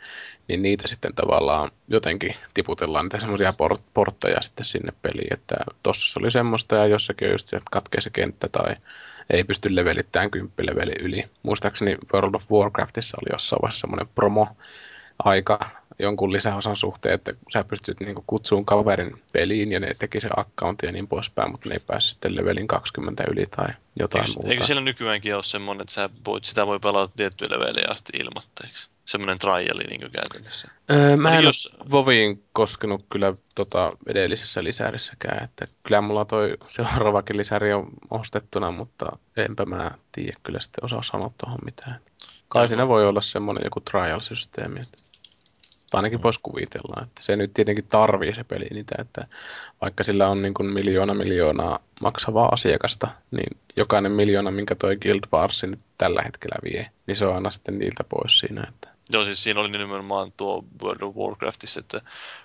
niin 0.48 0.62
niitä 0.62 0.88
sitten 0.88 1.16
tavallaan 1.16 1.72
jotenkin 1.88 2.36
tiputellaan 2.54 3.06
niitä 3.06 3.20
semmoisia 3.20 3.54
port- 3.58 3.82
portteja 3.94 4.42
sitten 4.42 4.66
sinne 4.66 4.94
peliin, 5.02 5.34
että 5.34 5.56
tossa 5.84 6.20
oli 6.20 6.32
semmoista 6.32 6.76
ja 6.76 6.88
jossakin 6.88 7.28
on 7.28 7.32
just 7.32 7.48
se, 7.48 7.58
että 7.58 7.72
katkee 7.72 8.02
se 8.02 8.10
kenttä 8.10 8.48
tai 8.48 8.76
ei 9.30 9.44
pysty 9.44 9.76
levelittämään 9.76 10.32
kymppileveli 10.32 10.94
yli. 11.00 11.24
Muistaakseni 11.44 11.98
World 12.14 12.34
of 12.34 12.52
Warcraftissa 12.52 13.18
oli 13.22 13.30
jossain 13.34 13.60
vaiheessa 13.62 13.82
semmoinen 13.82 14.08
promo 14.16 14.48
aika 15.20 15.70
jonkun 16.00 16.34
lisäosan 16.34 16.76
suhteen, 16.76 17.16
että 17.16 17.34
sä 17.54 17.64
pystyt 17.64 18.00
niinku 18.00 18.24
kutsuun 18.28 18.66
kaverin 18.66 19.22
peliin 19.34 19.72
ja 19.72 19.80
ne 19.80 19.92
teki 20.00 20.22
se 20.22 20.30
accounti 20.36 20.86
ja 20.86 20.92
niin 20.92 21.08
poispäin, 21.08 21.52
mutta 21.52 21.70
ne 21.70 21.76
ei 21.76 21.82
pääse 21.88 22.10
sitten 22.10 22.36
levelin 22.36 22.68
20 22.68 23.24
yli 23.32 23.46
tai 23.56 23.68
jotain 24.00 24.24
eikö, 24.24 24.34
muuta. 24.36 24.52
Eikö 24.52 24.64
siellä 24.64 24.82
nykyäänkin 24.82 25.36
ole 25.36 25.44
semmoinen, 25.44 25.82
että 25.82 25.94
sä 25.94 26.10
voit, 26.26 26.46
sitä 26.46 26.68
voi 26.68 26.80
pelata 26.80 27.14
tiettyä 27.16 27.48
leveliä 27.52 27.88
asti 27.90 28.14
ilmatteeksi? 28.20 28.90
Semmoinen 29.06 29.40
triali 29.40 29.84
niin 29.84 30.12
käytännössä. 30.12 30.68
Öö, 30.92 31.18
mä 31.18 31.38
en 31.38 31.44
jos... 31.44 31.70
Voviin 31.92 32.44
koskenut 32.54 33.06
kyllä 33.10 33.34
tota 33.56 33.92
edellisessä 34.08 34.64
lisärissäkään, 34.64 35.44
että 35.44 35.68
kyllä 35.84 36.02
mulla 36.02 36.26
toi 36.26 36.58
seuraavakin 36.70 37.38
lisäri 37.38 37.74
on 37.74 37.88
ostettuna, 38.10 38.72
mutta 38.72 39.06
enpä 39.38 39.66
mä 39.66 39.92
tiedä 40.12 40.38
kyllä 40.44 40.60
sitten 40.60 40.86
osaa 40.86 41.04
sanoa 41.04 41.32
tuohon 41.38 41.60
mitään. 41.66 42.00
Kai 42.50 42.68
siinä 42.68 42.88
voi 42.88 43.08
olla 43.08 43.22
semmoinen 43.22 43.64
joku 43.64 43.80
trial-systeemi. 43.80 44.80
Että 44.80 44.98
ainakin 45.94 46.24
voisi 46.24 46.40
kuvitella, 46.44 47.04
että 47.04 47.24
se 47.24 47.36
nyt 47.36 47.54
tietenkin 47.54 47.88
tarvii 47.88 48.36
se 48.36 48.44
peli 48.44 48.66
niitä, 48.74 48.96
että 49.00 49.28
vaikka 49.82 50.04
sillä 50.04 50.30
on 50.30 50.42
niin 50.42 50.54
kuin 50.54 50.74
miljoona 50.74 51.14
miljoonaa 51.14 51.80
maksavaa 52.02 52.50
asiakasta, 52.52 53.08
niin 53.32 53.58
jokainen 53.76 54.12
miljoona, 54.12 54.52
minkä 54.52 54.76
toi 54.76 54.98
Guild 54.98 55.24
Wars 55.34 55.64
nyt 55.64 55.80
tällä 55.98 56.22
hetkellä 56.26 56.56
vie, 56.64 56.90
niin 57.08 57.18
se 57.18 57.26
on 57.26 57.36
aina 57.36 57.52
sitten 57.52 57.80
niiltä 57.80 58.04
pois 58.04 58.40
siinä. 58.40 58.68
Että. 58.70 58.90
Joo, 59.10 59.26
siis 59.26 59.44
siinä 59.44 59.60
oli 59.60 59.70
nimenomaan 59.70 60.32
tuo 60.38 60.64
World 60.84 61.02
of 61.02 61.16
Warcraftissa, 61.16 61.80
että 61.80 62.02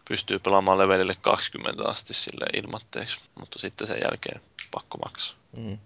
pystyy 0.08 0.38
pelaamaan 0.38 0.78
levelille 0.78 1.16
20 1.20 1.84
asti 1.84 2.14
sille 2.14 2.46
ilmatteeksi, 2.62 3.20
mutta 3.34 3.58
sitten 3.58 3.86
sen 3.86 4.00
jälkeen 4.04 4.40
pakko 4.70 4.98
maksaa. 4.98 5.36
Mm. 5.56 5.78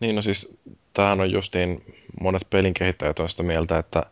Niin, 0.00 0.16
no 0.16 0.22
siis 0.22 0.58
tämähän 0.92 1.20
on 1.20 1.30
justiin, 1.30 1.82
monet 2.20 2.42
pelin 2.50 2.74
kehittäjät 2.74 3.18
on 3.18 3.28
sitä 3.28 3.42
mieltä, 3.42 3.78
että 3.78 4.02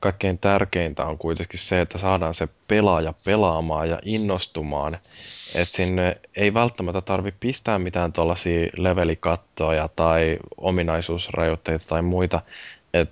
kaikkein 0.00 0.38
tärkeintä 0.38 1.04
on 1.04 1.18
kuitenkin 1.18 1.58
se, 1.58 1.80
että 1.80 1.98
saadaan 1.98 2.34
se 2.34 2.48
pelaaja 2.68 3.12
pelaamaan 3.24 3.88
ja 3.88 3.98
innostumaan. 4.04 4.94
Että 5.54 5.76
sinne 5.76 6.16
ei 6.36 6.54
välttämättä 6.54 7.00
tarvi 7.00 7.32
pistää 7.40 7.78
mitään 7.78 8.12
tuollaisia 8.12 8.68
levelikattoja 8.76 9.88
tai 9.96 10.38
ominaisuusrajoitteita 10.56 11.84
tai 11.88 12.02
muita. 12.02 12.40
Et 12.94 13.10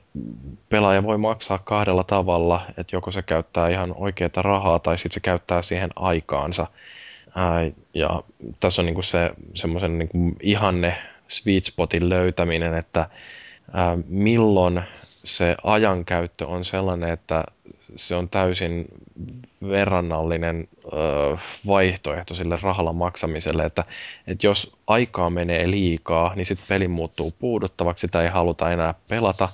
pelaaja 0.68 1.02
voi 1.02 1.18
maksaa 1.18 1.58
kahdella 1.58 2.04
tavalla, 2.04 2.66
että 2.68 2.96
joko 2.96 3.10
se 3.10 3.22
käyttää 3.22 3.68
ihan 3.68 3.94
oikeaa 3.96 4.30
rahaa 4.36 4.78
tai 4.78 4.98
sitten 4.98 5.14
se 5.14 5.20
käyttää 5.20 5.62
siihen 5.62 5.90
aikaansa. 5.96 6.66
Ää, 7.36 7.70
ja 7.94 8.22
tässä 8.60 8.82
on 8.82 8.86
niinku 8.86 9.02
se 9.02 9.30
semmoisen 9.54 9.98
niinku 9.98 10.18
ihanne 10.40 10.96
sweet 11.32 11.64
spotin 11.64 12.08
löytäminen, 12.08 12.74
että 12.74 13.08
ää, 13.72 13.98
milloin 14.08 14.82
se 15.24 15.56
ajankäyttö 15.62 16.46
on 16.46 16.64
sellainen, 16.64 17.10
että 17.10 17.44
se 17.96 18.14
on 18.14 18.28
täysin 18.28 18.84
verrannallinen 19.68 20.68
ö, 20.86 21.36
vaihtoehto 21.66 22.34
sille 22.34 22.58
rahalla 22.62 22.92
maksamiselle, 22.92 23.64
että, 23.64 23.84
että 24.26 24.46
jos 24.46 24.76
aikaa 24.86 25.30
menee 25.30 25.70
liikaa, 25.70 26.34
niin 26.34 26.46
sitten 26.46 26.66
peli 26.68 26.88
muuttuu 26.88 27.34
puuduttavaksi, 27.38 28.00
sitä 28.00 28.22
ei 28.22 28.28
haluta 28.28 28.72
enää 28.72 28.94
pelata. 29.08 29.48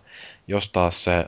Jos 0.49 0.69
taas 0.69 1.05
se 1.05 1.27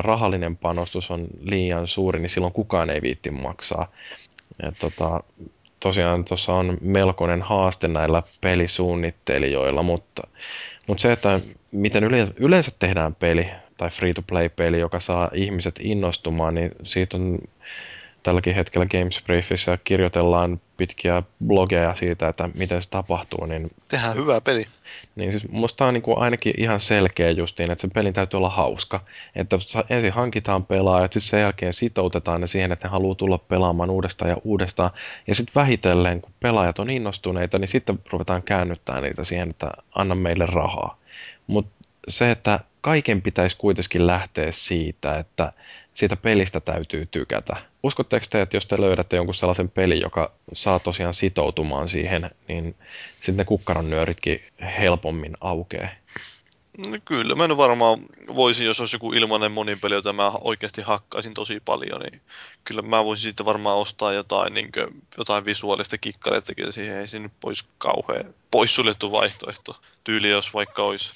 rahallinen 0.00 0.56
panostus 0.56 1.10
on 1.10 1.26
liian 1.40 1.86
suuri, 1.86 2.20
niin 2.20 2.30
silloin 2.30 2.52
kukaan 2.52 2.90
ei 2.90 3.02
viitti 3.02 3.30
maksaa. 3.30 3.90
Tota, 4.78 5.20
tosiaan 5.82 6.24
tuossa 6.24 6.54
on 6.54 6.78
melkoinen 6.80 7.42
haaste 7.42 7.88
näillä 7.88 8.22
pelisuunnittelijoilla, 8.40 9.82
mutta, 9.82 10.26
mutta 10.86 11.02
se, 11.02 11.12
että 11.12 11.40
miten 11.72 12.04
yleensä 12.36 12.70
tehdään 12.78 13.14
peli 13.14 13.48
tai 13.76 13.90
free-to-play-peli, 13.90 14.80
joka 14.80 15.00
saa 15.00 15.30
ihmiset 15.34 15.80
innostumaan, 15.82 16.54
niin 16.54 16.70
siitä 16.82 17.16
on 17.16 17.38
tälläkin 18.22 18.54
hetkellä 18.54 18.86
Games 18.86 19.22
Briefissä 19.22 19.78
kirjoitellaan 19.84 20.60
pitkiä 20.76 21.22
blogeja 21.46 21.94
siitä, 21.94 22.28
että 22.28 22.48
miten 22.58 22.82
se 22.82 22.90
tapahtuu. 22.90 23.46
Niin, 23.46 23.70
Tehdään 23.88 24.16
hyvää 24.16 24.40
peli. 24.40 24.66
Niin 25.16 25.32
siis 25.32 25.48
musta 25.48 25.86
on 25.86 25.94
niin 25.94 26.02
kuin 26.02 26.18
ainakin 26.18 26.54
ihan 26.56 26.80
selkeä 26.80 27.30
justiin, 27.30 27.70
että 27.70 27.82
sen 27.82 27.90
pelin 27.90 28.12
täytyy 28.12 28.38
olla 28.38 28.50
hauska. 28.50 29.04
Että 29.36 29.56
ensin 29.90 30.12
hankitaan 30.12 30.64
pelaajat, 30.64 31.12
sitten 31.12 31.30
sen 31.30 31.40
jälkeen 31.40 31.72
sitoutetaan 31.72 32.40
ne 32.40 32.46
siihen, 32.46 32.72
että 32.72 32.88
ne 32.88 32.92
haluaa 32.92 33.14
tulla 33.14 33.38
pelaamaan 33.38 33.90
uudestaan 33.90 34.30
ja 34.30 34.36
uudestaan. 34.44 34.90
Ja 35.26 35.34
sitten 35.34 35.54
vähitellen, 35.54 36.20
kun 36.20 36.32
pelaajat 36.40 36.78
on 36.78 36.90
innostuneita, 36.90 37.58
niin 37.58 37.68
sitten 37.68 37.98
ruvetaan 38.12 38.42
käännyttää 38.42 39.00
niitä 39.00 39.24
siihen, 39.24 39.50
että 39.50 39.70
anna 39.94 40.14
meille 40.14 40.46
rahaa. 40.46 40.98
Mutta 41.46 41.72
se, 42.08 42.30
että 42.30 42.60
kaiken 42.80 43.22
pitäisi 43.22 43.56
kuitenkin 43.56 44.06
lähteä 44.06 44.52
siitä, 44.52 45.14
että 45.18 45.52
siitä 45.94 46.16
pelistä 46.16 46.60
täytyy 46.60 47.06
tykätä. 47.06 47.56
Uskotteko 47.82 48.26
te, 48.30 48.40
että 48.40 48.56
jos 48.56 48.66
te 48.66 48.80
löydätte 48.80 49.16
jonkun 49.16 49.34
sellaisen 49.34 49.68
pelin, 49.68 50.00
joka 50.00 50.32
saa 50.54 50.78
tosiaan 50.78 51.14
sitoutumaan 51.14 51.88
siihen, 51.88 52.30
niin 52.48 52.74
sitten 53.14 53.36
ne 53.36 53.44
kukkaron 53.44 53.90
nyöritkin 53.90 54.40
helpommin 54.78 55.36
aukeaa? 55.40 55.88
No 56.78 56.98
kyllä, 57.04 57.34
mä 57.34 57.44
en 57.44 57.56
varmaan 57.56 57.98
voisin, 58.34 58.66
jos 58.66 58.80
olisi 58.80 58.96
joku 58.96 59.12
ilmainen 59.12 59.52
monipeli, 59.52 59.94
jota 59.94 60.12
mä 60.12 60.32
oikeasti 60.40 60.82
hakkaisin 60.82 61.34
tosi 61.34 61.60
paljon, 61.64 62.00
niin 62.00 62.20
kyllä 62.64 62.82
mä 62.82 63.04
voisin 63.04 63.22
sitten 63.22 63.46
varmaan 63.46 63.78
ostaa 63.78 64.12
jotain, 64.12 64.54
niin 64.54 64.72
kuin, 64.72 65.02
jotain 65.18 65.44
visuaalista 65.44 65.98
kikkarettakin 65.98 66.72
siihen, 66.72 66.96
ei 66.96 67.08
siinä 67.08 67.30
pois 67.40 67.64
kauhean 67.78 68.34
poissuljettu 68.50 69.12
vaihtoehto. 69.12 69.80
Tyyli, 70.04 70.30
jos 70.30 70.54
vaikka 70.54 70.82
olisi 70.82 71.12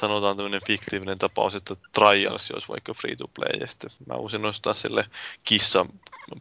sanotaan 0.00 0.36
tämmöinen 0.36 0.60
fiktiivinen 0.66 1.18
tapaus, 1.18 1.54
että 1.54 1.76
Trials 1.92 2.50
olisi 2.50 2.68
vaikka 2.68 2.94
free 2.94 3.16
to 3.16 3.28
play, 3.28 3.60
ja 3.60 3.66
sitten 3.66 3.90
mä 4.06 4.18
voisin 4.18 4.42
nostaa 4.42 4.74
sille 4.74 5.06
kissan 5.44 5.88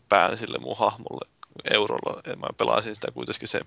pään 0.10 0.38
sille 0.38 0.58
mun 0.58 0.78
hahmolle 0.78 1.30
eurolla, 1.72 2.22
ja 2.26 2.36
mä 2.36 2.48
pelaisin 2.58 2.96
sitä 2.96 3.12
kuitenkin 3.12 3.48
se 3.48 3.62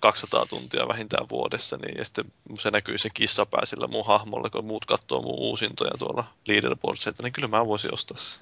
200 0.00 0.46
tuntia 0.46 0.88
vähintään 0.88 1.28
vuodessa, 1.28 1.76
niin 1.76 1.98
ja 1.98 2.04
sitten 2.04 2.24
se 2.58 2.70
näkyy 2.70 2.98
se 2.98 3.10
kissapää 3.10 3.66
sillä 3.66 3.86
mun 3.86 4.06
hahmolle, 4.06 4.50
kun 4.50 4.64
muut 4.64 4.84
katsoo 4.84 5.22
mun 5.22 5.38
uusintoja 5.38 5.98
tuolla 5.98 6.24
leaderboardseita, 6.48 7.22
niin 7.22 7.32
kyllä 7.32 7.48
mä 7.48 7.66
voisin 7.66 7.94
ostaa 7.94 8.18
se. 8.18 8.38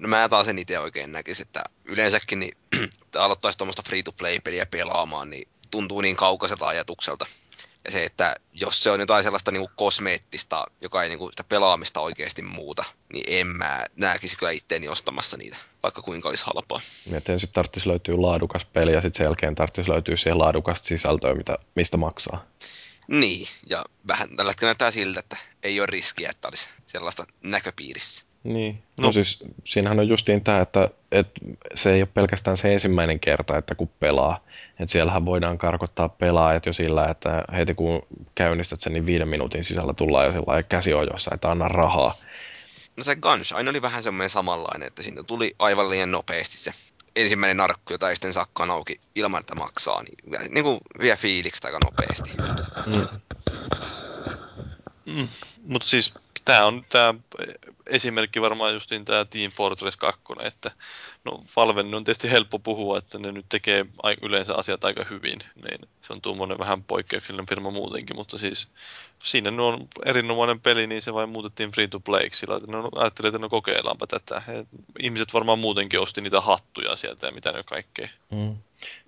No 0.00 0.08
mä 0.08 0.28
taas 0.28 0.48
en 0.48 0.58
itse 0.58 0.78
oikein 0.78 1.12
näkisi, 1.12 1.42
että 1.42 1.64
yleensäkin 1.84 2.40
niin 2.40 2.56
aloittaisi 3.18 3.58
tuommoista 3.58 3.82
free-to-play-peliä 3.82 4.66
pelaamaan, 4.66 5.30
niin 5.30 5.48
tuntuu 5.70 6.00
niin 6.00 6.16
kaukaiselta 6.16 6.66
ajatukselta. 6.66 7.26
Se, 7.88 8.04
että 8.04 8.36
jos 8.52 8.82
se 8.82 8.90
on 8.90 9.00
jotain 9.00 9.22
sellaista 9.22 9.50
niin 9.50 9.60
kuin 9.62 9.72
kosmeettista, 9.76 10.66
joka 10.80 11.02
ei 11.02 11.08
niin 11.08 11.18
kuin 11.18 11.32
sitä 11.32 11.44
pelaamista 11.44 12.00
oikeasti 12.00 12.42
muuta, 12.42 12.84
niin 13.12 13.24
en 13.28 13.46
mä 13.46 13.86
näkisi 13.96 14.36
kyllä 14.36 14.52
itteeni 14.52 14.88
ostamassa 14.88 15.36
niitä, 15.36 15.56
vaikka 15.82 16.02
kuinka 16.02 16.28
olisi 16.28 16.44
halpaa. 16.46 16.80
Mietin, 17.10 17.32
ensin 17.32 17.48
tarvitsisi 17.52 17.88
löytyä 17.88 18.22
laadukas 18.22 18.64
peli 18.64 18.92
ja 18.92 19.00
sitten 19.00 19.18
sen 19.18 19.24
jälkeen 19.24 19.54
tarvitsisi 19.54 19.90
löytyä 19.90 20.16
siihen 20.16 20.38
laadukasta 20.38 20.86
sisältöä, 20.86 21.34
mitä, 21.34 21.58
mistä 21.74 21.96
maksaa. 21.96 22.46
Niin, 23.08 23.48
ja 23.70 23.84
vähän 24.08 24.36
tällä 24.36 24.50
hetkellä 24.50 24.68
näyttää 24.68 24.90
siltä, 24.90 25.20
että 25.20 25.36
ei 25.62 25.80
ole 25.80 25.86
riskiä, 25.86 26.30
että 26.30 26.48
olisi 26.48 26.68
sellaista 26.86 27.24
näköpiirissä. 27.42 28.26
Niin, 28.44 28.82
no, 29.00 29.06
no 29.06 29.12
siis 29.12 29.44
siinähän 29.64 30.00
on 30.00 30.08
justiin 30.08 30.44
tämä, 30.44 30.60
että, 30.60 30.90
että 31.18 31.40
se 31.74 31.92
ei 31.92 32.00
ole 32.00 32.08
pelkästään 32.14 32.56
se 32.56 32.72
ensimmäinen 32.72 33.20
kerta, 33.20 33.58
että 33.58 33.74
kun 33.74 33.90
pelaa. 34.00 34.40
Että 34.80 34.92
siellähän 34.92 35.24
voidaan 35.24 35.58
karkottaa 35.58 36.08
pelaajat 36.08 36.66
jo 36.66 36.72
sillä, 36.72 37.04
että 37.04 37.44
heti 37.56 37.74
kun 37.74 38.02
käynnistät 38.34 38.80
sen, 38.80 38.92
niin 38.92 39.06
viiden 39.06 39.28
minuutin 39.28 39.64
sisällä 39.64 39.94
tullaan 39.94 40.26
jo 40.26 40.32
sellainen 40.32 40.64
käsiojossa, 40.68 41.30
että 41.34 41.50
anna 41.50 41.68
rahaa. 41.68 42.14
No 42.96 43.02
se 43.02 43.16
Gunshine 43.16 43.70
oli 43.70 43.82
vähän 43.82 44.02
semmoinen 44.02 44.30
samanlainen, 44.30 44.86
että 44.86 45.02
siitä 45.02 45.22
tuli 45.22 45.54
aivan 45.58 45.90
liian 45.90 46.10
nopeasti 46.10 46.56
se 46.56 46.72
ensimmäinen 47.16 47.56
narkku, 47.56 47.92
jota 47.92 48.08
ei 48.08 48.16
sitten 48.16 48.32
sakkaan 48.32 48.70
auki 48.70 49.00
ilman, 49.14 49.40
että 49.40 49.54
maksaa, 49.54 50.02
niin, 50.02 50.40
niin 50.50 50.64
kuin 50.64 50.80
vie 51.00 51.16
fiiliksi 51.16 51.66
aika 51.66 51.78
nopeasti. 51.84 52.30
Mm. 52.86 53.08
Mm. 55.06 55.28
Mutta 55.68 55.88
siis 55.88 56.14
tämä 56.44 56.66
on 56.66 56.84
tämä 56.88 57.14
esimerkki 57.86 58.40
varmaan 58.40 58.74
justiin 58.74 59.04
tämä 59.04 59.24
Team 59.24 59.52
Fortress 59.52 59.96
2, 59.96 60.22
että 60.42 60.70
no 61.24 61.44
Valven 61.56 61.94
on 61.94 62.04
tietysti 62.04 62.30
helppo 62.30 62.58
puhua, 62.58 62.98
että 62.98 63.18
ne 63.18 63.32
nyt 63.32 63.46
tekee 63.48 63.86
yleensä 64.22 64.54
asiat 64.54 64.84
aika 64.84 65.04
hyvin, 65.10 65.38
niin 65.68 65.78
se 66.00 66.12
on 66.12 66.20
tuommoinen 66.20 66.58
vähän 66.58 66.84
poikkeuksellinen 66.84 67.46
firma 67.46 67.70
muutenkin, 67.70 68.16
mutta 68.16 68.38
siis 68.38 68.68
siinä 69.22 69.50
on 69.62 69.88
erinomainen 70.04 70.60
peli, 70.60 70.86
niin 70.86 71.02
se 71.02 71.14
vain 71.14 71.28
muutettiin 71.28 71.70
free 71.70 71.88
to 71.88 72.00
play, 72.00 72.28
sillä 72.32 72.56
että 72.56 72.72
ne 72.72 72.78
ajattelee, 72.96 73.28
että 73.28 73.38
no 73.38 73.48
kokeillaanpa 73.48 74.06
tätä. 74.06 74.42
He, 74.46 74.66
ihmiset 74.98 75.34
varmaan 75.34 75.58
muutenkin 75.58 76.00
osti 76.00 76.20
niitä 76.20 76.40
hattuja 76.40 76.96
sieltä 76.96 77.26
ja 77.26 77.32
mitä 77.32 77.52
ne 77.52 77.62
kaikkea. 77.62 78.08
Mm. 78.30 78.56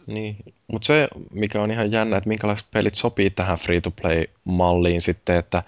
Niin, 0.06 0.36
mutta 0.66 0.86
se 0.86 1.08
mikä 1.30 1.62
on 1.62 1.70
ihan 1.70 1.92
jännä, 1.92 2.16
että 2.16 2.28
minkälaiset 2.28 2.66
pelit 2.70 2.94
sopii 2.94 3.30
tähän 3.30 3.58
free-to-play-malliin 3.58 5.02
sitten, 5.02 5.36
että 5.36 5.62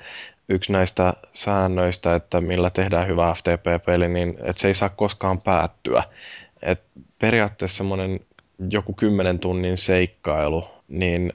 yksi 0.50 0.72
näistä 0.72 1.12
säännöistä, 1.32 2.14
että 2.14 2.40
millä 2.40 2.70
tehdään 2.70 3.08
hyvä 3.08 3.34
FTP-peli, 3.34 4.08
niin 4.08 4.38
että 4.42 4.62
se 4.62 4.68
ei 4.68 4.74
saa 4.74 4.88
koskaan 4.88 5.40
päättyä. 5.40 6.02
Et 6.62 6.82
periaatteessa 7.18 7.76
semmoinen 7.76 8.20
joku 8.70 8.92
kymmenen 8.92 9.38
tunnin 9.38 9.78
seikkailu, 9.78 10.68
niin 10.88 11.32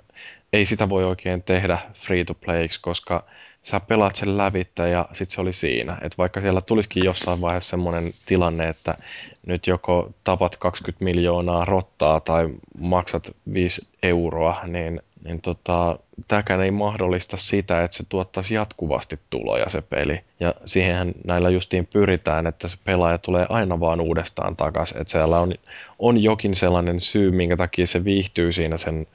ei 0.54 0.66
sitä 0.66 0.90
voi 0.90 1.04
oikein 1.04 1.44
tehdä 1.44 1.78
free 1.94 2.24
to 2.24 2.34
playiksi, 2.34 2.82
koska 2.82 3.24
sä 3.64 3.80
pelaat 3.80 4.16
sen 4.16 4.38
lävittä 4.38 4.88
ja 4.88 5.06
sit 5.14 5.32
se 5.32 5.42
oli 5.42 5.54
siinä. 5.54 5.98
Et 6.02 6.18
vaikka 6.18 6.42
siellä 6.42 6.62
tulisikin 6.62 7.04
jossain 7.04 7.42
vaiheessa 7.42 7.70
semmoinen 7.70 8.12
tilanne, 8.26 8.70
että 8.70 8.98
nyt 9.46 9.68
joko 9.68 10.12
tapat 10.24 10.56
20 10.58 11.04
miljoonaa 11.04 11.66
rottaa 11.66 12.20
tai 12.20 12.50
maksat 12.80 13.36
5 13.54 13.88
euroa, 14.04 14.62
niin 14.68 15.02
niin 15.26 15.42
tota, 15.42 16.00
tämäkään 16.28 16.62
ei 16.62 16.72
mahdollista 16.72 17.38
sitä, 17.38 17.84
että 17.84 17.98
se 17.98 18.04
tuottaisi 18.10 18.54
jatkuvasti 18.54 19.20
tuloja 19.30 19.70
se 19.70 19.82
peli. 19.82 20.20
Ja 20.40 20.54
siihen 20.66 21.14
näillä 21.24 21.50
justiin 21.50 21.88
pyritään, 21.94 22.48
että 22.48 22.68
se 22.68 22.78
pelaaja 22.84 23.18
tulee 23.18 23.46
aina 23.50 23.80
vaan 23.80 24.02
uudestaan 24.02 24.56
takaisin. 24.56 25.02
Että 25.02 25.12
siellä 25.12 25.40
on, 25.40 25.54
on 26.00 26.24
jokin 26.24 26.56
sellainen 26.56 27.00
syy, 27.00 27.32
minkä 27.32 27.58
takia 27.58 27.88
se 27.88 28.04
viihtyy 28.04 28.52
siinä 28.52 28.78
sen 28.78 29.08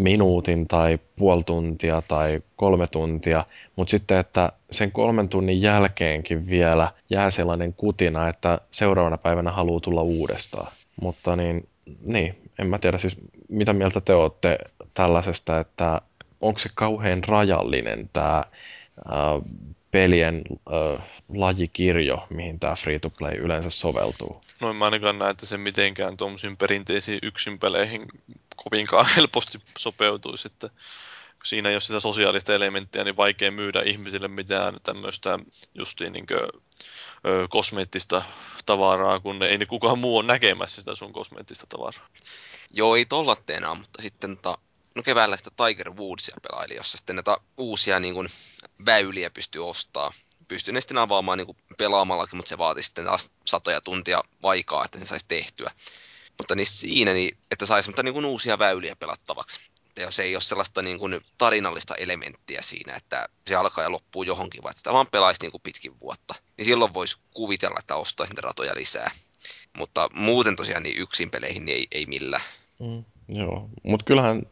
minuutin 0.00 0.68
tai 0.68 0.98
puoli 1.16 1.42
tuntia 1.42 2.02
tai 2.08 2.42
kolme 2.56 2.86
tuntia, 2.86 3.44
mutta 3.76 3.90
sitten, 3.90 4.18
että 4.18 4.52
sen 4.70 4.92
kolmen 4.92 5.28
tunnin 5.28 5.62
jälkeenkin 5.62 6.46
vielä 6.46 6.92
jää 7.10 7.30
sellainen 7.30 7.72
kutina, 7.72 8.28
että 8.28 8.60
seuraavana 8.70 9.18
päivänä 9.18 9.50
haluaa 9.50 9.80
tulla 9.80 10.02
uudestaan. 10.02 10.72
Mutta 11.00 11.36
niin, 11.36 11.68
niin, 12.08 12.36
en 12.58 12.66
mä 12.66 12.78
tiedä 12.78 12.98
siis, 12.98 13.16
mitä 13.48 13.72
mieltä 13.72 14.00
te 14.00 14.14
olette 14.14 14.58
tällaisesta, 14.96 15.60
että 15.60 16.00
onko 16.40 16.58
se 16.58 16.68
kauhean 16.74 17.24
rajallinen 17.24 18.10
tämä 18.12 18.44
pelien 19.90 20.42
äh, 20.72 21.02
lajikirjo, 21.28 22.26
mihin 22.30 22.60
tämä 22.60 22.74
free-to-play 22.74 23.34
yleensä 23.34 23.70
soveltuu. 23.70 24.40
No 24.60 24.70
en 24.70 24.76
mä 24.76 24.84
ainakaan 24.84 25.18
näe, 25.18 25.30
että 25.30 25.46
se 25.46 25.56
mitenkään 25.56 26.16
tuommoisiin 26.16 26.56
perinteisiin 26.56 27.18
yksinpeleihin 27.22 28.02
kovinkaan 28.56 29.06
helposti 29.16 29.58
sopeutuisi, 29.78 30.48
että 30.48 30.70
siinä 31.44 31.70
jos 31.70 31.86
sitä 31.86 32.00
sosiaalista 32.00 32.54
elementtiä, 32.54 33.04
niin 33.04 33.16
vaikea 33.16 33.50
myydä 33.50 33.82
ihmisille 33.82 34.28
mitään 34.28 34.76
tämmöistä 34.82 35.38
justiin 35.74 36.12
niin 36.12 36.26
kuin, 36.26 36.62
ö, 37.26 37.46
kosmeettista 37.48 38.22
tavaraa, 38.66 39.20
kun 39.20 39.42
ei 39.42 39.58
niin 39.58 39.68
kukaan 39.68 39.98
muu 39.98 40.18
on 40.18 40.26
näkemässä 40.26 40.80
sitä 40.80 40.94
sun 40.94 41.12
kosmeettista 41.12 41.66
tavaraa. 41.68 42.08
Joo, 42.70 42.96
ei 42.96 43.04
tollatteena, 43.04 43.74
mutta 43.74 44.02
sitten 44.02 44.36
ta, 44.36 44.58
no 44.96 45.02
keväällä 45.02 45.36
sitä 45.36 45.50
Tiger 45.56 45.90
Woodsia 45.90 46.36
pelaili, 46.42 46.76
jossa 46.76 46.98
sitten 46.98 47.16
näitä 47.16 47.36
uusia 47.56 48.00
niin 48.00 48.14
kuin, 48.14 48.28
väyliä 48.86 49.30
pystyy 49.30 49.68
ostaa. 49.68 50.12
Pystyy 50.48 50.74
ne 50.74 50.80
sitten 50.80 50.98
avaamaan 50.98 51.38
niin 51.38 51.46
kuin, 51.46 51.58
pelaamallakin, 51.78 52.36
mutta 52.36 52.48
se 52.48 52.58
vaati 52.58 52.82
sitten 52.82 53.04
taas 53.04 53.30
satoja 53.44 53.80
tuntia 53.80 54.22
aikaa, 54.44 54.84
että 54.84 54.98
se 54.98 55.06
saisi 55.06 55.24
tehtyä. 55.28 55.70
Mutta 56.38 56.54
niin 56.54 56.66
siinä, 56.66 57.12
niin, 57.12 57.38
että 57.50 57.66
saisi 57.66 57.88
mutta 57.88 58.02
niin 58.02 58.14
kuin 58.14 58.24
uusia 58.24 58.58
väyliä 58.58 58.96
pelattavaksi. 58.96 59.60
että 59.86 60.00
jos 60.00 60.18
ei 60.18 60.36
ole 60.36 60.42
sellaista 60.42 60.82
niin 60.82 60.98
kuin 60.98 61.20
tarinallista 61.38 61.94
elementtiä 61.94 62.62
siinä, 62.62 62.96
että 62.96 63.28
se 63.46 63.54
alkaa 63.54 63.84
ja 63.84 63.92
loppuu 63.92 64.22
johonkin, 64.22 64.62
vaan 64.62 64.76
sitä 64.76 64.92
vaan 64.92 65.06
pelaisi 65.06 65.42
niin 65.42 65.52
kuin 65.52 65.62
pitkin 65.62 66.00
vuotta, 66.00 66.34
niin 66.56 66.64
silloin 66.64 66.94
voisi 66.94 67.16
kuvitella, 67.34 67.78
että 67.78 67.96
ostaisi 67.96 68.32
niitä 68.32 68.42
ratoja 68.42 68.74
lisää. 68.74 69.10
Mutta 69.72 70.10
muuten 70.12 70.56
tosiaan 70.56 70.82
niin 70.82 70.98
yksin 70.98 71.30
peleihin 71.30 71.64
niin 71.64 71.76
ei, 71.76 71.86
ei 71.90 72.06
millään. 72.06 72.42
Mm, 72.80 73.04
joo, 73.28 73.68
mutta 73.82 74.04
kyllähän 74.04 74.42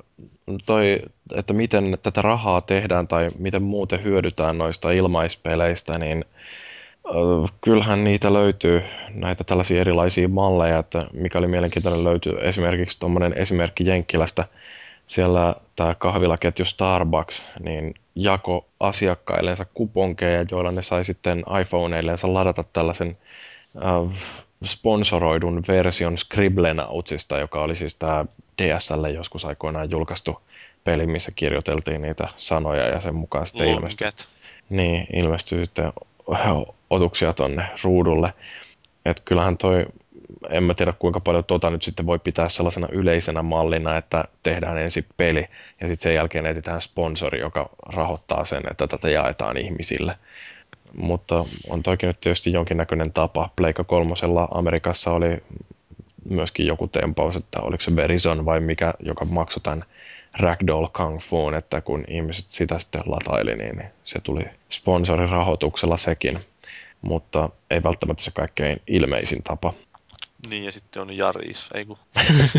toi, 0.66 1.02
että 1.34 1.52
miten 1.52 1.98
tätä 2.02 2.22
rahaa 2.22 2.60
tehdään 2.60 3.08
tai 3.08 3.28
miten 3.38 3.62
muuten 3.62 4.04
hyödytään 4.04 4.58
noista 4.58 4.90
ilmaispeleistä, 4.90 5.98
niin 5.98 6.24
kyllähän 7.60 8.04
niitä 8.04 8.32
löytyy, 8.32 8.82
näitä 9.14 9.44
tällaisia 9.44 9.80
erilaisia 9.80 10.28
malleja, 10.28 10.78
että 10.78 11.06
mikä 11.12 11.38
oli 11.38 11.46
mielenkiintoinen 11.46 12.04
löytyy 12.04 12.32
esimerkiksi 12.40 13.00
tuommoinen 13.00 13.32
esimerkki 13.38 13.86
Jenkkilästä, 13.86 14.44
siellä 15.06 15.54
tämä 15.76 15.94
kahvilaketju 15.94 16.64
Starbucks, 16.64 17.44
niin 17.64 17.94
jako 18.14 18.66
asiakkaillensa 18.80 19.66
kuponkeja, 19.74 20.46
joilla 20.50 20.72
ne 20.72 20.82
sai 20.82 21.04
sitten 21.04 21.44
iPhoneillensa 21.60 22.34
ladata 22.34 22.64
tällaisen 22.72 23.16
äh, 23.76 24.18
sponsoroidun 24.64 25.62
version 25.68 26.18
Scribblenautsista, 26.18 27.38
joka 27.38 27.62
oli 27.62 27.76
siis 27.76 27.94
tämä 27.94 28.24
DSL 28.62 29.06
joskus 29.06 29.44
aikoinaan 29.44 29.90
julkaistu 29.90 30.40
peli, 30.84 31.06
missä 31.06 31.30
kirjoiteltiin 31.30 32.02
niitä 32.02 32.28
sanoja 32.36 32.88
ja 32.88 33.00
sen 33.00 33.14
mukaan 33.14 33.46
sitten 33.46 33.68
ilmestyi, 33.68 34.08
niin, 34.70 35.06
ilmestyi 35.12 35.64
sitten 35.64 35.92
otuksia 36.90 37.32
tonne 37.32 37.66
ruudulle. 37.82 38.34
Et 39.04 39.20
kyllähän 39.24 39.58
toi, 39.58 39.86
en 40.50 40.64
mä 40.64 40.74
tiedä 40.74 40.92
kuinka 40.98 41.20
paljon 41.20 41.44
tota 41.44 41.70
nyt 41.70 41.82
sitten 41.82 42.06
voi 42.06 42.18
pitää 42.18 42.48
sellaisena 42.48 42.88
yleisenä 42.92 43.42
mallina, 43.42 43.96
että 43.96 44.24
tehdään 44.42 44.78
ensin 44.78 45.04
peli 45.16 45.46
ja 45.80 45.88
sitten 45.88 46.02
sen 46.02 46.14
jälkeen 46.14 46.46
etsitään 46.46 46.80
sponsori, 46.80 47.40
joka 47.40 47.70
rahoittaa 47.86 48.44
sen, 48.44 48.62
että 48.70 48.86
tätä 48.86 49.10
jaetaan 49.10 49.56
ihmisille. 49.56 50.18
Mutta 50.96 51.44
on 51.68 51.82
toki 51.82 52.06
nyt 52.06 52.20
tietysti 52.20 52.52
jonkinnäköinen 52.52 53.12
tapa. 53.12 53.50
Pleika 53.56 53.84
kolmosella 53.84 54.48
Amerikassa 54.50 55.12
oli 55.12 55.42
myöskin 56.30 56.66
joku 56.66 56.88
tempaus, 56.88 57.36
että 57.36 57.60
oliko 57.60 57.80
se 57.80 57.96
Verizon 57.96 58.44
vai 58.44 58.60
mikä, 58.60 58.94
joka 59.00 59.24
maksoi 59.24 59.60
tämän 59.62 59.84
Ragdoll 60.38 60.86
Kung 60.86 61.20
Fuun, 61.20 61.54
että 61.54 61.80
kun 61.80 62.04
ihmiset 62.08 62.46
sitä 62.48 62.78
sitten 62.78 63.02
lataili, 63.06 63.56
niin 63.56 63.82
se 64.04 64.20
tuli 64.20 64.42
sponsorirahoituksella 64.70 65.96
sekin, 65.96 66.38
mutta 67.02 67.48
ei 67.70 67.82
välttämättä 67.82 68.22
se 68.22 68.30
kaikkein 68.30 68.76
ilmeisin 68.86 69.42
tapa. 69.42 69.72
Niin, 70.48 70.64
ja 70.64 70.72
sitten 70.72 71.02
on 71.02 71.16
Jaris, 71.16 71.68
ei 71.74 71.84
kun. 71.84 71.98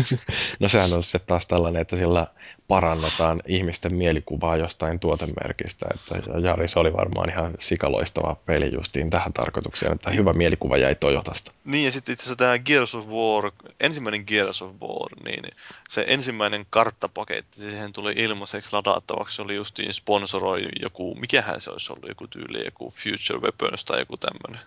no 0.60 0.68
sehän 0.68 0.92
on 0.92 1.02
se 1.02 1.18
taas 1.18 1.46
tällainen, 1.46 1.82
että 1.82 1.96
sillä 1.96 2.26
parannetaan 2.68 3.42
ihmisten 3.46 3.94
mielikuvaa 3.94 4.56
jostain 4.56 5.00
tuotemerkistä. 5.00 5.86
Että 5.94 6.38
Jaris 6.38 6.76
oli 6.76 6.92
varmaan 6.92 7.30
ihan 7.30 7.54
sikaloistava 7.58 8.36
peli 8.46 8.72
justiin 8.72 9.10
tähän 9.10 9.32
tarkoitukseen, 9.32 9.92
että 9.92 10.10
hyvä 10.10 10.32
mielikuva 10.32 10.76
jäi 10.76 10.94
Toyotasta. 10.94 11.52
Niin, 11.64 11.84
ja 11.84 11.90
sitten 11.90 12.12
itse 12.12 12.22
asiassa 12.22 12.36
tämä 12.36 12.58
Gears 12.58 12.94
of 12.94 13.06
War, 13.06 13.52
ensimmäinen 13.80 14.24
Gears 14.26 14.62
of 14.62 14.72
War, 14.80 15.24
niin 15.24 15.44
se 15.88 16.04
ensimmäinen 16.08 16.66
karttapaketti, 16.70 17.60
siihen 17.60 17.92
tuli 17.92 18.12
ilmaiseksi 18.16 18.70
ladattavaksi, 18.72 19.36
se 19.36 19.42
oli 19.42 19.54
justiin 19.54 19.94
sponsoroi 19.94 20.68
joku, 20.82 21.14
mikähän 21.14 21.60
se 21.60 21.70
olisi 21.70 21.92
ollut, 21.92 22.08
joku 22.08 22.26
tyyli, 22.26 22.64
joku 22.64 22.90
Future 22.90 23.40
Weapons 23.40 23.84
tai 23.84 24.00
joku 24.00 24.16
tämmöinen. 24.16 24.66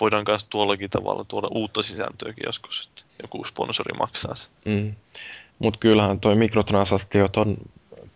Voidaan 0.00 0.24
myös 0.28 0.44
tuollakin 0.44 0.90
tavalla 0.90 1.24
tuoda 1.24 1.48
uutta 1.50 1.82
sisältöäkin 1.82 2.44
joskus, 2.46 2.88
että 2.88 3.02
joku 3.22 3.44
sponsori 3.44 3.98
maksaa 3.98 4.34
se. 4.34 4.48
Mm. 4.64 4.94
Mutta 5.58 5.80
kyllähän 5.80 6.20
tuo 6.20 6.34
mikrotransaktiot 6.34 7.36
on, 7.36 7.56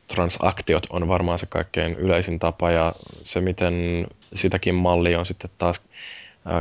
transaktiot 0.06 0.86
on 0.90 1.08
varmaan 1.08 1.38
se 1.38 1.46
kaikkein 1.46 1.94
yleisin 1.94 2.38
tapa 2.38 2.70
ja 2.70 2.92
se, 3.24 3.40
miten 3.40 4.06
sitäkin 4.34 4.74
mallia 4.74 5.18
on 5.18 5.26
sitten 5.26 5.50
taas 5.58 5.80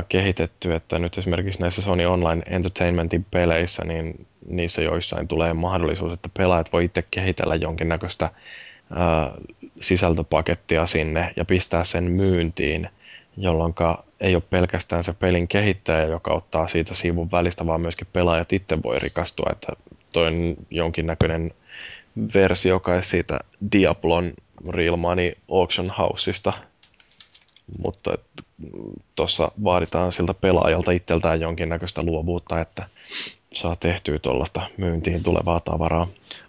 kehitetty, 0.08 0.74
että 0.74 0.98
nyt 0.98 1.18
esimerkiksi 1.18 1.60
näissä 1.60 1.82
Sony 1.82 2.06
Online 2.06 2.42
Entertainmentin 2.46 3.26
peleissä, 3.30 3.84
niin 3.84 4.26
niissä 4.48 4.82
joissain 4.82 5.28
tulee 5.28 5.54
mahdollisuus, 5.54 6.12
että 6.12 6.28
pelaajat 6.36 6.72
voi 6.72 6.84
itse 6.84 7.04
kehitellä 7.10 7.54
jonkinnäköistä 7.54 8.30
sisältöpakettia 9.80 10.86
sinne 10.86 11.32
ja 11.36 11.44
pistää 11.44 11.84
sen 11.84 12.04
myyntiin, 12.04 12.88
jolloin 13.38 13.74
ei 14.20 14.34
ole 14.34 14.42
pelkästään 14.50 15.04
se 15.04 15.12
pelin 15.12 15.48
kehittäjä, 15.48 16.06
joka 16.06 16.34
ottaa 16.34 16.68
siitä 16.68 16.94
sivun 16.94 17.30
välistä, 17.30 17.66
vaan 17.66 17.80
myöskin 17.80 18.06
pelaajat 18.12 18.52
itse 18.52 18.82
voi 18.82 18.98
rikastua, 18.98 19.48
että 19.52 19.72
toi 20.12 20.26
on 20.26 20.56
jonkinnäköinen 20.70 21.54
versio 22.34 22.80
kai 22.80 23.04
siitä 23.04 23.38
Diablon 23.72 24.32
Real 24.68 24.96
Money 24.96 25.32
Auction 25.50 25.90
Houseista, 25.98 26.52
mutta 27.82 28.14
tuossa 29.16 29.52
vaaditaan 29.64 30.12
siltä 30.12 30.34
pelaajalta 30.34 30.90
itseltään 30.90 31.40
jonkinnäköistä 31.40 32.02
luovuutta, 32.02 32.60
että 32.60 32.86
saa 33.52 33.76
tehtyä 33.76 34.18
tuollaista 34.18 34.60
myyntiin 34.76 35.22
tulevaa 35.22 35.60
tavaraa. 35.60 36.06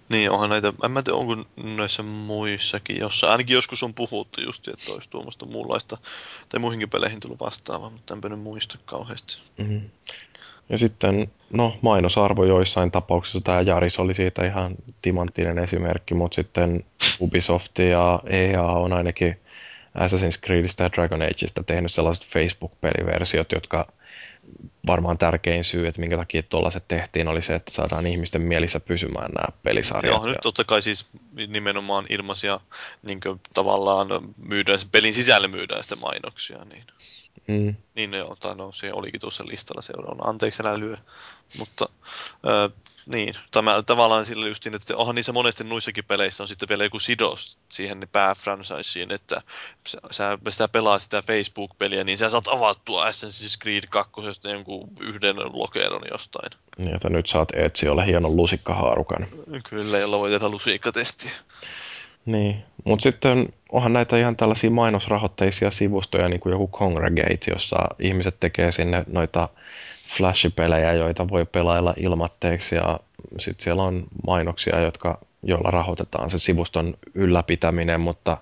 Niin, 0.10 0.32
onhan 0.32 0.50
näitä, 0.50 0.74
en 0.84 0.92
mä 0.92 1.02
tiedä, 1.02 1.18
onko 1.18 1.36
näissä 1.64 2.04
muissakin, 2.04 2.98
jossa 3.00 3.32
ainakin 3.32 3.54
joskus 3.54 3.84
on 3.84 3.94
puhuttu 3.94 4.42
just, 4.42 4.68
että 4.68 4.92
olisi 4.92 5.10
tuommoista 5.10 5.46
muunlaista, 5.46 5.98
tai 6.50 6.60
muihinkin 6.60 6.90
peleihin 6.90 7.20
tullut 7.20 7.40
vastaavaa, 7.40 7.90
mutta 7.90 8.14
enpä 8.14 8.30
nyt 8.30 8.40
muista 8.40 8.78
kauheasti. 8.86 9.38
Mm-hmm. 9.58 9.82
Ja 10.70 10.78
sitten, 10.78 11.32
no 11.54 11.78
mainosarvo 11.82 12.46
joissain 12.46 12.92
tapauksissa, 12.92 13.42
tämä 13.42 13.62
Jaris 13.62 14.00
oli 14.00 14.16
siitä 14.16 14.46
ihan 14.46 14.76
timanttinen 15.02 15.60
esimerkki, 15.60 16.14
mutta 16.14 16.36
sitten 16.36 16.84
Ubisoft 17.20 17.80
ja 17.80 18.20
EA 18.26 18.64
on 18.64 18.94
ainakin 18.94 19.40
Assassin's 19.98 20.46
Creedistä 20.46 20.84
ja 20.84 20.92
Dragon 20.92 21.22
Ageista 21.22 21.64
tehnyt 21.64 21.92
sellaiset 21.92 22.26
Facebook-peliversiot, 22.26 23.52
jotka 23.54 23.92
varmaan 24.88 25.18
tärkein 25.18 25.64
syy, 25.64 25.88
että 25.88 26.02
minkä 26.02 26.18
takia 26.18 26.44
tuollaiset 26.44 26.84
tehtiin, 26.88 27.28
oli 27.28 27.42
se, 27.42 27.56
että 27.56 27.72
saadaan 27.74 28.08
ihmisten 28.08 28.42
mielissä 28.42 28.80
pysymään 28.80 29.32
nämä 29.32 29.58
pelisarjat. 29.64 30.16
Joo, 30.16 30.26
nyt 30.26 30.38
totta 30.44 30.64
kai 30.64 30.82
siis 30.82 31.06
nimenomaan 31.48 32.06
ilmaisia 32.10 32.60
niin 33.04 33.20
tavallaan 33.54 34.08
myydään, 34.38 34.80
pelin 34.92 35.14
sisällä 35.14 35.48
myydään 35.48 35.84
sitten 35.84 36.00
mainoksia. 36.00 36.66
Niin. 36.66 36.84
Mm. 37.48 37.76
Niin 37.96 38.14
joo, 38.14 38.36
tai 38.40 38.56
no 38.56 38.72
se 38.72 38.94
olikin 38.94 39.22
tuossa 39.22 39.48
listalla 39.48 39.82
seuraavana. 39.82 40.30
Anteeksi, 40.30 40.64
älä 40.64 40.80
lyö. 40.80 40.98
Mutta 41.58 41.90
äh, 42.34 42.72
niin, 43.16 43.34
tämä, 43.52 43.84
tavallaan 43.84 44.26
sillä 44.26 44.48
justiin, 44.48 44.76
että 44.76 44.98
onhan 44.98 45.16
niissä 45.16 45.32
monesti 45.32 45.64
nuissakin 45.64 46.04
peleissä 46.06 46.44
on 46.44 46.48
sitten 46.48 46.70
vielä 46.70 46.84
joku 46.84 47.00
sidos 47.00 47.60
siihen 47.70 48.00
pääfranchiseen, 48.12 49.12
että 49.12 49.42
sä, 50.12 50.38
sitä 50.50 50.68
pelaa 50.68 51.00
sitä 51.00 51.22
Facebook-peliä, 51.22 52.04
niin 52.04 52.18
sä 52.18 52.30
saat 52.30 52.48
avattua 52.48 53.10
Assassin's 53.10 53.58
Creed 53.62 53.84
2 53.90 54.12
jonkun 54.52 54.90
yhden 55.02 55.36
lokeron 55.54 56.02
jostain. 56.12 56.52
Niin, 56.78 56.96
että 56.96 57.10
nyt 57.10 57.28
saat 57.28 57.50
olla 57.92 58.04
hienon 58.04 58.36
lusikkahaarukan. 58.36 59.28
Kyllä, 59.70 59.98
jolla 59.98 60.20
voi 60.20 60.30
tehdä 60.30 60.50
lusikkatestiä. 60.50 61.32
Niin, 62.26 62.64
mutta 62.86 63.04
sitten 63.04 63.54
onhan 63.72 63.94
näitä 63.94 64.18
ihan 64.18 64.36
tällaisia 64.36 64.72
mainosrahoitteisia 64.72 65.72
sivustoja, 65.72 66.30
niin 66.30 66.40
kuin 66.40 66.52
joku 66.52 66.68
Congregate, 66.68 67.52
jossa 67.52 67.78
ihmiset 68.00 68.36
tekee 68.40 68.72
sinne 68.72 69.04
noita 69.08 69.50
flashipelejä, 70.18 70.94
joita 70.94 71.30
voi 71.30 71.46
pelailla 71.46 71.94
ilmatteeksi 71.98 72.76
ja 72.76 73.00
sitten 73.40 73.64
siellä 73.64 73.84
on 73.84 74.04
mainoksia, 74.28 74.80
jotka, 74.80 75.20
joilla 75.44 75.72
rahoitetaan 75.72 76.30
se 76.30 76.40
sivuston 76.40 76.94
ylläpitäminen, 77.14 78.02
mutta 78.02 78.38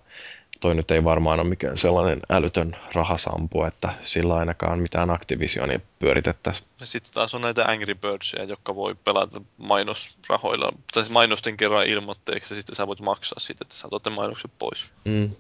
toi 0.60 0.76
nyt 0.76 0.92
ei 0.92 1.04
varmaan 1.04 1.40
ole 1.40 1.50
mikään 1.50 1.78
sellainen 1.78 2.20
älytön 2.30 2.76
rahasampu, 2.94 3.64
että 3.64 3.94
sillä 4.04 4.36
ainakaan 4.36 4.80
mitään 4.80 5.10
Activisionia 5.10 5.80
pyöritettäisiin. 6.00 6.68
Sitten 6.84 7.14
taas 7.14 7.36
on 7.36 7.42
näitä 7.42 7.66
Angry 7.66 7.96
Birdsia, 7.96 8.44
jotka 8.44 8.76
voi 8.76 8.96
pelata 8.96 9.42
mainosrahoilla, 9.58 10.72
tai 10.94 11.04
siis 11.04 11.14
mainosten 11.14 11.58
kerran 11.58 11.88
ilmoitteeksi, 11.88 12.54
ja 12.54 12.56
sitten 12.56 12.76
sä 12.76 12.88
voit 12.88 13.02
maksaa 13.02 13.40
siitä, 13.40 13.60
että 13.62 13.76
sä 13.76 13.88
otat 13.92 14.14
mainokset 14.14 14.52
pois. 14.60 14.94
Mm. 15.06 15.32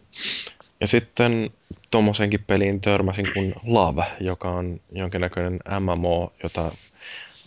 Ja 0.82 0.88
sitten 0.88 1.50
tuommoisenkin 1.92 2.44
peliin 2.48 2.82
törmäsin 2.82 3.28
kuin 3.34 3.54
Love, 3.66 4.06
joka 4.20 4.50
on 4.50 4.82
jonkinnäköinen 4.92 5.60
MMO, 5.80 6.34
jota 6.44 6.72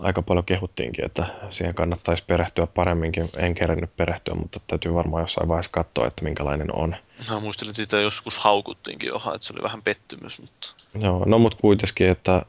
aika 0.00 0.22
paljon 0.22 0.44
kehuttiinkin, 0.44 1.04
että 1.04 1.26
siihen 1.50 1.74
kannattaisi 1.74 2.24
perehtyä 2.26 2.66
paremminkin. 2.66 3.30
En 3.38 3.54
kerännyt 3.54 3.96
perehtyä, 3.96 4.34
mutta 4.34 4.60
täytyy 4.66 4.94
varmaan 4.94 5.22
jossain 5.22 5.48
vaiheessa 5.48 5.70
katsoa, 5.72 6.06
että 6.06 6.24
minkälainen 6.24 6.74
on. 6.74 6.96
Mä 7.30 7.40
muistelin, 7.40 7.70
että 7.70 7.82
sitä 7.82 8.00
joskus 8.00 8.38
haukuttiinkin 8.38 9.08
johan, 9.08 9.34
että 9.34 9.46
se 9.46 9.52
oli 9.52 9.62
vähän 9.62 9.82
pettymys. 9.82 10.40
Mutta... 10.40 10.68
Joo, 10.94 11.24
no 11.26 11.38
mutta 11.38 11.58
kuitenkin, 11.60 12.08
että 12.08 12.42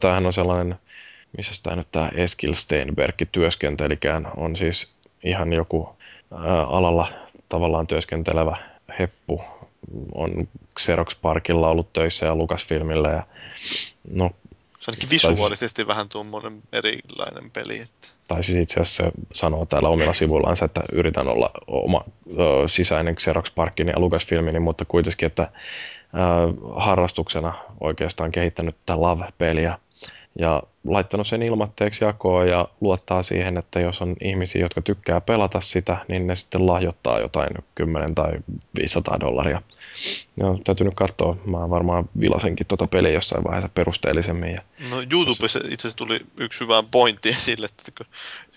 tämähän 0.00 0.26
on 0.26 0.32
sellainen, 0.32 0.78
missä 1.36 1.62
tämä 1.62 1.76
nyt 1.76 1.88
tämä 1.92 2.10
Eskil 2.14 2.54
Steinberg 2.54 3.14
työskentelikään, 3.32 4.28
on 4.36 4.56
siis 4.56 4.88
ihan 5.24 5.52
joku 5.52 5.96
ää, 6.32 6.62
alalla 6.62 7.08
tavallaan 7.48 7.86
työskentelevä 7.86 8.56
heppu, 8.98 9.42
on 10.14 10.48
Xerox 10.80 11.16
Parkilla 11.22 11.68
ollut 11.68 11.92
töissä 11.92 12.26
ja 12.26 12.34
Lucasfilmillä 12.34 13.08
ja 13.08 13.26
no 14.10 14.30
se 14.82 14.90
on 14.90 15.10
visuaalisesti 15.10 15.76
taisi... 15.76 15.88
vähän 15.88 16.08
tuommoinen 16.08 16.62
erilainen 16.72 17.50
peli. 17.50 17.80
Että... 17.80 18.08
tai 18.28 18.44
siis 18.44 18.58
itse 18.58 18.80
asiassa 18.80 19.04
se 19.04 19.10
sanoo 19.34 19.66
täällä 19.66 19.88
omilla 19.88 20.12
sivuillaan, 20.12 20.56
että 20.64 20.82
yritän 20.92 21.28
olla 21.28 21.50
oma 21.66 22.04
ö, 22.30 22.68
sisäinen 22.68 23.16
Xerox 23.16 23.54
Parkini 23.54 23.90
ja 23.90 24.00
Lucasfilmini, 24.00 24.60
mutta 24.60 24.84
kuitenkin, 24.84 25.26
että 25.26 25.42
ö, 25.42 25.48
harrastuksena 26.76 27.52
oikeastaan 27.80 28.32
kehittänyt 28.32 28.76
tätä 28.86 29.00
Love-peliä 29.00 29.78
ja 30.38 30.62
laittanut 30.84 31.26
sen 31.26 31.42
ilmatteeksi 31.42 32.04
jakoon 32.04 32.48
ja 32.48 32.68
luottaa 32.80 33.22
siihen, 33.22 33.58
että 33.58 33.80
jos 33.80 34.02
on 34.02 34.16
ihmisiä, 34.20 34.62
jotka 34.62 34.82
tykkää 34.82 35.20
pelata 35.20 35.60
sitä, 35.60 35.96
niin 36.08 36.26
ne 36.26 36.36
sitten 36.36 36.66
lahjoittaa 36.66 37.20
jotain 37.20 37.50
10 37.74 38.14
tai 38.14 38.32
500 38.78 39.20
dollaria. 39.20 39.62
No, 40.36 40.58
täytyy 40.64 40.84
nyt 40.84 40.94
katsoa. 40.94 41.36
Mä 41.46 41.70
varmaan 41.70 42.08
vilasenkin 42.20 42.66
tuota 42.66 42.86
peliä 42.86 43.10
jossain 43.10 43.44
vaiheessa 43.44 43.68
perusteellisemmin. 43.74 44.50
Ja... 44.50 44.58
No 44.90 44.96
YouTubessa 45.12 45.58
itse 45.58 45.88
asiassa 45.88 45.98
tuli 45.98 46.20
yksi 46.40 46.60
hyvä 46.60 46.84
pointti 46.90 47.28
esille, 47.28 47.66
että 47.66 47.92
kun 47.98 48.06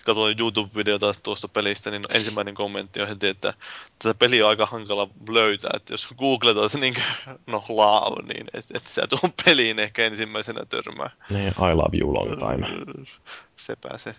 katsoin 0.06 0.40
YouTube-videota 0.40 1.14
tuosta 1.22 1.48
pelistä, 1.48 1.90
niin 1.90 2.02
ensimmäinen 2.14 2.54
kommentti 2.54 3.02
on 3.02 3.08
heti, 3.08 3.28
että 3.28 3.54
tätä 3.98 4.14
peliä 4.18 4.44
on 4.44 4.50
aika 4.50 4.66
hankala 4.66 5.08
löytää, 5.28 5.70
että 5.74 5.92
jos 5.92 6.08
googletat 6.18 6.74
niin 6.74 6.94
no 7.46 7.64
laav, 7.68 8.12
niin 8.26 8.46
että 8.54 8.78
et 8.78 8.86
sä 8.86 9.06
tuon 9.06 9.32
peliin 9.44 9.78
ehkä 9.78 10.04
ensimmäisenä 10.04 10.64
törmää. 10.64 11.10
Niin, 11.30 11.48
I 11.48 11.74
love 11.74 11.98
you 11.98 12.14
long 12.14 12.38
time. 12.38 12.68
Se 13.56 13.76
pääsee. 13.76 14.14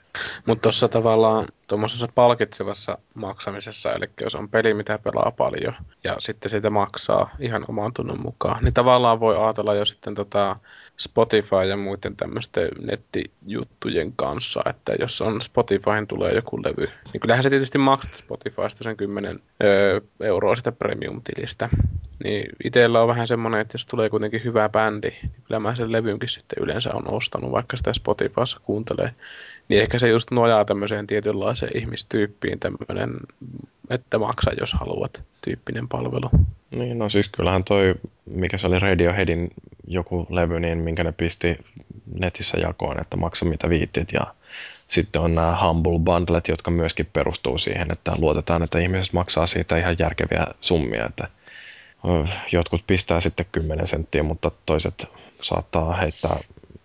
Mutta 0.46 0.62
tuossa 0.62 0.88
tavallaan 0.88 1.48
tuommoisessa 1.68 2.08
palkitsevassa 2.16 2.98
maksamisessa, 3.14 3.94
eli 3.94 4.10
jos 4.22 4.36
on 4.36 4.50
peli, 4.50 4.74
mitä 4.74 4.98
pelaa 4.98 5.32
paljon, 5.38 5.74
ja 6.04 6.16
sitten 6.20 6.52
siitä 6.52 6.70
maksaa 6.70 7.30
ihan 7.40 7.66
oman 7.68 7.94
tunnon 7.94 8.22
mukaan, 8.22 8.64
niin 8.64 8.74
tavallaan 8.74 9.20
voi 9.20 9.38
ajatella 9.38 9.76
jo 9.76 9.86
sitten 9.86 10.16
tota 10.16 10.56
Spotify 10.98 11.56
ja 11.70 11.78
muiden 11.78 12.16
tämmöisten 12.16 12.70
nettijuttujen 12.82 14.14
kanssa, 14.16 14.62
että 14.70 14.94
jos 15.00 15.22
on 15.22 15.42
Spotifyhin 15.42 16.08
tulee 16.08 16.34
joku 16.34 16.64
levy, 16.64 16.90
niin 17.14 17.22
kyllähän 17.22 17.44
se 17.44 17.50
tietysti 17.50 17.78
maksat 17.78 18.14
Spotifysta 18.14 18.84
sen 18.84 18.98
10 18.98 19.40
öö, 19.64 20.02
euroa 20.22 20.56
sitä 20.56 20.72
premium-tilistä. 20.72 21.70
Niin 22.24 22.50
itsellä 22.64 23.02
on 23.02 23.08
vähän 23.08 23.28
semmoinen, 23.28 23.62
että 23.62 23.76
jos 23.76 23.86
tulee 23.86 24.10
kuitenkin 24.10 24.44
hyvä 24.44 24.70
bändi, 24.70 25.10
niin 25.10 25.32
kyllä 25.44 25.60
mä 25.60 25.76
sen 25.76 25.92
levynkin 25.92 26.30
sitten 26.30 26.64
yleensä 26.64 26.90
on 26.94 27.14
ostanut, 27.14 27.52
vaikka 27.52 27.78
sitä 27.78 27.94
Spotifyssa 27.94 28.60
kuuntelee. 28.64 29.14
Niin 29.68 29.82
ehkä 29.82 30.00
se 30.00 30.10
just 30.10 30.32
nojaa 30.32 30.66
tämmöiseen 30.66 31.08
tietynlaiseen 31.08 31.78
ihmistyyppiin 31.78 32.60
tämmöinen, 32.60 33.18
että 33.90 34.20
maksa 34.20 34.52
jos 34.60 34.74
haluat 34.74 35.24
tyyppinen 35.42 35.88
palvelu. 35.88 36.30
Niin, 36.72 37.00
no 37.00 37.10
siis 37.10 37.30
kyllähän 37.30 37.64
toi, 37.64 37.96
mikä 38.26 38.58
se 38.58 38.68
oli 38.68 38.80
Radioheadin 38.80 39.50
joku 39.88 40.28
levy, 40.30 40.60
niin 40.60 40.78
minkä 40.78 41.04
ne 41.04 41.12
pisti 41.12 41.58
netissä 42.20 42.58
jakoon, 42.58 43.02
että 43.02 43.18
maksa 43.18 43.46
mitä 43.46 43.70
viittit 43.70 44.14
ja 44.14 44.34
sitten 44.88 45.22
on 45.22 45.36
nämä 45.36 45.58
Humble 45.62 46.00
Bundlet, 46.00 46.48
jotka 46.48 46.72
myöskin 46.72 47.06
perustuu 47.14 47.58
siihen, 47.58 47.92
että 47.92 48.14
luotetaan, 48.18 48.64
että 48.64 48.80
ihmiset 48.80 49.14
maksaa 49.14 49.48
siitä 49.48 49.78
ihan 49.78 49.96
järkeviä 50.00 50.48
summia, 50.62 51.06
että 51.06 51.28
jotkut 52.52 52.84
pistää 52.88 53.22
sitten 53.22 53.46
10 53.52 53.88
senttiä, 53.88 54.24
mutta 54.24 54.52
toiset 54.66 55.08
saattaa 55.42 55.96
heittää 55.96 56.40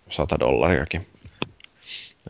100 0.09 0.41
dollariakin. 0.41 1.07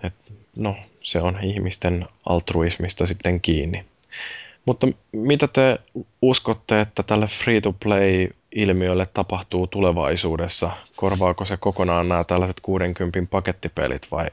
Et, 0.02 0.14
no, 0.56 0.74
se 1.00 1.20
on 1.20 1.38
ihmisten 1.42 2.06
altruismista 2.26 3.06
sitten 3.06 3.40
kiinni. 3.40 3.84
Mutta 4.64 4.86
mitä 5.12 5.48
te 5.48 5.78
uskotte, 6.22 6.80
että 6.80 7.02
tälle 7.02 7.26
free-to-play-ilmiölle 7.26 9.06
tapahtuu 9.06 9.66
tulevaisuudessa? 9.66 10.70
Korvaako 10.96 11.44
se 11.44 11.56
kokonaan 11.56 12.08
nämä 12.08 12.24
tällaiset 12.24 12.60
60 12.60 13.20
pakettipelit 13.30 14.10
vai 14.10 14.26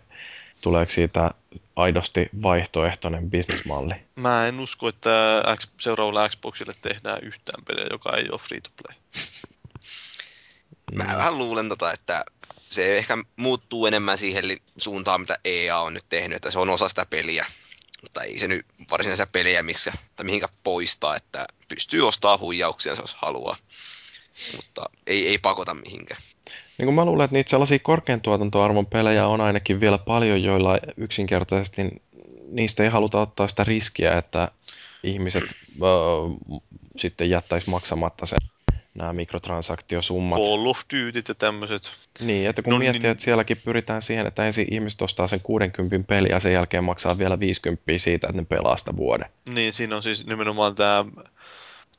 tuleeko 0.61 0.91
siitä 0.91 1.31
aidosti 1.75 2.29
vaihtoehtoinen 2.43 3.29
bisnesmalli? 3.29 3.93
Mä 4.15 4.47
en 4.47 4.59
usko, 4.59 4.87
että 4.87 5.43
seuraavalla 5.79 6.29
Xboxille 6.29 6.73
tehdään 6.81 7.19
yhtään 7.23 7.63
peliä, 7.65 7.87
joka 7.91 8.17
ei 8.17 8.29
ole 8.29 8.39
free-to-play. 8.39 8.97
Mä 10.93 11.17
vähän 11.17 11.37
luulen 11.37 11.69
tota, 11.69 11.91
että 11.91 12.25
se 12.69 12.97
ehkä 12.97 13.17
muuttuu 13.35 13.85
enemmän 13.85 14.17
siihen 14.17 14.43
suuntaan, 14.77 15.21
mitä 15.21 15.37
EA 15.45 15.79
on 15.79 15.93
nyt 15.93 16.05
tehnyt, 16.09 16.35
että 16.35 16.51
se 16.51 16.59
on 16.59 16.69
osa 16.69 16.89
sitä 16.89 17.05
peliä. 17.09 17.45
Mutta 18.01 18.23
ei 18.23 18.39
se 18.39 18.47
nyt 18.47 18.65
varsinaisia 18.91 19.27
pelejä 19.27 19.63
missä, 19.63 19.93
tai 20.15 20.25
mihinkä 20.25 20.47
poistaa, 20.63 21.15
että 21.15 21.47
pystyy 21.67 22.07
ostamaan 22.07 22.39
huijauksia, 22.39 22.93
jos 22.93 23.15
haluaa. 23.15 23.55
Mutta 24.55 24.89
ei, 25.07 25.27
ei 25.27 25.37
pakota 25.37 25.73
mihinkään. 25.73 26.21
Niin 26.77 26.85
kuin 26.85 26.95
mä 26.95 27.05
luulen, 27.05 27.25
että 27.25 27.35
niitä 27.35 27.49
sellaisia 27.49 27.79
korkean 27.79 28.21
tuotantoarvon 28.21 28.85
pelejä 28.85 29.27
on 29.27 29.41
ainakin 29.41 29.79
vielä 29.79 29.97
paljon, 29.97 30.43
joilla 30.43 30.79
yksinkertaisesti 30.97 31.81
niistä 32.51 32.83
ei 32.83 32.89
haluta 32.89 33.21
ottaa 33.21 33.47
sitä 33.47 33.63
riskiä, 33.63 34.17
että 34.17 34.51
ihmiset 35.03 35.43
äh, 35.43 36.59
sitten 36.97 37.29
jättäisi 37.29 37.69
maksamatta 37.69 38.25
sen 38.25 38.39
nämä 38.99 39.13
mikrotransaktiosummat. 39.13 40.39
Call 40.39 40.65
of 40.65 40.79
Duty 40.79 41.23
ja 41.27 41.35
tämmöiset. 41.35 41.91
Niin, 42.19 42.49
että 42.49 42.61
kun 42.61 42.73
no, 42.73 42.79
miettii, 42.79 43.01
niin... 43.01 43.11
että 43.11 43.23
sielläkin 43.23 43.57
pyritään 43.65 44.01
siihen, 44.01 44.27
että 44.27 44.45
ensin 44.45 44.67
ihmiset 44.71 45.01
ostaa 45.01 45.27
sen 45.27 45.41
60 45.41 46.07
peliä 46.07 46.35
ja 46.35 46.39
sen 46.39 46.53
jälkeen 46.53 46.83
maksaa 46.83 47.17
vielä 47.17 47.39
50 47.39 47.83
siitä, 47.97 48.27
että 48.27 48.41
ne 48.41 48.45
pelaa 48.45 48.77
sitä 48.77 48.95
vuoden. 48.95 49.29
Niin, 49.53 49.73
siinä 49.73 49.95
on 49.95 50.03
siis 50.03 50.25
nimenomaan 50.25 50.75
tämä 50.75 51.05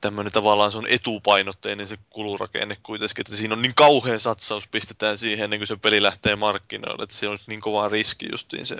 tämmöinen 0.01 0.33
tavallaan 0.33 0.73
se 0.73 0.79
on 0.79 0.87
etupainotteinen 0.89 1.87
se 1.87 1.99
kulurakenne 2.11 2.77
kuitenkin, 2.83 3.23
että 3.23 3.37
siinä 3.37 3.55
on 3.55 3.63
niin 3.63 3.75
kauhean 3.75 4.21
satsaus 4.21 4.69
pistetään 4.69 5.19
siihen 5.19 5.45
ennen 5.45 5.59
kuin 5.59 5.67
se 5.67 5.77
peli 5.77 6.03
lähtee 6.03 6.37
markkinoille, 6.37 7.03
että 7.03 7.15
se 7.15 7.29
on 7.29 7.39
niin 7.47 7.61
kova 7.61 7.89
riski 7.89 8.29
justiin 8.33 8.67
se 8.67 8.77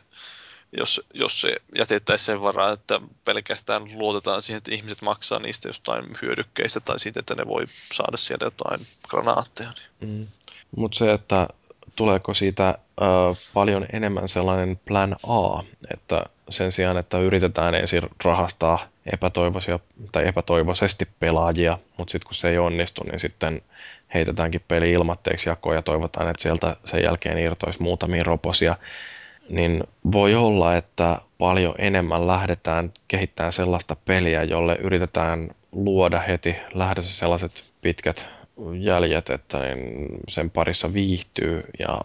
jos, 0.73 1.01
jos 1.15 1.41
se 1.41 1.57
jätettäisiin 1.79 2.27
sen 2.27 2.43
varaa, 2.43 2.73
että 2.73 3.01
pelkästään 3.25 3.83
luotetaan 3.95 4.43
siihen, 4.43 4.59
että 4.59 4.75
ihmiset 4.75 5.03
maksaa 5.03 5.39
niistä 5.39 5.69
jostain 5.69 6.05
hyödykkeistä 6.23 6.81
tai 6.81 7.01
siitä, 7.01 7.21
että 7.21 7.35
ne 7.35 7.47
voi 7.47 7.65
saada 7.95 8.17
sieltä 8.17 8.45
jotain 8.45 8.81
granaatteja. 9.09 9.71
Niin. 10.01 10.11
Mm. 10.11 10.27
Mutta 10.77 10.99
se, 10.99 11.13
että 11.13 11.49
tuleeko 11.97 12.35
siitä 12.35 12.69
äh, 12.69 12.77
paljon 13.55 13.87
enemmän 13.93 14.29
sellainen 14.29 14.81
plan 14.85 15.17
A, 15.29 15.63
että 15.95 16.25
sen 16.51 16.73
sijaan, 16.73 16.97
että 16.97 17.19
yritetään 17.19 17.75
ensin 17.75 18.03
rahastaa 18.25 18.89
epätoivoisia 19.13 19.79
tai 20.13 20.29
epätoivoisesti 20.29 21.09
pelaajia, 21.21 21.79
mutta 21.97 22.13
sitten 22.13 22.27
kun 22.27 22.35
se 22.35 22.49
ei 22.49 22.59
onnistu, 22.59 23.05
niin 23.05 23.21
sitten 23.21 23.63
heitetäänkin 24.15 24.65
peli 24.69 24.93
ilmatteeksi 24.93 25.49
jakoon 25.49 25.77
ja 25.77 25.83
toivotaan, 25.83 26.31
että 26.31 26.43
sieltä 26.43 26.77
sen 26.85 27.03
jälkeen 27.03 27.39
irtoisi 27.39 27.83
muutamia 27.83 28.25
roposia 28.25 28.77
niin 29.51 29.85
voi 30.13 30.35
olla, 30.35 30.77
että 30.77 31.21
paljon 31.39 31.75
enemmän 31.79 32.27
lähdetään 32.27 32.93
kehittämään 33.09 33.53
sellaista 33.53 33.97
peliä, 34.05 34.43
jolle 34.43 34.75
yritetään 34.75 35.51
luoda 35.73 36.21
heti 36.21 36.57
lähdössä 36.75 37.19
sellaiset 37.19 37.65
pitkät 37.83 38.29
jäljet, 38.81 39.31
että 39.31 39.59
niin 39.59 40.07
sen 40.29 40.51
parissa 40.51 40.95
viihtyy 40.95 41.63
ja 41.79 42.01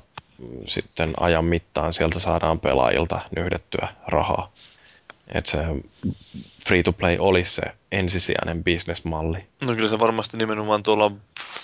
sitten 0.65 1.13
ajan 1.19 1.45
mittaan 1.45 1.93
sieltä 1.93 2.19
saadaan 2.19 2.59
pelaajilta 2.59 3.19
nyhdettyä 3.35 3.87
rahaa. 4.07 4.51
Että 5.33 5.51
se 5.51 5.57
free-to-play 6.67 7.17
olisi 7.19 7.51
se 7.51 7.61
ensisijainen 7.91 8.63
bisnesmalli. 8.63 9.45
No 9.65 9.75
kyllä 9.75 9.89
se 9.89 9.99
varmasti 9.99 10.37
nimenomaan 10.37 10.83
tuolla 10.83 11.11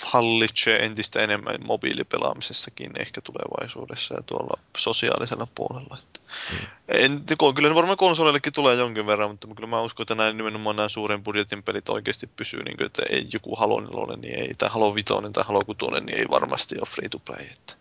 hallitsee 0.06 0.86
entistä 0.86 1.22
enemmän 1.22 1.56
mobiilipelaamisessakin 1.66 2.92
ehkä 3.00 3.22
tulevaisuudessa 3.22 4.14
ja 4.14 4.24
tuolla 4.24 4.62
sosiaalisella 4.78 5.48
puolella. 5.56 5.98
Mm. 6.52 6.58
En, 6.88 7.24
kyllä 7.56 7.76
varmaan 7.76 7.98
konsoleillekin 7.98 8.54
tulee 8.54 8.76
jonkin 8.76 9.08
verran, 9.08 9.32
mutta 9.32 9.48
kyllä 9.56 9.70
mä 9.70 9.82
uskon, 9.82 10.04
että 10.04 10.16
näin 10.16 10.38
nimenomaan 10.38 10.76
nämä 10.76 10.90
suuren 10.90 11.24
budjetin 11.24 11.64
pelit 11.64 11.90
oikeasti 11.90 12.28
pysyy, 12.36 12.64
niin 12.64 12.78
kuin, 12.78 12.86
että 12.86 13.04
ei 13.10 13.28
joku 13.34 13.56
Halo 13.56 13.80
4, 13.80 14.18
niin 14.22 14.40
ei, 14.40 14.54
tai 14.58 14.70
Halo 14.70 14.96
5 14.96 15.06
tai 15.34 15.44
Halo 15.48 15.62
6, 15.66 15.78
niin 16.06 16.18
ei 16.18 16.26
varmasti 16.30 16.76
ole 16.80 16.88
free 16.88 17.10
to 17.10 17.20
play. 17.20 17.46
Että. 17.52 17.74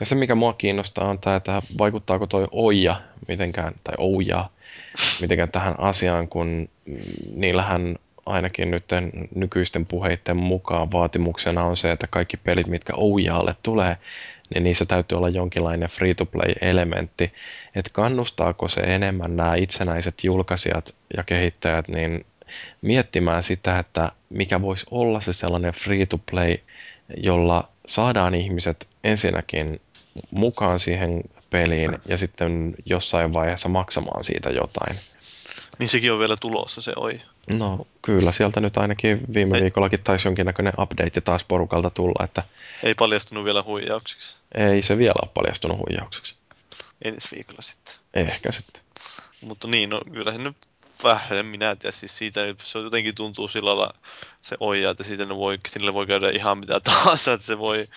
Ja 0.00 0.06
se, 0.06 0.14
mikä 0.14 0.34
mua 0.34 0.52
kiinnostaa, 0.52 1.08
on 1.08 1.18
tämä, 1.18 1.36
että 1.36 1.62
vaikuttaako 1.78 2.26
toi 2.26 2.46
Oija 2.50 3.00
mitenkään, 3.28 3.74
tai 3.84 3.94
Ouja, 3.98 4.50
mitenkään 5.20 5.52
tähän 5.52 5.74
asiaan, 5.78 6.28
kun 6.28 6.68
niillähän 7.34 7.96
ainakin 8.26 8.70
nyt 8.70 8.84
nykyisten 9.34 9.86
puheiden 9.86 10.36
mukaan 10.36 10.92
vaatimuksena 10.92 11.64
on 11.64 11.76
se, 11.76 11.92
että 11.92 12.06
kaikki 12.06 12.36
pelit, 12.36 12.66
mitkä 12.66 12.92
Oujaalle 12.96 13.56
tulee, 13.62 13.96
niin 14.54 14.64
niissä 14.64 14.86
täytyy 14.86 15.18
olla 15.18 15.28
jonkinlainen 15.28 15.88
free-to-play-elementti. 15.88 17.32
Että 17.74 17.90
kannustaako 17.92 18.68
se 18.68 18.80
enemmän 18.80 19.36
nämä 19.36 19.54
itsenäiset 19.54 20.24
julkaisijat 20.24 20.94
ja 21.16 21.22
kehittäjät 21.22 21.88
niin 21.88 22.26
miettimään 22.82 23.42
sitä, 23.42 23.78
että 23.78 24.12
mikä 24.28 24.62
voisi 24.62 24.86
olla 24.90 25.20
se 25.20 25.32
sellainen 25.32 25.72
free-to-play, 25.72 26.56
jolla 27.16 27.68
saadaan 27.86 28.34
ihmiset 28.34 28.88
ensinnäkin 29.04 29.80
mukaan 30.30 30.80
siihen 30.80 31.22
peliin 31.50 31.98
ja 32.06 32.18
sitten 32.18 32.74
jossain 32.84 33.32
vaiheessa 33.32 33.68
maksamaan 33.68 34.24
siitä 34.24 34.50
jotain. 34.50 34.96
Niin 35.78 35.88
sekin 35.88 36.12
on 36.12 36.18
vielä 36.18 36.36
tulossa 36.36 36.80
se 36.80 36.92
oi. 36.96 37.20
No 37.58 37.86
kyllä, 38.02 38.32
sieltä 38.32 38.60
nyt 38.60 38.78
ainakin 38.78 39.20
viime 39.34 39.56
ei. 39.56 39.62
viikollakin 39.62 40.02
taisi 40.02 40.28
jonkinnäköinen 40.28 40.72
update 40.78 41.20
taas 41.20 41.44
porukalta 41.44 41.90
tulla. 41.90 42.24
Että 42.24 42.42
ei 42.82 42.94
paljastunut 42.94 43.44
vielä 43.44 43.62
huijauksiksi. 43.62 44.36
Ei 44.54 44.82
se 44.82 44.98
vielä 44.98 45.14
ole 45.22 45.30
paljastunut 45.34 45.78
huijaukseksi. 45.78 46.34
Ensi 47.04 47.28
viikolla 47.34 47.62
sitten. 47.62 47.94
Ehkä 48.14 48.52
sitten. 48.52 48.82
Mutta 49.40 49.68
niin, 49.68 49.90
no 49.90 50.00
kyllä 50.12 50.32
se 50.32 50.38
nyt 50.38 50.56
vähän, 51.04 51.38
en 51.38 51.46
minä 51.46 51.76
tiedä, 51.76 51.96
siis 51.96 52.18
siitä 52.18 52.40
se 52.64 52.78
jotenkin 52.78 53.14
tuntuu 53.14 53.48
sillä 53.48 53.70
lailla 53.70 53.94
se 54.42 54.56
oija, 54.60 54.90
että 54.90 55.04
siitä 55.04 55.24
ne 55.24 55.36
voi, 55.36 55.58
sille 55.68 55.94
voi 55.94 56.06
käydä 56.06 56.30
ihan 56.30 56.58
mitä 56.58 56.80
tahansa, 56.90 57.32
että 57.32 57.46
se 57.46 57.58
voi 57.58 57.88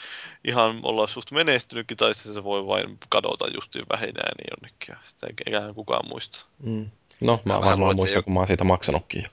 ihan 0.46 0.80
olla 0.84 1.08
suht 1.08 1.32
menestynytkin, 1.32 1.98
tai 1.98 2.16
se 2.16 2.44
voi 2.44 2.68
vain 2.68 2.98
kadota 3.10 3.48
justiin 3.54 3.86
vähinään 3.92 4.34
niin 4.38 4.48
jonnekin, 4.52 4.88
ja 4.90 4.98
sitä 5.06 5.28
ei 5.28 5.74
kukaan 5.74 6.10
muista. 6.10 6.46
Mm. 6.60 6.90
No, 7.24 7.42
mä, 7.46 7.54
mä 7.54 7.62
varmaan 7.62 7.96
muistan, 7.96 8.16
jo... 8.16 8.24
kun 8.24 8.34
mä 8.34 8.40
oon 8.40 8.48
siitä 8.48 8.64
maksanutkin. 8.64 9.28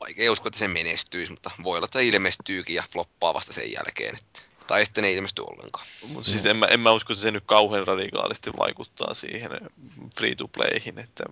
Vaikea 0.00 0.32
uskoa, 0.32 0.48
että 0.48 0.58
se 0.58 0.68
menestyisi, 0.68 1.32
mutta 1.32 1.50
voi 1.62 1.76
olla, 1.76 1.84
että 1.84 2.00
ilmestyykin 2.00 2.76
ja 2.76 2.84
floppaa 2.92 3.34
vasta 3.34 3.52
sen 3.52 3.72
jälkeen. 3.72 4.16
Että... 4.16 4.47
Tai 4.68 4.84
sitten 4.84 5.02
ne 5.02 5.12
ilmesty 5.12 5.42
ollenkaan. 5.42 5.86
Mutta 6.08 6.30
siis 6.30 6.46
en 6.46 6.56
mä, 6.56 6.66
en 6.66 6.80
mä 6.80 6.90
usko, 6.90 7.12
että 7.12 7.22
se 7.22 7.30
nyt 7.30 7.44
kauhean 7.46 7.86
radikaalisti 7.86 8.50
vaikuttaa 8.58 9.14
siihen 9.14 9.50
free-to-playhin. 10.16 10.98
Että 10.98 11.24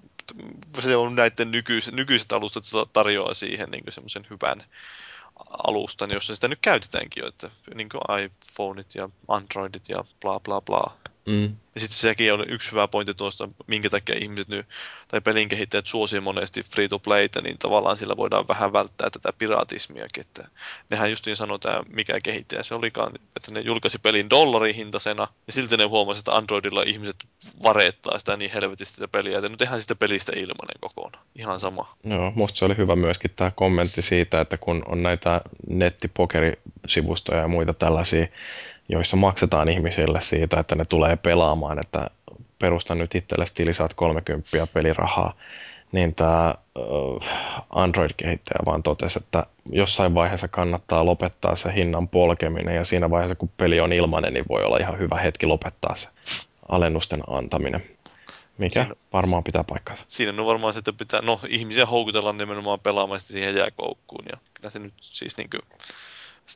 se 0.81 0.97
on 0.97 1.15
näiden 1.15 1.50
nykyiset, 1.50 1.94
nykyiset 1.94 2.32
alustat 2.32 2.65
tarjoaa 2.92 3.34
siihen 3.34 3.70
niin 3.70 3.84
semmoisen 3.89 4.26
hyvän 4.31 4.65
alustan, 5.66 6.10
jossa 6.10 6.34
sitä 6.34 6.48
nyt 6.48 6.58
käytetäänkin 6.62 7.20
jo, 7.20 7.28
että 7.28 7.50
niin 7.74 7.89
iPhoneit 8.24 8.94
ja 8.94 9.08
Androidit 9.28 9.89
ja 9.89 10.05
bla 10.20 10.40
bla 10.40 10.60
bla. 10.60 10.97
Mm. 11.26 11.56
Ja 11.74 11.80
sitten 11.80 11.98
sekin 11.98 12.32
on 12.32 12.44
yksi 12.48 12.70
hyvä 12.70 12.88
pointti 12.88 13.14
tuosta, 13.14 13.48
minkä 13.66 13.90
takia 13.90 14.18
ihmiset 14.20 14.48
nyt, 14.48 14.66
tai 15.08 15.20
pelin 15.20 15.48
kehittäjät 15.48 15.86
suosii 15.86 16.20
monesti 16.20 16.62
free-to-playta, 16.62 17.40
niin 17.40 17.58
tavallaan 17.58 17.96
sillä 17.96 18.16
voidaan 18.16 18.48
vähän 18.48 18.72
välttää 18.72 19.10
tätä 19.10 19.32
piratismiakin. 19.38 20.20
Että 20.20 20.48
nehän 20.90 21.10
justiin 21.10 21.36
sanoi 21.36 21.58
tämä, 21.58 21.80
mikä 21.88 22.20
kehittäjä 22.20 22.62
se 22.62 22.74
olikaan, 22.74 23.12
että 23.36 23.52
ne 23.52 23.60
julkaisi 23.60 23.98
pelin 23.98 24.30
dollarihintasena, 24.30 25.26
ja 25.46 25.52
silti 25.52 25.76
ne 25.76 25.84
huomasi, 25.84 26.18
että 26.18 26.36
Androidilla 26.36 26.82
ihmiset 26.82 27.16
vareettaa 27.62 28.18
sitä 28.18 28.36
niin 28.36 28.50
helvetisti 28.50 28.94
sitä 28.94 29.08
peliä, 29.08 29.38
että 29.38 29.48
nyt 29.48 29.58
tehdään 29.58 29.80
sitä 29.80 29.94
pelistä 29.94 30.32
ilmanen 30.36 30.76
kokonaan. 30.80 31.24
Ihan 31.34 31.60
sama. 31.60 31.96
Joo, 32.05 32.32
musta 32.34 32.58
se 32.58 32.64
oli 32.64 32.76
hyvä 32.76 32.96
myöskin 32.96 33.30
tämä 33.36 33.50
kommentti 33.50 34.02
siitä, 34.02 34.40
että 34.40 34.56
kun 34.56 34.82
on 34.86 35.02
näitä 35.02 35.40
nettipokerisivustoja 35.68 37.40
ja 37.40 37.48
muita 37.48 37.74
tällaisia, 37.74 38.26
joissa 38.89 39.16
maksetaan 39.16 39.68
ihmisille 39.68 40.20
siitä, 40.20 40.60
että 40.60 40.74
ne 40.74 40.84
tulee 40.84 41.16
pelaamaan, 41.16 41.78
että 41.78 42.10
perusta 42.58 42.94
nyt 42.94 43.15
itsellesi 43.15 43.55
tili, 43.55 43.74
saat 43.74 43.94
30 43.94 44.66
pelirahaa, 44.74 45.34
niin 45.92 46.15
tämä 46.15 46.55
Android-kehittäjä 47.70 48.60
vaan 48.66 48.82
totesi, 48.82 49.18
että 49.18 49.47
jossain 49.70 50.15
vaiheessa 50.15 50.48
kannattaa 50.48 51.05
lopettaa 51.05 51.56
se 51.56 51.74
hinnan 51.74 52.08
polkeminen 52.08 52.76
ja 52.76 52.84
siinä 52.84 53.10
vaiheessa, 53.10 53.34
kun 53.34 53.50
peli 53.56 53.81
on 53.81 53.92
ilmainen, 53.92 54.32
niin 54.34 54.44
voi 54.48 54.65
olla 54.65 54.76
ihan 54.76 54.98
hyvä 54.98 55.16
hetki 55.16 55.47
lopettaa 55.47 55.94
se 55.94 56.08
alennusten 56.68 57.23
antaminen. 57.28 57.84
Mikä 58.58 58.82
siinä, 58.82 58.97
varmaan 59.12 59.44
pitää 59.44 59.65
paikkansa. 59.65 60.05
Siinä 60.08 60.32
on 60.42 60.47
varmaan 60.47 60.73
se, 60.73 60.78
että 60.78 60.92
pitää, 60.92 61.23
no 61.23 61.40
ihmisiä 61.48 61.86
houkutella 61.86 62.32
nimenomaan 62.32 62.81
pelaamaan 62.81 63.20
siihen 63.20 63.56
jääkoukkuun 63.56 64.24
ja 64.31 64.39
kyllä 64.55 64.70
se 64.70 64.78
nyt 64.78 64.94
siis 65.00 65.36
niin 65.36 65.50
kuin, 65.50 65.62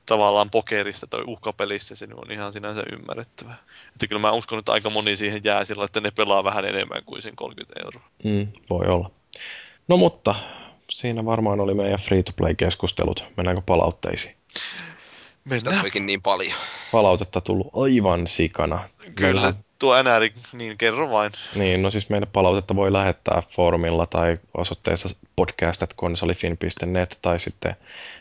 tavallaan 0.06 0.50
pokerista 0.50 1.06
tai 1.06 1.20
uhkapelissä 1.26 1.96
se 1.96 2.08
on 2.14 2.32
ihan 2.32 2.52
sinänsä 2.52 2.82
ymmärrettävää. 2.92 3.56
Että 3.94 4.06
kyllä 4.06 4.20
mä 4.20 4.32
uskon, 4.32 4.58
että 4.58 4.72
aika 4.72 4.90
moni 4.90 5.16
siihen 5.16 5.40
jää 5.44 5.64
sillä, 5.64 5.84
että 5.84 6.00
ne 6.00 6.10
pelaa 6.10 6.44
vähän 6.44 6.64
enemmän 6.64 7.04
kuin 7.06 7.22
sen 7.22 7.36
30 7.36 7.80
euroa. 7.84 8.02
Mm, 8.24 8.48
voi 8.70 8.86
olla. 8.86 9.10
No 9.88 9.96
mutta 9.96 10.34
siinä 10.90 11.24
varmaan 11.24 11.60
oli 11.60 11.74
meidän 11.74 12.00
free-to-play-keskustelut. 12.00 13.24
Mennäänkö 13.36 13.62
palautteisiin? 13.66 14.36
Mennään. 15.44 15.84
Sitä 15.84 16.00
niin 16.00 16.22
paljon. 16.22 16.54
Palautetta 16.92 17.40
tullut 17.40 17.70
aivan 17.76 18.26
sikana. 18.26 18.88
Kyllä, 18.98 19.12
Meillähän... 19.20 19.52
tuo 19.80 20.02
NR, 20.02 20.28
niin 20.52 20.78
kerro 20.78 21.10
vain. 21.10 21.32
Niin, 21.54 21.82
no 21.82 21.90
siis 21.90 22.08
meidän 22.08 22.28
palautetta 22.32 22.76
voi 22.76 22.92
lähettää 22.92 23.42
foorumilla 23.50 24.06
tai 24.06 24.38
osoitteessa 24.56 25.08
podcast.konsolifin.net 25.36 27.18
tai 27.22 27.40
sitten 27.40 27.76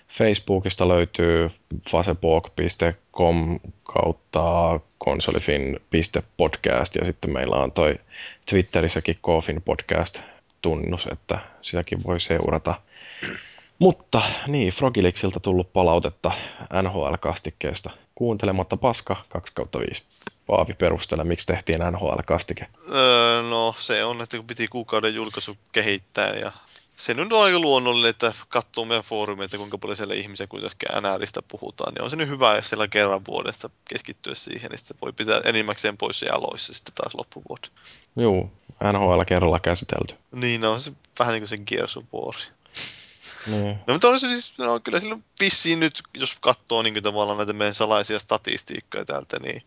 Facebookista 0.07 0.87
löytyy 0.87 1.51
facebook.com 1.91 3.59
kautta 3.83 4.79
konsolifin.podcast 4.97 6.95
ja 6.95 7.05
sitten 7.05 7.33
meillä 7.33 7.55
on 7.55 7.71
toi 7.71 7.95
Twitterissäkin 8.49 9.17
Kofin 9.21 9.61
podcast 9.61 10.21
tunnus, 10.61 11.07
että 11.11 11.39
sitäkin 11.61 12.03
voi 12.03 12.19
seurata. 12.19 12.81
Mutta 13.79 14.21
niin, 14.47 14.73
Frogilixilta 14.73 15.39
tullut 15.39 15.73
palautetta 15.73 16.31
NHL-kastikkeesta. 16.83 17.89
Kuuntelematta 18.15 18.77
paska 18.77 19.15
2 19.29 19.53
kautta 19.53 19.79
5. 19.79 20.03
Paavi 20.47 20.73
perustella, 20.73 21.23
miksi 21.23 21.47
tehtiin 21.47 21.79
NHL-kastike. 21.79 22.65
Öö, 22.93 23.41
no 23.41 23.75
se 23.77 24.05
on, 24.05 24.21
että 24.21 24.37
kun 24.37 24.47
piti 24.47 24.67
kuukauden 24.67 25.15
julkaisu 25.15 25.57
kehittää 25.71 26.35
ja 26.35 26.51
se 26.97 27.13
nyt 27.13 27.33
on 27.33 27.43
aika 27.43 27.59
luonnollinen, 27.59 28.09
että 28.09 28.33
katsoo 28.49 28.85
meidän 28.85 29.03
foorumia, 29.03 29.45
että 29.45 29.57
kuinka 29.57 29.77
paljon 29.77 29.97
siellä 29.97 30.13
ihmisiä 30.13 30.47
kuitenkin 30.47 30.89
NRistä 31.01 31.41
puhutaan, 31.41 31.93
niin 31.93 32.03
on 32.03 32.09
se 32.09 32.15
nyt 32.15 32.29
hyvä, 32.29 32.55
jos 32.55 32.69
siellä 32.69 32.87
kerran 32.87 33.21
vuodessa 33.27 33.69
keskittyä 33.89 34.35
siihen, 34.35 34.71
niin 34.71 34.79
se 34.79 34.95
voi 35.01 35.13
pitää 35.13 35.41
enimmäkseen 35.45 35.97
pois 35.97 36.21
jaloissa 36.21 36.73
sitten 36.73 36.93
taas 36.93 37.15
loppuvuotta. 37.15 37.69
Joo, 38.15 38.51
NHL 38.93 39.21
kerralla 39.27 39.59
käsitelty. 39.59 40.15
Niin, 40.31 40.61
no 40.61 40.79
se 40.79 40.91
vähän 41.19 41.33
niin 41.33 41.41
kuin 41.41 41.49
sen 41.49 41.63
Gears 41.67 41.97
of 41.97 42.03
War. 42.13 42.35
Niin. 43.47 43.79
No 43.87 43.93
mutta 43.93 44.07
on 44.07 44.19
se 44.19 44.27
siis, 44.27 44.57
no, 44.57 44.79
kyllä 44.79 44.99
silloin 44.99 45.23
vissiin 45.39 45.79
nyt, 45.79 46.03
jos 46.13 46.37
katsoo 46.41 46.81
niin 46.81 47.03
tavallaan 47.03 47.37
näitä 47.37 47.53
meidän 47.53 47.75
salaisia 47.75 48.19
statistiikkoja 48.19 49.05
täältä, 49.05 49.37
niin 49.41 49.63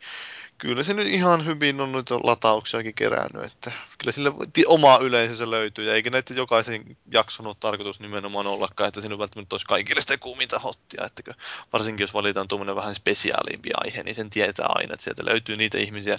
kyllä 0.59 0.83
se 0.83 0.95
nyt 0.95 1.09
ihan 1.09 1.47
hyvin 1.47 1.81
on 1.81 1.93
noita 1.93 2.21
latauksiakin 2.23 2.95
kerännyt, 2.95 3.45
että 3.45 3.73
kyllä 3.99 4.13
sille 4.13 4.33
oma 4.67 4.99
yleisönsä 5.03 5.51
löytyy, 5.51 5.93
eikä 5.93 6.11
näitä 6.11 6.35
jokaisen 6.35 6.97
jakson 7.13 7.47
ole 7.47 7.57
tarkoitus 7.61 8.01
nimenomaan 8.01 8.47
ollakaan, 8.47 8.89
että 8.89 9.01
siinä 9.01 9.19
välttämättä 9.19 9.55
olisi 9.55 9.67
kaikille 9.67 10.01
sitä 10.01 10.19
kuuminta 10.19 10.59
hottia, 10.59 11.05
että 11.07 11.35
varsinkin 11.73 12.05
jos 12.05 12.15
valitaan 12.15 12.49
tuommoinen 12.49 12.77
vähän 12.77 12.95
spesiaalimpi 12.95 13.71
aihe, 13.75 14.03
niin 14.03 14.15
sen 14.15 14.31
tietää 14.31 14.67
aina, 14.69 14.95
että 14.95 15.05
sieltä 15.05 15.23
löytyy 15.27 15.57
niitä 15.57 15.79
ihmisiä, 15.79 16.19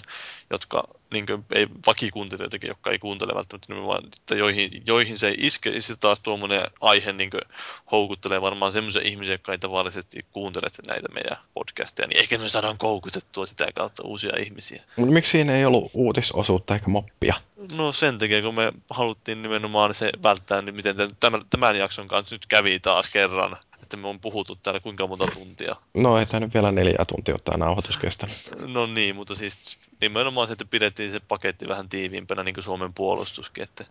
jotka 0.50 0.88
niin 1.12 1.26
kuin, 1.26 1.44
ei 1.52 1.66
vakikuuntelijoitakin, 1.86 2.68
jotka 2.68 2.90
ei 2.90 2.98
kuuntele 2.98 3.34
välttämättä 3.34 3.66
nimenomaan, 3.68 4.04
että 4.06 4.34
joihin, 4.34 4.70
joihin 4.86 5.18
se 5.18 5.28
ei 5.28 5.36
iske, 5.38 5.70
ja 5.70 5.82
sitten 5.82 6.00
taas 6.00 6.20
tuommoinen 6.20 6.62
aihe 6.80 7.12
niin 7.12 7.30
kuin, 7.30 7.42
houkuttelee 7.90 8.40
varmaan 8.40 8.72
semmoisia 8.72 9.02
ihmisiä, 9.04 9.34
jotka 9.34 9.52
ei 9.52 9.58
tavallisesti 9.58 10.26
kuuntele 10.30 10.66
näitä 10.86 11.08
meidän 11.08 11.36
podcasteja, 11.54 12.08
niin 12.08 12.20
ehkä 12.20 12.38
me 12.38 12.48
saadaan 12.48 12.78
koukutettua 12.78 13.46
sitä 13.46 13.66
kautta 13.74 14.02
uusia 14.02 14.33
ihmisiä. 14.40 14.82
Mutta 14.96 15.12
miksi 15.12 15.30
siinä 15.30 15.56
ei 15.56 15.64
ollut 15.64 15.90
uutisosuutta 15.94 16.74
eikä 16.74 16.88
moppia? 16.88 17.34
No 17.76 17.92
sen 17.92 18.18
takia, 18.18 18.42
kun 18.42 18.54
me 18.54 18.72
haluttiin 18.90 19.42
nimenomaan 19.42 19.94
se 19.94 20.10
välttää, 20.22 20.62
niin 20.62 20.76
miten 20.76 20.96
tämän, 21.20 21.42
tämän 21.50 21.78
jakson 21.78 22.08
kanssa 22.08 22.34
nyt 22.34 22.46
kävi 22.46 22.80
taas 22.80 23.10
kerran 23.10 23.56
että 23.84 23.96
me 23.96 24.08
on 24.08 24.20
puhuttu 24.20 24.56
täällä 24.56 24.80
kuinka 24.80 25.06
monta 25.06 25.26
tuntia. 25.26 25.76
No 25.94 26.18
ei 26.18 26.26
tämä 26.26 26.40
nyt 26.40 26.54
vielä 26.54 26.72
neljä 26.72 27.04
tuntia 27.08 27.36
tämä 27.44 27.64
nauhoitus 27.64 27.96
kestänyt. 27.96 28.50
No 28.66 28.86
niin, 28.86 29.16
mutta 29.16 29.34
siis 29.34 29.78
nimenomaan 30.00 30.46
se, 30.46 30.52
että 30.52 30.64
pidettiin 30.64 31.10
se 31.10 31.20
paketti 31.20 31.68
vähän 31.68 31.88
tiiviimpänä 31.88 32.42
niin 32.42 32.54
kuin 32.54 32.64
Suomen 32.64 32.94
puolustuskin, 32.94 33.64
että 33.64 33.84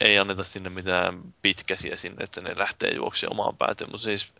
ei 0.00 0.18
anneta 0.18 0.44
sinne 0.44 0.70
mitään 0.70 1.22
pitkäsiä 1.42 1.96
sinne, 1.96 2.24
että 2.24 2.40
ne 2.40 2.52
lähtee 2.56 2.94
juoksemaan 2.94 3.40
omaan 3.40 3.56
päätyyn, 3.56 3.90
mutta 3.90 4.04
siis 4.04 4.32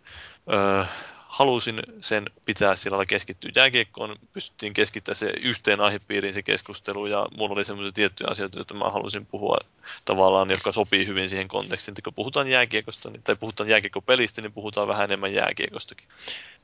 öö, 0.53 0.85
halusin 1.29 1.83
sen 2.01 2.25
pitää 2.45 2.77
sillä 2.77 2.95
lailla 2.95 3.09
keskittyä 3.09 3.51
jääkiekkoon, 3.55 4.17
pystyttiin 4.33 4.73
keskittämään 4.73 5.17
se 5.17 5.33
yhteen 5.43 5.81
aihepiiriin 5.81 6.35
se 6.35 6.43
keskustelu, 6.43 7.07
ja 7.07 7.27
mulla 7.37 7.55
oli 7.55 7.65
semmoisia 7.65 7.93
tiettyjä 7.93 8.29
asioita, 8.31 8.59
joita 8.59 8.75
mä 8.75 8.91
halusin 8.91 9.27
puhua 9.27 9.59
tavallaan, 10.05 10.51
jotka 10.51 10.73
sopii 10.73 11.07
hyvin 11.07 11.29
siihen 11.29 11.49
kontekstiin, 11.49 11.93
että 11.93 12.03
kun 12.03 12.15
puhutaan 12.15 12.49
jääkiekosta, 12.49 13.11
niin- 13.11 13.23
tai 13.23 13.37
puhutaan 13.37 13.69
jääkiekkopelistä, 13.69 14.43
niin 14.43 14.53
puhutaan 14.53 14.89
vähän 14.89 15.05
enemmän 15.05 15.35
jääkiekostakin. 15.35 16.09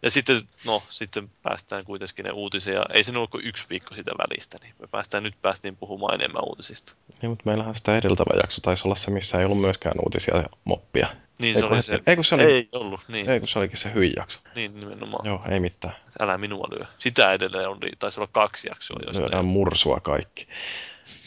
Ja 0.03 0.11
sitten, 0.11 0.43
no, 0.67 0.83
sitten 0.89 1.29
päästään 1.43 1.85
kuitenkin 1.85 2.25
ne 2.25 2.31
uutisia, 2.31 2.83
ei 2.95 3.05
se 3.05 3.11
ollut 3.11 3.31
kuin 3.31 3.47
yksi 3.47 3.65
viikko 3.71 3.95
sitä 3.95 4.11
välistä, 4.19 4.59
niin 4.63 4.75
me 4.79 4.87
päästään 4.87 5.23
nyt 5.23 5.35
päästiin 5.43 5.77
puhumaan 5.77 6.15
enemmän 6.15 6.45
uutisista. 6.45 6.95
Niin, 7.23 7.31
mutta 7.31 7.43
meillähän 7.47 7.75
sitä 7.75 7.97
edeltävä 7.97 8.41
jakso 8.43 8.61
taisi 8.61 8.83
olla 8.85 8.95
se, 8.95 9.11
missä 9.11 9.39
ei 9.39 9.45
ollut 9.45 9.61
myöskään 9.61 9.95
uutisia 10.05 10.37
ja 10.37 10.49
moppia. 10.65 11.09
Niin 11.39 11.59
se 11.59 11.65
oli 11.65 11.83
se. 11.83 12.01
Ei 12.07 12.17
kun 12.17 12.25
se 12.25 12.35
oli, 12.35 12.43
ei 12.43 12.69
ollut, 12.73 13.01
niin. 13.09 13.31
Ei 13.31 13.41
kun 13.41 13.49
se 13.49 13.59
olikin 13.59 13.79
se 13.79 13.95
hyi 13.95 14.13
jakso. 14.17 14.41
Niin 14.55 14.81
nimenomaan. 14.81 15.27
Joo, 15.27 15.43
ei 15.51 15.61
mitään. 15.61 15.97
Älä 16.21 16.39
minua 16.39 16.69
lyö. 16.71 16.87
Sitä 16.99 17.33
edelleen 17.33 17.69
on, 17.69 17.79
taisi 17.99 18.21
olla 18.21 18.29
kaksi 18.33 18.69
jaksoa. 18.69 18.97
Lyödään 19.19 19.45
mursua 19.45 20.01
kaikki. 20.01 20.47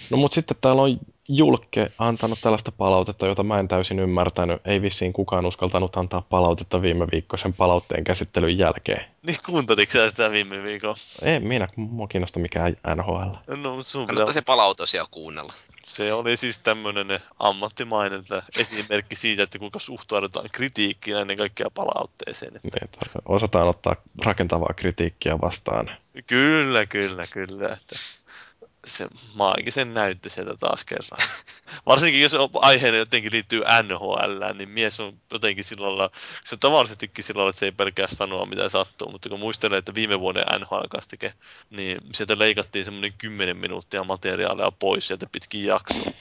No 0.10 0.18
mutta 0.18 0.36
sitten 0.36 0.58
täällä 0.61 0.82
on 0.82 1.00
Julkke 1.30 1.91
antanut 1.97 2.39
tällaista 2.41 2.72
palautetta, 2.72 3.27
jota 3.27 3.43
mä 3.43 3.59
en 3.59 3.67
täysin 3.67 3.99
ymmärtänyt. 3.99 4.61
Ei 4.65 4.81
vissiin 4.81 5.14
kukaan 5.14 5.45
uskaltanut 5.45 5.97
antaa 5.97 6.22
palautetta 6.22 6.81
viime 6.81 7.07
viikkoisen 7.11 7.53
palautteen 7.53 8.03
käsittelyn 8.03 8.57
jälkeen. 8.57 9.06
Niin 9.23 9.38
kuunteliko 9.45 9.91
sä 9.91 10.09
sitä 10.09 10.31
viime 10.31 10.64
viikolla? 10.64 10.97
Ei 11.22 11.39
minä, 11.39 11.67
mua 11.75 12.07
kiinnosta 12.07 12.39
mikään 12.39 12.75
NHL. 12.95 13.56
No, 13.61 13.75
mutta 13.75 13.91
sun 13.91 14.07
pitää... 14.07 14.31
se 14.31 14.41
palautus 14.41 14.93
jo 14.93 15.07
kuunnella. 15.11 15.53
Se 15.83 16.14
oli 16.14 16.38
siis 16.38 16.59
tämmöinen 16.59 17.19
ammattimainen 17.39 18.23
esimerkki 18.57 19.15
siitä, 19.15 19.43
että 19.43 19.59
kuinka 19.59 19.80
suhtaudutaan 19.80 20.49
kritiikkiin 20.51 21.17
ennen 21.17 21.38
kaikkea 21.38 21.69
palautteeseen. 21.73 22.56
Että... 22.56 22.80
Niin, 22.81 23.22
osataan 23.25 23.67
ottaa 23.67 23.95
rakentavaa 24.25 24.73
kritiikkiä 24.75 25.41
vastaan. 25.41 25.91
Kyllä, 26.27 26.85
kyllä, 26.85 27.23
kyllä. 27.33 27.67
Että 27.67 27.95
se 28.90 29.07
maagisen 29.33 29.93
näytti 29.93 30.30
sieltä 30.30 30.56
taas 30.59 30.83
kerran. 30.83 31.19
Varsinkin 31.85 32.22
jos 32.22 32.35
aiheena 32.53 32.98
jotenkin 32.98 33.32
liittyy 33.32 33.61
NHL, 33.83 34.43
niin 34.53 34.69
mies 34.69 34.99
on 34.99 35.19
jotenkin 35.32 35.66
sillä 35.66 35.88
lailla, 35.88 36.09
se 36.43 36.56
on 36.56 36.59
tavallisestikin 36.59 37.25
lailla, 37.35 37.49
että 37.49 37.59
se 37.59 37.66
ei 37.66 37.72
pelkää 37.72 38.07
sanoa 38.11 38.45
mitä 38.45 38.69
sattuu, 38.69 39.11
mutta 39.11 39.30
kun 39.30 39.40
muistelen, 39.40 39.80
että 39.80 39.95
viime 39.95 40.19
vuoden 40.19 40.45
NHL 40.59 40.88
kastike, 40.90 41.33
niin 41.69 41.98
sieltä 42.14 42.40
leikattiin 42.40 42.85
semmoinen 42.85 43.14
10 43.17 43.57
minuuttia 43.57 44.03
materiaalia 44.03 44.72
pois 44.72 45.07
sieltä 45.07 45.27
pitkin 45.32 45.64
jaksoa. 45.66 46.11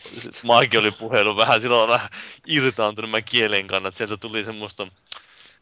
Maagi 0.42 0.76
oli 0.76 0.90
puhelu 0.90 1.36
vähän 1.36 1.60
lailla 1.68 2.00
irtaantunut 2.46 3.10
mä 3.10 3.22
kielen 3.22 3.66
kannat, 3.66 3.94
sieltä 3.94 4.16
tuli 4.16 4.44
semmoista 4.44 4.86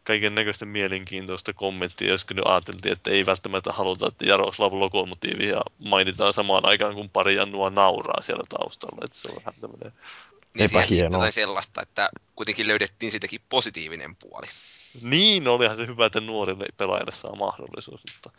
kaiken 0.05 0.35
näköistä 0.35 0.65
mielenkiintoista 0.65 1.53
kommenttia, 1.53 2.09
jos 2.09 2.27
nyt 2.31 2.47
ajateltiin, 2.47 2.93
että 2.93 3.11
ei 3.11 3.27
välttämättä 3.27 3.73
haluta, 3.73 4.09
että 4.09 4.25
Jaroslav 4.25 4.73
Lokomotiivia 4.73 5.61
mainitaan 5.79 6.33
samaan 6.33 6.67
aikaan, 6.67 6.95
kun 6.95 7.11
pari 7.11 7.35
Jannua 7.35 7.71
nauraa 7.71 8.23
siellä 8.23 8.45
taustalla. 8.49 9.05
Että 9.05 9.17
se 9.17 9.29
on 9.29 9.37
vähän 9.37 9.55
tämmöinen 9.61 9.93
niin 10.55 10.99
jotain 10.99 11.33
sellaista, 11.33 11.83
että 11.83 12.11
kuitenkin 12.37 12.69
löydettiin 12.69 13.11
siitäkin 13.11 13.41
positiivinen 13.49 14.17
puoli. 14.17 14.47
Niin, 15.03 15.49
olihan 15.49 15.77
se 15.77 15.87
hyvä, 15.87 16.07
että 16.07 16.21
nuorille 16.21 16.67
pelaajille 16.77 17.13
saa 17.13 17.37
mahdollisuus, 17.37 18.01
mutta 18.15 18.31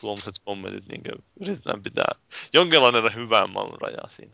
tuommoiset 0.00 0.34
kommentit 0.44 0.88
niin 0.88 1.02
yritetään 1.40 1.82
pitää 1.82 2.14
jonkinlainen 2.52 3.14
hyvän 3.14 3.50
maun 3.50 3.80
rajaa 3.80 4.08
siinä. 4.08 4.32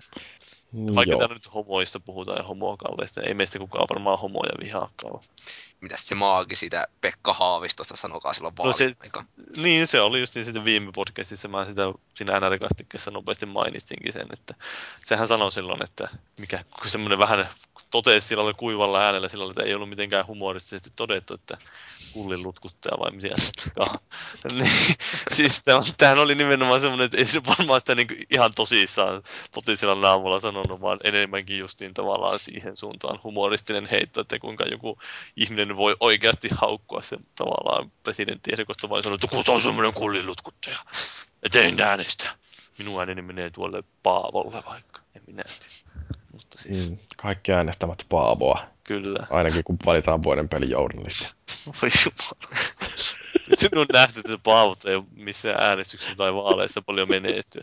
Vaikka 0.95 1.17
täällä 1.17 1.35
nyt 1.35 1.55
homoista 1.55 2.01
puhutaan 2.01 2.39
ja 2.39 2.43
homokalleista, 2.43 3.21
ei 3.21 3.35
meistä 3.35 3.59
kukaan 3.59 3.87
varmaan 3.91 4.19
homoja 4.19 4.53
vihaakaan 4.61 5.21
mitäs 5.81 6.07
se 6.07 6.15
maagi 6.15 6.57
siitä 6.57 6.89
Pekka 7.01 7.33
Haavistosta 7.33 7.97
sanokaa 7.97 8.33
silloin 8.33 8.55
no 8.59 8.73
se, 8.73 8.97
Niin, 9.57 9.87
se 9.87 10.01
oli 10.01 10.21
just 10.21 10.35
niin 10.35 10.45
sitten 10.45 10.65
viime 10.65 10.93
podcastissa, 10.95 11.49
mä 11.49 11.65
sitä 11.65 11.83
siinä 12.15 12.41
NR-kastikkeessa 12.41 13.11
nopeasti 13.11 13.47
mainitsinkin 13.47 14.13
sen, 14.13 14.27
että 14.33 14.55
sehän 15.05 15.29
sanoi 15.29 15.53
silloin, 15.53 15.83
että 15.83 16.09
mikä, 16.39 16.65
kun 16.81 16.91
semmoinen 16.91 17.19
vähän 17.19 17.49
totesi 17.91 18.27
sillä 18.27 18.55
kuivalla 18.55 19.01
äänellä 19.01 19.29
sillä 19.29 19.51
että 19.51 19.63
ei 19.63 19.75
ollut 19.75 19.89
mitenkään 19.89 20.27
humoristisesti 20.27 20.91
todettu, 20.97 21.35
että 21.35 21.59
kullin 22.17 22.43
lutkuttaja 22.43 22.99
vai 22.99 23.11
mitä 23.11 23.29
niin, 24.55 24.97
siis 25.33 25.63
tämähän 25.99 26.19
oli 26.19 26.35
nimenomaan 26.35 26.81
semmoinen, 26.81 27.05
että 27.05 27.19
ei 27.19 27.25
se 27.25 27.43
varmaan 27.47 27.81
sitä 27.81 27.95
niin 27.95 28.27
ihan 28.31 28.51
tosissaan 28.57 29.23
totisella 29.53 29.95
naamalla 29.95 30.41
sanonut, 30.41 30.81
vaan 30.81 30.99
enemmänkin 31.05 31.59
justiin 31.59 31.95
tavallaan 31.95 32.39
siihen 32.39 32.77
suuntaan 32.77 33.21
humoristinen 33.25 33.89
heitto, 33.91 34.21
että 34.21 34.39
kuinka 34.39 34.65
joku 34.65 34.99
ihminen 35.37 35.77
voi 35.77 35.97
oikeasti 36.01 36.49
haukkua 36.55 37.03
sen 37.03 37.27
tavallaan 37.35 37.93
presidenttiehdokasta 38.03 38.89
vai 38.89 39.03
sanoa, 39.03 39.15
että 39.15 39.27
kun 39.27 39.45
on 39.49 39.61
semmoinen 39.61 39.93
kullin 39.93 40.27
lutkuttaja, 40.27 40.79
että 41.43 41.61
en 41.61 41.81
äänestä. 41.81 42.29
Minun 42.79 43.01
ääneni 43.01 43.23
menee 43.23 43.51
tuolle 43.51 43.83
Paavolle 44.03 44.63
vaikka, 44.67 45.01
en 45.15 45.23
minä 45.27 45.43
tiedä. 45.43 45.86
Mutta 46.37 46.59
siis... 46.59 46.91
Mm, 46.91 46.99
kaikki 47.17 47.53
äänestävät 47.53 48.07
Paavoa. 48.09 48.67
Kyllä. 48.85 49.27
Ainakin 49.31 49.65
kun 49.65 49.77
valitaan 49.87 50.23
vuoden 50.23 50.49
pelijournalisti. 50.49 51.29
Voi 51.67 51.91
jumala. 52.05 52.57
Nyt 53.63 53.73
on 53.77 53.87
nähty, 53.93 54.21
että 54.21 54.39
Paavot 54.43 54.85
ei 54.85 54.95
ole 54.95 55.05
missään 55.17 55.63
äänestyksessä 55.63 56.17
tai 56.17 56.35
vaaleissa 56.35 56.83
paljon 56.83 57.09
menestyä. 57.09 57.63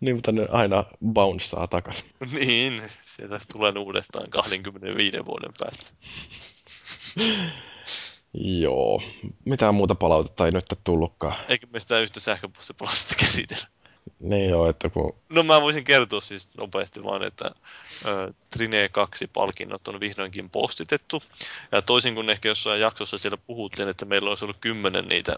niin, 0.00 0.16
mutta 0.16 0.32
ne 0.32 0.46
aina 0.50 0.84
bounceaa 1.12 1.66
takaisin. 1.66 2.10
niin, 2.32 2.82
sieltä 3.06 3.40
tulee 3.52 3.72
uudestaan 3.78 4.30
25 4.30 5.24
vuoden 5.26 5.50
päästä. 5.58 5.90
Joo. 8.34 9.02
Mitään 9.44 9.74
muuta 9.74 9.94
palautetta 9.94 10.44
ei 10.44 10.50
nyt 10.50 10.64
tullutkaan. 10.84 11.36
Eikö 11.48 11.66
me 11.72 11.80
sitä 11.80 12.00
yhtä 12.00 12.20
sähköpostipalautetta 12.20 13.14
käsitellä? 13.14 13.66
Niin 14.20 14.50
joo, 14.50 14.68
että 14.68 14.90
kun... 14.90 15.14
No 15.28 15.42
mä 15.42 15.60
voisin 15.60 15.84
kertoa 15.84 16.20
siis 16.20 16.48
nopeasti 16.56 17.04
vaan, 17.04 17.22
että 17.22 17.50
Trine 18.50 18.88
2 18.88 19.26
palkinnot 19.26 19.88
on 19.88 20.00
vihdoinkin 20.00 20.50
postitettu. 20.50 21.22
Ja 21.72 21.82
toisin 21.82 22.14
kuin 22.14 22.30
ehkä 22.30 22.48
jossain 22.48 22.80
jaksossa 22.80 23.18
siellä 23.18 23.38
puhuttiin, 23.46 23.88
että 23.88 24.04
meillä 24.04 24.28
olisi 24.28 24.44
ollut 24.44 24.56
kymmenen 24.60 25.08
niitä 25.08 25.36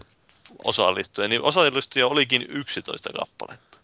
osallistujia, 0.63 1.27
niin 1.27 1.41
osallistujia 1.41 2.07
olikin 2.07 2.45
11 2.49 3.09
kappaletta. 3.13 3.77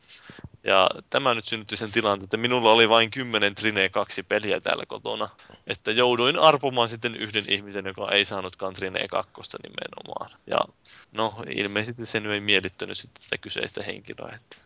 Ja 0.63 0.89
tämä 1.09 1.33
nyt 1.33 1.45
synnytti 1.45 1.77
sen 1.77 1.91
tilanteen, 1.91 2.23
että 2.23 2.37
minulla 2.37 2.71
oli 2.71 2.89
vain 2.89 3.11
10 3.11 3.55
Trine 3.55 3.89
2 3.89 4.23
peliä 4.23 4.59
täällä 4.59 4.83
kotona. 4.87 5.29
Että 5.67 5.91
jouduin 5.91 6.39
arpumaan 6.39 6.89
sitten 6.89 7.15
yhden 7.15 7.43
ihmisen, 7.47 7.85
joka 7.85 8.11
ei 8.11 8.25
saanutkaan 8.25 8.73
Trine 8.73 9.07
2 9.07 9.33
nimenomaan. 9.63 10.39
Ja 10.47 10.57
no, 11.11 11.35
ilmeisesti 11.55 12.05
se 12.05 12.19
nyt 12.19 12.31
ei 12.31 12.39
mielittänyt 12.39 12.97
sitten 12.97 13.23
tätä 13.23 13.37
kyseistä 13.37 13.83
henkilöä. 13.83 14.35
Että, 14.35 14.57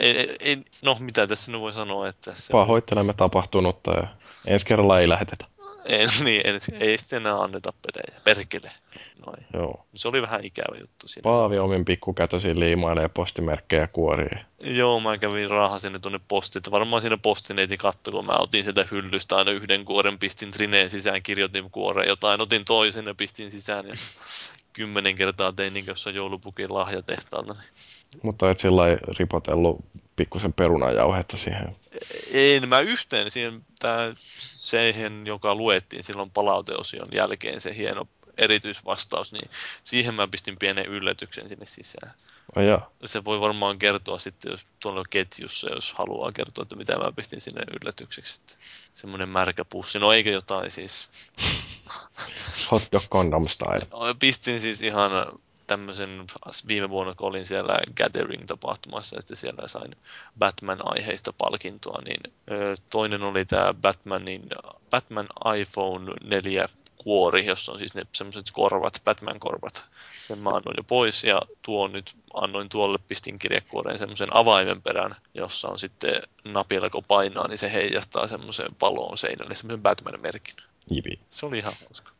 ei, 0.00 0.36
ei, 0.40 0.62
no, 0.82 0.96
mitä 1.00 1.26
tässä 1.26 1.52
nyt 1.52 1.60
voi 1.60 1.72
sanoa, 1.72 2.08
että... 2.08 2.32
Se 2.36 2.52
Pahoittelemme 2.52 3.12
tapahtunutta 3.12 3.90
ja 3.90 4.06
ensi 4.46 4.66
kerralla 4.66 5.00
ei 5.00 5.08
lähetetä. 5.08 5.44
Ei, 5.84 6.06
niin, 6.24 6.42
ei, 6.46 6.58
ei 6.80 6.98
sitten 6.98 7.16
enää 7.16 7.40
anneta 7.40 7.72
pelejä. 7.72 8.20
Perkele. 8.24 8.72
Noin. 9.28 9.46
Joo. 9.52 9.86
Se 9.94 10.08
oli 10.08 10.22
vähän 10.22 10.44
ikävä 10.44 10.78
juttu 10.80 11.08
siinä. 11.08 11.22
Paavi 11.22 11.58
omin 11.58 11.84
pikkukätösin 11.84 12.60
liimailee 12.60 13.08
postimerkkejä 13.08 13.86
kuoriin. 13.86 14.40
Joo, 14.60 15.00
mä 15.00 15.18
kävin 15.18 15.50
raahasin 15.50 16.00
tuonne 16.02 16.20
postiin. 16.28 16.62
Varmaan 16.70 17.02
siinä 17.02 17.16
postineiti 17.16 17.76
katto, 17.76 18.10
kun 18.10 18.26
mä 18.26 18.36
otin 18.38 18.64
sieltä 18.64 18.86
hyllystä 18.90 19.36
aina 19.36 19.50
yhden 19.50 19.84
kuoren, 19.84 20.18
pistin 20.18 20.50
trineen 20.50 20.90
sisään, 20.90 21.22
kirjoitin 21.22 21.70
kuoreen 21.70 22.08
jotain, 22.08 22.40
otin 22.40 22.64
toisen 22.64 23.06
ja 23.06 23.14
pistin 23.14 23.50
sisään. 23.50 23.88
Ja 23.88 23.94
kymmenen 24.72 25.14
kertaa 25.14 25.52
tein 25.52 25.74
niin 25.74 25.86
jossain 25.86 26.16
joulupukin 26.16 26.74
lahjatehtaalta. 26.74 27.54
Niin. 27.54 28.22
Mutta 28.22 28.50
et 28.50 28.58
sillä 28.58 28.84
ripotellut 29.18 29.78
pikkusen 30.16 30.52
perunajauhetta 30.52 31.36
siihen? 31.36 31.76
En 32.32 32.68
mä 32.68 32.80
yhteen 32.80 33.30
siihen, 33.30 33.60
tää, 33.78 34.12
siihen, 34.38 35.26
joka 35.26 35.54
luettiin 35.54 36.02
silloin 36.02 36.30
palauteosion 36.30 37.08
jälkeen, 37.12 37.60
se 37.60 37.76
hieno 37.76 38.08
erityisvastaus, 38.38 39.32
niin 39.32 39.50
siihen 39.84 40.14
mä 40.14 40.28
pistin 40.28 40.56
pienen 40.58 40.86
yllätyksen 40.86 41.48
sinne 41.48 41.66
sisään. 41.66 42.14
Oh. 42.56 42.92
Se 43.04 43.24
voi 43.24 43.40
varmaan 43.40 43.78
kertoa 43.78 44.18
sitten, 44.18 44.50
jos 44.50 44.66
tuolla 44.80 45.02
ketjussa, 45.10 45.74
jos 45.74 45.92
haluaa 45.92 46.32
kertoa, 46.32 46.62
että 46.62 46.76
mitä 46.76 46.98
mä 46.98 47.12
pistin 47.12 47.40
sinne 47.40 47.62
yllätykseksi. 47.80 48.40
Semmoinen 48.92 49.28
märkä 49.28 49.64
pussi, 49.64 49.98
no 49.98 50.12
eikö 50.12 50.30
jotain 50.30 50.70
siis. 50.70 51.10
Hot 52.70 52.88
dog 52.92 53.02
condom 53.10 53.48
style. 53.48 53.86
No, 53.90 53.98
pistin 54.18 54.60
siis 54.60 54.80
ihan 54.80 55.10
tämmöisen 55.68 56.24
viime 56.68 56.88
vuonna, 56.88 57.14
kun 57.14 57.26
olin 57.26 57.46
siellä 57.46 57.78
Gathering-tapahtumassa, 57.96 59.18
että 59.18 59.34
siellä 59.36 59.68
sain 59.68 59.96
Batman-aiheista 60.38 61.32
palkintoa, 61.32 62.02
niin 62.04 62.20
toinen 62.90 63.22
oli 63.22 63.44
tämä 63.44 63.74
Batmanin, 63.74 64.42
Batman 64.90 65.26
iPhone 65.58 66.12
4 66.24 66.68
kuori, 66.98 67.46
jossa 67.46 67.72
on 67.72 67.78
siis 67.78 67.94
ne 67.94 68.02
semmoiset 68.12 68.46
korvat, 68.52 69.02
Batman-korvat. 69.04 69.84
Sen 70.26 70.38
mä 70.38 70.50
annoin 70.50 70.74
jo 70.76 70.82
pois 70.82 71.24
ja 71.24 71.42
tuo 71.62 71.88
nyt 71.88 72.16
annoin 72.34 72.68
tuolle 72.68 72.98
pistin 73.08 73.38
kirjekuoreen 73.38 73.98
semmoisen 73.98 74.36
avaimen 74.36 74.82
perän, 74.82 75.16
jossa 75.34 75.68
on 75.68 75.78
sitten 75.78 76.14
napilla 76.44 76.90
kun 76.90 77.04
painaa, 77.08 77.48
niin 77.48 77.58
se 77.58 77.72
heijastaa 77.72 78.26
semmoiseen 78.26 78.74
paloon 78.78 79.18
seinälle 79.18 79.54
semmoisen 79.54 79.82
Batman-merkin. 79.82 80.64
Jipi. 80.90 81.18
Se 81.30 81.46
oli 81.46 81.58
ihan 81.58 81.72
hauska. 81.84 82.12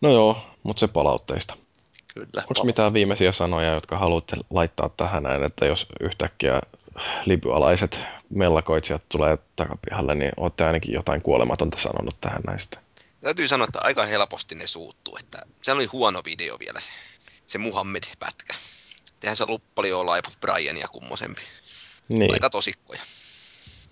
No 0.00 0.12
joo, 0.12 0.36
mutta 0.62 0.80
se 0.80 0.88
palautteista. 0.88 1.56
Kyllä. 2.14 2.44
Onko 2.48 2.64
mitään 2.64 2.92
viimeisiä 2.92 3.32
sanoja, 3.32 3.74
jotka 3.74 3.98
haluatte 3.98 4.36
laittaa 4.50 4.90
tähän 4.96 5.22
näin, 5.22 5.44
että 5.44 5.66
jos 5.66 5.86
yhtäkkiä 6.00 6.60
libyalaiset 7.24 8.00
mellakoitsijat 8.30 9.02
tulee 9.08 9.38
takapihalle, 9.56 10.14
niin 10.14 10.32
olette 10.36 10.64
ainakin 10.64 10.94
jotain 10.94 11.22
kuolematonta 11.22 11.78
sanonut 11.78 12.16
tähän 12.20 12.42
näistä? 12.46 12.83
Täytyy 13.24 13.48
sanoa, 13.48 13.64
että 13.64 13.80
aika 13.82 14.06
helposti 14.06 14.54
ne 14.54 14.66
suuttuu. 14.66 15.16
Että 15.20 15.42
se 15.62 15.72
oli 15.72 15.86
huono 15.86 16.20
video 16.24 16.58
vielä 16.58 16.80
se, 16.80 16.90
se 17.46 17.58
Muhammed-pätkä. 17.58 18.54
Tehän 19.20 19.36
se 19.36 19.44
ollut 19.44 19.62
paljon 19.74 20.06
laipu 20.06 20.30
Briania 20.40 20.88
kummosempi. 20.88 21.40
Niin. 22.08 22.32
Aika 22.32 22.50
tosikkoja. 22.50 23.00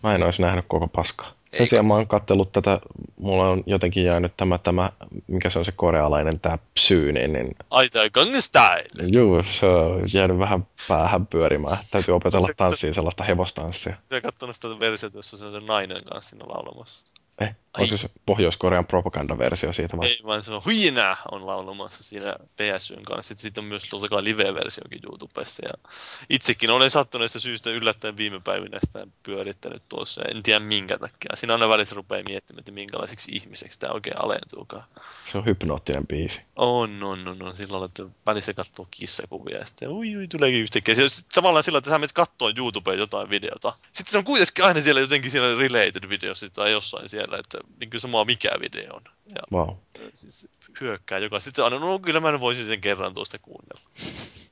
Mä 0.02 0.14
en 0.14 0.22
olisi 0.22 0.42
nähnyt 0.42 0.64
koko 0.68 0.88
paskaa. 0.88 1.32
Sen 1.56 1.66
sijaan 1.66 1.86
mä 1.86 1.94
oon 1.94 2.06
kattellut 2.06 2.52
tätä, 2.52 2.80
mulla 3.16 3.48
on 3.48 3.62
jotenkin 3.66 4.04
jäänyt 4.04 4.36
tämä, 4.36 4.58
tämä 4.58 4.90
mikä 5.26 5.50
se 5.50 5.58
on 5.58 5.64
se 5.64 5.72
korealainen, 5.72 6.40
tämä 6.40 6.58
psyyni, 6.74 7.28
niin... 7.28 7.56
Ai 7.70 7.88
tämä 7.88 8.10
Gangnam 8.10 8.40
Style! 8.40 9.08
Juu, 9.12 9.42
se 9.42 9.66
on 9.66 10.02
jäänyt 10.12 10.38
vähän 10.38 10.66
päähän 10.88 11.26
pyörimään. 11.26 11.78
Täytyy 11.90 12.14
opetella 12.14 12.48
tanssiin 12.56 12.94
sellaista 12.94 13.24
hevostanssia. 13.24 13.96
Sä 14.10 14.20
katsonut 14.20 14.56
sitä 14.56 14.68
versiota, 14.80 15.18
jossa 15.18 15.36
se 15.36 15.46
on 15.46 15.52
se 15.52 15.66
nainen 15.66 16.04
kanssa 16.04 16.30
siinä 16.30 16.48
laulamassa. 16.48 17.04
Eh, 17.42 17.56
onko 17.78 17.96
se 17.96 18.10
Pohjois-Korean 18.26 18.86
propagandaversio 18.86 19.72
siitä 19.72 19.96
vai? 19.96 20.08
Ei, 20.08 20.20
vaan 20.24 20.42
se 20.42 20.52
on 20.52 20.62
huina 20.64 21.16
on 21.30 21.46
laulamassa 21.46 22.04
siinä 22.04 22.34
PSYn 22.56 23.02
kanssa. 23.02 23.28
Sitten 23.28 23.42
sit 23.42 23.58
on 23.58 23.64
myös 23.64 23.84
totta 23.90 24.08
kai 24.08 24.24
live-versiokin 24.24 25.00
YouTubessa. 25.04 25.62
Ja 25.62 25.90
itsekin 26.30 26.70
olen 26.70 26.90
sattuneesta 26.90 27.40
syystä 27.40 27.70
yllättäen 27.70 28.16
viime 28.16 28.40
päivinä 28.40 28.78
sitä 28.86 29.06
pyörittänyt 29.22 29.82
tuossa. 29.88 30.22
En 30.30 30.42
tiedä 30.42 30.60
minkä 30.60 30.98
takia. 30.98 31.30
Siinä 31.34 31.52
aina 31.52 31.68
välissä 31.68 31.94
rupeaa 31.94 32.22
miettimään, 32.28 32.58
että 32.58 32.72
minkälaiseksi 32.72 33.32
ihmiseksi 33.34 33.78
tämä 33.78 33.92
oikein 33.92 34.18
alentuukaan. 34.18 34.84
Se 35.32 35.38
on 35.38 35.44
hypnoottinen 35.44 36.06
biisi. 36.06 36.40
On, 36.56 37.02
on, 37.02 37.28
on, 37.28 37.42
on. 37.42 37.56
Sillä 37.56 37.72
lailla, 37.72 37.86
että 37.86 38.04
välissä 38.26 38.54
katsoo 38.54 38.86
kissakuvia 38.90 39.58
ja 39.58 39.64
sitten 39.64 39.88
ui, 39.88 40.16
ui, 40.16 40.28
tuleekin 40.28 40.60
yhtäkkiä. 40.60 40.94
Se 40.94 41.02
on 41.02 41.08
tavallaan 41.34 41.64
sillä, 41.64 41.78
että 41.78 41.90
sä 41.90 41.98
menet 41.98 42.12
katsoa 42.12 42.52
YouTubeen 42.56 42.98
jotain 42.98 43.30
videota. 43.30 43.72
Sitten 43.92 44.12
se 44.12 44.18
on 44.18 44.24
kuitenkin 44.24 44.64
aina 44.64 44.80
siellä 44.80 45.00
jotenkin 45.00 45.30
siellä 45.30 45.60
related 45.60 46.08
videossa 46.08 46.50
tai 46.50 46.72
jossain 46.72 47.08
siellä, 47.08 47.31
että 47.38 47.58
niin 47.80 47.90
kuin 47.90 48.00
sama 48.00 48.24
mikä 48.24 48.50
video 48.60 48.94
on. 48.94 49.02
Ja 49.34 49.58
Wow. 49.58 49.68
siis 50.12 50.48
hyökkää 50.80 51.18
joka. 51.18 51.40
Sitten 51.40 51.64
aina, 51.64 51.78
no 51.78 51.98
kyllä 51.98 52.20
mä 52.20 52.40
voisin 52.40 52.66
sen 52.66 52.80
kerran 52.80 53.14
tuosta 53.14 53.38
kuunnella. 53.38 53.80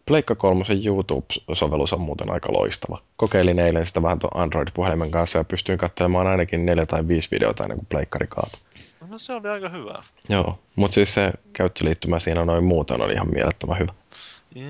Pleikka 0.06 0.34
3 0.34 0.64
YouTube-sovellus 0.84 1.92
on 1.92 2.00
muuten 2.00 2.30
aika 2.30 2.52
loistava. 2.52 3.02
Kokeilin 3.16 3.58
eilen 3.58 3.86
sitä 3.86 4.02
vähän 4.02 4.18
tuon 4.18 4.36
Android-puhelimen 4.42 5.10
kanssa 5.10 5.38
ja 5.38 5.44
pystyin 5.44 5.78
katselemaan 5.78 6.26
ainakin 6.26 6.66
neljä 6.66 6.86
tai 6.86 7.08
viisi 7.08 7.28
videota 7.30 7.64
ennen 7.64 7.78
kuin 7.78 7.86
pleikkari 7.86 8.26
kaatui. 8.26 8.60
No 9.08 9.18
se 9.18 9.32
oli 9.32 9.48
aika 9.48 9.68
hyvä. 9.68 10.02
Joo, 10.28 10.58
mutta 10.76 10.94
siis 10.94 11.14
se 11.14 11.32
käyttöliittymä 11.52 12.20
siinä 12.20 12.44
noin 12.44 12.64
muuten 12.64 13.02
oli 13.02 13.12
ihan 13.12 13.30
mielettömän 13.34 13.78
hyvä. 13.78 13.92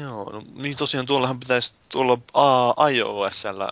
Joo, 0.00 0.30
no 0.32 0.42
niin 0.62 0.76
tosiaan 0.76 1.06
tuollahan 1.06 1.40
pitäisi 1.40 1.74
tuolla 1.92 2.18
iOSllä 2.90 3.70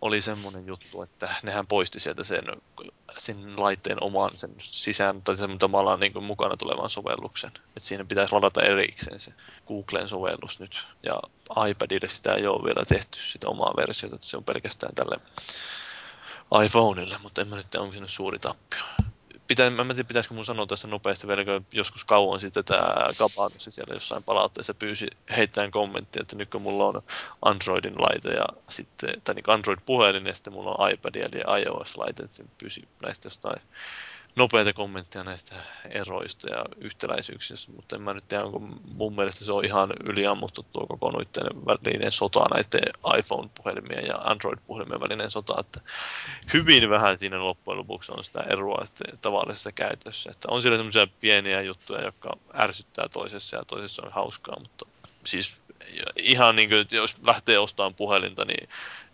oli 0.00 0.20
semmoinen 0.22 0.66
juttu, 0.66 1.02
että 1.02 1.34
nehän 1.42 1.66
poisti 1.66 2.00
sieltä 2.00 2.24
sen, 2.24 2.44
sen 3.18 3.36
laitteen 3.56 4.02
oman 4.02 4.30
sen 4.34 4.54
sisään, 4.58 5.22
tai 5.22 5.36
sen 5.36 5.58
tavallaan 5.58 6.00
niin 6.00 6.24
mukana 6.24 6.56
tulevan 6.56 6.90
sovelluksen. 6.90 7.50
Että 7.56 7.80
siinä 7.80 8.04
pitäisi 8.04 8.34
ladata 8.34 8.62
erikseen 8.62 9.20
se 9.20 9.32
Googlen 9.66 10.08
sovellus 10.08 10.60
nyt. 10.60 10.84
Ja 11.02 11.20
iPadille 11.68 12.08
sitä 12.08 12.34
ei 12.34 12.46
ole 12.46 12.64
vielä 12.64 12.84
tehty 12.88 13.18
sitä 13.18 13.48
omaa 13.48 13.74
versiota, 13.76 14.14
että 14.14 14.26
se 14.26 14.36
on 14.36 14.44
pelkästään 14.44 14.94
tälle 14.94 15.16
iPhoneille, 16.64 17.18
mutta 17.22 17.40
en 17.40 17.48
mä 17.48 17.56
nyt 17.56 17.70
tiedä, 17.70 17.82
onko 17.82 17.94
se 17.94 18.00
nyt 18.00 18.10
suuri 18.10 18.38
tappio. 18.38 19.07
Pitää, 19.48 19.70
mä 19.70 19.82
en 19.82 19.88
tiedä, 19.88 20.04
pitäisikö 20.08 20.34
mun 20.34 20.44
sanoa 20.44 20.66
tässä 20.66 20.88
nopeasti 20.88 21.26
vielä, 21.26 21.44
kun 21.44 21.66
joskus 21.72 22.04
kauan 22.04 22.40
sitten 22.40 22.64
tämä 22.64 23.08
Gabanusi 23.18 23.70
siellä 23.70 23.94
jossain 23.94 24.24
palautteessa 24.24 24.74
pyysi 24.74 25.06
heittämään 25.36 25.70
kommenttia, 25.70 26.22
että 26.22 26.36
nyt 26.36 26.50
kun 26.50 26.62
mulla 26.62 26.86
on 26.86 27.02
Androidin 27.42 28.02
laite 28.02 28.28
ja 28.28 28.46
sitten, 28.68 29.20
tai 29.24 29.34
niin 29.34 29.44
Android-puhelin 29.46 30.26
ja 30.26 30.34
sitten 30.34 30.52
mulla 30.52 30.74
on 30.78 30.90
iPad 30.90 31.14
eli 31.14 31.60
iOS-laite, 31.62 32.22
että 32.22 32.44
pyysi 32.58 32.88
näistä 33.02 33.26
jostain 33.26 33.62
nopeita 34.36 34.72
kommentteja 34.72 35.24
näistä 35.24 35.54
eroista 35.90 36.50
ja 36.50 36.64
yhtäläisyyksistä, 36.76 37.72
mutta 37.72 37.96
en 37.96 38.02
mä 38.02 38.14
nyt 38.14 38.28
tiedä, 38.28 38.44
onko 38.44 38.58
mun 38.94 39.14
mielestä 39.14 39.44
se 39.44 39.52
on 39.52 39.64
ihan 39.64 39.90
yliammuttu 40.04 40.66
tuo 40.72 40.86
koko 40.86 41.10
noiden 41.10 41.66
välinen 41.66 42.12
sota 42.12 42.46
näiden 42.54 42.92
iPhone-puhelimien 43.18 44.06
ja 44.06 44.16
Android-puhelimien 44.16 45.00
välinen 45.00 45.30
sota, 45.30 45.60
että 45.60 45.80
hyvin 46.54 46.90
vähän 46.90 47.18
siinä 47.18 47.38
loppujen 47.38 47.78
lopuksi 47.78 48.12
on 48.12 48.24
sitä 48.24 48.40
eroa 48.40 48.84
että 48.84 49.04
tavallisessa 49.22 49.72
käytössä, 49.72 50.30
että 50.30 50.48
on 50.50 50.62
siellä 50.62 50.78
semmoisia 50.78 51.06
pieniä 51.20 51.60
juttuja, 51.62 52.04
jotka 52.04 52.30
ärsyttää 52.54 53.08
toisessa 53.08 53.56
ja 53.56 53.64
toisessa 53.64 54.02
on 54.06 54.12
hauskaa, 54.12 54.60
mutta 54.60 54.86
siis 55.24 55.58
ihan 56.16 56.56
niin 56.56 56.68
kuin, 56.68 56.86
jos 56.90 57.16
lähtee 57.26 57.58
ostamaan 57.58 57.94
puhelinta, 57.94 58.44
niin 58.44 58.68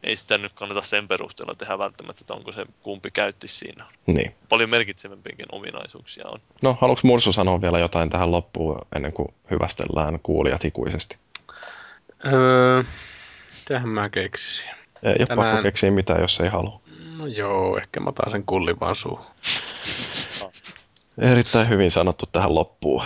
ei 0.04 0.16
sitä 0.16 0.38
nyt 0.38 0.52
kannata 0.52 0.82
sen 0.82 1.08
perusteella 1.08 1.54
tehdä 1.54 1.78
välttämättä, 1.78 2.20
että 2.22 2.34
onko 2.34 2.52
se 2.52 2.66
kumpi 2.82 3.10
käytti 3.10 3.48
siinä. 3.48 3.84
Niin. 4.06 4.34
Paljon 4.48 4.70
merkitsevämpiäkin 4.70 5.46
ominaisuuksia 5.52 6.28
on. 6.28 6.40
No, 6.62 6.78
haluatko 6.80 7.08
Mursu 7.08 7.32
sanoa 7.32 7.60
vielä 7.60 7.78
jotain 7.78 8.10
tähän 8.10 8.30
loppuun 8.30 8.78
ennen 8.96 9.12
kuin 9.12 9.28
hyvästellään 9.50 10.20
kuulijat 10.22 10.64
ikuisesti? 10.64 11.16
Öö, 12.26 12.82
tähän 13.68 13.88
mä 13.88 14.08
keksisin. 14.08 14.70
Ei 15.02 15.14
ole 15.18 15.26
Tänään- 15.26 15.48
pakko 15.50 15.62
keksiä 15.62 15.90
mitään, 15.90 16.20
jos 16.20 16.40
ei 16.40 16.48
halua. 16.48 16.80
No 17.16 17.26
joo, 17.26 17.76
ehkä 17.76 18.00
mä 18.00 18.08
otan 18.08 18.30
sen 18.30 18.44
kullin 18.46 18.80
vaan 18.80 18.96
suuhun. 18.96 19.26
Erittäin 21.18 21.68
hyvin 21.68 21.90
sanottu 21.90 22.26
tähän 22.32 22.54
loppuun. 22.54 23.02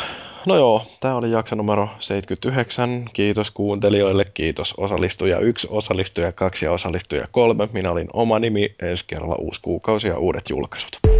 No 0.47 0.57
joo, 0.57 0.83
tämä 1.01 1.17
oli 1.17 1.31
jakso 1.31 1.57
numero 1.57 1.89
79. 1.99 3.05
Kiitos 3.13 3.51
kuuntelijoille, 3.51 4.25
kiitos 4.25 4.75
osallistuja 4.77 5.39
1, 5.39 5.69
osallistuja 5.71 6.33
2 6.33 6.65
ja 6.65 6.73
osallistuja 6.73 7.29
3. 7.31 7.69
Minä 7.73 7.91
olin 7.91 8.09
oma 8.13 8.39
nimi, 8.39 8.75
ensi 8.83 9.05
kerralla 9.07 9.37
uusi 9.39 9.61
kuukausi 9.63 10.09
ja 10.09 10.19
uudet 10.19 10.51
julkaisut. 10.51 11.18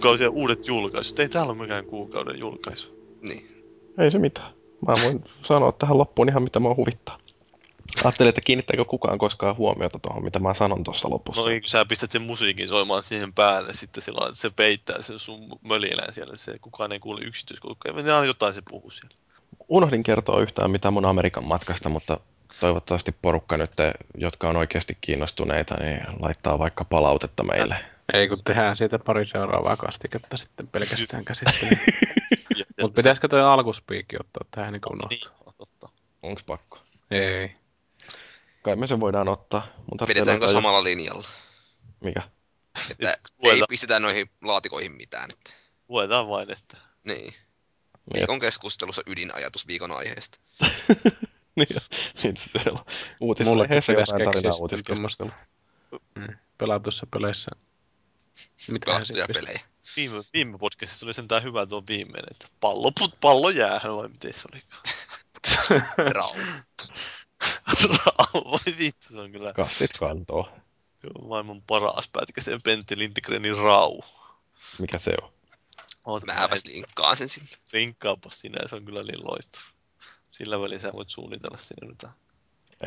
Uusi 0.00 0.08
kuukausi 0.08 0.24
ja 0.24 0.30
uudet 0.30 0.66
julkaisut. 0.66 1.18
Ei 1.18 1.28
täällä 1.28 1.52
ole 1.52 1.60
mikään 1.60 1.84
kuukauden 1.84 2.38
julkaisu. 2.38 3.16
Niin. 3.28 3.42
Ei 3.98 4.10
se 4.10 4.18
mitään. 4.18 4.52
Mä 4.86 4.94
voin 5.04 5.24
sanoa 5.42 5.72
tähän 5.72 5.98
loppuun 5.98 6.28
ihan 6.28 6.42
mitä 6.42 6.60
mua 6.60 6.74
huvittaa. 6.74 7.18
Ajattelin, 8.04 8.28
että 8.28 8.40
kiinnittääkö 8.40 8.84
kukaan 8.84 9.18
koskaan 9.18 9.56
huomiota 9.56 9.98
tuohon, 9.98 10.24
mitä 10.24 10.38
mä 10.38 10.54
sanon 10.54 10.84
tuossa 10.84 11.10
lopussa. 11.10 11.42
No 11.42 11.48
ei, 11.48 11.60
kun 11.60 11.68
sä 11.68 11.84
pistät 11.84 12.10
sen 12.10 12.22
musiikin 12.22 12.68
soimaan 12.68 13.02
siihen 13.02 13.32
päälle, 13.32 13.74
sitten 13.74 14.02
sillä 14.02 14.16
lailla, 14.16 14.30
että 14.30 14.40
se 14.40 14.50
peittää 14.50 15.02
sen 15.02 15.18
sun 15.18 15.58
mölinään 15.68 16.14
siellä. 16.14 16.36
Se, 16.36 16.58
kukaan 16.58 16.92
ei 16.92 16.98
kuule 16.98 17.20
yksityiskohtia. 17.24 17.92
Ne 17.92 18.12
aina 18.12 18.26
jotain 18.26 18.54
se 18.54 18.62
puhuu 18.70 18.90
siellä. 18.90 19.16
Unohdin 19.68 20.02
kertoa 20.02 20.40
yhtään 20.40 20.70
mitään 20.70 20.94
mun 20.94 21.04
Amerikan 21.04 21.44
matkasta, 21.44 21.88
mutta 21.88 22.20
toivottavasti 22.60 23.14
porukka 23.22 23.56
nyt, 23.56 23.72
jotka 24.14 24.48
on 24.48 24.56
oikeasti 24.56 24.98
kiinnostuneita, 25.00 25.74
niin 25.74 26.00
laittaa 26.20 26.58
vaikka 26.58 26.84
palautetta 26.84 27.42
meille. 27.42 27.76
Ei 28.12 28.28
kun 28.28 28.44
tehdään 28.44 28.76
siitä 28.76 28.98
pari 28.98 29.26
seuraavaa 29.26 29.76
kastiketta 29.76 30.36
sitten 30.36 30.68
pelkästään 30.68 31.24
käsittelyyn. 31.24 31.80
Mutta 32.82 32.96
pitäisikö 32.96 33.28
toi 33.28 33.40
alkuspiikki 33.42 34.16
ottaa 34.20 34.44
tähän 34.50 34.72
niin 34.72 34.80
kuin 34.80 34.98
Niin, 34.98 35.20
unohtaa? 35.28 35.52
totta. 35.58 35.88
Onks 36.22 36.42
pakko? 36.44 36.78
Ei. 37.10 37.54
Kai 38.62 38.76
me 38.76 38.86
sen 38.86 39.00
voidaan 39.00 39.28
ottaa. 39.28 39.66
Mutta 39.90 40.06
Pidetäänkö 40.06 40.44
on 40.44 40.52
samalla 40.52 40.84
linjalla? 40.84 41.22
jo- 41.22 41.90
Mikä? 42.00 42.22
Että 42.90 43.16
ei 43.52 43.62
pistetä 43.68 44.00
noihin 44.00 44.30
laatikoihin 44.44 44.92
mitään. 44.92 45.30
Että. 45.30 45.50
luetaan 45.88 46.28
vain, 46.28 46.50
että 46.50 46.76
Niin. 47.04 47.34
Viikon 48.14 48.40
keskustelussa 48.40 49.02
ydinajatus 49.06 49.66
viikon 49.66 49.92
aiheesta. 49.92 50.38
niin, 51.56 51.68
niin 52.22 52.36
se 52.36 52.58
on. 52.70 52.84
Pitäisi 53.36 53.92
jotain 53.92 54.06
keksiä 54.06 54.24
tarinaa 54.24 54.32
sitten 54.32 54.52
uutiskeskustelua. 54.60 55.32
tuommoista 55.90 56.04
mm, 56.14 56.36
pelatussa 56.58 57.06
peleissä. 57.10 57.50
Mitkä 58.68 58.90
Pelattuja 58.90 59.26
pelejä. 59.34 59.60
viime, 59.96 60.22
viime 60.32 60.58
podcastissa 60.58 61.06
oli 61.06 61.14
sentään 61.14 61.42
hyvä 61.42 61.66
tuo 61.66 61.82
viimeinen, 61.88 62.28
että 62.30 62.46
pallo, 62.60 62.92
put, 62.98 63.20
pallo 63.20 63.50
jäähän 63.50 63.96
vai 63.96 64.08
miten 64.08 64.34
se 64.34 64.42
olikaan. 64.52 64.82
Rau. 66.16 66.32
Rau, 67.88 68.44
voi 68.44 68.78
vittu, 68.78 69.08
se 69.08 69.20
on 69.20 69.32
kyllä 69.32 69.52
Kassit 69.52 69.98
kantoo. 69.98 70.48
maailman 71.28 71.62
paras 71.62 72.08
pätkä, 72.12 72.40
se 72.40 72.58
Pentti 72.64 72.98
Lindgrenin 72.98 73.56
Rau. 73.56 74.00
Mikä 74.78 74.98
se 74.98 75.14
on? 75.22 75.32
Oot 76.04 76.26
Mäpäs 76.26 76.64
linkkaan 76.66 77.16
sen 77.16 77.28
sinne. 77.28 77.50
Rinkkaapas 77.72 78.40
sinä, 78.40 78.68
se 78.68 78.76
on 78.76 78.84
kyllä 78.84 79.02
niin 79.02 79.24
loistava. 79.24 79.64
Sillä 80.30 80.60
välin 80.60 80.80
sä 80.80 80.92
voit 80.92 81.10
suunnitella 81.10 81.58
sinne 81.58 81.88
nyt. 81.88 82.04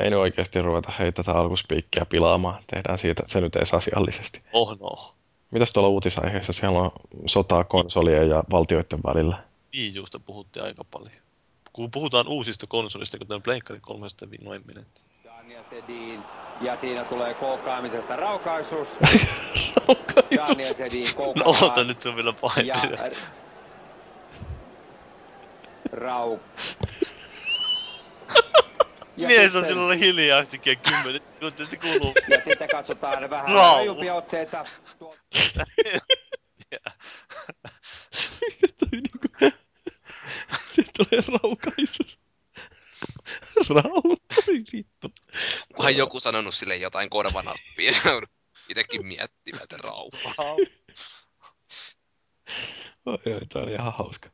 Ei 0.00 0.10
nyt 0.10 0.18
oikeasti 0.18 0.62
ruveta 0.62 0.92
hei 0.98 1.12
tätä 1.12 1.32
alkuspiikkiä 1.32 2.06
pilaamaan. 2.06 2.64
Tehdään 2.66 2.98
siitä 2.98 3.22
se 3.26 3.40
nyt 3.40 3.56
edes 3.56 3.74
asiallisesti. 3.74 4.42
Oh 4.52 4.78
no. 4.80 5.14
Mitäs 5.54 5.72
tuolla 5.72 5.88
uutisaiheessa? 5.88 6.52
Siellä 6.52 6.78
on 6.78 6.90
sotaa 7.26 7.64
konsolien 7.64 8.28
ja 8.28 8.44
valtioiden 8.50 9.00
välillä. 9.06 9.42
Wii 9.74 10.00
Usta 10.00 10.18
puhuttiin 10.18 10.64
aika 10.64 10.84
paljon. 10.84 11.12
Kun 11.72 11.90
puhutaan 11.90 12.28
uusista 12.28 12.66
konsolista, 12.68 13.18
kuten 13.18 13.42
Pleikkari 13.42 13.80
3 13.80 14.06
no 14.44 14.54
en 14.54 14.62
minä. 14.66 14.82
Daniel 15.24 15.62
Sedin. 15.70 16.20
Ja 16.60 16.76
siinä 16.76 17.04
tulee 17.04 17.34
koukkaamisesta 17.34 18.16
raukaisuus. 18.16 18.88
Daniel 20.48 20.74
Sedin 20.74 21.06
No 21.06 21.14
koukkataan. 21.16 21.56
oota, 21.62 21.84
nyt 21.84 22.00
se 22.00 22.08
on 22.08 22.16
vielä 22.16 22.32
pahempi. 22.32 22.68
Ja 22.68 22.78
se. 22.78 22.98
Ja 29.16 29.28
Mies 29.28 29.42
sitten... 29.42 29.62
on 29.62 29.68
silloin 29.68 29.98
hiljaa 29.98 30.40
yhtäkkiä 30.40 30.74
kymmenen 30.74 31.20
minuuttia, 31.34 31.66
se 31.66 31.76
kuuluu. 31.76 32.14
Ja 32.28 32.44
sitten 32.44 32.68
katsotaan 32.68 33.30
vähän 33.30 33.48
rajumpia 33.54 34.14
otteita. 34.14 34.64
Mikä 38.48 38.68
toi 38.78 38.88
niinku... 38.92 39.28
Sieltä 40.68 40.92
tulee 40.96 41.38
raukaisus. 41.42 42.18
Raukaisu, 43.68 44.52
vittu. 44.72 45.12
Onhan 45.78 45.96
joku 45.96 46.20
sanonut 46.20 46.54
sille 46.54 46.76
jotain 46.76 47.10
korvanappia. 47.10 47.92
Itekin 48.68 49.06
miettimään, 49.06 49.62
että 49.62 49.76
rauhaa. 49.76 50.54
Oi, 53.06 53.34
oi, 53.34 53.46
tää 53.48 53.62
oli 53.62 53.72
ihan 53.72 53.92
hauska. 53.98 54.30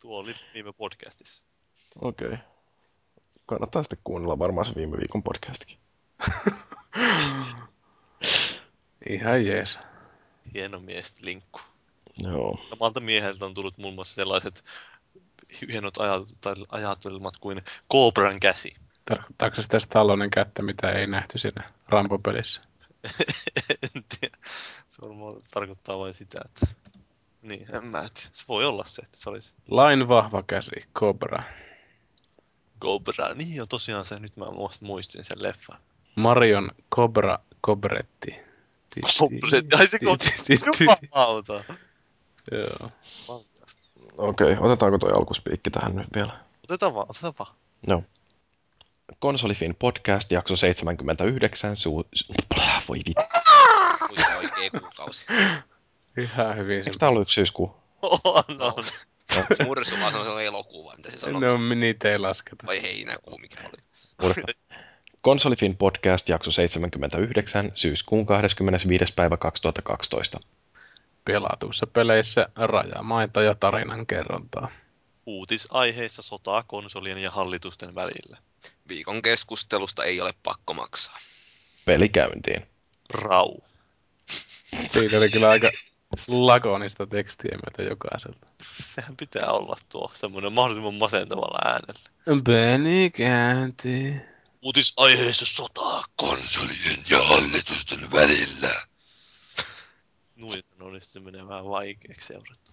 Tuo 0.00 0.18
oli 0.18 0.34
viime 0.54 0.72
podcastissa. 0.72 1.44
Okei. 2.00 2.26
Okay. 2.26 2.53
Kannattaa 3.46 3.82
sitten 3.82 3.98
kuunnella 4.04 4.38
varmaan 4.38 4.66
se 4.66 4.74
viime 4.74 4.96
viikon 4.96 5.22
podcastikin. 5.22 5.78
Ihan 9.10 9.46
jees. 9.46 9.78
Hieno 10.54 10.80
mies 10.80 11.14
linkku. 11.22 11.60
Joo. 12.18 12.58
Samalta 12.70 13.00
mieheltä 13.00 13.46
on 13.46 13.54
tullut 13.54 13.78
muun 13.78 13.94
muassa 13.94 14.14
sellaiset 14.14 14.64
hienot 15.72 15.94
ajatelmat 16.68 17.36
kuin 17.36 17.62
Cobran 17.92 18.40
käsi. 18.40 18.74
Tarkoittaako 19.04 19.56
se 19.56 19.62
sitä 19.62 19.80
Stallonen 19.80 20.30
kättä, 20.30 20.62
mitä 20.62 20.90
ei 20.90 21.06
nähty 21.06 21.38
siinä 21.38 21.72
Rambo-pelissä? 21.88 22.62
en 23.82 24.04
tiedä. 24.20 24.38
Se 24.88 25.02
varmaan 25.02 25.42
tarkoittaa 25.50 25.98
vain 25.98 26.14
sitä, 26.14 26.40
että... 26.44 26.66
Niin, 27.42 27.74
en 27.74 27.84
mä 27.84 27.98
tiedä. 27.98 28.30
Se 28.32 28.44
voi 28.48 28.64
olla 28.64 28.84
se, 28.86 29.02
että 29.02 29.16
se 29.16 29.30
olisi 29.30 29.52
Lain 29.68 30.08
vahva 30.08 30.42
käsi, 30.42 30.84
Cobra. 30.94 31.42
Cobra. 32.84 33.34
Niin 33.34 33.54
jo 33.56 33.66
tosiaan 33.66 34.04
se, 34.06 34.20
nyt 34.20 34.36
mä 34.36 34.44
muist- 34.44 34.78
muistin 34.80 35.24
sen 35.24 35.42
leffan. 35.42 35.78
Marion 36.16 36.70
Cobra 36.94 37.38
Cobretti. 37.66 38.30
Ti- 38.30 38.40
ti- 38.94 39.00
Cobretti, 39.18 39.76
ai 39.76 39.86
se 39.88 39.98
Jumalauta. 41.02 41.64
Joo. 42.52 42.90
Okei, 44.18 44.52
okay, 44.52 44.56
otetaanko 44.66 44.98
toi 44.98 45.12
alkuspiikki 45.12 45.70
tähän 45.70 45.96
nyt 45.96 46.08
vielä? 46.14 46.40
Otetaan 46.64 46.94
vaan, 46.94 47.06
otetaan 47.10 47.34
vaan. 47.38 47.54
Joo. 47.86 48.02
Konsolifin 49.18 49.74
podcast, 49.78 50.32
jakso 50.32 50.56
79, 50.56 51.76
suu... 51.76 52.04
Voi 52.88 52.98
vittu. 52.98 53.22
Kuinka 54.08 54.36
oikea 54.36 54.80
kuukausi. 54.80 55.26
Ihan 56.16 56.56
hyvin. 56.56 56.78
Eikö 56.78 56.98
tää 56.98 57.08
ollut 57.08 57.22
yksi 57.22 57.34
syyskuu? 57.34 57.76
On, 58.24 58.44
on. 58.60 58.84
Mursu 59.64 59.94
vaan 60.00 60.12
sanoi, 60.12 60.26
se 60.26 60.32
on 60.32 60.42
elokuu 60.42 60.84
vai 60.84 60.96
mitä 60.96 61.10
se 61.10 61.18
sanoo. 61.18 61.40
No, 61.40 61.74
niitä 61.74 62.12
ei 62.12 62.18
lasketa. 62.18 62.66
Vai 62.66 62.82
heinäkuu, 62.82 63.38
mikä 63.38 63.56
oli. 64.20 64.34
Konsolifin 65.22 65.76
podcast, 65.76 66.28
jakso 66.28 66.50
79, 66.50 67.72
syyskuun 67.74 68.26
25. 68.26 69.12
päivä 69.14 69.36
2012. 69.36 70.40
Pelatuissa 71.24 71.86
peleissä 71.86 72.48
rajamaita 72.56 73.42
ja 73.42 73.54
tarinan 73.54 74.06
kerrontaa. 74.06 74.70
Uutisaiheissa 75.26 76.22
sotaa 76.22 76.62
konsolien 76.62 77.18
ja 77.18 77.30
hallitusten 77.30 77.94
välillä. 77.94 78.38
Viikon 78.88 79.22
keskustelusta 79.22 80.04
ei 80.04 80.20
ole 80.20 80.34
pakko 80.42 80.74
maksaa. 80.74 81.18
Peli 81.84 82.08
käyntiin. 82.08 82.66
Rau. 83.10 83.58
Siitä 84.90 85.18
oli 85.18 85.30
kyllä 85.30 85.50
aika 85.50 85.70
lakonista 86.28 87.06
tekstiä 87.06 87.50
meiltä 87.50 87.90
jokaiselta. 87.90 88.46
Sehän 88.82 89.16
pitää 89.16 89.50
olla 89.50 89.76
tuo 89.88 90.10
semmoinen 90.14 90.52
mahdollisimman 90.52 90.94
masentavalla 90.94 91.58
äänellä. 91.64 92.00
Peli 92.44 93.10
käyntiin. 93.10 94.22
Uutisaiheissa 94.62 95.46
sotaa 95.46 96.04
konsolien 96.16 97.00
ja 97.10 97.22
hallitusten 97.22 97.98
välillä. 98.12 98.82
Nuin 100.36 100.62
on 100.80 101.00
se 101.00 101.20
menee 101.20 101.48
vähän 101.48 101.64
vaikeaksi 101.64 102.26
seurata. 102.26 102.72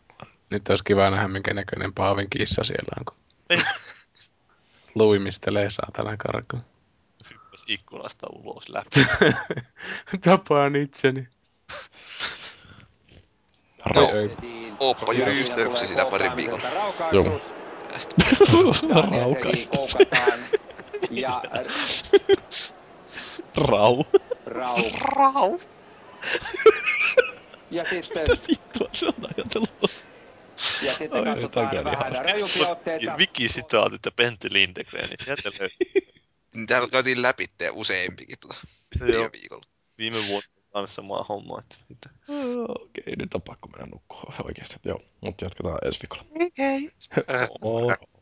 Nyt 0.49 0.69
olisi 0.69 0.83
kiva 0.83 1.09
nähdä, 1.09 1.27
minkä 1.27 1.53
näköinen 1.53 1.93
Paavin 1.93 2.29
kissa 2.29 2.63
siellä 2.63 2.95
on, 2.99 3.05
kun 3.05 3.17
luimistelee 4.95 5.69
saatana 5.69 6.17
karkuun. 6.17 6.61
Hyppäs 7.29 7.65
ikkunasta 7.67 8.27
ulos 8.29 8.69
läpi. 8.69 9.05
Tapaan 10.25 10.75
itseni. 10.75 11.27
Siinä 13.85 15.27
yhteyksiä 15.27 15.56
tulee 15.66 15.85
sitä 15.88 16.06
parin 16.06 16.35
viikon 16.35 16.61
Joo. 17.11 17.24
Raukaista. 17.26 18.16
Ja 21.11 21.42
Rau. 23.69 24.03
Rau. 24.45 24.77
Rau. 25.01 25.60
Ja 27.72 27.85
sitten, 27.85 28.27
Vittua 28.48 28.88
se 28.92 29.06
on 29.06 29.14
ajatellut. 29.24 29.92
ja 30.82 30.93
sitten 30.93 31.14
Oi, 31.14 31.24
katsotaan 31.26 31.85
vähän 31.85 32.11
rajumpia 32.16 32.68
otteita. 32.68 33.16
Wiki-sitaatit 33.18 34.06
ja 34.06 34.11
Pentti 34.11 34.53
Lindegren, 34.53 35.10
niin 35.10 35.26
sieltä 35.26 35.50
löytyy. 35.60 35.77
Täällä 36.68 36.88
käytiin 36.88 37.22
läpi 37.22 37.45
te 37.58 37.69
useampikin 37.74 38.38
Joo, 39.00 39.08
viime 39.08 39.30
viikolla. 39.34 39.64
viime 39.98 40.18
vuonna 40.27 40.50
kanssa 40.72 40.95
samaa 40.95 41.25
hommaa. 41.30 41.59
Että 41.59 41.75
niitä. 41.90 42.09
Okei, 42.67 43.16
nyt 43.16 43.33
on 43.33 43.41
pakko 43.41 43.67
mennä 43.67 43.88
nukkua 43.91 44.33
oikeasti. 44.43 44.75
Joo, 44.85 45.00
mutta 45.22 45.45
jatketaan 45.45 45.80
ensi 45.85 46.00
viikolla. 46.01 46.24
Hei. 46.58 46.90
Moro. 47.61 47.95